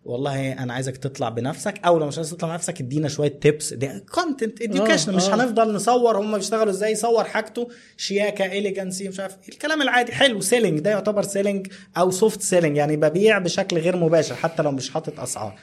والله 0.04 0.52
أنا 0.52 0.72
عايزك 0.74 0.96
تطلع 0.96 1.28
بنفسك 1.28 1.74
أو 1.84 1.98
لو 1.98 2.06
مش 2.06 2.16
عايز 2.16 2.30
تطلع 2.30 2.48
بنفسك 2.48 2.80
ادينا 2.80 3.08
شوية 3.08 3.28
tips 3.40 3.72
دي 3.74 3.88
content 4.00 4.62
education 4.62 5.12
آه، 5.12 5.16
مش 5.16 5.24
آه. 5.24 5.34
هنفضل 5.34 5.74
نصور 5.74 6.18
هم 6.18 6.36
بيشتغلوا 6.36 6.70
إزاي 6.72 6.92
يصور 6.92 7.24
حاجته 7.24 7.68
شياكة 7.96 8.46
elegancy 8.46 9.08
مش 9.08 9.20
عارف. 9.20 9.36
الكلام 9.48 9.82
العادي 9.82 10.12
حلو 10.12 10.40
selling 10.40 10.80
ده 10.80 10.90
يعتبر 10.90 11.22
selling 11.22 11.66
أو 11.96 12.10
soft 12.10 12.42
selling 12.42 12.76
يعني 12.76 12.96
ببيع 12.96 13.38
بشكل 13.38 13.78
غير 13.78 13.96
مباشر 13.96 14.34
حتى 14.34 14.62
لو 14.62 14.70
مش 14.70 14.90
حاطط 14.90 15.20
أسعار 15.20 15.54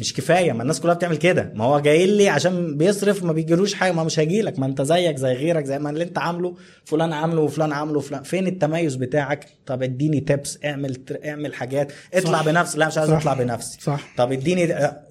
مش 0.00 0.14
كفاية 0.14 0.52
ما 0.52 0.62
الناس 0.62 0.80
كلها 0.80 0.94
بتعمل 0.94 1.16
كده 1.16 1.52
ما 1.54 1.64
هو 1.64 1.78
جاي 1.80 2.06
لي 2.06 2.28
عشان 2.28 2.76
بيصرف 2.76 3.22
ما 3.24 3.32
بيجيلوش 3.32 3.74
حاجة 3.74 3.92
ما 3.92 4.04
مش 4.04 4.18
هيجي 4.18 4.42
لك 4.42 4.58
ما 4.58 4.66
أنت 4.66 4.82
زيك 4.82 5.16
زي 5.16 5.32
غيرك 5.32 5.64
زي 5.64 5.78
ما 5.78 5.90
اللي 5.90 6.04
أنت 6.04 6.18
عامله 6.18 6.54
فلان 6.84 7.12
عامله 7.12 7.40
وفلان 7.40 7.72
عامله 7.72 7.98
وفلان 7.98 8.22
فين 8.22 8.46
التميز 8.46 8.94
بتاعك 8.94 9.46
طب 9.66 9.82
اديني 9.82 10.20
tips 10.20 10.58
اعمل 10.64 10.96
اعمل 11.24 11.54
حاجات 11.54 11.92
اطلع 12.14 12.38
صح. 12.38 12.44
بنفسك 12.46 12.78
لا 12.78 12.86
مش 12.86 12.98
عايز. 12.98 13.10
أطلع 13.10 13.34
بنفسي 13.34 13.78
صح 13.84 14.00
طب 14.16 14.32
اديني 14.32 14.62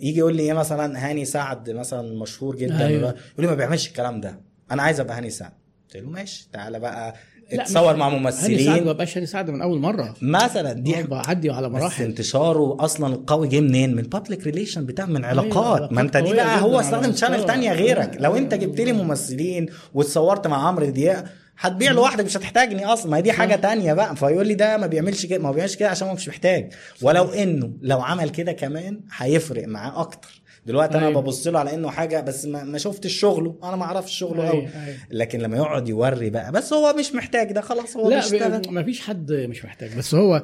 يجي 0.01 0.19
يقول 0.19 0.35
لي 0.35 0.43
إيه 0.43 0.53
مثلا 0.53 1.09
هاني 1.09 1.25
سعد 1.25 1.69
مثلا 1.69 2.19
مشهور 2.19 2.55
جدا 2.55 2.85
أيوة. 2.87 3.09
يقول 3.09 3.15
لي 3.37 3.47
ما 3.47 3.55
بيعملش 3.55 3.87
الكلام 3.87 4.21
ده 4.21 4.39
أنا 4.71 4.83
عايز 4.83 4.99
أبقى 4.99 5.17
هاني 5.17 5.29
سعد 5.29 5.51
قلت 5.87 6.03
له 6.03 6.09
ماشي 6.09 6.49
تعالى 6.53 6.79
بقى 6.79 7.15
اتصور 7.51 7.95
مع 7.95 8.07
هاني 8.07 8.13
سعد 8.13 8.13
ما 8.13 8.19
ممثلين 8.19 8.83
بقاش 8.93 9.17
هاني 9.17 9.25
سعد 9.27 9.49
من 9.49 9.61
أول 9.61 9.79
مرة 9.79 10.15
مثلا 10.21 10.73
دي 10.73 10.93
دي 10.93 11.03
بعدي 11.03 11.49
على 11.49 11.69
بس 11.69 11.81
مراحل 11.81 12.03
انتشاره 12.03 12.77
أصلا 12.79 13.13
القوي 13.13 13.47
جه 13.47 13.59
منين؟ 13.59 13.95
من 13.95 14.01
public 14.03 14.43
relation 14.43 14.85
بتاع 14.85 15.05
من 15.05 15.25
علاقات 15.25 15.53
علاقات 15.77 15.91
ما 15.93 16.01
أنت 16.01 16.17
دي 16.17 16.33
بقى 16.33 16.61
هو 16.61 16.79
استخدم. 16.79 17.11
channel 17.15 17.45
تانية 17.45 17.73
غيرك. 17.73 18.17
لو 18.19 18.35
أنت 18.35 18.53
جبت 18.53 18.81
لي 18.81 18.93
ممثلين 18.93 19.69
واتصورت 19.93 20.47
مع 20.47 20.67
عمرو 20.67 20.85
دياب 20.85 21.27
هتبيع 21.59 21.91
لوحدك 21.91 22.25
مش 22.25 22.37
هتحتاجني 22.37 22.85
أصلا. 22.85 23.11
ما 23.11 23.17
هي 23.17 23.21
دي 23.21 23.31
حاجة 23.31 23.55
تانية 23.55 23.93
بقى. 23.93 24.15
فيقول 24.15 24.47
لي 24.47 24.53
ده 24.53 24.77
ما 24.77 24.87
بيعملش 24.87 25.25
كده 25.25 25.39
ما 25.43 25.49
هو 25.49 25.53
بيعملش 25.53 25.75
كده 25.75 25.89
عشان 25.89 26.07
هو 26.07 26.13
مش 26.13 26.27
محتاج. 26.29 26.73
ولو 27.01 27.29
إنه 27.29 27.71
لو 27.81 28.01
عمل 28.01 28.29
كده 28.29 28.51
كمان 28.51 28.99
هيفرق 29.17 29.67
معاه 29.67 30.01
أكتر. 30.01 30.41
دلوقتي 30.65 30.97
أنا 30.97 31.07
أيوة. 31.07 31.21
ببص 31.21 31.47
له 31.47 31.59
على 31.59 31.73
انه 31.73 31.89
حاجة 31.89 32.21
بس 32.21 32.45
ما, 32.45 32.63
ما 32.63 32.77
شفتش 32.77 33.13
شغله. 33.13 33.55
أنا 33.63 33.75
ما 33.75 33.83
أعرفش 33.83 34.17
شغله 34.17 34.47
قوي 34.49 34.59
أيوة، 34.61 34.85
أيوة. 34.85 34.97
لكن 35.11 35.39
لما 35.39 35.57
يقعد 35.57 35.89
يوري 35.89 36.29
بقى 36.29 36.51
بس 36.51 36.73
هو 36.73 36.93
مش 36.99 37.15
محتاج 37.15 37.51
ده 37.51 37.61
خلاص 37.61 37.97
هو 37.97 38.09
لا 38.09 38.15
بيشتغل. 38.15 38.61
ما 38.69 38.83
فيش 38.83 39.01
حد 39.01 39.31
مش 39.31 39.65
محتاج. 39.65 39.97
بس 39.97 40.15
هو 40.15 40.43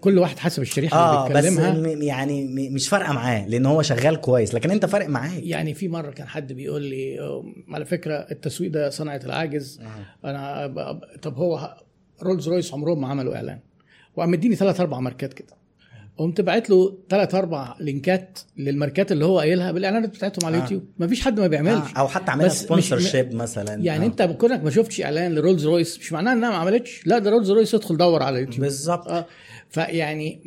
كل 0.00 0.18
واحد 0.18 0.38
حسب 0.38 0.62
الشريحة 0.62 0.96
آه 0.98 1.26
اللي 1.26 1.38
بس 1.38 1.44
بيتكلمها. 1.44 1.94
م- 1.94 2.02
يعني 2.02 2.44
مش 2.70 2.88
فارقة 2.88 3.12
معاه 3.12 3.48
لأن 3.48 3.66
هو 3.66 3.82
شغال 3.82 4.16
كويس. 4.20 4.54
لكن 4.54 4.70
أنت 4.70 4.86
فارق 4.86 5.08
معاك. 5.08 5.42
يعني 5.42 5.74
في 5.74 5.88
مرة 5.88 6.10
كان 6.10 6.26
حد 6.28 6.52
بيقول 6.52 6.82
لي 6.82 7.16
على 7.68 7.84
فكرة 7.84 8.14
التسويق 8.14 8.70
ده 8.70 8.90
صنعة 8.90 9.20
العاجز. 9.24 9.80
أنا 10.24 10.66
ب- 10.66 10.74
ب- 10.74 11.20
طب 11.22 11.36
هو 11.36 11.76
رولز 12.22 12.48
رويس 12.48 12.74
عمرهم 12.74 13.00
ما 13.00 13.08
عملوا 13.08 13.36
إعلان. 13.36 13.58
وقام 14.16 14.30
مديني 14.30 14.54
ثلاث 14.56 14.80
أربع 14.80 15.00
ماركات 15.00 15.32
كده. 15.32 15.63
قمت 16.18 16.40
باعت 16.40 16.70
له 16.70 16.98
ثلاث 17.10 17.34
أربع 17.34 17.76
linkات 17.80 18.38
للماركات 18.56 19.12
اللي 19.12 19.24
هو 19.24 19.38
قايلها 19.38 19.72
بالإعلانات 19.72 20.08
بتاعتهم 20.08 20.46
على 20.46 20.54
آه. 20.56 20.58
اليوتيوب. 20.58 20.84
ما 20.98 21.06
فيش 21.06 21.20
حد 21.24 21.40
ما 21.40 21.46
بيعملش. 21.46 21.94
آه، 21.96 21.98
أو 21.98 22.08
حتى 22.08 22.32
مش- 22.36 22.50
sponsorship 22.52 23.34
مثلا. 23.34 23.74
يعني 23.74 24.04
آه. 24.04 24.06
أنت 24.08 24.22
كونك 24.22 24.64
ما 24.64 24.70
شفتش 24.70 25.00
إعلان 25.00 25.34
لرولز 25.34 25.66
رويس 25.66 25.98
مش 25.98 26.12
معناه 26.12 26.32
إنها 26.32 26.50
ما 26.50 26.56
عملتش. 26.56 27.06
لا 27.06 27.18
ده 27.18 27.30
رولز 27.30 27.50
رويس 27.50 27.74
ادخل 27.74 27.96
دور 27.96 28.22
على 28.22 28.36
اليوتيوب. 28.38 28.60
بالظبط. 28.60 29.08
آه. 29.08 29.26
فيعني 29.70 30.40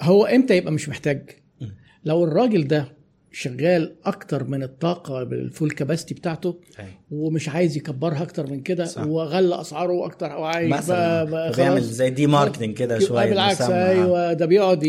هو 0.00 0.24
إمتى 0.26 0.56
يبقى 0.56 0.72
مش 0.72 0.88
محتاج؟ 0.88 1.30
لو 2.04 2.24
الراجل 2.24 2.66
ده 2.68 2.92
شغال 3.32 3.94
أكتر 4.04 4.44
من 4.44 4.62
الطاقة 4.62 5.24
بال 5.24 5.39
full 5.39 5.70
capacity 5.70 6.14
بتاعته 6.14 6.60
أيوة. 6.78 6.90
ومش 7.12 7.48
عايز 7.48 7.76
يكبرها 7.76 8.22
أكتر 8.22 8.50
من 8.50 8.60
كده. 8.60 8.88
وغلى 9.06 9.60
أسعاره 9.60 10.06
أكتر 10.06 10.32
أو 10.32 10.44
عايز 10.44 10.68
مثلا 10.70 11.24
بقى- 11.52 11.56
بيعمل. 11.56 11.82
زي 11.82 12.10
demarketing 12.10 12.74
كده 12.74 12.98
شوية 12.98 13.28
بالعكس. 13.30 13.60
أيوه 13.60 14.32
ده 14.32 14.46
بيقعد 14.46 14.82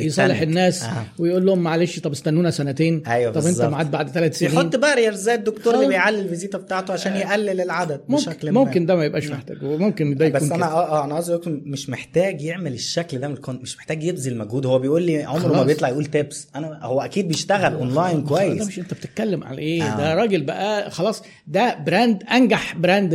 يصالح. 0.00 0.40
الناس 0.40 0.82
آه. 0.84 0.88
ويقول 1.18 1.46
لهم 1.46 1.58
معلش 1.58 1.98
طب 2.00 2.12
استنونا 2.12 2.50
سنتين 2.50 3.02
أيوة 3.06 3.32
طب 3.32 3.46
أنت. 3.46 3.60
معاد 3.62 3.90
بعد 3.90 4.08
ثلاث 4.10 4.38
سنين 4.38 4.52
يحط 4.52 4.76
barrier 4.76 5.14
زي 5.14 5.34
الدكتور 5.34 5.74
اللي. 5.74 5.86
بيعلي 5.88 6.18
الفيزيتا 6.20 6.58
بتاعته 6.58 6.92
عشان 6.92 7.16
يقلل 7.16 7.60
العدد 7.60 8.00
ممكن 8.08 8.30
بشكل 8.30 8.50
ما 8.52 8.64
ممكن 8.64 8.86
ده 8.86 8.96
ما 8.96 9.04
يبقاش 9.04 9.30
محتاج 9.30 9.62
وممكن 9.64 10.14
ده 10.14 10.24
يكون 10.26 10.40
بس 10.40 10.46
أنا 10.46 10.56
كده. 10.56 10.66
آه 10.66 11.04
أنا 11.04 11.16
قصدي 11.16 11.40
مش 11.46 11.90
محتاج 11.90 12.42
يعمل 12.42 12.72
الشكل 12.72 13.18
ده 13.18 13.28
من 13.28 13.34
ال 13.34 13.38
content 13.38 13.62
مش 13.62 13.76
محتاج 13.76 14.04
يبذل 14.04 14.38
مجهود 14.38 14.66
هو 14.66 14.78
بيقول 14.78 15.02
لي 15.02 15.22
عمره 15.22 15.52
ما. 15.52 15.62
بيطلع 15.62 15.88
يقول 15.88 16.04
tips 16.06 16.48
أنا 16.56 16.78
هو 16.82 17.00
أكيد 17.00 17.28
بيشتغل 17.28 17.74
اونلاين 17.74 18.22
كويس 18.24 18.66
مش 18.66 18.78
أنت 18.78 18.94
بتتكلم 18.94 19.44
على 19.44 19.58
إيه 19.58 19.82
آه. 19.82 19.96
ده 19.98 20.14
راجل 20.14 20.42
بقى 20.42 20.71
خلاص 20.88 21.22
ده 21.46 21.74
brand 21.86 22.22
أنجح 22.22 22.76
brand 22.76 23.14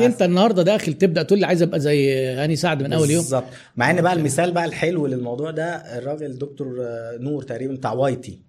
أنت 0.00 0.22
النهارده 0.22 0.62
داخل 0.62 0.92
تبدأ 0.94 1.22
تقول 1.22 1.38
لي 1.40 1.46
عايز 1.46 1.62
أبقى 1.62 1.80
زي 1.80 2.14
هاني 2.34 2.56
سعد 2.56 2.82
من 2.82 2.92
أول 2.92 3.10
يوم. 3.10 3.22
بالظبط. 3.22 3.44
مع 3.76 3.90
إن 3.90 4.00
بقى 4.02 4.12
المثال 4.12 4.52
بقى 4.52 4.64
الحلو 4.64 5.06
للموضوع 5.06 5.50
ده 5.50 5.64
الراجل 5.98 6.38
دكتور 6.38 6.76
آه، 6.80 7.16
نور 7.20 7.42
تقريبا 7.42 7.74
بتاع 7.74 7.92
وايتي 7.92 8.45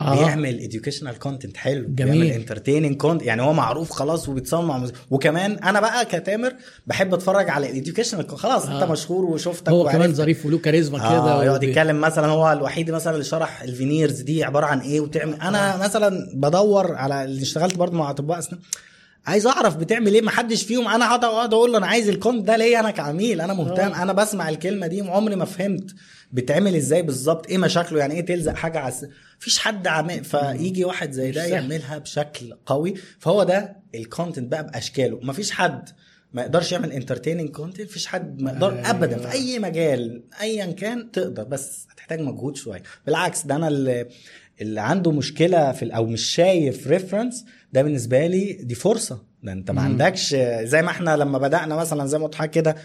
آه. 0.00 0.14
بيعمل 0.24 0.68
educational 0.70 1.18
content 1.18 1.56
حلو 1.56 1.86
جميل. 1.88 1.94
بيعمل 2.20 2.30
entertaining 2.40 2.96
content 2.96 3.26
يعني 3.26 3.42
هو 3.42 3.52
معروف 3.52 3.90
خلاص 3.90 4.28
وبيتصور 4.28 4.64
مع 4.64 4.78
مز- 4.78 4.92
وكمان 5.10 5.52
أنا 5.52 5.80
بقى 5.80 6.04
كتامر 6.04 6.52
بحب 6.86 7.14
أتفرج 7.14 7.50
على 7.50 7.70
ال 7.70 7.75
educational 7.75 8.28
خلاص 8.38 8.66
آه. 8.66 8.74
أنت 8.82 8.90
مشهور 8.90 9.24
وشفتك 9.24 9.68
هو 9.68 9.78
وعرفت. 9.84 9.96
كمان 9.96 10.14
ظريف 10.14 10.46
وله 10.46 10.58
كاريزما 10.58 10.98
كده 10.98 11.08
آه 11.08 11.44
يقعد 11.44 11.62
يتكلم 11.62 12.00
مثلا 12.00 12.26
هو 12.26 12.52
الوحيد 12.52 12.90
مثلا 12.90 13.12
اللي 13.12 13.24
شرح 13.24 13.62
ال 13.62 13.69
veneers 13.69 14.20
دي 14.20 14.44
عبارة 14.44 14.66
عن 14.66 14.80
إيه 14.80 15.00
وتعمل 15.00 15.34
أنا 15.40 15.76
مثلا 15.76 16.30
بدور 16.34 16.94
على 16.94 17.24
اللي 17.24 17.42
اشتغلت 17.42 17.74
برضه 17.76 17.96
مع 17.98 18.10
أطباء 18.10 18.38
أسنان 18.38 18.60
عايز 19.26 19.46
أعرف 19.46 19.76
بتعمل 19.76 20.14
إيه 20.14 20.22
محدش 20.22 20.62
فيهم 20.62 20.88
أنا 20.88 21.06
هقعد 21.08 21.24
أقعد 21.24 21.54
أقول 21.54 21.72
له 21.72 21.78
أنا 21.78 21.86
عايز 21.86 22.08
ال 22.08 22.13
content 22.13 22.46
ده 22.46 22.56
ليه 22.56 22.80
أنا 22.80 22.90
كعميل 22.90 23.40
أنا 23.40 23.54
مهتم 23.54 23.92
آه. 23.92 24.02
أنا 24.02 24.12
بسمع 24.12 24.48
الكلمة 24.48 24.86
دي 24.86 25.02
وعمري 25.02 25.36
ما 25.36 25.44
فهمت 25.44 25.90
بتعمل 26.32 26.76
إزاي 26.76 27.02
بالظبط 27.02 27.46
إيه 27.46 27.58
مشاكله 27.58 27.98
يعني 27.98 28.14
إيه 28.14 28.26
تلزق 28.26 28.54
حاجة 28.54 28.78
على 28.78 28.92
مفيش 29.40 29.58
حد 29.58 29.86
عامل 29.86 30.24
فيجي 30.24 30.84
واحد 30.84 31.12
زي 31.12 31.30
ده. 31.30 31.44
يعملها 31.44 31.98
بشكل 31.98 32.56
قوي 32.66 32.94
فهو 33.18 33.42
ده 33.42 33.76
ال 33.94 34.01
content 34.01 34.50
بقى 34.50 34.66
بأشكاله 34.66 35.20
مفيش 35.22 35.50
حد 35.50 35.88
ما 36.32 36.42
يقدرش 36.42 36.72
يعمل 36.72 36.92
entertaining 36.92 37.50
content 37.50 37.88
مفيش 37.90 38.06
حد 38.06 38.42
ما 38.42 38.50
يقدر 38.50 38.72
أيوة. 38.72 38.90
ابدا 38.90 39.18
في 39.18 39.32
أي 39.32 39.58
مجال 39.58 40.22
ايا 40.40 40.66
كان 40.66 41.10
تقدر 41.10 41.44
بس 41.44 41.86
هتحتاج 41.90 42.20
مجهود 42.20 42.56
شوية 42.56 42.82
بالعكس 43.06 43.46
ده 43.46 43.56
أنا 43.56 43.68
اللي, 43.68 44.06
اللي 44.60 44.80
عنده 44.80 45.12
مشكلة 45.12 45.72
في 45.72 45.86
أو 45.96 46.06
مش 46.06 46.22
شايف 46.22 46.86
ريفرنس 46.86 47.44
ده 47.72 47.82
بالنسبة 47.82 48.26
لي 48.26 48.52
دي 48.52 48.74
فرصة 48.74 49.22
ده 49.42 49.52
أنت 49.52 49.70
ما. 49.70 49.82
عندكش 49.82 50.34
زي 50.62 50.82
ما 50.82 50.90
إحنا 50.90 51.16
لما 51.16 51.38
بدأنا 51.38 51.76
مثلا 51.76 52.06
زي 52.06 52.18
ما 52.18 52.26
لحضرتك 52.26 52.46
كده 52.46 52.76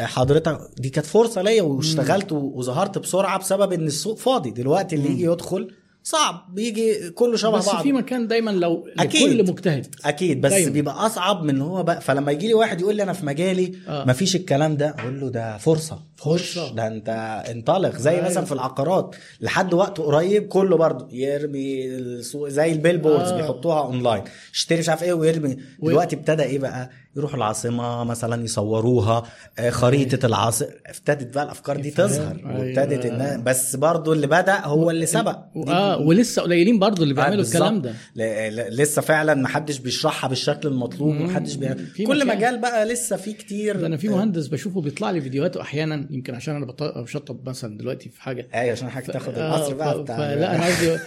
حضرتك 0.00 0.58
دي 0.78 0.88
كانت 0.90 1.06
فرصة 1.06 1.42
ليا 1.42 1.62
واشتغلت 1.62 2.32
وظهرت 2.32 2.98
بسرعة 2.98 3.38
بسبب 3.38 3.72
إن 3.72 3.86
السوق 3.86 4.18
فاضي 4.18 4.50
دلوقتي 4.50 4.96
اللي 4.96 5.10
يجي 5.10 5.24
يدخل 5.24 5.74
صعب 6.06 6.54
بيجي 6.54 7.10
كله 7.10 7.36
شبه 7.36 7.58
بس 7.58 7.66
بعض 7.66 7.82
في 7.82 7.92
مكان 7.92 8.26
دايما 8.28 8.50
لو 8.50 8.88
أكيد. 8.98 9.22
لكل 9.40 9.50
مجتهد 9.52 9.94
أكيد 10.04 10.40
بس 10.40 10.50
دايما. 10.52 10.70
بيبقى 10.70 11.06
أصعب 11.06 11.42
من 11.42 11.60
هو 11.60 11.82
بقى 11.82 12.00
فلما 12.00 12.32
يجي 12.32 12.46
لي 12.46 12.54
واحد 12.54 12.80
يقول 12.80 12.96
لي 12.96 13.02
أنا 13.02 13.12
في 13.12 13.26
مجالي 13.26 13.72
آه. 13.88 14.02
آه. 14.02 14.04
مفيش 14.08 14.36
الكلام 14.36 14.76
ده 14.76 14.88
أقول 14.98 15.20
له 15.20 15.28
ده 15.30 15.58
فرصة 15.58 16.02
خش. 16.18 16.58
ده 16.58 16.86
أنت 16.86 17.08
انطلق 17.50 17.96
زي 17.96 18.10
أيوة. 18.10 18.24
مثلا 18.24 18.44
في 18.44 18.52
العقارات 18.52 19.16
لحد 19.40 19.74
وقت 19.74 19.98
قريب 20.00 20.48
كله 20.48 20.76
برضه 20.76 21.08
يرمي 21.12 21.86
السوق 21.86 22.48
زي 22.48 22.72
ال 22.72 22.98
billboards 22.98 23.28
آه. 23.28 23.32
آه. 23.34 23.36
بيحطوها 23.36 23.80
اونلاين 23.80 24.22
اشتري 24.54 24.78
مش 24.78 24.88
عارف 24.88 25.02
إيه 25.02 25.12
ويرمي 25.12 25.56
دلوقتي 25.82 26.16
ابتدى 26.16 26.42
إيه 26.42 26.58
بقى 26.58 26.90
يروحوا 27.16 27.36
العاصمة 27.36 28.04
مثلا 28.04 28.44
يصوروها 28.44 29.22
آه، 29.58 29.70
خريطة 29.70 30.26
العاصمة 30.26 30.68
ابتدت 30.86 31.34
بقى 31.34 31.44
الأفكار 31.44 31.76
دي. 31.76 31.90
تظهر 31.90 32.36
أيوة. 32.36 32.58
وابتدت 32.60 33.06
الناس 33.06 33.40
بس 33.40 33.76
برضه 33.76 34.12
اللي 34.12 34.26
بدأ 34.26 34.60
هو 34.66 34.90
اللي 34.90 35.06
سبق 35.06 35.38
آه 35.68 35.98
ولسه 36.00 36.42
قليلين 36.42 36.78
برضو 36.78 37.02
اللي 37.02 37.12
آه، 37.12 37.16
بيعملوا. 37.16 37.44
الكلام 37.44 37.82
ده 37.82 37.92
ل- 38.16 38.22
ل- 38.56 38.76
لسه 38.76 39.02
فعلا 39.02 39.34
ما 39.34 39.48
حدش 39.48 39.78
بيشرحها 39.78 40.28
بالشكل 40.28 40.68
المطلوب. 40.68 41.08
ومحدش 41.08 41.54
بي... 41.54 41.74
في 41.74 42.04
كل. 42.04 42.26
مجال 42.26 42.58
بقى 42.60 42.84
لسه 42.86 43.16
فيه 43.16 43.34
كتير 43.34 43.76
ده 43.80 43.86
أنا 43.86 43.96
في 43.96 44.08
مهندس 44.08 44.46
بشوفه 44.46 44.80
بيطلع 44.80 45.10
لي 45.10 45.20
فيديوهاته 45.20 45.60
أحيانا 45.60 46.06
يمكن 46.10 46.34
عشان 46.34 46.56
أنا 46.56 46.66
بشطب 47.02 47.48
مثلا 47.48 47.78
دلوقتي 47.78 48.08
في 48.08 48.22
حاجة 48.22 48.48
أيوه 48.54 48.72
عشان 48.72 48.90
حضرتك 48.90 49.12
تاخد 49.12 49.34
آه، 49.38 49.56
القصر 49.56 49.74
بقى 49.74 50.02
بتاع 50.02 50.16
فلا 50.16 50.54
أنا 50.54 50.64
قصدي 50.66 50.98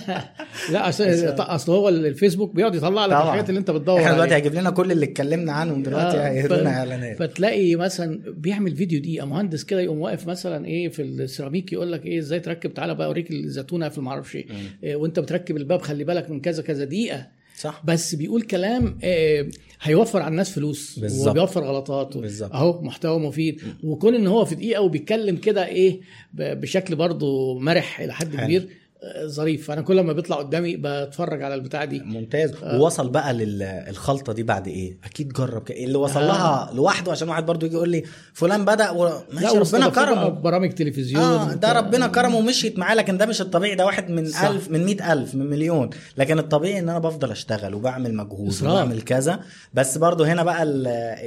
لا 0.72 0.88
أصل 0.88 1.04
أصل 1.38 1.72
هو 1.72 1.88
الفيسبوك 1.88 2.54
بيقعد 2.54 2.74
يطلع 2.74 3.06
لك. 3.06 3.12
الحاجات 3.12 3.48
اللي 3.48 3.60
أنت 3.60 3.70
بتدور 3.70 3.98
إحنا 4.00 4.12
دلوقتي 4.12 4.34
عليها 4.34 4.36
هيجيب 4.46 4.54
لنا 4.60 4.70
كل 4.70 4.92
اللي 4.92 5.04
اتكلمنا 5.30 5.52
عنهم 5.52 5.82
دلوقتي 5.82 6.16
آه، 6.16 6.28
هيهدونا 6.28 6.64
ف- 6.64 6.66
إعلانات. 6.74 7.18
فتلاقي 7.18 7.76
مثلا 7.76 8.20
بيعمل 8.26 8.76
فيديو 8.76 9.00
دقيقة 9.00 9.26
مهندس 9.26 9.64
كده 9.64 9.80
يقوم 9.80 10.00
واقف 10.00 10.26
مثلا 10.26 10.66
إيه 10.66 10.88
في 10.88 11.02
السيراميك 11.02 11.72
يقول 11.72 11.92
لك 11.92 12.06
إيه 12.06 12.18
إزاي 12.18 12.40
تركب؟ 12.40 12.74
تعالى 12.74 12.94
بقى 12.94 13.06
أوريك 13.06 13.30
الزيتونه 13.30 13.88
في 13.88 13.98
المعرفش. 13.98 14.36
إيه 14.36 14.46
إيه، 14.84 14.96
وأنت 14.96 15.18
بتركب 15.20 15.56
الباب 15.56 15.80
خلي 15.82 16.04
بالك 16.04 16.30
من 16.30 16.40
كذا 16.40 16.62
كذا 16.62 16.84
دقيقة. 16.84 17.26
صح. 17.58 17.82
بس 17.84 18.14
بيقول 18.14 18.42
كلام 18.42 18.98
آه، 19.04 19.48
هيوفر 19.82 20.22
على 20.22 20.30
الناس 20.30 20.50
فلوس. 20.50 20.98
بالظبط. 20.98 21.28
وبيوفر 21.30 21.64
غلطات. 21.64 22.16
أهو 22.42 22.82
محتوى 22.82 23.18
مفيد. 23.18 23.60
وكون 23.84 24.14
إن 24.14 24.26
هو 24.26 24.44
في 24.44 24.54
دقيقة 24.54 24.80
وبيتكلم 24.82 25.36
كده 25.36 25.66
إيه 25.66 26.00
بشكل 26.34 26.96
برضه 26.96 27.58
مرح 27.58 28.00
إلى 28.00 28.12
حد. 28.14 28.36
كبير 28.36 28.60
آه، 28.62 28.79
ظريف 29.24 29.70
أنا 29.70 29.82
كل 29.82 30.00
ما 30.00 30.12
بيطلع 30.12 30.36
قدامي 30.36 30.76
بتفرج 30.80 31.42
على 31.42 31.54
البتاعة 31.54 31.84
دي 31.84 32.00
ممتاز 32.00 32.52
ووصل 32.62 33.08
بقى 33.08 33.34
للخلطه 33.34 34.32
دي 34.32 34.42
بعد 34.42 34.68
إيه 34.68 34.98
أكيد 35.04 35.32
جرب 35.32 35.70
اللي 35.70 35.98
وصل 35.98 36.20
آه. 36.20 36.26
لها 36.26 36.70
لوحده 36.74 37.12
عشان 37.12 37.28
واحد 37.28 37.46
برضو 37.46 37.66
يجي 37.66 37.74
يقول 37.74 37.88
لي 37.88 38.02
فلان 38.32 38.64
بدأ 38.64 38.90
و... 38.90 39.12
ماشي 39.32 39.46
لا 39.46 39.60
ربنا 39.60 39.88
كرمه 39.88 40.28
برامج 40.28 40.72
تلفزيون 40.72 41.22
آه 41.22 41.54
ده. 41.54 41.72
ربنا 41.72 42.06
كرمه 42.06 42.36
ومشيت 42.36 42.78
معاه 42.78 42.94
لكن 42.94 43.18
ده 43.18 43.26
مش 43.26 43.40
الطبيعي 43.40 43.74
ده 43.74 43.86
واحد 43.86 44.10
من 44.10 44.26
صح. 44.26 44.42
ألف 44.42 44.70
من 44.70 44.84
مئة 44.84 45.12
ألف 45.12 45.34
من 45.34 45.46
مليون 45.46 45.90
لكن 46.16 46.38
الطبيعي 46.38 46.78
إن 46.78 46.88
أنا 46.88 46.98
بفضل 46.98 47.30
أشتغل 47.30 47.74
وبعمل 47.74 48.14
مجهود 48.14 48.48
إصرار. 48.48 48.72
وبعمل 48.72 49.02
كذا 49.02 49.40
بس 49.74 49.98
برضو 49.98 50.24
هنا 50.24 50.42
بقى 50.42 50.66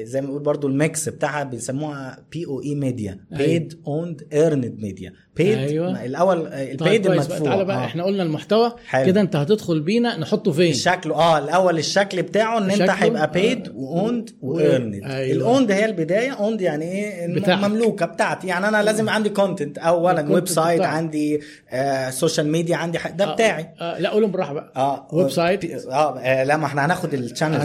زي 0.06 0.22
ما 0.22 0.28
بنقول 0.28 0.41
برضو 0.44 0.68
ال 0.68 0.78
mix 0.78 1.10
بتاعها 1.10 1.44
بيسموها 1.44 2.18
P 2.31 2.46
O 2.46 2.62
E 2.63 2.76
media. 2.76 3.20
paid 3.31 3.80
owned 3.88 4.28
earned 4.34 4.76
media 4.80 5.13
paid 5.36 5.57
أيوة. 5.57 6.05
الأول 6.05 6.49
طيب 6.49 6.81
ال 6.81 6.87
paid 6.87 7.07
بقى 7.07 7.13
المدفوع 7.13 7.39
تعالى 7.39 7.65
بقى 7.65 7.78
آه. 7.84 7.86
إحنا 7.86 8.03
قلنا 8.03 8.23
المحتوى. 8.23 8.71
كده 9.05 9.21
أنت 9.21 9.36
هتدخل 9.36 9.79
بينا 9.79 10.18
نحطه 10.18 10.52
فين 10.52 10.73
شكله 10.73 11.15
آه 11.15 11.37
الأول 11.37 11.78
الشكل 11.78 12.21
بتاعه 12.21 12.57
إن 12.57 12.71
أنت؟ 12.71 12.89
هيبقى 12.89 13.31
paid 13.31 13.68
آه. 13.68 13.71
و 13.76 13.85
owned 13.85 14.30
و 14.41 14.49
earned 14.49 14.94
أيوة. 15.03 15.36
ال 15.38 15.43
owned 15.43 15.72
هي 15.71 15.86
البداية 15.86 16.31
owned 16.31 16.62
يعني 16.62 16.86
إيه 16.91 17.34
بتاعك. 17.36 17.63
مملوكة 17.63 18.05
بتاعتي 18.05 18.47
يعني 18.47 18.68
أنا 18.68 18.84
لازم 18.84 19.10
عندي 19.10 19.29
content 19.30 19.78
اولا 19.78 20.31
website 20.34 20.80
بتاعك. 20.79 20.94
عندي 20.94 21.41
آه 21.70 22.10
social 22.10 22.47
media 22.52 22.76
عندي 22.76 22.99
ح... 22.99 23.07
ده 23.07 23.26
آه، 23.26 23.34
بتاعي 23.34 23.70
آه 23.81 23.99
لا 23.99 24.10
قولهم 24.10 24.31
بالراحه 24.31 24.53
بقى 24.53 24.71
آه 24.76 25.07
website 25.12 25.86
آه 25.87 26.20
آه، 26.20 26.44
لا 26.44 26.57
ما 26.57 26.65
إحنا 26.65 26.86
هناخد 26.86 27.13
ال 27.13 27.19
channels 27.19 27.62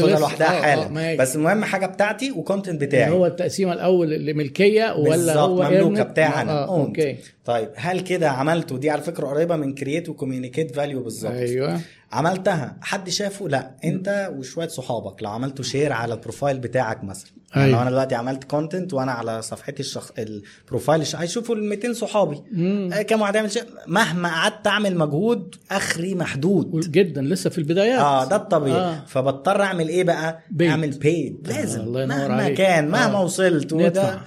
هناخد 0.00 0.16
list. 0.16 0.20
لوحدها 0.20 0.46
آه، 0.48 0.50
آه، 0.58 0.62
حالا. 0.62 1.16
بس 1.16 1.36
المهم 1.36 1.64
حاجة 1.64 1.86
بتاعتي 1.86 2.30
و 2.30 2.36
content 2.36 2.80
بتاعي 2.80 3.10
هو 3.10 3.26
التقسيمة 3.26 3.72
الأول 3.72 4.12
اللي 4.12 4.32
ملكية 4.32 4.94
ولا 4.94 5.34
هو 5.36 5.62
مملوكة؟ 5.62 6.02
بتاعنا 6.02 6.66
owned. 6.66 6.97
okay. 6.98 7.18
طيب 7.44 7.68
هل 7.76 8.00
كده 8.00 8.30
عملته؟ 8.30 8.78
دي 8.78 8.90
على 8.90 9.02
فكرة 9.02 9.26
قريبة 9.26 9.56
من 9.56 9.74
create 9.74 10.08
و 10.08 10.14
communicate 10.14 10.74
value 10.76 11.02
بالظبط. 11.02 11.32
أيوه. 11.32 11.80
عملتها؟ 12.12 12.76
حد 12.80 13.08
شافه؟ 13.08 13.48
لا. 13.48 13.70
انت 13.84 14.30
وشوية 14.36 14.68
صحابك 14.68 15.22
لو 15.22 15.30
عملتوا 15.30 15.64
share 15.64 15.92
على 15.92 16.14
ال 16.14 16.19
profile 16.19 16.58
بتاعك 16.58 17.04
مثلا. 17.04 17.30
يعني 17.56 17.64
أيوة. 17.66 17.76
لو 17.76 17.82
أنا 17.82 17.90
دلوقتي 17.90 18.14
عملت 18.14 18.44
content 18.44 18.94
وأنا 18.94 19.12
على 19.12 19.42
صفحتي 19.42 19.80
الشخص 19.80 20.12
ال 20.18 20.29
profile 20.29 21.04
هيشوفوا 21.16 21.54
ال 21.54 21.64
200 21.64 21.92
صحابي. 21.92 22.42
مم. 22.52 22.90
آه، 22.92 23.02
كم 23.02 23.20
واحد 23.20 23.34
يعمل 23.34 23.50
share 23.50 23.64
مهما 23.86 24.28
قعدت 24.28 24.66
أعمل 24.66 24.96
مجهود 24.96 25.54
أخري 25.70 26.14
محدود. 26.14 26.90
جدا 26.90 27.22
لسه 27.22 27.50
في 27.50 27.58
البدايات. 27.58 27.98
آه 28.00 28.24
ده 28.24 28.36
الطبيعي. 28.36 28.76
آه. 28.80 29.04
فبضطر 29.06 29.62
أعمل 29.62 29.88
إيه 29.88 30.04
بقى؟ 30.04 30.38
Paid. 30.58 30.62
أعمل 30.62 30.90
paid 30.90 31.48
لازم. 31.48 31.80
آه، 31.80 31.84
الله 31.84 32.02
ينور 32.02 32.16
مهما 32.18 32.42
عليك. 32.42 32.58
كان 32.58 32.88
مهما 32.88 33.18
آه. 33.18 33.24
وصلت. 33.24 33.74
ندفع. 33.74 33.86
وده 33.86 34.02
آه، 34.12 34.20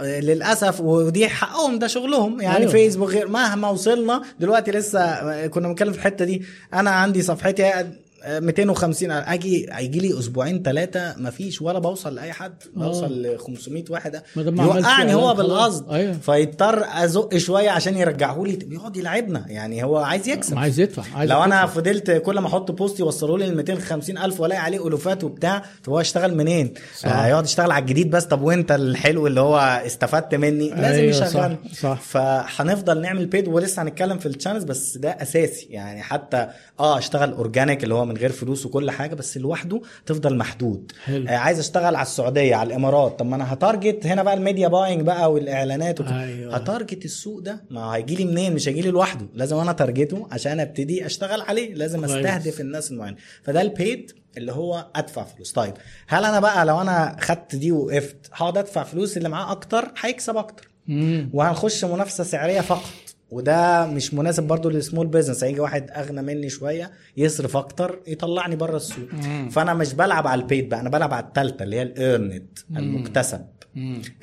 للأسف 0.00 0.80
ودي 0.80 1.28
حقهم 1.28 1.78
ده 1.78 1.86
شغلهم 1.86 2.40
يعني 2.40 2.56
أيوة. 2.56 2.58
أيوه. 2.58 2.72
فيسبوك 2.72 3.10
غير 3.10 3.28
مهما 3.28 3.68
وصلنا 3.70 4.22
دلوقتي 4.40 4.70
لسه 4.70 5.00
آه، 5.00 5.46
كنا 5.46 5.68
بنتكلم 5.68 5.92
في 5.92 5.98
الحتة 5.98 6.24
دي 6.24 6.42
أنا 6.74 6.90
عندي 6.90 7.22
صفحتي 7.22 7.64
آه، 7.64 7.86
250 8.26 9.10
أجي 9.10 9.66
هيجي 9.72 10.00
لي 10.00 10.18
أسبوعين 10.18 10.62
ثلاثة 10.62 11.14
مفيش 11.18 11.62
ولا 11.62 11.78
بوصل 11.78 12.14
لأي 12.14 12.32
حد 12.32 12.52
بوصل 12.76 13.22
ل 13.22 13.38
500 13.38 13.84
واحد 13.90 14.22
يوقعني 14.36 15.14
هو. 15.14 15.34
بالقصد 15.34 15.92
أيوة. 15.92 16.12
فيضطر 16.12 16.84
أزق 17.04 17.36
شوية 17.36 17.70
عشان 17.70 17.96
يرجعه 17.96 18.42
لي 18.44 18.56
بيقعد 18.56 18.96
يلعبنا 18.96 19.44
يعني 19.48 19.84
هو 19.84 19.96
عايز 19.96 20.28
يكسب 20.28 20.58
عايز 20.58 20.80
يدفع 20.80 21.02
عايز 21.14 21.30
لو 21.30 21.44
أنا 21.44 21.62
يدفع. 21.62 21.74
فضلت 21.74 22.10
كل 22.10 22.38
ما 22.38 22.46
أحط 22.46 22.70
بوست 22.70 23.00
يوصلوا 23.00 23.38
لي 23.38 23.44
ال 23.44 23.56
250 23.56 24.18
ألف 24.18 24.40
وألاقي 24.40 24.60
عليه 24.60 24.86
ألوفات 24.88 25.24
وبتاع 25.24 25.62
طب 25.84 25.92
هو 25.92 26.00
يشتغل 26.00 26.36
منين؟ 26.36 26.74
صح. 26.98 27.08
آه 27.12 27.26
يقعد 27.26 27.44
يشتغل 27.44 27.70
على 27.70 27.82
الجديد 27.82 28.10
بس 28.10 28.24
طب 28.24 28.42
وأنت 28.42 28.72
الحلو 28.72 29.26
اللي 29.26 29.40
هو 29.40 29.58
استفدت 29.86 30.34
مني 30.34 30.68
لازم 30.70 30.82
أيوة، 31.00 31.16
يشغل 31.16 31.28
صح، 31.72 31.80
صح. 31.80 32.00
فهنفضل 32.00 33.00
نعمل 33.00 33.26
paid 33.26 33.48
ولسه 33.48 33.82
هنتكلم 33.82 34.18
في 34.18 34.26
ال 34.26 34.30
channels 34.30 34.64
بس 34.64 34.96
ده 34.96 35.10
أساسي 35.10 35.66
يعني 35.70 36.02
حتى 36.02 36.46
آه 36.80 36.98
أشتغل 36.98 37.32
organic 37.32 37.84
اللي 37.84 37.94
هو 37.94 38.04
من 38.04 38.16
غير 38.18 38.32
فلوس 38.32 38.66
وكل 38.66 38.90
حاجة 38.90 39.14
بس 39.14 39.38
لوحده 39.38 39.80
تفضل 40.06 40.36
محدود. 40.36 40.92
حلو. 41.04 41.28
آه 41.28 41.36
عايز 41.36 41.58
اشتغل 41.58 41.96
على 41.96 42.02
السعودية 42.02 42.56
على 42.56 42.66
الإمارات. 42.66 43.18
طب 43.18 43.26
ما 43.26 43.36
أنا 43.36 43.52
ه 43.52 43.60
target 43.60 44.06
هنا 44.06 44.22
بقى 44.22 44.34
ال 44.34 44.40
media 44.40 44.68
buying 44.68 45.02
بقى 45.02 45.32
والإعلانات 45.32 46.00
وكده. 46.00 46.22
أيوة. 46.24 46.56
ه 46.56 46.63
target 46.63 47.04
السوق 47.04 47.38
ده؟ 47.40 47.64
ما 47.70 47.80
هيجي 47.80 48.14
لي 48.14 48.24
منين؟ 48.24 48.54
مش 48.54 48.68
هيجي 48.68 48.80
لي 48.80 48.90
لوحده. 48.90 49.26
لازم 49.34 49.56
أنا 49.56 49.72
target 49.72 50.18
ه 50.18 50.26
عشان 50.32 50.60
أبتدي 50.60 51.06
أشتغل 51.06 51.40
عليه. 51.40 51.74
لازم 51.74 52.06
كويس. 52.06 52.26
أستهدف 52.26 52.60
الناس 52.60 52.90
المعينة. 52.90 53.16
فده 53.42 53.60
ال 53.60 53.70
paid 53.70 54.12
اللي 54.36 54.52
هو 54.52 54.86
أدفع 54.96 55.24
فلوس. 55.24 55.52
طيب 55.52 55.74
هل 56.06 56.24
أنا 56.24 56.40
بقى 56.40 56.64
لو 56.64 56.80
أنا 56.80 57.16
خدت 57.20 57.56
دي 57.56 57.72
وقفت 57.72 58.16
هقعد 58.32 58.58
أدفع 58.58 58.82
فلوس 58.82 59.16
اللي 59.16 59.28
معاه 59.28 59.52
أكتر؟ 59.52 59.92
هيكسب 60.00 60.36
أكتر. 60.36 60.68
مم. 60.86 61.30
وهنخش 61.32 61.84
منافسة 61.84 62.24
سعرية 62.24 62.60
فقط. 62.60 62.82
وده 63.30 63.86
مش 63.86 64.14
مناسب 64.14 64.42
برضو 64.42 64.68
لل 64.68 64.79
small 64.79 65.06
business 65.06 65.44
هيجي 65.44 65.60
واحد 65.60 65.90
أغنى 65.90 66.22
مني 66.22 66.48
شوية 66.48 66.90
يصرف 67.16 67.56
أكتر 67.56 68.00
يطلعني 68.06 68.56
بره 68.56 68.76
السوق. 68.76 69.08
مم. 69.12 69.48
فأنا 69.50 69.74
مش 69.74 69.94
بلعب 69.94 70.26
على 70.26 70.40
ال 70.40 70.46
paid 70.46 70.68
بقى 70.68 70.80
أنا 70.80 70.88
بلعب 70.90 71.14
على 71.14 71.24
الثالثه 71.24 71.62
اللي 71.64 71.76
هي 71.76 71.82
ال 71.82 71.93
earned 71.93 72.58
المكتسب. 72.76 73.40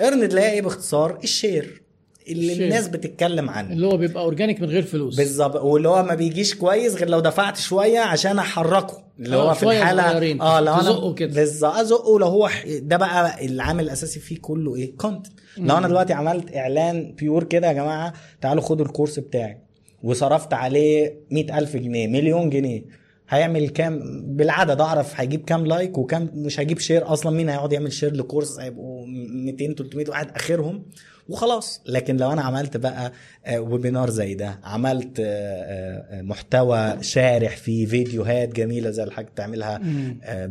earned 0.02 0.24
اللي 0.24 0.42
هي 0.42 0.52
إيه؟ 0.52 0.62
باختصار 0.62 1.20
ال 1.24 1.33
share 1.33 1.82
اللي 2.28 2.52
ال 2.52 2.54
share. 2.54 2.66
الناس 2.66 2.88
بتتكلم 2.88 3.50
عنه. 3.50 3.74
اللي 3.74 3.88
هو 3.88 3.98
بيبقى 3.98 4.24
organic 4.24 4.62
من 4.62 4.70
غير 4.70 4.84
فلوس. 4.84 5.16
بالظبط. 5.16 5.56
واللي 5.56 5.90
هو 5.90 6.04
ما 6.04 6.16
بيجيش 6.16 6.56
كويس 6.56 6.96
غير 6.96 7.10
لو 7.10 7.20
دفعت 7.20 7.58
شوية 7.58 8.00
عشان 8.00 8.40
أحركه. 8.40 9.04
اللي 9.20 9.36
آه، 9.36 9.50
هو 9.50 9.54
في 9.54 9.64
الحاله 9.66 10.10
صغيرين. 10.10 10.42
آه 10.42 10.60
لو 10.62 10.74
أنا 10.74 11.14
كده. 11.14 11.34
بالظبط 11.34 11.74
أزقه 11.76 12.20
لو 12.20 12.28
هو 12.28 12.50
ده 12.66 12.98
بقى 12.98 13.46
العامل 13.46 13.84
الأساسي 13.84 14.20
فيه 14.20 14.38
كله 14.42 14.76
إيه؟ 14.76 14.98
content 14.98 15.28
لو 15.58 15.78
أنا 15.78 15.88
دلوقتي 15.88 16.14
عملت 16.14 16.56
إعلان 16.56 17.12
pure 17.18 17.44
كده 17.44 17.68
يا 17.68 17.74
جماعة 17.74 18.14
تعالوا 18.42 18.62
خدوا 18.64 18.86
ال 18.86 18.91
course 18.91 19.20
بتاعي 19.20 19.58
وصرفت 20.04 20.54
عليه 20.54 21.20
مئة 21.32 21.58
ألف 21.58 21.76
جنيه 21.76 22.08
مليون 22.08 22.50
جنيه. 22.50 22.82
هيعمل 23.30 23.70
كام؟ 23.70 24.00
بالعدد 24.36 24.82
أعرف 24.82 25.20
هيجيب 25.20 25.46
كام 25.46 25.66
like 25.66 25.98
وكام 25.98 26.30
مش 26.34 26.60
هيجيب 26.60 26.80
share 26.80 27.14
أصلا 27.14 27.32
مين 27.38 27.50
هيقعد 27.50 27.74
يعمل 27.74 27.94
share 27.94 28.14
ل 28.16 28.21
course؟ 28.21 28.60
هيبقوا 28.60 29.06
200 29.08 29.74
300 29.74 30.10
واحد 30.10 30.32
آخرهم 30.36 30.86
وخلاص. 31.30 31.82
لكن 31.86 32.18
لو 32.18 32.32
أنا 32.32 32.42
عملت 32.42 32.78
بقى 32.78 33.12
آه، 33.46 33.60
webinar 33.60 34.10
زي 34.10 34.34
ده 34.34 34.60
عملت 34.64 35.20
آه، 35.20 35.26
آه، 35.26 36.22
محتوى 36.22 36.98
شارح 37.02 37.58
فيه 37.58 37.86
فيديوهات 37.86 38.50
جميلة 38.56 38.90
زي 38.90 39.04
الحاجة 39.04 39.26
بتعملها. 39.26 39.82
آه، 40.24 40.46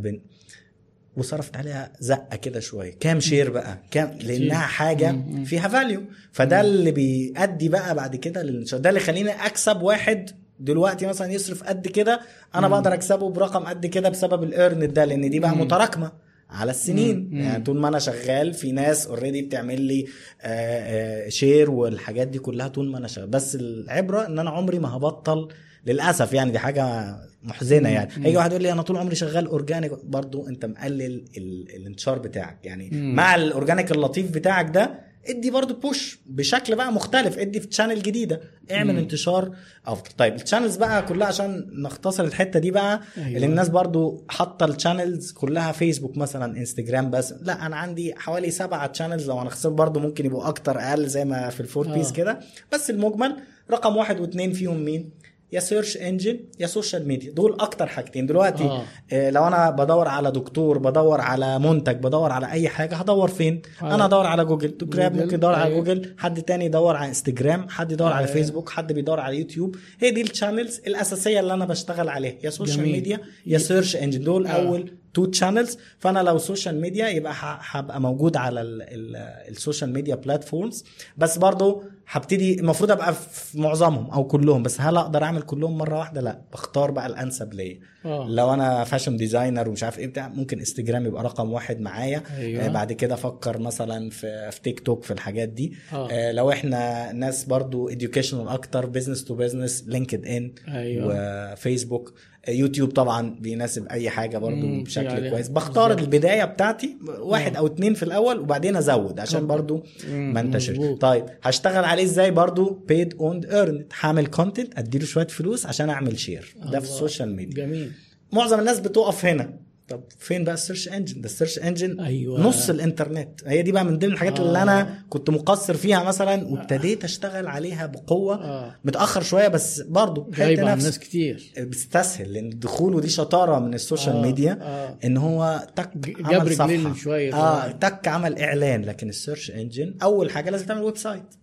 وصرفت 1.17 1.57
عليها 1.57 1.93
زقة 2.01 2.37
كده 2.37 2.61
شوية. 2.61 2.95
كام 3.01 3.21
share 3.21 3.51
بقى؟ 3.51 3.79
كام؟ 3.91 4.19
لأنها 4.21 4.59
حاجة 4.67 5.17
فيها 5.45 5.69
value 5.69 6.03
فده 6.33 6.61
اللي 6.61 6.91
بيؤدي 6.91 7.69
بقى 7.69 7.95
بعد 7.95 8.17
كده 8.17 8.43
ده 8.79 8.89
اللي 8.89 9.01
يخليني 9.01 9.31
أكسب 9.31 9.83
واحد 9.83 10.31
دلوقتي 10.61 11.07
مثلا 11.07 11.33
يصرف 11.33 11.63
قد 11.65 11.87
كده 11.89 12.21
أنا 12.55 12.69
بقدر 12.69 12.95
أكسبه 12.95 13.31
برقم 13.31 13.65
قد 13.65 13.87
كده 13.87 14.09
بسبب 14.09 14.43
ال 14.43 14.50
earned 14.50 14.93
ده 14.93 15.05
لأن 15.05 15.31
دي 15.31 15.41
بقى 15.41 15.57
متراكمة 15.57 16.13
على 16.51 16.71
السنين. 16.71 17.29
مم. 17.33 17.41
يعني 17.41 17.65
طول 17.65 17.77
ما 17.79 17.89
أنا 17.89 17.99
شغال 17.99 18.55
في 18.55 18.73
ناس 18.73 19.07
already 19.07 19.43
بتعمل 19.43 19.81
لي 19.81 20.07
آه، 20.43 21.27
آه، 21.27 21.29
share 21.29 21.71
والحاجات 21.71 22.29
دي 22.29 22.39
كلها 22.39 22.69
طول 22.69 22.91
ما 22.91 22.99
أنا 22.99 23.09
شغال. 23.09 23.27
بس 23.27 23.55
العبرة 23.61 24.27
إن 24.27 24.39
أنا 24.39 24.51
عمري 24.51 24.79
ما 24.79 24.97
هبطل 24.97 25.49
للأسف 25.87 26.33
يعني 26.33 26.51
دي 26.51 26.59
حاجة 26.59 27.15
محزنة 27.43 27.89
يعني. 27.89 28.11
هيجي 28.27 28.37
واحد 28.37 28.51
يقول 28.51 28.63
لي 28.63 28.73
أنا 28.73 28.83
طول 28.83 28.97
عمري 28.97 29.15
شغال 29.15 29.47
organic 29.47 29.93
برضو 30.05 30.49
أنت 30.49 30.65
مقلل 30.65 31.25
ال- 31.37 31.77
الانتشار 31.77 32.19
بتاعك. 32.19 32.59
يعني 32.65 32.91
مم. 32.93 33.15
مع 33.15 33.35
ال 33.35 33.42
organic 33.42 33.93
اللطيف 33.93 34.31
بتاعك 34.31 34.71
ده 34.75 35.15
ادي 35.29 35.51
برضو 35.51 35.75
push 35.75 36.19
بشكل 36.27 36.77
بقى 36.77 36.93
مختلف 36.93 37.39
ادي 37.39 37.61
في 37.61 37.67
channel 37.67 38.03
جديدة. 38.03 38.41
اعمل 38.73 38.93
مم. 38.93 38.99
انتشار 38.99 39.57
أفضل. 39.87 40.11
طيب 40.19 40.35
ال 40.35 40.39
channels 40.39 40.77
بقى 40.77 41.03
كلها 41.03 41.27
عشان 41.27 41.71
نختصر 41.83 42.25
الحتة 42.25 42.59
دي 42.61 42.71
بقى 42.71 43.01
أيوة. 43.17 43.29
اللي 43.29 43.47
الناس 43.47 43.69
برضو 43.69 44.25
حاطة 44.29 44.67
ال 44.67 44.74
channels 44.74 45.33
كلها 45.33 45.73
فيسبوك 45.73 46.17
مثلا 46.17 46.59
انستجرام 46.59 47.11
بس. 47.11 47.35
لا 47.41 47.67
أنا 47.67 47.77
عندي 47.77 48.15
حوالي 48.17 48.51
سبعة 48.51 48.93
channels 48.93 49.29
لو 49.29 49.39
هنحصر 49.39 49.69
برضو 49.69 50.01
ممكن 50.01 50.27
يبقوا 50.27 50.49
أكتر 50.49 50.79
أقل 50.81 51.07
زي 51.07 51.25
ما 51.25 51.49
في 51.51 51.61
ال 51.61 51.66
four 51.66 51.87
آه. 51.89 51.95
Ps 51.95 52.13
كده. 52.13 52.41
بس 52.73 52.91
المجمل 52.91 53.37
رقم 53.71 53.97
واحد 53.97 54.21
واثنين 54.21 54.53
فيهم 54.53 54.85
مين؟ 54.85 55.11
يا 55.55 55.61
search 55.61 55.97
engine 55.97 56.41
يا 56.61 56.67
social 56.67 57.09
media 57.09 57.33
دول 57.33 57.57
أكتر 57.61 57.87
حاجتين 57.87 58.27
دلوقتي 58.27 58.65
آه. 58.65 58.83
آه. 59.13 59.31
لو 59.31 59.47
أنا 59.47 59.71
بدور 59.71 60.09
على 60.09 60.31
دكتور 60.31 60.79
بدور 60.79 61.21
على 61.21 61.59
منتج 61.59 61.97
بدور 61.97 62.33
على 62.33 62.51
أي 62.51 62.69
حاجة 62.69 62.95
هدور 62.97 63.29
فين 63.29 63.63
آه. 63.83 63.95
أنا 63.95 64.05
ادور 64.05 64.27
على 64.27 64.45
جوجل 64.45 64.75
جراب 64.83 65.17
ممكن 65.17 65.35
يدور 65.35 65.55
على 65.55 65.65
أيوة. 65.65 65.79
جوجل 65.85 66.15
حد 66.19 66.43
تاني 66.43 66.65
يدور 66.65 66.97
على 66.97 67.09
انستجرام 67.09 67.69
حد 67.69 67.93
يدور 67.93 68.13
على 68.13 68.27
آه. 68.29 68.33
فيسبوك 68.33 68.71
حد 68.71 68.93
بيدور 68.93 69.21
على 69.21 69.39
يوتيوب 69.39 69.77
هي 70.01 70.11
دي 70.11 70.21
ال 70.23 70.29
channels 70.29 70.81
الأساسية 70.87 71.41
اللي 71.41 71.55
أنا 71.55 71.65
بشتغل 71.65 72.09
عليها 72.09 72.35
يا 72.45 72.51
social 72.51 72.77
جميل. 72.77 72.93
ميديا 72.93 73.21
يا 73.47 73.59
search 73.59 73.97
engine 73.97 74.21
دول 74.25 74.47
آه. 74.47 74.51
أول 74.51 74.91
two 75.15 75.25
channels 75.25 75.79
فأنا 75.99 76.19
لو 76.19 76.39
social 76.39 76.81
media 76.81 77.09
يبقى 77.09 77.33
هبقى 77.71 78.01
موجود 78.01 78.37
على 78.37 78.61
ال- 78.61 78.83
ال- 78.83 79.17
ال 79.51 79.57
social 79.57 79.93
media 79.93 80.15
platforms 80.15 80.85
بس 81.17 81.39
برضو 81.39 81.83
هبتدي 82.09 82.61
المفروض 82.61 82.91
أبقى 82.91 83.15
في 83.15 83.61
معظمهم 83.61 84.11
أو 84.11 84.25
كلهم 84.25 84.63
بس 84.63 84.81
هل 84.81 84.97
أقدر 84.97 85.23
أعمل 85.23 85.43
كلهم 85.43 85.79
مرة 85.79 85.99
واحدة 85.99 86.21
لا 86.21 86.41
بختار 86.53 86.91
بقى 86.91 87.07
الأنسب 87.07 87.55
ليا 87.55 87.79
آه. 88.05 88.27
لو 88.29 88.55
أنا 88.55 88.85
fashion 88.85 89.17
designer 89.17 89.69
ومش 89.69 89.83
عارف 89.85 89.99
إيه 89.99 90.07
بتاع 90.07 90.29
ممكن 90.29 90.59
انستجرام 90.59 91.07
يبقى 91.07 91.23
رقم 91.25 91.53
واحد 91.53 91.81
معايا 91.81 92.23
أيوة. 92.39 92.65
آه 92.65 92.69
بعد 92.69 92.93
كده 92.93 93.15
أفكر 93.15 93.59
مثلا 93.59 94.11
في 94.11 94.51
في 94.51 94.61
تيك 94.63 94.81
توك 94.81 95.05
في 95.05 95.11
الحاجات 95.13 95.49
دي 95.49 95.73
آه. 95.93 96.09
آه 96.11 96.33
لو 96.33 96.51
إحنا 96.51 97.13
ناس 97.13 97.45
برضو 97.45 97.91
educational 97.91 98.35
أكتر 98.49 98.87
business 98.87 99.25
to 99.25 99.35
business 99.35 99.85
LinkedIn. 99.87 100.53
وفيسبوك 100.69 102.15
يوتيوب 102.49 102.91
طبعا 102.91 103.37
بيناسب 103.41 103.87
أي 103.87 104.11
حاجة 104.11 104.39
برضو 104.39 104.67
مم، 104.67 104.83
بشكل 104.85 105.07
عليها. 105.07 105.31
كويس 105.31 105.49
بختار 105.49 105.89
بالظبط. 105.95 106.15
البداية 106.15 106.45
بتاعتي 106.45 106.97
واحد 107.19 107.55
آه. 107.55 107.59
أو 107.59 107.67
اتنين 107.67 107.95
في 107.95 108.03
الأول 108.03 108.39
وبعدين 108.39 108.77
أزود 108.77 109.21
عشان. 109.21 109.47
برضو 109.47 109.83
مم، 110.09 110.33
ما 110.35 110.41
انتشرش. 110.41 110.79
طيب 111.01 111.25
هشتغل 111.43 111.85
عليه 111.85 112.05
إزاي 112.05 112.31
برضو 112.31 112.87
paid 112.93 113.09
owned 113.17 113.47
earned 113.51 113.83
هعمل 114.01 114.27
content 114.27 114.79
أديله 114.79 115.05
شوية 115.05 115.27
فلوس 115.27 115.67
عشان 115.67 115.91
أعمل 115.91 116.19
share 116.19 116.55
ده 116.73 116.81
في. 116.81 116.87
ال 116.87 116.94
social 116.94 117.37
media 117.37 117.65
جميل 117.67 117.93
معظم 118.33 118.59
الناس 118.61 118.81
بتقف 118.81 119.25
هنا 119.27 119.59
طب 119.89 120.03
فين 120.19 120.45
بقى 120.45 120.55
ال 120.55 120.60
search 120.60 120.89
engine 120.89 121.21
ده 121.21 121.27
ال 121.27 121.31
search 121.31 121.59
engine 121.59 122.01
أيوة. 122.01 122.41
نص 122.41 122.71
الإنترنت 122.71 123.41
هي 123.47 123.63
دي 123.63 123.73
بقى 123.73 123.85
من 123.85 123.99
ضمن 123.99 124.13
الحاجات 124.13 124.41
آه. 124.41 124.43
اللي 124.43 124.63
أنا 124.63 125.05
كنت 125.11 125.31
مقصر 125.31 125.75
فيها 125.75 126.03
مثلا 126.05 126.47
وابتديت 126.49 127.05
أشتغل 127.05 127.47
عليها 127.47 127.87
بقوة 127.87 128.45
آه. 128.45 128.77
متأخر 128.85 129.23
شوية 129.23 129.49
بس 129.49 129.81
برضه 129.81 130.31
جايب 130.31 130.59
حلت 130.59 130.59
على 130.59 130.73
نفسي 130.73 130.87
الناس 130.87 130.99
كتير 130.99 131.53
بيستسهل 131.59 132.33
لأن 132.33 132.49
الدخول 132.53 132.95
ودي 132.95 133.09
شطارة 133.09 133.59
من 133.59 133.75
ال 133.75 133.81
social 133.81 134.17
آه، 134.17 134.23
ميديا 134.23 134.59
آه. 134.63 134.99
إن 135.05 135.17
هو 135.17 135.67
تك 135.77 135.91
عمل 136.25 136.57
صفحة 136.57 136.95
شوية 136.95 137.35
آه. 137.35 137.71
تك 137.71 138.09
عمل 138.09 138.39
إعلان 138.39 138.85
لكن 138.85 139.09
ال 139.09 139.15
search 139.15 139.51
engine 139.51 139.95
أول 140.03 140.31
حاجة 140.31 140.51
لازم 140.51 140.67
تعمل 140.67 140.83
website 140.83 141.35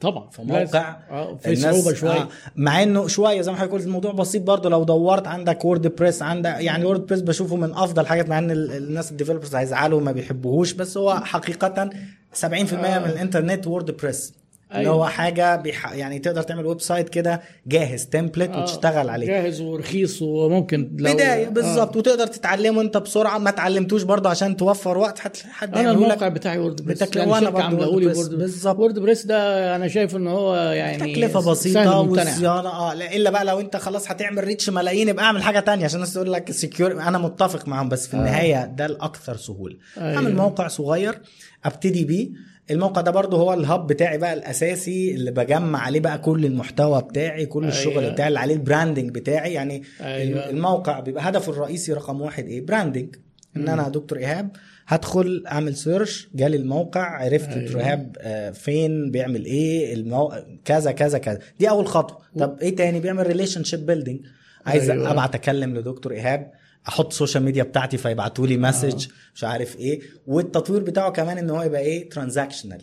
طبعا. 0.00 0.30
في 0.30 0.42
موقع. 0.42 0.96
آه 1.10 1.34
في 1.36 1.56
صعوبة 1.56 1.94
شوية 1.94 2.10
آه 2.22 2.28
مع 2.56 2.82
إنه 2.82 3.06
شوية 3.08 3.40
زي 3.40 3.50
ما 3.52 3.56
حضرتك 3.56 3.72
قلت 3.72 3.84
الموضوع 3.86 4.12
بسيط 4.12 4.42
برضه. 4.42 4.70
لو 4.70 4.84
دورت 4.84 5.26
عندك 5.26 5.64
WordPress 5.64 6.22
عندك 6.22 6.50
يعني 6.58 6.84
WordPress 6.84 7.20
بشوفه 7.20 7.56
من 7.56 7.72
أفضل 7.74 8.06
حاجات 8.06 8.28
مع 8.28 8.38
إن 8.38 8.50
ال- 8.50 8.72
الناس 8.72 9.10
ال 9.10 9.14
developers 9.14 9.54
هيزعلوا 9.54 10.00
ما 10.00 10.12
بيحبوهوش 10.12 10.72
بس 10.72 10.96
هو 10.96 11.20
حقيقه 11.20 11.90
70% 12.34 12.44
آه. 12.44 12.98
من 12.98 13.10
الإنترنت 13.10 13.66
WordPress 13.66 14.32
اللي 14.70 14.80
أيوة. 14.80 14.94
هو 14.94 15.06
حاجة 15.06 15.56
بيح... 15.56 15.92
يعني 15.92 16.18
تقدر 16.18 16.42
تعمل 16.42 16.66
website 16.66 17.08
كده 17.08 17.40
جاهز 17.66 18.06
template 18.06 18.50
آه، 18.50 18.62
وتشتغل 18.62 19.08
عليه 19.08 19.26
جاهز 19.26 19.60
ورخيص 19.60 20.22
وممكن 20.22 20.96
لو 20.98 21.12
بداية 21.14 21.48
بالظبط 21.48 21.94
آه. 21.94 21.98
وتقدر 21.98 22.26
تتعلمه 22.26 22.80
انت 22.82 22.96
بسرعة 22.96 23.38
ما 23.38 23.48
اتعلمتوش 23.50 24.02
برضه 24.02 24.30
عشان 24.30 24.56
توفر 24.56 24.98
وقت 24.98 25.18
حد 25.18 25.36
حد 25.36 25.76
أنا 25.78 25.90
الموقع 25.90 26.28
بتاعي 26.28 26.58
WordPress 26.58 27.02
بتك- 27.02 27.16
يعني 27.16 27.34
شركة 27.40 27.50
برضه. 27.50 27.88
Word 27.88 28.04
بالظبط. 28.38 28.78
WordPress 28.78 29.26
ده 29.26 29.76
أنا 29.76 29.88
شايف 29.88 30.16
إن 30.16 30.26
هو 30.26 30.56
يعني 30.56 31.12
تكلفة 31.12 31.50
بسيطة. 31.50 32.00
وصيانة 32.00 32.68
آه 32.68 32.94
لا 32.94 33.16
إلا 33.16 33.30
بقى 33.30 33.44
لو 33.44 33.60
أنت 33.60 33.76
خلاص 33.76 34.10
هتعمل 34.10 34.44
reach 34.44 34.70
ملايين 34.70 35.08
يبقى 35.08 35.24
أعمل 35.24 35.42
حاجة 35.42 35.60
تانية 35.60 35.84
عشان 35.84 35.96
الناس 35.96 36.14
تقول 36.14 36.32
لك 36.32 36.50
secure 36.50 36.92
أنا 36.92 37.18
متفق 37.18 37.68
معاهم 37.68 37.88
بس 37.88 38.06
في 38.06 38.14
النهاية 38.14 38.64
ده 38.66 38.86
الأكثر 38.86 39.36
سهولة 39.36 39.76
أيوة. 39.98 40.16
أعمل 40.16 40.36
موقع 40.36 40.68
صغير 40.68 41.18
أبتدي 41.64 42.04
بيه 42.04 42.28
الموقع 42.70 43.00
ده 43.00 43.10
برضه 43.10 43.36
هو 43.38 43.54
ال 43.54 43.62
hub 43.62 43.86
بتاعي 43.86 44.18
بقى 44.18 44.32
الأساسي 44.32 45.14
اللي 45.14 45.30
بجمع 45.30 45.78
عليه 45.80 46.00
بقى 46.00 46.18
كل 46.18 46.44
المحتوى 46.46 47.02
بتاعي 47.02 47.46
كل 47.46 47.64
الشغل 47.64 47.98
أيوة. 47.98 48.12
بتاعي 48.12 48.28
اللي 48.28 48.38
عليه 48.38 48.54
ال 48.54 48.60
branding 48.60 49.10
بتاعي. 49.10 49.52
يعني 49.52 49.82
أيوة. 50.00 50.50
الموقع 50.50 51.00
بيبقى 51.00 51.28
هدفه 51.28 51.52
الرئيسي 51.52 51.92
رقم 51.92 52.20
واحد 52.20 52.46
إيه؟ 52.46 52.66
branding 52.66 53.16
إن 53.56 53.68
أنا 53.68 53.88
دكتور 53.88 54.18
إيهاب 54.18 54.50
هدخل 54.86 55.44
أعمل 55.52 55.76
search 55.76 56.28
جالي 56.34 56.56
الموقع 56.56 57.24
عرفت 57.24 57.48
أيوة. 57.48 57.64
دكتور 57.64 57.80
إيهاب 57.80 58.16
آه، 58.20 58.50
فين 58.50 59.10
بيعمل 59.10 59.44
إيه 59.44 59.94
المو... 59.94 60.32
كذا 60.64 60.92
كذا 60.92 61.18
كذا. 61.18 61.38
دي 61.60 61.68
أول 61.70 61.86
خطوة. 61.86 62.18
طب 62.38 62.58
إيه 62.62 62.76
تاني؟ 62.76 63.00
بيعمل 63.00 63.26
relationship 63.26 63.64
building 63.64 64.20
عايز 64.66 64.90
أيوة. 64.90 65.10
أبعت 65.10 65.34
أكلم 65.34 65.76
لدكتور 65.76 66.12
إيهاب. 66.12 66.50
أحط 66.88 67.06
ال 67.06 67.11
social 67.11 67.42
media 67.44 67.62
بتاعتي 67.62 67.96
فيبعتوا 67.96 68.46
لي 68.46 68.56
message 68.56 69.06
مش 69.34 69.44
عارف 69.44 69.76
إيه 69.76 70.00
والتطوير 70.26 70.82
بتاعه 70.82 71.10
كمان 71.10 71.38
إن 71.38 71.50
هو 71.50 71.62
يبقى 71.62 71.80
إيه 71.80 72.08
transactional 72.10 72.82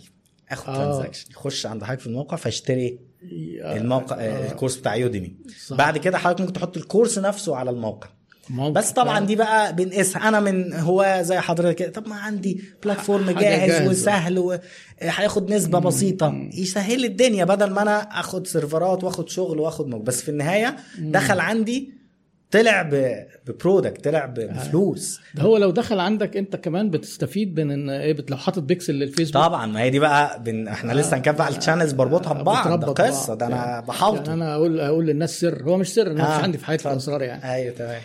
آخد 0.51 0.69
آه. 0.69 0.75
transaction 0.75 1.31
يخش 1.31 1.65
عند 1.65 1.83
حضرتك 1.83 1.99
في 2.01 2.07
الموقع 2.07 2.37
فاشتري 2.37 2.99
آه. 3.61 3.77
الموقع 3.77 4.15
آه. 4.15 4.19
آه. 4.19 4.51
ال 4.51 4.55
course 4.55 4.75
بتاع 4.75 4.95
Udemy 4.95 5.35
صح. 5.67 5.75
بعد 5.77 5.97
كده 5.97 6.17
حضرتك 6.17 6.41
ممكن 6.41 6.53
تحط 6.53 6.77
ال 6.77 6.83
course 6.83 7.19
نفسه 7.19 7.55
على 7.55 7.69
الموقع 7.69 8.09
ممكن. 8.49 8.73
بس 8.73 8.91
طبعا 8.91 9.19
دي 9.19 9.35
بقى 9.35 9.75
بنقيسها 9.75 10.27
أنا 10.27 10.39
من 10.39 10.73
هو 10.73 11.19
زي 11.21 11.39
حضرتك 11.39 11.75
كده 11.75 11.91
طب 11.91 12.07
ما 12.07 12.15
عندي 12.15 12.63
platform 12.83 13.31
جاهز 13.31 13.69
جاهزة. 13.71 13.89
وسهل 13.89 14.39
وهياخد 14.39 15.53
نسبة 15.53 15.79
بسيطة 15.79 16.49
يسهل 16.53 17.05
الدنيا 17.05 17.45
بدل 17.45 17.69
ما 17.69 17.81
أنا 17.81 17.99
آخد 18.19 18.47
سيرفرات 18.47 19.03
وآخد 19.03 19.29
شغل 19.29 19.59
وآخد 19.59 19.87
موقع 19.87 20.03
بس 20.03 20.21
في 20.21 20.29
النهاية 20.29 20.75
دخل 20.99 21.39
عندي 21.39 21.93
طلع 22.59 22.89
ب 23.47 23.54
product 23.54 24.03
طلع 24.05 24.25
ب- 24.25 24.33
بفلوس. 24.39 25.19
ده 25.35 25.43
هو 25.43 25.57
لو 25.57 25.71
دخل 25.71 25.99
عندك 25.99 26.37
انت 26.37 26.55
كمان 26.55 26.89
بتستفيد 26.89 27.59
من 27.59 27.71
إن 27.71 27.89
إيه 27.89 28.15
لو 28.29 28.37
حاطط 28.37 28.63
بيكسل 28.63 28.93
للفيسبوك. 28.93 29.43
طبعا 29.43 29.65
ما 29.65 29.81
هي 29.81 29.89
دي 29.89 29.99
بقى 29.99 30.43
بن... 30.43 30.67
إحنا 30.67 30.93
لسه 30.93 31.17
هنكمل 31.17 31.35
بقى 31.35 31.49
ال 31.49 31.54
channels 31.54 31.91
بربطها 31.91 32.33
ببعض. 32.33 32.79
ده 32.79 32.87
قصة. 32.87 33.33
ده 33.35 33.45
أنا 33.47 33.55
يعني 33.55 33.85
بحاوطه. 33.85 34.33
أنا 34.33 34.55
أقول 34.55 34.79
أقول 34.79 35.05
للناس 35.05 35.39
سر. 35.39 35.63
هو 35.63 35.77
مش 35.77 35.93
سر 35.93 36.11
أنا 36.11 36.35
آه، 36.35 36.37
مش 36.37 36.43
عندي 36.43 36.57
في 36.57 36.65
حياتي. 36.65 36.95
اسرار 36.95 37.21
يعني. 37.21 37.53
أيوه 37.53 37.73
تمام. 37.75 38.01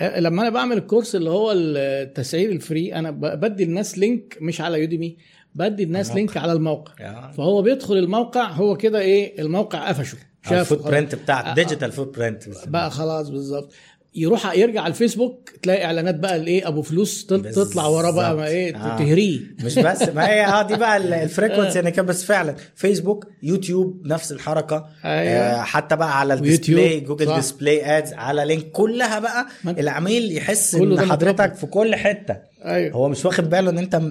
آه، 0.00 0.20
لما 0.20 0.42
أنا 0.42 0.50
بعمل 0.50 0.76
ال 0.76 0.82
course 0.82 1.16
اللي 1.16 1.30
هو 1.30 1.52
التسعير 1.52 2.50
ال 2.52 2.60
free 2.60 2.94
أنا 2.94 3.10
بدي 3.10 3.64
الناس 3.64 3.98
link 3.98 4.38
مش 4.40 4.60
على 4.60 4.80
Udemy 4.80 5.16
بدي 5.54 5.82
الناس 5.82 6.06
الموقع. 6.06 6.20
link 6.20 6.36
على 6.36 6.52
الموقع. 6.52 6.92
آه. 7.00 7.30
فهو 7.30 7.62
بيدخل 7.62 7.96
الموقع 7.96 8.50
هو 8.50 8.76
كده 8.76 9.00
إيه 9.00 9.40
الموقع 9.42 9.88
قفشه. 9.88 10.18
شافه 10.42 10.60
ال 10.60 10.64
foot. 10.64 10.82
print 10.90 11.14
بتاعك 11.14 11.44
آه، 11.44 11.54
digital 11.54 11.92
footprint 11.92 12.44
بقى 12.66 12.90
خلاص 12.90 13.28
بالظبط 13.28 13.72
يروح 14.14 14.54
يرجع 14.54 14.80
على 14.80 14.90
الفيسبوك 14.90 15.50
تلاقي 15.62 15.84
إعلانات 15.84 16.14
بقى 16.14 16.36
الإيه 16.36 16.68
أبو 16.68 16.82
فلوس 16.82 17.26
تطلع 17.26 17.86
وراه 17.86 18.10
بقى 18.10 18.36
ما 18.36 18.46
إيه. 18.46 18.76
آه. 18.76 18.98
تهريه 18.98 19.40
مش 19.64 19.78
بس 19.78 20.02
ما 20.02 20.28
هي 20.28 20.46
آه 20.46 20.62
دي 20.62 20.76
بقى 20.76 20.96
ال- 20.96 21.14
ال 21.28 21.33
frequency 21.33 21.78
يعني 21.78 21.90
كان 21.90 22.06
بس 22.06 22.24
فعلا 22.24 22.54
فيسبوك 22.74 23.26
يوتيوب 23.42 24.06
نفس 24.06 24.32
الحركة 24.32 24.86
أيوة. 25.04 25.32
آه 25.34 25.62
حتى 25.62 25.96
بقى 25.96 26.20
على 26.20 26.34
ال 26.34 26.42
display 26.42 27.00
جوجل 27.00 27.26
صح. 27.26 27.36
display 27.36 27.98
ads 27.98 28.12
على 28.12 28.44
link 28.44 28.70
كلها 28.70 29.18
بقى 29.18 29.46
العميل 29.66 30.36
يحس 30.36 30.74
إن 30.74 31.00
حضرتك. 31.00 31.54
في 31.54 31.66
كل 31.66 31.94
حتة 31.96 32.36
أيوه 32.64 32.94
هو 32.96 33.08
مش 33.08 33.24
واخد 33.24 33.50
باله 33.50 33.70
إن 33.70 33.78
أنت 33.78 34.02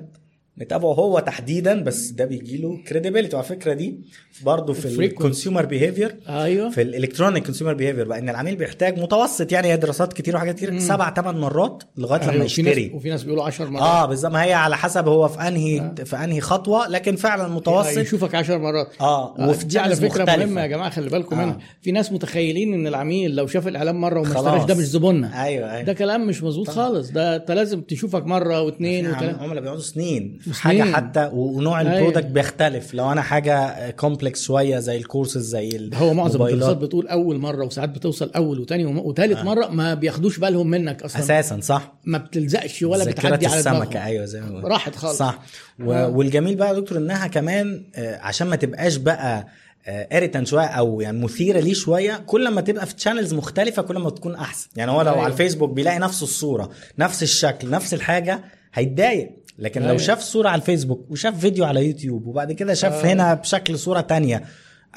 متابعه 0.58 0.94
هو 0.94 1.20
تحديدا 1.20 1.84
بس 1.84 2.10
ده 2.10 2.26
بيجي 2.26 2.58
له 2.58 2.78
credibility 2.88 3.36
وعلى 3.36 3.48
فكرة 3.48 3.74
دي 3.74 4.00
برضه 4.44 4.74
في. 4.74 5.06
ال 5.06 5.13
consumer 5.13 5.66
behavior 5.66 6.16
أيوه 6.30 6.70
في 6.70 6.82
ال 6.82 6.88
electronic 6.88 7.46
consumer 7.46 7.74
behavior 7.74 8.08
بقى 8.08 8.20
إن 8.20 8.30
العميل 8.30 8.56
بيحتاج 8.56 9.00
متوسط 9.00 9.52
يعني 9.52 9.68
هي 9.68 9.78
دراسات 9.78 10.14
كتير 10.14 10.36
وحاجات 10.36 10.56
كتير 10.56 10.80
سبع 10.80 11.14
ثمان 11.14 11.38
مرات 11.38 11.84
لغاية 11.98 12.22
لما 12.22 12.32
أيوة. 12.32 12.44
ناس 12.44 12.60
يشتري 12.60 12.92
وفي 12.94 13.10
ناس 13.10 13.24
بيقولوا 13.24 13.44
10 13.44 13.66
مرات 13.70 13.84
آه 13.84 14.06
بالظبط 14.06 14.32
ما 14.32 14.44
هي 14.44 14.54
على 14.54 14.78
حسب 14.78 15.08
هو 15.08 15.28
في 15.28 15.40
أنهي 15.48 15.80
آه. 15.80 16.04
في 16.04 16.16
أنهي 16.16 16.42
خطوة 16.42 16.88
لكن 16.88 17.16
فعلا 17.16 17.48
متوسط 17.48 17.98
يشوفك 17.98 18.36
10 18.36 18.58
مرات 18.58 18.88
آه 19.02 19.40
آه، 19.40 19.50
وفي 19.50 19.66
دي 19.66 19.80
على 19.80 19.96
فكرة 19.96 20.08
مختلفة. 20.08 20.36
مهمه 20.38 20.62
يا 20.62 20.68
جماعة 20.68 20.90
خلي 20.90 21.10
بالكم 21.10 21.40
آه. 21.40 21.46
منها 21.46 21.58
في 21.82 21.92
ناس 21.92 22.12
متخيلين 22.12 22.74
إن 22.74 22.88
العميل 22.88 23.36
لو 23.36 23.48
شاف 23.48 23.68
الإعلان 23.68 23.96
مرة 23.96 24.20
وما. 24.20 24.28
اشتراش 24.30 24.64
ده 24.66 24.76
مش 24.76 24.84
زبوننا 24.86 25.44
أيوه 25.44 25.72
أيوه 25.72 25.84
ده 25.84 25.94
كلام 25.94 26.28
مش 26.28 26.44
مظبوط 26.44 26.70
خالص 26.70 27.12
ده 27.12 27.36
أنت 27.36 27.52
لازم 27.52 27.82
تشوفك 27.82 28.26
مرة 28.26 28.62
واثنين 28.62 29.06
في 29.06 29.18
وثلاثة 29.18 29.44
عملاء 29.44 29.62
بيقعدوا 29.62 29.82
سنين 29.82 30.38
في 30.38 30.41
سنين. 30.41 30.41
حاجة 30.54 30.84
حتى 30.84 31.30
ونوع 31.34 31.82
أيوة. 31.82 31.94
ال 31.98 32.01
product 32.01 32.26
بيختلف 32.26 32.94
لو 32.94 33.12
أنا 33.12 33.22
حاجة 33.22 33.90
complex 33.92 34.44
شوية 34.44 34.80
زي 34.80 34.98
الكورسز 34.98 35.46
زي 35.50 35.70
ال- 35.70 35.96
هو 35.96 36.14
معظم. 36.14 36.42
الدراسات 36.46 36.78
بتقول 36.78 37.08
أول 37.08 37.38
مرة 37.38 37.66
وساعات 37.66 37.90
بتوصل 37.90 38.32
أول 38.36 38.60
وثاني 38.60 38.86
وم- 38.86 39.00
وثالث 39.00 39.38
آه. 39.38 39.44
مرة 39.44 39.68
ما 39.68 39.94
بياخدوش 39.94 40.38
بالهم 40.40 40.68
منك 40.68 41.04
أصلا 41.04 41.22
أساسا 41.22 41.60
صح 41.62 41.94
ما 42.06 42.18
بتلزقش 42.18 42.84
ولا 42.84 43.06
بتعدي 43.06 43.48
على 43.48 43.60
السمكة 43.60 44.06
أيوه 44.06 44.26
زي 44.26 44.42
ما. 44.42 44.68
راحت 44.68 44.96
خالص 44.96 45.18
صح 45.18 45.40
و... 45.80 45.94
آه. 45.94 46.08
والجميل 46.08 46.56
بقى 46.56 46.68
يا 46.68 46.74
دكتور 46.80 46.98
إنها 46.98 47.28
كمان 47.28 47.84
آه، 47.96 48.20
عشان 48.22 48.48
ما 48.48 48.56
تبقاش 48.56 48.96
بقى 48.96 49.48
irritating 49.88 50.46
شوية 50.46 50.66
أو 50.66 51.02
يعني 51.02 51.20
مثيرة 51.24 51.60
ليه 51.60 51.74
شوية 51.74 52.24
كل 52.26 52.50
ما 52.50 52.62
تبقى 52.62 52.86
في 52.86 52.96
channels 52.96 53.34
مختلفة 53.34 53.82
كل 53.82 53.98
ما 53.98 54.10
تكون 54.10 54.36
أحسن 54.36 54.68
يعني 54.76 54.92
هو 54.92 55.02
لو 55.02 55.12
أيوة. 55.12 55.24
على 55.24 55.32
الفيسبوك 55.34 55.70
بيلاقي 55.70 56.00
نفس 56.00 56.24
الصورة 56.24 56.70
نفس 57.00 57.24
الشكل 57.24 57.70
نفس 57.70 57.94
الحاجة 57.94 58.44
هيتضايق 58.74 59.30
لكن 59.60 59.82
لو 59.82 59.88
أيوة. 59.88 59.98
شاف 59.98 60.20
صورة 60.20 60.50
على 60.50 60.62
الفيسبوك 60.62 61.12
وشاف 61.12 61.40
فيديو 61.40 61.66
على 61.66 61.88
يوتيوب 61.88 62.28
وبعد 62.28 62.52
كده 62.52 62.74
شاف 62.74 63.06
آه. 63.06 63.14
هنا 63.14 63.34
بشكل 63.34 63.80
صورة 63.80 64.02
تانية 64.02 64.44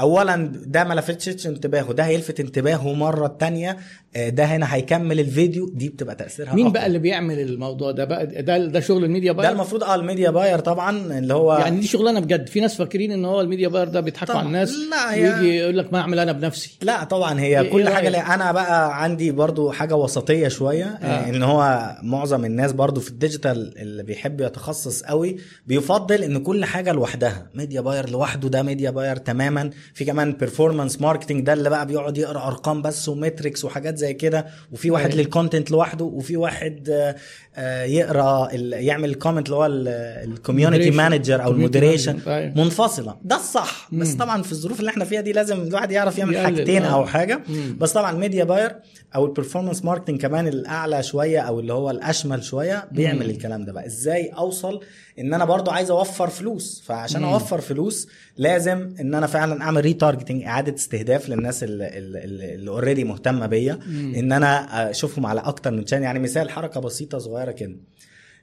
اولا 0.00 0.52
ده 0.66 0.84
ما 0.84 0.94
لفتش 0.94 1.47
انتباهه 1.47 1.92
ده 1.92 2.05
هيلفت 2.05 2.41
انتباهه 2.41 2.92
مرة 2.92 3.26
التانية 3.26 3.70
آه، 3.70 3.76
ده 4.17 4.44
هنا 4.44 4.75
هيكمل 4.75 5.20
الفيديو 5.20 5.68
دي 5.75 5.89
بتبقى 5.89 6.15
تأثيرها 6.15 6.55
مين 6.55 6.65
أقوى. 6.67 6.73
بقى 6.73 6.86
اللي 6.86 6.99
بيعمل 6.99 7.39
الموضوع 7.41 7.91
ده 7.91 8.05
بقى 8.05 8.26
ده 8.26 8.59
ده 8.67 8.81
شغل 8.81 9.05
الميديا 9.05 9.33
ده 9.33 9.39
buyer 9.39 9.52
المفروض 9.52 9.83
آه 9.84 9.94
ال 9.94 10.01
media 10.01 10.31
buyer 10.31 10.59
طبعا 10.59 11.18
اللي 11.18 11.34
هو 11.34 11.55
يعني 11.59 11.81
دي 11.81 11.86
شغلانة 11.86 12.20
بجد 12.20 12.49
في 12.49 12.60
ناس 12.60 12.75
فاكرين 12.76 13.12
إن 13.12 13.25
هو 13.25 13.41
ال 13.41 13.45
media 13.45 13.68
buyer 13.68 13.89
ده 13.89 14.01
بيضحكوا. 14.01 14.34
على 14.34 14.47
الناس 14.47 14.75
لا، 14.91 15.15
هي- 15.15 15.33
ويجي 15.34 15.57
يقول 15.57 15.78
لك 15.78 15.93
ما 15.93 15.99
أعمل 16.01 16.18
أنا 16.18 16.33
بنفسي 16.33 16.78
لا 16.83 17.05
طبعا 17.05 17.41
هي 17.41 17.65
إيه- 17.68 17.73
كل 17.73 17.86
إيه 17.89 17.94
حاجة؟ 17.94 18.09
لا 18.09 18.34
أنا 18.34 18.52
بقى 18.52 19.02
عندي 19.02 19.31
برضو 19.31 19.70
حاجة 19.70 19.97
وسطية 19.97 20.49
شوية 20.49 20.84
آه. 20.84 21.07
آه. 21.07 21.28
إن 21.28 21.43
هو 21.43 21.91
معظم 22.02 22.44
الناس 22.44 22.73
برضو 22.73 23.01
في 23.01 23.10
ال 23.10 23.19
digital 23.19 23.78
اللي 23.78 24.02
بيحب 24.02 24.41
يتخصص 24.41 25.02
قوي 25.02 25.36
بيفضل 25.67 26.23
إن 26.23 26.39
كل 26.39 26.65
حاجة 26.65 26.93
لوحدها 26.93 27.47
media 27.55 27.81
buyer 27.81 28.10
لوحده 28.10 28.49
ده 28.49 28.62
media 28.62 28.91
buyer 28.91 29.17
تماما 29.17 29.70
في 29.94 30.05
كمان 30.05 30.33
performance 30.33 31.01
marketing 31.01 31.47
ده 31.47 31.52
اللي 31.52 31.70
بقى 31.70 31.86
بيقعد 31.86 32.18
يقرأ 32.18 32.47
أرقام 32.47 32.83
بس 32.83 33.09
و 33.09 33.16
metrics 33.16 33.65
وحاجات 33.65 33.99
زي 33.99 34.03
كده 34.12 34.47
وفي 34.73 34.91
واحد 34.91 35.10
أيوة. 35.10 35.23
لل 35.23 35.33
content 35.33 35.70
لوحده 35.70 36.05
وفي 36.05 36.36
واحد 36.36 36.89
آه، 36.91 37.16
آه، 37.57 37.84
يقرأ 37.84 38.49
يعمل 38.74 39.10
ال 39.10 39.15
comment 39.15 39.47
اللي 39.47 39.57
هو 39.57 39.66
ال 39.67 39.78
community. 39.78 40.91
manager 40.91 41.44
أو 41.44 41.50
ال 41.51 41.57
moderation 41.57 42.18
أيوة. 42.26 42.52
منفصلة 42.57 43.16
ده 43.24 43.36
الصح 43.36 43.89
بس 43.92 44.10
مم. 44.12 44.18
طبعا 44.18 44.42
في 44.42 44.52
الظروف 44.52 44.81
اللي 44.81 44.91
إحنا 44.91 45.05
فيها 45.05 45.20
دي 45.20 45.33
لازم 45.33 45.60
الواحد 45.62 45.91
يعرف 45.91 46.18
يعمل 46.18 46.39
حاجتين 46.39 46.83
آه. 46.83 46.94
أو 46.94 47.07
حاجة 47.07 47.41
مم. 47.49 47.76
بس 47.81 47.92
طبعا 47.92 48.10
ال 48.12 48.18
media 48.18 48.44
buyer 48.44 48.76
أو 49.15 49.26
ال 49.26 49.31
performance 49.31 49.84
marketing 49.84 50.20
كمان 50.20 50.49
الأعلى 50.49 51.02
شوية 51.02 51.41
أو 51.41 51.60
اللي 51.60 51.73
هو 51.73 51.91
الأشمل 51.91 52.44
شوية 52.44 52.89
بيعمل 52.92 53.24
مم. 53.24 53.31
الكلام 53.31 53.65
ده 53.65 53.73
بقى 53.73 53.86
إزاي 53.86 54.28
أوصل 54.28 54.81
إن 55.18 55.34
أنا 55.34 55.44
برضو 55.44 55.70
عايز 55.70 55.91
أوفر 55.91 56.31
فلوس 56.31 56.83
فعشان 56.86 57.23
مم. 57.23 57.28
أوفر 57.28 57.60
فلوس 57.60 58.09
لازم 58.36 58.94
إن 59.01 59.15
أنا 59.15 59.26
فعلا 59.26 59.62
أعمل 59.62 59.81
retargeting 59.81 60.43
إعادة 60.43 60.75
استهداف 60.75 61.28
للناس 61.28 61.60
اللي 61.65 62.70
already 62.70 63.05
مهتمة 63.05 63.47
بيا. 63.47 63.78
إن 63.91 64.33
أنا 64.33 64.91
أشوفهم 64.91 65.26
على 65.26 65.41
أكتر 65.41 65.70
من 65.70 65.86
channel 65.86 66.02
يعني 66.02 66.18
مثال 66.18 66.51
حركة 66.51 66.81
بسيطة 66.81 67.18
صغيرة 67.18 67.51
كده 67.51 67.76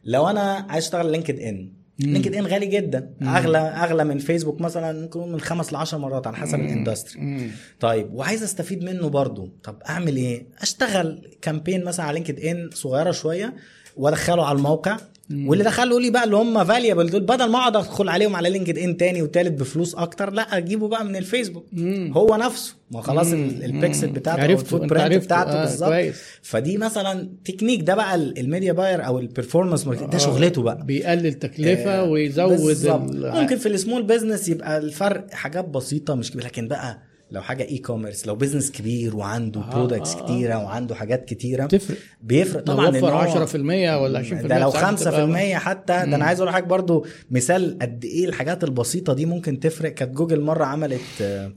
لو 0.03 0.27
أنا 0.29 0.65
عايز 0.69 0.83
أشتغل 0.83 1.11
LinkedIn. 1.11 1.71
LinkedIn 1.99 2.47
غالي 2.47 2.65
جدا 2.65 3.13
مم. 3.21 3.29
أغلى 3.29 3.57
أغلى 3.57 4.03
من 4.03 4.17
فيسبوك 4.17 4.61
مثلا 4.61 4.91
ممكن 5.01 5.19
يكون 5.19 5.31
من 5.31 5.39
خمس 5.41 5.73
ل 5.73 5.75
10 5.75 5.97
مرات 5.97 6.27
على 6.27 6.37
حسب 6.37 6.59
ال 6.59 6.68
industry. 6.68 7.51
طيب 7.79 8.13
وعايز 8.13 8.43
أستفيد 8.43 8.83
منه 8.83 9.09
برضو 9.09 9.49
طب 9.63 9.81
أعمل 9.89 10.15
إيه 10.15 10.45
أشتغل 10.61 11.27
campaign 11.41 11.83
مثلا 11.83 12.05
على 12.05 12.13
LinkedIn 12.13 12.69
صغيرة 12.73 13.11
شوية 13.11 13.53
وأدخله 13.97 14.45
على 14.45 14.57
الموقع. 14.57 14.97
واللي 15.33 15.63
دخلوا 15.63 15.99
لي 15.99 16.09
بقى 16.09 16.23
اللي 16.23 16.35
هم 16.35 16.63
valuable 16.63 17.09
دول 17.09 17.21
بدل 17.21 17.49
ما 17.49 17.57
اقعد 17.59 17.75
ادخل 17.75 18.09
عليهم 18.09 18.35
على 18.35 18.49
LinkedIn 18.49 18.97
تاني 18.97 19.21
وتالت 19.21 19.59
بفلوس 19.59 19.95
أكتر 19.95 20.29
لا 20.33 20.57
اجيبه 20.57 20.87
بقى 20.87 21.05
من 21.05 21.15
الفيسبوك 21.15 21.65
مم. 21.73 22.11
هو 22.15 22.35
نفسه 22.35 22.75
ما 22.91 23.01
خلاص 23.01 23.27
البيكسل. 23.33 24.07
بتاعته 24.07 24.43
عرفته، 24.43 24.75
الفوت. 24.75 24.93
بتاعته 24.93 25.51
آه، 25.51 25.61
بالظبط. 25.65 26.13
فدي 26.41 26.77
مثلا 26.77 27.29
تكنيك 27.45 27.81
ده 27.81 27.95
بقى 27.95 28.15
ال- 28.15 28.39
ال 28.39 28.45
media 28.45 28.73
buyer 28.73 29.05
أو 29.05 29.19
ال 29.19 29.24
performance 29.24 29.83
ده 29.83 30.09
آه، 30.13 30.17
شغلته 30.17 30.61
بقى 30.61 30.85
بيقلل 30.85 31.33
تكلفة 31.33 31.91
آه، 31.99 32.03
ويزود 32.09 32.89
ممكن 33.41 33.57
في 33.57 33.67
ال 33.67 33.73
small 33.73 34.03
business 34.03 34.49
يبقى 34.49 34.77
الفرق 34.77 35.31
حاجات 35.33 35.65
بسيطة 35.65 36.15
مش 36.15 36.31
كبيرة 36.31 36.45
لكن 36.45 36.67
بقى 36.67 37.10
لو 37.31 37.41
حاجة 37.41 37.63
e-commerce 37.63 38.27
لو 38.27 38.35
business 38.35 38.71
كبير 38.71 39.15
وعنده 39.15 39.61
آه، 39.61 39.69
products 39.75 40.15
آه، 40.15 40.19
آه. 40.19 40.23
كتيرة 40.25 40.57
وعنده 40.63 40.95
حاجات 40.95 41.25
كتيرة 41.25 41.65
تفرق 41.65 41.97
بيفرق 42.21 42.63
طبعا 42.63 42.87
وفر 42.89 43.09
هو- 43.09 43.17
10% 43.17 43.97
ولا 44.03 44.19
20% 44.19 44.47
ده 44.47 44.59
لو 44.59 44.71
ساعات 44.71 44.99
5% 44.99 45.03
بتبقى- 45.55 45.55
حتى 45.59 45.93
ده 45.93 46.03
أنا 46.03 46.25
عايز 46.25 46.39
أقول 46.39 46.49
لحضرتك 46.51 46.67
برضو 46.69 47.05
مثال 47.31 47.77
قد 47.81 48.05
إيه 48.05 48.25
الحاجات 48.25 48.63
البسيطة 48.63 49.13
دي 49.13 49.25
ممكن 49.25 49.59
تفرق. 49.59 49.89
كانت 49.93 50.11
جوجل 50.15 50.41
مرة 50.41 50.65
عملت 50.65 51.01
آه، 51.21 51.51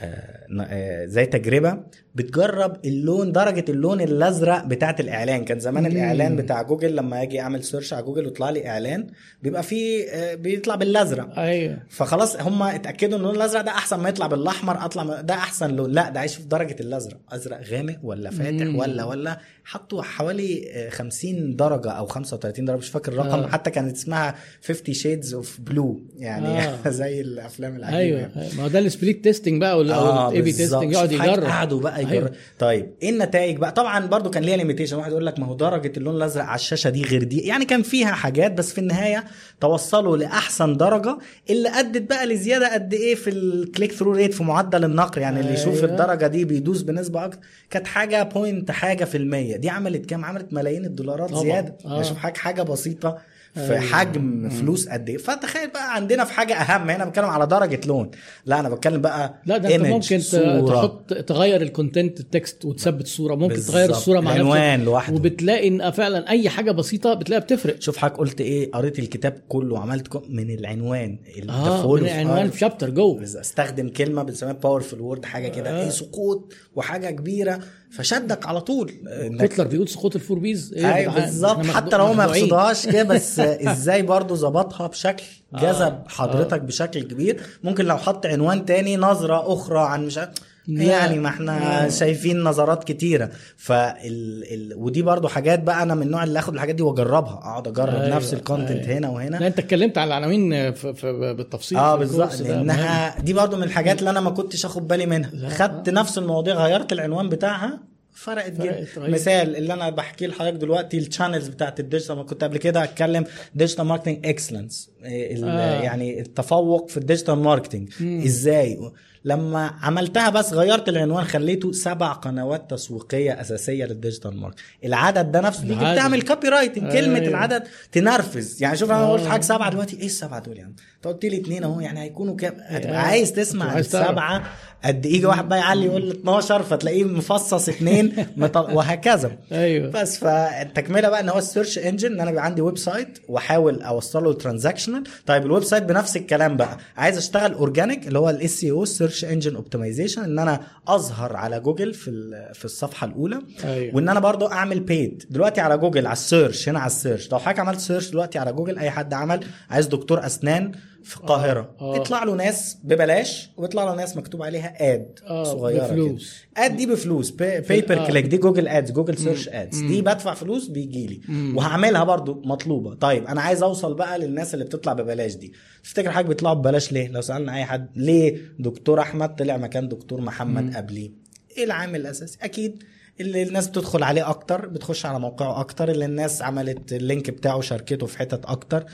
آه، 0.00 0.46
آه، 0.60 1.06
زي 1.06 1.26
تجربة 1.26 1.78
بتجرب 2.14 2.76
اللون 2.84 3.32
درجة 3.32 3.64
اللون 3.68 4.00
الأزرق 4.00 4.64
بتاعت 4.64 5.00
الإعلان 5.00 5.44
كان 5.44 5.60
زمان 5.60 5.84
مم. 5.84 5.90
الإعلان 5.90 6.36
بتاع 6.36 6.62
جوجل 6.62 6.96
لما 6.96 7.22
أجي 7.22 7.40
اعمل 7.40 7.64
search 7.64 7.92
على 7.92 8.02
جوجل 8.02 8.24
ويطلع 8.24 8.50
لي 8.50 8.68
إعلان 8.68 9.06
بيبقى 9.42 9.62
فيه 9.62 10.04
آه، 10.04 10.34
بيطلع 10.34 10.74
بالأزرق 10.74 11.38
أيوه 11.38 11.78
فخلاص 11.88 12.36
هم 12.36 12.62
اتأكدوا 12.62 13.18
إن 13.18 13.20
اللون 13.20 13.36
الأزرق 13.36 13.60
ده 13.60 13.70
أحسن 13.70 14.00
ما 14.00 14.08
يطلع 14.08 14.26
بالأحمر 14.26 14.84
أطلع 14.84 15.20
ده 15.20 15.34
أحسن 15.34 15.76
لون 15.76 15.92
لا 15.92 16.10
ده 16.10 16.20
عايش 16.20 16.36
في 16.36 16.42
درجة 16.42 16.76
الأزرق 16.80 17.18
أزرق 17.30 17.60
غامق 17.70 17.96
ولا 18.02 18.30
فاتح 18.30 18.66
مم. 18.66 18.78
ولا 18.78 19.04
ولا 19.04 19.38
حطوا 19.64 20.02
حوالي 20.02 20.70
آه، 20.72 20.88
50 20.90 21.56
درجة 21.56 21.90
أو 21.90 22.06
35 22.06 22.64
درجة 22.64 22.78
مش 22.78 22.88
فاكر 22.88 23.12
الرقم 23.12 23.38
آه. 23.38 23.44
آه. 23.44 23.48
حتى 23.48 23.70
كانت 23.70 23.96
اسمها 23.96 24.34
50 24.64 24.94
shades 24.94 25.34
of 25.34 25.60
blue 25.60 26.00
يعني 26.16 26.46
آه. 26.48 26.78
آه. 26.86 26.90
زي 27.00 27.20
الأفلام 27.20 27.76
العجيبه 27.76 27.98
أيوه. 27.98 28.30
ما 28.56 28.62
هو 28.64 28.68
ده 28.68 28.78
ال 28.78 28.86
split 28.86 29.24
testing 29.24 29.60
بقى 29.60 29.78
ولا 29.78 29.94
آه 29.94 30.28
ال 30.28 30.42
A/B. 30.42 30.52
testing 30.52 30.92
يقعد 30.92 31.12
يجرب 31.12 31.44
قعدوا 31.44 31.80
بقى 31.80 31.99
أيوة. 32.08 32.12
أيوة. 32.12 32.32
طيب 32.58 32.90
إيه 33.02 33.10
النتائج 33.10 33.56
بقى 33.56 33.72
طبعا 33.72 34.06
برضو 34.06 34.30
كان 34.30 34.42
ليها 34.42 34.56
limitation 34.56 34.96
واحد 34.96 35.10
يقول 35.10 35.26
لك 35.26 35.38
ما 35.38 35.46
هو 35.46 35.54
درجة 35.54 35.92
اللون 35.96 36.16
الأزرق 36.16 36.44
على 36.44 36.54
الشاشة 36.54 36.90
دي 36.90 37.02
غير 37.04 37.22
دي 37.24 37.38
يعني 37.40 37.64
كان 37.64 37.82
فيها 37.82 38.12
حاجات 38.12 38.52
بس 38.52 38.72
في 38.72 38.78
النهاية 38.78 39.24
توصلوا 39.60 40.16
لأحسن 40.16 40.76
درجة 40.76 41.18
اللي 41.50 41.68
أدت 41.68 42.02
بقى 42.10 42.26
لزيادة 42.26 42.74
قد 42.74 42.94
إيه 42.94 43.14
في 43.14 43.30
ال 43.30 43.40
click 43.40 43.92
through 43.92 44.12
rate 44.12 44.34
في 44.34 44.42
معدل 44.44 44.84
النقر 44.84 45.20
يعني 45.20 45.40
اللي 45.40 45.52
يشوف 45.54 45.74
أيوة. 45.74 45.90
الدرجة 45.90 46.26
دي 46.26 46.44
بيدوس 46.44 46.82
بنسبة 46.82 47.24
أكتر 47.24 47.40
كانت 47.70 47.86
حاجة 47.86 48.22
point 48.22 48.70
حاجة 48.70 49.04
في 49.04 49.16
المية 49.16 49.56
دي 49.56 49.70
عملت 49.70 50.06
كام 50.06 50.24
عملت 50.24 50.52
ملايين 50.52 50.84
الدولارات 50.84 51.30
طبعاً. 51.30 51.42
زيادة 51.42 51.76
آه. 51.86 51.92
يعني 51.92 52.04
شوف 52.04 52.18
حاجة 52.18 52.38
حاجة 52.38 52.62
بسيطة 52.62 53.18
في 53.54 53.60
أيوة. 53.60 53.80
حجم 53.80 54.48
فلوس 54.48 54.88
قد 54.88 55.08
إيه 55.08 55.16
فتخيل 55.16 55.70
بقى 55.70 55.94
عندنا 55.94 56.24
في 56.24 56.32
حاجة 56.32 56.54
أهم 56.54 56.90
هنا 56.90 57.04
بتكلم 57.04 57.24
على 57.24 57.46
درجة 57.46 57.80
لون 57.86 58.10
لا 58.46 58.60
أنا 58.60 58.68
بتكلم 58.68 59.00
بقى 59.00 59.34
لا 59.46 59.56
ده 59.58 59.74
أنت 59.76 59.84
ممكن 59.86 60.20
صورة. 60.20 60.66
تحط 60.74 61.14
تغير 61.14 61.62
ال 61.62 61.69
content 61.69 62.20
ال 62.20 62.29
text 62.29 62.64
وتثبت 62.64 63.02
الصورة 63.04 63.34
ممكن 63.34 63.54
بالظبط. 63.54 63.74
تغير 63.74 63.90
الصورة 63.90 64.20
مع 64.20 64.32
العنوان 64.34 64.84
لوحده. 64.84 65.16
وبتلاقي 65.16 65.68
إن 65.68 65.90
فعلا 65.90 66.28
أي 66.30 66.48
حاجة 66.48 66.70
بسيطة 66.70 67.14
بتلاقيها 67.14 67.44
بتفرق 67.44 67.80
شوف 67.80 67.96
حضرتك 67.96 68.18
قلت 68.18 68.40
إيه 68.40 68.70
قريت 68.72 68.98
الكتاب 68.98 69.40
كله 69.48 69.74
وعملت 69.74 70.22
من 70.28 70.50
العنوان 70.50 71.18
ال- 71.38 71.50
آه 71.50 71.92
من 71.94 71.98
العنوان. 72.02 72.50
في 72.50 72.58
chapter 72.58 72.90
جوه 72.90 73.22
استخدم 73.22 73.88
كلمة 73.88 74.22
بنسميها 74.22 74.56
باورفul 74.64 74.94
وورد 75.00 75.24
حاجة 75.24 75.48
كده 75.48 75.70
آه. 75.70 75.84
إيه 75.84 75.88
سقوط 75.90 76.52
وحاجة 76.74 77.10
كبيرة 77.10 77.60
فشدك 77.90 78.46
على 78.46 78.60
طول 78.60 78.92
كوتلر 79.40 79.66
بيقول 79.66 79.88
سقوط 79.88 80.14
ال 80.14 80.19
four 80.19 80.38
Ps 80.38 80.74
يا 80.76 80.94
أيوه؟ 80.94 81.14
بالظبط 81.14 81.66
حتى 81.66 81.96
لو 81.96 82.12
ما. 82.12 82.24
يقصدهاش 82.24 82.86
كده 82.86 83.02
بس 83.02 83.38
إزاي 83.70 84.02
برضو 84.02 84.34
ظبطها 84.34 84.86
بشكل 84.86 85.24
جذب 85.54 85.82
آه. 85.82 86.04
حضرتك 86.08 86.60
بشكل 86.60 87.02
كبير 87.02 87.40
ممكن 87.62 87.84
لو 87.84 87.96
حط 87.96 88.26
عنوان 88.26 88.64
تاني 88.64 88.96
نظرة 88.96 89.52
أخرى 89.52 89.80
عن 89.80 90.06
مش 90.06 90.18
عارف. 90.18 90.30
يعني 90.68 91.18
ما 91.18 91.28
إحنا. 91.28 91.88
شايفين 91.88 92.42
نظرات 92.42 92.84
كتيرة 92.84 93.30
فال... 93.56 94.44
ال... 94.54 94.74
ودي 94.76 95.02
برضو 95.02 95.28
حاجات 95.28 95.62
بقى 95.62 95.82
أنا 95.82 95.94
من 95.94 96.02
النوع 96.02 96.24
اللي 96.24 96.38
آخد 96.38 96.54
الحاجات 96.54 96.74
دي 96.74 96.82
وأجربها 96.82 97.32
أقعد 97.32 97.68
أجرب 97.68 97.94
أيوة، 97.94 98.16
نفس 98.16 98.34
ال 98.34 98.40
content 98.40 98.86
أيوة. 98.86 98.98
هنا 98.98 99.08
وهنا 99.08 99.36
لا 99.36 99.46
أنت 99.46 99.58
اتكلمت 99.58 99.98
على 99.98 100.08
العناوين 100.08 100.72
في 100.72 100.94
في 100.94 101.34
بالتفصيل 101.34 101.78
آه 101.78 101.96
بالظبط. 101.96 102.40
لأنها 102.40 103.20
دي 103.20 103.32
برضو 103.32 103.56
من 103.56 103.62
الحاجات 103.62 103.98
اللي 103.98 104.10
أنا 104.10 104.20
ما 104.20 104.30
كنتش 104.30 104.64
آخد 104.64 104.88
بالي 104.88 105.06
منها. 105.06 105.48
خدت 105.48 105.90
نفس 105.90 106.18
المواضيع 106.18 106.54
غيرت 106.54 106.92
العنوان 106.92 107.28
بتاعها 107.28 107.80
فرقت 108.14 108.52
جدا. 108.52 108.86
مثال 108.96 109.56
اللي 109.56 109.72
أنا 109.72 109.90
بحكي 109.90 110.26
لحضرتك 110.26 110.56
دلوقتي 110.56 110.98
ال 110.98 111.04
channels 111.04 111.48
بتاعت 111.48 111.80
ال 111.80 111.84
digital 111.84 112.16
ما 112.16 112.22
كنت 112.22 112.44
قبل 112.44 112.56
كده 112.58 112.84
أتكلم 112.84 113.24
digital 113.54 113.84
marketing 113.84 114.26
excellence 114.26 114.90
آه. 115.04 115.80
يعني 115.82 116.20
التفوق 116.20 116.88
في 116.90 116.96
ال 116.96 117.01
digital 117.01 117.34
marketing. 117.34 117.88
إزاي 118.02 118.78
لما 119.24 119.74
عملتها 119.82 120.30
بس 120.30 120.52
غيرت 120.52 120.88
العنوان 120.88 121.24
خليته 121.24 121.72
سبع 121.72 122.12
قنوات 122.12 122.70
تسويقية 122.70 123.40
أساسية 123.40 123.84
لل 123.84 123.96
digital 123.96 124.36
market 124.40 124.58
العدد 124.84 125.32
ده 125.32 125.40
نفسه 125.40 125.62
العدد. 125.64 125.92
بتعمل 125.92 126.22
copywriting 126.22 126.92
كلمة 126.92 127.16
أيوة. 127.18 127.28
العدد 127.28 127.62
تنرفز 127.92 128.62
يعني 128.62 128.76
شوف 128.76 128.90
أنا. 128.90 129.10
قلت 129.12 129.26
حاجة 129.26 129.40
سبعة 129.40 129.70
دلوقتي 129.70 129.96
إيه 129.96 130.06
السبعة 130.06 130.40
دول 130.40 130.56
يعني 130.56 130.74
أنت 130.96 131.06
قلت 131.06 131.24
لي 131.24 131.40
اثنين 131.40 131.64
أهو 131.64 131.80
يعني 131.80 132.00
هيكونوا 132.00 132.36
كام 132.36 132.54
هتبقى. 132.60 132.96
عايز 132.96 133.32
تسمع. 133.32 133.78
السبعة 133.78 134.42
قد 134.84 135.06
يجي 135.06 135.26
واحد 135.26 135.48
بقى 135.48 135.58
يعلي 135.58 135.86
يقول 135.86 136.04
لي 136.06 136.10
12 136.12 136.62
فتلاقيه 136.62 137.04
مفصص 137.04 137.68
اثنين 137.68 138.26
وهكذا. 138.56 139.32
أيوه. 139.52 139.90
بس 139.90 140.18
فالتكملة 140.18 141.08
بقى 141.08 141.20
إن 141.20 141.28
هو 141.28 141.38
ال 141.38 141.44
search 141.44 141.78
engine 141.78 142.12
إن 142.12 142.20
أنا 142.20 142.30
بيبقى 142.30 142.44
عندي 142.44 142.62
website 142.62 143.18
وأحاول 143.28 143.82
أوصله 143.82 144.32
transactional 144.32 145.02
طيب 145.26 145.46
ال 145.46 145.62
website 145.64 145.82
بنفس 145.82 146.16
الكلام 146.16 146.56
بقى. 146.56 146.78
عايز 146.96 147.16
أشتغل 147.16 147.52
organic 147.52 148.08
اللي 148.08 148.18
هو 148.18 148.30
ال 148.30 148.35
SEO 148.35 148.50
search 148.50 149.24
engine 149.24 149.56
optimization 149.56 150.22
إن 150.24 150.38
أنا 150.38 150.60
أظهر 150.88 151.36
على 151.36 151.60
جوجل 151.60 151.94
في 151.94 152.10
في 152.54 152.64
الصفحة 152.64 153.06
الأولى. 153.06 153.38
أيوه. 153.64 153.94
وإن 153.96 154.08
أنا 154.08 154.20
برضو 154.20 154.46
أعمل 154.46 154.80
paid 154.80 155.22
دلوقتي 155.30 155.60
على 155.60 155.78
جوجل 155.78 156.06
على 156.06 156.12
ال 156.12 156.20
search 156.20 156.68
هنا 156.68 156.78
على 156.78 156.86
ال 156.90 156.96
search 156.96 157.32
لو 157.32 157.38
حضرتك 157.38 157.58
عملت 157.60 157.80
search 157.80 158.10
دلوقتي 158.10 158.38
على 158.38 158.52
جوجل 158.52 158.78
أي 158.78 158.90
حد 158.90 159.14
عمل 159.14 159.40
عايز 159.70 159.86
دكتور 159.86 160.26
أسنان 160.26 160.72
في 161.04 161.16
القاهرة. 161.16 161.74
آه. 161.80 161.96
يطلع 161.96 162.24
له 162.24 162.34
ناس 162.34 162.78
ببلاش 162.84 163.50
ويطلع 163.56 163.84
له 163.84 163.94
ناس 163.94 164.16
مكتوب 164.16 164.42
عليها 164.42 164.94
ad 164.94 165.18
آه، 165.26 165.44
صغيرة 165.44 165.84
بفلوس. 165.86 166.44
كده 166.56 166.64
ad 166.66 166.76
دي 166.76 166.86
بفلوس. 166.86 167.30
pay 167.30 167.66
per 167.66 168.02
آه. 168.02 168.06
click 168.06 168.24
دي 168.24 168.36
Google 168.36 168.68
Ads 168.68 168.90
Google 168.90 169.18
Search 169.18 169.48
Ads 169.48 169.78
دي 169.80 170.02
بدفع 170.02 170.34
فلوس 170.34 170.68
بيجي 170.68 171.06
لي. 171.06 171.20
وهعملها 171.54 172.04
برضو 172.04 172.42
مطلوبة. 172.44 172.94
طيب 172.94 173.26
أنا 173.26 173.40
عايز 173.40 173.62
أوصل 173.62 173.94
بقى 173.94 174.18
للناس 174.18 174.54
اللي 174.54 174.64
بتطلع 174.64 174.92
ببلاش 174.92 175.34
دي. 175.34 175.52
تفتكر 175.84 176.10
حاجة 176.10 176.26
بيطلعوا 176.26 176.54
ببلاش 176.54 176.92
ليه؟ 176.92 177.08
لو 177.08 177.20
سألنا 177.20 177.56
أي 177.56 177.64
حد 177.64 177.88
ليه 177.96 178.38
دكتور 178.58 179.00
أحمد 179.00 179.36
طلع 179.36 179.56
مكان 179.56 179.88
دكتور 179.88 180.20
محمد 180.20 180.76
قبليه؟ 180.76 181.10
إيه 181.58 181.64
العامل 181.64 182.00
الأساسي؟ 182.00 182.38
أكيد 182.42 182.82
اللي 183.20 183.42
الناس 183.42 183.68
بتدخل 183.68 184.02
عليه 184.02 184.30
أكتر 184.30 184.66
بتخش 184.68 185.06
على 185.06 185.20
موقعه 185.20 185.60
أكتر 185.60 185.90
اللي 185.90 186.04
الناس 186.04 186.42
عملت 186.42 186.92
ال 186.92 187.00
link 187.00 187.30
بتاعه 187.30 187.60
شاركته 187.60 188.06
في 188.06 188.18
حتت 188.18 188.44
أكتر. 188.44 188.84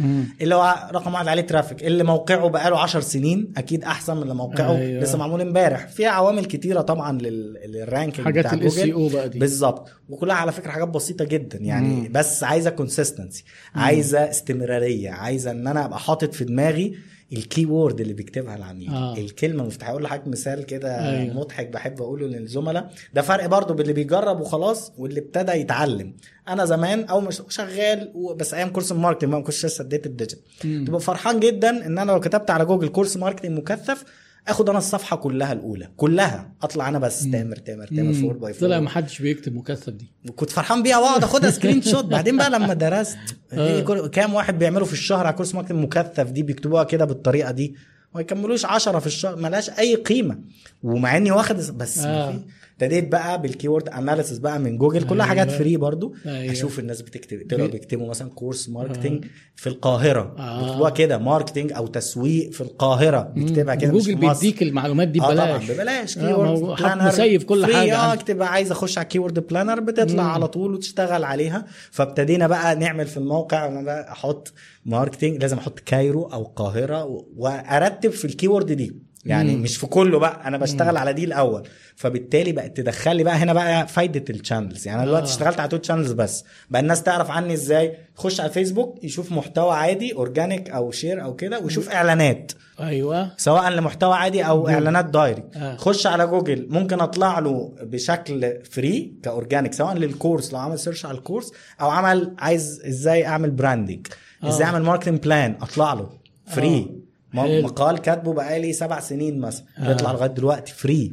اللي 0.40 0.54
هو 0.54 0.88
رقم 0.92 1.14
واحد 1.14 1.28
عليه 1.28 1.42
traffic. 1.42 1.84
اللي 1.84 2.04
موقعه 2.04 2.48
بقاله 2.48 2.78
10 2.78 3.00
سنين 3.00 3.52
أكيد 3.56 3.84
أحسن 3.84 4.16
من 4.16 4.22
اللي 4.22 4.34
موقعه. 4.34 4.76
أيوة. 4.76 5.02
لسه 5.02 5.18
معمول 5.18 5.40
امبارح. 5.40 5.86
في 5.88 6.06
عوامل 6.06 6.44
كتيرة 6.44 6.80
طبعا 6.80 7.18
لل- 7.18 7.60
لل 7.66 7.79
ranking 7.79 8.24
حاجات 8.24 8.46
بتاع 8.46 8.58
جوجل. 8.58 8.92
SEO 9.10 9.12
بقى 9.12 9.28
دي. 9.28 9.38
بالظبط. 9.38 9.88
وكلها 10.08 10.36
على 10.36 10.52
فكرة 10.52 10.70
حاجات 10.70 10.88
بسيطة 10.88 11.24
جدا. 11.24 11.58
يعني 11.58 11.88
مم. 11.88 12.08
بس 12.12 12.44
عايزة 12.44 12.70
consistency 12.70 13.44
عايزة 13.74 14.30
استمرارية. 14.30 15.10
عايزة 15.10 15.50
إن 15.50 15.66
أنا 15.66 15.84
أبقى 15.84 15.98
حاطط 15.98 16.34
في 16.34 16.44
دماغي 16.44 16.94
ال 17.32 17.66
keyword 17.66 18.00
اللي 18.00 18.12
بيكتبها 18.12 18.56
العميل 18.56 18.90
آه. 18.90 19.16
الكلمة 19.18 19.62
المفتاحه 19.62 19.90
أقول 19.90 20.02
لحضرتك 20.02 20.28
مثال 20.28 20.66
كده. 20.66 21.10
أيوة. 21.20 21.34
مضحك 21.34 21.68
بحب 21.68 22.02
أقوله 22.02 22.26
للزملاء 22.26 22.90
ده 23.14 23.22
فرق 23.22 23.46
برضو 23.46 23.74
باللي 23.74 23.92
بيجرب 23.92 24.40
وخلاص 24.40 24.92
واللي 24.98 25.20
ابتدى 25.20 25.52
يتعلم 25.52 26.12
أنا 26.48 26.64
زمان 26.64 27.04
أو 27.04 27.20
مش 27.20 27.42
شغال 27.48 28.12
بس 28.36 28.54
أيام 28.54 28.68
course 28.68 28.92
ال 28.92 28.96
marketing 28.96 29.30
ما 29.30 29.40
كنتش 29.40 29.66
لسه 29.66 29.82
اديت 29.84 30.06
ال 30.06 30.10
digital 30.10 30.38
تبقى 30.86 31.00
فرحان 31.00 31.40
جدا 31.40 31.86
إن 31.86 31.98
أنا 31.98 32.12
لو 32.12 32.20
كتبت 32.20 32.50
على 32.50 32.64
جوجل 32.64 32.88
course 32.88 33.16
marketing 33.16 33.58
مكثف 33.58 34.04
آخد 34.48 34.68
أنا 34.68 34.78
الصفحة 34.78 35.16
كلها 35.16 35.52
الأولى 35.52 35.88
كلها. 35.96 36.52
أطلع 36.62 36.88
أنا 36.88 36.98
بس. 36.98 37.22
تامر 37.30 37.56
تامر 37.56 37.86
تامر 37.86 38.10
4 38.10 38.32
by 38.32 38.50
4 38.52 38.60
طلع 38.60 38.80
ما 38.80 38.90
حدش 38.90 39.22
بيكتب 39.22 39.54
مكثف 39.54 39.90
دي. 39.90 40.10
كنت 40.36 40.50
فرحان 40.50 40.82
بيها 40.82 40.98
وأقعد 40.98 41.24
آخدها 41.24 41.50
screenshot 41.50 42.04
بعدين 42.04 42.36
بقى 42.36 42.50
لما 42.50 42.74
درست 42.74 43.18
كل- 43.86 44.06
كام 44.06 44.34
واحد 44.34 44.58
بيعملوا 44.58 44.86
في 44.86 44.92
الشهر 44.92 45.26
على 45.26 45.36
course 45.36 45.54
marketing 45.54 45.78
مكثف 45.84 46.30
دي 46.30 46.42
بيكتبوها 46.42 46.84
كده 46.84 47.04
بالطريقة 47.04 47.50
دي. 47.50 47.74
ما 48.14 48.20
يكملوش 48.20 48.64
10 48.64 48.98
في 48.98 49.06
الشهر 49.06 49.36
ملهاش 49.36 49.70
أي 49.70 49.94
قيمة. 49.94 50.38
ومع 50.82 51.16
إني 51.16 51.30
واخد 51.30 51.56
بس 51.56 51.98
آه. 51.98 52.28
آه. 52.28 52.40
ابتديت 52.76 53.08
بقى 53.12 53.42
بال 53.42 53.52
keyword 53.52 53.88
analysis 53.88 54.38
بقى 54.38 54.58
من 54.58 54.78
جوجل 54.78 55.02
كلها 55.02 55.26
حاجات 55.26 55.46
أيوة. 55.48 55.58
free 55.58 55.76
برضو 55.76 56.14
أيوة. 56.26 56.52
أشوف 56.52 56.78
الناس 56.78 57.02
بتكتب 57.02 57.46
طلعوا 57.50 57.66
بي- 57.66 57.72
بيكتبوا 57.72 58.08
مثلا 58.08 58.30
course 58.30 58.68
marketing 58.68 59.24
في 59.54 59.66
القاهرة 59.66 60.34
آه. 60.38 60.60
بيكتبوها 60.64 60.90
كده 60.90 61.18
marketing 61.18 61.72
أو 61.72 61.86
تسويق 61.86 62.50
في 62.52 62.60
القاهرة 62.60 63.32
بيكتبها 63.34 63.74
كده 63.74 63.90
جوجل. 63.92 64.14
بيديك 64.14 64.62
المعلومات 64.62 65.08
دي 65.08 65.18
طبعا 65.20 65.32
ببلاش 65.34 65.70
ببلاش 65.70 66.18
آه، 66.18 66.26
keyword 66.26 66.48
هو 66.62 66.76
حط 66.76 66.82
planner 66.82 67.06
massive 67.06 67.44
كل 67.44 67.66
حاجة 67.74 67.96
آه. 67.96 68.14
تبقى 68.14 68.48
عايز 68.52 68.70
أخش 68.70 68.98
على 68.98 69.06
keyword 69.06 69.46
planner 69.46 69.80
بتطلع 69.80 70.22
مم. 70.22 70.30
على 70.30 70.48
طول 70.48 70.74
وتشتغل 70.74 71.24
عليها 71.24 71.66
فابتدينا 71.90 72.46
بقى 72.46 72.74
نعمل 72.76 73.06
في 73.06 73.16
الموقع 73.16 73.66
أنا 73.66 73.82
بقى 73.82 74.12
أحط 74.12 74.52
marketing 74.86 75.40
لازم 75.42 75.56
أحط 75.58 75.80
Cairo 75.80 76.22
أو 76.22 76.42
القاهرة 76.42 77.04
وأرتب 77.36 78.10
في 78.10 78.24
ال 78.24 78.30
keyword 78.30 78.72
دي 78.72 79.05
يعني 79.26 79.56
مم. 79.56 79.62
مش 79.62 79.76
في 79.76 79.86
كله 79.86 80.18
بقى. 80.18 80.48
أنا 80.48 80.58
بشتغل 80.58 80.96
على 80.96 81.12
دي 81.12 81.24
الأول 81.24 81.62
فبالتالي 81.96 82.52
بقت 82.52 82.76
تدخل 82.76 83.16
لي 83.16 83.24
بقى 83.24 83.34
هنا 83.36 83.52
بقى 83.52 83.88
فايده 83.88 84.24
ال 84.30 84.36
channels 84.36 84.86
يعني 84.86 84.98
أنا 84.98 85.06
دلوقتي 85.06 85.26
آه. 85.26 85.30
اشتغلت 85.30 85.60
على 85.60 85.68
two 85.68 85.78
channels 85.82 86.12
بس. 86.12 86.44
بقى 86.70 86.80
الناس 86.82 87.02
تعرف 87.02 87.30
عني 87.30 87.54
إزاي. 87.54 87.98
يخش 88.18 88.40
على 88.40 88.48
الفيسبوك 88.48 89.04
يشوف 89.04 89.32
محتوى 89.32 89.74
عادي 89.74 90.14
organic 90.14 90.70
أو 90.70 90.90
share 90.90 91.22
أو 91.24 91.36
كده 91.36 91.58
ويشوف 91.60 91.90
إعلانات. 91.90 92.52
أيوه. 92.80 93.30
سواء 93.36 93.68
لمحتوى 93.70 94.14
عادي 94.14 94.42
أو 94.42 94.68
إعلانات 94.68 95.04
direct 95.04 95.56
آه. 95.56 95.76
خش 95.76 96.06
على 96.06 96.26
جوجل 96.26 96.66
ممكن 96.70 97.00
أطلع 97.00 97.38
له 97.38 97.74
بشكل 97.82 98.54
فري 98.70 99.12
ك 99.22 99.28
organic 99.28 99.72
سواء 99.74 99.94
لل 99.94 100.09
course 100.09 100.52
لو 100.52 100.58
عمل 100.58 100.78
search 100.78 101.06
على 101.06 101.18
ال 101.18 101.23
course 101.23 101.52
أو 101.80 101.90
عمل 101.90 102.34
عايز 102.38 102.82
إزاي 102.86 103.26
أعمل 103.26 103.50
branding 103.50 104.06
آه. 104.44 104.48
إزاي 104.48 104.66
أعمل 104.66 104.82
marketing 104.82 105.18
plan 105.22 105.56
أطلع 105.62 105.92
له. 105.94 106.10
فري 106.46 106.68
حلو. 106.70 107.05
مقال 107.34 107.98
كاتبه 107.98 108.32
بقالي 108.32 108.72
سبع 108.72 109.00
سنين 109.00 109.40
مثلا 109.40 109.64
آه. 109.78 109.88
بيطلع 109.88 110.12
لغاية 110.12 110.30
دلوقتي 110.30 110.72
فري 110.72 111.12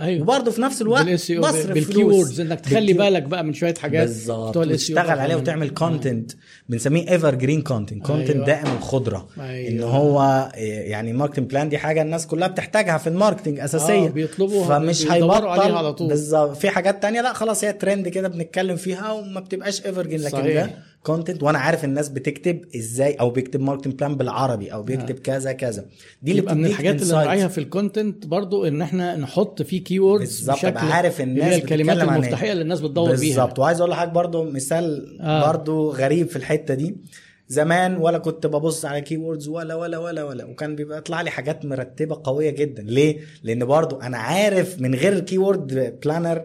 أيوه 0.00 0.22
وبرضه 0.22 0.50
في 0.50 0.60
نفس 0.62 0.82
الوقت 0.82 1.06
بصرف 1.08 1.66
بال 1.70 1.83
keywords. 1.83 2.40
إنك 2.40 2.60
تخلي 2.60 2.92
بالك 2.92 3.22
بقى 3.22 3.44
من 3.44 3.52
شوية 3.54 3.74
حاجات 3.74 4.06
بالظبط 4.08 4.48
بتوع 4.50 4.62
ال 4.62 4.68
SEO 4.68 4.72
وتشتغل 4.72 5.18
عليه 5.18 5.34
طبعاً. 5.34 5.42
وتعمل 5.42 5.70
content 5.70 6.32
بنسميه 6.68 7.10
evergreen 7.10 7.62
content 7.62 8.06
content. 8.06 8.46
دائم 8.46 8.66
الخضرة 8.78 9.28
أيوة. 9.40 9.68
إن 9.70 9.82
هو 9.82 10.48
إيه، 10.54 10.90
يعني 10.90 11.12
marketing 11.12 11.50
plan 11.50 11.68
دي 11.68 11.78
حاجة 11.78 12.02
الناس 12.02 12.26
كلها 12.26 12.48
بتحتاجها 12.48 12.98
في 12.98 13.06
ال 13.06 13.11
marketing 13.11 13.60
أساسية 13.60 14.06
آه، 14.06 14.08
بيطلبوا- 14.08 14.64
فمش 14.64 15.10
هيبطل 15.12 15.46
عليها 15.46 15.78
على 15.78 15.92
طول. 15.92 16.08
بالظبط 16.08 16.56
في 16.56 16.70
حاجات 16.70 17.02
تانية 17.02 17.20
لا 17.20 17.32
خلاص 17.32 17.64
هي 17.64 17.72
ترند 17.72 18.08
كده 18.08 18.28
بنتكلم 18.28 18.76
فيها 18.76 19.12
وما 19.12 19.40
بتبقاش 19.40 19.86
evergreen 19.86 20.20
لكن 20.20 20.30
صحيح. 20.38 20.64
ده 20.64 20.70
content 21.04 21.42
وأنا 21.42 21.58
عارف 21.58 21.84
الناس 21.84 22.08
بتكتب 22.08 22.64
إزاي 22.76 23.14
أو 23.14 23.30
بيكتب 23.30 23.60
marketing 23.60 23.94
plan 23.94 24.16
بالعربي 24.16 24.72
أو 24.72 24.82
بيكتب 24.82 25.18
كذا 25.18 25.52
كذا 25.52 25.84
دي 26.22 26.30
اللي 26.30 26.42
يبقى 26.42 26.54
من 26.54 26.66
الحاجات 26.66 27.02
اللي. 27.02 27.12
نراعيها 27.14 27.48
في 27.48 27.58
ال 27.58 27.66
content 27.66 28.26
برضو 28.26 28.64
إن 28.66 28.82
إحنا 28.82 29.16
نحط 29.16 29.62
فيه 29.62 29.84
keywords 29.84 30.36
بالظبط 30.36 30.56
بشكل 30.56 30.78
عارف 30.78 31.20
الناس 31.20 31.62
الكلمات 31.62 31.96
إيه. 31.96 32.04
المفتاحية 32.04 32.52
اللي 32.52 32.62
الناس 32.62 32.80
بتدور 32.80 33.16
بيها 33.16 33.36
بالظبط 33.36 33.58
وعايز 33.58 33.80
أقول 33.80 33.90
لحضرتك 33.90 34.14
برضو 34.14 34.44
مثال 34.44 35.18
آه. 35.20 35.24
آه. 35.24 35.46
برضو 35.52 35.90
غريب 35.90 36.28
في 36.28 36.36
الحتة 36.36 36.74
دي 36.74 36.96
زمان 37.48 37.96
ولا 37.96 38.18
كنت 38.18 38.46
ببص 38.46 38.84
على 38.84 39.00
keywords 39.00 39.48
ولا 39.48 39.74
ولا 39.74 39.98
ولا 39.98 40.24
ولا 40.24 40.44
وكان 40.44 40.76
بيبقى 40.76 40.98
يطلع 40.98 41.20
لي 41.22 41.30
حاجات 41.30 41.64
مرتبة 41.64 42.20
قوية 42.24 42.50
جدا 42.50 42.82
ليه 42.82 43.18
لأن 43.42 43.64
برضو 43.64 43.96
أنا 43.96 44.18
عارف 44.18 44.80
من 44.80 44.94
غير 44.94 45.12
ال 45.12 45.38
keyword 45.38 45.98
planner 46.04 46.44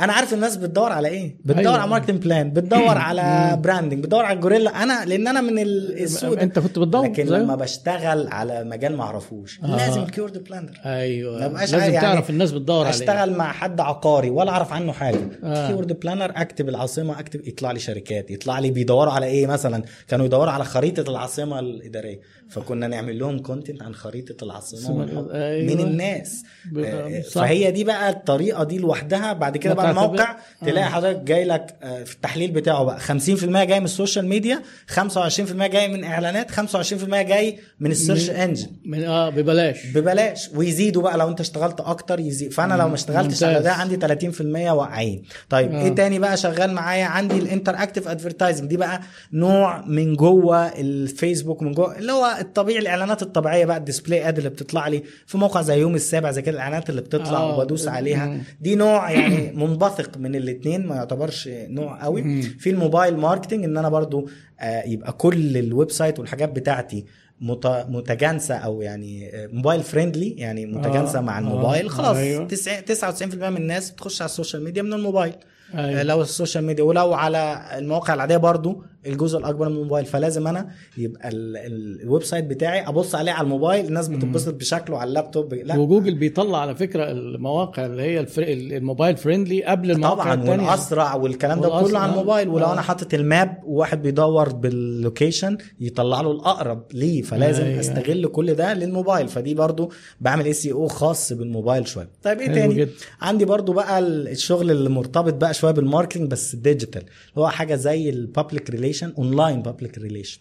أنا 0.00 0.12
عارف 0.12 0.34
الناس 0.34 0.56
بتدور 0.56 0.92
على 0.92 1.08
إيه 1.08 1.36
بتدور 1.44 1.58
أيوة. 1.66 1.78
على 1.78 1.90
marketing 1.90 2.22
plan 2.22 2.50
بتدور 2.54 2.98
على 2.98 3.58
branding 3.62 4.02
بتدور 4.02 4.24
على 4.24 4.36
ال 4.36 4.41
guerrilla 4.41 4.82
أنا 4.82 5.04
لأن 5.04 5.28
أنا 5.28 5.40
من 5.40 5.58
ال- 5.58 6.02
السوق 6.02 6.34
ده. 6.34 6.42
انت 6.42 6.58
كنت 6.58 6.78
بتدور 6.78 7.04
لكن 7.04 7.26
زيه؟ 7.26 7.36
لما 7.36 7.54
بشتغل 7.54 8.28
على 8.28 8.64
مجال 8.64 8.96
ما 8.96 9.02
اعرفوش 9.02 9.60
آه. 9.62 9.76
لازم 9.76 10.02
ال 10.02 10.07
keyword 10.07 10.44
planner 10.44 10.70
أيوه 10.84 11.48
لازم 11.48 11.78
يعني 11.78 12.00
تعرف 12.00 12.30
الناس 12.30 12.52
بتدور 12.52 12.84
على 12.86 12.94
أشتغل 12.94 13.32
مع 13.34 13.52
حد 13.52 13.80
عقاري 13.80 14.30
ولا 14.30 14.50
أعرف 14.50 14.72
عنه 14.72 14.92
حاجة 14.92 15.20
آه. 15.44 15.68
keyword 15.68 16.00
planner 16.00 16.32
أكتب 16.36 16.68
العاصمة 16.68 17.20
أكتب 17.20 17.48
يطلع 17.48 17.72
لي 17.72 17.78
شركات 17.78 18.30
يطلع 18.30 18.58
لي 18.58 18.70
بيدوروا 18.70 19.12
على 19.12 19.26
إيه 19.26 19.46
مثلا 19.46 19.82
كانوا 20.08 20.26
يدوروا 20.26 20.52
على 20.52 20.64
خريطة 20.64 21.10
العاصمة 21.10 21.58
الإدارية 21.58 22.20
فكنا 22.50 22.86
نعمل 22.88 23.18
لهم 23.18 23.38
content 23.38 23.82
عن 23.82 23.94
خريطة 23.94 24.44
العاصمة 24.44 25.04
أيوة. 25.34 25.74
من 25.74 25.80
الناس. 25.80 26.42
ب- 26.72 26.78
آه، 26.78 27.22
صح. 27.22 27.40
فهي 27.42 27.70
دي 27.70 27.84
بقى 27.84 28.10
الطريقة 28.10 28.64
دي 28.64 28.78
لوحدها. 28.78 29.32
بعد 29.32 29.56
كده 29.56 29.74
بقى 29.74 29.90
الموقع 29.90 30.36
تلاقي 30.60 30.90
حضرتك 30.90 31.20
جاي 31.20 31.44
لك 31.44 31.76
آه، 31.82 32.04
في 32.04 32.14
التحليل 32.14 32.50
بتاعه 32.50 32.84
بقى. 32.84 33.00
50% 33.00 33.64
جاي 33.64 33.78
من 33.80 33.84
ال 33.84 33.90
social 33.90 34.26
media 34.28 34.62
25% 34.86 35.66
جاي 35.66 35.88
من 35.88 36.04
إعلانات 36.04 36.50
25% 36.50 37.22
جاي 37.22 37.58
من 37.80 37.90
ال 37.90 37.96
search 37.96 38.30
engine. 38.30 38.66
من 38.84 39.04
آه 39.04 39.30
ببلاش. 39.30 39.86
ببلاش. 39.86 40.50
ويزيدوا 40.54 41.02
بقى 41.02 41.18
لو 41.18 41.28
أنت 41.28 41.40
اشتغلت 41.40 41.80
أكتر 41.80 42.20
يزيد. 42.20 42.52
فأنا 42.52 42.74
لو 42.74 42.88
ما 42.88 42.94
اشتغلتش 42.94 43.42
على. 43.44 43.60
ده 43.60 43.72
عندي 43.72 43.96
30% 43.96 44.70
واقعين 44.72 45.22
طيب 45.48 45.72
آه. 45.74 45.82
إيه 45.82 45.94
تاني 45.94 46.18
بقى 46.18 46.36
شغال 46.36 46.72
معايا؟ 46.72 47.04
عندي 47.04 47.34
ال 47.38 47.74
interactive 47.82 48.08
advertising. 48.08 48.68
دي 48.70 48.76
بقى 48.76 49.00
نوع 49.32 49.84
من 49.86 50.14
جوه 50.16 50.66
الفيسبوك 50.66 51.62
من 51.62 51.72
جوه 51.72 51.98
اللي 51.98 52.12
هو 52.12 52.39
الطبيعي 52.40 52.78
الإعلانات 52.78 53.22
الطبيعية 53.22 53.64
بقى 53.64 53.76
ال 53.76 53.82
display 53.82 54.28
ad 54.28 54.36
اللي 54.38 54.50
بتطلع 54.50 54.88
لي 54.88 55.02
في 55.26 55.38
موقع 55.38 55.62
زي 55.62 55.80
يوم 55.80 55.94
السابع 55.94 56.30
زي 56.30 56.42
كده 56.42 56.54
الإعلانات 56.54 56.90
اللي 56.90 57.00
بتطلع 57.00 57.38
آه. 57.38 57.58
وبدوس 57.58 57.88
عليها. 57.88 58.40
دي 58.60 58.74
نوع 58.74 59.10
يعني 59.10 59.52
منبثق 59.52 60.16
من 60.18 60.34
الاثنين 60.34 60.86
ما 60.86 60.96
يعتبرش 60.96 61.48
نوع 61.52 62.02
قوي. 62.04 62.42
في 62.42 62.70
ال 62.70 62.77
mobile 62.77 63.16
marketing 63.16 63.64
إن 63.64 63.76
أنا 63.76 63.88
برضو 63.88 64.28
آه، 64.60 64.82
يبقى 64.86 65.12
كل 65.12 65.56
ال 65.56 65.90
website 65.90 66.18
والحاجات 66.18 66.48
بتاعتي 66.52 67.04
مت- 67.40 67.86
متجانسة 67.88 68.54
أو 68.54 68.82
يعني 68.82 69.28
آه، 69.36 69.46
mobile 69.52 69.82
friendly 69.82 70.30
يعني 70.30 70.66
متجانسة 70.66 71.18
آه، 71.18 71.22
مع 71.22 71.36
آه، 71.38 71.40
الموبايل 71.40 71.90
خلاص 71.90 72.16
أيوة. 72.16 72.46
90 72.46 72.84
99% 72.84 73.34
من 73.50 73.56
الناس 73.56 73.90
بتخش 73.90 74.22
على 74.22 74.28
ال 74.28 74.33
social 74.33 74.64
media 74.64 74.82
من 74.82 74.92
الموبايل 74.92 75.32
أيوة. 75.74 76.00
آه، 76.00 76.02
لو 76.02 76.22
ال 76.22 76.28
social 76.28 76.64
media 76.64 76.84
ولو 76.84 77.14
على 77.14 77.60
المواقع 77.78 78.14
العادية 78.14 78.36
برضو 78.36 78.84
الجزء 79.06 79.38
الأكبر 79.38 79.68
من 79.68 79.76
الموبايل 79.76 80.04
فلازم 80.06 80.46
أنا 80.46 80.68
يبقى 80.98 81.28
ال- 81.28 81.56
ال- 81.56 82.00
ال 82.02 82.22
website 82.22 82.44
بتاعي 82.44 82.88
أبص 82.88 83.14
عليه 83.14 83.32
على 83.32 83.44
الموبايل 83.44 83.86
الناس 83.86 84.08
بتتبسط 84.08 84.54
بشكله 84.54 84.98
على 84.98 85.08
اللابتوب 85.08 85.54
لا 85.54 85.76
وجوجل 85.78 86.14
بيطلع 86.14 86.58
على 86.60 86.74
فكرة 86.74 87.10
المواقع 87.10 87.86
اللي 87.86 88.02
هي 88.02 88.20
ال 88.20 88.31
free 88.31 88.76
ال 88.76 88.82
mobile 88.82 89.16
friendly 89.16 89.64
قبل 89.64 89.90
المواقع 89.90 90.14
طبعا 90.22 90.34
التانية 90.34 90.64
والأسرع 90.66 91.14
والكلام 91.14 91.60
ده. 91.60 91.68
كله 91.80 91.98
على 91.98 92.12
الموبايل 92.12 92.48
ولو 92.48 92.66
آه. 92.66 92.72
أنا 92.72 92.80
حاطط 92.80 93.14
ال 93.14 93.24
map 93.24 93.56
وواحد 93.64 94.02
بيدور 94.02 94.48
بال 94.48 94.70
location 94.70 95.58
يطلع 95.80 96.20
له 96.20 96.30
الأقرب 96.30 96.82
ليه 96.92 97.22
فلازم 97.22 97.64
أيوة. 97.64 97.80
أستغل 97.80 98.26
كل 98.26 98.54
ده 98.54 98.74
للموبايل 98.74 99.28
فدي 99.28 99.54
برضو 99.54 99.92
بعمل 100.20 100.44
SEO 100.44 100.88
خاص 100.88 101.32
بالموبايل 101.32 101.88
شوية 101.88 102.08
طيب 102.22 102.40
إيه 102.40 102.46
تاني 102.54 102.74
جدا. 102.74 102.90
عندي 103.20 103.44
برضو 103.44 103.72
بقى 103.72 103.98
الشغل 103.98 104.70
اللي 104.70 104.88
مرتبط 104.90 105.34
بقى 105.34 105.54
شوية 105.54 105.72
بال 105.72 105.82
marketing 105.82 106.30
بس 106.30 106.56
digital 106.56 107.02
هو 107.38 107.48
حاجة 107.48 107.74
زي 107.74 108.10
ال 108.10 108.19
public 108.19 108.70
relation 108.70 108.89
online 109.18 109.62
public 109.62 109.98
relation 109.98 110.38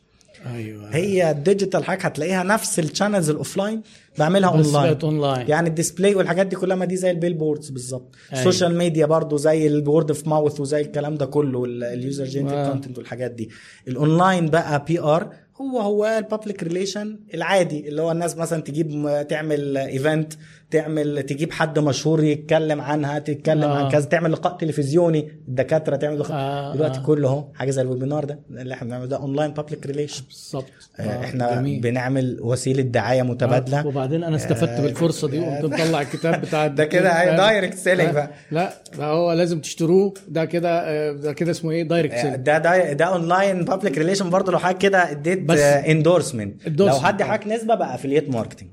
أيوه. 0.53 0.95
هي 0.95 1.32
ال 1.32 1.38
digital 1.38 1.84
حاجة 1.84 2.02
هتلاقيها 2.02 2.44
نفس 2.44 2.80
ال 2.80 2.85
channels 2.85 3.30
ال 3.30 3.36
offline 3.36 3.82
بعملها 4.19 4.50
online 4.50 4.98
online 5.03 5.50
يعني 5.50 5.69
ال 5.69 5.75
display 5.75 6.16
والحاجات 6.16 6.48
دي 6.48 6.56
كلها 6.56 6.76
ما 6.76 6.86
دي 6.86 6.95
زي 6.95 7.11
ال 7.11 7.34
billboards 7.34 7.69
بالظبط. 7.69 8.16
أيوة. 8.34 8.42
ال 8.48 8.52
social 8.52 8.78
media 8.78 9.06
برضو 9.06 9.38
زي 9.38 9.68
ال 9.68 9.76
word 9.76 10.10
of 10.10 10.28
mouth 10.28 10.60
وزي 10.60 10.82
الكلام 10.82 11.16
ده 11.16 11.26
كله 11.26 11.66
ال 11.66 11.78
user 11.78 12.26
generated 12.26 12.53
آه. 12.56 12.69
content 12.69 12.98
والحاجات 12.98 13.32
دي. 13.32 13.50
الاونلاين 13.88 14.45
بقى 14.50 14.86
PR 14.88 15.34
هو 15.61 15.80
هو 15.80 16.06
ال 16.06 16.14
public 16.14 16.64
relation 16.64 17.19
العادي 17.34 17.88
اللي 17.90 18.02
هو 18.02 18.11
الناس 18.11 18.38
مثلا 18.38 18.61
تجيب 18.61 19.26
تعمل 19.30 19.78
event 19.78 20.34
تعمل 20.72 21.24
تجيب 21.24 21.52
حد 21.52 21.80
مشهور 21.80 22.24
يتكلم 22.24 22.82
عنها 22.82 23.20
تتكلم 23.20 23.64
آه. 23.64 23.84
عن 23.86 23.92
كذا 23.92 24.06
تعمل 24.06 24.32
لقاء 24.32 24.58
تلفزيوني 24.58 25.32
الدكاترة 25.48 25.96
تعمل 25.96 26.20
لقاء. 26.20 26.38
آه، 26.38 26.74
دلوقتي 26.76 27.00
آه. 27.00 27.04
كله 27.04 27.28
أهو 27.30 27.46
حاجة 27.56 27.72
زي 27.72 27.82
ال 27.82 27.87
webinar 27.87 28.26
ده 28.26 28.40
اللي 28.50 28.74
إحنا 28.74 28.88
بنعمله 28.88 29.06
ده 29.08 29.18
online 29.18 29.52
public 29.52 29.86
relation 29.86 30.24
بالظبط. 30.28 30.66
إحنا 31.00 31.56
جميل. 31.56 31.82
بنعمل 31.82 32.38
وسيلة 32.42 32.82
دعاية 32.82 33.22
متبادلة. 33.22 33.80
آه، 33.80 33.88
وبعدين 33.88 34.24
أنا 34.24 34.36
استفدت 34.36 34.82
بالفرصة 34.82 35.28
دي 35.28 35.40
وقمت 35.40 35.66
مطلع 35.66 36.02
الكتاب 36.02 36.42
بتاع 36.46 36.68
ده 36.68 36.86
كده 36.86 37.36
direct 37.38 37.78
selling 37.78 38.14
بقى. 38.14 38.32
لا 38.52 38.74
ده 38.98 39.06
هو 39.06 39.34
لازم 39.34 39.60
تشتروه. 39.62 40.14
ده 40.28 40.46
كده 40.46 40.80
آه، 40.84 41.12
ده 41.12 41.34
كده 41.34 41.52
اسمه 41.52 41.72
إيه؟ 41.72 41.84
direct 41.84 42.16
sell 42.18 42.44
ده 42.44 42.58
ده 42.58 42.94
ده 42.94 43.06
online 43.06 43.66
public 43.66 43.98
relation 43.98 44.30
برضه 44.30 44.52
لو 44.52 44.60
حضرتك 44.60 44.78
كده 44.82 45.12
اديت 45.12 45.50
endorsement 45.52 46.68
لو. 46.80 46.92
حد 46.92 47.24
حضرتك 47.24 47.48
نسبة 47.48 47.76
بقى 47.76 47.96
affiliate 47.95 48.30
marketing 48.30 48.69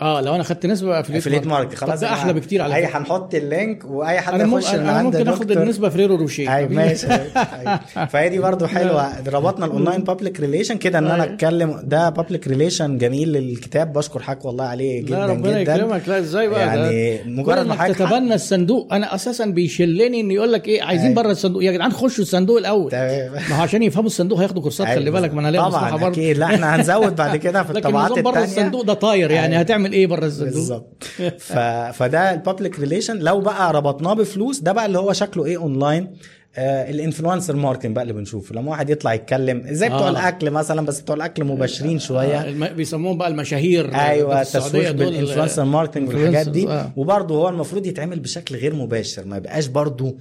آه 0.00 0.20
لو 0.20 0.34
أنا 0.34 0.42
خدت 0.42 0.66
نسبة 0.66 1.00
affiliate 1.00 1.46
marketing 1.46 1.78
خلاص 1.78 2.00
ده 2.00 2.12
أحلى. 2.12 2.32
بكتير 2.32 2.62
على 2.62 2.74
فكرة. 2.74 2.98
هنحط 2.98 3.34
ال 3.34 3.44
link 3.44 3.84
وأي 3.84 4.20
حد 4.20 4.40
يخش 4.40 4.74
من 4.74 4.80
أنا 4.80 5.02
ممكن 5.02 5.28
آخد 5.28 5.50
النسبة 5.50 5.88
في 5.88 5.96
ريرو 5.98 6.14
روشيه 6.16 6.56
أيوه 6.56 6.68
ماشي. 6.82 7.06
أيوة. 7.06 8.06
فهي 8.06 8.28
دي 8.28 8.38
برضو 8.38 8.66
حلوة. 8.66 9.28
ربطنا 9.28 9.66
ال 9.66 9.71
online 9.71 10.04
public 10.04 10.40
relation 10.40 10.76
كده 10.78 10.98
إن 10.98 11.04
أنا 11.06 11.22
أيوة. 11.24 11.34
أتكلم. 11.34 11.80
ده 11.84 12.08
public 12.08 12.48
relation 12.48 12.98
جميل 12.98 13.32
للكتاب. 13.32 13.92
بشكر 13.92 14.22
حضرتك 14.22 14.44
والله 14.44 14.64
عليه 14.64 15.02
جدا 15.02 15.16
لا 15.16 15.26
ربنا 15.26 15.60
جدا. 15.62 15.74
يكرمك. 15.74 16.08
لا 16.08 16.18
إزاي 16.18 16.48
بقى؟ 16.48 16.60
يعني 16.60 17.20
مجرد 17.26 17.66
ما 17.66 17.74
حضرتك 17.74 17.98
تتبنى 17.98 18.34
الصندوق 18.34 18.92
أنا 18.94 19.14
أساسا 19.14 19.46
بيشلني 19.46 20.20
ان 20.20 20.30
يقول 20.30 20.52
لك 20.52 20.68
إيه 20.68 20.82
عايزين 20.82 21.06
أيوة. 21.10 21.22
بره 21.22 21.30
الصندوق. 21.32 21.64
يا 21.64 21.72
جدعان 21.72 21.92
خشوا 21.92 22.24
الصندوق 22.24 22.58
الأول. 22.58 22.90
ما 22.92 23.56
هو 23.58 23.62
عشان 23.62 23.82
يفهموا 23.82 24.06
الصندوق 24.06 24.38
هياخدوا 24.40 24.62
كورسات 24.62 24.86
خلي 24.86 25.10
بالك 25.10 25.34
ما 25.34 25.40
أنا 25.40 25.48
ليا 25.50 25.60
مصلحة 25.62 25.88
طبعا 25.88 26.00
برضه. 26.00 26.12
أكيد. 26.12 26.38
لا 26.38 26.46
إحنا 26.46 26.76
هنزود 26.76 27.16
بعد 27.16 27.36
كده 27.36 27.62
في 27.62 27.70
الطبعات 27.78 28.10
نظام 28.10 28.22
بره 28.24 28.30
الثانية 28.38 28.44
الصندوق 28.60 28.82
ده 28.82 28.94
طاير 28.94 29.30
يعني 29.30 29.54
أيوة. 29.54 29.85
هتعمل 29.86 29.92
إيه 29.92 30.06
بره 30.06 30.26
الصندوق 30.26 30.52
بالظبط 30.54 31.04
ف... 31.48 31.52
فده 31.98 32.32
ال 32.34 32.41
public 32.41 32.80
relation 32.80 33.18
لو 33.18 33.40
بقى 33.40 33.72
ربطناه 33.72 34.14
بفلوس 34.14 34.58
ده 34.58 34.72
بقى 34.72 34.86
اللي 34.86 34.98
هو 34.98 35.12
شكله 35.12 35.44
إيه 35.46 35.56
اونلاين 35.56 36.16
آه 36.58 36.90
ال 36.90 36.96
influencer 36.96 37.56
marketing 37.56 37.94
بقى 37.94 38.02
اللي 38.02 38.12
بنشوفه 38.14 38.54
لما 38.54 38.70
واحد 38.70 38.90
يطلع 38.90 39.14
يتكلم 39.14 39.62
زي 39.66 39.86
بتوع 39.86 39.98
آه. 40.00 40.06
آه. 40.06 40.10
الأكل 40.10 40.50
مثلا 40.50 40.86
بس 40.86 41.00
بتوع 41.00 41.16
الأكل 41.16 41.44
مباشرين 41.44 41.98
شوية 41.98 42.40
آه، 42.40 42.48
الم- 42.48 42.68
بيسموهم 42.68 43.18
بقى 43.18 43.28
المشاهير 43.28 43.94
أيوه 43.94 44.34
في 44.34 44.42
السعودية 44.42 44.66
التسويق 44.90 44.90
بال 45.08 45.17
influencer 45.17 45.64
marketing 45.64 46.08
والحاجات 46.08 46.48
دي 46.48 46.68
آه. 46.68 46.92
وبرضه 46.96 47.34
هو 47.34 47.48
المفروض 47.48 47.86
يتعمل 47.86 48.20
بشكل 48.20 48.56
غير 48.56 48.74
مباشر 48.74 49.24
ما 49.24 49.36
يبقاش 49.36 49.66
برضه 49.66 50.16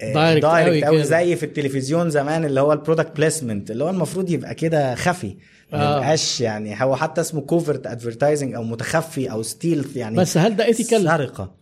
direct 0.00 0.42
direct 0.42 0.84
قوي 0.84 0.96
كده. 0.98 1.02
زي 1.02 1.36
في 1.36 1.42
التلفزيون 1.42 2.10
زمان 2.10 2.44
اللي 2.44 2.60
هو 2.60 2.72
ال 2.72 2.77
product 2.77 3.16
placement 3.16 3.70
اللي 3.70 3.84
هو 3.84 3.90
المفروض 3.90 4.30
يبقى 4.30 4.54
كده 4.54 4.94
خفي 4.94 5.36
ما 5.72 5.94
آه. 5.94 5.98
يبقاش 5.98 6.40
يعني. 6.40 6.82
هو 6.84 6.96
حتى 6.96 7.20
اسمه 7.20 7.40
covert 7.40 7.86
advertising 7.86 8.54
أو 8.54 8.62
متخفي 8.62 9.30
أو 9.30 9.42
stealth 9.42 9.96
يعني. 9.96 10.16
بس 10.16 10.36
هل 10.38 10.56
ده 10.56 10.64
ethical 10.64 11.02
سرقة. 11.02 11.60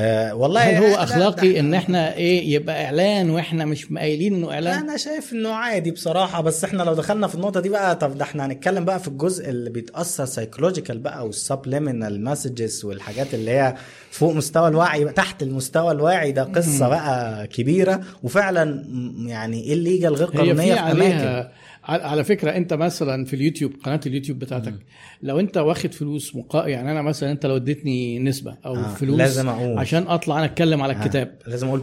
آه 0.00 0.34
والله 0.34 0.60
هل 0.62 0.84
هو 0.84 0.90
لا، 0.90 1.02
أخلاقي 1.02 1.60
إن 1.60 1.74
إحنا 1.74 2.14
إيه 2.14 2.54
يبقى 2.54 2.84
إعلان 2.84 3.30
وإحنا 3.30 3.64
مش 3.64 3.92
مش 3.92 4.08
قايلين 4.08 4.34
إنه 4.34 4.52
إعلان؟ 4.52 4.78
أنا 4.78 4.96
شايف 4.96 5.32
إنه 5.32 5.48
عادي 5.48 5.90
بصراحة. 5.90 6.40
بس 6.40 6.64
إحنا 6.64 6.82
لو 6.82 6.94
دخلنا 6.94 7.26
في 7.26 7.34
النقطة 7.34 7.60
دي 7.60 7.68
بقى 7.68 7.96
طب 7.96 8.18
ده 8.18 8.24
إحنا 8.24 8.46
هنتكلم 8.46 8.84
بقى 8.84 9.00
في 9.00 9.08
الجزء 9.08 9.48
اللي 9.50 9.70
بيتأثر 9.70 10.24
psychological 10.24 10.98
بقى 10.98 11.26
وال 11.26 11.42
subliminal 11.42 12.24
messages 12.24 12.84
والحاجات 12.84 13.34
اللي 13.34 13.50
هي 13.50 13.74
فوق 14.10 14.34
مستوى 14.34 14.68
الوعي 14.68 15.04
تحت 15.04 15.42
المستوى 15.42 15.92
الواعي. 15.92 16.32
ده 16.32 16.42
قصة 16.42 16.88
بقى 16.88 17.46
كبيرة. 17.46 18.00
وفعلا 18.22 18.84
يعني 19.26 19.72
ال 19.72 19.79
legal 19.79 20.14
غير 20.14 20.28
هي 20.32 20.38
قانونية 20.38 20.74
في 20.74 20.80
أماكن. 20.80 21.48
على 21.88 22.24
فكرة 22.24 22.50
أنت 22.50 22.74
مثلا 22.74 23.24
في 23.24 23.36
اليوتيوب 23.36 23.72
قناة 23.82 24.00
اليوتيوب 24.06 24.38
بتاعتك 24.38 24.74
لو 25.22 25.40
أنت 25.40 25.56
واخد 25.56 25.92
فلوس 25.92 26.36
مقا... 26.36 26.66
يعني 26.66 26.90
أنا 26.90 27.02
مثلا 27.02 27.30
أنت 27.30 27.46
لو 27.46 27.56
اديتني 27.56 28.18
نسبة 28.18 28.56
أو 28.66 28.76
آه، 28.76 28.94
فلوس 28.94 29.18
لازم 29.18 29.48
أقول. 29.48 29.78
عشان 29.78 30.04
أطلع 30.08 30.36
أنا 30.38 30.44
أتكلم 30.44 30.82
على 30.82 30.92
الكتاب 30.92 31.38
آه. 31.46 31.50
لازم 31.50 31.66
أقول 31.66 31.80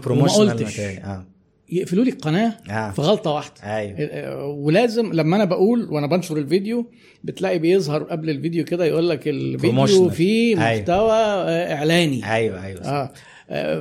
قلتش. 0.51 0.79
آه 0.79 1.25
يقفلوا 1.69 2.03
لي 2.03 2.11
القناة 2.11 2.53
آه. 2.69 2.91
في 2.91 3.01
غلطة 3.01 3.31
واحدة 3.31 3.53
أيوه 3.63 3.95
آه، 3.99 4.45
ولازم 4.45 5.13
لما 5.13 5.35
أنا 5.35 5.45
بقول 5.45 5.87
وأنا 5.91 6.07
بنشر 6.07 6.37
الفيديو 6.37 6.91
بتلاقي 7.23 7.59
بيظهر 7.59 8.03
قبل 8.03 8.29
الفيديو 8.29 8.65
كده 8.65 8.85
يقول 8.85 9.09
لك 9.09 9.27
الفيديو. 9.27 10.09
فيه 10.09 10.67
أيوة. 10.67 10.79
محتوى 10.79 11.11
آه، 11.13 11.73
إعلاني 11.75 12.33
أيوه 12.33 12.65
أيوه 12.65 12.81
آه، 12.81 13.11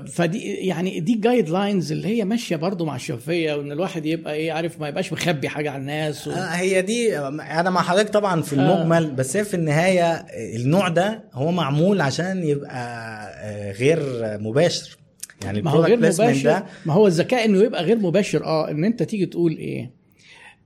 فدي 0.07 0.55
يعني 0.55 1.01
دي 1.01 1.15
جايد 1.15 1.49
لاينز 1.49 1.93
اللي 1.93 2.09
هي 2.09 2.25
ماشية 2.25 2.57
برضو 2.57 2.85
مع 2.85 2.97
الشفافية 2.97 3.55
وإن 3.55 3.73
الواحد 3.73 4.07
يبقى 4.07 4.35
إيه 4.35 4.53
عارف 4.53 4.81
ما 4.81 4.89
يبقاش 4.89 5.13
مخبي 5.13 5.49
حاجة 5.49 5.71
على 5.71 5.81
الناس 5.81 6.29
و... 6.29 6.31
آه، 6.31 6.35
هي 6.35 6.83
دي 6.83 7.19
أنا 7.19 7.71
مع 7.71 7.83
حضرتك 7.83 8.09
طبعا 8.11 8.43
في 8.43 8.53
المجمل 8.53 9.11
بس 9.11 9.37
هي 9.37 9.45
في 9.45 9.55
النهاية 9.55 10.13
النوع 10.57 10.89
ده 10.89 11.25
هو 11.33 11.53
معمول 11.53 12.01
عشان 12.01 12.45
يبقى 12.45 12.77
آه، 13.43 13.73
غير 13.73 14.01
مباشر. 14.41 14.97
يعني 15.45 15.63
ما 15.63 15.71
هو 15.71 15.83
غير 15.85 15.97
مباشر. 15.97 16.45
ده 16.45 16.65
ما 16.87 16.93
هو 16.93 17.07
الذكاء 17.07 17.45
إنه 17.45 17.59
يبقى 17.63 17.85
غير 17.85 17.97
مباشر. 17.99 18.45
آه 18.45 18.71
إن 18.71 18.85
أنت 18.85 19.03
تيجي 19.03 19.27
تقول 19.27 19.57
إيه؟ 19.57 19.91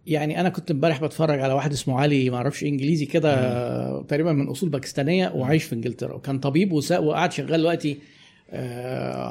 يعني 0.06 0.40
أنا 0.40 0.48
كنت 0.48 0.70
امبارح 0.70 1.00
بتفرج 1.00 1.40
على 1.40 1.52
واحد 1.52 1.72
اسمه 1.72 2.00
علي 2.00 2.30
ما 2.30 2.36
أعرفش 2.36 2.62
إنجليزي 2.64 3.06
كده 3.06 3.34
آه، 3.34 4.04
تقريبا 4.08 4.32
من 4.32 4.48
أصول 4.48 4.68
باكستانية 4.68 5.32
وعايش 5.34 5.64
في 5.64 5.74
إنجلترا 5.74 6.14
وكان 6.14 6.38
طبيب 6.38 6.72
وقاعد 6.72 7.32
شغال 7.32 7.60
دلوقتي 7.60 7.92
آه، 7.92 8.17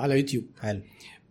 على 0.02 0.16
يوتيوب. 0.18 0.44
حلو. 0.62 0.80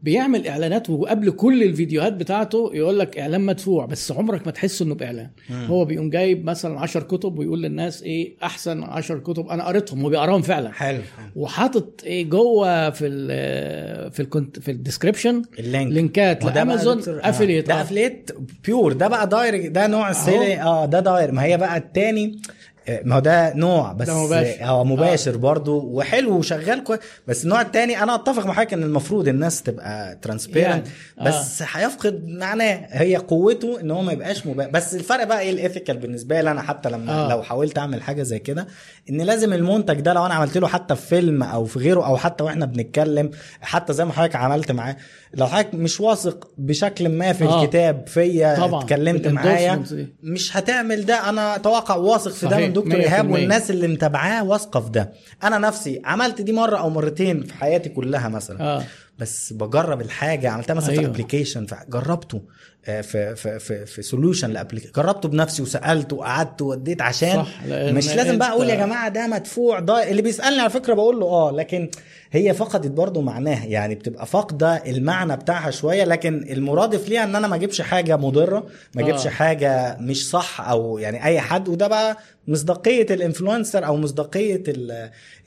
بيعمل 0.02 0.47
إعلانات 0.48 0.90
وقبل 0.90 1.31
كل 1.31 1.62
الفيديوهات 1.62 2.12
بتاعته 2.12 2.70
يقول 2.74 2.98
لك 2.98 3.18
إعلان 3.18 3.40
مدفوع 3.40 3.86
بس 3.86 4.12
عمرك 4.12 4.47
ما 4.47 4.52
تحس 4.52 4.82
إنه 4.82 4.94
بإعلان. 4.94 5.31
هو 5.50 5.84
بيقوم 5.84 6.10
جايب 6.10 6.44
مثلا 6.44 6.81
10 6.81 7.00
كتب 7.02 7.39
ويقول 7.39 7.62
للناس 7.62 8.02
إيه 8.02 8.34
أحسن 8.42 8.82
10 8.82 9.18
كتب. 9.18 9.48
أنا 9.48 9.65
قريتهم 9.66 10.05
وبيقراهم 10.05 10.42
فعلا. 10.42 10.73
حلو. 10.73 11.00
وحاطط 11.36 12.05
إيه 12.05 12.24
جوه 12.31 12.90
في 12.90 13.06
ال 13.06 14.12
في 14.12 14.20
ال 14.20 14.25
content 14.25 14.58
في 14.58 14.70
ال 14.70 14.76
description 14.76 15.42
ال 15.58 15.64
link. 15.64 15.92
link 15.92 16.34
ات 16.34 16.44
لأمازون 16.44 16.98
آه، 17.08 17.28
affiliate 17.28 17.68
ده 17.68 17.81
affiliate 17.82 18.30
pure 18.66 18.92
ده 18.92 19.08
بقى 19.08 19.28
direct 19.28 19.70
ده 19.70 19.86
نوع 19.86 20.10
السيلي 20.10 20.62
آه 20.62 20.86
ده 20.86 21.00
direct 21.00 21.32
ما 21.32 21.44
هي 21.44 21.56
بقى 21.56 21.76
التاني 21.76 22.24
آه، 22.26 22.75
ما 23.05 23.15
هو 23.16 23.20
ده 23.20 23.55
نوع 23.55 23.92
بس 23.92 24.06
ده 24.06 24.24
مباشر. 24.24 24.62
آه 24.65 24.84
مباشر 24.84 25.34
آه. 25.34 25.36
برضه 25.36 25.73
وحلو 25.73 26.36
وشغال 26.36 26.84
كويس 26.84 27.00
بس 27.28 27.44
النوع 27.44 27.60
التاني 27.60 28.02
أنا 28.02 28.15
أتفق 28.15 28.47
معاك 28.47 28.73
إن 28.73 28.82
المفروض 28.82 29.28
الناس 29.28 29.62
تبقى 29.62 30.18
transparent 30.22 30.86
يعني، 31.18 31.28
بس 31.28 31.62
هيفقد 31.73 32.28
معناه 32.28 32.86
هي 32.90 33.16
قوته 33.16 33.81
إن 33.81 33.90
هو 33.90 34.02
ما 34.02 34.12
يبقاش 34.12 34.47
مباشر 34.47 34.70
بس 34.70 34.94
الفرق 34.94 35.24
بقى 35.24 35.40
إيه 35.40 35.50
ال 35.50 35.56
ethical 35.56 35.96
بالنسبة 35.98 36.40
لي 36.40 36.50
أنا 36.50 36.62
حتى 36.62 36.89
لما 36.90 37.12
آه. 37.12 37.26
آه. 37.26 37.31
لو 37.31 37.42
حاولت 37.42 37.78
أعمل 37.78 38.02
حاجة 38.02 38.23
زي 38.23 38.39
كده 38.39 38.66
إن 39.10 39.20
لازم 39.20 39.52
المنتج 39.52 40.00
ده 40.00 40.12
لو 40.12 40.26
أنا 40.26 40.34
عملت 40.34 40.58
له 40.58 40.68
حتى 40.68 40.97
في 40.97 41.06
فيلم 41.06 41.42
أو 41.42 41.65
في 41.65 41.78
غيره 41.78 42.06
أو 42.06 42.16
حتى 42.16 42.44
وإحنا 42.44 42.66
بنتكلم 42.66 43.31
حتى 43.60 43.92
زي 43.92 44.05
ما 44.05 44.12
حضرتك 44.12 44.36
عملت 44.36 44.73
معاه 44.73 44.97
لو 45.34 45.47
حضرتك 45.47 45.74
مش 45.74 46.00
واثق 46.00 46.48
بشكل 46.58 47.08
ما 47.08 47.32
في 47.32 47.44
آه. 47.44 47.48
آه. 47.48 47.62
الكتاب 47.62 48.06
فيا. 48.06 48.78
اتكلمت 48.78 49.28
معايا. 49.28 49.82
مش 50.23 50.56
هتعمل 50.56 51.06
ده 51.06 51.28
أنا 51.28 51.56
أتوقع 51.56 51.97
واثق 51.97 52.31
في 52.31 52.47
ده 52.47 52.56
دكتور 52.76 52.92
100%. 52.92 52.94
إيهاب 52.96 53.30
والناس 53.30 53.70
اللي 53.70 53.88
متابعاه 53.88 54.44
واثقة 54.44 54.80
في 54.80 54.90
ده. 54.90 55.12
أنا 55.44 55.58
نفسي 55.58 56.02
عملت 56.05 56.40
دي 56.40 56.52
مرة 56.52 56.76
أو 56.76 56.90
مرتين 56.90 57.42
في 57.42 57.55
حياتي 57.55 57.88
كلها 57.88 58.28
مثلا. 58.28 58.60
آه. 58.60 58.82
بس 59.18 59.52
بجرب 59.52 60.00
الحاجة 60.00 60.50
عملتها 60.50 60.74
مثلا 60.74 60.90
أيوة. 60.90 61.02
في 61.02 61.08
application 61.10 61.66
جربته 61.88 62.42
في 62.86 63.36
في 63.36 63.58
في 63.58 63.86
في 63.86 64.02
solution 64.02 64.50
ل 64.50 64.54
application 64.54 64.92
جربته 64.96 65.28
بنفسي 65.28 65.62
وسالت 65.62 66.12
وقعدت 66.12 66.62
ووديت 66.62 67.02
عشان 67.02 67.36
صح، 67.44 67.48
مش 67.68 68.08
لازم 68.14 68.38
بقى 68.38 68.50
أقول 68.50 68.68
يا 68.68 68.74
جماعة 68.74 69.08
ده 69.08 69.26
مدفوع 69.26 69.80
ده 69.80 70.10
اللي 70.10 70.22
بيسألني 70.22 70.60
على 70.60 70.70
فكرة 70.70 70.94
بقول 70.94 71.20
له 71.20 71.26
آه 71.26 71.50
لكن 71.52 71.90
هي 72.30 72.54
فقدت 72.54 72.90
برضو 72.90 73.20
معناها 73.20 73.66
يعني 73.66 73.94
بتبقى 73.94 74.26
فاقدة 74.26 74.74
المعنى 74.76 75.36
بتاعها 75.36 75.70
شوية 75.70 76.04
لكن 76.04 76.46
المرادف 76.50 77.08
ليها 77.08 77.24
إن 77.24 77.36
أنا 77.36 77.48
ما 77.48 77.56
اجيبش 77.56 77.80
حاجة 77.80 78.16
مضرة 78.16 78.66
ما 78.94 79.02
اجيبش 79.02 79.26
آه. 79.26 79.30
حاجة 79.30 79.96
مش 80.00 80.30
صح 80.30 80.60
أو 80.60 80.98
يعني 80.98 81.24
أي 81.24 81.40
حد 81.40 81.68
وده 81.68 81.86
بقى 81.88 82.16
مصداقية 82.48 83.06
ال 83.10 83.17
influencer 83.17 83.86
أو 83.86 83.96
مصداقية 83.96 84.62
ال 84.68 84.90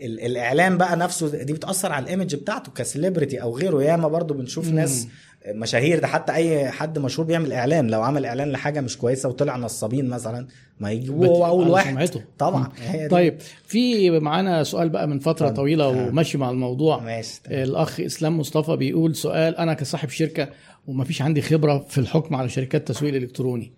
ال 0.01 0.19
الاعلان 0.19 0.77
بقى 0.77 0.97
نفسه 0.97 1.43
دي 1.43 1.53
بتأثر 1.53 1.91
على 1.91 2.03
ال 2.03 2.08
image 2.08 2.35
بتاعته 2.35 2.71
ك 2.71 2.78
celebrity 2.78 3.41
أو 3.41 3.57
غيره 3.59 3.83
ياما 3.83 4.07
برضو 4.07 4.33
بنشوف 4.33 4.67
مم. 4.69 4.75
ناس 4.75 5.07
مشاهير 5.47 5.99
ده 5.99 6.07
حتى 6.07 6.33
أي 6.33 6.69
حد 6.71 6.99
مشهور 6.99 7.27
بيعمل 7.27 7.53
إعلان 7.53 7.87
لو 7.87 8.01
عمل 8.01 8.25
إعلان 8.25 8.49
لحاجة 8.51 8.81
مش 8.81 8.97
كويسة 8.97 9.29
وطلع 9.29 9.57
نصابين 9.57 10.09
مثلا 10.09 10.47
ما 10.79 10.91
يجيبوه 10.91 11.27
هو 11.27 11.45
أول 11.45 11.67
واحد 11.69 11.91
سمعته. 11.93 12.21
طبعا. 12.37 12.69
طيب 13.11 13.37
في 13.67 14.09
معانا 14.19 14.63
سؤال 14.63 14.89
بقى 14.89 15.07
من 15.07 15.19
فترة 15.19 15.31
اتفضل. 15.47 15.53
طويلة 15.55 15.83
آه. 15.85 16.07
وماشي 16.07 16.37
مع 16.37 16.49
الموضوع 16.49 16.99
ماشي 17.03 17.41
تمام. 17.43 17.63
الأخ 17.63 17.99
إسلام 17.99 18.37
مصطفى 18.39 18.75
بيقول 18.75 19.15
سؤال 19.15 19.57
أنا 19.57 19.73
كصاحب 19.73 20.09
شركة 20.09 20.49
ومفيش 20.87 21.21
عندي 21.21 21.41
خبرة 21.41 21.79
في 21.89 21.97
الحكم 21.97 22.35
على 22.35 22.49
شركات 22.49 22.87
تسويق 22.87 23.13
الالكتروني 23.15 23.71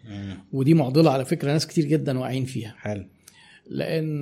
ودي 0.53 0.73
معضلة 0.73 1.11
على 1.11 1.25
فكرة 1.25 1.51
ناس 1.51 1.67
كتير 1.67 1.85
جدا 1.85 2.19
واقعين 2.19 2.45
فيها 2.45 2.75
حلو 2.79 3.05
لأن 3.71 4.19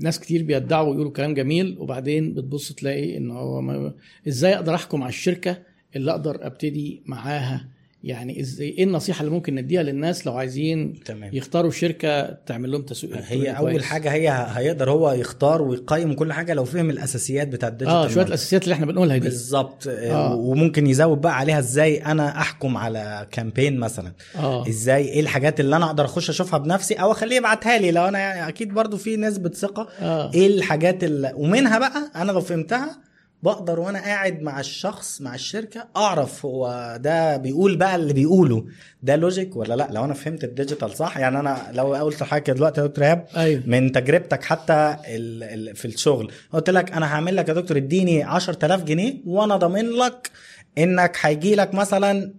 ناس 0.00 0.20
كتير 0.20 0.42
بيدعوا 0.42 0.88
ويقولوا 0.88 1.12
كلام 1.12 1.34
جميل 1.34 1.76
وبعدين 1.78 2.34
بتبص 2.34 2.72
تلاقي 2.72 3.16
إن 3.16 3.30
هو 3.30 3.60
ما 3.60 3.94
إزاي 4.28 4.54
أقدر 4.54 4.74
أحكم 4.74 5.02
على 5.02 5.08
الشركة 5.08 5.58
اللي 5.96 6.10
أقدر 6.10 6.46
أبتدي 6.46 7.02
معاها 7.06 7.68
يعني 8.04 8.40
إزاي 8.40 8.68
إيه 8.68 8.84
النصيحة 8.84 9.20
اللي 9.20 9.30
ممكن 9.32 9.54
نديها 9.54 9.82
للناس 9.82 10.26
لو 10.26 10.32
عايزين 10.34 11.00
تمام 11.04 11.30
يختاروا 11.34 11.70
شركة 11.70 12.22
تعمل 12.46 12.70
لهم 12.72 12.82
تسويق 12.82 13.16
هي 13.16 13.50
أول 13.50 13.70
كويس. 13.72 13.82
حاجة 13.84 14.12
هي 14.12 14.46
هيقدر 14.54 14.90
هو 14.90 15.12
يختار 15.12 15.62
ويقيم 15.62 16.12
كل 16.12 16.32
حاجة 16.32 16.54
لو 16.54 16.64
فهم 16.64 16.90
الأساسيات 16.90 17.48
بتاع 17.48 17.68
ال 17.68 17.72
digital 17.72 17.96
آه 17.96 18.08
شوية. 18.08 18.24
الأساسيات 18.24 18.64
اللي 18.64 18.72
إحنا 18.74 18.86
بنقولها 18.86 19.16
دي 19.16 19.20
بالظبط 19.28 19.86
آه. 19.88 20.12
آه. 20.12 20.34
وممكن 20.34 20.86
يزود 20.86 21.20
بقى 21.20 21.38
عليها 21.38 21.58
إزاي 21.58 21.96
أنا 22.04 22.40
أحكم 22.40 22.76
على 22.76 23.26
campaign 23.30 23.78
مثلا 23.78 24.12
آه 24.36 24.68
إزاي 24.68 25.04
إيه 25.08 25.20
الحاجات 25.20 25.60
اللي 25.60 25.76
أنا 25.76 25.86
أقدر 25.86 26.04
أخش 26.04 26.30
أشوفها 26.30 26.58
بنفسي 26.58 26.94
أو 26.94 27.12
اخليه 27.12 27.36
يبعتها 27.36 27.78
لي 27.78 27.90
لو 27.90 28.04
أنا 28.08 28.18
يعني 28.18 28.48
أكيد 28.48 28.74
برضو 28.74 28.96
في 28.96 29.16
نسبه 29.16 29.48
ثقه 29.50 29.88
آه 30.00 30.32
إيه 30.34 30.46
الحاجات 30.46 31.04
اللي 31.04 31.32
ومنها 31.36 31.78
بقى 31.78 32.10
أنا 32.16 32.32
لو 32.32 32.40
فهمتها 32.40 32.96
بقدر 33.44 33.80
وأنا 33.80 33.98
قاعد 33.98 34.42
مع 34.42 34.60
الشخص 34.60 35.20
مع 35.20 35.34
الشركة 35.34 35.88
اعرف 35.96 36.44
هو 36.44 36.96
ده 37.00 37.36
بيقول 37.36 37.76
بقى 37.76 37.96
اللي 37.96 38.12
بيقوله. 38.12 38.64
ده 39.02 39.16
logic 39.16 39.56
ولا 39.56 39.74
لا؟ 39.74 39.88
لو 39.90 40.04
أنا 40.04 40.14
فهمت 40.14 40.44
ال 40.44 40.50
digital 40.50 40.96
صح 40.96 41.18
يعني 41.18 41.40
أنا 41.40 41.70
لو 41.72 41.94
قلت 41.94 42.20
لحضرتك 42.22 42.50
دلوقتي 42.50 42.80
يا 42.80 42.86
دكتور 42.86 43.04
إيهاب 43.04 43.26
أيوه. 43.36 43.62
من 43.66 43.92
تجربتك 43.92 44.44
حتى 44.44 44.96
ال 45.06 45.42
ال 45.68 45.76
في 45.76 45.84
الشغل 45.84 46.32
قلت 46.52 46.70
لك 46.70 46.92
أنا 46.92 47.06
هعمل 47.14 47.36
لك 47.36 47.48
يا 47.48 47.54
دكتور 47.54 47.76
اديني 47.76 48.22
10000 48.22 48.82
جنيه 48.82 49.14
وأنا 49.26 49.56
ضامن 49.56 49.90
لك 49.90 50.30
انك 50.78 51.16
هيجي 51.20 51.54
لك 51.54 51.74
مثلا 51.74 52.32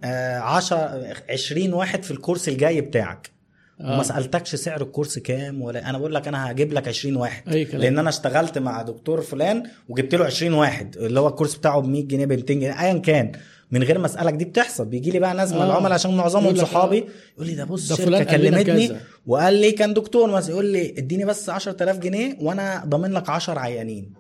10 0.44 1.04
20 1.30 1.74
واحد 1.74 2.04
في 2.04 2.12
الكورس 2.12 2.48
الجاي 2.50 2.82
بتاعك. 2.82 3.35
وما 3.80 4.00
آه. 4.00 4.04
سألتكش 4.04 4.56
سعر 4.56 4.82
الكورس 4.82 5.20
كام 5.20 5.62
ولا 5.62 5.90
أنا 5.90 5.98
بقول 5.98 6.16
لك 6.16 6.28
أنا 6.28 6.52
هجيب 6.52 6.74
لك 6.74 6.88
20 6.88 7.16
واحد 7.16 7.50
أي 7.50 7.66
كلام 7.66 7.82
لأن 7.82 8.00
أنا 8.00 8.10
اشتغلت 8.10 8.58
مع 8.58 8.82
دكتور 8.82 9.22
فلان 9.22 9.64
وجبت 9.90 10.16
له 10.16 10.26
20 10.26 10.54
واحد 10.54 10.98
اللي 10.98 11.20
هو 11.20 11.28
الكورس 11.28 11.56
بتاعه 11.56 11.80
ب 11.82 11.86
100 11.88 12.04
جنيه 12.08 12.26
ب 12.26 12.30
200 12.34 12.54
جنيه 12.54 12.82
ايا 12.82 12.98
كان 12.98 13.32
من 13.72 13.84
غير 13.84 14.00
ما 14.00 14.06
أسألك 14.06 14.34
دي 14.34 14.46
بتحصل 14.46 14.86
بيجي 14.86 15.12
لي 15.12 15.20
بقى 15.20 15.34
ناس 15.34 15.52
من 15.52 15.58
آه. 15.58 15.66
العملاء 15.66 15.94
عشان 15.94 16.18
معظمهم 16.18 16.54
لك 16.56 16.62
صحابي 16.62 16.98
آه. 17.00 17.06
يقول 17.36 17.48
لي 17.48 17.56
ده 17.56 17.64
بص 17.64 17.90
ده 17.90 17.96
شركة 17.96 18.24
كلمتني. 18.24 18.92
وقال 19.28 19.54
لي 19.54 19.72
كان 19.72 19.94
دكتور 19.94 20.32
مثلا 20.32 20.52
يقول 20.52 20.66
لي 20.66 20.90
اديني 20.98 21.26
بس 21.26 21.50
10000 21.50 21.98
جنيه 21.98 22.38
وأنا 22.42 22.84
ضامن 22.86 23.12
لك 23.12 23.30
10 23.30 23.60
عيانين 23.60 24.14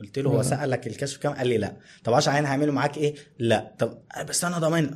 قلت 0.00 0.18
له 0.18 0.30
هو 0.30 0.38
آه. 0.38 0.42
سألك 0.42 0.86
الكشف 0.86 1.16
كام 1.16 1.32
قال 1.32 1.46
لي 1.48 1.58
لا 1.58 1.76
طب 2.04 2.12
10 2.12 2.32
عيان 2.32 2.46
هيعملوا 2.46 2.74
معاك 2.74 2.98
إيه 2.98 3.14
لا 3.38 3.74
طب 3.78 3.98
بس 4.28 4.44
أنا 4.44 4.58
ضامن 4.58 4.90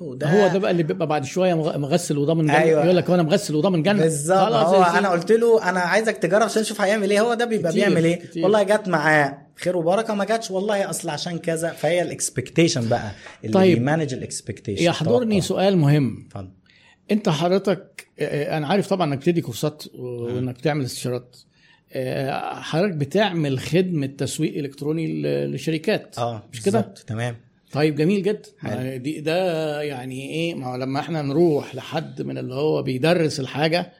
قلت 0.00 0.22
له 0.22 0.30
ده 0.30 0.42
هو 0.44 0.48
ده 0.52 0.58
بقى 0.58 0.70
اللي 0.70 0.82
بيبقى 0.82 1.06
بعد 1.06 1.24
شوية 1.24 1.54
مغ- 1.54 1.78
مغسل 1.78 2.18
وضامن 2.18 2.44
جنه 2.46 2.58
أيوة. 2.58 2.84
يقول 2.84 2.96
لك 2.96 3.08
هو 3.08 3.14
أنا 3.14 3.22
مغسل 3.22 3.54
وضامن 3.54 3.82
جنه 3.82 4.02
بالظبط. 4.02 4.38
هو 4.38 4.82
يا 4.82 4.98
أنا. 4.98 5.08
قلت 5.08 5.32
له 5.32 5.68
أنا 5.70 5.80
عايزك 5.80 6.16
تجرب 6.16 6.42
عشان 6.42 6.62
نشوف 6.62 6.80
هيعمل 6.80 7.10
إيه. 7.10 7.20
هو 7.20 7.34
ده 7.34 7.44
بيبقى 7.44 7.72
كتير، 7.72 7.84
بيعمل 7.88 8.04
إيه. 8.04 8.14
كتير. 8.16 8.42
والله 8.44 8.62
جت 8.62 8.88
معاه. 8.88 9.38
خير 9.56 9.76
وبركة. 9.76 10.14
ما 10.14 10.24
جاتش 10.24 10.50
والله 10.50 10.90
أصل 10.90 11.08
عشان 11.08 11.38
كذا. 11.38 11.70
فهي 11.70 12.02
ال 12.02 12.09
expectation 12.09 12.88
بقى 12.88 13.10
اللي 13.44 13.54
طيب. 13.54 13.78
بي 13.78 13.87
manage 13.87 14.14
ال 14.14 14.20
expectation 14.20 14.84
يحضرني 14.84 15.40
سؤال 15.40 15.76
مهم. 15.78 16.24
اتفضل. 16.26 16.50
أنت 17.10 17.28
حضرتك 17.28 18.06
آه، 18.20 18.56
أنا 18.56 18.66
عارف 18.66 18.88
طبعا 18.88 19.06
إنك 19.06 19.18
بتدي 19.18 19.40
كورسات 19.40 19.82
وإنك 19.94 20.54
بتعمل 20.54 20.84
استشارات. 20.84 21.36
آه، 21.92 22.54
حضرتك 22.60 22.94
بتعمل 22.94 23.58
خدمة 23.58 24.06
تسويق 24.06 24.58
إلكتروني 24.58 25.22
ل- 25.22 25.54
لشركات. 25.54 26.14
آه 26.18 26.42
مش 26.52 26.62
كده؟ 26.62 26.80
تمام. 27.06 27.36
طيب 27.72 27.96
جميل 27.96 28.22
جدا. 28.22 28.48
ما 28.62 28.96
دي 28.96 29.20
ده 29.20 29.82
يعني 29.82 30.30
إيه؟ 30.30 30.54
ما 30.54 30.66
هو 30.66 30.76
لما 30.76 31.00
إحنا 31.00 31.22
نروح 31.22 31.74
لحد 31.74 32.22
من 32.22 32.38
اللي 32.38 32.54
هو 32.54 32.82
بيدرس 32.82 33.40
الحاجة 33.40 33.92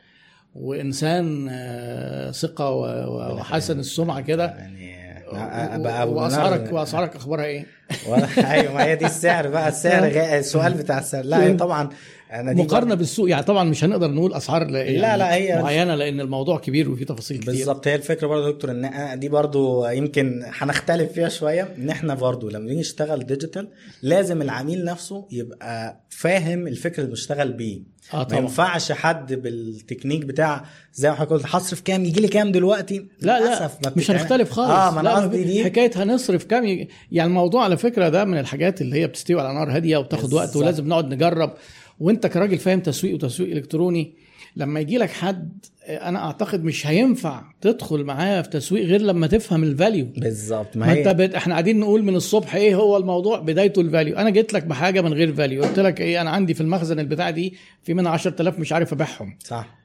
وإنسان 0.54 1.48
آه، 1.50 2.30
ثقة 2.30 2.70
وحسن 2.70 3.78
السمعة 3.78 4.20
كده 4.20 4.44
يعني 4.44 5.00
واسعارك 6.04 6.72
وأسعارك 6.72 7.16
أخبارها 7.16 7.44
إيه؟ 7.44 7.66
أيوه 8.38 8.74
ما 8.74 8.84
هي 8.84 8.96
دي 8.96 9.06
السعر 9.06 9.48
بقى 9.48 9.68
السعر 9.68 10.04
السؤال 10.38 10.74
بتاع 10.74 10.98
السعر. 10.98 11.24
لا 11.24 11.56
طبعا 11.56 11.88
أنا 12.32 12.52
دي 12.52 12.62
مقارنة 12.62 12.94
بالسوق 12.94 13.30
يعني 13.30 13.42
طبعا 13.42 13.64
مش 13.64 13.84
هنقدر 13.84 14.10
نقول 14.10 14.34
أسعار 14.34 14.66
لا, 14.70 14.78
يعني 14.82 14.96
لا، 14.98 15.16
لا، 15.16 15.34
هي- 15.34 15.62
معينة 15.62 15.94
لأن 15.94 16.20
الموضوع 16.20 16.58
كبير 16.58 16.90
وفيه 16.90 17.04
تفاصيل 17.06 17.36
كتير. 17.38 17.54
بالظبط 17.54 17.88
هي 17.88 17.94
الفكرة 17.94 18.26
برضه 18.26 18.46
يا 18.46 18.52
دكتور 18.52 18.70
إن 18.70 18.90
أنا- 18.90 19.14
دي 19.14 19.28
برضه 19.28 19.90
يمكن 19.90 20.42
هنختلف 20.44 21.12
فيها 21.12 21.28
شوية 21.28 21.68
إن 21.78 21.90
إحنا 21.90 22.14
برضه 22.14 22.50
لما 22.50 22.64
نيجي 22.68 22.80
نشتغل 22.80 23.26
digital 23.26 23.68
لازم 24.02 24.42
العميل 24.42 24.84
نفسه 24.84 25.26
يبقى 25.30 26.00
فاهم 26.08 26.66
الفكر 26.66 26.98
اللي 26.98 27.10
بيشتغل 27.10 27.52
بيه. 27.52 28.00
ما 28.14 28.22
طبعا. 28.22 28.40
ينفعش 28.40 28.92
حد 28.92 29.34
بالتكنيك 29.34 30.24
بتاع 30.24 30.64
زي 30.94 31.08
ما 31.10 31.14
حضرتك 31.16 31.32
قلت 31.32 31.46
هصرف 31.46 31.80
كام 31.80 32.04
يجي 32.04 32.20
لي 32.20 32.28
كام 32.28 32.52
دلوقتي؟ 32.52 33.06
لا 33.20 33.40
لا 33.40 33.70
ما 33.84 33.92
مش 33.96 34.10
هنختلف 34.10 34.50
خالص. 34.50 34.70
آه 34.70 34.90
ما 34.90 35.00
أنا 35.00 35.14
قصدي 35.14 35.44
دي 35.44 35.64
حكاية 35.64 35.90
هنصرف 35.96 36.44
كام 36.44 36.64
يعني 37.12 37.28
الموضوع 37.28 37.64
على 37.64 37.76
فكرة 37.76 38.08
ده 38.08 38.24
من 38.24 38.38
الحاجات 38.38 38.80
اللي 38.80 38.96
هي 39.00 39.06
بتستوي 39.06 39.40
على 39.40 39.54
نار 39.54 39.70
هادية 39.76 39.96
وبتاخد 39.96 40.32
وقت. 40.32 40.56
ولازم 40.56 40.88
نقعد 40.88 41.14
نجرب. 41.14 41.52
وانت 42.00 42.26
كراجل 42.26 42.58
فاهم 42.58 42.80
تسويق 42.80 43.14
وتسويق 43.14 43.56
إلكتروني 43.56 44.12
لما 44.56 44.80
يجي 44.80 44.98
لك 44.98 45.10
حد 45.10 45.66
أنا 45.88 46.18
أعتقد 46.24 46.64
مش 46.64 46.86
هينفع 46.86 47.42
تدخل 47.60 48.04
معاه 48.04 48.42
في 48.42 48.48
تسويق 48.48 48.84
غير 48.84 49.00
لما 49.00 49.26
تفهم 49.26 49.62
ال 49.64 49.71
value 49.71 50.06
بالظبط 50.16 50.76
ما 50.76 50.86
ما 50.86 50.92
انت 50.92 51.08
بت... 51.08 51.34
إحنا 51.34 51.54
قاعدين 51.54 51.80
نقول 51.80 52.02
من 52.02 52.16
الصبح 52.16 52.54
إيه 52.54 52.74
هو 52.74 52.96
الموضوع؟ 52.96 53.38
بدايته 53.40 53.80
ال 53.80 53.86
value 53.86 54.16
أنا 54.16 54.30
جيت 54.30 54.52
لك 54.52 54.64
بحاجة 54.64 55.00
من 55.00 55.12
غير 55.12 55.34
value 55.34 55.62
قلت 55.62 55.78
لك 55.78 56.00
إيه 56.00 56.20
أنا 56.20 56.30
عندي 56.30 56.54
في 56.54 56.60
المخزن 56.60 57.00
البتاع 57.00 57.30
دي 57.30 57.54
في 57.82 57.94
منها 57.94 58.12
10000 58.12 58.58
مش 58.58 58.72
عارف 58.72 58.92
أبيعهم. 58.92 59.36
صح. 59.44 59.79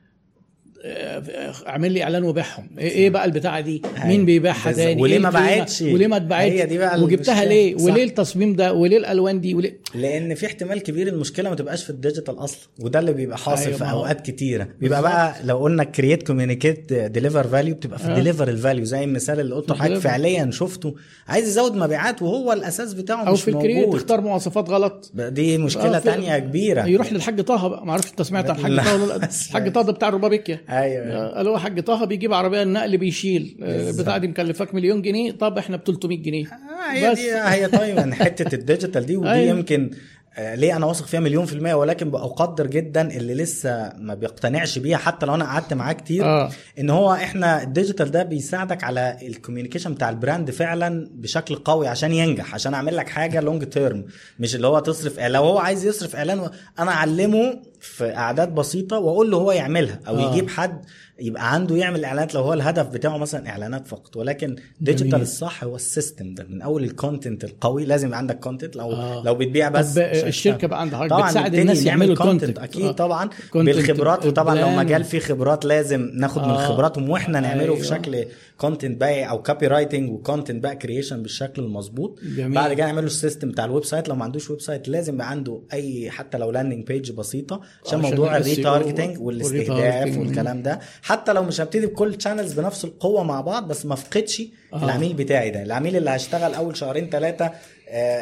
اعمل 1.68 1.92
لي 1.92 2.04
إعلان 2.04 2.24
وبيعهم 2.24 2.70
إيه 2.78 2.90
إيه 2.90 3.10
بقى 3.10 3.26
البتاعة 3.26 3.60
دي. 3.60 3.82
مين 4.06 4.26
بيبيعها. 4.26 4.72
تاني 4.72 5.02
وليه 5.02 5.14
إيه 5.14 5.20
ما؟ 5.20 5.30
باعتش؟ 5.30 5.82
وليه 5.82 6.08
ما 6.08 6.18
اتباعتش 6.18 6.52
هي 6.52 6.66
دي 6.66 6.78
بقى 6.78 7.04
وجبتها. 7.04 7.46
ليه 7.46 7.78
صح. 7.78 7.84
وليه 7.84 8.04
التصميم 8.04 8.56
ده 8.56 8.74
وليه 8.74 8.98
الألوان 8.98 9.42
دي 9.42 9.56
وليه 9.56 9.80
لأن 9.96 10.36
في 10.36 10.46
احتمال 10.46 10.84
كبير 10.84 11.08
المشكلة 11.08 11.50
ما 11.50 11.56
تبقاش 11.56 11.84
في 11.84 11.90
ال 11.90 11.96
digital 11.96 12.40
أصلا 12.40 12.60
وده 12.80 13.00
اللي 13.00 13.14
بيبقى 13.14 13.38
حاصل 13.38 13.66
أيوة، 13.66 13.78
في 13.78 13.84
أوقات 13.92 14.22
كتيرة 14.22 14.68
بيبقى. 14.80 15.02
بقى 15.02 15.36
لو 15.44 15.58
قلنا 15.58 15.84
create 15.84 16.24
communicate 16.28 16.94
deliver 16.94 17.48
value 17.48 17.76
بتبقى 17.76 18.00
في 18.00 18.06
آه. 18.08 18.16
deliver 18.16 18.48
ال 18.48 18.54
value 18.54 18.86
زي 18.86 19.04
المثال 19.04 19.40
اللي 19.40 19.56
قلته 19.56 19.76
deliver. 19.76 20.00
فعليا 20.00 20.50
شفته 20.52 20.96
عايز 21.28 21.48
يزود 21.48 21.76
مبيعات 21.76 22.22
وهو 22.22 22.54
الأساس 22.54 22.94
بتاعه 22.94 23.28
أو 23.28 23.34
مش 23.34 23.42
في 23.42 23.52
ال 23.52 23.58
create 23.58 23.94
تختار 23.94 24.22
مواصفات 24.22 24.70
غلط 24.70 25.12
دي 25.16 25.58
مشكلة 25.58 25.98
آه، 25.98 26.00
تانية 26.00 26.40
كبيرة 26.40 26.86
يروح 26.86 27.14
للحاج 27.14 27.42
طه 27.42 27.68
بقى 27.68 27.86
ما 27.86 27.92
أعرفش 27.92 28.12
أنت 28.12 28.22
سمعت 28.22 28.50
عن 28.50 28.72
الحاج. 28.72 28.86
طه 28.86 29.04
ولا 29.04 29.16
الحاج 29.16 29.72
طه 29.76 29.82
ده 29.82 29.92
بتاع 29.92 30.08
الروبابيكيا 30.08 30.60
أيوه 30.82 31.28
قال 31.28 31.48
هو 31.48 31.58
حاج 31.58 31.84
طه 31.84 32.06
بيجيب 32.06 32.34
عربية 32.34 32.64
النقل 32.64 32.98
بيشيل 32.98 33.58
آه،. 33.64 33.90
البتاع 33.90 34.18
دي 34.18 34.28
مكلفاك 34.28 34.76
مليون 34.76 35.02
جنيه 35.02 35.32
طب 35.32 35.58
إحنا 35.58 35.78
ب 35.78 35.84
300 35.86 36.22
جنيه 36.22 36.46
آه، 36.46 36.92
هي 36.92 37.12
بس. 37.12 37.20
دي 37.20 37.32
هي 37.32 37.68
طيب 37.68 38.14
حتة 38.14 38.56
ال 38.56 38.62
digital 38.62 39.06
دي 39.06 39.18
ودي 39.18 39.30
أيوة. 39.30 39.58
يمكن 39.58 39.90
آه، 39.94 39.98
ليه 40.38 40.76
أنا 40.76 40.86
واثق 40.86 41.06
فيها 41.06 41.20
مليون 41.20 41.46
في 41.46 41.54
المية؟ 41.54 41.74
ولكن 41.74 42.12
بقدر 42.12 42.68
جدا 42.68 43.02
اللي 43.18 43.34
لسه 43.34 43.94
ما 43.98 44.14
بيقتنعش 44.14 44.78
بيها 44.80 44.98
حتى 44.98 45.26
لو 45.26 45.36
أنا 45.36 45.46
قعدت 45.46 45.74
معاه 45.74 45.94
كتير 45.94 46.26
آه. 46.26 46.50
إن 46.80 46.90
هو 46.90 47.14
إحنا 47.14 47.64
ال 47.64 47.70
digital 47.70 48.12
ده 48.12 48.24
بيساعدك 48.24 48.84
على 48.84 49.18
ال 49.22 49.27
communication 49.27 49.94
بتاع 49.94 50.10
ال 50.10 50.17
brand 50.17 50.52
فعلا 50.52 51.10
بشكل 51.14 51.56
قوي 51.56 51.88
عشان 51.88 52.12
ينجح 52.12 52.54
عشان 52.54 52.74
أعمل 52.74 52.96
لك 52.98 53.10
حاجة 53.10 53.40
long 53.40 53.64
term 53.64 54.06
مش 54.40 54.56
اللي 54.56 54.68
هو 54.68 54.80
تصرف 54.80 55.20
لو 55.20 55.44
هو 55.44 55.58
عايز 55.58 55.86
يصرف 55.86 56.16
إعلان 56.16 56.50
أنا 56.80 56.92
أعلمه 56.92 57.60
في 57.82 58.16
أعداد 58.16 58.56
بسيطة 58.56 58.98
وأقول 59.00 59.32
له 59.32 59.38
هو 59.38 59.52
يعملها 59.52 60.00
أو 60.08 60.18
آه. 60.18 60.32
يجيب 60.32 60.50
حد 60.50 60.86
يبقى 61.20 61.54
عنده 61.54 61.76
يعمل 61.76 62.06
إعلانات 62.06 62.34
لو 62.36 62.42
هو 62.42 62.54
الهدف 62.54 62.88
بتاعه 62.88 63.18
مثلا 63.18 63.50
إعلانات 63.50 63.88
فقط 63.88 64.18
ولكن 64.18 64.56
digital. 64.82 65.22
الصح 65.22 65.64
هو 65.64 65.76
ال 65.76 65.84
system 65.84 66.34
ده 66.34 66.44
من 66.50 66.62
أول 66.62 66.84
ال 66.84 66.91
content 66.91 67.44
القوي 67.44 67.86
لازم 67.86 68.08
يبقى 68.08 68.18
عندك 68.20 68.40
content 68.40 68.76
لو 68.76 68.92
آه. 68.92 69.24
لو 69.26 69.36
بتبيع 69.36 69.70
بس 69.70 69.94
طب. 69.94 70.02
الشركة 70.02 70.68
بقى 70.68 70.82
عندها 70.82 71.08
طبعا 71.08 71.28
بتساعد 71.28 71.56
الناس 71.56 71.78
نعمل 71.78 71.88
يعملوا 71.88 72.16
content 72.16 72.60
أكيد 72.60 72.92
طبعا 72.94 73.30
content 73.30 73.58
بالخبرات 73.58 74.26
وطبعا 74.26 74.56
لو. 74.56 74.70
مجال 74.70 75.04
فيه 75.04 75.20
خبرات 75.20 75.66
لازم 75.66 76.10
ناخد 76.14 76.42
من 76.42 76.50
آه. 76.50 76.68
خبراتهم 76.68 77.10
وإحنا 77.10 77.40
نعمله 77.40 77.64
أيوة. 77.64 77.76
في 77.76 77.84
شكل 77.86 78.26
content 78.58 79.00
بقى 79.02 79.30
أو 79.30 79.44
copywriting 79.44 79.68
و 79.68 80.10
content 80.12 80.64
بقى 80.64 80.76
creation 80.76 81.22
بالشكل 81.22 81.62
المظبوط. 81.62 82.20
بعد 82.38 82.74
كده 82.74 82.86
نعمله 82.86 83.06
ال 83.06 83.12
system 83.12 83.52
بتاع 83.52 83.66
ال 83.66 83.86
website 83.86 84.10
لو 84.10 84.16
ما 84.16 84.24
عندوش 84.24 84.50
website 84.50 84.88
لازم 84.90 85.14
يبقى 85.14 85.30
عنده 85.30 85.62
أي 85.74 86.10
حتى 86.10 86.38
لو 86.38 86.52
landing 86.52 86.88
page 86.88 87.12
بسيطة 87.12 87.62
عشان 87.86 88.00
موضوع 88.00 88.38
ال 88.38 88.45
retargeting 88.45 89.22
والاستهداف. 89.22 90.18
والكلام 90.18 90.64
ده 90.64 90.80
حتى 91.06 91.34
لو 91.34 91.44
مش 91.44 91.62
هبتدي 91.62 91.88
بكل 91.88 92.22
channels 92.22 92.54
بنفس 92.54 92.86
القوة 92.86 93.24
مع 93.24 93.42
بعض 93.42 93.68
بس 93.68 93.86
ما 93.86 93.94
افقدش 93.94 94.42
آه. 94.74 94.86
العميل 94.86 95.14
بتاعي 95.14 95.50
ده 95.50 95.62
العميل 95.64 95.96
اللي 95.96 96.10
هشتغل 96.10 96.54
أول 96.54 96.78
شهرين 96.78 97.10
ثلاثة 97.10 97.52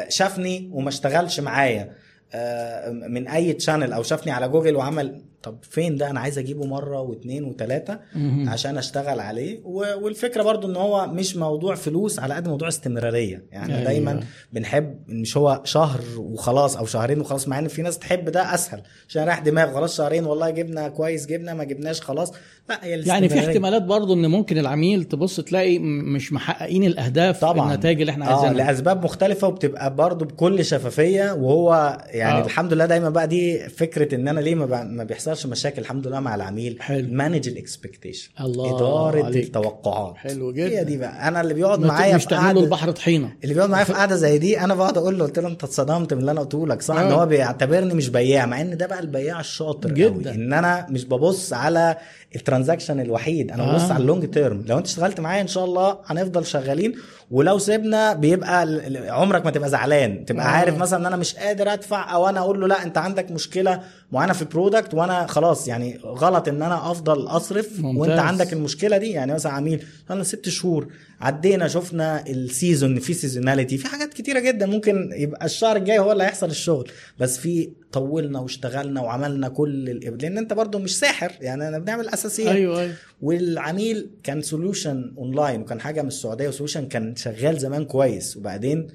شافني 0.08 0.70
وما 0.72 0.88
اشتغلش 0.88 1.40
معايا 1.40 1.92
آه، 2.34 2.90
من 2.90 3.28
أي 3.28 3.52
channel 3.52 3.92
أو 3.92 4.02
شافني 4.02 4.32
على 4.32 4.48
جوجل 4.48 4.76
وعمل 4.76 5.22
طب 5.44 5.58
فين 5.62 5.96
ده 5.96 6.10
أنا 6.10 6.20
عايز 6.20 6.38
أجيبه 6.38 6.64
مرة 6.66 7.00
واثنين 7.00 7.44
وثلاثه 7.44 8.00
عشان 8.46 8.78
أشتغل 8.78 9.20
عليه 9.20 9.60
والفكرة 10.02 10.42
برضو 10.42 10.68
إن 10.70 10.76
هو 10.76 11.06
مش 11.06 11.36
موضوع 11.36 11.74
فلوس 11.74 12.18
على 12.18 12.34
قد 12.34 12.48
موضوع 12.48 12.68
استمرارية 12.68 13.44
يعني 13.52 13.74
أيوة. 13.74 13.84
دايما 13.84 14.20
بنحب 14.52 14.98
مش 15.08 15.36
هو 15.36 15.60
شهر 15.64 16.00
وخلاص 16.18 16.76
أو 16.76 16.86
شهرين 16.86 17.20
وخلاص 17.20 17.48
مع 17.48 17.58
إن 17.58 17.68
في 17.68 17.82
ناس 17.82 17.98
تحب 17.98 18.24
ده 18.28 18.54
أسهل 18.54 18.82
عشان 19.08 19.24
رايح 19.24 19.38
دماغ 19.38 19.74
خلاص 19.74 19.96
شهرين 19.96 20.24
والله 20.24 20.50
جبنا 20.50 20.88
كويس 20.88 21.26
جبنا 21.26 21.54
ما 21.54 21.64
جبناش 21.64 22.00
خلاص 22.00 22.32
لا 22.68 22.84
هي 22.84 23.00
يعني 23.06 23.28
في. 23.28 23.38
احتمالات 23.38 23.82
برضو 23.82 24.14
إن 24.14 24.26
ممكن 24.26 24.58
العميل 24.58 25.04
تبص 25.04 25.40
تلاقي 25.40 25.78
مش 25.78 26.32
محققين 26.32 26.84
الأهداف 26.84 27.40
طبعا 27.40 27.72
النتائج 27.72 28.00
اللي 28.00 28.10
إحنا 28.12 28.30
آه 28.30 28.40
عايزينها 28.40 28.66
لأسباب 28.66 29.04
مختلفة 29.04 29.48
وبتبقى 29.48 29.94
برضو 29.94 30.24
بكل 30.24 30.64
شفافية 30.64 31.32
وهو 31.32 31.98
يعني 32.06 32.38
آه. 32.38 32.42
آه. 32.42 32.44
الحمد 32.44 32.72
لله 32.72 32.86
دايما 32.86 33.08
بقى 33.10 33.28
دي 33.28 33.58
فكرة 33.68 34.14
إن 34.14 34.28
أنا 34.28 34.40
ليه 34.40 34.54
ما, 34.54 34.64
ب- 34.66 35.06
ما 35.34 35.38
بيحصلش 35.40 35.46
مشاكل 35.60 35.82
الحمد 35.82 36.06
لله 36.06 36.20
مع 36.20 36.34
العميل 36.34 36.76
حلو. 36.82 37.06
manage 37.10 37.48
ال 37.48 37.55
expectation 37.55 38.30
الله 38.40 38.76
إدارة 38.76 39.24
عليك. 39.24 39.44
التوقعات 39.46 40.16
حلو 40.16 40.52
جدا. 40.52 40.68
هي 40.68 40.84
دي 40.84 40.96
بقى 40.96 41.28
أنا 41.28 41.40
اللي 41.40 41.54
بيقعد 41.54 41.80
معايا 41.80 42.16
مش 42.16 42.26
قعده 42.26 42.60
البحر 42.60 42.90
طحينة 42.90 43.32
اللي 43.44 43.54
بيقعد 43.54 43.70
معايا 43.70 43.84
في 43.84 43.92
قعدة 44.00 44.16
زي 44.16 44.38
دي 44.38 44.60
أنا 44.60 44.74
بقعد 44.74 44.98
أقول 44.98 45.18
له 45.18 45.24
قلت 45.24 45.38
له 45.38 45.48
أنت 45.48 45.64
اتصدمت 45.64 46.14
من 46.14 46.20
اللي 46.20 46.30
أنا 46.30 46.40
قلته 46.40 46.66
لك 46.66 46.82
صح 46.82 46.96
آه. 46.96 47.06
ان 47.06 47.12
هو 47.12 47.26
بيعتبرني 47.26 47.94
مش 47.94 48.08
بياع 48.08 48.46
مع 48.46 48.60
إن 48.60 48.76
ده 48.76 48.86
بقى 48.86 49.00
البياع 49.00 49.40
الشاطر 49.40 49.90
جدا. 49.92 50.30
قوي 50.30 50.34
إن 50.34 50.52
أنا 50.52 50.86
مش 50.90 51.04
ببص 51.04 51.52
على 51.52 51.96
ال 52.36 52.41
transaction 52.41 53.00
الوحيد 53.00 53.50
أنا 53.50 53.72
ببص 53.72 53.82
آه. 53.82 53.92
على 53.92 54.02
ال 54.02 54.08
long 54.08 54.30
term 54.30 54.64
لو 54.66 54.78
أنت 54.78 54.86
اشتغلت 54.86 55.20
معايا 55.20 55.42
إن 55.42 55.46
شاء 55.48 55.64
الله 55.64 55.98
هنفضل 56.06 56.46
شغالين 56.46 56.94
ولو 57.30 57.58
سيبنا 57.58 58.12
بيبقى 58.12 58.66
عمرك 59.08 59.44
ما 59.44 59.50
تبقى 59.50 59.68
زعلان 59.68 60.24
تبقى 60.24 60.44
آه. 60.44 60.48
آه. 60.48 60.50
عارف 60.50 60.78
مثلا 60.78 61.00
إن 61.00 61.06
أنا 61.06 61.16
مش 61.16 61.34
قادر 61.36 61.72
أدفع 61.72 62.14
أو 62.14 62.28
أنا 62.28 62.40
أقول 62.40 62.60
له 62.60 62.68
لا 62.68 62.82
أنت 62.82 62.98
عندك 62.98 63.30
مشكلة 63.30 63.80
معينة 64.12 64.32
في 64.32 64.42
ال 64.42 64.48
product 64.48 64.94
وأنا 64.94 65.26
خلاص 65.26 65.68
يعني 65.68 66.00
غلط 66.04 66.48
إن 66.48 66.62
أنا 66.62 66.90
أفضل 66.90 67.26
أصرف 67.26 67.80
ممتاز. 67.80 68.00
وانت 68.00 68.20
عندك 68.20 68.52
المشكلة 68.52 68.96
دي 68.98 69.10
يعني 69.10 69.34
مثلا 69.34 69.52
عميل 69.52 69.84
أنا 70.10 70.22
ست 70.22 70.48
شهور 70.48 70.92
عدينا 71.20 71.68
شفنا 71.68 72.26
ال 72.26 72.36
season 72.36 72.98
في 73.00 73.14
seasonality 73.14 73.78
في 73.78 73.86
حاجات 73.86 74.14
كتيرة 74.14 74.40
جدا 74.40 74.66
ممكن 74.66 75.10
يبقى 75.12 75.46
الشهر 75.46 75.76
الجاي 75.76 75.98
هو 75.98 76.12
اللي 76.12 76.24
هيحصل 76.24 76.46
الشغل 76.50 76.90
بس 77.18 77.38
في 77.38 77.70
طولنا 77.92 78.38
واشتغلنا 78.40 79.00
وعملنا 79.00 79.48
كل 79.48 79.88
ال... 79.90 80.18
لأن 80.22 80.38
أنت 80.38 80.52
برضو 80.52 80.78
مش 80.78 80.98
ساحر 80.98 81.32
يعني 81.40 81.68
أنا 81.68 81.78
بنعمل 81.78 82.08
أساسيات. 82.08 82.48
أيوه 82.56 82.80
أيوه. 82.80 82.94
والعميل 83.22 84.10
كان 84.22 84.42
solution 84.42 85.14
online 85.18 85.60
وكان 85.60 85.80
حاجة 85.80 86.02
من 86.02 86.08
السعودية 86.08 86.48
و 86.48 86.52
solution 86.52 86.88
كان 86.88 87.16
شغال 87.16 87.58
زمان 87.58 87.84
كويس 87.84 88.36
وبعدين 88.36 88.88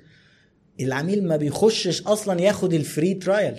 العميل 0.82 1.28
ما 1.28 1.36
بيخشش 1.38 2.02
أصلا 2.02 2.42
ياخد 2.42 2.74
ال 2.74 2.82
free 2.82 3.14
trial 3.14 3.56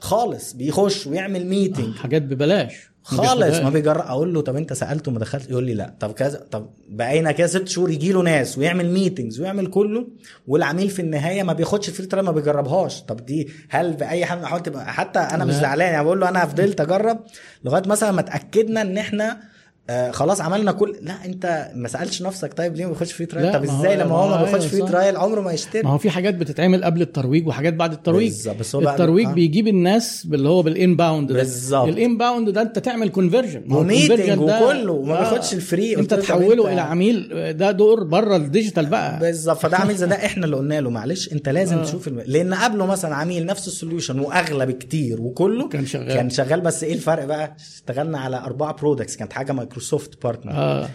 خالص 0.00 0.52
بيخش 0.52 1.06
ويعمل 1.06 1.46
meeting 1.46 1.96
حاجات 1.96 2.22
ببلاش. 2.22 2.74
خالص 3.02 3.58
ما 3.58 3.70
بيجرب 3.70 4.00
أقول 4.00 4.34
له 4.34 4.40
طب 4.40 4.56
أنت 4.56 4.72
سألته 4.72 5.10
ما 5.10 5.18
دخلت؟ 5.18 5.50
يقول 5.50 5.64
لي 5.64 5.74
لا. 5.74 5.94
طب 6.00 6.12
كذا 6.12 6.46
طب 6.50 6.70
بقينا 6.88 7.32
كده 7.32 7.46
ست 7.46 7.68
شهور 7.68 7.90
يجي 7.90 8.12
له 8.12 8.22
ناس 8.22 8.58
ويعمل 8.58 8.90
meetings 8.90 9.40
ويعمل 9.40 9.66
كله 9.66 10.06
والعميل 10.46 10.90
في 10.90 11.02
النهاية 11.02 11.42
ما 11.42 11.52
بياخدش 11.52 11.88
ال 11.88 11.92
free 11.92 12.06
trial 12.06 12.26
ما 12.26 12.32
بيجربهاش. 12.32 13.02
طب 13.02 13.26
دي 13.26 13.48
هل 13.68 14.04
حال 14.04 14.26
من 14.36 14.38
الاحوال 14.38 14.62
تبقى 14.62 14.92
حتى 14.92 15.18
أنا 15.18 15.44
مش 15.44 15.54
لا. 15.54 15.60
زعلان 15.60 15.92
يعني 15.92 16.04
بقول 16.04 16.20
له 16.20 16.28
أنا 16.28 16.46
فضلت 16.46 16.80
أجرب 16.80 17.20
لغاية 17.64 17.82
مثلا 17.86 18.10
ما 18.10 18.20
اتاكدنا 18.20 18.80
إن 18.82 18.98
إحنا 18.98 19.40
آه 19.90 20.10
خلاص 20.10 20.40
عملنا 20.40 20.72
كل 20.72 20.96
لا 21.02 21.24
انت 21.24 21.70
ما 21.74 21.88
سالتش 21.88 22.22
نفسك 22.22 22.54
طيب 22.54 22.76
ليه 22.76 22.84
ما 22.84 22.90
بياخدش 22.90 23.12
free 23.12 23.26
trial 23.26 23.52
طب 23.52 23.62
إزاي 23.62 23.96
لما 23.96 24.14
هو 24.14 24.28
ما 24.28 24.46
أيوة 24.46 24.58
free. 24.58 24.80
trial 24.82 25.16
عمره 25.16 25.40
ما 25.40 25.52
يشتري 25.52 25.82
ما 25.82 25.90
هو 25.90 25.98
في 25.98 26.10
حاجات 26.10 26.34
بتتعمل 26.34 26.84
قبل 26.84 27.02
الترويج 27.02 27.46
وحاجات 27.46 27.74
بعد 27.74 27.92
الترويج 27.92 28.48
بس 28.48 28.74
هو 28.74 28.90
الترويج 28.90 29.26
آه. 29.26 29.32
بيجيب 29.32 29.68
الناس 29.68 30.26
باللي 30.26 30.48
هو 30.48 30.62
بال 30.62 30.77
inbound 30.77 31.28
ده 31.32 31.34
بالظبط. 31.38 31.88
ال 31.88 31.95
inbound 31.95 32.48
ده 32.50 32.62
انت 32.62 32.78
تعمل 32.78 33.08
conversion 33.08 33.64
و 33.72 33.80
meeting 33.80 34.40
وكله 34.40 34.92
وما 34.92 35.14
بياخدش 35.20 35.54
ال 35.54 35.62
free 35.62 35.96
انت 35.96 36.14
تحوله 36.14 36.72
إلى 36.72 36.80
عميل 36.80 37.28
ده 37.56 37.70
دور 37.70 38.04
بره 38.04 38.36
ال 38.36 38.42
digital 38.42 38.86
بقى 38.86 39.18
بالظبط 39.18 39.58
فده 39.58 39.76
عميل 39.76 39.96
زي 39.96 40.06
ده 40.06 40.16
إحنا 40.26 40.44
اللي 40.44 40.56
قلنا 40.56 40.80
له 40.80 40.90
معلش 40.90 41.32
انت 41.32 41.48
لازم 41.48 41.76
آه. 41.76 41.80
آه. 41.80 41.84
تشوف 41.84 42.08
الم... 42.08 42.22
لأن 42.26 42.54
قبله 42.54 42.86
مثلا 42.86 43.14
عميل 43.14 43.46
نفس 43.46 43.68
ال 43.68 43.74
solution 43.74 44.18
واغلى 44.18 44.66
بكتير 44.66 45.20
وكله 45.20 45.68
كان 45.68 45.86
شغال. 45.86 46.08
كان 46.14 46.30
شغال 46.30 46.60
بس 46.60 46.84
إيه 46.84 46.92
الفرق 46.94 47.24
بقى 47.24 47.56
اشتغلنا 47.74 48.18
على 48.18 48.36
أربعة 48.36 48.76
products 48.76 49.16
كانت 49.16 49.32
حاجة 49.32 49.52
مايكروسوفت 49.74 50.22
partner 50.22 50.52
آه. 50.52 50.88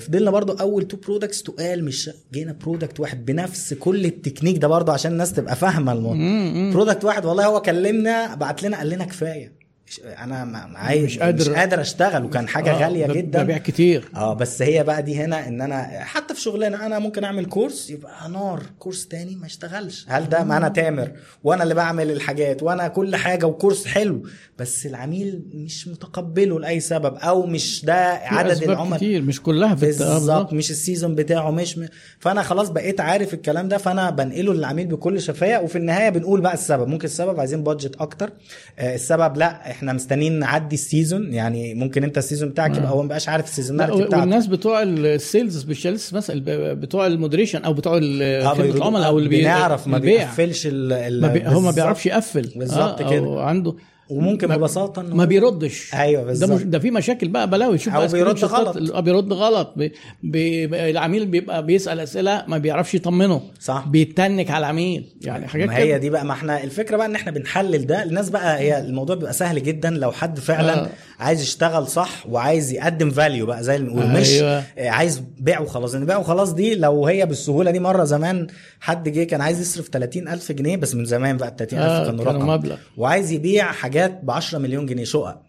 فضلنا 0.00 0.30
برضو 0.30 0.52
أول 0.52 0.88
two 0.88 0.96
products 0.96 1.42
تقال 1.42 1.84
مش 1.84 2.10
جينا 2.32 2.52
product 2.52 3.00
واحد 3.00 3.24
بنفس 3.24 3.74
كل 3.74 4.04
التكنيك 4.04 4.58
ده 4.58 4.68
برضو 4.68 4.92
عشان 4.92 5.12
الناس 5.12 5.32
تبقى 5.32 5.56
فاهمة 5.56 5.92
الموضوع. 5.92 6.72
product 6.72 7.04
واحد 7.04 7.24
والله 7.24 7.46
هو 7.46 7.62
كلمنا 7.62 8.34
بعت 8.34 8.62
لنا 8.62 8.76
قال 8.76 8.88
لنا 8.88 9.04
كفاية. 9.04 9.59
أنا 9.98 10.68
عايز 10.74 11.04
مش 11.04 11.18
قادر- 11.18 11.50
مش 11.50 11.56
قادر 11.56 11.80
أشتغل 11.80 12.24
وكان 12.24 12.48
حاجة 12.48 12.70
آه، 12.70 12.82
غالية 12.84 13.06
جدا. 13.06 13.42
ببيع 13.42 13.58
كتير. 13.58 14.08
آه 14.16 14.34
بس 14.34 14.62
هي 14.62 14.84
بقى 14.84 15.02
دي 15.02 15.16
هنا 15.16 15.48
إن 15.48 15.60
أنا 15.60 15.82
حتى 16.04 16.34
في 16.34 16.40
شغلنا 16.40 16.86
أنا 16.86 16.98
ممكن 16.98 17.24
أعمل 17.24 17.44
course 17.46 17.90
يبقى 17.90 18.28
نار 18.28 18.62
course 18.78 19.08
تاني 19.08 19.36
ما 19.36 19.46
يشتغلش. 19.46 20.06
هل 20.08 20.28
ده 20.28 20.44
ما 20.44 20.56
أنا 20.56 20.68
تامر؟ 20.68 21.10
وأنا 21.44 21.62
اللي 21.62 21.74
بعمل 21.74 22.10
الحاجات 22.10 22.62
وأنا 22.62 22.88
كل 22.88 23.16
حاجة 23.16 23.46
و 23.46 23.52
course 23.52 23.86
حلو 23.86 24.22
بس 24.58 24.86
العميل 24.86 25.42
مش 25.54 25.88
متقبله 25.88 26.60
لأي 26.60 26.80
سبب 26.80 27.14
أو 27.16 27.46
مش 27.46 27.84
ده 27.84 27.94
عدد 28.14 28.62
العملاء. 28.62 28.96
كتير 28.98 29.22
مش 29.22 29.42
كلها 29.42 29.74
في 29.74 29.84
آه، 29.86 29.88
بالظبط 29.88 30.52
مش 30.52 30.70
ال 30.70 30.76
season 30.76 31.14
بتاعه 31.14 31.50
مش 31.50 31.78
م... 31.78 31.86
فأنا 32.18 32.42
خلاص 32.42 32.68
بقيت 32.68 33.00
عارف 33.00 33.34
الكلام 33.34 33.68
ده 33.68 33.78
فأنا 33.78 34.10
بنقله 34.10 34.54
للعميل 34.54 34.86
بكل 34.86 35.20
شفافية. 35.20 35.58
وفي 35.58 35.78
النهاية 35.78 36.08
بنقول 36.08 36.40
بقى 36.40 36.54
السبب 36.54 36.88
ممكن 36.88 37.04
السبب 37.04 37.40
عايزين 37.40 37.62
budget 37.62 37.96
أكتر. 37.96 38.32
آه 38.78 38.94
السبب 38.94 39.36
لأ 39.36 39.70
إحنا 39.80 39.92
مستنيين 39.92 40.38
نعدي 40.38 40.74
ال 40.74 40.82
season 40.82 41.32
يعني 41.34 41.74
ممكن 41.74 42.04
انت 42.04 42.18
ال 42.18 42.22
season 42.22 42.48
بتاعك 42.48 42.76
يبقى 42.76 42.90
هو 42.90 43.02
مبقاش 43.02 43.28
عارف 43.28 43.44
لا، 43.44 43.50
ال 43.50 43.54
seasonality 43.54 44.02
بتاعته 44.04 44.20
والناس 44.20 44.46
بتوع 44.46 44.82
ال 44.82 44.95
sales 44.95 45.58
specialist 45.62 46.14
مثلا 46.14 46.42
بتوع 46.74 47.06
ال 47.06 47.11
moderation 47.11 47.62
أو 47.64 47.72
بتوع 47.72 47.96
آه، 48.22 48.44
خدمه 48.48 48.64
بيردوا- 48.64 48.76
العملاء 48.76 49.06
أو 49.06 49.18
اللي 49.18 49.28
بي- 49.28 49.40
بنعرف 49.40 49.86
ما. 49.86 49.98
بيقفلش 49.98 50.68
ال 50.72 51.20
ما 51.20 51.28
بي... 51.28 51.46
هو 51.46 51.60
ما. 51.60 51.70
بيعرفش 51.70 52.06
يقفل 52.06 52.52
بالظبط 52.56 53.00
آه، 53.00 53.10
كده. 53.10 53.40
عنده 53.42 53.74
وممكن 54.10 54.48
ما- 54.48 54.56
ببساطة 54.56 55.00
إن 55.02 55.10
ما 55.14 55.24
بيردش 55.24 55.94
أيوه 55.94 56.22
ده 56.22 56.26
بالظبط 56.26 56.50
مش 56.50 56.62
ده 56.62 56.78
في 56.78 56.90
مشاكل 56.90 57.28
بقى 57.28 57.50
بلاوي 57.50 57.78
شوف 57.78 57.94
بقى 57.94 58.08
بيرد 58.08 58.44
غلط. 58.44 58.78
بيرد 59.02 59.32
غلط 59.32 59.72
بي... 59.76 59.92
بي... 60.22 60.64
العميل 60.90 61.26
بيبقى 61.26 61.66
بيسأل 61.66 62.00
أسئلة 62.00 62.44
ما 62.48 62.58
بيعرفش 62.58 62.94
يطمنه 62.94 63.42
صح. 63.60 63.84
بيتنك 63.88 64.50
على 64.50 64.58
العميل 64.58 65.04
يعني 65.22 65.46
حاجات 65.48 65.68
ما 65.68 65.76
هي. 65.76 65.98
دي 65.98 66.10
بقى 66.10 66.24
ما 66.24 66.32
إحنا 66.32 66.64
الفكرة 66.64 66.96
بقى 66.96 67.06
إن 67.06 67.14
إحنا 67.14 67.32
بنحلل 67.32 67.86
ده 67.86 68.02
الناس 68.02 68.30
بقى 68.30 68.58
هي 68.60 68.80
الموضوع 68.80 69.16
بيبقى 69.16 69.32
سهل 69.32 69.62
جدا 69.62 69.90
لو 69.90 70.12
حد 70.12 70.38
فعلا 70.38 70.84
آه. 70.84 70.88
عايز 71.20 71.42
يشتغل 71.42 71.86
صح 71.86 72.26
وعايز 72.28 72.72
يقدم 72.72 73.10
value 73.10 73.46
بقى 73.46 73.62
زي 73.62 73.76
اللي 73.76 73.90
بنقول 73.90 74.06
مش 74.20 74.30
أيوة. 74.32 74.62
آه، 74.78 74.88
عايز 74.90 75.22
بيع 75.38 75.60
وخلاص 75.60 75.94
ان 75.94 76.06
بيع 76.06 76.16
وخلاص 76.16 76.52
دي 76.52 76.74
لو 76.74 77.06
هي 77.06 77.26
بالسهولة 77.26 77.70
دي 77.70 77.80
مرة 77.80 78.04
زمان 78.04 78.46
حد 78.80 79.08
جه 79.08 79.24
كان 79.24 79.40
عايز 79.40 79.60
يصرف 79.60 79.88
30000 79.88 80.52
جنيه 80.52 80.76
بس 80.76 80.94
من 80.94 81.04
زمان 81.04 81.36
بقى 81.36 81.48
ال 81.48 81.56
30000 81.56 81.90
آه، 81.90 82.06
كانوا 82.06 82.24
رقم 82.24 82.46
مبلغ. 82.48 82.76
وعايز 82.96 83.32
يبيع 83.32 83.72
حاجات 83.72 83.99
ب 84.08 84.30
10 84.30 84.58
مليون 84.58 84.86
جنيه 84.86 85.04
شقق. 85.04 85.42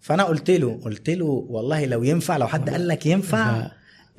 فأنا 0.00 0.22
قلت 0.24 0.50
له 0.50 0.80
قلت 0.84 1.10
له 1.10 1.24
والله 1.24 1.84
لو 1.84 2.02
ينفع 2.02 2.36
لو 2.36 2.46
حد 2.46 2.70
قال 2.70 2.88
لك 2.88 3.06
ينفع. 3.06 3.70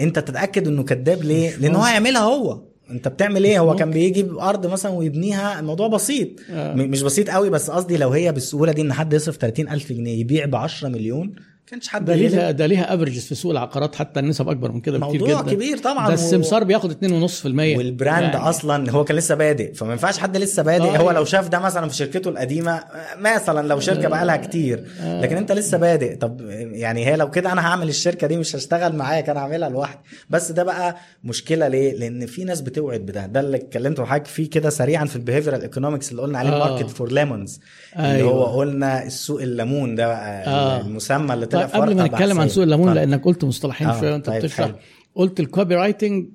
أنت 0.01 0.19
تتأكد 0.19 0.67
إنه 0.67 0.83
كذاب 0.83 1.23
ليه؟ 1.23 1.55
لأن 1.55 1.75
هو 1.75 1.81
هيعملها 1.81 2.21
هو. 2.21 2.61
أنت 2.89 3.07
بتعمل 3.07 3.43
إيه؟ 3.43 3.59
هو 3.59 3.75
كان 3.75 3.91
بيجي 3.91 4.25
ارض 4.39 4.67
مثلا 4.67 4.91
ويبنيها. 4.91 5.59
الموضوع 5.59 5.87
بسيط. 5.87 6.29
آه. 6.51 6.73
مش 6.75 7.01
بسيط 7.01 7.29
قوي 7.29 7.49
بس 7.49 7.69
قصدي 7.69 7.97
لو 7.97 8.09
هي 8.09 8.31
بالسهولة 8.31 8.71
دي 8.71 8.81
إن 8.81 8.93
حد 8.93 9.13
يصرف 9.13 9.37
30000 9.37 9.91
جنيه 9.93 10.19
يبيع 10.19 10.45
ب 10.45 10.55
10 10.55 10.89
مليون 10.89 11.35
كانش 11.69 11.87
حد 11.87 12.05
ده. 12.05 12.15
ليها 12.15 12.51
ده 12.51 12.65
ليها 12.65 12.93
averages 12.95 13.25
في 13.25 13.35
سوق 13.35 13.51
العقارات 13.51 13.95
حتى 13.95 14.19
النسب 14.19 14.49
أكبر 14.49 14.71
من 14.71 14.81
كده 14.81 14.97
بكتير 14.97 15.21
موضوع 15.21 15.41
جدا 15.41 15.51
كبير 15.53 15.77
طبعا 15.77 16.05
ده 16.07 16.11
و- 16.11 16.13
السمسار 16.13 16.63
بياخد 16.63 16.91
2.5% 16.91 17.45
وال 17.77 17.90
brand 17.90 18.23
يعني. 18.33 18.37
أصلا 18.49 18.91
هو 18.91 19.03
كان 19.03 19.17
لسه 19.17 19.35
بادئ 19.35 19.73
فما 19.73 19.91
ينفعش 19.91 20.17
حد 20.17 20.37
لسه 20.37 20.63
بادئ 20.63 20.83
آه. 20.95 20.97
هو 20.97 21.11
لو 21.11 21.25
شاف 21.25 21.47
ده 21.49 21.59
مثلا 21.59 21.89
في 21.89 21.95
شركته 21.95 22.29
القديمة 22.29 22.83
مثلا 23.19 23.67
لو 23.67 23.79
شركة 23.79 24.07
بقى 24.07 24.25
لها 24.25 24.37
كتير 24.37 24.85
لكن 25.03 25.37
أنت 25.37 25.51
لسه 25.51 25.77
بادئ 25.77 26.15
طب 26.15 26.41
يعني 26.51 27.05
هي 27.07 27.15
لو 27.15 27.31
كده 27.31 27.51
أنا 27.51 27.61
هعمل 27.67 27.89
الشركة 27.89 28.27
دي 28.27 28.37
مش 28.37 28.55
هشتغل 28.55 28.95
معاك 28.95 29.29
أنا 29.29 29.39
هعملها 29.39 29.69
لوحدي 29.69 29.99
بس 30.29 30.51
ده 30.51 30.63
بقى 30.63 30.95
مشكلة 31.23 31.67
ليه 31.67 31.93
لأن 31.93 32.25
في 32.25 32.43
ناس 32.43 32.61
بتوعد 32.61 32.99
بده 32.99 33.25
ده 33.25 33.39
اللي 33.39 33.57
اتكلمت 33.57 33.99
معاك 33.99 34.25
فيه 34.25 34.49
كده 34.49 34.69
سريعا 34.69 35.05
في 35.05 35.15
ال 35.15 35.19
behavioral 35.19 35.61
economics 35.61 36.11
اللي 36.11 36.21
قلنا 36.21 36.39
عليه 36.39 36.49
آه. 36.49 36.69
market 36.69 36.89
for 36.89 37.11
lemons 37.11 37.59
اللي. 37.99 38.23
هو 38.23 38.43
قلنا 38.43 39.03
السوق 39.03 39.41
الليمون 39.41 39.95
ده 39.95 40.07
بقى 40.07 40.43
آه. 40.47 40.81
المسمى 40.81 41.33
اللي 41.33 41.45
طيب 41.55 41.69
قبل 41.81 41.95
ما 41.95 42.07
نتكلم 42.07 42.39
عن. 42.39 42.49
سوق 42.49 42.63
الليمون. 42.63 42.93
لأنك 42.93 43.23
قلت 43.23 43.43
مصطلحين 43.45 43.87
آه، 43.87 43.99
شوية 43.99 44.11
وأنت 44.11 44.25
طيب، 44.25 44.41
بتشرح. 44.41 44.71
قلت 45.15 45.39
ال 45.39 45.75
copywriting 45.75 46.27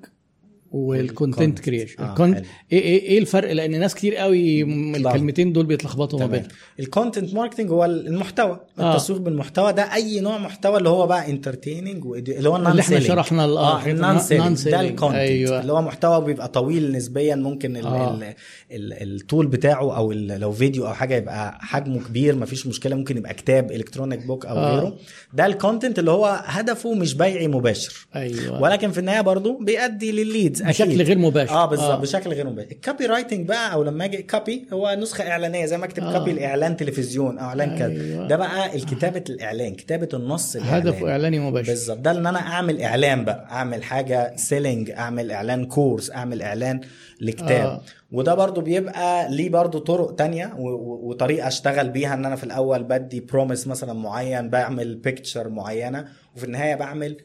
وال 0.71 0.91
content 0.91 1.59
creation 1.59 2.03
آه،. 2.03 2.15
حلو. 2.15 2.35
إيه 2.71 2.81
إيه 3.01 3.19
الفرق 3.19 3.53
لأن 3.53 3.79
ناس 3.79 3.95
كتير 3.95 4.15
قوي. 4.15 4.63
الكلمتين 4.97 5.53
دول 5.53 5.65
بيتلخبطوا 5.65 6.19
ما 6.19 6.25
بينهم 6.25 6.47
ال 6.79 6.86
content 6.86 7.33
marketing 7.33 7.69
هو 7.71 7.85
المحتوى 7.85 8.59
آه. 8.79 8.91
التسويق 8.91 9.19
بالمحتوى 9.19 9.73
ده 9.73 9.93
أي 9.93 10.19
نوع 10.19 10.37
محتوى 10.37 10.77
اللي 10.77 10.89
هو 10.89 11.07
بقى 11.07 11.29
entertaining 11.29 12.05
اللي 12.29 12.49
هو 12.49 12.55
اللي 12.55 12.81
إحنا 12.81 12.99
شرحنا 12.99 13.43
آه 13.43 13.81
آه، 13.81 13.85
النون. 13.85 14.53
ده 14.65 14.81
ال 14.81 14.86
content 14.86 15.19
أيوة. 15.19 15.61
اللي 15.61 15.73
هو 15.73 15.81
محتوى 15.81 16.25
بيبقى 16.25 16.47
طويل 16.47 16.91
نسبيا 16.91 17.35
ممكن 17.35 17.77
ال 17.77 17.85
آه. 17.85 18.15
ال 18.15 18.33
ال 18.71 18.93
التول 19.01 19.47
بتاعه 19.47 19.97
أو 19.97 20.11
لو 20.11 20.51
فيديو 20.51 20.87
أو 20.87 20.93
حاجة 20.93 21.15
يبقى 21.15 21.57
حجمه 21.61 21.99
كبير 21.99 22.35
مفيش 22.35 22.67
مشكلة 22.67 22.95
ممكن 22.95 23.17
يبقى 23.17 23.33
كتاب 23.33 23.71
electronic 23.71 24.25
book 24.25 24.45
أو 24.45 24.57
آه. 24.57 24.75
غيره 24.75 24.97
ده 25.33 25.45
ال 25.45 25.52
content 25.52 25.99
اللي 25.99 26.11
هو 26.11 26.41
هدفه 26.45 26.93
مش 26.93 27.13
بيعي 27.13 27.47
مباشر 27.47 28.07
أيوه 28.15 28.61
ولكن 28.61 28.91
في 28.91 28.99
النهاية 28.99 29.21
برضه 29.21 29.59
بيؤدي 29.61 30.11
للل 30.11 30.29
leads 30.29 30.60
بشكل 30.67 31.01
غير 31.01 31.17
مباشر. 31.17 31.53
آه 31.53 31.65
بالظبط 31.65 31.99
بشكل 32.01 32.29
غير 32.29 32.49
مباشر. 32.49 32.71
ال 32.71 33.05
copywriting 33.05 33.47
بقى 33.47 33.73
أو 33.73 33.83
لما 33.83 34.05
أجي 34.05 34.23
copy 34.23 34.67
هو 34.73 34.95
نسخة 34.99 35.29
إعلانية 35.31 35.65
زي 35.65 35.77
ما 35.77 35.85
أكتب 35.85 36.03
آه. 36.03 36.17
copy 36.17 36.31
الاعلان 36.31 36.77
تلفزيون 36.77 37.37
أو 37.37 37.45
إعلان 37.45 37.77
كذا. 37.79 37.87
أيوة. 37.87 38.27
ده 38.27 38.35
بقى 38.35 38.75
الكتابة 38.75 39.23
الإعلان 39.29 39.75
كتابة 39.75 40.09
النص 40.13 40.55
الإعلان. 40.55 40.87
هدفه 40.87 41.11
إعلاني 41.11 41.39
مباشر. 41.39 41.69
بالظبط 41.69 41.97
ده 41.97 42.11
إن 42.11 42.25
أنا 42.25 42.39
أعمل 42.39 42.81
إعلان 42.81 43.25
بقى. 43.25 43.47
أعمل 43.51 43.83
حاجة 43.83 44.33
selling 44.35 44.91
أعمل 44.91 45.31
إعلان 45.31 45.65
كورس 45.65 46.11
أعمل 46.11 46.41
إعلان 46.41 46.81
لكتاب. 47.21 47.65
آه. 47.65 47.71
آه. 47.75 47.81
وده 48.11 48.33
برضو 48.35 48.61
بيبقى 48.61 49.31
ليه 49.35 49.49
برضو 49.49 49.79
طرق 49.79 50.15
تانية 50.15 50.53
وطريقة 50.57 51.47
أشتغل 51.47 51.89
بيها. 51.89 52.13
إن 52.13 52.25
أنا 52.25 52.35
في 52.35 52.43
الأول 52.43 52.83
بدي 52.83 53.19
promise 53.19 53.67
مثلا 53.67 53.93
معين 53.93 54.49
بعمل 54.49 54.95
picture 54.95 55.49
معينة 55.49 56.05
وفي 56.35 56.43
النهاية 56.43 56.75
بعمل 56.75 57.17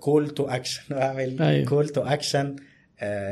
call 0.00 0.30
to 0.30 0.46
action 0.46 0.94
أيوة. 0.94 1.64
call 1.64 1.88
to 1.88 2.02
action 2.02 2.56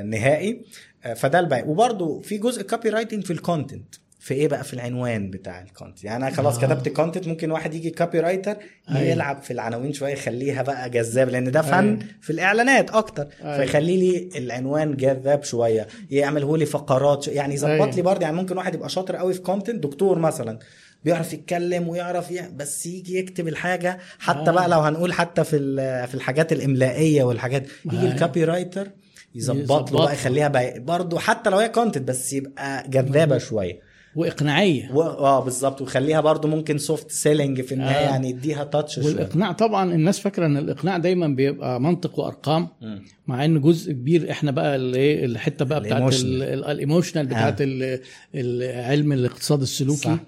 نهائي 0.05 0.65
آه، 1.05 1.15
فده 1.15 1.39
الباقي 1.41 1.63
وبرضو 1.69 2.21
في 2.21 2.39
جزء 2.39 2.63
copywriting 2.62 3.25
في 3.25 3.33
ال 3.33 3.40
content 3.40 3.95
في 4.19 4.35
إيه 4.35 4.49
بقى 4.49 4.65
في 4.65 4.75
العنوان 4.75 5.31
بتاع 5.31 5.63
ال 5.62 5.68
content 5.68 6.05
يعني 6.05 6.27
أنا 6.27 6.35
خلاص 6.37 6.59
آه. 6.59 6.67
كتبت 6.67 6.89
content 6.89 7.28
ممكن 7.29 7.51
واحد 7.51 7.75
يجي 7.75 7.91
copywriter 7.91 8.57
أيوة. 8.91 9.01
يلعب 9.01 9.43
في 9.43 9.53
العناوين 9.53 9.93
شوية 9.93 10.13
يخليها 10.13 10.63
بقى 10.63 10.91
جذاب 10.91 11.29
لأن 11.29 11.51
ده 11.51 11.63
فن 11.63 11.75
أيوة. 11.89 11.99
في 12.21 12.31
الإعلانات 12.31 12.91
أكتر 12.91 13.29
أيوة. 13.45 13.57
فيخلي 13.57 13.97
لي 13.97 14.29
العنوان 14.39 14.97
جذاب 14.97 15.45
شوية 15.45 15.87
يعمله 16.11 16.57
لي 16.57 16.67
فقرات 16.67 17.29
يعني 17.29 17.55
يظبط 17.55 17.71
أيوة. 17.71 17.91
لي 17.91 18.03
برضه 18.03 18.23
يعني 18.23 18.37
ممكن 18.37 18.57
واحد 18.57 18.75
يبقى 18.75 18.89
شاطر 18.89 19.17
قوي 19.17 19.35
في 19.35 19.41
content 19.41 19.83
دكتور 19.83 20.19
مثلا 20.19 20.59
بيعرف 21.07 21.33
يتكلم 21.33 21.89
ويعرف 21.89 22.31
ي... 22.31 22.41
بس 22.57 22.86
يجي 22.86 23.18
يكتب 23.18 23.49
الحاجة 23.49 23.99
حتى 24.18 24.39
آه. 24.39 24.49
آه. 24.49 24.51
بقى 24.55 24.68
لو 24.68 24.81
هنقول 24.81 25.12
حتى 25.12 25.44
في 25.44 25.59
في 26.07 26.15
الحاجات 26.15 26.52
الإملائية 26.52 27.23
والحاجات 27.25 27.67
يجي 27.86 27.99
أيوة. 27.99 28.12
ال 28.15 28.45
copywriter 28.45 28.89
يظبط. 29.35 29.93
له 29.93 29.99
بقى 30.05 30.12
يخليها 30.15 30.78
برضه 30.78 31.18
حتى 31.18 31.51
لو 31.51 31.59
هي 31.59 31.68
content 31.69 32.09
بس 32.09 32.33
يبقى 32.33 32.85
جذابة 32.89 33.39
شوية 33.39 33.81
وإقناعية 34.17 34.91
و... 34.93 35.02
آه 35.02 35.44
بالظبط 35.44 35.81
وخليها 35.83 36.20
برضو 36.20 36.49
ممكن 36.49 36.78
soft 36.78 37.11
selling 37.11 37.61
في 37.60 37.73
النهاية 37.73 38.05
آه. 38.07 38.09
آه. 38.09 38.10
يعني 38.10 38.31
يديها 38.31 38.65
touch 38.65 38.99
والإقناع 38.99 39.52
طبعا 39.52 39.94
الناس 39.94 40.18
فاكرة 40.20 40.47
إن 40.47 40.57
الإقناع 40.57 40.99
دايما 40.99 41.26
بيبقى 41.28 41.81
منطق 41.81 42.18
وأرقام 42.18 42.68
مم. 42.83 43.02
مع 43.26 43.44
إن 43.44 43.60
جزء 43.60 43.93
كبير 43.93 44.31
إحنا 44.31 44.51
بقى 44.51 44.76
اللي 44.76 44.99
إيه 44.99 45.25
الحتة 45.25 45.65
بقى 45.65 45.81
بتاعت 45.81 46.12
ال 46.23 46.33
emotional 46.33 47.27
بتاعت 47.26 47.60
آه. 47.60 47.65
ال- 47.65 48.01
ال- 48.35 48.85
علم 48.85 49.12
الاقتصاد 49.12 49.62
السلوكي 49.62 50.01
صح. 50.01 50.18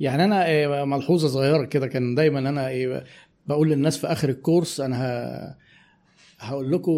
يعني 0.00 0.24
أنا 0.24 0.46
إيه، 0.46 0.84
ملحوظة 0.84 1.28
صغيرة 1.28 1.64
كده 1.64 1.86
كان 1.86 2.14
دايما 2.14 2.38
أنا 2.38 2.68
إيه، 2.68 3.04
بقول 3.46 3.70
للناس 3.70 3.98
في 3.98 4.06
آخر 4.06 4.28
الكورس 4.28 4.80
أنا 4.80 4.96
ه... 4.96 5.56
هقول 6.38 6.72
لكم 6.72 6.92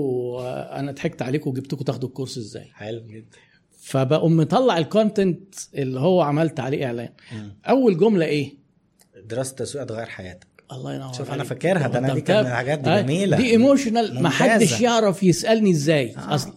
أنا 0.71 0.93
ضحكت 0.93 1.23
عليكم 1.23 1.51
وجبتكم 1.51 1.85
تاخدوا 1.85 2.09
الكورس 2.09 2.39
إزاي. 2.39 2.71
حلو 2.75 3.07
جدا. 3.07 3.37
فبقوم 3.79 4.37
مطلع 4.37 4.79
ال 4.79 4.88
content 4.88 5.55
اللي 5.75 6.01
هو 6.01 6.21
عملت 6.21 6.61
عليه 6.61 6.87
إعلان. 6.87 7.09
مم. 7.33 7.57
أول 7.69 7.99
جملة 7.99 8.27
إيه؟ 8.27 8.55
دراسه 9.25 9.51
التسويق 9.51 9.85
هتغير 9.85 10.07
حياتك. 10.07 10.47
الله 10.73 10.95
ينور 10.95 11.13
شوف. 11.13 11.31
أنا 11.31 11.45
فاكرها 11.45 11.89
ده 11.89 11.99
أنا 11.99 12.15
دي 12.15 12.21
كانت 12.21 12.47
من. 12.47 12.53
الحاجات 12.53 12.79
دي 12.79 12.91
آه، 12.91 13.01
جميلة 13.01 13.37
دي 13.37 13.51
emotional 13.51 14.23
ما. 14.23 14.29
حدش 14.29 14.81
يعرف 14.81 15.23
يسألني 15.23 15.71
إزاي 15.71 16.15
آه. 16.17 16.35
أصل 16.35 16.53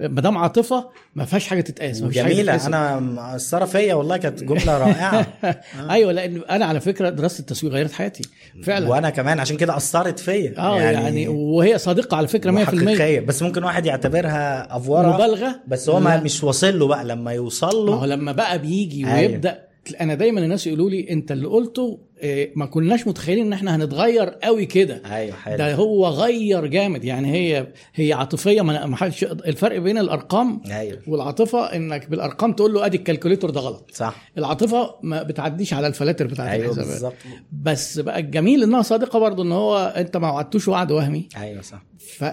ما 0.00 0.20
دام 0.20 0.38
عاطفة 0.38 0.88
ما 1.14 1.24
فيهاش 1.24 1.46
حاجة 1.46 1.60
تتقاس 1.60 2.02
جميلة. 2.02 2.66
أنا 2.66 3.00
مأثره 3.00 3.64
فيا 3.64 3.94
والله 3.94 4.16
كانت 4.16 4.44
جملة 4.44 4.78
رائعة 4.78 5.26
أيوه 5.90 6.12
لأن 6.12 6.42
أنا 6.50 6.64
على 6.66 6.80
فكرة 6.80 7.08
دراسة 7.08 7.40
التسويق 7.40 7.72
غيرت 7.72 7.92
حياتي 7.92 8.22
فعلا 8.62 8.88
وأنا 8.88 9.10
كمان 9.10 9.40
عشان 9.40 9.56
كده 9.56 9.76
أثرت 9.76 10.18
فيا 10.18 10.54
آه 10.58 10.80
يعني, 10.80 11.04
يعني 11.04 11.28
وهي 11.28 11.78
صادقه 11.78 12.16
على 12.16 12.28
فكرة 12.28 12.50
100% 12.50 12.54
وحقيقية. 12.54 13.20
بس 13.20 13.42
ممكن 13.42 13.64
واحد 13.64 13.86
يعتبرها 13.86 14.76
أفورة 14.76 15.14
مبالغة 15.14 15.60
بس 15.66 15.88
هو 15.88 16.00
ما. 16.00 16.20
مش 16.20 16.44
واصل 16.44 16.78
له 16.78 16.86
بقى 16.86 17.04
لما 17.04 17.32
يوصل 17.32 17.86
ما 17.90 17.96
هو 17.96 18.04
له 18.04 18.14
لما 18.16 18.32
بقى 18.32 18.58
بيجي 18.58 19.06
أيوة. 19.06 19.16
ويبدأ 19.30 19.71
أنا 20.00 20.14
دايما 20.14 20.40
الناس 20.40 20.66
يقولوا 20.66 20.90
لي 20.90 21.10
أنت 21.10 21.32
اللي 21.32 21.46
قلته 21.46 21.98
إيه، 22.22 22.52
ما 22.56 22.66
كناش 22.66 23.06
متخيلين 23.06 23.46
إن 23.46 23.52
إحنا 23.52 23.76
هنتغير 23.76 24.28
قوي 24.28 24.66
كده. 24.66 25.02
أيوه 25.06 25.36
حلو. 25.36 25.56
ده 25.56 25.74
هو 25.74 26.06
غير 26.08 26.66
جامد. 26.66 27.04
يعني 27.04 27.32
هي 27.32 27.66
هي 27.94 28.12
عاطفية 28.12 28.62
ما 28.62 28.96
حدش 28.96 29.24
الفرق 29.24 29.78
بين 29.78 29.98
الأرقام 29.98 30.60
أيوه. 30.70 30.98
والعاطفة 31.06 31.64
إنك 31.76 32.10
بالأرقام 32.10 32.52
تقول 32.52 32.74
له 32.74 32.86
أدي 32.86 32.96
الكالكوليتور 32.96 33.50
ده 33.50 33.60
غلط. 33.60 33.90
صح. 33.94 34.30
العاطفة 34.38 34.94
ما 35.02 35.22
بتعديش 35.22 35.74
على 35.74 35.86
الفلاتر 35.86 36.26
بتاعت 36.26 36.60
الحسابات. 36.60 36.88
بالظبط. 36.88 37.14
بس 37.52 37.98
بقى 37.98 38.20
الجميل 38.20 38.62
إنها 38.62 38.82
صادقة 38.82 39.18
برضه 39.18 39.42
إن 39.42 39.52
هو 39.52 39.94
أنت 39.96 40.16
ما 40.16 40.30
وعدتوش 40.32 40.68
وعد 40.68 40.92
وهمي. 40.92 41.28
أيوه 41.36 41.62
صح. 41.62 41.82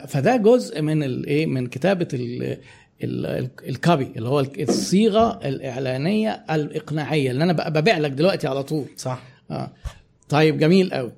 فده 0.07 0.35
جزء 0.35 0.81
من 0.81 1.03
الايه 1.03 1.45
من 1.45 1.67
كتابة 1.67 2.07
ال 3.03 3.25
copy 3.25 4.11
اللي 4.15 4.29
هو 4.29 4.39
الصيغة 4.39 5.39
الإعلانية 5.45 6.45
الإقناعية 6.51 7.31
اللي 7.31 7.43
أنا 7.43 7.69
ببيع 7.69 7.97
لك 7.97 8.11
دلوقتي 8.11 8.47
على 8.47 8.63
طول. 8.63 8.85
صح. 8.97 9.21
آه. 9.51 9.71
طيب 10.29 10.57
جميل 10.57 10.93
قوي 10.93 11.11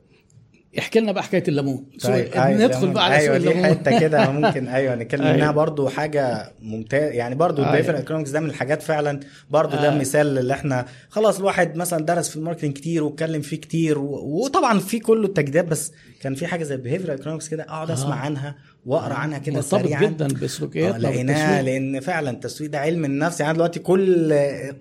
احكي 0.80 1.00
لنا 1.00 1.12
بقى 1.12 1.24
حكاية 1.24 1.44
الليمون 1.48 1.86
طيب 2.04 2.34
sorry، 2.34 2.56
ندخل 2.56 2.92
بقى 2.92 3.06
على 3.06 3.16
أيوه 3.16 3.38
دي 3.38 3.48
الليمون 3.50 3.66
حتة 3.66 4.00
كده 4.00 4.32
ممكن 4.32 4.68
أيوه 4.68 4.96
نتكلم 4.96 5.22
أيوة. 5.26 5.36
منها 5.38 5.52
برضو 5.52 5.90
حاجة 5.90 6.52
ممتازة 6.62 7.06
يعني 7.06 7.36
برضو 7.36 7.62
أيوة. 7.62 7.74
ال 7.74 7.76
behavior 7.76 7.98
economics 7.98 8.30
ده 8.30 8.40
من 8.40 8.50
الحاجات 8.50 8.82
فعلا 8.82 9.20
برضو 9.50 9.76
ده 9.76 9.94
آه. 9.94 9.98
مثال 9.98 10.38
اللي 10.38 10.54
إحنا 10.54 10.86
خلاص 11.10 11.40
الواحد 11.40 11.76
مثلا 11.76 12.06
درس 12.06 12.30
في 12.30 12.36
ال 12.36 12.40
marketing 12.40 12.74
كتير 12.74 13.04
واتكلم 13.04 13.42
فيه 13.42 13.58
كتير. 13.58 14.00
وطبعا 14.00 14.80
في 14.80 15.00
كله 15.00 15.26
التجديدات 15.26 15.66
بس 15.66 15.92
كان 16.22 16.36
في 16.36 16.48
حاجة 16.48 16.64
زي 16.64 16.76
ال 16.76 16.80
behavior 16.80 17.12
economics 17.12 17.50
كده 17.50 17.64
أقعد 17.64 17.92
أسمع 17.92 18.16
آه. 18.16 18.20
عنها 18.20 18.56
وأقرأ 18.86 19.14
عنها 19.14 19.38
كده 19.38 19.56
مرتبط 19.56 19.82
سريعا 19.82 20.02
جدا 20.02 20.28
بسلوكياتنا 20.28 21.08
آه، 21.08 21.12
لقيناها. 21.12 21.62
لأن 21.62 22.00
فعلا 22.00 22.30
التسويق 22.30 22.70
ده 22.70 22.80
علم 22.80 23.06
النفس 23.06 23.40
يعني 23.42 23.54
دلوقتي 23.54 23.80
كل 23.80 24.34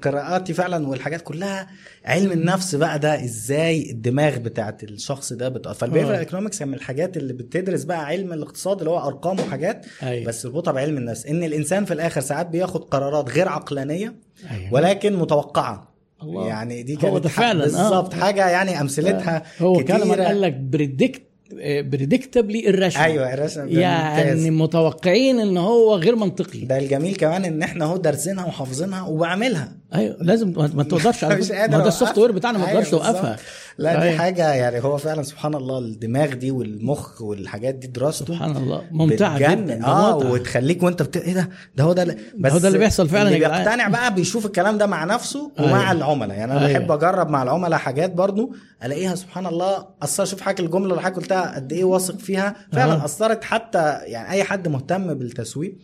قراءاتي 0.02 0.52
فعلا 0.55 0.89
والحاجات 0.89 1.23
كلها 1.23 1.69
علم 2.05 2.33
النفس 2.33 2.75
بقى 2.75 2.99
ده 2.99 3.25
إزاي 3.25 3.91
الدماغ 3.91 4.39
بتاعت 4.39 4.83
الشخص 4.85 5.33
ده 5.33 5.49
بتأثر 5.49 5.79
فال 5.79 5.86
behavior 5.86 6.15
آه. 6.15 6.19
economics 6.19 6.62
من 6.62 6.75
الحاجات 6.75 7.17
اللي 7.17 7.33
بتدرس 7.33 7.85
بقى 7.85 8.07
علم 8.07 8.33
الاقتصاد 8.33 8.79
اللي 8.79 8.91
هو 8.91 8.99
أرقام 8.99 9.41
وحاجات 9.41 9.87
أيوة. 10.03 10.27
بس 10.27 10.47
اربطها 10.47 10.73
بعلم 10.73 10.97
النفس 10.97 11.27
إن 11.27 11.45
الإنسان 11.45 11.85
في 11.85 11.95
الآخر 11.95 12.20
ساعات 12.20 12.47
بياخد 12.47 12.85
قرارات 12.85 13.31
غير 13.31 13.49
عقلانية 13.49 14.15
أيوة. 14.51 14.75
ولكن 14.75 15.17
متوقعة 15.17 15.91
الله. 16.23 16.47
يعني 16.47 16.83
دي 16.83 16.95
هو 16.97 17.20
كانت 17.20 17.39
آه. 17.39 17.53
بالظبط 17.53 18.15
حاجة 18.15 18.49
يعني 18.49 18.81
أمثلتها 18.81 19.43
هو 19.59 19.73
كتيرة. 19.77 19.99
كلمه 19.99 20.25
قال 20.27 20.41
لك 20.41 20.53
predict 20.55 21.23
بريدكتبلي 21.65 22.69
الرشوه 22.70 23.05
أيوه 23.05 23.35
الرسم 23.35 23.69
ده 23.69 23.81
يعني 23.81 24.31
ممتاز. 24.35 24.47
متوقعين 24.47 25.41
إن 25.41 25.57
هو 25.57 25.97
غير 25.97 26.17
منطقي 26.17 26.61
ده 26.61 26.79
الجميل 26.79 27.17
كمان 27.17 27.45
إن 27.45 27.62
إحنا 27.62 27.85
أهو 27.85 27.97
دارسينها 27.97 28.47
وحافظينها 28.47 29.03
وبعملها 29.03 29.73
أيوه 29.94 30.17
لازم 30.20 30.52
ما 30.75 30.83
تقدرش 30.83 31.25
على 31.25 31.36
مش 31.41 31.47
فكرة. 31.47 31.57
قادر 31.59 31.77
ما 31.78 31.83
ده. 31.83 31.89
السوفت 31.89 32.19
وير 32.19 32.33
بتاعنا 32.33 32.59
ما 32.59 32.65
أيوة 32.69 32.75
تقدرش 32.83 32.91
توقفها. 32.91 33.36
لا 33.78 33.94
دي 33.94 34.02
أيوة. 34.02 34.19
حاجة 34.19 34.52
يعني 34.55 34.81
هو 34.85 34.97
فعلا 34.97 35.23
سبحان 35.23 35.55
الله 35.55 35.78
الدماغ 35.78 36.35
دي 36.35 36.51
والمخ 36.51 37.23
والحاجات 37.23 37.75
دي 37.75 37.86
دراسته 37.86 38.35
سبحان 38.35 38.57
الله 38.57 38.85
ممتعة. 38.91 39.39
جدا 39.39 39.86
آه. 39.86 40.17
وتخليك 40.17 40.83
وأنت 40.83 41.02
بت... 41.02 41.17
إيه 41.17 41.35
ده 41.35 41.49
ده 41.77 41.85
هو 41.85 41.93
ده 41.93 42.02
اللي- 42.02 42.17
بس 42.39 42.52
هو 42.52 42.59
ده 42.59 42.69
اللي 42.69 42.78
بيحصل 42.78 43.09
فعلا 43.09 43.28
اللي. 43.28 43.39
بيقتنع 43.39 43.89
بقى 43.89 44.15
بيشوف 44.15 44.47
الكلام 44.47 44.78
ده 44.78 44.86
مع 44.86 45.05
نفسه 45.05 45.51
ومع 45.59 45.81
أيوة. 45.81 45.93
العملاء 45.93 46.39
يعني 46.39 46.52
أنا 46.52 46.67
أيوة. 46.67 46.78
بحب 46.78 46.93
أجرب 46.93 47.31
مع 47.31 47.43
العملاء 47.43 47.78
حاجات 47.78 48.12
برضو 48.12 48.55
ألاقيها 48.85 49.15
سبحان 49.15 49.47
الله 49.47 49.86
اثر 50.02 50.25
شوف 50.25 50.41
حاجة 50.41 50.62
الجملة 50.62 50.91
اللي 50.91 51.02
حضرتك 51.02 51.17
قلتها 51.20 51.55
قد 51.55 51.73
إيه 51.73 51.85
واثق 51.85 52.19
فيها 52.19 52.55
فعلا. 52.73 53.05
أثرت 53.05 53.44
حتى 53.44 53.99
يعني 54.02 54.31
أي 54.31 54.44
حد 54.44 54.69
مهتم 54.69 55.15
بالتسويق 55.15 55.75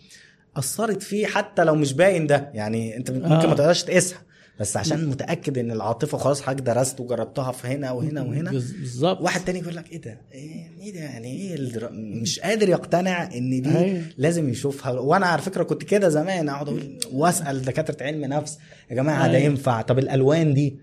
أثرت 0.56 1.02
فيه 1.02 1.26
حتى 1.26 1.64
لو 1.64 1.74
مش 1.74 1.92
باين 1.92 2.26
ده. 2.26 2.50
يعني 2.54 2.96
أنت 2.96 3.10
ممكن 3.10 3.24
آه. 3.24 3.28
ما 3.28 3.54
تقدرش 3.54 3.82
تقيسها. 3.82 4.18
بس 4.60 4.76
عشان 4.76 5.06
متأكد 5.06 5.58
إن 5.58 5.70
العاطفة 5.70 6.18
خلاص 6.18 6.42
حضرتك 6.42 6.62
درست 6.62 7.00
وجربتها 7.00 7.52
في 7.52 7.68
هنا 7.68 7.90
وهنا 7.92 8.22
وهنا. 8.22 8.50
بالظبط. 8.50 9.20
واحد 9.20 9.44
تاني 9.44 9.58
يقول 9.58 9.76
لك 9.76 9.92
إيه 9.92 10.00
ده؟ 10.00 10.20
إيه 10.34 10.70
إيه 10.80 10.92
ده؟ 10.92 11.00
يعني 11.00 11.32
إيه 11.36 11.54
الدرا... 11.54 11.90
مش 11.92 12.40
قادر 12.40 12.68
يقتنع 12.68 13.22
إن 13.34 13.62
دي 13.62 13.78
أيوة. 13.78 14.02
لازم 14.18 14.48
يشوفها. 14.48 14.92
وأنا 14.92 15.26
على 15.26 15.42
فكرة 15.42 15.62
كنت 15.62 15.82
كده 15.84 16.08
زمان. 16.08 16.48
أقعد 16.48 16.68
أقول 16.68 16.98
وأسأل 17.12 17.62
دكاترة 17.62 18.06
علم 18.06 18.24
نفس. 18.24 18.58
يا 18.90 18.96
جماعة 18.96 19.26
ده 19.26 19.36
أيوة. 19.36 19.44
ينفع؟ 19.50 19.82
طب 19.82 19.98
الألوان 19.98 20.54
دي؟ 20.54 20.76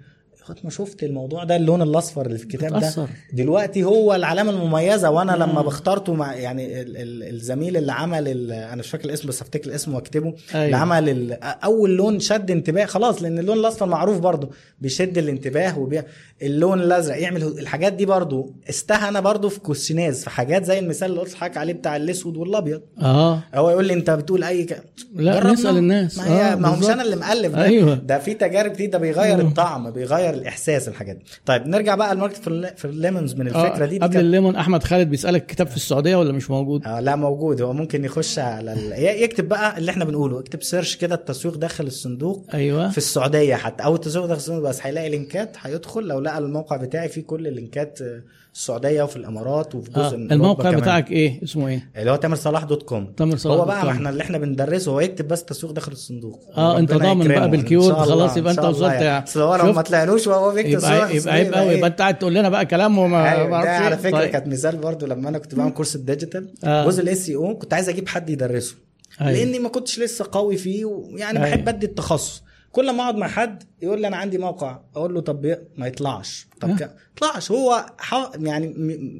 لغايه 0.50 0.60
ما 0.64 0.70
شفت 0.70 1.04
الموضوع 1.04 1.44
ده 1.44 1.56
اللون 1.56 1.82
الأصفر 1.82 2.26
اللي 2.26 2.38
في 2.38 2.44
الكتاب 2.44 2.80
ده. 2.80 3.08
دلوقتي 3.34 3.84
هو 3.84 4.16
العلامة 4.16 4.52
المميزة 4.52 5.10
وأنا 5.10 5.32
لما. 5.32 5.62
بختارته 5.62 6.14
مع 6.14 6.36
يعني 6.36 6.82
ال 6.82 6.98
ال 6.98 7.36
الزميل 7.36 7.78
اللي 7.78 7.92
عمل 7.92 8.28
ال- 8.28 8.52
أنا 8.52 8.76
مش 8.76 8.90
فاكر 8.90 9.06
الاسم 9.06 9.28
بس 9.28 9.42
افتكر 9.42 9.70
الاسم 9.70 9.94
وأكتبه 9.96 10.34
أيوة. 10.56 10.66
اللي 10.66 10.78
عمل 10.78 11.10
ال- 11.10 11.34
أول 11.44 11.90
لون 11.96 12.20
شد 12.20 12.52
انتباه 12.52 12.86
خلاص 12.86 13.22
لأن 13.22 13.40
اللون 13.40 13.58
الأصفر 13.60 13.86
معروف 13.86 14.20
برضه 14.20 14.50
بيشد 14.82 15.18
الانتباه 15.18 15.80
وبي... 15.80 16.02
اللون 16.42 16.82
الأزرق 16.82 17.18
يعمل 17.22 17.44
الحاجات 17.44 17.94
دي 17.94 18.06
برضه 18.06 18.54
استهنى 18.70 19.22
برضه 19.22 19.50
في 19.50 19.60
كوستشناز 19.60 20.24
في 20.24 20.30
حاجات 20.30 20.66
زي 20.66 20.80
المثال 20.80 21.10
اللي 21.10 21.22
قلت 21.22 21.34
لحضرتك 21.34 21.58
عليه 21.58 21.74
بتاع 21.74 21.96
الأسود 21.96 22.38
والأبيض 22.38 22.82
آه 23.02 23.44
هو 23.56 23.70
يقول 23.70 23.86
لي 23.86 23.94
أنت 23.94 24.10
بتقول 24.10 24.44
أي 24.44 24.64
ك... 24.64 24.84
لا،. 25.16 25.52
نسأل 25.52 25.78
الناس. 25.78 26.18
ما 26.18 26.28
هي 26.28 26.42
آه، 26.54 26.56
ما 26.56 26.68
هو 26.68 26.76
مش. 26.80 26.86
أنا 26.90 27.02
اللي 27.04 27.16
مؤلف 27.16 27.56
ده 27.56 27.64
أيوة. 27.64 27.94
ده 27.96 28.20
في 28.20 28.34
تجارب 28.34 28.72
كتير 28.72 28.90
ده 28.90 28.98
بيغير. 28.98 29.40
الطعم 29.42 29.92
بيغير 29.92 30.33
الإحساس 30.34 30.88
الحاجات 30.88 31.16
دي. 31.16 31.24
طيب 31.46 31.68
نرجع 31.68 31.96
بقى 31.96 32.12
ال 32.12 32.15
market 32.15 32.36
في, 32.38 32.48
الل- 32.48 32.74
في 32.78 32.86
ال 32.86 32.92
lemons 32.92 33.34
من 33.36 33.48
الفكرة 33.48 33.84
آه، 33.84 33.86
دي, 33.86 33.98
دي 33.98 34.06
قبل 34.06 34.18
الليمون 34.20 34.56
أحمد 34.56 34.84
خالد 34.84 35.10
بيسألك 35.10 35.46
كتاب 35.46 35.68
في 35.68 35.76
السعودية 35.76 36.16
ولا 36.16 36.32
مش 36.32 36.50
موجود؟ 36.50 36.86
آه 36.86 37.00
لا 37.00 37.16
موجود. 37.16 37.62
هو 37.62 37.74
ممكن 37.74 38.06
يخش 38.06 38.40
على 38.40 38.74
ال... 38.74 38.94
يكتب 39.24 39.48
بقى 39.48 39.78
اللي 39.78 39.92
إحنا 39.92 40.06
بنقوله. 40.06 40.40
اكتب 40.40 40.64
search 40.64 40.96
كده 40.96 41.16
التسويق 41.16 41.58
داخل 41.58 41.86
الصندوق 41.88 42.46
أيوه. 42.54 42.90
في 42.90 42.98
السعودية 42.98 43.56
حتى. 43.56 43.84
أو 43.84 43.96
التسويق 43.96 44.26
داخل 44.26 44.38
الصندوق 44.40 44.70
بس 44.70 44.80
هيلاقي 44.82 45.10
لينكات 45.10 45.58
هيدخل. 45.62 46.04
لو 46.08 46.20
لقى 46.20 46.38
الموقع 46.38 46.78
بتاعي 46.78 47.10
فيه 47.10 47.22
كل 47.22 47.48
اللينكات 47.48 48.02
آه، 48.02 48.22
السعودية 48.54 49.04
وفي 49.04 49.16
الإمارات 49.16 49.76
وفي 49.76 49.90
آه. 49.96 50.08
جزء 50.08 50.18
من 50.18 50.22
أوروبا 50.32 50.34
الموقع 50.36 50.64
كمان. 50.70 50.82
بتاعك 50.82 51.12
إيه 51.12 51.44
اسمه 51.44 51.68
إيه 51.68 51.90
اللي 51.98 52.12
هو 52.12 52.16
تامر 52.16 52.36
صلاح 52.36 52.64
dot 52.64 52.84
com 52.84 53.06
تامر 53.18 53.36
صلاح 53.38 53.54
هو 53.56 53.60
dot 53.60 53.68
بقى 53.68 53.92
إحنا 53.92 54.10
اللي 54.10 54.24
إحنا 54.24 54.38
بندرسه 54.38 54.92
هو 54.92 55.00
يكتب 55.00 55.28
بس 55.28 55.44
تسويق 55.44 55.74
داخل 55.74 55.92
الصندوق 55.92 56.40
آه 56.58 56.80
أنت 56.80 56.94
ضامن 56.94 57.28
بقى. 57.28 57.50
بال 57.52 57.61
keyword 57.61 57.96
خلاص 57.96 58.38
يبقى 58.38 58.52
أنت 58.52 58.60
وصلت 58.60 58.94
يعني. 58.94 59.24
اصل 59.24 59.42
هو 59.42 59.56
لو؟ 59.56 59.74
ما 59.74 59.82
طلعلوش 59.82 60.28
وهو 60.28 60.52
بيكتب 60.54 60.72
يبقى 60.72 61.16
يبقى 61.18 61.34
عيب 61.34 61.54
قوي 61.54 61.74
يبقى 61.74 61.90
أنت 61.90 62.00
قاعد 62.00 62.20
تقول 62.20 62.34
لنا 62.34 62.50
بقى 62.50 62.66
كلام 62.66 62.98
وما 62.98 63.32
أيوة، 63.32 63.50
ده 63.50 63.56
أعرفش 63.56 63.86
على 63.86 63.96
إيه. 63.96 64.02
فكرة 64.02 64.18
طيب. 64.18 64.30
كانت 64.30 64.48
مثال 64.48 64.78
برضو 64.78 65.06
لما 65.06 65.30
أنا 65.30 65.38
كنت 65.38 65.56
بعمل 65.56 65.72
كورس 65.72 65.96
ال 65.96 66.03
digital 66.03 66.54
آه. 66.64 66.86
جزء 66.86 67.04
ال 67.04 67.18
SEO 67.26 67.58
كنت 67.58 67.74
عايز 67.74 67.90
أجيب 67.90 68.08
حد 68.08 68.30
يدرسه 68.30 68.76
أيوة. 69.22 69.32
لأني 69.32 69.60
ما 69.60 69.70
كنتش 69.70 70.00
لسه 70.00 70.26
قوي 70.32 70.58
فيه 70.58 70.86
ويعني 70.86 71.38
أيوة. 71.40 71.50
بحب 71.50 71.70
أدي 71.70 71.86
التخصص 71.86 72.44
كل 72.72 72.92
ما 72.92 73.04
أقعد 73.04 73.16
مع 73.16 73.28
حد 73.28 73.64
يقول 73.82 74.02
لي 74.02 74.08
أنا 74.08 74.18
عندي 74.18 74.38
موقع 74.38 74.80
أقول 74.96 75.14
له 75.14 75.22
طب 75.22 75.56
ما 75.78 75.88
يطلعش 75.88 76.48
طب 76.64 76.70
آه. 76.70 76.76
ك... 76.76 76.90
يطلعش 77.18 77.52
هو 77.52 77.86
حا... 77.98 78.32
يعني 78.40 78.74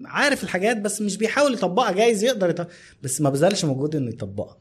عارف 0.06 0.44
الحاجات 0.44 0.78
بس 0.78 1.02
مش 1.02 1.18
بيحاول 1.18 1.54
يطبقها 1.54 1.92
جايز 1.92 2.24
يقدر 2.24 2.50
يطبق. 2.50 2.68
بس 3.04 3.22
ما 3.22 3.30
بذلش 3.30 3.66
مجهود 3.66 3.96
إنه 3.96 4.10
يطبقها 4.10 4.58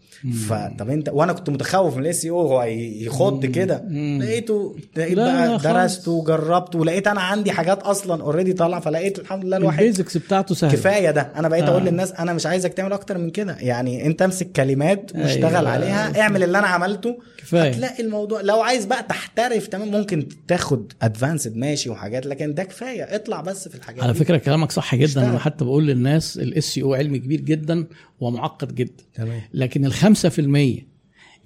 فطب 0.48 0.90
انت 0.90 1.08
وأنا 1.08 1.32
كنت 1.32 1.50
متخوف 1.50 1.96
من 1.96 2.02
الاس 2.02 2.26
أو 2.26 2.40
هو 2.40 2.62
يخض 2.62 3.46
كده. 3.46 3.84
لقيته 4.20 4.76
لقيت 4.96 5.16
بقى 5.16 5.48
خالص. 5.48 5.62
درسته 5.62 6.10
وجربته 6.10 6.78
ولقيت 6.78 7.06
أنا 7.06 7.20
عندي 7.20 7.52
حاجات 7.52 7.82
أصلا 7.82 8.22
اوريدي 8.22 8.52
طالعة 8.52 8.80
فلقيت 8.80 9.18
الحمد 9.18 9.44
لله 9.44 9.56
الواحد 9.56 9.80
البيزكس 9.80 10.16
بتاعته 10.16 10.54
سهلة 10.54 10.72
كفاية 10.72 11.10
ده 11.10 11.32
أنا 11.36 11.48
بقيت 11.48 11.64
آه. 11.64 11.68
أقول 11.70 11.82
للناس 11.84 12.12
أنا 12.12 12.32
مش 12.32 12.46
عايزك 12.46 12.74
تعمل 12.74 12.92
أكتر 12.92 13.18
من 13.18 13.30
كده 13.30 13.56
يعني 13.60 14.06
أنت 14.06 14.22
امسك 14.22 14.52
كلمات 14.52 15.10
واشتغل 15.14 15.56
أيوة. 15.56 15.70
عليها 15.70 16.20
اعمل 16.20 16.42
اللي 16.42 16.58
أنا 16.58 16.66
عملته 16.66 17.18
كفاية. 17.38 17.70
هتلاقي 17.70 18.02
الموضوع 18.02 18.40
لو 18.40 18.60
عايز 18.60 18.84
بقى 18.84 19.02
تحترف 19.02 19.66
تمام 19.66 19.90
ممكن 19.90 20.28
تاخد 20.48 20.92
ادفانسد 21.02 21.56
ماشي 21.56 21.90
وحاجات 21.90 22.26
لكن 22.26 22.54
ده 22.54 22.62
كفاية 22.72 23.02
اطلع 23.14 23.40
بس 23.40 23.68
في 23.68 23.74
الحاجات 23.74 24.02
على 24.02 24.12
دي. 24.12 24.18
فكرة 24.18 24.36
كلامك 24.36 24.72
صح 24.72 24.94
جدا 24.94 25.04
اشتغل. 25.04 25.24
أنا 25.24 25.38
حتى 25.38 25.64
بقول 25.64 25.86
للناس 25.86 26.38
ال 26.38 26.78
SEO 26.78 26.94
علم 26.94 27.16
كبير 27.16 27.40
جدا 27.40 27.86
ومعقد 28.20 28.74
جدا 28.74 29.04
تمام 29.14 29.40
لكن 29.54 29.84
الخمسة 29.84 30.28
في 30.28 30.38
المية 30.38 30.92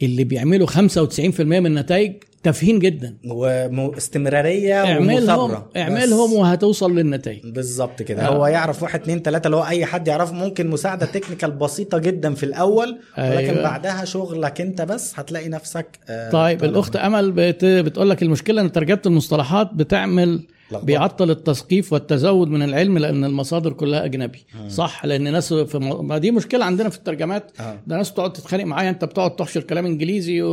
اللي 0.02 0.24
بيعملوا 0.24 0.66
95% 0.66 1.40
من 1.40 1.66
النتائج 1.66 2.12
تافهين 2.42 2.78
جدا 2.78 3.16
واستمراريه 3.24 4.84
اعملهم 4.84 5.14
ومثابرة 5.14 5.70
اعملهم 5.76 6.32
وهتوصل 6.32 6.98
للنتائج 6.98 7.52
بالظبط 7.52 8.02
كده 8.02 8.28
آه. 8.28 8.28
هو 8.28 8.46
يعرف 8.46 8.82
واحد 8.82 9.00
اتنين 9.00 9.22
تلاتة 9.22 9.46
اللي 9.46 9.56
هو 9.56 9.66
أي 9.66 9.86
حد 9.86 10.08
يعرفه 10.08 10.32
ممكن 10.32 10.66
مساعدة 10.66 11.06
technical 11.06 11.50
بسيطة 11.50 11.98
جدا 11.98 12.34
في 12.34 12.42
الأول 12.42 12.88
ولكن 13.18 13.50
أيوة. 13.50 13.62
بعدها 13.62 14.04
شغلك 14.04 14.60
أنت 14.60 14.82
بس 14.82 15.18
هتلاقي 15.18 15.48
نفسك 15.48 15.98
آه، 16.08 16.30
طيب. 16.30 16.64
الأخت 16.64 16.96
أمل 16.96 17.32
بت... 17.32 17.64
بتقول 17.64 18.10
لك 18.10 18.22
المشكلة 18.22 18.60
إن 18.62 18.72
ترجمة 18.72 19.02
المصطلحات 19.06 19.74
بتعمل 19.74 20.46
بيعطل 20.82 21.30
التثقيف 21.30 21.92
والتزود 21.92 22.48
من 22.48 22.62
العلم 22.62 22.98
لأن 22.98 23.24
المصادر 23.24 23.72
كلها 23.72 24.04
أجنبي. 24.04 24.46
صح 24.68 25.04
لأن 25.04 25.32
ناس 25.32 25.54
في 25.54 25.78
م... 25.78 26.06
ما 26.08 26.18
دي 26.18 26.30
مشكلة 26.30 26.64
عندنا 26.64 26.88
في 26.88 26.96
الترجمات. 26.96 27.52
آه. 27.60 27.78
ده 27.86 27.96
ناس 27.96 28.10
بتقعد 28.10 28.32
تتخانق 28.32 28.64
معايا 28.64 28.90
أنت 28.90 29.04
بتقعد 29.04 29.36
تحشر 29.36 29.62
كلام 29.62 29.86
إنجليزي 29.86 30.42
و... 30.42 30.50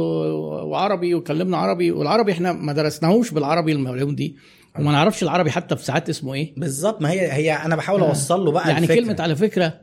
وعربي 0.70 1.16
وكلمنا 1.16 1.58
عربي. 1.58 1.92
والعربي 1.92 2.32
إحنا 2.32 2.52
ما 2.52 2.74
درسناهوش 2.74 3.32
بالعربي 3.32 3.72
المعلوم 3.72 4.16
دي. 4.16 4.36
وما 4.80 4.92
نعرفش 4.92 5.24
العربي 5.24 5.52
حتى 5.52 5.76
في 5.76 5.86
ساعات 5.86 6.10
اسمه 6.10 6.34
إيه. 6.34 6.54
بالظبط 6.58 7.02
ما 7.02 7.12
هي 7.12 7.32
هي 7.32 7.54
أنا 7.54 7.76
بحاول 7.76 8.02
آه. 8.02 8.10
أوصل 8.10 8.46
له 8.46 8.52
بقى 8.52 8.70
يعني 8.70 8.84
الفكرة. 8.84 8.96
كلمة 9.02 9.16
على 9.20 9.36
فكرة 9.36 9.74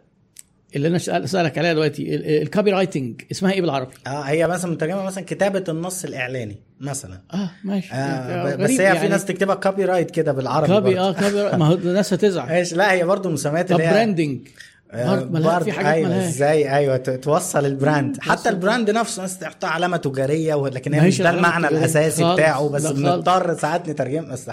اللي 0.76 0.89
أنا 0.89 0.99
سأل- 0.99 1.24
سألك 1.24 1.58
عليها 1.58 1.73
دلوقتي 1.73 2.15
ال- 2.15 2.42
ال 2.42 2.73
copywriting 2.73 3.23
اسمها 3.32 3.52
إيه 3.52 3.60
بالعربي؟ 3.60 3.92
آه 4.07 4.20
هي 4.20 4.47
مثلا 4.47 4.70
مترجمة 4.70 5.02
مثلا 5.02 5.24
كتابة 5.24 5.65
النص 5.68 6.05
الإعلاني 6.05 6.57
مثلا. 6.81 7.20
آه 7.34 7.50
ماشي. 7.65 7.92
آه 7.92 8.44
غريب 8.47 8.60
بس 8.60 8.70
هي 8.70 8.82
يعني. 8.84 8.99
في 8.99 9.08
ناس 9.08 9.24
تكتبها 9.24 9.55
copywrite 9.55 10.10
كده 10.10 10.32
بالعربي 10.32 10.66
copy. 10.73 10.99
آه 11.00 11.12
copy 11.12 11.57
ما 11.57 11.66
هو 11.66 11.74
الناس 11.74 12.12
هتزعل. 12.12 12.49
إيش 12.57 12.74
لا 12.74 12.92
هي 12.92 13.05
برضه 13.05 13.31
مسميات 13.31 13.73
اللي 13.73 13.82
هي 13.84 13.90
branding 13.90 14.39
آه، 14.47 14.50
برضه 14.94 15.25
ملهاش 15.31 15.62
في 15.62 15.73
حاجات 15.73 15.93
أيوه 15.94 16.28
إزاي؟ 16.28 16.75
أيوه 16.77 16.97
توصل 16.97 17.67
ال 17.66 17.74
brand. 17.74 18.16
حتى 18.20 18.49
ال 18.49 18.55
brand. 18.55 18.90
نفسه 18.91 19.23
ناس 19.23 19.39
تحطها 19.39 19.70
علامة 19.70 19.97
تجارية 19.97 20.55
لكن 20.69 20.94
هي 20.94 21.09
مش 21.09 21.23
ده 21.23 21.31
المعنى. 21.31 21.69
الأساسي 21.69 22.23
خالص. 22.23 22.35
بتاعه. 22.41 22.69
بس. 22.69 22.86
بنضطر 22.86 23.55
ساعات 23.59 23.89
نترجم. 23.89 24.31
بس 24.33 24.51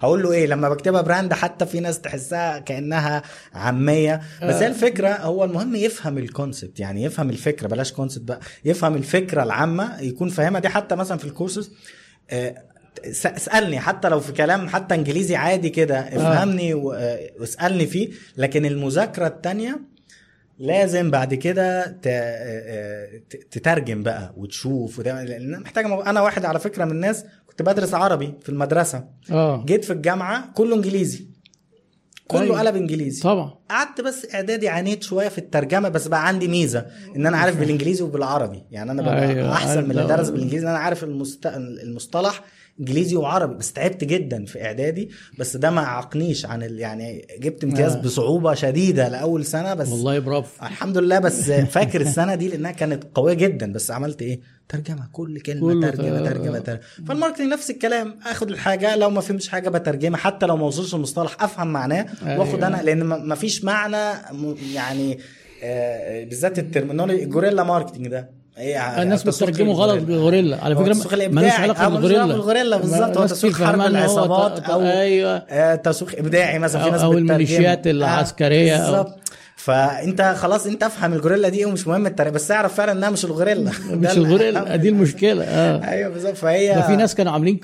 هقول 0.00 0.22
له 0.22 0.32
إيه 0.32 0.46
لما 0.46 0.68
بكتبها 0.68 1.00
brand 1.00 1.32
حتى 1.32 1.66
في 1.66 1.80
ناس 1.80 2.00
تحسها 2.00 2.58
كأنها 2.58 3.22
عامية. 3.54 4.20
بس 4.42 4.54
هي 4.54 4.66
الفكرة 4.66 5.08
هو 5.08 5.44
المهم 5.44 5.74
يفهم 5.76 6.18
ال 6.18 6.26
concept 6.26 6.80
يعني 6.80 7.02
يفهم 7.04 7.30
الفكرة. 7.30 7.68
بلاش 7.68 7.92
concept 7.92 8.24
بقى. 8.28 8.40
يفهم 8.64 8.94
الفكرة 8.94 9.42
العامة 9.42 10.00
يكون 10.00 10.28
فاهمها. 10.28 10.60
دي 10.60 10.68
حتى 10.68 10.94
مثلا 10.96 11.18
في 11.18 11.24
الكورسز 11.24 11.70
آه، 12.30 12.54
اسألني 13.04 13.80
حتى 13.80 14.08
لو 14.08 14.20
في 14.20 14.32
كلام 14.32 14.68
حتى 14.68 14.94
انجليزي 14.94 15.36
عادي 15.36 15.70
كده 15.70 15.98
افهمني 15.98 16.72
آه، 16.74 17.30
واسألني 17.40 17.86
فيه. 17.86 18.08
لكن 18.36 18.66
المذاكرة 18.66 19.26
التانية 19.26 19.80
لازم 20.58 21.10
بعد 21.10 21.34
كده 21.34 21.86
تترجم 23.50 24.02
بقى 24.02 24.34
وتشوف 24.36 24.98
وده 24.98 25.24
لأن 25.24 25.60
محتاجه 25.60 26.10
أنا 26.10 26.20
واحد 26.20 26.44
على 26.44 26.58
فكرة 26.60 26.84
من 26.84 26.90
الناس 26.90 27.24
كنت 27.46 27.62
بدرس 27.62 27.94
عربي 27.94 28.34
في 28.42 28.48
المدرسة. 28.48 29.04
آه. 29.30 29.64
جيت 29.66 29.84
في 29.84 29.92
الجامعة 29.92 30.52
كله 30.54 30.76
انجليزي. 30.76 31.26
كله 32.28 32.40
أيوة. 32.42 32.58
قلب 32.60 32.76
انجليزي. 32.76 33.22
طبعا. 33.22 33.54
قعدت 33.70 34.00
بس 34.00 34.26
اعدادي 34.34 34.68
عانيت 34.68 35.02
شوية 35.02 35.28
في 35.28 35.38
الترجمة 35.38 35.88
بس 35.88 36.08
بقى 36.08 36.26
عندي 36.28 36.48
ميزة 36.48 36.86
إن 37.16 37.26
أنا 37.26 37.36
عارف 37.36 37.56
بالإنجليزي 37.60 38.04
وبالعربي. 38.04 38.62
يعني 38.70 38.90
أنا 38.90 39.02
ببقى 39.02 39.28
أيوة، 39.28 39.52
أحسن 39.52 39.84
من 39.84 39.90
اللي 39.90 40.02
ده. 40.02 40.16
درس 40.16 40.28
بالإنجليزي 40.28 40.64
إن 40.64 40.70
أنا 40.70 40.78
عارف 40.78 41.04
المست... 41.04 41.46
المصطلح 41.82 42.42
انجليزي 42.80 43.16
وعربي 43.16 43.54
بس 43.54 43.72
تعبت 43.72 44.04
جدا 44.04 44.44
في 44.44 44.64
إعدادي 44.64 45.10
بس 45.38 45.56
ده 45.56 45.70
ما 45.70 45.80
عاقنيش 45.80 46.46
عن 46.46 46.62
ال... 46.62 46.78
يعني 46.78 47.26
جبت 47.38 47.64
امتياز 47.64 47.96
آه. 47.96 48.00
بصعوبة 48.00 48.54
شديدة 48.54 49.08
لأول 49.08 49.44
سنة 49.44 49.74
بس 49.74 49.88
والله 49.88 50.18
برافو. 50.18 50.66
الحمد 50.66 50.98
لله 50.98 51.18
بس 51.18 51.50
فاكر 51.50 52.00
السنة 52.00 52.34
دي 52.34 52.48
لأنها 52.48 52.70
كانت 52.70 53.04
قوية 53.14 53.34
جدا 53.34 53.72
بس 53.72 53.90
عملت 53.90 54.22
إيه؟ 54.22 54.40
ترجمة 54.68 55.08
كل 55.12 55.40
كلمة 55.40 55.60
كله 55.60 55.90
ترجمة 55.90 56.28
ترجمة. 56.28 56.58
ترجمة 56.58 56.80
فال 57.06 57.14
marketing 57.14 57.52
نفس 57.52 57.70
الكلام 57.70 58.18
آخد 58.26 58.50
الحاجة 58.50 58.96
لو 58.96 59.10
ما 59.10 59.20
فهمتش 59.20 59.48
حاجة 59.48 59.68
بترجمها 59.68 60.18
حتى 60.18 60.46
لو 60.46 60.56
ما 60.56 60.66
وصلش 60.66 60.94
المصطلح 60.94 61.42
أفهم 61.42 61.72
معناه 61.72 62.06
أيوة. 62.26 62.40
واخد 62.40 62.62
أنا 62.64 62.82
لأن 62.82 63.02
ما 63.04 63.34
فيش 63.34 63.64
معنى 63.64 64.18
يعني 64.74 65.18
آه، 65.62 66.24
بالذات 66.24 66.58
ال 66.58 66.63
terminology 66.63 67.22
ال 67.24 67.28
guerrilla 67.28 67.62
marketing 67.62 68.08
ده. 68.08 68.39
إيه 68.58 69.02
الناس 69.02 69.20
التسويق 69.22 69.50
بتترجمه 69.50 69.72
غلط. 69.72 70.02
بالغوريلا. 70.02 70.64
على 70.64 70.74
فكرة 70.76 70.84
ملوش 70.94 71.14
الابداعي 71.14 71.50
علاقة 71.50 71.88
بالغوريلا. 71.88 72.26
بالغوريلا 72.26 72.76
بالظبط. 72.76 73.18
هو 73.18 73.26
تسويق 73.26 73.54
حرب 73.62 73.80
العصابات 73.80 74.60
أو 74.60 74.80
أيوه. 74.82 75.36
آه، 75.50 75.74
تسويق 75.74 76.18
إبداعي 76.18 76.58
مثلا 76.58 76.82
في 76.82 76.88
أو- 76.88 76.92
ناس 76.92 77.02
بتترجمه. 77.02 77.18
الميليشيات 77.18 77.86
العسكرية 77.86 78.76
أو- 78.76 78.80
بالظبط. 78.80 79.14
فأنت 79.64 80.22
خلاص 80.22 80.66
أنت 80.66 80.82
أفهم 80.82 81.12
الجوريلا 81.12 81.48
دي 81.48 81.58
إيه 81.58 81.66
ومش 81.66 81.86
مهم 81.86 82.06
التاريخ 82.06 82.32
بس 82.32 82.50
أعرف 82.50 82.74
فعلا 82.74 82.92
إنها 82.92 83.10
مش 83.10 83.24
الغوريلا 83.24 83.70
مش. 83.90 84.16
الغوريلا 84.16 84.76
دي 84.76 84.88
المشكلة 84.88 85.44
آه 85.44 85.88
أيوه 85.88 86.08
بالظبط 86.08 86.36
فهي 86.36 86.74
ده 86.74 86.86
في 86.86 86.96
ناس 86.96 87.14
كانوا 87.14 87.32
عاملين 87.32 87.56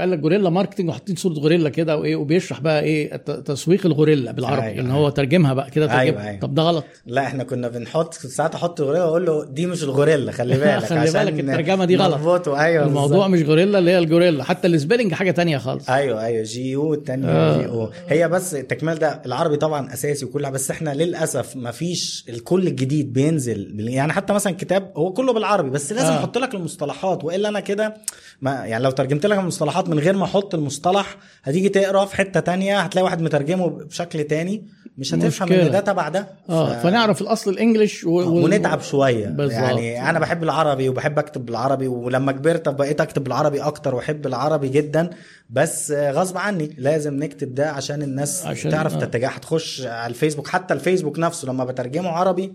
قال 0.00 0.10
لك 0.10 0.20
غوريلا 0.22 0.50
ماركتنج 0.50 0.88
وحاطين 0.88 1.16
صورة 1.16 1.32
غوريلا 1.32 1.68
كده 1.68 1.96
وإيه 1.96 2.16
وبيشرح 2.16 2.60
بقى 2.60 2.82
إيه 2.82 3.16
تسويق 3.16 3.86
الغوريلا 3.86 4.32
بالعربي 4.32 4.66
أيوة، 4.66 4.80
إن 4.80 4.90
هو 4.90 5.08
ترجمها 5.08 5.54
بقى 5.54 5.70
كده 5.70 5.86
ترجمها 5.86 6.02
أيوة، 6.02 6.28
أيوة. 6.28 6.40
طب 6.40 6.54
ده 6.54 6.62
غلط 6.62 6.84
لا 7.06 7.22
إحنا 7.22 7.44
كنا 7.44 7.68
بنحط 7.68 8.14
ساعات 8.14 8.54
أحط 8.54 8.80
الغوريلا 8.80 9.04
وأقول 9.04 9.26
له 9.26 9.44
دي 9.44 9.66
مش 9.66 9.82
الغوريلا 9.82 10.32
خلي 10.32 10.56
بالك 10.58 10.84
خلي 10.90 11.12
بالك 11.12 11.40
الترجمة 11.40 11.84
دي 11.84 11.96
غلط. 11.96 12.48
أيوه 12.48 12.84
الموضوع. 12.86 13.28
مش 13.28 13.42
غوريلا 13.42 13.78
اللي 13.78 13.90
هي 13.90 13.98
ال 13.98 14.03
guerrilla 14.03 14.44
حتى 14.44 14.68
ال 14.68 14.73
spelling 14.73 15.14
حاجة 15.14 15.30
تانية 15.30 15.58
خالص 15.58 15.90
أيوه 15.90 16.24
أيوه 16.24 16.42
G 16.42 16.70
U 16.70 16.94
الثانية 16.94 17.28
آه. 17.28 17.90
هي 18.08 18.28
بس 18.28 18.54
التكمال 18.54 18.98
ده 18.98 19.22
العربي 19.26 19.56
طبعا 19.56 19.92
أساسي 19.92 20.24
وكل 20.24 20.44
حاجة، 20.46 20.54
بس 20.54 20.70
إحنا 20.70 20.94
للأسف 20.94 21.23
ما 21.54 21.70
فيش 21.70 22.24
الكل 22.28 22.66
الجديد 22.66 23.12
بينزل 23.12 23.80
يعني 23.88 24.12
حتى 24.12 24.32
مثلا 24.32 24.52
كتاب 24.52 24.92
هو 24.96 25.12
كله 25.12 25.32
بالعربي 25.32 25.70
بس 25.70 25.92
لازم 25.92 26.06
آه. 26.06 26.18
أحط 26.18 26.38
لك 26.38 26.54
المصطلحات 26.54 27.24
وإلا 27.24 27.48
أنا 27.48 27.60
كده 27.60 27.94
ما 28.42 28.50
يعني 28.52 28.84
لو 28.84 28.90
ترجمت 28.90 29.26
لك 29.26 29.38
المصطلحات 29.38 29.88
من 29.88 29.98
غير 29.98 30.16
ما 30.16 30.24
أحط 30.24 30.54
المصطلح 30.54 31.16
هتيجي 31.44 31.68
تقرأ 31.68 32.04
في 32.04 32.16
حتة 32.16 32.40
تانية 32.40 32.80
هتلاقي 32.80 33.04
واحد 33.04 33.22
مترجمه 33.22 33.68
بشكل 33.68 34.24
تاني 34.24 34.64
مش 34.98 35.14
هتفهم. 35.14 35.52
إن 35.52 35.70
ده 35.70 35.80
تبع 35.80 36.08
ده 36.08 36.28
آه 36.48 36.82
فنعرف 36.82 37.22
الأصل 37.22 37.50
ال 37.50 37.57
English 37.57 38.04
و... 38.04 38.10
و... 38.10 38.44
ونتعب 38.44 38.80
شوية 38.82 39.26
بالظبط. 39.26 39.54
يعني 39.62 40.10
أنا 40.10 40.18
بحب 40.18 40.42
العربي 40.42 40.88
وبحب 40.88 41.18
أكتب 41.18 41.46
بالعربي 41.46 41.88
ولما 41.88 42.32
كبرت 42.32 42.68
بقيت 42.68 43.00
أكتب 43.00 43.24
بالعربي 43.24 43.60
أكتر 43.60 43.94
وأحب 43.94 44.26
العربي 44.26 44.68
جدا 44.68 45.10
بس 45.50 45.92
غصب 45.92 46.38
عني 46.38 46.74
لازم 46.78 47.14
نكتب 47.22 47.54
ده 47.54 47.70
عشان 47.70 48.02
الناس 48.02 48.38
عشان- 48.40 48.50
عشان 48.50 48.70
تعرف 48.70 48.94
آه. 48.94 48.98
تتجاه 49.00 49.28
هتخش 49.28 49.82
على 49.86 50.10
الفيسبوك 50.10 50.48
حتى 50.48 50.74
الفيسبوك 50.74 51.13
نفسه 51.18 51.48
لما 51.48 51.64
بترجمه 51.64 52.08
عربي 52.08 52.52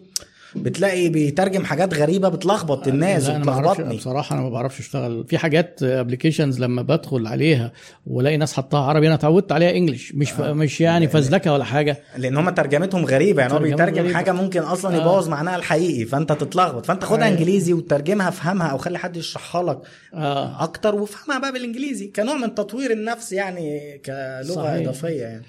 بتلاقي 0.55 1.09
بيترجم 1.09 1.65
حاجات 1.65 1.93
غريبة 1.93 2.29
بتلخبط 2.29 2.87
الناس 2.87 3.29
وبتلخبطني 3.29 3.95
بصراحة 3.97 4.33
أنا 4.35 4.41
ما 4.43 4.49
بعرفش 4.49 4.79
أشتغل 4.79 5.25
في 5.27 5.37
حاجات 5.37 5.83
applications 5.83 6.59
لما 6.59 6.81
بدخل 6.81 7.27
عليها 7.27 7.71
والاقي 8.07 8.37
ناس 8.37 8.53
حطها 8.53 8.79
عربي 8.79 9.07
أنا 9.07 9.15
اتعودت 9.15 9.51
عليها 9.51 9.71
انجلش 9.71 10.11
مش 10.15 10.31
ف... 10.31 10.41
مش 10.41 10.81
يعني 10.81 11.07
فزلكة 11.07 11.53
ولا 11.53 11.63
حاجة 11.63 11.97
لأن 12.17 12.37
هم 12.37 12.49
ترجمتهم 12.49 13.05
غريبة 13.05 13.41
يعني 13.41 13.53
هو 13.53 13.59
بيترجم 13.59 13.99
غريبة. 14.01 14.13
حاجة 14.15 14.31
ممكن 14.31 14.59
أصلا 14.61 14.97
آه. 14.97 15.01
يبوظ 15.01 15.29
معناها 15.29 15.55
الحقيقي 15.55 16.05
فأنت 16.05 16.31
تتلخبط 16.31 16.85
فأنت 16.85 17.03
خدها 17.03 17.25
أيوة. 17.25 17.37
إنجليزي 17.37 17.73
وترجمها 17.73 18.29
افهمها 18.29 18.67
أو 18.67 18.77
خلي 18.77 18.97
حد 18.97 19.17
يشرحها 19.17 19.63
لك 19.63 19.79
آه 20.13 20.63
أكتر 20.63 20.95
وافهمها 20.95 21.39
بقى 21.39 21.51
بالإنجليزي 21.51 22.07
كنوع 22.07 22.35
من 22.37 22.55
تطوير 22.55 22.91
النفس 22.91 23.31
يعني 23.31 23.97
كلغة 24.05 24.41
صحيح. 24.55 24.73
إضافية 24.73 25.21
يعني 25.21 25.45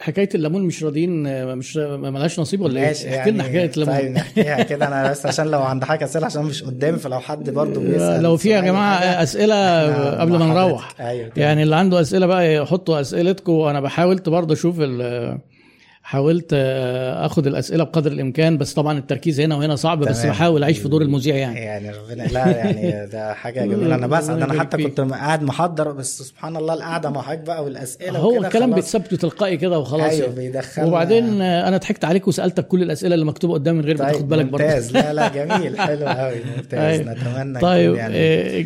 حكاية 0.00 0.28
الليمون 0.34 0.62
مش 0.62 0.84
راضيين 0.84 1.46
مش 1.56 1.76
ما 1.76 2.10
ملهاش 2.10 2.40
نصيب 2.40 2.60
ولا 2.60 2.80
إيه؟ 2.80 2.86
احكي 2.92 3.30
لنا 3.30 3.44
يعني 3.46 3.58
حكاية 3.68 3.70
طيب 3.84 3.88
الليمون 3.88 4.12
نحكيها 4.12 4.62
كده 4.62 4.86
أنا 4.88 5.10
بس 5.10 5.26
عشان 5.26 5.46
لو 5.46 5.62
عند 5.62 5.84
حاجة 5.84 6.04
أسئلة 6.04 6.26
عشان 6.26 6.42
مش 6.42 6.62
قدامي 6.64 6.98
فلو 6.98 7.20
حد 7.20 7.50
برضه 7.50 7.80
بيسأل 7.90 8.22
لو 8.22 8.36
في 8.36 8.48
يا 8.48 8.60
جماعة 8.60 8.96
أسئلة 8.98 9.54
إحنا 9.92 10.20
قبل 10.20 10.36
ما. 10.38 10.46
نروح 10.46 10.90
تمام. 10.90 11.30
يعني 11.36 11.62
اللي 11.62 11.76
عنده 11.76 12.00
أسئلة 12.00 12.26
بقى 12.26 12.54
يحطوا 12.54 13.00
أسئلتكم 13.00 13.52
وأنا 13.52 13.80
بحاولت 13.80 14.28
برضه 14.28 14.54
أشوف 14.54 14.76
ال- 14.80 15.38
حاولت 16.08 16.50
آه، 16.52 17.26
آخد 17.26 17.46
الأسئلة 17.46 17.84
بقدر 17.84 18.12
الإمكان 18.12 18.58
بس 18.58 18.74
طبعا 18.74 18.98
التركيز 18.98 19.40
هنا 19.40 19.56
وهنا 19.56 19.76
صعب 19.76 19.98
بس. 19.98 20.26
بحاول 20.26 20.62
أعيش 20.62 20.78
في 20.78 20.88
دور 20.88 21.02
المذيع 21.02 21.36
يعني 21.36 21.60
يعني 21.60 21.90
ربنا 21.90 22.22
لا 22.22 22.56
يعني 22.56 23.06
ده 23.06 23.34
حاجة 23.34 23.60
جميلة 23.60 23.94
أنا 23.94 24.06
بسعد 24.06 24.30
الله 24.42 24.44
أنا 24.52 24.60
حتى. 24.60 24.82
كنت 24.82 25.00
قاعد 25.00 25.42
محضر 25.42 25.92
بس 25.92 26.22
سبحان 26.22 26.56
الله 26.56 26.74
القعدة 26.74 27.10
مع 27.10 27.22
حضرتك 27.22 27.46
بقى 27.46 27.64
والأسئلة 27.64 28.18
هو 28.18 28.38
الكلام. 28.44 28.74
بيتثبت 28.74 29.14
تلقائي 29.14 29.56
كده 29.56 29.78
وخلاص 29.78 30.12
أيوه 30.12 30.26
يعني. 30.28 30.34
بيدخلنا 30.34 30.88
وبعدين 30.88 31.42
آه، 31.42 31.68
أنا 31.68 31.76
ضحكت 31.76 32.04
عليك 32.04 32.28
وسألتك 32.28 32.66
كل 32.68 32.82
الأسئلة 32.82 33.14
اللي 33.14 33.24
مكتوبة 33.26 33.54
قدامي 33.54 33.78
من 33.78 33.84
غير 33.84 33.98
ما 33.98 34.04
طيب 34.04 34.12
تاخد 34.12 34.28
بالك 34.28 34.46
برضه 34.46 34.64
ممتاز 34.64 34.92
لا 34.92 35.12
لا 35.12 35.28
جميل 35.28 35.78
حلو 35.86 36.06
قوي 36.06 36.36
ممتاز. 36.56 37.00
نتمنى 37.00 37.60
طيب 37.60 37.94
يعني 37.94 38.14
آه، 38.16 38.64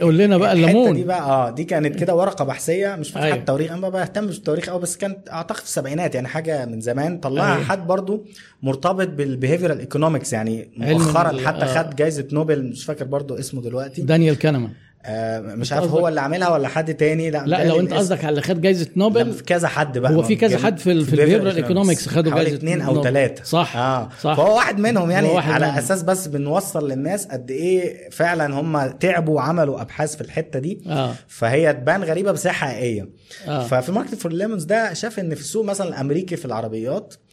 قول 0.00 0.18
لنا 0.18 0.38
بقى 0.38 0.52
الحتة 0.52 0.72
دي 0.72 0.78
الليمون 0.78 1.06
بقى 1.06 1.20
آه 1.20 1.50
دي 1.50 1.64
كانت 1.64 1.96
كده 1.96 2.14
ورقة 2.14 2.44
بحثية 2.44 2.96
مش 2.96 3.10
فاكر. 3.10 3.26
حتى 3.30 3.40
التواريخ 3.40 3.70
أنا 3.72 3.80
ما 3.80 3.88
بهتمش 3.88 4.36
بالتواريخ 4.36 4.70
قوي 4.70 4.80
بس 4.80 4.96
كانت 4.96 5.28
أعتقد 5.30 5.56
في 5.58 5.64
السبعينات 5.64 6.14
يعني 6.14 6.28
حاجة 6.28 6.66
من 6.66 6.80
زمان 6.80 7.18
طلعها 7.18 7.54
أيوة. 7.54 7.64
حد 7.64 7.86
برضو 7.86 8.24
مرتبط 8.62 9.08
بال 9.08 9.20
behavioral 9.20 9.78
economics 9.80 10.32
يعني 10.32 10.70
مؤخرا 10.76 11.40
حتى 11.46 11.64
آه. 11.64 11.82
خد 11.82 11.96
جائزه 11.96 12.28
نوبل 12.32 12.62
مش 12.70 12.84
فاكر 12.84 13.04
برضو 13.04 13.34
اسمه 13.38 13.62
دلوقتي 13.62 14.02
دانيال 14.02 14.38
كانمان 14.38 14.70
مش 15.08 15.72
أنت 15.72 15.80
عارف 15.80 15.92
هو 15.92 16.08
اللي 16.08 16.20
عاملها 16.20 16.48
ولا 16.48 16.68
حد 16.68 16.94
تاني؟ 16.94 17.30
لا 17.30 17.42
لا 17.46 17.64
لو 17.68 17.80
أنت 17.80 17.92
قصدك 17.92 18.18
على 18.24 18.28
اللي 18.28 18.42
خد 18.42 18.60
جائزه 18.60 18.84
لا، 18.84 18.90
نوبل 18.96 19.32
في 19.32 19.42
كذا 19.42 19.68
حد 19.68 19.98
بقى. 19.98 20.14
هو 20.14 20.22
في 20.22 20.36
كذا 20.36 20.58
حد 20.58 20.78
في 20.78 21.04
في 21.04 21.56
economics 21.56 22.08
خدوا 22.08 22.34
جايزة 22.34 22.56
اثنين 22.56 22.80
أو. 22.80 23.02
ثلاثة 23.02 23.44
صح 23.44 23.76
آه. 23.76 24.08
صح. 24.20 24.36
فهو 24.36 24.56
واحد 24.56 24.78
منهم 24.78 25.10
يعني 25.10 25.28
واحد 25.28 25.52
على 25.52 25.66
منهم. 25.66 25.78
أساس 25.78 26.02
بس 26.02 26.26
بنوصل 26.26 26.88
للناس 26.90 27.26
قد 27.26 27.50
إيه 27.50 28.10
فعلا 28.10 28.60
هم 28.60 28.86
تعبوا 28.90 29.36
وعملوا 29.36 29.80
أبحاث 29.80 30.14
في 30.16 30.20
الحتة 30.20 30.58
دي. 30.58 30.80
آه. 30.86 31.14
فهي 31.28 31.72
تبان 31.72 32.04
غريبة 32.04 32.32
بس 32.32 32.46
هي 32.46 32.52
حقيقية. 32.52 33.08
آه. 33.48 33.66
ففي 33.66 33.92
market 33.92 34.14
for 34.14 34.32
lemons 34.32 34.64
ده 34.64 34.92
شاف 34.92 35.18
إن 35.18 35.34
في 35.34 35.40
السوق 35.40 35.64
مثلا 35.64 35.88
الأمريكي 35.88 36.36
في 36.36 36.44
العربيات 36.44 37.14
آه، 37.14 37.29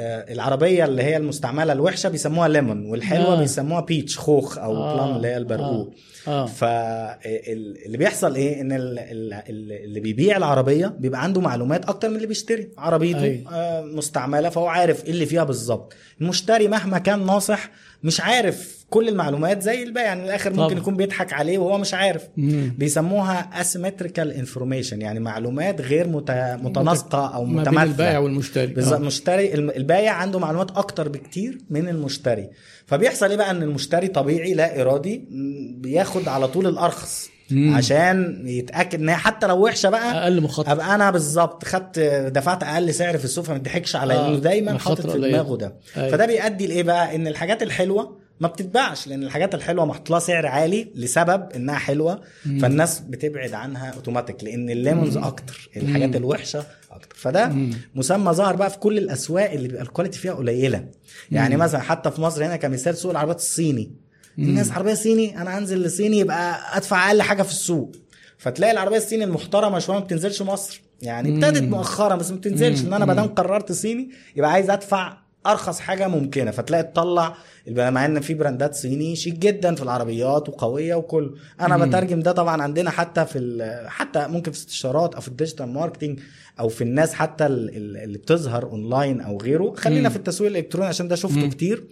العربية 0.00 0.84
اللي 0.84 1.02
هي 1.02 1.16
المستعملة 1.16 1.72
الوحشة 1.72 2.08
بيسموها 2.08 2.48
ليمون 2.48 2.86
والحلوة 2.86 3.32
آه. 3.36 3.40
بيسموها 3.40 3.80
peach 3.80 4.18
خوخ 4.18 4.58
أو 4.58 4.76
آه. 4.76 4.94
plum 4.94 5.16
اللي 5.16 5.28
هي 5.28 5.36
البرقوق 5.36 5.94
آه 6.28 6.46
فاللي 6.46 7.98
بيحصل 7.98 8.34
إيه 8.34 8.60
إن 8.60 8.72
ال- 8.72 8.98
ال- 8.98 9.32
ال- 9.32 9.72
اللي 9.84 10.00
بيبيع 10.00 10.36
العربية 10.36 10.86
بيبقى 10.86 11.22
عنده 11.22 11.40
معلومات 11.40 11.84
أكتر 11.88 12.08
من 12.08 12.16
اللي 12.16 12.26
بيشتري 12.26 12.68
عربيته 12.78 13.22
أيوة. 13.24 13.52
آه، 13.54 13.82
مستعملة 13.82 14.48
فهو 14.48 14.66
عارف 14.66 15.04
إيه 15.04 15.10
اللي 15.10 15.26
فيها 15.26 15.44
بالظبط 15.44 15.92
المشتري 16.20 16.68
مهما 16.68 16.98
كان 16.98 17.26
ناصح 17.26 17.70
مش 18.02 18.20
عارف 18.20 18.77
كل 18.90 19.08
المعلومات 19.08 19.62
زي 19.62 19.82
البائع 19.82 20.06
يعني 20.06 20.24
الآخر 20.24 20.50
ممكن 20.50 20.62
طبعا. 20.66 20.78
يكون 20.78 20.96
بيضحك 20.96 21.32
عليه 21.32 21.58
وهو 21.58 21.78
مش 21.78 21.94
عارف 21.94 22.22
مم. 22.36 22.74
بيسموها 22.78 23.50
asymmetrical 23.62 24.44
information 24.46 24.92
يعني 24.92 25.20
معلومات 25.20 25.80
غير 25.80 26.08
مت- 26.08 26.56
متناسقة 26.62 27.34
أو 27.34 27.44
ما 27.44 27.50
بين 27.52 27.60
متماثله 27.60 27.82
البائع 27.92 28.18
والمشتري 28.18 28.66
بالظبط 28.66 28.92
آه. 28.94 28.98
المشتري 28.98 29.54
الم- 29.54 29.70
البايع 29.70 30.12
عنده 30.12 30.38
معلومات 30.38 30.70
أكتر 30.70 31.08
بكتير 31.08 31.58
من 31.70 31.88
المشتري 31.88 32.48
فبيحصل 32.86 33.30
إيه 33.30 33.36
بقى 33.36 33.50
إن 33.50 33.62
المشتري 33.62 34.08
طبيعي 34.08 34.54
لا 34.54 34.80
إرادي 34.80 35.28
بياخد 35.76 36.28
على 36.28 36.48
طول 36.48 36.66
الأرخص 36.66 37.28
مم. 37.50 37.74
عشان 37.74 38.42
يتأكد 38.46 39.00
إن 39.00 39.10
حتى 39.10 39.46
لو 39.46 39.64
وحشة 39.64 39.88
بقى 39.90 40.22
أقل 40.22 40.40
مخاطره 40.42 40.72
أبقى 40.72 40.94
أنا 40.94 41.10
بالظبط 41.10 41.64
خدت 41.64 41.98
دفعت 42.34 42.62
أقل 42.62 42.94
سعر 42.94 43.18
في 43.18 43.24
السوق 43.24 43.44
فما 43.44 43.58
تضحكش 43.58 43.96
عليا 43.96 44.16
آه، 44.16 44.36
دايما 44.38 44.78
حاطط 44.78 45.10
في. 45.10 45.18
دماغه 45.18 45.56
ده 45.56 45.76
أيوة. 45.96 46.08
فده 46.10 46.26
بيؤدي 46.26 46.66
لإيه 46.66 46.82
بقى 46.82 47.14
إن 47.16 47.26
الحاجات 47.26 47.62
الحلوة 47.62 48.27
ما 48.40 48.48
بتتباعش 48.48 49.06
لأن 49.06 49.22
الحاجات 49.22 49.54
الحلوة 49.54 49.84
محطوط 49.84 50.10
لها 50.10 50.18
سعر 50.18 50.46
عالي 50.46 50.92
لسبب 50.94 51.52
إنها 51.56 51.74
حلوة 51.78 52.20
مم. 52.46 52.58
فالناس 52.58 53.00
بتبعد 53.00 53.52
عنها 53.54 53.90
اوتوماتيك 53.90 54.44
لأن 54.44 54.70
ال 54.70 54.77
lemons 54.77 55.16
أكتر 55.16 55.70
الحاجات 55.76 56.08
مم. 56.08 56.14
الوحشة 56.16 56.64
أكتر 56.90 57.16
فده 57.16 57.48
مم. 57.48 57.70
مسمى 57.94 58.32
ظهر 58.32 58.56
بقى 58.56 58.70
في 58.70 58.78
كل 58.78 58.98
الأسواق 58.98 59.50
اللي 59.50 59.68
بيبقى 59.68 59.82
ال 59.82 59.86
quality 59.86 60.18
فيها 60.18 60.32
قليلة 60.34 60.84
يعني 61.30 61.56
مم. 61.56 61.62
مثلا 61.62 61.80
حتى 61.80 62.10
في 62.10 62.20
مصر 62.20 62.46
هنا 62.46 62.56
كمثال 62.56 62.96
سوق 62.96 63.10
العربيات 63.10 63.38
الصيني 63.38 63.92
مم. 64.38 64.44
الناس 64.48 64.72
عربية 64.72 64.94
صيني 64.94 65.42
أنا 65.42 65.58
هنزل 65.58 65.82
لصيني 65.82 66.18
يبقى 66.18 66.76
أدفع 66.76 67.08
أقل 67.08 67.22
حاجة 67.22 67.42
في 67.42 67.50
السوق 67.50 67.92
فتلاقي 68.38 68.72
العربية 68.72 68.96
الصيني 68.96 69.24
المحترمة 69.24 69.78
شوية 69.78 69.98
ما 69.98 70.04
بتنزلش 70.04 70.42
مصر 70.42 70.80
يعني. 71.02 71.34
ابتدت 71.34 71.62
مؤخرا 71.62 72.16
بس 72.16 72.30
ما 72.30 72.36
بتنزلش. 72.36 72.80
إن 72.80 72.92
أنا 72.92 73.04
ما 73.04 73.14
دام. 73.14 73.26
قررت 73.26 73.72
صيني 73.72 74.10
يبقى 74.36 74.52
عايز 74.52 74.70
أدفع 74.70 75.16
أرخص 75.48 75.80
حاجة 75.80 76.08
ممكنة 76.08 76.50
فتلاقي 76.50 76.82
تطلع 76.82 77.34
مع 77.68 78.04
إن 78.04 78.20
في 78.20 78.34
brandات 78.34 78.74
صيني 78.74 79.16
شيك 79.16 79.34
جدا 79.34 79.74
في 79.74 79.82
العربيات 79.82 80.48
وقوية 80.48 80.94
وكل 80.94 81.34
أنا 81.60 81.76
مم. 81.76 81.88
بترجم 81.88 82.20
ده 82.20 82.32
طبعا 82.32 82.62
عندنا 82.62 82.90
حتى 82.90 83.26
في 83.26 83.58
حتى 83.88 84.26
ممكن 84.28 84.52
في 84.52 84.58
استشارات 84.58 85.14
أو 85.14 85.20
في 85.20 85.28
ال 85.28 85.33
digital 85.33 85.68
marketing 85.68 86.20
أو 86.60 86.68
في 86.68 86.84
الناس 86.84 87.12
حتى 87.14 87.46
ال- 87.46 87.76
ال- 87.76 87.96
اللي 87.96 88.18
بتظهر 88.18 88.64
أونلاين 88.64 89.20
أو 89.20 89.38
غيره 89.40 89.74
خلينا 89.76 90.02
مم. 90.08 90.08
في 90.08 90.16
التسويق 90.16 90.50
الإلكتروني 90.50 90.88
عشان 90.88 91.08
ده 91.08 91.16
شفته 91.16 91.40
مم. 91.40 91.50
كتير 91.50 91.84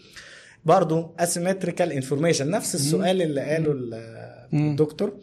برضو 0.64 1.14
asymmetrical 1.22 2.02
information 2.02 2.42
نفس 2.42 2.74
السؤال 2.74 3.22
اللي 3.22 3.40
قاله. 3.40 3.74
الدكتور 4.52 5.16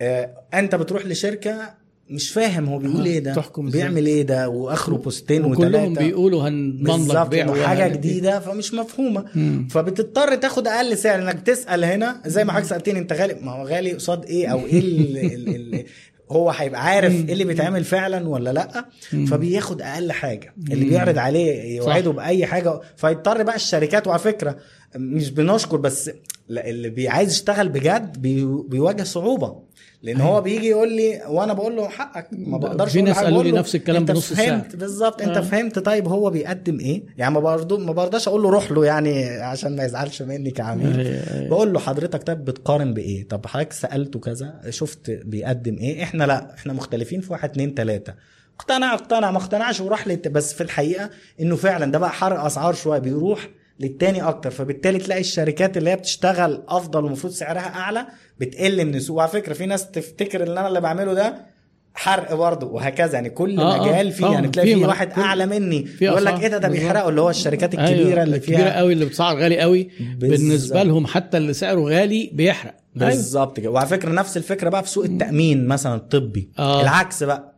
آه، 0.00 0.30
أنت 0.54 0.74
بتروح 0.74 1.06
لشركة 1.06 1.74
مش 2.10 2.30
فاهم 2.30 2.68
هو 2.68 2.78
بيقول 2.78 3.04
إيه 3.06 3.18
ده؟ 3.18 3.42
بيعمل 3.58 4.06
إيه 4.06 4.22
ده 4.22 4.48
وآخره 4.48 4.94
بوستين 4.96 5.44
وثلاثه 5.44 6.00
بيقولوا 6.00 6.48
هنضمن 6.48 7.08
لك 7.08 7.28
بيع 7.28 7.44
إنه 7.44 7.62
حاجة 7.66 7.82
وهن- 7.82 7.92
جديدة 7.92 8.40
فمش 8.40 8.74
مفهومة. 8.74 9.24
مم. 9.34 9.68
فبتضطر 9.70 10.34
تاخد 10.34 10.66
أقل 10.68 10.98
سعر 10.98 11.22
إنك 11.22 11.40
تسأل 11.40 11.84
هنا 11.84 12.20
زي 12.26 12.44
ما 12.44 12.52
حضرتك 12.52 12.68
سألتني 12.68 12.98
أنت 12.98 13.12
غالي؟ 13.12 13.34
ما 13.42 13.52
هو 13.52 13.66
غالي 13.66 13.92
قصاد 13.92 14.24
إيه؟ 14.24 14.46
أو 14.46 14.58
إيه 14.66 14.78
ال 14.80 15.16
ال 15.34 15.74
ال 15.74 15.84
هو 16.30 16.50
هيبقى 16.50 16.84
عارف 16.84 17.12
إيه 17.12 17.32
اللي 17.32 17.44
بيتعمل 17.44 17.84
فعلا 17.84 18.28
ولا 18.28 18.52
لأ. 18.52 18.84
فبياخد 19.26 19.82
أقل 19.82 20.12
حاجة. 20.12 20.54
اللي. 20.72 20.84
بيعرض 20.84 21.18
عليه 21.18 21.76
يوعده. 21.76 22.10
بأي 22.12 22.46
حاجة. 22.46 22.80
فيضطر 22.96 23.42
بقى 23.42 23.56
الشركات 23.56 24.06
وعلى 24.06 24.18
فكرة 24.18 24.56
مش 24.96 25.30
بنشكر 25.30 25.76
بس 25.76 26.10
اللي 26.50 27.08
عايز 27.08 27.30
يشتغل 27.32 27.68
بجد 27.68 28.22
بي- 28.22 28.62
بيواجه 28.68 29.02
صعوبة. 29.02 29.66
لأن 30.02 30.20
هو 30.20 30.40
بيجي 30.40 30.66
يقول 30.68 30.92
لي 30.92 31.22
وأنا 31.28 31.52
بقول 31.52 31.76
له 31.76 31.88
حقك 31.88 32.28
ما 32.32 32.58
بقدرش 32.58 32.92
في 32.92 33.02
ناس 33.02 33.18
قالوا 33.18 33.42
لي 33.42 33.52
نفس 33.52 33.74
الكلام 33.74 34.00
أنت 34.00 34.10
بنص 34.10 34.32
فهمت. 34.32 34.76
بالظبط 34.76 35.22
أنت 35.22 35.36
آه. 35.36 35.40
فهمت 35.40 35.78
طيب 35.78 36.08
هو 36.08 36.30
بيقدم 36.30 36.80
إيه 36.80 37.02
يعني 37.18 37.34
ما 37.34 37.40
برضو 37.40 37.78
ما 37.78 37.92
برضاش 37.92 38.28
أقول 38.28 38.42
له 38.42 38.50
روح 38.50 38.72
له 38.72 38.84
يعني 38.84 39.24
عشان 39.28 39.76
ما 39.76 39.84
يزعلش 39.84 40.22
مني 40.22 40.50
كعميل 40.50 41.00
أيوة، 41.00 41.34
أيوة. 41.34 41.48
بقول 41.48 41.72
له 41.72 41.78
حضرتك 41.80 42.22
طب 42.22 42.44
بتقارن 42.44 42.94
بإيه 42.94 43.28
طب 43.28 43.46
حضرتك 43.46 43.72
سألته 43.72 44.18
كذا 44.20 44.60
شفت 44.70 45.10
بيقدم 45.10 45.78
إيه 45.78 46.02
إحنا 46.02 46.24
لا 46.24 46.54
إحنا 46.54 46.72
مختلفين 46.72 47.20
في 47.20 47.32
واحد 47.32 47.50
اتنين 47.50 47.74
تلاتة 47.74 48.14
اقتنع 48.60 48.94
اقتنع 48.94 49.30
ما 49.30 49.38
اقتنعش 49.38 49.80
وراح. 49.80 50.08
بس 50.08 50.54
في 50.54 50.60
الحقيقة 50.60 51.10
إنه 51.40 51.56
فعلا 51.56 51.92
ده 51.92 51.98
بقى 51.98 52.10
حرق 52.10 52.44
أسعار 52.44 52.74
شوية 52.74 52.98
بيروح 52.98 53.48
للتاني 53.80 54.22
أكتر 54.22 54.50
فبالتالي 54.50 54.98
تلاقي 54.98 55.20
الشركات 55.20 55.76
اللي 55.76 55.90
هي 55.90 55.96
بتشتغل 55.96 56.62
أفضل 56.68 57.04
ومفروض 57.04 57.32
سعرها 57.32 57.74
أعلى 57.74 58.06
بتقل 58.40 58.84
من 58.84 58.94
السوق 58.94 59.16
وعلى 59.16 59.30
فكرة 59.30 59.52
في 59.52 59.66
ناس 59.66 59.90
تفتكر 59.90 60.42
ان 60.42 60.58
أنا 60.58 60.68
اللي 60.68 60.80
بعمله 60.80 61.14
ده 61.14 61.46
حرق 61.94 62.34
برضه 62.34 62.66
وهكذا 62.66 63.14
يعني 63.14 63.30
كل 63.30 63.60
آه، 63.60 63.76
آه، 63.76 63.82
مجال 63.82 64.12
فيه. 64.12 64.26
يعني 64.26 64.48
تلاقي 64.48 64.74
في 64.74 64.84
واحد 64.84 65.10
أعلى 65.12 65.46
مني 65.46 65.88
يقول 66.00 66.24
لك. 66.24 66.40
إيه 66.42 66.48
ده 66.48 66.58
ده. 66.58 66.68
بيحرقوا 66.68 67.10
اللي 67.10 67.20
هو 67.20 67.30
الشركات 67.30 67.74
الكبيرة 67.74 68.06
أيوة. 68.08 68.22
اللي 68.22 68.36
الكبيرة 68.36 68.58
فيها 68.58 68.78
قوي 68.78 68.92
اللي 68.92 69.04
بتسعر 69.04 69.36
غالي 69.36 69.60
قوي. 69.60 69.88
بالنسبة 70.18 70.82
لهم 70.82 71.06
حتى 71.06 71.36
اللي 71.36 71.52
سعره 71.52 71.80
غالي 71.80 72.30
بيحرق. 72.32 72.74
بالظبط 72.96 73.60
كده 73.60 73.70
وعلى 73.70 73.88
فكرة 73.88 74.10
نفس 74.12 74.36
الفكرة 74.36 74.68
بقى 74.68 74.82
في 74.82 74.88
سوق 74.90 75.04
التأمين 75.04 75.66
مثلا 75.66 75.94
الطبي 75.94 76.50
آه. 76.58 76.82
العكس 76.82 77.22
بقى 77.22 77.55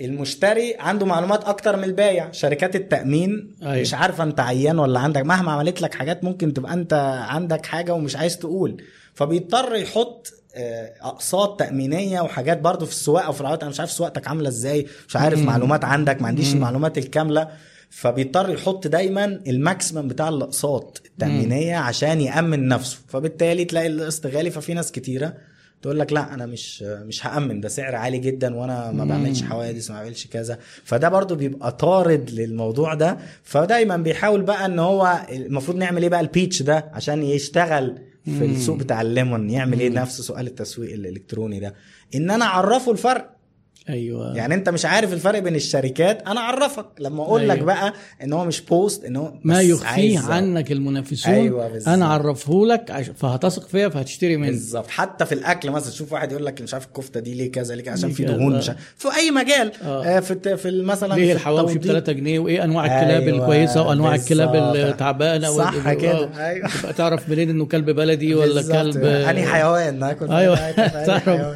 المشتري 0.00 0.74
عنده 0.78 1.06
معلومات 1.06 1.44
أكتر 1.44 1.76
من 1.76 1.84
البايع. 1.84 2.32
شركات 2.32 2.76
التأمين 2.76 3.50
أيوة. 3.62 3.80
مش 3.80 3.94
عارفه 3.94 4.24
أنت 4.24 4.40
عيان 4.40 4.78
ولا 4.78 5.00
عندك 5.00 5.22
مهما 5.22 5.52
عملت 5.52 5.82
لك 5.82 5.94
حاجات 5.94 6.24
ممكن 6.24 6.54
تبقى 6.54 6.72
أنت 6.72 6.92
عندك 7.28 7.66
حاجة 7.66 7.94
ومش 7.94 8.16
عايز 8.16 8.38
تقول. 8.38 8.82
فبيضطر 9.14 9.74
يحط 9.74 10.32
آه، 10.54 10.92
أقساط 11.02 11.58
تأمينية 11.58 12.20
وحاجات 12.20 12.60
برضو 12.60 12.86
في 12.86 12.92
السواقة 12.92 13.28
وفي 13.28 13.40
العربيات. 13.40 13.62
أنا 13.62 13.70
مش 13.70 13.80
عارف 13.80 13.90
سواقتك 13.90 14.28
عاملة 14.28 14.48
إزاي 14.48 14.86
مش 15.08 15.16
عارف 15.16 15.38
مم. 15.38 15.46
معلومات 15.46 15.84
عندك 15.84 16.22
ما 16.22 16.28
عنديش 16.28 16.48
مم. 16.48 16.54
المعلومات 16.54 16.98
الكاملة. 16.98 17.48
فبيضطر 17.90 18.50
يحط 18.50 18.86
دايما 18.86 19.24
الماكسيمم 19.24 20.08
بتاع 20.08 20.28
الأقساط 20.28 21.02
التأمينية 21.06 21.76
عشان 21.76 22.20
يأمن 22.20 22.68
نفسه. 22.68 22.98
فبالتالي 23.08 23.64
تلاقي 23.64 23.86
القسط 23.86 24.26
غالي 24.26 24.50
ففي 24.50 24.74
ناس 24.74 24.92
كتيرة. 24.92 25.34
تقول 25.82 25.98
لك 25.98 26.12
لا 26.12 26.34
أنا 26.34 26.46
مش 26.46 26.82
مش 26.82 27.26
هأمن 27.26 27.60
ده 27.60 27.68
سعر 27.68 27.94
عالي 27.94 28.18
جدا 28.18 28.54
وأنا 28.56 28.92
ما. 28.92 29.04
بعملش 29.04 29.42
حوادث 29.42 29.90
ما 29.90 30.00
بعملش 30.02 30.26
كذا 30.26 30.58
فده 30.84 31.08
برضو 31.08 31.34
بيبقى 31.34 31.72
طارد 31.72 32.30
للموضوع 32.30 32.94
ده 32.94 33.18
فدايما 33.42 33.96
بيحاول 33.96 34.42
بقى 34.42 34.66
إن 34.66 34.78
هو 34.78 35.20
المفروض 35.32 35.76
نعمل 35.76 36.02
إيه 36.02 36.08
بقى 36.08 36.20
البيتش 36.20 36.62
ده 36.62 36.90
عشان 36.94 37.22
يشتغل 37.22 37.98
في. 38.24 38.44
السوق 38.44 38.76
بتاع 38.76 39.00
الليمون 39.00 39.50
يعمل 39.50 39.80
إيه. 39.80 39.88
نفس 39.90 40.20
سؤال 40.20 40.46
التسويق 40.46 40.92
الإلكتروني 40.92 41.60
ده 41.60 41.74
إن 42.14 42.30
أنا 42.30 42.44
أعرفه 42.44 42.92
الفرق 42.92 43.30
أيوه 43.88 44.36
يعني 44.36 44.54
أنت 44.54 44.68
مش 44.68 44.84
عارف 44.86 45.12
الفرق 45.12 45.38
بين 45.38 45.54
الشركات 45.54 46.22
أنا 46.26 46.40
أعرفك 46.40 46.86
لما 46.98 47.22
أقول 47.22 47.48
لك 47.48 47.56
أيوة. 47.56 47.66
بقى 47.66 47.92
إن 48.22 48.32
هو 48.32 48.44
مش 48.44 48.60
بوست 48.60 49.04
إن 49.04 49.16
هو 49.16 49.32
ما 49.44 49.60
يخفيه 49.60 50.18
عنك 50.18 50.72
المنافسون 50.72 51.34
أيوة 51.34 51.68
بالظبط. 51.68 51.88
أنا 51.88 52.04
أعرفه 52.06 52.66
لك 52.66 52.90
عش... 52.90 53.10
فهتثق 53.16 53.68
فيا 53.68 53.88
فهتشتري 53.88 54.36
مني 54.36 54.50
بالظبط 54.50 54.86
حتى 54.90 55.26
في 55.26 55.32
الأكل 55.32 55.70
مثلا 55.70 55.90
تشوف 55.90 56.12
واحد 56.12 56.32
يقول 56.32 56.46
لك 56.46 56.62
مش 56.62 56.74
عارف 56.74 56.86
الكفتة 56.86 57.20
دي 57.20 57.34
ليه 57.34 57.52
كذا 57.52 57.74
ليه 57.74 57.84
كذا 57.84 57.92
عشان 57.92 58.10
في. 58.10 58.24
دهون 58.24 58.58
مش 58.58 58.70
في 58.96 59.08
أي 59.16 59.30
مجال 59.30 59.72
آه. 59.82 60.04
آه 60.04 60.20
في 60.20 60.56
في 60.56 60.82
مثلا 60.82 61.14
ليه 61.14 61.32
الحواوشي 61.32 61.74
ب 61.74 61.76
التوضيب. 61.76 61.92
3 61.92 62.12
جنيه 62.12 62.38
وإيه 62.38 62.64
أنواع 62.64 62.84
الكلاب 62.84 63.22
أيوة، 63.22 63.38
الكويسة 63.38 63.82
وأنواع 63.82 64.14
الكلاب. 64.14 64.54
التعبانة 64.76 65.50
صح 65.50 65.92
كده، 65.92 66.12
آه. 66.12 66.48
أيوة. 66.48 66.68
تبقى 66.80 66.92
تعرف 66.92 67.28
منين 67.28 67.50
إنه 67.50 67.66
كلب 67.66 67.90
بلدي 67.90 68.34
ولا. 68.34 68.62
كلب 68.62 69.04
أنهي 69.04 69.46
حيوان. 69.46 70.14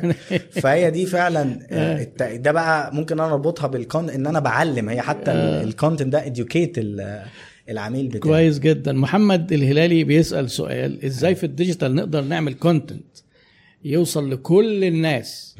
منين. 0.02 0.14
فهي 0.62 0.90
دي 0.90 1.06
فعلا 1.06 1.58
آه، 1.70 2.02
ده 2.22 2.52
بقى 2.52 2.94
ممكن 2.94 3.20
أنا 3.20 3.32
أربطها 3.32 3.66
بال 3.66 3.84
con 3.84 4.10
إن 4.10 4.26
أنا 4.26 4.40
بعلم. 4.40 4.88
هي 4.88 5.00
حتى. 5.00 5.30
ال 5.32 5.42
content 5.42 6.12
ده 6.12 6.26
educate 6.26 6.76
العميل 7.68 8.06
بتاعي. 8.08 8.20
كويس 8.20 8.58
جدا. 8.58 8.92
محمد 8.92 9.52
الهلالي 9.52 10.04
بيسأل 10.04 10.50
سؤال 10.50 11.04
إزاي 11.04 11.34
في 11.34 11.44
ال 11.44 11.50
digital 11.50 11.94
نقدر 11.94 12.20
نعمل 12.20 12.54
content 12.54 13.04
يوصل 13.84 14.30
لكل 14.30 14.84
الناس 14.84 15.56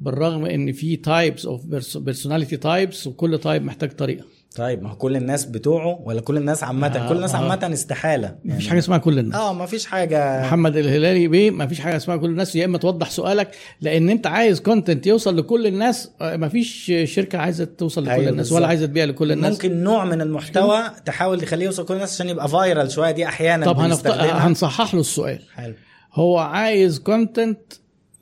بالرغم 0.00 0.44
إن 0.46 0.72
في 0.72 0.96
types 0.96 1.46
of 1.46 1.66
personality 1.96 2.56
types 2.56 3.06
وكل 3.06 3.38
type 3.38 3.64
محتاج 3.64 3.90
طريقة؟ 3.90 4.24
طيب 4.56 4.82
ما 4.82 4.90
هو 4.90 4.96
كل 4.96 5.16
الناس 5.16 5.44
بتوعه 5.44 6.00
ولا 6.04 6.20
كل 6.20 6.36
الناس 6.36 6.64
عامة 6.64 6.86
آه، 6.86 7.08
كل 7.08 7.16
الناس 7.16 7.34
آه. 7.34 7.38
عامة 7.38 7.72
استحالة 7.72 8.36
مفيش 8.44 8.68
حاجة 8.68 8.78
اسمها 8.78 8.98
كل 8.98 9.18
الناس 9.18 9.40
آه 9.40 9.52
ما 9.52 9.66
فيش 9.66 9.86
حاجة 9.86 10.42
محمد 10.42 10.76
الهلالي 10.76 11.28
بيه 11.28 11.50
ما 11.50 11.66
فيش 11.66 11.80
حاجة 11.80 11.96
اسمها 11.96 12.16
كل 12.16 12.30
الناس 12.30 12.56
يا 12.56 12.64
إما 12.64 12.78
توضح 12.78 13.10
سؤالك 13.10 13.56
لأن 13.80 14.10
أنت 14.10 14.26
عايز 14.26 14.60
content 14.60 15.06
يوصل 15.06 15.38
لكل 15.38 15.66
الناس 15.66 16.10
ما 16.20 16.48
فيش 16.48 16.92
شركة 17.04 17.38
عايزة 17.38 17.64
توصل 17.64 18.02
لكل 18.02 18.10
أيوة 18.10 18.22
الناس 18.22 18.36
بالظبط. 18.46 18.58
ولا 18.58 18.66
عايزة 18.66 18.86
تبيع 18.86 19.04
لكل 19.04 19.32
الناس 19.32 19.52
ممكن 19.52 19.76
نوع 19.84 20.04
من 20.04 20.20
المحتوى 20.20 20.82
تحاول 21.04 21.40
تخليه 21.40 21.66
يوصل 21.66 21.84
كل 21.84 21.94
الناس 21.94 22.14
عشان 22.14 22.28
يبقى 22.28 22.48
viral 22.48 22.90
شوية 22.90 23.10
دي 23.10 23.26
أحيانا 23.26 23.66
طب. 23.66 23.76
بنستخدمها. 23.76 24.46
هنصحح 24.46 24.94
له 24.94 25.00
السؤال 25.00 25.38
حلو 25.54 25.74
هو 26.14 26.38
عايز 26.38 26.98
content 26.98 27.72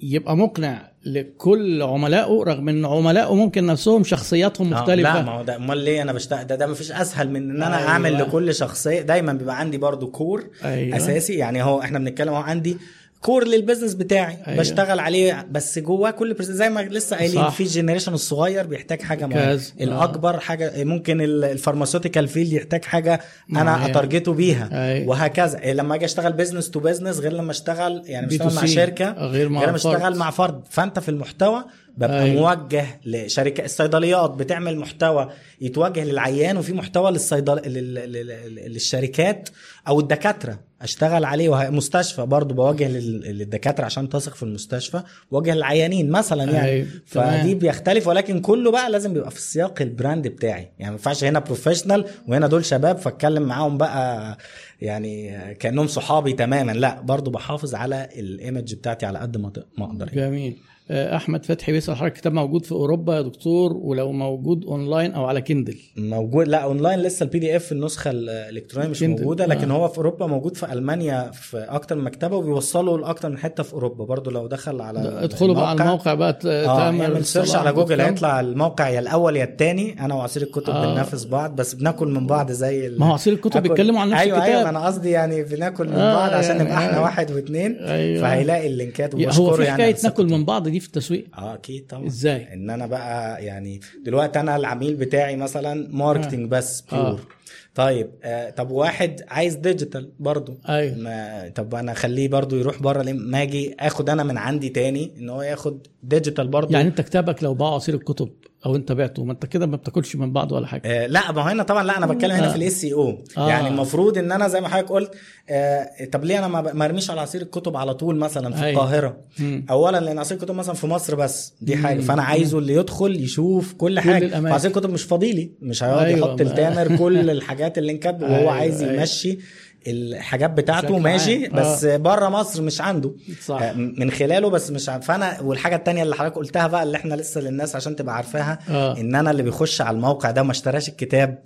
يبقى 0.00 0.36
مقنع 0.36 0.93
لكل 1.06 1.82
عملائه 1.82 2.42
رغم 2.46 2.68
إن 2.68 2.84
عملائه 2.84 3.34
ممكن 3.34 3.66
نفسهم 3.66 4.04
شخصياتهم 4.04 4.74
آه، 4.74 4.80
مختلفة 4.80 5.14
لا 5.14 5.22
ما 5.22 5.32
هو 5.32 5.42
ده 5.42 5.56
أمال 5.56 5.78
ليه 5.78 6.02
أنا 6.02 6.12
بشتغل 6.12 6.44
ده 6.46 6.54
ده 6.54 6.66
مفيش 6.66 6.92
أسهل 6.92 7.30
من 7.30 7.50
إن 7.50 7.62
أنا 7.62 7.78
أيوة. 7.78 7.88
أعمل 7.88 8.18
لكل 8.18 8.54
شخصية 8.54 9.00
دايما 9.00 9.32
بيبقى 9.32 9.58
عندي 9.58 9.78
برضو 9.78 10.06
core 10.06 10.44
أيوة. 10.64 10.96
أساسي 10.96 11.34
يعني 11.34 11.62
هو 11.62 11.80
إحنا 11.80 11.98
بنتكلم 11.98 12.28
اهو 12.34 12.42
عندي 12.42 12.76
core 13.24 13.46
لل 13.48 13.57
business 13.57 13.94
بتاعي 13.94 14.38
أيوة. 14.46 14.58
بشتغل 14.60 15.00
عليه 15.00 15.46
بس 15.50 15.78
جواه 15.78 16.10
كل 16.10 16.36
زي 16.40 16.68
ما 16.70 16.80
لسه 16.80 17.16
قايلين. 17.16 17.50
في 17.50 17.62
ال 17.62 17.67
generation 17.67 18.14
الصغير 18.14 18.66
بيحتاج 18.66 19.02
حاجة 19.02 19.26
معينة. 19.26 19.52
آه. 19.52 19.60
الأكبر 19.80 20.40
حاجة 20.40 20.84
ممكن 20.84 21.20
ال- 21.20 21.44
ال 21.44 21.50
pharmaceutical 21.50 22.28
field 22.28 22.52
يحتاج 22.52 22.84
حاجة 22.84 23.20
أنا. 23.50 23.86
ا 23.86 23.92
target 23.92 24.26
ه 24.26 24.32
بيها 24.32 24.68
أيوة. 24.72 25.08
وهكذا 25.08 25.58
إيه، 25.58 25.72
لما 25.72 25.94
أجي 25.94 26.04
أشتغل 26.04 26.32
business 26.32 26.70
to 26.70 26.80
business 26.80 27.18
غير 27.18 27.32
لما 27.32 27.50
أشتغل 27.50 28.02
يعني 28.06 28.26
B2C. 28.26 28.30
بشتغل 28.32 28.54
مع 28.54 28.64
شركة 28.64 29.12
غير 29.12 29.48
مع 29.48 29.58
غير 29.60 29.68
لما. 29.68 29.76
أشتغل 29.76 30.16
مع 30.16 30.30
فرد 30.30 30.60
فأنت 30.70 30.98
في 30.98 31.08
المحتوى 31.08 31.64
ببقى 31.96 32.22
أيوة. 32.22 32.40
موجه 32.56 32.86
لشركة 33.06 33.64
الصيدليات 33.64 34.30
بتعمل 34.30 34.76
محتوى 34.78 35.30
يتوجه 35.60 36.04
للعيان 36.04 36.56
وفي 36.56 36.72
محتوى 36.72 37.10
للصيدل 37.10 37.56
لل... 37.56 37.94
لل... 37.94 38.12
لل- 38.26 38.72
للشركات 38.72 39.48
أو 39.88 40.00
الدكاترة 40.00 40.58
أشتغل 40.82 41.24
عليه 41.24 41.48
وه... 41.48 41.70
مستشفى 41.70 42.22
برضو 42.26 42.54
بوجه 42.54 42.88
لل... 42.88 43.38
للدكاترة 43.38 43.84
عشان 43.84 44.08
تثق 44.08 44.34
في 44.34 44.42
المستشفى 44.42 45.02
بوجه 45.32 45.54
للعيانين 45.54 46.10
مثلا 46.10 46.52
يعني 46.52 46.68
أيوة. 46.68 46.86
فدي 47.06 47.54
بيختلف 47.54 48.06
ولكن 48.06 48.40
كله 48.40 48.70
بقى 48.70 48.90
لازم 48.90 49.12
بيبقى 49.14 49.30
في 49.30 49.40
سياق 49.40 49.82
ال 49.82 49.90
brand 49.90 50.28
بتاعي 50.28 50.62
يعني 50.78 50.90
ما 50.90 50.92
ينفعش 50.92 51.24
هنا 51.24 51.38
professional 51.38 52.04
وهنا 52.28 52.46
دول 52.46 52.64
شباب 52.64 52.98
فاتكلم 52.98 53.42
معاهم 53.42 53.78
بقى 53.78 54.36
يعني 54.80 55.38
كأنهم 55.54 55.86
صحابي 55.86 56.32
تماما 56.32 56.72
لا 56.72 57.00
برضو 57.00 57.30
بحافظ 57.30 57.74
على 57.74 58.08
ال 58.18 58.27
image 58.27 58.74
بتاعتي 58.74 59.06
على 59.06 59.18
قد 59.18 59.36
ما 59.36 59.52
أقدر 59.78 60.08
يعني. 60.12 60.20
جميل 60.30 60.56
أحمد 60.90 61.44
فتحي 61.46 61.72
بيسأل 61.72 61.96
حضرتك 61.96 62.12
كتاب 62.16 62.32
موجود 62.32 62.64
في 62.64 62.72
أوروبا 62.72 63.16
يا 63.16 63.20
دكتور 63.22 63.72
ولو 63.72 64.12
موجود 64.12 64.64
أونلاين 64.64 65.12
أو 65.12 65.24
على 65.24 65.40
كندل 65.42 65.76
موجود 65.96 66.48
لا 66.48 66.58
أونلاين 66.58 66.98
لسه 66.98 67.24
ال 67.24 67.38
PDF 67.38 67.72
النسخة 67.72 68.10
الإلكترونية 68.10 68.88
مش 68.88 69.00
كنت- 69.00 69.20
موجودة 69.20 69.46
لكن 69.46 69.70
آه. 69.70 69.74
هو 69.74 69.88
في 69.88 69.98
أوروبا 69.98 70.26
موجود 70.26 70.56
في 70.56 70.72
ألمانيا 70.72 71.30
في 71.32 71.56
أكتر 71.58 71.96
من 71.96 72.04
مكتبة 72.04 72.36
وبيوصلوا 72.36 72.98
لأكتر 72.98 73.28
من 73.30 73.38
حتة 73.38 73.62
في 73.62 73.72
أوروبا 73.74 74.04
برضو 74.04 74.30
لو 74.30 74.46
دخل 74.46 74.80
على 74.80 74.98
ادخلوا 75.24 75.54
بقى 75.54 75.70
على 75.70 75.82
الموقع 75.82 76.14
بقى 76.14 76.32
ت- 76.32 76.46
آه 76.46 76.76
تامر 76.76 77.02
يعمل 77.02 77.24
search 77.24 77.54
على 77.56 77.72
جوجل. 77.72 78.00
هيطلع 78.00 78.40
الموقع 78.40 78.88
يا 78.88 78.98
الأول 79.00 79.36
يا 79.36 79.44
الثاني 79.44 80.04
أنا 80.04 80.14
وعصير 80.14 80.42
الكتب 80.42 80.70
آه. 80.72 80.84
آه. 80.84 80.90
بننافس 80.90 81.24
بعض 81.24 81.56
بس 81.56 81.74
بناكل 81.74 82.08
من 82.08 82.26
بعض 82.26 82.50
زي. 82.52 82.88
ما 82.98 83.06
هو 83.08 83.12
عصير 83.12 83.32
الكتب 83.32 83.62
بيتكلموا 83.62 84.00
عن 84.00 84.08
نفس 84.10 84.20
أيوه 84.20 84.38
الكتاب. 84.38 84.56
أيوه 84.56 84.68
أنا 84.70 84.86
قصدي 84.86 85.10
يعني 85.10 85.42
بناكل 85.42 85.86
من 85.88 85.92
آه، 85.94 86.14
بعض 86.14 86.32
عشان 86.32 86.50
يعني 86.56 86.62
نبقى 86.64 86.78
إحنا 86.86 86.98
آه. 86.98 87.02
واحد 87.02 87.32
واثنين 87.32 87.76
أيوة. 87.78 88.20
فهيلاقي 88.22 88.66
ال 88.66 88.74
link 88.74 89.06
ات 89.06 89.14
هو 89.14 89.52
في 89.54 89.62
يعني 89.62 89.74
حكاية 89.82 89.96
ناكل. 90.04 90.26
من 90.30 90.44
بعض 90.44 90.68
دي 90.74 90.80
في 90.80 90.86
التسويق. 90.86 91.24
آه 91.38 91.54
أكيد 91.54 91.86
طبعا. 91.86 92.06
إزاي؟ 92.06 92.52
إن 92.52 92.70
أنا 92.70 92.86
بقى 92.86 93.44
يعني 93.44 93.80
دلوقتي 94.04 94.40
أنا 94.40 94.56
العميل 94.56 94.94
بتاعي 94.94 95.36
مثلا 95.36 95.88
marketing 95.90 96.48
بس 96.50 96.84
آه. 96.92 96.96
pure 97.10 97.26
طيب 97.74 98.10
آه 98.24 98.50
طب 98.50 98.70
واحد 98.70 99.20
عايز 99.28 99.54
digital 99.54 100.12
برضو. 100.18 100.54
أيوه. 100.68 100.96
ما 100.96 101.48
طب 101.54 101.74
أنا 101.74 101.92
أخليه 101.92 102.28
برضو 102.28 102.56
يروح 102.56 102.82
بره 102.82 103.02
ليه 103.02 103.12
ما 103.12 103.42
أجي 103.42 103.74
آخد 103.80 104.10
أنا 104.10 104.22
من 104.22 104.38
عندي 104.38 104.68
تاني 104.68 105.12
إن 105.18 105.28
هو 105.30 105.42
ياخد 105.42 105.86
digital 106.02 106.48
برضو. 106.48 106.72
يعني 106.72 106.88
أنت 106.88 107.00
كتابك 107.00 107.42
لو 107.44 107.54
باع 107.54 107.68
عصير 107.68 107.94
الكتب 107.94 108.28
أو 108.66 108.76
أنت 108.76 108.92
بعته 108.92 109.24
ما 109.24 109.32
أنت 109.32 109.46
كده 109.46 109.66
ما 109.66 109.76
بتاكلش 109.76 110.16
من 110.16 110.32
بعض 110.32 110.52
ولا 110.52 110.66
حاجة 110.66 110.82
آه 110.84 111.06
لا 111.06 111.32
ما 111.32 111.42
هو 111.42 111.46
هنا 111.48 111.62
طبعا 111.62 111.82
لا 111.82 111.98
أنا 111.98 112.06
بتكلم 112.06 112.30
هنا 112.32 112.46
آه. 112.46 112.50
في 112.50 112.56
الاس 112.56 112.84
أو 112.84 113.18
آه. 113.38 113.48
يعني 113.48 113.68
المفروض 113.68 114.18
إن 114.18 114.32
أنا 114.32 114.48
زي 114.48 114.60
ما 114.60 114.68
حضرتك 114.68 114.88
قلت 114.92 115.14
آه 115.48 115.88
طب 116.12 116.24
ليه 116.24 116.38
أنا 116.38 116.48
ما 116.48 116.84
أرميش 116.84 117.10
على 117.10 117.20
عصير 117.20 117.42
الكتب 117.42 117.76
على 117.76 117.94
طول 117.94 118.16
مثلا 118.16 118.54
في 118.54 118.64
أيوة. 118.64 118.70
القاهرة 118.82 119.16
مم. 119.38 119.66
اولا 119.70 120.00
لأن 120.00 120.18
عصير 120.18 120.36
الكتب 120.36 120.54
مثلا 120.54 120.74
في 120.74 120.86
مصر 120.86 121.14
بس 121.14 121.54
دي 121.60 121.76
حاجة 121.76 121.94
مم. 121.96 122.00
فانا 122.02 122.22
عايزه 122.22 122.58
اللي 122.58 122.74
يدخل 122.74 123.16
يشوف 123.24 123.72
كل 123.72 124.00
حاجة. 124.00 124.48
عصير 124.54 124.70
الكتب 124.70 124.90
مش 124.90 125.02
فاضيلي 125.02 125.50
مش 125.62 125.82
هيقعد 125.84 126.06
أيوة، 126.06 126.28
يحط 126.28 126.40
التامر 126.40 126.96
كل 127.02 127.30
الحاجات 127.30 127.78
اللي 127.78 127.92
انكب 127.92 128.22
وهو 128.22 128.34
أيوة، 128.36 128.52
عايز 128.52 128.82
أيوة. 128.82 129.00
يمشي 129.00 129.38
الحاجات 129.86 130.50
بتاعته 130.50 130.98
ماشي. 130.98 131.48
بس 131.48 131.84
بره 131.84 132.28
مصر 132.28 132.62
مش 132.62 132.80
عنده 132.80 133.12
صح. 133.46 133.62
آه، 133.62 133.72
من 133.72 134.10
خلاله 134.10 134.50
بس 134.50 134.70
مش 134.70 134.88
عارف 134.88 135.06
فأنا 135.06 135.40
والحاجة 135.40 135.76
التانية 135.76 136.02
اللي 136.02 136.14
حضرتك 136.14 136.34
قلتها 136.36 136.66
بقى 136.66 136.82
اللي 136.82 136.96
إحنا 136.96 137.14
لسه 137.14 137.40
للناس 137.40 137.76
عشان 137.76 137.96
تبقى 137.96 138.16
عارفاها 138.16 138.58
آه. 138.70 138.96
إن 139.00 139.14
أنا 139.14 139.30
اللي 139.30 139.42
بيخش 139.42 139.80
على 139.80 139.94
الموقع 139.96 140.30
ده 140.30 140.40
وما 140.40 140.50
اشتراش 140.50 140.88
الكتاب 140.88 141.38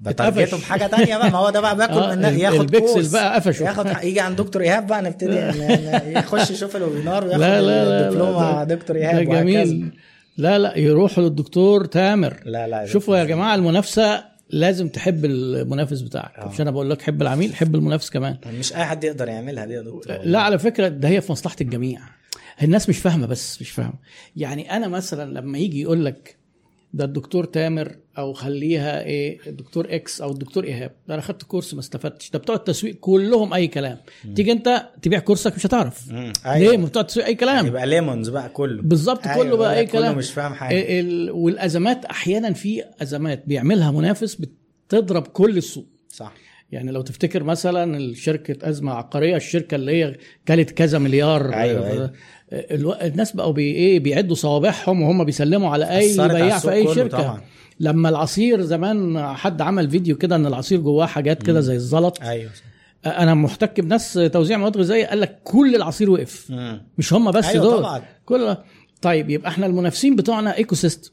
ب 0.00 0.05
target 0.05 0.37
ه 0.37 0.42
اتقفش. 0.42 0.60
بحاجة 0.64 0.86
تانية 0.86 1.16
بقى 1.16 1.30
ما 1.30 1.38
هو 1.38 1.50
ده 1.50 1.60
بقى 1.60 1.76
بياكل 1.76 1.92
آه، 1.92 2.14
من 2.14 2.38
ياخد 2.38 2.60
البكسل 2.74 3.12
بقى 3.12 3.34
قفشه. 3.34 3.64
ياخد 3.64 3.86
يجي 4.04 4.20
عند 4.20 4.36
دكتور 4.36 4.62
إيهاب 4.62 4.86
بقى 4.86 5.02
نبتدي 5.02 5.34
ن- 5.40 6.16
يخش 6.16 6.50
يشوف 6.50 6.76
ال 6.76 6.82
webinar 6.82 7.24
وياخد 7.24 7.40
لا 7.40 7.60
لا 7.62 7.84
لا 7.84 8.08
الدبلومة 8.08 8.64
دكتور 8.64 8.96
إيهاب. 8.96 9.28
جميل 9.28 9.92
لا 10.36 10.58
لا 10.58 10.78
يروحوا 10.78 11.24
للدكتور 11.24 11.84
تامر 11.84 12.36
لا 12.44 12.66
لا 12.68 12.86
شوفوا 12.86 13.16
يا 13.16 13.24
جماعة 13.24 13.54
المنافسة 13.54 14.24
لازم 14.54 14.88
تحب 14.88 15.24
المنافس 15.24 16.00
بتاعك. 16.00 16.38
آه. 16.38 16.48
مش 16.48 16.60
أنا 16.60 16.70
بقول 16.70 16.90
لك 16.90 17.02
حب 17.02 17.22
العميل 17.22 17.54
حب 17.54 17.74
المنافس 17.74 18.10
كمان. 18.10 18.38
مش 18.46 18.74
أي 18.74 18.84
حد 18.84 19.04
يقدر 19.04 19.28
يعملها 19.28 19.66
دي 19.66 19.72
يا 19.74 19.82
دكتور؟ 19.82 20.16
لا 20.24 20.40
على 20.40 20.58
فكرة 20.58 20.88
ده 20.88 21.08
هي 21.08 21.20
في 21.20 21.32
مصلحة 21.32 21.56
الجميع. 21.60 22.00
الناس 22.62 22.88
مش 22.88 22.98
فاهمة 22.98 23.26
بس 23.26 23.60
مش 23.60 23.70
فاهمة. 23.70 23.94
يعني 24.36 24.76
أنا 24.76 24.88
مثلا 24.88 25.32
لما 25.40 25.58
يجي 25.58 25.80
يقول 25.80 26.04
لك 26.04 26.36
ده 26.94 27.04
الدكتور 27.04 27.44
تامر 27.44 27.96
أو 28.18 28.32
خليها 28.32 29.04
إيه 29.04 29.38
الدكتور 29.46 29.86
X 29.90 30.20
أو 30.20 30.30
الدكتور 30.30 30.64
إيهاب. 30.64 30.90
ده 31.08 31.14
أنا 31.14 31.22
خدت 31.22 31.42
course 31.42 31.74
ما 31.74 31.80
استفدتش. 31.80 32.30
ده 32.30 32.38
بتوع 32.38 32.56
التسويق 32.56 32.94
كلهم 32.94 33.54
أي 33.54 33.66
كلام. 33.66 33.98
تيجي 34.36 34.52
أنت 34.52 34.88
تبيع 35.02 35.18
كورسك 35.18 35.54
مش 35.56 35.66
هتعرف. 35.66 36.12
مم. 36.12 36.32
ليه؟ 36.46 36.76
ما 36.76 36.86
بتوع 36.86 37.02
التسويق 37.02 37.26
أي 37.26 37.34
كلام. 37.34 37.66
يبقى 37.66 37.86
lemons 37.86 38.28
بقى 38.28 38.48
كله. 38.48 38.82
بالظبط 38.82 39.26
أيوة، 39.26 39.44
كله 39.44 39.56
بقى 39.56 39.76
أي 39.78 39.82
لك 39.82 39.90
كله 39.90 40.00
كلام. 40.00 40.18
مش 40.18 40.30
فاهم 40.30 40.54
حاجة. 40.54 41.00
ال... 41.00 41.30
والأزمات 41.30 42.04
أحيانا 42.04 42.52
في 42.52 42.84
أزمات 43.02 43.44
بيعملها 43.46 43.90
منافس 43.90 44.34
بتضرب 44.88 45.26
كل 45.26 45.56
السوق. 45.56 45.86
صح. 46.08 46.34
يعني 46.72 46.92
لو 46.92 47.02
تفتكر 47.02 47.42
مثلا 47.42 47.96
الشركة 47.96 48.68
أزمة 48.68 48.92
عقارية 48.92 49.36
الشركة 49.36 49.74
اللي 49.74 49.92
هي 49.92 50.16
كانت 50.46 50.70
كذا 50.70 50.98
مليار. 50.98 51.54
أيوة، 51.54 51.90
أيوة. 51.90 52.12
ألو... 52.52 52.92
الناس 52.92 53.32
بقوا 53.32 53.52
بي 53.52 53.62
إيه 53.74 54.00
بيعدوا 54.00 54.36
صوابعهم 54.36 55.02
وهم 55.02 55.24
بيسلموا 55.24 55.70
على 55.70 55.96
أي 55.98 56.16
بياع 56.16 56.58
في 56.58 56.72
أي 56.72 56.94
شركة. 56.94 57.18
طبعا. 57.18 57.40
لما 57.80 58.08
العصير 58.08 58.60
زمان 58.62 59.22
حد 59.34 59.60
عمل 59.60 59.90
فيديو 59.90 60.16
كده 60.16 60.36
إن 60.36 60.46
العصير 60.46 60.80
جواه 60.80 61.06
حاجات 61.06 61.42
كده 61.42 61.60
زي 61.60 61.74
الزلط. 61.74 62.18
أيوه. 62.22 62.50
أنا 63.06 63.34
محتك 63.34 63.80
بناس 63.80 64.12
توزيع 64.32 64.58
مواد 64.58 64.76
غذائية 64.76 65.06
قال 65.06 65.20
لك 65.20 65.38
كل 65.44 65.74
العصير 65.76 66.10
وقف. 66.10 66.50
مم. 66.50 66.82
مش 66.98 67.12
هم 67.12 67.30
بس 67.30 67.44
أيوة 67.44 67.64
دول. 67.64 67.78
طبعاً. 67.78 68.02
كل 68.24 68.56
طيب 69.02 69.30
يبقى 69.30 69.50
إحنا 69.50 69.66
المنافسين 69.66 70.16
بتوعنا 70.16 70.56
ecosystem 70.56 71.10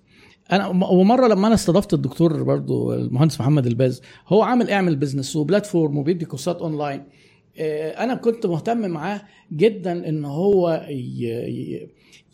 أنا 0.51 0.67
ومرة 0.67 1.27
لما 1.27 1.47
أنا 1.47 1.55
استضفت 1.55 1.93
الدكتور 1.93 2.43
برضو 2.43 2.93
المهندس 2.93 3.39
محمد 3.41 3.67
الباز 3.67 4.01
هو 4.27 4.41
عامل 4.43 4.69
اعمل 4.69 4.95
business 4.95 5.35
و 5.35 5.42
platform 5.42 5.97
وبيدي 5.97 6.25
كورسات 6.25 6.61
اونلاين 6.61 6.99
آه، 6.99 7.05
أنا 7.59 8.15
كنت 8.15 8.45
مهتم 8.45 8.77
معاه 8.89 9.21
جدا 9.51 10.09
إن 10.09 10.25
هو 10.25 10.87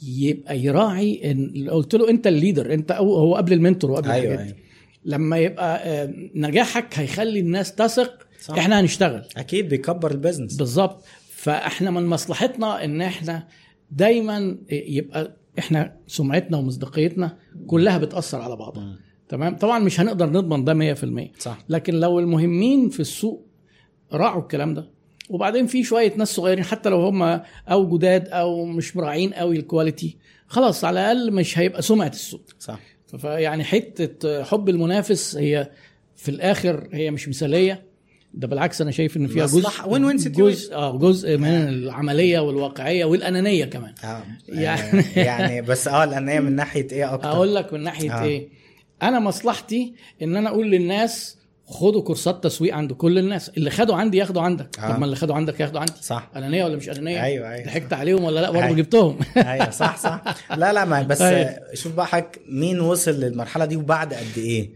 يبقى 0.07 0.59
يراعي 0.59 1.31
إن 1.31 1.69
قلت 1.69 1.95
له 1.95 2.09
أنت 2.09 2.27
ال 2.27 2.34
leader 2.34 2.73
أنت 2.73 2.91
هو 2.91 3.35
قبل 3.35 3.53
ال 3.53 3.59
mentor 3.59 3.91
وقبل 3.91 4.07
الحاجات 4.07 4.39
دي. 4.39 4.43
أيوه. 4.43 4.55
لما 5.05 5.37
يبقى 5.37 5.79
آه، 5.85 6.13
نجاحك 6.35 6.99
هيخلي 6.99 7.39
الناس 7.39 7.75
تثق 7.75 8.27
صح. 8.41 8.57
إحنا 8.57 8.79
هنشتغل. 8.79 9.23
أكيد 9.37 9.69
بيكبر 9.69 10.11
ال 10.11 10.16
business 10.16 10.55
بالظبط. 10.57 11.03
فإحنا 11.29 11.91
من 11.91 12.05
مصلحتنا 12.05 12.83
إن 12.85 13.01
إحنا 13.01 13.47
دايما 13.91 14.57
يبقى 14.71 15.37
إحنا 15.59 15.95
سمعتنا 16.07 16.57
ومصداقيتنا 16.57 17.37
كلها 17.67 17.97
بتأثر 17.97 18.41
على 18.41 18.55
بعضها. 18.55 18.99
تمام؟ 19.29 19.55
طبعا 19.55 19.79
مش 19.79 19.99
هنقدر 19.99 20.29
نضمن 20.29 20.63
ده 20.63 20.73
100% 20.73 21.39
صح. 21.39 21.57
لكن 21.69 21.93
لو 21.93 22.19
المهمين 22.19 22.89
في 22.89 22.99
السوق 22.99 23.47
راعوا 24.13 24.41
الكلام 24.41 24.73
ده 24.73 24.89
وبعدين 25.29 25.67
في 25.67 25.83
شوية 25.83 26.13
ناس 26.15 26.27
صغيرين 26.35 26.63
حتى 26.63 26.89
لو 26.89 27.01
هم 27.01 27.41
أو 27.67 27.97
جداد 27.97 28.27
أو 28.27 28.65
مش 28.65 28.95
مراعين 28.97 29.33
قوي 29.33 29.57
الكواليتي 29.57 30.17
خلاص 30.47 30.83
على 30.83 30.99
الأقل 31.11 31.31
مش 31.33 31.59
هيبقى 31.59 31.81
سمعة 31.81 32.07
السوق 32.07 32.41
صح. 32.59 32.79
فيعني 33.17 33.63
حتة 33.63 34.43
حب 34.43 34.69
المنافس 34.69 35.35
هي 35.35 35.69
في 36.15 36.29
الآخر 36.29 36.87
هي 36.93 37.11
مش 37.11 37.29
مثالية. 37.29 37.83
ده 38.33 38.47
بالعكس 38.47 38.81
أنا 38.81 38.91
شايف 38.91 39.17
إن 39.17 39.27
فيها 39.27 39.45
جزء 39.45 39.61
win-win 39.69 40.21
situation. 40.23 40.27
جزء 40.27 40.75
آه 40.75 40.97
جزء 40.97 41.37
من 41.37 41.47
العملية 41.47 42.39
والواقعية 42.39 43.05
والأنانية 43.05 43.65
كمان. 43.65 43.93
آه 44.03 44.23
يعني- 44.49 44.81
يعني 44.91 45.05
يعني 45.15 45.61
بس 45.61 45.87
آه 45.87 46.03
الانيه 46.03 46.39
من 46.39 46.55
ناحية 46.55 46.87
إيه 46.91 47.13
أكتر؟ 47.13 47.29
أقول 47.29 47.55
لك 47.55 47.73
من 47.73 47.83
ناحية 47.83 48.11
آه. 48.11 48.21
آه. 48.21 48.23
إيه. 48.23 48.47
أنا 49.03 49.19
مصلحتي 49.19 49.93
إن 50.21 50.35
أنا 50.35 50.49
أقول 50.49 50.71
للناس 50.71 51.36
خدوا 51.69 52.01
كورسات 52.01 52.43
تسويق 52.43 52.75
عند 52.75 52.93
كل 52.93 53.17
الناس 53.17 53.49
اللي 53.49 53.69
خدوا 53.69 53.95
عندي 53.95 54.17
ياخدوا 54.17 54.41
عندك 54.41 54.79
آه. 54.79 54.89
طب 54.89 54.99
ما 54.99 55.05
اللي 55.05 55.15
خدوا 55.15 55.35
عندك 55.35 55.59
ياخدوا 55.59 55.79
عندي 55.79 55.93
صح 56.01 56.29
أنانية 56.35 56.63
ولا 56.65 56.75
مش 56.75 56.89
أنانية 56.89 57.23
أيوة، 57.23 57.49
أيوة. 57.51 57.65
ضحكت 57.65 57.93
عليهم 57.93 58.23
ولا 58.23 58.39
لأ 58.39 58.51
برضه 58.51 58.65
أيوة. 58.65 58.77
جبتهم 58.77 59.19
أيوه 59.37 59.69
صح 59.69 59.97
صح 59.97 60.23
لا 60.55 60.73
لا 60.73 60.85
ما 60.85 61.01
بس 61.01 61.21
أيوة. 61.21 61.59
شوف 61.73 61.93
بقى 61.93 62.07
حضرتك 62.07 62.41
مين 62.49 62.79
وصل 62.79 63.11
للمرحلة 63.11 63.65
دي 63.65 63.75
وبعد 63.75 64.13
قد 64.13 64.37
إيه 64.37 64.69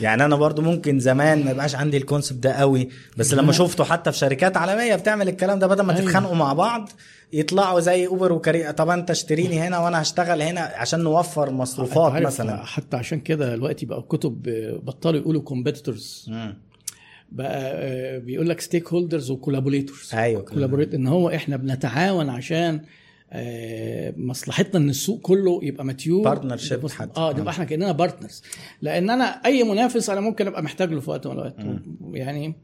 يعني 0.00 0.24
أنا 0.24 0.36
برضو 0.36 0.62
ممكن 0.62 0.98
زمان 1.00 1.44
ما 1.44 1.50
يبقاش 1.50 1.74
عندي 1.74 1.96
ال 1.96 2.02
concept 2.02 2.42
ده 2.42 2.52
قوي 2.52 2.88
بس 3.16 3.34
لما 3.34 3.52
شفته 3.52 3.84
حتى 3.84 4.12
في 4.12 4.18
شركات 4.18 4.56
عالمية 4.56 4.94
بتعمل 4.96 5.28
الكلام 5.28 5.58
ده 5.58 5.66
بدل 5.66 5.82
ما 5.82 5.92
أيوة. 5.92 6.04
تتخانقوا 6.04 6.34
مع 6.36 6.52
بعض 6.52 6.90
يطلعوا 7.32 7.80
زي 7.80 8.06
اوبر 8.06 8.32
وكريم 8.32 8.72
طب 8.72 8.88
أنت 8.88 9.10
اشتريني 9.10 9.60
هنا 9.60 9.78
وأنا 9.78 10.02
هشتغل 10.02 10.42
هنا 10.42 10.60
عشان 10.60 11.00
نوفر 11.00 11.50
مصروفات 11.50 12.22
مثلا. 12.22 12.64
حتى 12.64 12.96
عشان 12.96 13.20
كده 13.20 13.54
دلوقتي 13.56 13.86
بقى 13.86 13.98
الكتب 13.98 14.42
بطلوا 14.84 15.20
يقولوا 15.20 15.42
competitors. 15.42 16.30
بقى 17.32 17.72
آه، 17.74 18.18
بيقول 18.18 18.48
لك 18.48 18.60
stakeholders 18.60 18.88
و 18.92 19.30
collaborators 19.30 20.10
أيوه 20.14 20.42
collaborate 20.42 20.94
إن 20.94 21.06
هو 21.06 21.28
إحنا 21.30 21.56
بنتعاون 21.56 22.28
عشان 22.30 22.80
مصلحتنا 24.16 24.80
إن 24.84 24.90
السوق 24.90 25.20
كله 25.20 25.60
يبقى 25.62 25.84
Partnership 26.24 26.72
يبقى- 26.82 26.90
حتى. 26.90 27.20
آه 27.20 27.32
نبقى 27.32 27.50
إحنا 27.50 27.64
كأننا 27.64 27.92
partners 27.92 28.42
لأن 28.82 29.10
أنا 29.10 29.24
أي 29.24 29.62
منافس 29.62 30.10
أنا 30.10 30.20
ممكن 30.20 30.46
أبقى 30.46 30.62
محتاج 30.62 30.92
له 30.92 31.00
في 31.00 31.10
وقت 31.10 31.26
من 31.26 31.32
الأوقات. 31.32 31.56
يعني 32.12 32.54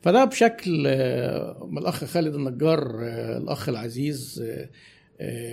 فده 0.00 0.24
بشكل 0.24 0.84
آه، 0.86 1.68
من 1.70 1.78
الأخ 1.78 2.04
خالد 2.04 2.34
النجار 2.34 2.98
آه، 3.02 3.38
الأخ 3.38 3.68
العزيز 3.68 4.42
آه، 4.46 4.52
آه، 4.52 4.68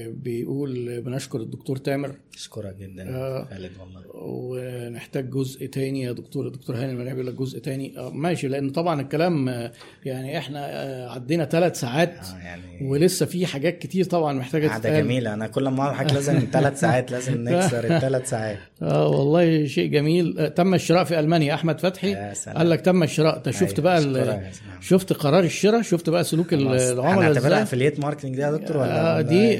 بيقول 0.09 1.01
بنشكر 1.01 1.39
الدكتور 1.41 1.77
تامر. 1.77 2.11
أشكرك 2.35 2.75
جدا 2.75 3.09
آه. 3.15 3.47
خالد 3.49 3.71
والله. 3.79 4.01
ونحتاج 4.13 5.29
جزء 5.29 5.65
تاني 5.65 6.01
يا 6.01 6.11
دكتور. 6.11 6.47
الدكتور 6.47 6.75
هاني 6.75 6.91
المنعي 6.91 7.13
بيقول 7.13 7.27
لك 7.27 7.33
جزء 7.33 7.59
تاني. 7.59 7.97
آه، 7.97 8.09
ماشي 8.09 8.47
لأن 8.47 8.69
طبعا 8.69 9.01
الكلام 9.01 9.49
آه، 9.49 9.71
يعني 10.05 10.37
إحنا 10.37 10.59
آه، 10.69 11.09
عدينا 11.09 11.45
ثلاث 11.45 11.79
ساعات 11.79 12.13
آه 12.17 12.37
يعني 12.43 12.61
ولسه 12.81 13.25
في 13.25 13.45
حاجات 13.45 13.79
كتير 13.79 14.05
طبعا 14.05 14.33
محتاجة 14.33 14.67
قعده 14.67 14.99
جميلة. 14.99 15.33
أنا 15.33 15.47
كل 15.47 15.67
ما 15.67 15.91
حاجة 15.91 16.13
لازم 16.13 16.39
ثلاث 16.53 16.79
ساعات 16.79 17.11
لازم 17.11 17.43
نكسر 17.43 17.95
الثلاث 17.95 18.29
ساعات. 18.29 18.57
آه 18.81 19.07
والله 19.07 19.65
شيء 19.65 19.89
جميل. 19.91 20.39
آه، 20.39 20.47
تم 20.47 20.73
الشراء 20.73 21.03
في 21.03 21.19
ألمانيا. 21.19 21.53
أحمد 21.53 21.79
فتحي 21.79 22.11
يا 22.11 22.33
سلام. 22.33 22.57
قال 22.57 22.69
لك 22.69 22.81
تم 22.81 23.03
الشراء. 23.03 23.37
أنت 23.37 23.49
شفت 23.49 23.79
أيوة، 23.79 24.13
بقى. 24.13 24.41
شفت 24.81 25.13
قرار 25.13 25.43
الشراء؟ 25.43 25.81
شفت 25.81 26.09
بقى 26.09 26.23
سلوك. 26.23 26.53
العملاء 26.53 27.01
هنعتبرها 27.01 27.47
إزاي؟ 27.47 27.61
affiliate 27.63 27.99
marketing 27.99 28.35
دي 28.35 28.41
يا 28.41 28.51
دكتور 28.51 28.77
ولا 28.77 29.17
آه 29.19 29.21
دي 29.21 29.57
آه، 29.57 29.58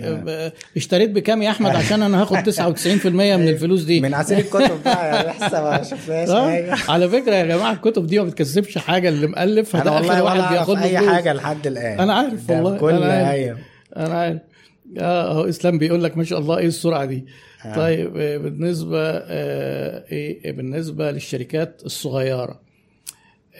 اشتريت 0.78 1.10
بكام 1.10 1.42
يا 1.42 1.50
أحمد؟ 1.50 1.76
عشان 1.86 2.02
أنا 2.04 2.22
هاخد 2.22 2.38
99% 2.38 3.06
من 3.06 3.48
الفلوس 3.48 3.82
دي. 3.84 4.02
من 4.02 4.14
عصير 4.14 4.38
الكتب 4.38 4.84
بقى 4.86 5.34
لسه 5.38 5.62
ما 5.64 5.84
شفناش 5.92 6.30
آه، 6.30 6.50
حاجة. 6.76 6.92
على 6.92 7.10
فكرة 7.10 7.36
يا 7.36 7.46
جماعة 7.46 7.74
الكتب 7.74 8.08
دي 8.08 8.20
ما 8.20 8.26
بتكسبش 8.26 8.78
حاجة 8.78 9.10
اللي 9.10 9.28
مؤلف 9.28 9.76
أنا 9.76 9.92
والله 9.92 10.24
واحد 10.24 10.54
بياخد 10.54 10.78
أي. 10.78 10.98
حاجة 10.98 11.34
لحد 11.34 11.68
الآن. 11.68 12.00
أنا 12.00 12.14
عارف 12.14 12.48
ده 12.48 12.56
والله 12.64 12.78
كل 12.78 12.90
أنا 13.04 13.28
عارف. 13.28 13.58
أنا 13.98 14.14
عارف. 14.14 14.40
آه 15.00 15.32
أهو 15.32 15.50
إسلام 15.50 15.78
بيقول 15.78 16.04
لك 16.04 16.18
ما 16.18 16.24
شاء 16.24 16.40
الله 16.40 16.58
إيه 16.58 16.68
السرعة 16.68 17.06
دي. 17.06 17.26
آه. 17.66 17.76
طيب 17.76 18.18
آه، 18.18 18.38
بالنسبة 18.38 19.00
آه، 19.02 20.04
إيه 20.12 20.52
بالنسبة 20.52 21.12
للشركات 21.12 21.82
الصغيرة. 21.86 22.52
آه، 22.52 22.60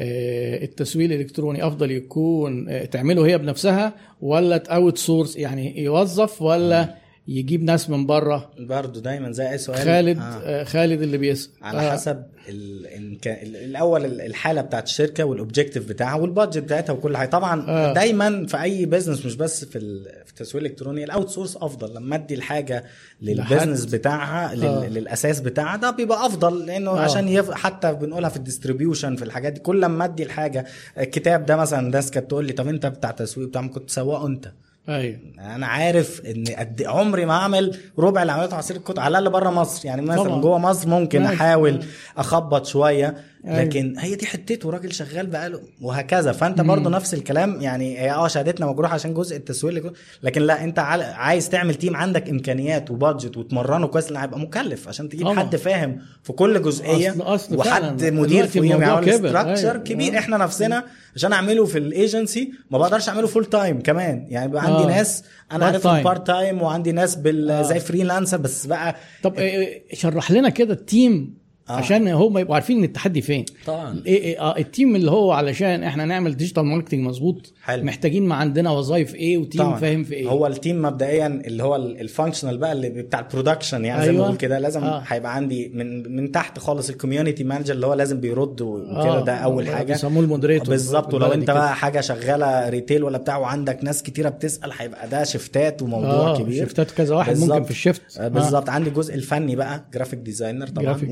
التسويق 0.02 1.12
الإلكتروني 1.12 1.68
أفضل 1.68 1.92
يكون 1.92 2.70
آه، 2.70 2.86
تعمله 2.86 3.26
هي 3.28 3.38
بنفسها 3.38 3.94
ولا 4.22 4.58
outsource 4.58 5.36
يعني 5.38 5.84
يوظف 5.84 6.42
ولا 6.42 6.96
يجيب 7.32 7.64
ناس 7.64 7.90
من 7.90 8.06
بره 8.06 8.52
برضه 8.60 9.02
دايما 9.02 9.32
زي 9.32 9.50
أي 9.50 9.58
سؤال 9.58 9.78
خالد 9.80 10.18
آه. 10.18 10.22
آه. 10.22 10.64
خالد 10.64 11.02
اللي 11.02 11.18
بيسأل 11.18 11.52
على 11.62 11.80
آه. 11.82 11.92
حسب 11.92 12.24
ال... 12.50 12.88
ال- 13.28 13.56
الأول 13.56 14.06
ال- 14.06 14.22
الحالة 14.22 14.62
بتاعت 14.62 14.88
الشركة 14.88 15.24
وال 15.24 15.36
objective 15.36 15.90
بتاعها 15.90 16.16
وال 16.16 16.26
budget 16.26 16.58
بتاعتها 16.64 16.94
وكل 16.94 17.18
حاجة 17.18 17.30
طبعا 17.30 17.66
آه. 17.70 17.94
دايما 17.94 18.46
في 18.46 18.62
أي 18.62 18.86
business 18.86 19.26
مش 19.26 19.36
بس 19.36 19.66
في 19.66 19.78
ال... 19.78 20.04
في 20.26 20.30
التسويق 20.32 20.64
الإلكتروني 20.64 21.04
ال 21.04 21.30
outsource 21.30 21.58
أفضل 21.58 21.94
لما 21.96 22.16
أدي 22.16 22.34
الحاجة 22.34 22.84
لل 23.22 23.34
business 23.34 23.82
لحد. 23.86 23.96
بتاعها 23.96 24.56
لل... 24.56 24.66
آه. 24.66 24.88
للأساس 24.90 25.40
بتاعها 25.40 25.78
ده 25.78 25.92
بيبقى 25.92 26.26
أفضل 26.26 26.66
لأنه 26.66 26.92
آه. 26.92 27.00
عشان 27.00 27.28
يف... 27.28 27.52
حتى 27.52 27.94
بنقولها 27.94 28.30
في 28.30 28.38
ال 28.38 28.44
distribution 28.44 29.16
في 29.16 29.24
الحاجات 29.24 29.54
دي 29.54 29.60
كل 29.60 29.82
لما 29.82 30.06
أدي 30.06 30.24
الحاجة 30.24 30.66
الكتاب 30.98 31.46
ده 31.46 31.56
مثلا 31.56 31.90
ناس 31.90 32.12
كانت 32.12 32.30
تقول 32.30 32.46
لي 32.46 32.54
طب 32.54 32.68
أنت 32.68 32.86
بتاع 32.86 33.12
تسويق 33.12 33.48
بتاع 33.48 33.68
كنت 33.68 33.90
تسوقه 33.90 34.28
أنت 34.28 34.52
أيوه 34.90 35.20
أنا 35.40 35.68
عارف 35.68 36.22
إن 36.26 36.44
قد 36.58 36.84
عمري 36.88 37.26
ما 37.26 37.34
أعمل 37.34 37.78
ربع 38.00 38.22
اللي 38.22 38.32
عملته 38.34 38.56
عصير 38.56 38.78
الكتب 38.78 39.00
على 39.00 39.18
الأقل 39.18 39.34
بره 39.34 39.50
مصر 39.50 39.86
يعني 39.88 40.02
مثلا. 40.02 40.42
جوه 40.42 40.58
مصر 40.58 40.90
ممكن. 40.90 41.26
أحاول 41.26 41.84
أخبط 42.18 42.66
شوية. 42.66 43.16
لكن 43.46 43.96
هي 43.98 44.16
دي 44.16 44.26
حتته 44.26 44.70
راجل 44.70 44.92
شغال 44.94 45.28
بقاله 45.28 45.62
وهكذا 45.82 46.32
فأنت 46.32 46.62
برضه 46.62 46.90
نفس 46.90 47.14
الكلام 47.14 47.62
يعني 47.62 48.00
هي 48.00 48.12
آه 48.12 48.28
شهادتنا 48.28 48.66
مجروحة 48.66 48.94
عشان 48.94 49.14
جزء 49.14 49.36
التسويق 49.38 49.76
اللي- 49.78 49.92
لكن 50.24 50.42
لا 50.42 50.64
أنت 50.64 50.80
عايز 50.80 51.50
تعمل 51.50 51.76
تيم 51.76 51.96
عندك 51.96 52.30
إمكانيات 52.30 52.92
وبادجت 52.92 53.38
وتمرنه 53.38 53.88
كويس 53.88 54.12
لأن 54.12 54.22
هيبقى 54.22 54.40
مكلف 54.40 54.88
عشان 54.88 55.10
تجيب. 55.10 55.28
حد 55.28 55.56
فاهم 55.56 56.00
في 56.24 56.34
كل 56.34 56.62
جزئية 56.62 57.12
أصل- 57.12 57.22
أصل 57.22 57.56
وحد 57.58 57.70
فعلاً 58.00 58.12
مدير 58.12 58.48
فيهم 58.48 58.82
يعمل. 58.82 59.14
structure 59.14 59.72
أيوة. 59.72 59.84
كبير 59.84 60.16
آه. 60.16 60.20
إحنا 60.20 60.38
نفسنا 60.38 60.84
عشان 61.16 61.34
أعمله 61.34 61.66
في 61.66 61.78
الايجنسي 61.78 62.52
ما 62.72 62.78
بقدرش 62.78 63.10
أعمله 63.10 63.28
full 63.28 63.46
time 63.46 63.82
كمان 63.82 64.26
يعني 64.30 64.52
بقى 64.52 64.64
عندي 64.66 64.84
آه. 64.84 64.88
ناس 64.88 65.24
أنا 65.52 65.66
عارفهم 65.66 66.02
time. 66.02 66.04
part 66.04 66.28
تايم 66.28 66.62
وعندي 66.62 66.92
ناس 66.92 67.16
بال 67.16 67.52
آه. 67.52 67.62
زي 67.62 67.80
freelancer 67.80 68.38
بس 68.38 68.66
بقى 68.66 68.96
طب 69.24 69.36
إيه- 69.36 69.96
شرح 69.96 70.32
لنا 70.32 70.50
كده 70.50 70.74
ال 70.74 70.87
team 70.87 71.39
آه. 71.70 71.74
عشان 71.74 72.08
هم 72.08 72.38
يبقوا 72.38 72.56
عارفين 72.56 72.78
إن 72.78 72.84
التحدي 72.84 73.22
فين. 73.22 73.46
طبعا. 73.66 74.02
إيه 74.06 74.22
إيه 74.22 74.40
آه 74.42 74.58
ال 74.58 74.65
team 74.65 74.96
اللي 74.96 75.12
هو 75.12 75.32
علشان 75.32 75.84
إحنا 75.84 76.06
نعمل 76.06 76.38
digital 76.38 76.66
marketing 76.66 77.06
مظبوط. 77.08 77.54
محتاجين 77.70 78.24
ما 78.24 78.36
عندنا 78.36 78.72
وظائف 78.72 79.16
إيه 79.16 79.38
و 79.38 79.42
team 79.42 79.62
طبعا. 79.62 79.80
فاهم 79.80 80.04
في 80.04 80.14
إيه. 80.16 80.30
هو 80.30 80.48
ال 80.48 80.54
team 80.54 80.82
مبدئيا 80.82 81.28
اللي 81.28 81.64
هو 81.64 81.76
ال 81.76 81.83
functional 81.83 82.58
بقى 82.58 82.72
اللي 82.72 82.90
بتاع 82.90 83.20
ال 83.20 83.26
production 83.26 83.86
يعني 83.86 84.02
زي 84.06 84.12
ما 84.12 84.14
أيوة. 84.18 84.26
بقول 84.26 84.38
كده 84.38 84.60
لازم 84.60 84.84
آه. 84.84 85.04
هيبقى 85.08 85.36
عندي 85.36 85.72
من 85.74 86.16
من 86.16 86.32
تحت 86.32 86.60
خالص 86.60 86.90
ال 86.90 86.95
community 86.95 87.44
manager 87.44 87.74
اللي 87.74 87.88
هو 87.88 87.94
لازم 87.94 88.20
بيرد 88.20 88.62
وكده 88.62 89.20
ده 89.24 89.34
أول 89.36 89.68
حاجة. 89.68 89.94
بيسموه 89.94 90.24
ال 90.24 90.28
moderator 90.28 90.70
بالظبط. 90.70 91.14
ولو 91.14 91.26
أنت. 91.34 91.52
بقى 91.52 91.76
حاجة 91.76 92.02
شغالة 92.02 92.70
retail 92.70 93.04
ولا 93.04 93.18
بتاع 93.18 93.38
وعندك 93.38 93.84
ناس 93.84 94.04
كتيرة 94.04 94.30
بتسأل 94.30 94.72
هيبقى 94.78 95.10
ده 95.10 95.24
shift 95.24 95.72
ات 95.72 95.82
وموضوع 95.82 96.10
آه 96.12 96.38
كبير. 96.38 96.66
shift 96.66 96.87
ات 96.87 96.92
كذا 96.92 97.16
واحد 97.16 97.34
ممكن 97.38 97.48
بالظبط. 97.48 97.66
في 97.66 97.72
ال 97.72 97.77
shift 97.77 98.02
آه، 98.20 98.28
بالظبط. 98.28 98.70
عندي 98.70 98.90
الجزء 98.90 99.16
الفني 99.16 99.56
بقى 99.56 99.86
graphic 99.94 100.20
designer 100.20 100.68
طبعا 100.68 100.84
جرافيك 100.86 101.10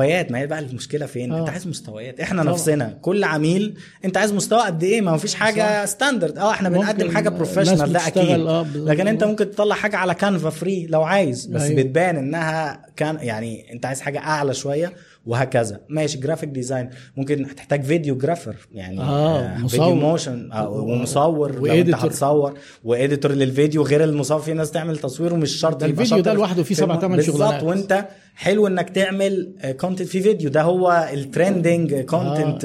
والمستويات 0.00 0.32
ما 0.32 0.38
هي 0.38 0.46
بقى 0.46 0.58
المشكلة 0.58 1.06
فين؟ 1.06 1.32
آه. 1.32 1.40
انت 1.40 1.48
عايز 1.48 1.66
مستويات. 1.66 2.20
إحنا 2.20 2.42
طبعا. 2.42 2.54
نفسنا. 2.54 2.98
كل 3.02 3.24
عميل 3.24 3.74
انت 4.04 4.16
عايز 4.16 4.32
مستوى 4.32 4.60
قد 4.60 4.82
إيه؟ 4.82 5.00
ما 5.00 5.16
فيش 5.16 5.34
حاجة 5.34 5.84
standard 5.86 6.38
آه 6.38 6.50
إحنا 6.50 6.68
بنقدم 6.68 7.10
حاجة 7.10 7.28
professional 7.28 7.92
ده 7.92 8.06
أكيد. 8.06 8.40
آه، 8.46 8.62
بالظبط. 8.62 8.88
لكن 8.90 9.08
انت 9.08 9.24
ممكن 9.24 9.50
تطلع 9.50 9.74
حاجة 9.74 9.96
على 9.96 10.14
كانفا 10.14 10.50
free 10.50 10.86
لو 10.86 11.02
عايز. 11.02 11.46
بس 11.46 11.62
أيوة. 11.62 11.82
بتبان 11.82 12.16
إنها 12.16 12.86
كان 12.96 13.18
يعني 13.20 13.72
انت 13.72 13.86
عايز 13.86 14.00
حاجة 14.00 14.18
أعلى 14.18 14.54
شوية 14.54 14.92
وهكذا. 15.26 15.80
ماشي 15.88 16.18
graphic 16.18 16.48
design 16.48 16.90
ممكن 17.16 17.44
هتحتاج 17.44 17.82
videographer 17.82 18.56
يعني 18.72 19.00
آه، 19.00 19.48
فيديو 19.56 19.64
مصور. 19.64 19.94
motion 19.94 20.52
آه، 20.52 20.68
ومصور. 20.70 21.54
لو 21.54 21.66
انت. 21.66 21.94
هتصور 21.94 22.54
و 22.84 22.91
editor 22.91 23.32
للفيديو 23.32 23.82
غير 23.82 24.04
المصور. 24.04 24.38
في 24.40 24.52
ناس 24.52 24.70
تعمل 24.70 24.98
تصوير 24.98 25.34
ومش 25.34 25.50
شرط 25.52 25.82
الفيديو 25.82 26.20
ده 26.20 26.32
لوحده 26.34 26.62
فيه 26.62 26.74
في 26.74 26.80
سبع 26.80 26.94
الم- 26.94 27.00
تمن 27.02 27.16
بالظبط. 27.16 27.62
وانت 27.62 28.06
حلو 28.40 28.66
إنك 28.66 28.90
تعمل 28.90 29.52
content 29.80 30.08
في 30.08 30.20
فيديو 30.20 30.50
ده 30.50 30.62
هو 30.62 31.08
ال 31.12 31.21
trending 31.21 31.94
content 31.94 32.62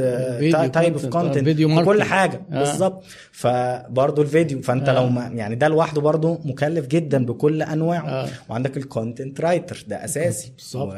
type 0.74 0.94
of 0.94 1.06
آه، 1.06 1.10
content 1.10 1.86
كل. 1.86 2.04
حاجة 2.04 2.42
آه. 2.52 2.60
بالظبط 2.60 3.04
فبرضه 3.32 4.22
الفيديو 4.22 4.62
فأنت 4.62 4.90
آه. 4.90 4.94
لو 4.94 5.10
ما 5.10 5.32
يعني 5.34 5.56
ده 5.56 5.68
لوحده 5.68 6.02
برضه 6.02 6.40
مكلف 6.46 6.88
جدا 6.88 7.26
بكل 7.26 7.62
أنواعه 7.62 8.08
آه. 8.10 8.28
وعندك 8.50 8.78
ال 8.78 8.86
content 8.86 9.42
writer 9.42 9.84
ده 9.88 10.06
أساسي 10.06 10.52
بالظبط. 10.58 10.94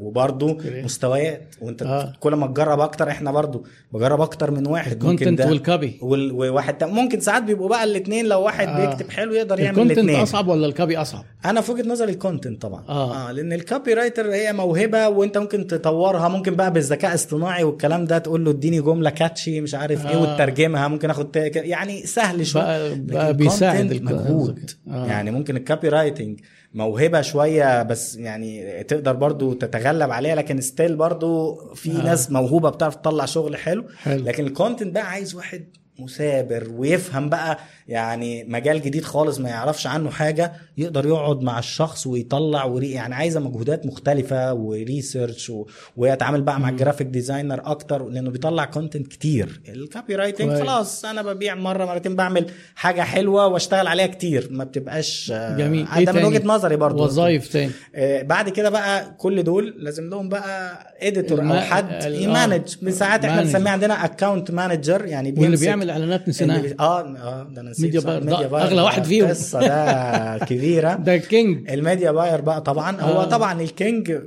وبرضه. 0.00 0.58
مستويات 0.84 1.54
وأنت 1.60 1.82
آه. 1.82 2.12
كل 2.20 2.34
ما 2.34 2.46
تجرب 2.46 2.80
أكتر 2.80 3.08
إحنا 3.10 3.30
برضه 3.32 3.62
بجرب 3.92 4.20
أكتر 4.20 4.50
من 4.50 4.66
واحد 4.66 4.92
ال 4.92 4.98
content 4.98 5.38
ده 5.38 5.48
وال 5.48 5.62
copy. 5.62 5.98
وال- 6.02 6.32
وواحد 6.32 6.84
ممكن 6.84 7.20
ساعات 7.20 7.42
بيبقوا 7.42 7.68
بقى 7.68 7.84
الاثنين 7.84 8.26
لو 8.26 8.42
واحد 8.42 8.68
آه. 8.68 8.86
بيكتب 8.86 9.10
حلو 9.10 9.32
يقدر 9.34 9.60
يعمل 9.60 9.70
ال 9.78 9.81
content 9.81 9.98
الاثنين 9.98 10.20
أصعب 10.22 10.48
ولا 10.48 10.66
ال 10.66 10.72
copy 10.72 10.96
أصعب 10.96 11.24
أنا 11.44 11.60
في 11.60 11.72
وجهة 11.72 11.88
نظري 11.88 12.12
ال 12.12 12.18
content 12.18 12.62
طبعا 12.62 12.84
آه. 12.88 13.28
آه 13.28 13.32
لأن 13.32 13.52
ال 13.52 13.94
copywriter 14.06 14.32
هي 14.32 14.52
موهبة 14.52 15.08
وانت 15.08 15.38
ممكن 15.38 15.66
تطورها 15.66 16.28
ممكن 16.28 16.54
بقى 16.54 16.72
بالذكاء 16.72 17.10
الاصطناعي 17.10 17.64
والكلام 17.64 18.04
ده 18.04 18.18
تقول 18.18 18.44
له 18.44 18.50
اديني 18.50 18.80
جملة 18.80 19.10
catchy 19.10 19.60
مش 19.60 19.74
عارف 19.74 20.06
إيه 20.06 20.14
آه. 20.16 20.22
وتترجمها 20.22 20.88
ممكن 20.88 21.10
آخد 21.10 21.36
يعني 21.54 22.06
سهل 22.06 22.46
شوية 22.46 22.62
بقى, 22.62 22.98
بقى 22.98 23.34
بيساعد 23.34 24.02
مجهود 24.02 24.70
آه. 24.88 25.06
يعني 25.06 25.30
ممكن 25.30 25.56
ال 25.56 25.88
copywriting 25.88 26.40
موهبة 26.74 27.20
شوية 27.20 27.82
بس 27.82 28.16
يعني 28.16 28.82
تقدر 28.82 29.12
برضو 29.12 29.52
تتغلب 29.52 30.10
عليها 30.10 30.34
لكن 30.34 30.60
still 30.60 30.96
برضو 30.96 31.56
في. 31.74 31.90
آه. 31.90 32.04
ناس 32.04 32.30
موهوبة 32.30 32.70
بتعرف 32.70 32.96
تطلع 32.96 33.24
شغل 33.24 33.56
حلو 33.56 33.84
حلو. 33.98 34.24
لكن 34.24 34.46
ال 34.46 34.52
content 34.52 34.94
بقى 34.94 35.10
عايز 35.10 35.34
واحد 35.34 35.64
مثابر 35.98 36.68
ويفهم 36.76 37.28
بقى 37.28 37.58
يعني 37.88 38.44
مجال 38.44 38.82
جديد 38.82 39.04
خالص 39.04 39.38
ما 39.40 39.48
يعرفش 39.48 39.86
عنه 39.86 40.10
حاجة 40.10 40.52
يقدر 40.78 41.06
يقعد 41.06 41.42
مع 41.42 41.58
الشخص 41.58 42.06
ويطلع 42.06 42.64
وري 42.64 42.90
يعني 42.90 43.14
عايزة 43.14 43.40
مجهودات 43.40 43.86
مختلفة 43.86 44.54
و 44.54 44.65
research 44.65 45.50
و... 45.50 45.66
ويتعامل 45.96 46.42
بقى 46.42 46.60
مع 46.60 46.68
ال 46.68 46.73
graphic 46.73 47.06
designer 47.06 47.60
أكتر 47.64 48.08
لأنه 48.08 48.30
بيطلع 48.30 48.64
content 48.64 49.06
كتير 49.06 49.60
ال 49.68 50.16
copywriting. 50.16 50.62
خلاص 50.62 51.04
أنا 51.04 51.22
ببيع 51.22 51.54
مرة 51.54 51.84
مرتين 51.84 52.16
بعمل 52.16 52.46
حاجة 52.74 53.00
حلوة 53.02 53.46
وأشتغل 53.46 53.86
عليها 53.86 54.06
كتير 54.06 54.48
ما 54.50 54.64
بتبقاش 54.64 55.32
آه، 55.34 55.56
جميل 55.56 55.84
ده 55.84 55.98
من 55.98 56.04
تاني؟ 56.06 56.24
وجهة 56.24 56.42
نظري 56.46 56.76
برضو 56.76 57.04
وظايف 57.04 57.48
تاني 57.52 57.70
آه، 57.94 58.22
بعد 58.22 58.48
كده 58.48 58.70
بقى 58.70 59.14
كل 59.18 59.42
دول 59.42 59.74
لازم 59.78 60.10
لهم 60.10 60.28
بقى 60.28 60.86
editor 61.02 61.40
أو 61.40 61.60
حد 61.60 61.92
ال- 62.04 62.14
آه. 62.14 62.20
ي 62.20 62.27
manage 62.27 62.68
ساعات 62.90 63.24
إحنا. 63.24 63.42
بنسميه 63.42 63.70
عندنا 63.70 64.04
account 64.04 64.50
manager 64.50 65.04
يعني 65.06 65.30
بيمسك 65.32 65.68
بيعمل 65.86 65.90
اعلانات 66.02 66.20
اللي 66.20 66.30
نسيناها 66.30 66.74
آه 66.80 67.00
آه 67.00 67.42
ده 67.52 67.60
أنا 67.60 67.70
نسيت 67.70 67.84
media 67.84 68.00
buyer، 68.00 68.20
media 68.24 68.40
ده 68.42 68.48
buyer 68.48 68.66
أغلى 68.66 68.82
واحد 68.82 69.04
فيهم. 69.04 69.28
قصة 69.28 69.60
ده 69.60 70.38
كبيرة 70.48 70.94
ده 70.94 71.16
king 71.16 71.70
ال 71.70 71.77
media 71.77 72.10
buyer 72.10 72.40
بقى 72.40 72.60
طبعا 72.60 73.00
هو 73.00 73.20
آه. 73.22 73.24
طبعا 73.24 73.60
ال 73.62 73.73
king 73.73 74.18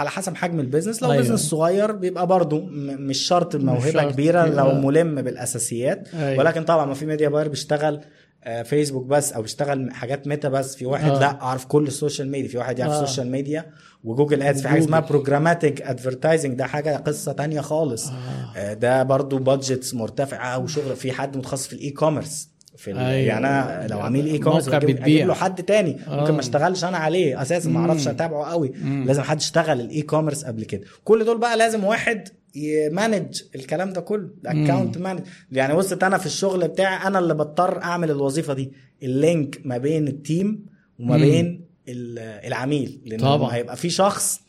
على 0.00 0.10
حسب 0.10 0.34
حجم 0.36 0.60
ال 0.60 0.65
business 0.65 1.02
لو 1.02 1.08
أيوة. 1.10 1.22
أيوة. 1.22 1.32
business 1.34 1.50
صغير 1.50 1.92
بيبقى 1.92 2.26
برضو 2.26 2.60
م- 2.60 2.96
مش 3.00 3.18
شرط 3.18 3.56
موهبة. 3.56 4.10
كبيرة 4.10 4.46
لو 4.46 4.70
آه. 4.70 4.74
ملم 4.80 5.22
بالأساسيات 5.22 6.08
أيوة. 6.14 6.38
ولكن 6.38 6.64
طبعا 6.64 6.86
ما 6.86 6.94
في 6.94 7.06
media 7.06 7.28
buyer 7.28 7.48
بيشتغل 7.48 8.00
آه، 8.44 8.62
فيسبوك 8.62 9.06
بس 9.06 9.32
أو 9.32 9.42
بيشتغل 9.42 9.90
حاجات 9.92 10.26
ميتا 10.26 10.48
بس 10.48 10.76
في 10.76 10.86
واحد 10.86 11.10
آه. 11.10 11.16
آه. 11.16 11.20
لا 11.20 11.42
أعرف 11.42 11.64
كل 11.66 11.86
ال 11.86 11.92
social 11.92 12.30
media 12.30 12.48
في 12.48 12.58
واحد 12.58 12.78
يعرف 12.78 12.92
آه. 12.92 13.02
ال 13.02 13.06
social 13.06 13.30
media 13.30 13.66
وجوجل 14.06 14.42
ads 14.42 14.62
في 14.62 14.68
حاجة. 14.68 14.78
اسمها 14.78 15.00
programmatic 15.00 15.82
advertising 15.82 16.54
ده 16.58 16.66
حاجة 16.66 16.96
قصة 16.96 17.32
تانية 17.32 17.60
خالص 17.60 18.08
آه. 18.08 18.12
آه. 18.56 18.74
ده 18.74 19.02
برضو 19.02 19.38
budgets 19.38 19.94
مرتفعه 19.94 20.58
وشغل 20.58 20.96
في 20.96 21.12
حد 21.12 21.36
متخصص 21.36 21.66
في 21.66 21.72
ال 21.72 21.90
e-commerce 21.90 22.48
في 22.76 22.90
أيوة. 22.90 23.02
يعني 23.10 23.46
أنا 23.46 23.86
لو 23.90 24.00
عميل 24.00 24.26
e-commerce 24.26 24.68
أجيب 24.68 25.06
له 25.26 25.34
حد 25.34 25.62
تاني 25.62 25.96
آه. 26.08 26.20
ممكن 26.20 26.32
ما 26.34 26.40
اشتغلش 26.40 26.84
أنا 26.84 26.96
عليه 26.98 27.42
أساسا 27.42 27.70
ما 27.70 27.80
أعرفش. 27.80 28.08
أتابعه 28.08 28.50
قوي 28.50 28.72
مم. 28.82 29.04
لازم 29.06 29.22
حد 29.22 29.40
يشتغل 29.40 29.80
ال 29.80 30.02
e-commerce 30.02 30.44
قبل 30.44 30.64
كده 30.64 30.82
كل 31.04 31.24
دول 31.24 31.38
بقى 31.38 31.56
لازم 31.56 31.84
واحد 31.84 32.28
ي 32.54 32.67
manage 32.67 33.42
الكلام 33.54 33.92
ده 33.92 34.00
كله 34.00 34.28
ال 34.44 34.51
account 34.51 34.98
manage 34.98 35.20
يعني 35.52 35.74
وصلت 35.74 36.04
أنا 36.04 36.18
في 36.18 36.26
الشغل 36.26 36.68
بتاعي 36.68 37.06
أنا 37.06 37.18
اللي 37.18 37.34
بضطر 37.34 37.82
أعمل 37.82 38.10
الوظيفة 38.10 38.54
دي 38.54 38.72
ال 39.02 39.14
link 39.14 39.60
ما 39.64 39.78
بين 39.78 40.08
ال 40.08 40.20
team 40.20 40.66
وما 41.00 41.16
مم. 41.16 41.22
بين 41.22 41.65
العميل 41.88 42.98
لأن 43.04 43.20
طبعا. 43.20 43.54
هيبقى 43.54 43.76
في 43.76 43.90
شخص 43.90 44.40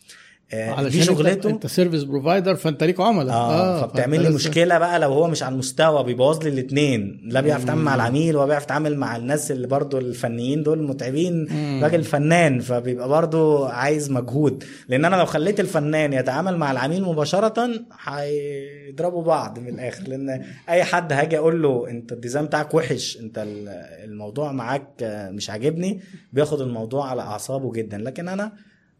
آه، 0.54 0.66
دي 0.66 0.72
علشان 0.72 1.02
شغلته. 1.04 1.50
انت, 1.50 1.68
service 1.68 2.04
provider 2.04 2.56
فانت 2.56 2.84
ليك 2.84 3.00
عملاء. 3.00 3.36
آه, 3.36 3.82
فبتعمل 3.82 4.18
فأنت 4.18 4.28
لي 4.30 4.36
مشكلة 4.36 4.78
بقى 4.78 5.00
لو 5.00 5.14
هو 5.14 5.28
مش 5.28 5.44
على 5.44 5.54
المستوى 5.54 6.04
بيبوظ 6.04 6.44
لي 6.44 6.50
الاثنين 6.50 7.22
لا 7.26 7.42
بيعرف 7.42 7.64
يتعامل 7.64 7.82
مع 7.82 7.96
العميل 7.96 8.36
ولا 8.36 8.46
بيعرف 8.46 8.64
يتعامل 8.64 8.98
مع 8.98 9.16
الناس 9.16 9.52
اللي 9.52 9.68
برضو 9.68 9.98
الفنيين 9.98 10.64
دول 10.64 10.84
متعبين. 10.84 11.48
راجل 11.84 12.04
فنان 12.04 12.60
فبيبقى 12.60 13.10
برضو 13.10 13.66
عايز 13.66 14.12
مجهود. 14.12 14.64
لأن 14.90 15.06
أنا 15.06 15.16
لو 15.16 15.26
خليت 15.26 15.60
الفنان 15.60 16.14
يتعامل 16.14 16.58
مع 16.58 16.72
العميل 16.72 17.04
مباشرة 17.04 17.70
هيضربوا 18.04 19.24
بعض 19.24 19.60
من 19.60 19.68
الآخر. 19.68 20.04
لأن 20.08 20.44
أي 20.70 20.84
حد 20.84 21.14
هاجي 21.14 21.38
أقول 21.38 21.62
له 21.62 21.90
أنت 21.90 22.12
ال 22.12 22.17
design 22.17 22.46
بتاعك 22.46 22.74
وحش 22.74 23.18
أنت 23.22 23.38
ال- 23.38 23.70
الموضوع 24.04 24.52
معاك 24.52 24.88
مش 25.32 25.50
عاجبني. 25.50 26.00
بياخد 26.34 26.62
الموضوع 26.62 27.10
على 27.10 27.22
أعصابه 27.22 27.72
جدا. 27.72 27.98
لكن 27.98 28.28
أنا 28.28 28.52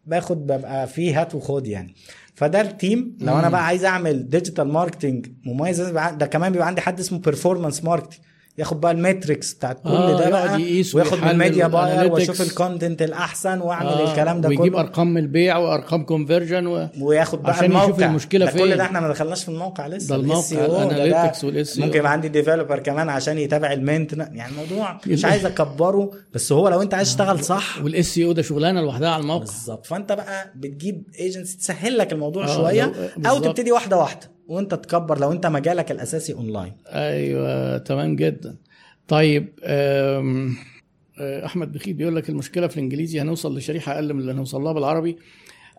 باخد 0.06 0.46
ببقى 0.46 0.86
فيه 0.86 1.20
هات 1.20 1.34
وخد 1.34 1.66
يعني 1.66 1.94
فده 2.34 2.60
ال 2.60 2.71
team 2.71 3.16
لو 3.20 3.38
أنا. 3.38 3.48
بقى 3.48 3.66
عايز 3.66 3.84
أعمل 3.84 4.28
digital 4.28 4.68
marketing 4.68 5.26
مميز 5.44 5.80
ده 5.90 6.26
كمان 6.26 6.52
بيبقى 6.52 6.66
عندي 6.66 6.80
حد 6.80 7.00
اسمه 7.00 7.18
performance 7.18 7.84
marketing 7.84 8.20
ياخد 8.58 8.80
بقى 8.80 8.92
ال 8.92 9.00
metrics 9.00 9.54
بتاعت 9.54 9.82
كل 9.82 9.88
آه، 9.88 10.18
ده 10.18 10.30
بقى 10.30 10.54
وياخد 10.94 11.18
من 11.18 11.28
ال 11.30 11.36
media 11.36 11.66
buyer. 11.66 12.12
واشوف 12.12 12.40
ال 12.42 12.50
content 12.50 13.02
الأحسن 13.02 13.60
وأعمل 13.60 13.88
آه، 13.88 14.10
الكلام 14.10 14.40
ده 14.40 14.48
ويجيب 14.48 14.64
كله 14.72 14.80
أرقام 14.80 15.18
البيع 15.18 15.56
وأرقام 15.56 16.04
conversion 16.04 16.66
و... 16.66 16.88
وياخد 17.00 17.42
بقى 17.42 17.52
عشان 17.52 17.64
الموقع 17.64 17.84
يشوف 17.86 18.02
المشكلة 18.02 18.44
ده 18.46 18.50
فين. 18.52 18.60
كل 18.60 18.76
ده 18.76 18.82
إحنا 18.82 19.00
ما 19.00 19.08
دخلناش 19.08 19.42
في 19.42 19.48
الموقع 19.48 19.86
لسه 19.86 20.08
ده 20.08 20.22
الموقع، 20.22 20.40
ال 20.40 20.44
SEO 20.44 20.70
ده- 20.70 20.88
ده 21.06 21.32
ال 21.32 21.33
analytics 21.33 21.44
وال 21.44 21.66
SEO. 21.66 21.78
ممكن 21.80 21.98
يبقى 21.98 22.12
عندي 22.12 22.28
developer 22.28 22.78
كمان 22.78 23.08
عشان 23.08 23.38
يتابع 23.38 23.72
ال 23.72 23.77
maintenance 23.77 24.28
يعني 24.32 24.52
الموضوع 24.52 25.00
مش 25.06 25.24
عايز 25.24 25.44
أكبره 25.46 26.10
بس 26.34 26.52
هو 26.52 26.68
لو 26.68 26.82
أنت 26.82 26.94
عايز 26.94 27.08
تشتغل 27.08 27.44
صح 27.44 27.82
وال 27.82 28.18
SEO 28.18 28.32
ده 28.32 28.42
شغلانة 28.42 28.80
لوحدها 28.80 29.08
على 29.10 29.20
الموقع 29.22 29.44
بالظبط 29.44 29.86
فأنت 29.86 30.12
بقى 30.12 30.52
بتجيب 30.56 31.02
ايجنسي 31.18 31.58
تسهل 31.58 31.98
لك 31.98 32.12
الموضوع 32.12 32.44
آه، 32.44 32.56
شوية 32.56 32.92
لو- 33.18 33.30
أو. 33.30 33.38
تبتدي 33.38 33.72
واحدة 33.72 33.96
واحدة 33.96 34.37
وانت 34.48 34.74
تكبر 34.74 35.18
لو 35.18 35.32
انت 35.32 35.46
مجالك 35.46 35.90
الأساسي 35.90 36.32
اونلاين 36.32 36.72
أيوه 36.86 37.78
تمام 37.78 38.16
جدا. 38.16 38.56
طيب 39.08 39.48
أه، 39.62 40.24
أحمد 41.20 41.72
بخيت 41.72 41.96
بيقول 41.96 42.16
لك 42.16 42.28
المشكلة 42.30 42.66
في 42.66 42.76
الإنجليزي 42.76 43.20
هنوصل 43.20 43.58
لشريحة 43.58 43.92
أقل 43.92 44.14
من 44.14 44.20
اللي 44.20 44.32
هنوصل 44.32 44.62
لها 44.62 44.72
بالعربي. 44.72 45.16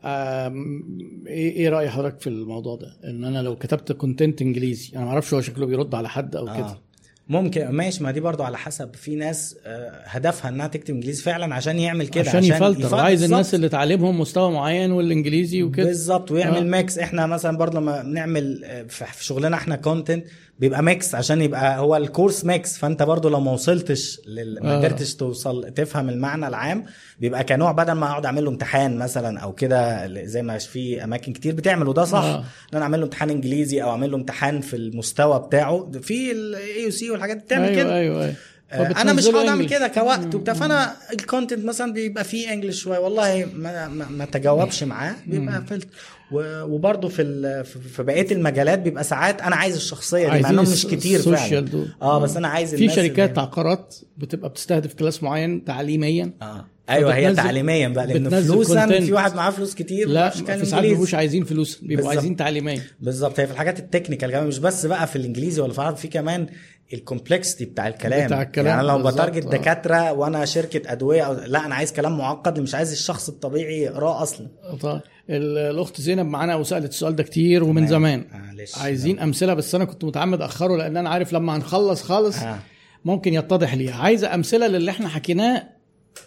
إيه 0.05 1.51
إيه 1.51 1.69
رأي 1.69 1.89
حضرتك 1.89 2.21
في 2.21 2.27
الموضوع 2.27 2.75
ده؟ 2.75 2.97
إن 3.03 3.23
أنا 3.23 3.41
لو 3.41 3.55
كتبت 3.55 3.91
content 3.91 4.41
إنجليزي 4.41 4.95
أنا 4.95 5.05
ما 5.05 5.11
أعرفش 5.11 5.33
هو 5.33 5.41
شكله 5.41 5.65
بيرد 5.65 5.95
على 5.95 6.09
حد 6.09 6.35
أو 6.35 6.45
كده. 6.45 6.88
ممكن 7.29 7.67
ماشي 7.67 8.03
ما 8.03 8.11
دي 8.11 8.19
برضو 8.19 8.43
على 8.43 8.57
حسب. 8.57 8.95
في 8.95 9.15
ناس 9.15 9.55
آه، 9.65 10.01
هدفها 10.05 10.49
إنها 10.49 10.67
تكتب 10.67 10.93
إنجليزي 10.93 11.23
فعلا 11.23 11.55
عشان 11.55 11.79
يعمل 11.79 12.07
كده 12.07 12.29
عشان, 12.29 12.43
ي 12.43 12.48
filter. 12.48 12.79
ي 12.79 12.82
filter. 12.82 12.99
عايز 12.99 13.23
الناس. 13.23 13.55
اللي 13.55 13.69
تعلمهم 13.69 14.19
مستوى 14.19 14.51
معين 14.51 14.91
والإنجليزي 14.91 15.63
وكده. 15.63 15.85
بالظبط 15.85 16.31
ويعمل 16.31 16.57
آه. 16.57 16.61
mix. 16.61 16.97
إحنا 16.97 17.25
مثلا 17.25 17.57
برضه 17.57 17.79
لما 17.79 18.01
بنعمل 18.03 18.61
آه، 18.65 18.83
في 18.83 19.25
شغلنا 19.25 19.55
إحنا 19.57 19.75
content 19.75 20.25
بيبقى 20.59 20.83
mix 20.83 21.15
عشان 21.15 21.41
يبقى 21.41 21.79
هو 21.79 21.95
ال 21.95 22.02
course 22.02 22.45
mix. 22.45 22.77
فانت 22.77 23.03
برضه 23.03 23.29
لو 23.29 23.39
ما 23.39 23.51
وصلتش 23.51 24.21
لل... 24.27 24.59
ما 24.63 24.75
آه. 24.75 24.77
قدرتش 24.77 25.15
توصل 25.15 25.73
تفهم 25.73 26.09
المعنى 26.09 26.47
العام 26.47 26.85
بيبقى 27.19 27.43
كنوع 27.43 27.71
بدل 27.71 27.91
ما 27.91 28.05
اقعد 28.05 28.25
اعمل 28.25 28.43
له 28.43 28.49
امتحان 28.49 28.97
مثلا 28.97 29.39
أو 29.39 29.53
كده 29.53 30.07
زي 30.25 30.41
ما 30.41 30.57
في 30.57 31.03
أماكن 31.03 31.33
كتير 31.33 31.55
بتعمل 31.55 31.87
وده 31.87 32.05
صح. 32.05 32.23
آه. 32.23 32.37
إن 32.39 32.43
أنا 32.73 32.83
أعمل 32.83 32.99
له 32.99 33.05
امتحان 33.05 33.29
إنجليزي 33.29 33.83
أو 33.83 33.89
أعمل 33.89 34.11
له 34.11 34.17
امتحان 34.17 34.61
في 34.61 34.75
المستوى 34.75 35.39
بتاعه. 35.39 35.91
في 36.01 36.31
ال 36.31 36.83
AUC 36.83 37.11
والحاجات 37.11 37.37
دي 37.37 37.43
بتعمل 37.43 37.63
أيوه 37.67 37.75
كده. 37.83 37.95
أيوه 37.95 38.23
أيوه. 38.23 38.35
آه، 38.71 39.01
أنا 39.01 39.13
مش 39.13 39.27
هقعد 39.27 39.47
أعمل. 39.47 39.69
كده 39.69 39.87
كوقت 39.87 40.35
وبتاع. 40.35 40.53
فأنا 40.53 40.93
ال 41.13 41.20
content 41.20 41.65
مثلا 41.65 41.93
بيبقى 41.93 42.23
فيه 42.23 42.53
English 42.53 42.81
شوية. 42.81 42.99
والله 42.99 43.47
ما, 43.55 43.87
ما, 43.87 44.05
ما 44.09 44.25
تجاوبش 44.25 44.83
معاه. 44.83 45.15
بيبقى 45.27 45.61
فلت. 45.69 45.87
وبرده 46.31 47.07
في 47.07 47.21
ال- 47.21 47.65
في 47.65 48.03
بقية 48.03 48.31
المجالات 48.31 48.79
بيبقى 48.79 49.03
ساعات 49.03 49.41
أنا 49.41 49.55
عايز 49.55 49.75
الشخصية 49.75 50.29
دي 50.29 50.39
مع 50.43 50.49
إنهم 50.49 50.65
مش 50.71 50.85
كتير 50.85 51.19
فعلا. 51.21 51.59
دول. 51.59 51.87
آه 52.01 52.19
بس 52.19 52.37
أنا 52.37 52.47
عايز 52.47 52.75
في 52.75 52.89
شركات 52.89 53.37
عقارات 53.39 53.95
بتبقى 54.17 54.49
بتستهدف 54.49 54.93
class 54.93 55.23
معين 55.23 55.65
تعليميا. 55.65 56.33
آه. 56.41 56.65
أيوه 56.89 57.15
هي 57.15 57.33
تعليميا 57.33 57.87
بقى 57.87 58.07
لأن 58.07 58.29
فلوسا. 58.41 58.99
في 58.99 59.13
واحد 59.13 59.35
معاه 59.35 59.51
فلوس 59.51 59.75
كتير 59.75 60.07
لا 60.09 60.29
في 60.29 60.65
ساعات. 60.65 60.83
بيبقوش 60.85 61.13
عايزين 61.13 61.43
فلوس 61.43 61.79
بيبقوا. 61.81 62.09
عايزين 62.09 62.35
تعليميا 62.35 62.81
بالظبط 62.99 63.39
هي 63.39 63.47
في 63.47 63.53
الحاجات 63.53 63.79
ال 63.79 63.85
technical 63.85 64.31
كمان 64.31 64.47
مش 64.47 64.59
بس 64.59 64.85
بقى 64.85 65.07
في 65.07 65.15
الإنجليزي 65.15 65.61
ولا 65.61 65.73
في 65.73 65.79
العربي 65.79 65.97
في 65.97 66.07
كمان 66.07 66.47
ال 66.93 67.00
complexity 67.00 67.65
بتاع 67.65 67.87
الكلام 67.87 68.25
بتاع 68.27 68.41
الكلام، 68.41 68.67
يعني 68.67 68.87
لو 68.87 69.03
ب 69.03 69.09
target 69.09 69.45
آه. 69.45 69.49
دكاترة 69.49 70.11
وأنا 70.13 70.45
شركة 70.45 70.91
أدوية 70.91 71.21
أو 71.21 71.33
لا 71.33 71.65
أنا 71.65 71.75
عايز 71.75 71.91
كلام 71.93 72.17
معقد 72.17 72.59
مش 72.59 72.75
عايز 72.75 72.91
الشخص 72.91 73.29
الطبيعي 73.29 73.81
يقراه 73.81 74.23
أصلا 74.23 74.47
طيب 74.81 75.01
ال- 75.29 75.57
الأخت 75.57 76.01
زينب 76.01 76.25
معانا 76.25 76.55
وسألت 76.55 76.89
السؤال 76.91 77.15
ده 77.15 77.23
كتير 77.23 77.63
ومن 77.63 77.75
تمام. 77.75 77.89
زمان 77.89 78.25
معلش. 78.31 78.77
عايزين 78.77 79.19
أمثلة 79.19 79.53
بس 79.53 79.75
أنا 79.75 79.85
كنت 79.85 80.03
متعمد 80.05 80.41
أخره 80.41 80.77
لأن 80.77 80.97
أنا 80.97 81.09
عارف 81.09 81.33
لما 81.33 81.55
هنخلص 81.55 82.01
خالص 82.01 82.37
آه. 82.43 82.59
ممكن 83.05 83.33
يتضح 83.33 83.73
ليها 83.73 83.95
عايزة 83.95 84.33
أمثلة 84.35 84.67
للي 84.67 84.91
إحنا 84.91 85.07
حكيناه 85.09 85.63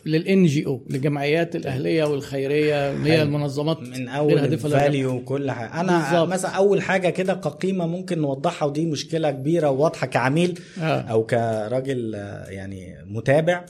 لل 0.07 0.47
NGO 0.47 0.81
للجمعيات 0.91 1.57
الأهلية 1.57 2.05
والخيرية 2.05 2.91
اللي 2.91 3.13
هي. 3.13 3.23
المنظمات 3.23 3.81
من 3.81 4.09
أول. 4.09 4.39
ال 4.39 4.51
value 4.51 5.15
وكل 5.15 5.51
حاجة 5.51 5.81
أنا 5.81 5.99
بالظبط. 5.99 6.29
مثلا 6.29 6.51
أول 6.51 6.83
حاجة 6.83 7.09
كده 7.11 7.35
كقيمة 7.35 7.87
ممكن 7.87 8.19
نوضحها 8.19 8.67
ودي 8.69 8.87
مشكلة 8.87 9.31
كبيرة 9.31 9.71
وواضحة 9.71 10.07
كعميل 10.07 10.59
آه. 10.81 11.01
أو 11.01 11.27
كراجل 11.27 12.13
آه، 12.15 12.47
يعني 12.49 12.97
متابع 13.07 13.65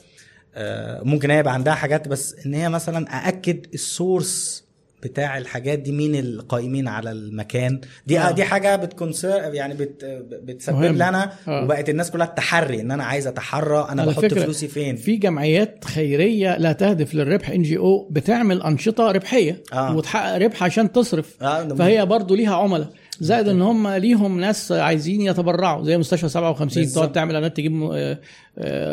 آه، 0.55 1.03
ممكن 1.05 1.31
هي 1.31 1.39
يبقى 1.39 1.55
عندها 1.55 1.75
حاجات 1.75 2.09
بس 2.09 2.37
إن 2.47 2.55
هي 2.55 2.69
مثلا 2.69 3.27
أأكد 3.27 3.67
ال 3.75 3.87
source 3.87 4.62
بتاع 5.03 5.39
الحاجات 5.39 5.79
دي 5.79 5.93
مين 5.93 6.15
القائمين 6.15 6.89
على 6.89 7.13
المكان 7.13 7.81
دي 8.07 8.19
آه. 8.19 8.31
دي 8.31 8.45
حاجة 8.45 8.77
بت 8.77 8.94
concern 8.94 9.55
يعني 9.55 9.75
بت 9.75 10.05
بتسبب 10.33 10.77
مهم. 10.77 10.97
لي 10.97 11.09
أنا 11.09 11.33
آه. 11.49 11.65
وبقت 11.65 11.89
الناس 11.89 12.11
كلها 12.11 12.27
التحري 12.27 12.81
إن 12.81 12.91
أنا 12.91 13.05
عايز 13.05 13.27
أتحرى 13.27 13.87
أنا 13.91 14.05
بحط 14.07 14.25
فكرة 14.25 14.43
فلوسي 14.43 14.69
فين 14.69 14.97
في 14.97 15.17
جمعيات 15.17 15.85
خيرية 15.85 16.59
لا 16.59 16.73
تهدف 16.73 17.15
للربح 17.15 17.51
NGO 17.51 18.09
بتعمل 18.11 18.63
أنشطة 18.63 19.11
ربحية 19.11 19.63
آه. 19.73 19.97
وتحقق 19.97 20.37
ربح 20.37 20.63
عشان 20.63 20.93
تصرف 20.93 21.43
آه، 21.43 21.69
فهي 21.69 22.07
برضو 22.07 22.35
ليها 22.35 22.57
عملاء 22.57 22.89
زائد 23.21 23.49
إن 23.49 23.63
هم 23.63 23.89
ليهم 23.89 24.41
ناس 24.41 24.73
عايزين 24.73 25.21
يتبرعوا 25.21 25.85
زي 25.85 25.99
مستشفى 25.99 26.29
57 26.29 26.83
بالظبط. 26.83 26.97
تقعد 27.05 27.13
تعمل 27.13 27.35
اعلانات 27.35 27.57
تجيب 27.57 27.73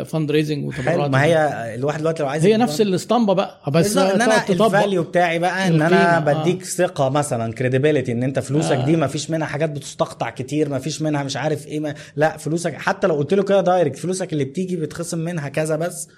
fundraising 0.06 0.72
حلو. 0.72 0.88
وتبرعات. 0.88 1.10
ما 1.10 1.24
هي 1.24 1.50
الواحد 1.74 2.00
دلوقتي 2.00 2.22
لو 2.22 2.28
عايز 2.28 2.46
هي 2.46 2.56
نفس 2.56 2.80
الاسطمبة 2.80 3.32
بقى. 3.32 3.60
بس 3.68 3.72
بالظبط. 3.72 4.10
إن 4.14 4.20
أنا 4.20 4.48
ال 4.50 4.59
value 4.59 5.02
بتاعي 5.02 5.38
بقى 5.38 5.66
إن 5.66 5.82
أنا 5.82 6.18
القيمة، 6.18 6.40
آه. 6.40 6.42
بديك 6.42 6.64
ثقة 6.64 7.08
مثلا 7.08 7.52
credibility 7.52 8.12
إن 8.12 8.22
أنت 8.22 8.38
فلوسك 8.38 8.76
آه. 8.76 8.84
دي 8.84 8.96
ما 8.96 9.06
فيش 9.06 9.30
منها 9.30 9.46
حاجات 9.46 9.70
بتستقطع 9.70 10.30
كتير 10.30 10.68
ما 10.68 10.78
فيش 10.78 11.02
منها 11.02 11.22
مش 11.22 11.36
عارف 11.36 11.66
إيه 11.66 11.80
ما 11.80 11.94
لا 12.16 12.36
فلوسك 12.36 12.74
حتى 12.74 13.06
لو 13.06 13.14
قلت 13.14 13.34
له 13.34 13.42
كده 13.42 13.60
direct 13.60 13.98
فلوسك 13.98 14.32
اللي 14.32 14.44
بتيجي 14.44 14.76
بتخصم 14.76 15.18
منها 15.18 15.48
كذا 15.48 15.76
بس. 15.76 16.08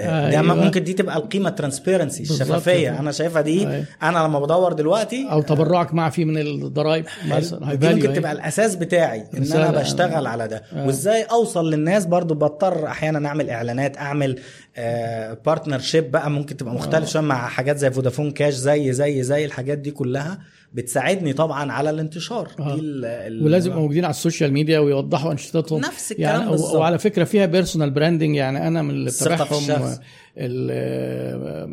آه، 0.00 0.30
ده 0.30 0.40
أيوة. 0.40 0.54
ممكن 0.54 0.84
دي 0.84 0.92
تبقى 0.92 1.16
القيمة 1.16 1.50
transparency 1.50 2.18
بالظبط 2.22 2.40
الشفافية. 2.40 2.98
أنا 3.00 3.12
شايفها 3.12 3.42
دي 3.42 3.60
أيوة. 3.68 3.84
أنا 4.02 4.18
لما 4.18 4.40
بدور 4.40 4.72
دلوقتي 4.72 5.28
أو 5.30 5.42
تبرعك 5.42 5.94
مع 5.94 6.10
فيه 6.10 6.24
من 6.24 6.38
الضرايب 6.38 7.04
مثلا 7.28 7.74
دي 7.74 7.88
ممكن 7.94 8.12
تبقى 8.12 8.30
أهي. 8.30 8.36
الأساس 8.38 8.74
بتاعي 8.76 9.24
إن 9.36 9.52
أنا 9.52 9.68
آه. 9.68 9.80
بشتغل 9.82 10.26
على 10.26 10.48
ده 10.48 10.62
آه. 10.72 10.86
وإزاي 10.86 11.22
أوصل 11.22 11.70
للناس 11.70 12.06
برضو 12.06 12.34
بضطر 12.34 12.86
أحيانا 12.86 13.28
أعمل 13.28 13.50
إعلانات 13.50 13.96
أعمل 13.98 14.38
partnership 15.46 16.10
بقى 16.10 16.30
ممكن 16.30 16.56
تبقى 16.56 16.74
مختلف 16.74 17.08
شوية 17.10 17.22
مع 17.22 17.48
حاجات 17.48 17.76
زي 17.78 17.90
فودافون 17.90 18.30
كاش 18.30 18.54
زي 18.54 18.92
زي 18.92 19.22
زي 19.22 19.44
الحاجات 19.44 19.78
دي 19.78 19.90
كلها 19.90 20.38
بتساعدني 20.74 21.32
طبعا 21.32 21.72
على 21.72 21.90
الانتشار 21.90 22.48
آه. 22.60 22.74
دي 22.74 22.80
ال- 22.80 23.04
ال- 23.04 23.44
ولازم 23.44 23.66
يبقوا 23.70 23.82
موجودين 23.82 24.04
على 24.04 24.10
ال 24.10 24.16
social 24.16 24.52
media 24.52 24.78
ويوضحوا 24.78 25.32
أنشطتهم 25.32 25.80
نفس 25.80 26.12
الكلام 26.12 26.38
يعني 26.40 26.50
بالظبط. 26.50 26.74
وعلى 26.74 26.98
فكرة 26.98 27.24
فيها 27.24 27.46
personal 27.46 27.90
branding 27.90 28.36
يعني 28.36 28.68
أنا 28.68 28.82
من 28.82 28.90
اللي 28.90 29.10
بتابعهم 29.10 29.96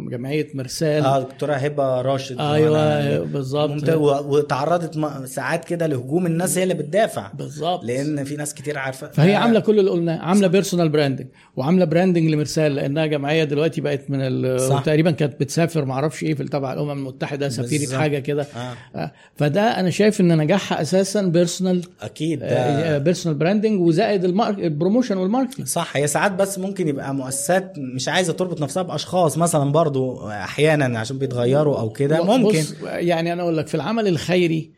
جمعية 0.10 0.48
مرسال. 0.53 1.06
آه 1.06 1.19
دكتورة 1.19 1.53
هبة 1.53 2.02
راشد. 2.02 2.40
أيوه 2.40 3.19
بالظبط. 3.24 3.90
وتعرضت 4.26 5.26
ساعات 5.26 5.66
كده 5.66 5.88
لهجوم 5.88 6.26
الناس 6.26 6.58
هي 6.58 6.64
اللي 6.64 6.74
بتدافع. 6.74 7.32
بالظبط. 7.34 7.84
لأن 7.86 8.24
في 8.24 8.36
ناس 8.36 8.53
كتير 8.53 8.77
عارفة. 8.77 9.08
فهي 9.08 9.36
آه، 9.36 9.38
عاملة 9.38 9.60
كل 9.60 9.80
اللي 9.80 9.92
قلناه 9.92 10.18
عاملة 10.19 10.48
personal 10.48 10.90
branding 10.90 11.27
وعاملة 11.56 11.86
branding 11.85 12.30
لمرسال 12.30 12.76
لأنها 12.76 13.06
جمعية 13.06 13.44
دلوقتي 13.44 13.82
بقت 13.82 14.10
من 14.10 14.19
ال... 14.22 14.60
صح. 14.61 14.84
تقريبا 14.84 15.11
كانت 15.11 15.40
بتسافر 15.40 15.86
ما 15.86 15.94
أعرفش 15.94 16.24
إيه 16.24 16.34
في 16.34 16.44
تبع 16.44 16.74
الأمم 16.74 16.92
المتحدة 16.92 17.50
سفيره. 17.50 17.98
حاجة 17.98 18.19
كده. 18.19 18.48
آه. 18.56 18.98
آه. 18.98 19.11
فده 19.36 19.61
أنا 19.61 19.90
شايف 19.90 20.22
إن 20.22 20.38
نجاحها 20.38 20.82
أساسا 20.82 21.22
personal 21.22 21.83
أكيد. 22.02 22.40
ده 22.40 22.98
personal 22.98 23.38
branding 23.38 23.82
وزائد 23.82 24.26
ال 24.25 24.35
promotion 24.35 25.17
وال 25.17 25.27
marketing 25.27 25.67
صح. 25.68 25.98
هي 25.98 26.08
ساعات 26.08 26.32
بس 26.32 26.60
ممكن 26.60 26.88
يبقى 26.88 27.14
مؤسسات 27.16 27.74
مش 27.77 28.08
عايزة 28.08 28.34
تربط 28.34 28.57
نفسها 28.61 28.84
بأشخاص 28.84 29.38
مثلا 29.38 29.72
برضو 29.72 30.30
أحيانا 30.30 31.00
عشان 31.00 31.18
بيتغيروا 31.18 31.80
أو 31.80 31.90
كده 31.90 32.24
ممكن. 32.24 32.60
بص 32.60 32.74
يعني 32.84 33.34
أنا 33.34 33.42
أقول 33.42 33.58
لك 33.58 33.68
في 33.68 33.76
العمل 33.76 34.08
الخيري 34.08 34.72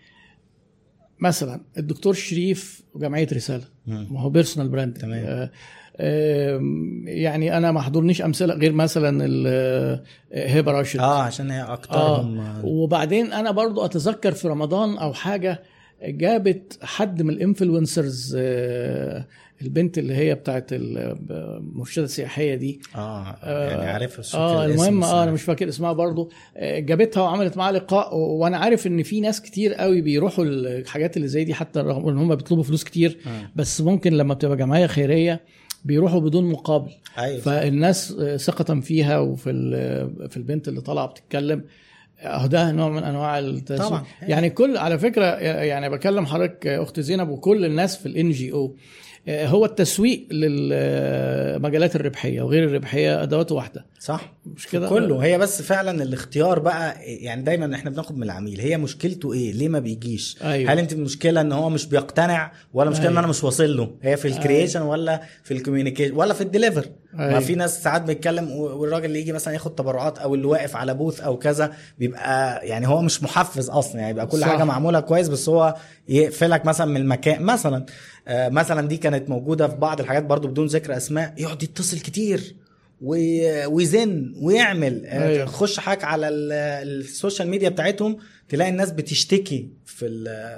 مثلا 1.20 1.62
الدكتور 1.78 2.14
شريف 2.14 2.82
وجمعيه 2.94 3.28
رسالة. 3.34 3.66
ما 3.88 4.20
هو 4.22 4.30
personal 4.30 4.70
brand 4.70 4.98
تمام. 4.98 5.50
آه 6.02 6.62
يعني 7.06 7.58
أنا 7.58 7.72
ما 7.72 7.82
حضرنيش 7.82 8.22
أمثلة 8.22 8.54
غير 8.54 8.72
مثلا 8.72 9.28
آه، 9.48 10.02
هبة 10.34 10.72
راشد. 10.72 11.00
آه 11.00 11.22
عشان 11.22 11.52
هي 11.52 11.62
أكترهم. 11.62 12.40
آه. 12.40 12.66
وبعدين 12.66 13.34
أنا 13.34 13.52
برضو 13.52 13.86
أتذكر 13.86 14.32
في 14.32 14.48
رمضان 14.48 14.98
أو 14.98 15.14
حاجة 15.14 15.64
جابت 16.04 16.80
حد 16.84 17.22
من 17.22 17.30
ال 17.30 17.39
influencers 17.39 18.38
آه، 18.40 19.26
البنت 19.62 19.98
اللي 19.98 20.16
هي 20.16 20.36
بتاعت 20.36 20.66
المرشدة 20.72 22.06
السياحية 22.06 22.56
دي. 22.56 22.82
آه 22.96 23.38
يعني 23.44 23.90
عارفها 23.90 24.20
بس 24.20 24.36
آه 24.36 24.66
المهم 24.66 25.04
آه 25.04 25.12
أنا 25.12 25.20
عارف. 25.20 25.34
مش 25.34 25.42
فاكر 25.42 25.70
اسمها 25.70 25.94
برضو. 25.94 26.32
آه، 26.58 26.80
جابتها 26.80 27.24
وعملت 27.24 27.58
معاها 27.58 27.72
لقاء 27.72 28.16
وأنا 28.18 28.58
عارف 28.58 28.88
إن 28.88 29.04
في 29.04 29.22
ناس 29.22 29.42
كتير 29.42 29.74
قوي 29.74 30.02
بيروحوا 30.02 30.46
الحاجات 30.46 31.18
اللي 31.18 31.28
زي 31.28 31.44
دي 31.44 31.54
حتى 31.54 31.80
رغم 31.80 32.10
إن 32.10 32.18
هم 32.18 32.36
بيطلبوا 32.36 32.64
فلوس 32.64 32.84
كتير. 32.84 33.18
آه. 33.28 33.50
بس 33.56 33.82
ممكن 33.82 34.14
لما 34.14 34.34
بتبقى 34.34 34.58
جمعية 34.58 34.88
خيرية 34.88 35.42
بيروحوا 35.86 36.20
بدون 36.20 36.46
مقابل. 36.52 36.92
أيوه. 37.18 37.42
فالناس 37.42 38.12
آه، 38.20 38.38
ثقة 38.38 38.80
فيها 38.80 39.20
وفي 39.20 39.52
في 40.30 40.38
البنت 40.38 40.68
اللي 40.68 40.82
طالعة 40.82 41.06
بتتكلم. 41.08 41.64
آه، 42.22 42.46
ده 42.48 42.72
نوع 42.72 42.90
من 42.90 43.04
أنواع 43.04 43.40
التسويق. 43.40 43.90
طبعا. 43.90 44.04
يعني 44.22 44.50
كل 44.50 44.78
على 44.78 45.00
فكرة 45.00 45.26
يعني 45.42 45.90
بكلم 45.90 46.26
حضرتك 46.26 46.68
آه، 46.68 46.84
أخت 46.84 47.00
زينب 47.00 47.30
وكل 47.30 47.66
الناس 47.66 47.98
في 47.98 48.06
الان 48.06 48.32
جي 48.32 48.52
أو 48.52 48.76
هو 49.30 49.66
التسويق 49.66 50.28
للمجالات 50.32 51.96
الربحية 51.96 52.42
وغير 52.42 52.64
الربحية 52.64 53.24
أدوات 53.24 53.52
واحدة. 53.52 53.86
صح. 54.00 54.34
مش 54.56 54.68
كده؟ 54.68 54.90
كله. 54.90 55.20
هي 55.20 55.38
بس 55.38 55.62
فعلا 55.62 56.04
الاختيار 56.04 56.60
بقى 56.60 56.96
يعني 57.06 57.42
دايما 57.42 57.76
إحنا 57.76 57.90
بناخد 57.90 58.18
من 58.18 58.24
العميل. 58.24 58.60
هي 58.60 58.78
مشكلته 58.78 59.34
إيه؟ 59.34 59.52
ليه 59.54 59.70
ما 59.70 59.80
بيجيش؟ 59.80 60.38
أيوة. 60.44 60.74
هل 60.74 60.80
أنت 60.80 60.94
المشكلة 60.94 61.42
إن 61.42 61.52
هو 61.52 61.70
مش 61.70 61.86
بيقتنع 61.86 62.52
ولا 62.74 62.90
مشكلة 62.90 63.06
إن 63.06 63.10
أيوة. 63.10 63.20
أنا 63.20 63.28
مش 63.28 63.44
واصل 63.44 63.78
له؟ 63.78 63.92
هي 64.02 64.18
في 64.18 64.28
ال 64.28 64.34
creation 64.34 64.82
ولا 64.82 65.22
في 65.44 65.54
ال 65.54 65.58
communication 65.58 66.14
ولا 66.16 66.34
في 66.34 66.42
ال 66.42 66.47
deliver 66.47 66.86
ما 67.14 67.30
أيوة. 67.30 67.40
في 67.40 67.56
ناس 67.56 67.84
ساعات 67.84 68.02
بيتكلم 68.02 68.52
والراجل 68.52 69.06
اللي 69.06 69.20
يجي 69.20 69.32
مثلا 69.32 69.54
ياخد 69.54 69.76
تبرعات 69.76 70.18
أو 70.20 70.36
اللي 70.36 70.48
واقف 70.48 70.76
على 70.76 70.94
booth 70.94 71.22
أو 71.22 71.38
كذا 71.38 71.74
بيبقى 72.00 72.68
يعني 72.68 72.88
هو 72.88 73.02
مش 73.02 73.24
محفز 73.24 73.70
أصلا. 73.70 74.00
يعني 74.00 74.12
يبقى 74.12 74.28
كل 74.28 74.40
صح. 74.40 74.48
حاجة 74.48 74.64
معمولة 74.64 75.00
كويس 75.00 75.28
بس 75.28 75.50
هو 75.50 75.76
يقفلك 76.10 76.66
مثلا 76.66 76.88
من 76.92 76.98
المكان. 76.98 77.44
مثلا 77.44 77.78
آه 77.78 77.86
مثلا 78.28 78.88
دي 78.88 78.98
كانت 78.98 79.30
موجودة 79.30 79.68
في 79.68 79.76
بعض 79.76 80.00
الحاجات 80.00 80.24
برضو 80.24 80.48
بدون 80.48 80.66
ذكر 80.68 80.98
أسماء 80.98 81.34
يقعد 81.38 81.64
يتصل 81.64 82.00
كتير 82.00 82.56
وي- 83.02 83.66
ويزن 83.66 84.34
ويعمل. 84.42 85.06
آه، 85.06 85.28
أيوة. 85.28 85.46
تخش 85.46 85.80
حاجة 85.80 86.06
على 86.06 86.28
ال- 86.30 86.52
ال 87.00 87.06
social 87.06 87.48
media 87.50 87.70
بتاعتهم 87.70 88.18
تلاقي 88.50 88.70
الناس 88.72 88.92
بتشتكي 88.92 89.70
في 89.86 90.08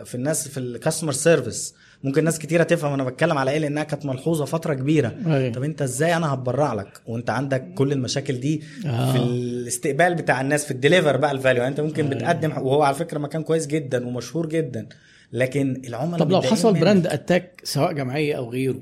في 0.05 0.15
الناس 0.15 0.47
في 0.47 0.59
ال 0.59 0.65
customer 0.65 1.11
service 1.11 1.73
ممكن 2.03 2.23
ناس 2.23 2.39
كتيرة 2.39 2.63
تفهم 2.63 2.93
أنا 2.93 3.03
بتكلم 3.03 3.37
على 3.37 3.51
إيه 3.51 3.57
لأنها 3.59 3.83
كانت 3.83 4.05
ملحوظة 4.05 4.45
فترة 4.45 4.73
كبيرة. 4.73 5.15
أيوة. 5.27 5.53
طب 5.53 5.63
أنت 5.63 5.81
إزاي 5.81 6.15
أنا 6.15 6.33
هتبرع 6.33 6.73
لك؟ 6.73 7.01
وأنت 7.07 7.29
عندك 7.29 7.73
كل 7.75 7.91
المشاكل 7.91 8.39
دي 8.39 8.63
آه. 8.85 9.11
في 9.11 9.17
الاستقبال 9.17 10.15
بتاع 10.15 10.41
الناس 10.41 10.65
في 10.65 10.71
ال 10.71 10.77
deliver 10.77 11.17
بقى 11.17 11.31
ال 11.31 11.36
value 11.36 11.61
يعني 11.63 11.71
أنت 11.71 11.81
ممكن 11.81 12.09
بتقدم 12.09 12.51
وهو 12.51 12.83
على 12.83 12.95
فكرة 12.95 13.19
مكان 13.19 13.43
كويس 13.43 13.67
جدا 13.67 14.07
ومشهور 14.07 14.45
جدا. 14.49 14.87
لكن 15.31 15.81
العملاء 15.87 16.19
طب 16.19 16.31
لو 16.31 16.41
حصل. 16.41 16.79
brand 16.79 17.07
attack 17.07 17.61
سواء 17.63 17.91
جمعية 17.91 18.37
أو 18.37 18.49
غيره 18.49 18.79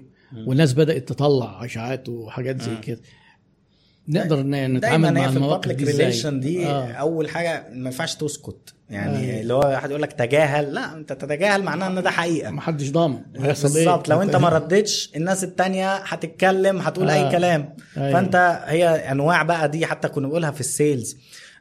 والناس 0.47 0.73
بدأت 0.73 1.09
تطلع 1.09 1.65
اشاعات 1.65 2.09
وحاجات 2.09 2.61
زي 2.61 2.75
كده 2.75 2.99
نقدر 4.09 4.43
نتعامل 4.43 4.79
دايما 4.79 5.11
مع 5.11 5.29
المواقف 5.29 5.71
دي 5.71 5.83
إزاي 5.83 6.39
دي 6.39 6.67
آه. 6.67 6.91
أول 6.91 7.29
حاجة 7.29 7.67
ما 7.71 7.85
ينفعش 7.85 8.15
تسكت 8.15 8.73
يعني 8.89 9.17
أيوة. 9.17 9.41
اللي 9.41 9.53
هو 9.53 9.59
واحد 9.59 9.89
يقول 9.89 10.01
لك 10.01 10.13
تجاهل 10.13 10.73
لا 10.73 10.93
أنت 10.93 11.13
تتجاهل 11.13 11.63
معناه 11.63 11.87
إن 11.87 12.03
ده 12.03 12.09
حقيقة 12.11 12.51
محدش 12.51 12.91
ضامن 12.91 13.21
هيحصل 13.37 13.67
إيه 13.67 13.85
بالظبط 13.85 14.09
لو 14.09 14.21
أنت 14.21 14.35
ما 14.35 14.49
ردتش 14.57 15.11
الناس 15.15 15.43
التانية 15.43 15.95
هتتكلم 15.95 16.77
هتقول 16.77 17.09
آه. 17.09 17.25
اي 17.25 17.31
كلام 17.31 17.75
أيوة. 17.97 18.13
فأنت 18.13 18.63
هي 18.65 18.87
أنواع 18.87 19.43
بقى 19.43 19.69
دي 19.69 19.85
حتى 19.85 20.07
كنا 20.07 20.27
بنقولها 20.27 20.51
في 20.51 20.59
ال 20.59 20.69
sales 20.69 21.17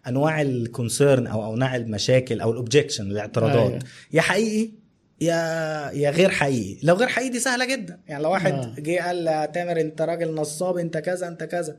أنواع 0.07 0.41
ال 0.43 0.53
concern 0.53 1.27
أو 1.27 1.55
أنواع 1.55 1.77
المشاكل 1.77 2.41
أو 2.41 2.51
ال 2.51 2.57
objection 2.57 3.11
الاعتراضات 3.11 3.71
أيوة. 3.71 3.79
يا 4.13 4.21
حقيقي 4.21 4.71
يا 5.21 5.35
يا 5.95 6.11
غير 6.11 6.31
حقيقي. 6.31 6.79
لو 6.83 6.95
غير 6.95 7.09
حقيقي 7.09 7.31
دي 7.31 7.41
سهلة 7.41 7.65
جدا. 7.65 8.01
يعني 8.07 8.23
لو 8.23 8.31
واحد 8.31 8.53
آه. 8.53 8.75
جه 8.79 9.01
قال 9.07 9.53
تامر 9.53 9.81
انت 9.81 10.03
راجل 10.03 10.35
نصاب 10.35 10.79
انت 10.79 10.99
كذا 10.99 11.29
انت 11.29 11.45
كذا. 11.45 11.77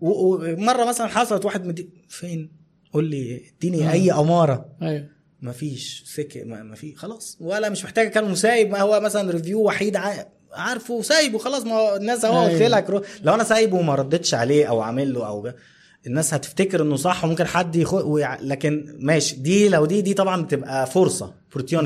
ومره 0.00 0.84
مثلا 0.84 1.06
حصلت 1.06 1.44
واحد 1.44 1.64
مدي 1.66 1.88
فين؟ 2.08 2.50
قول 2.92 3.04
لي 3.10 3.42
اديني 3.58 3.88
آه. 3.88 3.92
أي 3.92 4.12
أمارة. 4.12 4.68
أيوه. 4.82 5.06
مفيش. 5.42 6.02
سك 6.06 6.42
ما 6.46 6.62
ما 6.62 6.74
في 6.74 6.94
خلاص. 6.94 7.36
ولا 7.40 7.68
مش 7.68 7.84
محتاج 7.84 8.10
كلام 8.10 8.34
سايب. 8.34 8.70
ما 8.70 8.80
هو 8.80 9.00
مثلا 9.00 9.30
ريفيو 9.32 9.60
وحيد 9.62 9.96
ع- 9.96 10.24
عارفه 10.52 11.02
سايبه 11.02 11.38
خلاص. 11.38 11.64
ما 11.64 11.96
الناس 11.96 12.24
هو. 12.24 12.44
قلت 12.44 12.62
لك. 12.62 12.90
رو- 12.90 13.02
لو 13.22 13.34
أنا 13.34 13.44
سايبه 13.44 13.76
وما 13.76 13.94
ردتش 13.94 14.34
عليه 14.34 14.66
أو 14.66 14.80
عامل 14.80 15.14
له 15.14 15.26
أو 15.26 15.42
ب- 15.42 15.54
الناس 16.06 16.34
هتفتكر 16.34 16.82
إنه 16.82 16.96
صح 16.96 17.24
وممكن 17.24 17.44
حد 17.46 17.76
يخ... 17.76 17.94
ويع... 17.94 18.40
لكن 18.40 18.96
ماشي. 18.98 19.36
دي 19.36 19.68
لو 19.68 19.86
دي 19.86 20.00
دي 20.02 20.14
طبعا 20.14 20.42
بتبقى 20.42 20.86
فرصة 20.86 21.34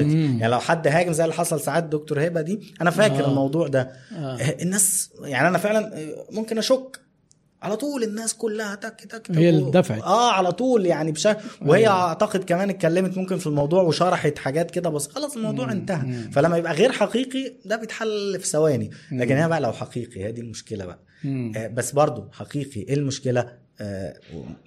مم. 0.04 0.38
يعني 0.40 0.52
لو 0.52 0.58
حد 0.60 0.88
هاجم 0.88 1.12
زي 1.12 1.24
اللي 1.24 1.34
حصل 1.34 1.60
ساعات 1.60 1.84
دكتور 1.84 2.26
هبة 2.26 2.40
دي 2.40 2.60
أنا 2.80 2.90
فاكر 2.90 3.24
آه. 3.24 3.28
الموضوع 3.28 3.66
ده. 3.68 3.92
آه. 4.16 4.36
الناس 4.62 5.10
يعني 5.22 5.48
أنا 5.48 5.58
فعلا 5.58 5.92
ممكن 6.30 6.58
أشك. 6.58 7.00
على 7.62 7.76
طول 7.76 8.02
الناس 8.02 8.34
كلها 8.34 8.74
تك 8.74 9.00
تك 9.00 9.26
تك 9.26 9.38
هي 9.38 9.48
اللي 9.48 9.70
دفعت. 9.70 10.02
آه 10.02 10.32
على 10.32 10.52
طول 10.52 10.86
يعني 10.86 11.12
بشكل 11.12 11.40
وهي 11.62 11.86
أعتقد 11.88 12.44
كمان 12.44 12.70
اتكلمت 12.70 13.18
ممكن 13.18 13.38
في 13.38 13.46
الموضوع 13.46 13.82
وشرحت 13.82 14.38
حاجات 14.38 14.70
كده 14.70 14.90
بس 14.90 15.08
خلاص 15.08 15.36
الموضوع 15.36 15.72
انتهى. 15.72 16.30
فلما 16.32 16.56
يبقى 16.56 16.72
غير 16.72 16.92
حقيقي 16.92 17.52
ده 17.64 17.76
بيتحل 17.76 18.38
في 18.40 18.46
ثواني. 18.46 18.90
لكن 19.12 19.36
هي 19.36 19.48
بقى 19.48 19.60
لو 19.60 19.72
حقيقي 19.72 20.24
هي 20.24 20.32
دي 20.32 20.40
المشكلة 20.40 20.84
بقى. 20.84 20.98
مم. 21.24 21.52
آه 21.56 21.66
بس 21.66 21.92
برضو 21.92 22.24
حقيقي 22.32 22.80
إيه 22.80 22.94
المشكلة؟ 22.94 23.40
آه 23.40 23.58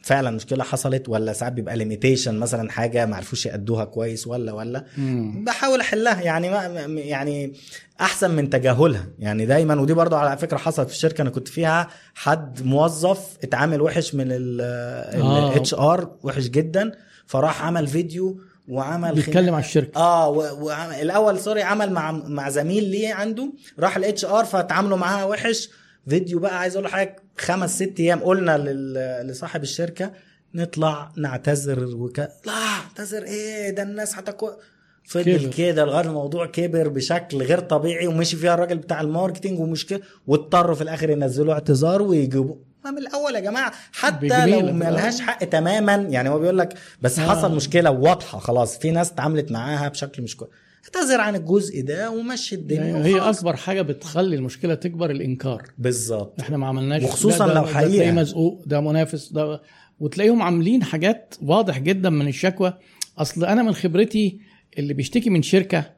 فعلا 0.04 0.32
مشكلة 0.32 0.64
حصلت 0.64 1.10
ولا 1.10 1.34
ساعات 1.34 1.54
بيبقى 1.54 1.78
ليميتيشن 1.78 2.40
مثلا 2.40 2.72
حاجة 2.72 3.06
ما 3.06 3.16
عرفوش 3.16 3.46
يأدوها 3.46 3.86
كويس 3.86 4.28
ولا 4.28 4.52
ولا 4.52 4.86
مم. 4.98 5.44
بحاول 5.44 5.80
أحلها 5.80 6.22
يعني 6.22 6.50
ما 6.50 6.66
يعني 7.02 7.54
أحسن 8.02 8.32
من 8.32 8.50
تجاهلها 8.50 9.06
يعني 9.20 9.46
دايما 9.46 9.82
ودي 9.82 9.94
برضو 9.94 10.16
على 10.16 10.38
فكرة 10.38 10.58
حصلت 10.58 10.88
في 10.88 10.94
الشركة 10.94 11.22
أنا 11.22 11.30
كنت 11.30 11.48
فيها 11.48 11.88
حد 12.16 12.64
موظف 12.66 13.38
اتعامل 13.44 13.82
وحش 13.82 14.16
من 14.16 14.28
آه. 14.32 15.50
ال 15.50 15.74
HR 15.74 16.16
وحش 16.24 16.44
جدا 16.48 16.92
فراح 17.26 17.66
عمل 17.66 17.88
فيديو 17.88 18.42
وعمل 18.68 19.16
بيتكلم. 19.16 19.54
على 19.56 19.64
الشركة 19.66 19.98
آه 20.02 20.30
و- 20.30 20.66
وعمل 20.66 20.96
الأول 20.96 21.40
sorry 21.40 21.62
عمل 21.64 21.92
مع 21.92 22.12
مع 22.12 22.50
زميل 22.50 22.84
ليه 22.84 23.14
عنده 23.14 23.54
راح 23.80 23.98
ال 23.98 24.26
HR 24.26 24.46
فتعاملوا 24.46 24.98
معاها 24.98 25.26
وحش 25.26 25.70
فيديو 26.08 26.40
بقى 26.40 26.60
عايز 26.60 26.76
أقول 26.76 26.86
لحضرتك 26.86 27.22
خمس 27.42 27.76
ست 27.76 28.00
أيام 28.00 28.20
قلنا 28.20 28.58
لصاحب 29.24 29.64
الشركة 29.64 30.12
نطلع 30.56 31.12
نعتذر 31.18 31.84
وك... 31.96 32.20
لا 32.20 32.54
اعتذر 32.54 33.24
إيه 33.24 33.70
ده 33.70 33.84
الناس 33.84 34.16
هتكو 34.16 34.50
فضل. 35.06 35.50
كده 35.58 35.86
لغاية 35.86 36.06
الموضوع 36.06 36.46
كبر 36.46 36.88
بشكل 36.88 37.38
غير 37.44 37.60
طبيعي 37.60 38.08
ومشي 38.08 38.38
فيها 38.38 38.54
الراجل 38.54 38.78
بتاع 38.78 39.02
الماركتينج 39.02 39.60
ومشكلة 39.60 40.00
واضطروا 40.28 40.76
في 40.76 40.82
الآخر 40.82 41.10
ينزلوا 41.10 41.54
اعتذار 41.54 42.02
ويجيبوا 42.02 42.56
ما 42.86 42.92
من 42.92 42.98
الأول 42.98 43.36
يا 43.36 43.40
جماعة 43.40 43.72
حتى. 43.94 44.46
لو 44.46 44.62
ما 44.74 44.86
لهاش 44.92 45.22
حق 45.22 45.44
تماما 45.44 45.96
يعني 45.96 46.30
هو 46.30 46.40
بيقول 46.40 46.58
لك 46.58 46.74
بس 47.02 47.20
آه. 47.20 47.30
حصل 47.30 47.56
مشكلة 47.56 47.92
واضحة 47.92 48.40
خلاص 48.40 48.78
في 48.78 48.92
ناس 48.92 49.12
اتعاملت 49.12 49.52
معاها 49.52 49.88
بشكل 49.90 50.24
مش 50.24 50.38
كويس 50.38 50.52
اعتذر 50.86 51.22
عن 51.22 51.36
الجزء 51.36 51.84
ده 51.86 52.12
ومشي 52.12 52.56
الدنيا 52.56 52.84
يعني 52.86 53.06
هي. 53.06 53.20
أكبر 53.20 53.56
حاجة 53.56 53.82
بتخلي 53.82 54.36
المشكلة 54.36 54.74
تكبر 54.76 55.12
الإنكار. 55.12 55.64
بالظبط. 55.78 56.40
إحنا 56.40 56.58
ما 56.58 56.68
عملناش 56.68 57.04
وخصوصاً 57.04 57.48
ده- 57.48 57.54
ده- 57.54 57.60
لو 57.60 57.66
ده 57.66 57.74
حقيقة. 57.74 57.92
تلاقيه 57.94 58.12
مزقوق 58.12 58.64
ده 58.66 58.82
منافس 58.82 59.32
ده 59.34 59.62
وتلاقيهم 60.00 60.42
عاملين 60.42 60.84
حاجات 60.84 61.36
واضح 61.42 61.80
جدا 61.80 62.10
من 62.10 62.28
الشكوى. 62.28 62.74
أصل 63.18 63.46
أنا 63.46 63.64
من 63.64 63.74
خبرتي 63.74 64.40
اللي 64.80 64.94
بيشتكي 64.94 65.30
من 65.30 65.42
شركة 65.42 65.92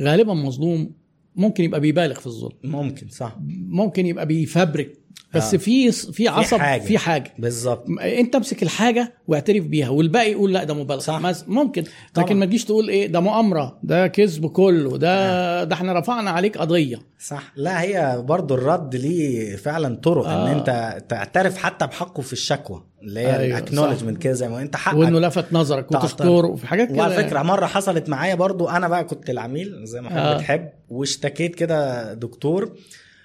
غالبا 0.00 0.34
مظلوم 0.34 0.92
ممكن 1.36 1.64
يبقى 1.64 1.80
بيبالغ 1.80 2.20
في 2.20 2.26
الظلم. 2.26 2.52
ممكن 2.64 3.08
صح. 3.08 3.38
ممكن 3.68 4.06
يبقى 4.06 4.26
بيفبرك. 4.26 4.98
بس 5.34 5.54
آه. 5.54 5.58
في 5.58 5.92
في 5.92 6.28
عصب 6.28 6.56
حاجة. 6.56 6.80
في 6.82 6.98
حاجة 6.98 7.34
بالظبط 7.38 7.84
انت 8.00 8.34
امسك 8.34 8.62
الحاجة 8.62 9.14
واعترف 9.28 9.64
بيها 9.64 9.88
والباقي 9.88 10.30
يقول 10.32 10.52
لا 10.52 10.64
ده 10.64 10.74
مبالغة 10.74 11.00
صح. 11.00 11.48
ممكن 11.48 11.84
طبعا. 12.14 12.26
لكن 12.26 12.36
ما 12.36 12.46
تجيش 12.46 12.64
تقول 12.64 12.88
إيه 12.88 13.06
ده 13.06 13.20
مؤامرة 13.20 13.78
ده 13.82 14.06
كذب 14.06 14.46
كله 14.46 14.98
ده 14.98 15.64
ده 15.64 15.74
إحنا 15.74 15.92
رفعنا 15.98 16.30
عليك 16.30 16.58
قضية 16.58 16.98
صح 17.18 17.52
لا 17.56 17.82
هي 17.82 18.22
برضو 18.26 18.54
الرد 18.54 18.96
ليه 18.96 19.56
فعلا 19.56 19.96
طرق 19.96 20.26
آه. 20.26 20.46
ان 20.50 20.58
أنت 20.58 20.98
تعترف 21.08 21.56
حتى 21.58 21.86
بحقه 21.86 22.20
في 22.20 22.32
الشكوى 22.32 22.82
اللي 23.02 23.20
هي 23.20 23.36
أيوة، 23.38 23.58
الاكنولجمنت 23.58 24.18
كده 24.22 24.32
زي 24.32 24.48
ما 24.48 24.62
أنت 24.62 24.76
حقك 24.76 24.96
وإنه 24.96 25.20
لفت 25.20 25.52
نظرك. 25.52 25.92
وتشكره 25.92 26.46
وفي 26.46 26.66
حاجات 26.66 26.88
كده 26.88 26.98
وعلى 26.98 27.14
فكرة 27.14 27.42
مرة 27.42 27.66
حصلت 27.66 28.08
معايا 28.08 28.34
برضو 28.34 28.68
أنا 28.68 28.88
بقى 28.88 29.04
كنت 29.04 29.30
العميل 29.30 29.84
زي 29.86 30.00
ما 30.00 30.10
حضرتك 30.10 30.26
آه. 30.26 30.36
بتحب 30.36 30.68
واشتكيت 30.88 31.54
كده 31.54 32.14
دكتور 32.14 32.72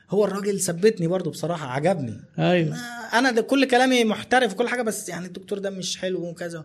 هو 0.10 0.26
الراجل 0.26 0.60
ثبتني 0.60 1.08
برضو 1.08 1.30
بصراحة 1.30 1.68
عجبني 1.68 2.18
أيوه 2.40 2.76
آه، 2.76 3.20
أنا 3.20 3.32
ده 3.32 3.42
كل 3.42 3.66
كلامي 3.66 4.04
محترف 4.04 4.54
وكل 4.54 4.68
حاجة 4.68 4.82
بس 4.82 5.10
يعني 5.10 5.26
الدكتور 5.26 5.60
ده 5.60 5.70
مش 5.70 5.98
حلو 5.98 6.30
وكذا 6.30 6.58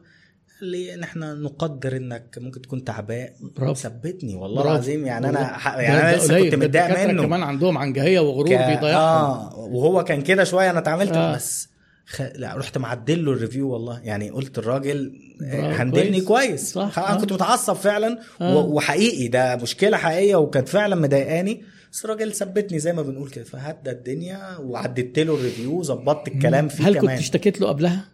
قال 0.61 0.71
لي 0.71 0.95
إن 0.95 1.03
إحنا 1.03 1.35
نقدر 1.35 1.97
إنك 1.97 2.39
ممكن 2.41 2.62
تكون 2.62 2.85
تعبان 2.85 3.29
برافو. 3.57 3.75
ثبتني 3.75 4.35
والله. 4.35 4.62
العظيم 4.62 5.07
يعني. 5.07 5.29
أنا 5.29 5.45
ح- 5.59 5.77
يعني 5.79 6.01
أنا 6.11 6.17
لسه. 6.17 6.43
كنت 6.43 6.55
متضايق 6.55 7.09
منه 7.09 7.23
كمان 7.23 7.43
عندهم 7.43 7.79
عنجهية 7.79 8.21
وغرور 8.21 8.47
ك- 8.47 8.59
بيضيعهم 8.59 8.95
آه 8.95 9.57
وهو 9.57 10.05
كان 10.05 10.23
كده 10.23 10.45
شوية 10.45 10.71
أنا 10.71 10.79
اتعاملت 10.79 11.12
آه. 11.12 11.33
آه. 11.33 11.35
بس 11.37 11.69
خ... 12.07 12.23
لا 12.35 12.57
رحت 12.57 12.79
معدل 12.79 13.25
له 13.25 13.33
ال 13.33 13.38
review 13.38 13.69
والله 13.71 14.01
يعني 14.01 14.31
قلت 14.31 14.59
الراجل 14.59 15.12
برافو، 15.41 15.83
هندلني 15.83 16.21
كويس. 16.21 16.49
كويس, 16.49 16.73
صح،. 16.73 16.99
أنا 16.99 17.17
آه. 17.17 17.21
كنت 17.21 17.33
متعصب 17.33 17.73
فعلا 17.73 18.19
آه. 18.41 18.57
و... 18.57 18.77
وحقيقي 18.77 19.29
ده 19.29 19.57
مشكلة 19.57 19.97
حقيقية 19.97 20.37
وكانت 20.37 20.69
فعلا 20.69 20.97
مضايقاني 20.97 21.65
بس 21.93 22.05
الراجل 22.05 22.33
ثبتني 22.33 22.79
زي 22.79 22.93
ما 22.93 23.03
بنقول 23.03 23.31
كده 23.31 23.45
فهدى 23.45 23.91
الدنيا 23.91 24.57
وعدلت 24.61 25.19
له 25.19 25.35
ال 25.35 25.41
review 25.41 25.83
ظبطت 25.83 26.29
الكلام 26.29 26.69
فيه 26.69 26.89
هل 26.89 26.95
كمان 26.95 27.15
كنت 27.15 27.21
اشتكيت 27.21 27.61
له 27.61 27.69
قبلها 27.69 28.05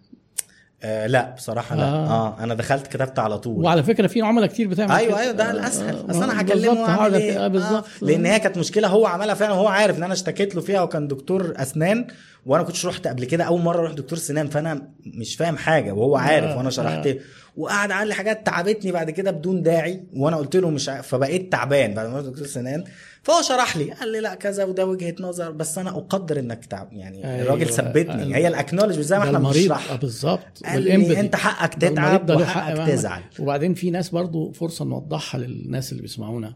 آه 0.82 1.06
لا 1.06 1.34
بصراحة 1.34 1.76
لا 1.76 1.82
آه. 1.82 2.06
آه, 2.06 2.38
آه 2.40 2.44
أنا 2.44 2.54
دخلت 2.54 2.86
كتبت 2.86 3.18
على 3.18 3.38
طول 3.38 3.64
وعلى 3.64 3.82
فكرة 3.82 4.06
في 4.06 4.22
عملاء 4.22 4.48
كتير 4.48 4.68
بتعمل 4.68 4.92
أيوه 4.92 5.08
كده. 5.08 5.20
أيوه 5.20 5.32
ده 5.32 5.48
آه، 5.48 5.50
الأسهل 5.50 5.96
آه، 5.96 6.10
أصل 6.10 6.22
أنا 6.22 6.42
بالظبط، 6.42 6.50
هكلمه 6.50 6.80
واعمل 6.80 6.94
هقعد 6.94 7.14
إيه 7.14 7.44
آه، 7.44 7.48
بالظبط 7.48 7.84
آه. 8.02 8.06
لأن 8.06 8.26
هي 8.26 8.40
كانت 8.40 8.58
مشكلة 8.58 8.88
هو 8.88 9.06
عملها 9.06 9.34
فعلا 9.34 9.52
وهو 9.52 9.68
عارف 9.68 9.98
إن 9.98 10.02
أنا 10.02 10.12
اشتكيت 10.12 10.54
له 10.54 10.60
فيها 10.60 10.82
وكان 10.82 11.08
دكتور 11.08 11.52
أسنان 11.56 12.06
وأنا 12.46 12.62
كنتش 12.62 12.86
رحت 12.86 13.06
قبل 13.06 13.24
كده 13.24 13.44
أول 13.44 13.60
مرة 13.60 13.78
أروح 13.78 13.92
دكتور 13.92 14.18
سنان 14.18 14.48
فأنا 14.48 14.88
مش 15.06 15.36
فاهم 15.36 15.56
حاجة 15.56 15.92
وهو 15.92 16.16
عارف 16.16 16.50
آه، 16.50 16.56
وأنا 16.56 16.70
شرحت 16.70 17.06
آه. 17.06 17.16
وقعد 17.56 17.92
قال 17.92 18.08
لي 18.08 18.14
حاجات 18.14 18.46
تعبتني 18.46 18.92
بعد 18.92 19.10
كده 19.10 19.30
بدون 19.30 19.62
داعي 19.62 20.02
وأنا 20.16 20.36
قلت 20.36 20.56
له 20.56 20.70
مش 20.70 20.88
ع... 20.88 21.00
فبقيت 21.00 21.52
تعبان 21.52 21.94
بعد 21.94 22.08
ما 22.08 22.16
رحت 22.16 22.26
دكتور 22.26 22.46
سنان 22.46 22.84
فهو 23.22 23.42
شرح 23.42 23.76
لي 23.76 23.90
قال 23.92 24.12
لي 24.12 24.20
لا 24.20 24.34
كذا 24.34 24.64
وده 24.64 24.86
وجهة 24.86 25.14
نظر 25.20 25.50
بس 25.50 25.78
أنا 25.78 25.90
أقدر 25.90 26.38
إنك 26.38 26.64
تعب 26.64 26.92
يعني 26.92 27.24
أيوة. 27.30 27.42
الراجل 27.42 27.66
ثبتني 27.66 28.22
أيوة. 28.22 28.36
هي 28.36 28.48
الاكنولج 28.48 29.00
زي 29.00 29.18
ما 29.18 29.24
إحنا 29.24 29.38
بنشرح 29.38 29.90
آه، 29.92 29.96
بالظبط 29.96 30.62
قال 30.64 30.82
لي 30.82 30.90
والempathy. 31.14 31.18
أنت 31.18 31.36
حقك 31.36 31.74
تتعب 31.74 32.30
وحقك. 32.30 32.88
تزعل 32.88 33.22
وبعدين 33.40 33.74
في 33.74 33.90
ناس 33.90 34.08
برضو 34.10 34.52
فرصة 34.52 34.84
نوضحها 34.84 35.40
للناس 35.40 35.92
اللي 35.92 36.02
بيسمعونا 36.02 36.54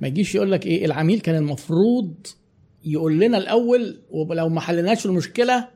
ما 0.00 0.08
يجيش 0.08 0.34
يقول 0.34 0.52
لك 0.52 0.66
إيه 0.66 0.84
العميل 0.84 1.20
كان 1.20 1.34
المفروض 1.36 2.14
يقول 2.84 3.18
لنا 3.20 3.38
الأول 3.38 4.00
ولو 4.10 4.48
ما 4.48 4.60
حلناش 4.60 5.06
المشكلة 5.06 5.68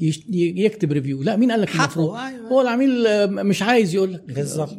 ي- 0.00 0.22
يكتب 0.64 0.92
ريفيو 0.92 1.22
لا 1.22 1.36
مين 1.36 1.50
قال 1.50 1.60
لك 1.60 1.74
المفروض 1.74 2.14
أيوة. 2.16 2.48
هو 2.48 2.60
العميل 2.60 3.06
آه، 3.06 3.26
مش 3.26 3.62
عايز 3.62 3.94
يقول 3.94 4.12
لك 4.12 4.22
بالظبط. 4.32 4.76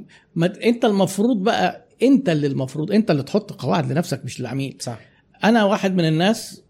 أنت 0.64 0.86
المفروض 0.86 1.44
بقى 1.44 1.87
انت 2.04 2.30
اللي 2.30 2.48
المفروض 2.48 2.92
انت 2.92 3.12
اللي 3.12 3.24
تحط 3.24 3.52
قواعد 3.52 3.92
لنفسك 3.92 4.26
مش 4.26 4.40
للعميل. 4.40 4.78
صح. 4.80 5.00
أنا 5.44 5.64
واحد 5.64 5.96
من 5.96 6.08
الناس 6.08 6.62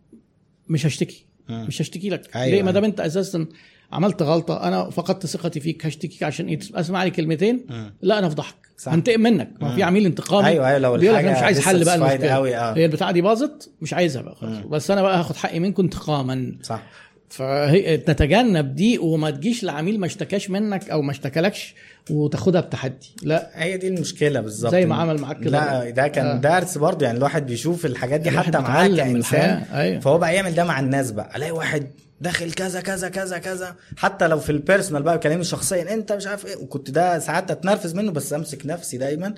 مش 0.69 0.85
هشتكي. 0.85 1.25
مم. 1.49 1.65
مش 1.67 1.81
هشتكي 1.81 2.09
لك. 2.09 2.35
أيوة. 2.35 2.47
ليه؟ 2.55 2.63
ما 2.63 2.71
دام 2.71 2.83
انت 2.83 2.99
أساسا 2.99 3.45
عملت 3.91 4.21
غلطة 4.21 4.67
أنا 4.67 4.89
فقدت 4.89 5.25
ثقتي 5.25 5.59
فيك 5.59 5.85
هشتكيك 5.85 6.23
عشان 6.23 6.47
إيه؟ 6.47 6.59
أسمع 6.75 7.03
لي 7.03 7.09
كلمتين 7.11 7.65
مم. 7.69 7.93
لا 8.01 8.19
أنا 8.19 8.27
أفضحك. 8.27 8.55
هنتقم 8.87 9.19
منك. 9.21 9.51
ما 9.61 9.75
في 9.75 9.83
عميل 9.83 10.05
انتقامي 10.05 10.47
أيوه 10.47 10.67
أيوه 10.67 10.79
لو 10.79 10.97
بيقول 10.97 11.15
لك 11.17 11.23
أنا 11.23 11.37
مش 11.37 11.43
عايز 11.43 11.59
حل 11.59 11.83
بقى 11.85 11.95
المشكلة. 11.95 12.73
هي 12.73 12.85
البتاعة 12.85 13.11
دي 13.11 13.21
باظت 13.21 13.71
مش 13.81 13.93
عايزها 13.93 14.21
بقى 14.21 14.35
خلاص. 14.35 14.57
بس 14.65 14.91
أنا 14.91 15.01
بقى 15.01 15.19
هاخد 15.19 15.35
حقي 15.35 15.59
منكم 15.59 15.83
انتقاما. 15.83 16.57
صح. 16.63 16.83
فهي 17.29 17.97
تتجنب 17.97 18.75
دي 18.75 18.97
وما 18.97 19.29
تجيش 19.29 19.63
لعميل 19.63 19.99
ما 19.99 20.05
اشتكاش 20.05 20.49
منك 20.49 20.89
أو 20.89 21.01
ما 21.01 21.11
اشتكلكش 21.11 21.75
وتاخدها 22.09 22.61
بتحدي. 22.61 23.15
لا. 23.23 23.49
هي 23.53 23.77
دي 23.77 23.87
المشكلة 23.87 24.41
بالظبط. 24.41 24.71
زي 24.71 24.85
ما 24.85 24.95
عمل 24.95 25.21
معاك 25.21 25.39
كده. 25.39 25.49
لا 25.83 25.89
ده 25.89 26.07
كان 26.07 26.25
آه. 26.25 26.35
درس 26.35 26.77
برضه 26.77 27.05
يعني 27.05 27.17
الواحد 27.17 27.45
بيشوف 27.45 27.85
الحاجات 27.85 28.19
دي 28.21 28.31
حتى 28.31 28.57
من 28.59 28.95
كإنسان. 28.95 29.63
أيوة. 29.73 29.99
فهو 29.99 30.17
بقى 30.17 30.35
يعمل 30.35 30.55
ده 30.55 30.63
مع 30.63 30.79
الناس 30.79 31.11
بقى. 31.11 31.31
ألاقي 31.35 31.51
واحد 31.51 31.87
داخل 32.21 32.51
كذا 32.51 32.81
كذا 32.81 33.09
كذا 33.09 33.37
كذا. 33.37 33.75
حتى 33.97 34.27
لو 34.27 34.39
في 34.39 34.49
البيرسونال 34.49 35.03
بقى 35.03 35.17
بيكلمني 35.17 35.43
شخصيا 35.43 35.93
أنت 35.93 36.11
مش 36.11 36.27
عارف 36.27 36.45
إيه. 36.45 36.55
وكنت 36.55 36.91
ده 36.91 37.19
ساعات 37.19 37.51
أتنرفز 37.51 37.95
منه 37.95 38.11
بس 38.11 38.33
أمسك 38.33 38.65
نفسي 38.65 38.97
دايما. 38.97 39.33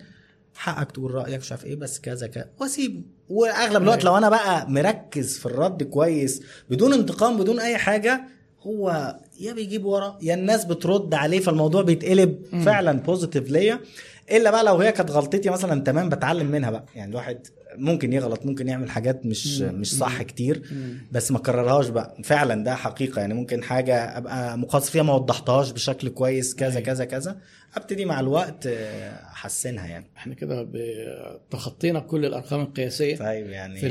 حقك 0.56 0.92
تقول 0.92 1.12
رأيك 1.14 1.40
مش 1.40 1.52
عارف 1.52 1.66
إيه 1.66 1.76
بس 1.76 2.00
كذا 2.00 2.28
كذا. 2.28 2.50
واسيبه 2.60 3.02
وأغلب 3.30 3.84
الوقت 3.84 4.04
لو 4.04 4.18
أنا 4.18 4.30
بقى 4.30 4.70
مركز 4.72 5.38
في 5.38 5.46
الرد 5.46 5.84
كويس 5.84 6.42
بدون 6.70 6.94
انتقام 6.94 7.38
بدون 7.38 7.60
أي 7.60 7.78
حاجة 7.78 8.22
هو 8.62 9.16
يا 9.40 9.54
بيجيب 9.54 9.86
ورا 9.86 10.18
يا 10.22 10.34
الناس 10.34 10.66
بترد 10.66 11.14
عليه 11.14 11.40
فالموضوع 11.40 11.82
بيتقلب 11.82 12.46
فعلا 12.66 12.92
بوزيتيف 13.00 13.50
ليا. 13.52 13.80
إلا 14.32 14.52
بقى 14.52 14.64
لو 14.64 14.76
هي 14.78 14.92
كانت 14.92 15.12
غلطتي 15.12 15.50
مثلا 15.50 15.82
تمام 15.84 16.10
بتعلم 16.10 16.48
منها 16.52 16.70
بقى. 16.72 16.86
يعني 16.96 17.12
الواحد 17.12 17.48
ممكن 17.76 18.14
يغلط 18.14 18.46
ممكن 18.46 18.68
يعمل 18.68 18.90
حاجات 18.90 19.26
مش 19.26 19.62
مش 19.62 19.98
صح 19.98 20.22
كتير 20.22 20.62
بس 21.12 21.32
ما 21.32 21.40
كررهاش 21.40 21.88
بقى. 21.88 22.18
فعلا 22.24 22.64
ده 22.64 22.76
حقيقة. 22.76 23.20
يعني 23.20 23.34
ممكن 23.34 23.64
حاجة 23.64 24.18
أبقى 24.18 24.58
مقصر 24.58 24.92
فيها 24.92 25.04
ما 25.04 25.14
وضحتهاش 25.14 25.72
بشكل 25.72 26.10
كويس 26.10 26.56
كذا 26.56 26.80
كذا 26.80 27.06
كذا. 27.06 27.38
أبتدي 27.78 28.06
مع 28.06 28.20
الوقت 28.20 28.68
آه، 28.68 29.12
أحسنها 29.34 29.88
يعني. 29.88 30.06
إحنا 30.18 30.34
كده 30.34 30.68
تخطينا 31.52 32.00
كل 32.00 32.26
الأرقام 32.26 32.62
القياسية 32.62 33.16
طيب 33.16 33.50
يعني 33.50 33.80
في 33.80 33.90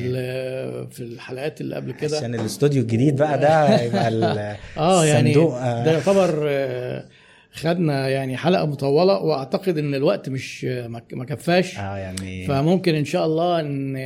في 0.91 1.01
الحلقات 1.01 1.61
اللي 1.61 1.77
قبل 1.77 1.93
كده. 1.93 2.17
عشان 2.17 2.35
الاستوديو 2.35 2.83
الجديد 2.83 3.17
بقى 3.17 3.39
ده 3.39 3.81
يبقى 3.83 4.09
آه 4.79 5.05
يعني 5.05 5.31
الصندوق، 5.31 5.59
ده 5.61 5.93
يعتبر 5.93 6.45
آه، 6.49 7.05
خدنا 7.53 8.09
يعني 8.09 8.37
حلقة 8.37 8.67
مطولة 8.67 9.19
وأعتقد 9.19 9.79
إن 9.79 9.95
الوقت 9.95 10.29
مش 10.29 10.65
ما 11.13 11.25
كفاش 11.29 11.79
آه 11.79 11.97
يعني 11.97 12.47
فممكن 12.47 12.95
إن 12.95 13.05
شاء 13.05 13.27
الله 13.27 13.61
إن 13.61 13.97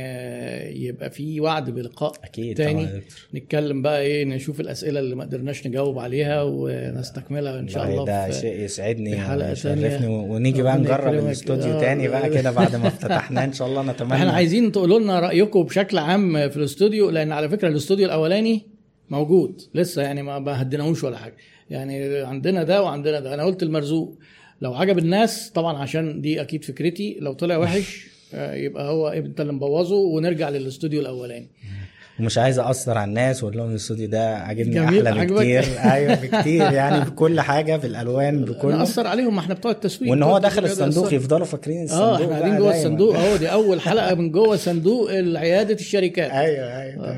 يبقى 0.75 1.09
في 1.09 1.39
وعد 1.39 1.69
بلقاء 1.69 2.11
أكيد 2.23 2.57
تاني 2.57 2.85
طبعا. 2.85 3.01
نتكلم 3.35 3.81
بقى 3.81 4.01
إيه 4.01 4.25
نشوف 4.25 4.59
الأسئلة 4.59 4.99
اللي 4.99 5.15
ما 5.15 5.23
قدرناش 5.23 5.67
نجاوب 5.67 5.99
عليها 5.99 6.43
ونستكملها 6.43 7.59
إن 7.59 7.67
شاء 7.67 7.85
الله 7.89 8.05
ده 8.05 8.31
شيء 8.31 8.59
يسعدني 8.59 9.11
ويشرفني. 9.35 10.07
ونيجي 10.07 10.61
بقى 10.61 10.77
نجرب. 10.77 11.13
الاستوديو 11.13 11.73
آه، 11.73 11.79
تاني 11.81 12.07
بقى. 12.07 12.29
كده 12.29 12.51
بعد 12.51 12.75
ما 12.75 12.87
افتتحناه 12.87 13.43
إن 13.45 13.53
شاء 13.53 13.67
الله 13.67 13.83
نتمنى 13.83 14.13
إحنا 14.13 14.31
عايزين 14.31 14.71
تقولوا 14.71 14.99
لنا 14.99 15.19
رأيكم 15.19 15.63
بشكل 15.63 15.97
عام 15.97 16.49
في 16.49 16.57
الاستوديو 16.57 17.09
لأن 17.09 17.31
على 17.31 17.49
فكرة 17.49 17.67
الاستوديو 17.67 18.05
الأولاني 18.05 18.67
موجود 19.09 19.61
لسه 19.75 20.01
يعني 20.01 20.23
ما 20.23 20.39
ما 20.39 20.61
هديناهوش 20.61 21.03
ولا 21.03 21.17
حاجة 21.17 21.35
يعني 21.69 22.17
عندنا 22.17 22.63
ده 22.63 22.83
وعندنا 22.83 23.19
ده. 23.19 23.33
أنا 23.33 23.43
قلت 23.43 23.63
المرزوق. 23.63 24.17
لو 24.61 24.73
عجب 24.73 24.97
الناس 24.97 25.49
طبعا 25.49 25.77
عشان 25.77 26.21
دي 26.21 26.41
أكيد 26.41 26.63
فكرتي 26.65 27.17
لو 27.19 27.33
طلع 27.33 27.57
وحش 27.57 28.07
آه، 28.33 28.53
يبقى 28.53 28.89
هو 28.89 29.07
أنت 29.07 29.41
اللي 29.41 29.53
مبوظه 29.53 29.95
ونرجع 29.95 30.49
للاستوديو 30.49 31.01
الأولاني. 31.01 31.47
ومش 32.19 32.37
عايز 32.37 32.59
اثر 32.59 32.97
على 32.97 33.09
الناس 33.09 33.43
وأقول 33.43 33.57
لهم 33.57 33.69
الاستوديو 33.69 34.07
ده 34.07 34.37
عاجبني 34.37 34.85
أحلى؟ 34.85 35.25
بكتير. 35.25 35.65
أيوه 35.93 36.15
بكتير 36.15 36.61
يعني 36.71 37.05
بكل 37.05 37.41
حاجة 37.41 37.75
بالألوان 37.75 38.45
بكله 38.45 38.77
ناثر 38.77 39.07
عليهم 39.07 39.35
ما 39.35 39.39
إحنا 39.39 39.53
بتوع 39.53 39.71
التسويق. 39.71 40.11
وإن 40.11 40.23
هو 40.23 40.37
داخل 40.37 40.65
الصندوق. 40.65 41.13
يفضلوا 41.13 41.45
فاكرين 41.45 41.83
الصندوق 41.83 42.07
آه 42.07 42.15
إحنا 42.15 42.27
قاعدين 42.27 42.57
جوه. 42.57 42.77
الصندوق. 42.77 43.15
اهو 43.15 43.35
دي 43.35 43.47
أول 43.51 43.81
حلقة 43.81 44.15
من 44.15 44.31
جوه 44.31 44.55
صندوق 44.55 45.11
عياده 45.11 45.73
الشركات. 45.73 46.31
أيوه 46.31 46.81
أيوه 46.81 47.15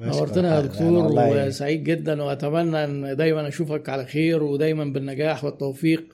نورتنا 0.00 0.56
يا 0.56 0.60
دكتور 0.60 1.12
وسعيد 1.48 1.84
جدا 1.84 2.22
وأتمنى 2.22 2.84
إن 2.84 3.16
دايما 3.16 3.48
أشوفك 3.48 3.88
على 3.88 4.04
خير 4.06 4.42
ودايما 4.42 4.84
بالنجاح 4.84 5.44
والتوفيق. 5.44 6.04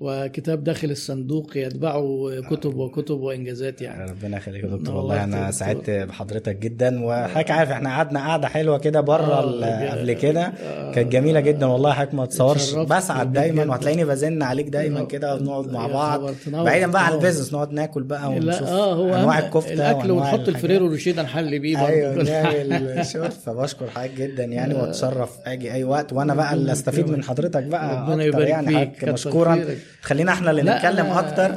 وكتاب 0.00 0.64
داخل 0.64 0.90
الصندوق 0.90 1.56
يتبعه 1.56 2.30
كتب 2.50 2.76
وكتب 2.76 3.20
وإنجازات 3.20 3.82
يعني. 3.82 4.10
ربنا 4.10 4.36
يخليك 4.36 4.64
يا 4.64 4.68
دكتور. 4.68 4.94
والله 4.96 5.24
أنا 5.24 5.50
سعدت 5.50 5.90
بحضرتك 5.90 6.56
جدا. 6.56 7.04
وحضرتك 7.04 7.50
عارف 7.50 7.70
إحنا 7.70 7.90
قعدنا 7.90 8.20
قعدة 8.20 8.48
حلوة 8.48 8.78
كده 8.78 9.00
بره 9.00 9.64
آه، 9.64 9.90
قبل 9.90 10.12
كده. 10.12 10.52
كانت 10.94 11.12
جميلة 11.12 11.40
جدا 11.40 11.66
والله 11.66 11.92
حضرتك 11.92 12.14
ما 12.14 12.26
تصورش. 12.26 12.74
بسعد 12.74 13.32
دايما. 13.32 13.64
وهتلاقيني 13.64 14.04
بزن 14.04 14.42
عليك 14.42 14.68
دايما 14.68 15.00
يا- 15.00 15.04
كده 15.04 15.34
ونقعد 15.34 15.72
مع 15.72 15.86
بعض. 15.86 16.30
بعيدا 16.46 16.86
بقى 16.86 17.06
عن. 17.06 17.12
ال 17.12 17.16
business 17.16 17.52
نقعد 17.54 17.72
ناكل 17.72 18.02
بقى 18.02 18.30
ونشوف 18.30 18.68
آه 18.68 18.94
هو 18.94 19.14
أنواع 19.14 19.38
الكفتة 19.38 19.72
الأكل 19.72 20.10
ونحط. 20.10 20.48
الفريرو 20.48 20.86
روشيه 20.86 21.20
نحل 21.20 21.58
بيه 21.58 21.76
برضه 21.76 21.88
أيوه. 21.88 22.22
نعمل 22.30 23.04
فبشكر 23.46 23.86
حضرتك 23.90 24.14
جدا 24.14 24.44
يعني 24.44 24.74
وأتشرف 24.74 25.30
أجي 25.46 25.72
أي 25.72 25.84
وقت. 25.84 26.12
وأنا 26.12 26.34
بقى 26.34 26.54
اللي 26.54 26.72
أستفيد 26.72 27.10
من 27.10 27.24
حضرتك 27.24 27.62
بقى 27.62 28.02
ربنا 28.10 28.24
يبارك 28.24 28.48
يعني 28.48 28.90
فيك، 28.96 29.08
مشكورا. 29.08 29.64
خلينا 30.02 30.32
إحنا 30.32 30.50
اللي 30.50 30.62
نتكلم 30.62 31.06
أنا- 31.14 31.16
أكتر 31.16 31.48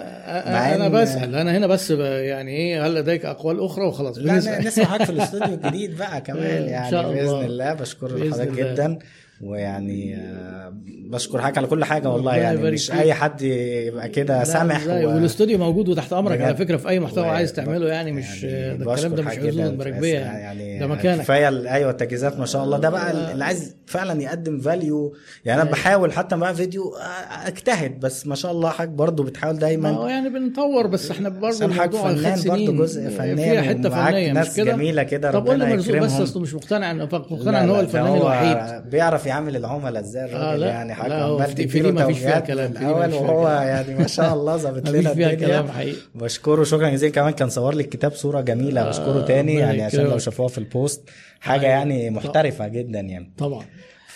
مع 0.51 0.75
أنا 0.75 0.87
بسال 0.89 1.35
أنا 1.35 1.57
هنا 1.57 1.67
بس 1.67 1.91
يعني 1.91 2.51
إيه 2.57 2.85
هل 2.87 2.95
لديك 2.95 3.25
أقوال 3.25 3.59
أخرى 3.65 3.85
وخلاص 3.85 4.17
لا 4.17 4.33
بنسأل. 4.33 4.63
ن- 4.63 4.67
نسمع 4.67 4.85
حضرتك 4.85 5.03
في 5.05 5.11
الاستوديو 5.11 5.53
الجديد 5.53 5.97
بقى 5.97 6.21
كمان 6.21 6.63
يعني 6.69 6.91
شاء 6.91 7.01
الله. 7.01 7.13
باذن 7.13 7.45
الله 7.45 7.73
بشكر 7.73 8.07
حضرتك. 8.31 8.51
جدا 8.51 8.99
ويعني 9.41 10.15
آه، 10.15 10.73
بشكر 11.09 11.41
حضرتك 11.41 11.57
على 11.57 11.67
كل 11.67 11.83
حاجة 11.85 12.09
والله 12.09 12.35
يعني 12.35 12.71
مش. 12.71 12.91
أي 12.91 13.13
حد 13.13 13.41
يبقى 13.41 14.09
كده 14.09 14.43
سامح 14.43 14.87
و... 14.87 14.89
والاستوديو 14.91 15.57
موجود 15.57 15.89
وتحت 15.89 16.13
أمرك. 16.13 16.41
على 16.41 16.55
فكرة 16.55 16.77
في 16.77 16.89
أي 16.89 16.99
محتوى 16.99 17.23
و- 17.23 17.29
عايز 17.29 17.53
تعمله 17.53 17.87
يعني 17.87 18.11
مش 18.11 18.43
يعني 18.43 18.77
ده 18.77 18.93
الكلام 18.93 19.15
ده 19.15 19.23
مش 19.23 19.35
جداً. 19.35 19.71
مراكبيه 19.75 20.19
يعني 20.19 20.79
ده 20.79 20.87
مكانك 20.87 21.21
كفاية 21.21 21.47
أيوه 21.73 21.91
التجهيزات 21.91 22.39
ما 22.39 22.45
شاء 22.45 22.63
الله 22.63 22.77
ده 22.77 22.89
بقى 22.89 23.31
اللي 23.31 23.43
عايز 23.45 23.75
فعلا 23.85 24.21
يقدم 24.21 24.59
فاليو 24.59 25.13
يعني 25.45 25.61
أنا 25.61 25.71
بحاول 25.71 26.11
حتى 26.13 26.35
مع 26.35 26.53
فيديو 26.53 26.95
آه، 26.95 27.47
أجتهد 27.47 27.99
بس 27.99 28.27
ما 28.27 28.35
شاء 28.35 28.51
الله 28.51 28.69
حضرتك 28.69 28.89
برضه 28.93 29.23
بتحاول 29.23 29.53
ما 29.53 29.59
دايما 29.59 29.89
هو 29.89 30.07
يعني 30.07 30.29
بنطور 30.29 30.87
بس 30.87 31.11
إحنا 31.11 31.29
برضه 31.29 31.65
الموضوع 31.65 32.13
فنان 32.13 32.41
برضه 32.45 32.71
جزء 32.77 33.09
فنان 33.09 33.35
فيها 33.35 33.61
حتة 33.61 33.89
فنية 33.89 34.31
ناس 34.31 34.49
مش 34.49 34.55
كده 34.55 34.71
جميلة 34.71 35.03
كده 35.03 35.31
طب 35.31 35.47
قول 35.47 35.59
لي 35.59 35.65
مرزوق 35.65 35.97
بس. 35.97 36.11
اصله 36.13 36.41
مش 36.41 36.53
مقتنع 36.53 36.93
مقتنع 36.93 37.63
إن 37.63 37.69
هو 37.69 37.79
الفنان 37.79 38.15
الوحيد 38.17 38.89
بيعرف 38.89 39.28
يعمل 39.29 39.55
العملاء 39.55 40.01
إزاي 40.01 40.25
الراجل 40.25 40.43
آه، 40.43 40.55
لا، 40.55 40.67
يعني 40.67 40.93
حاجة 40.93 41.23
عمال 41.23 41.55
تديله 41.55 41.89
دي 41.89 42.03
مفيش 42.03 42.17
فيها 42.19 42.39
كلام، 42.39 42.71
الأول 42.71 43.13
وهو. 43.13 43.47
يعني 43.49 43.95
ما 43.95 44.07
شاء 44.07 44.33
الله 44.33 44.57
ظابط 44.63 44.81
مفيش 44.89 44.95
لنا 45.01 45.13
فيها 45.13 45.33
كلام 45.33 45.67
حقيقي. 45.67 45.97
بشكره 46.15 46.63
شكرا 46.63 46.89
جزيلا. 46.89 47.13
كمان 47.13 47.31
كان 47.33 47.49
صور 47.49 47.73
لي 47.75 47.83
الكتاب 47.83 48.11
صورة 48.11 48.41
جميلة 48.41 48.89
بشكره 48.89 49.21
تاني 49.21 49.53
يعني 49.55 49.83
عشان 49.83 50.03
لو. 50.03 50.17
شافوها 50.17 50.47
في 50.47 50.57
البوست. 50.57 51.09
حاجة. 51.41 51.65
يعني 51.67 52.09
محترفة 52.09 52.67
جدا 52.67 52.99
يعني. 52.99 53.31
طبعا. 53.37 53.65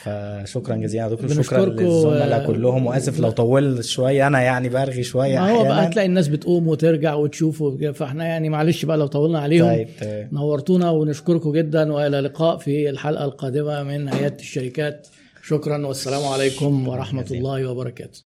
فشكرا 0.04 0.76
جزيلا 0.76 1.04
يا 1.04 1.10
دكتور 1.10 1.44
شكرا 1.44 1.66
للزملاء 1.66 2.44
آه، 2.44 2.48
كلهم. 2.48 2.86
وآسف 2.86 3.20
لو 3.20 3.30
طولت 3.30 3.86
شوية 3.86 4.28
أنا 4.28 4.42
يعني 4.42 4.70
برغي 4.70 5.04
شوية 5.04 5.40
ما 5.40 5.52
هو 5.52 5.64
بقى 5.64 5.88
هتلاقي 5.88 6.06
الناس 6.06 6.28
بتقوم 6.28 6.68
وترجع 6.68 7.14
وتشوف 7.14 7.64
فإحنا 7.94 8.26
يعني 8.26 8.50
معلش 8.50 8.86
بقى 8.86 8.98
لو 8.98 9.08
طولنا 9.08 9.40
عليهم 9.40 9.68
طيب 9.68 9.88
تمام. 10.00 10.30
نورتونا 10.32 10.90
ونشكركم 10.90 11.52
جدا 11.52 11.94
وإلى 11.94 12.20
لقاء 12.20 12.58
في 12.58 12.90
الحلقة 12.90 13.26
القادمة 13.26 13.84
من 13.84 14.10
عياده 14.10 14.36
الشركات. 14.40 15.08
شكرا 15.44 15.86
والسلام 15.88 16.26
عليكم 16.26 16.88
ورحمة 16.88 17.28
الله 17.32 17.66
وبركاته. 17.72 18.33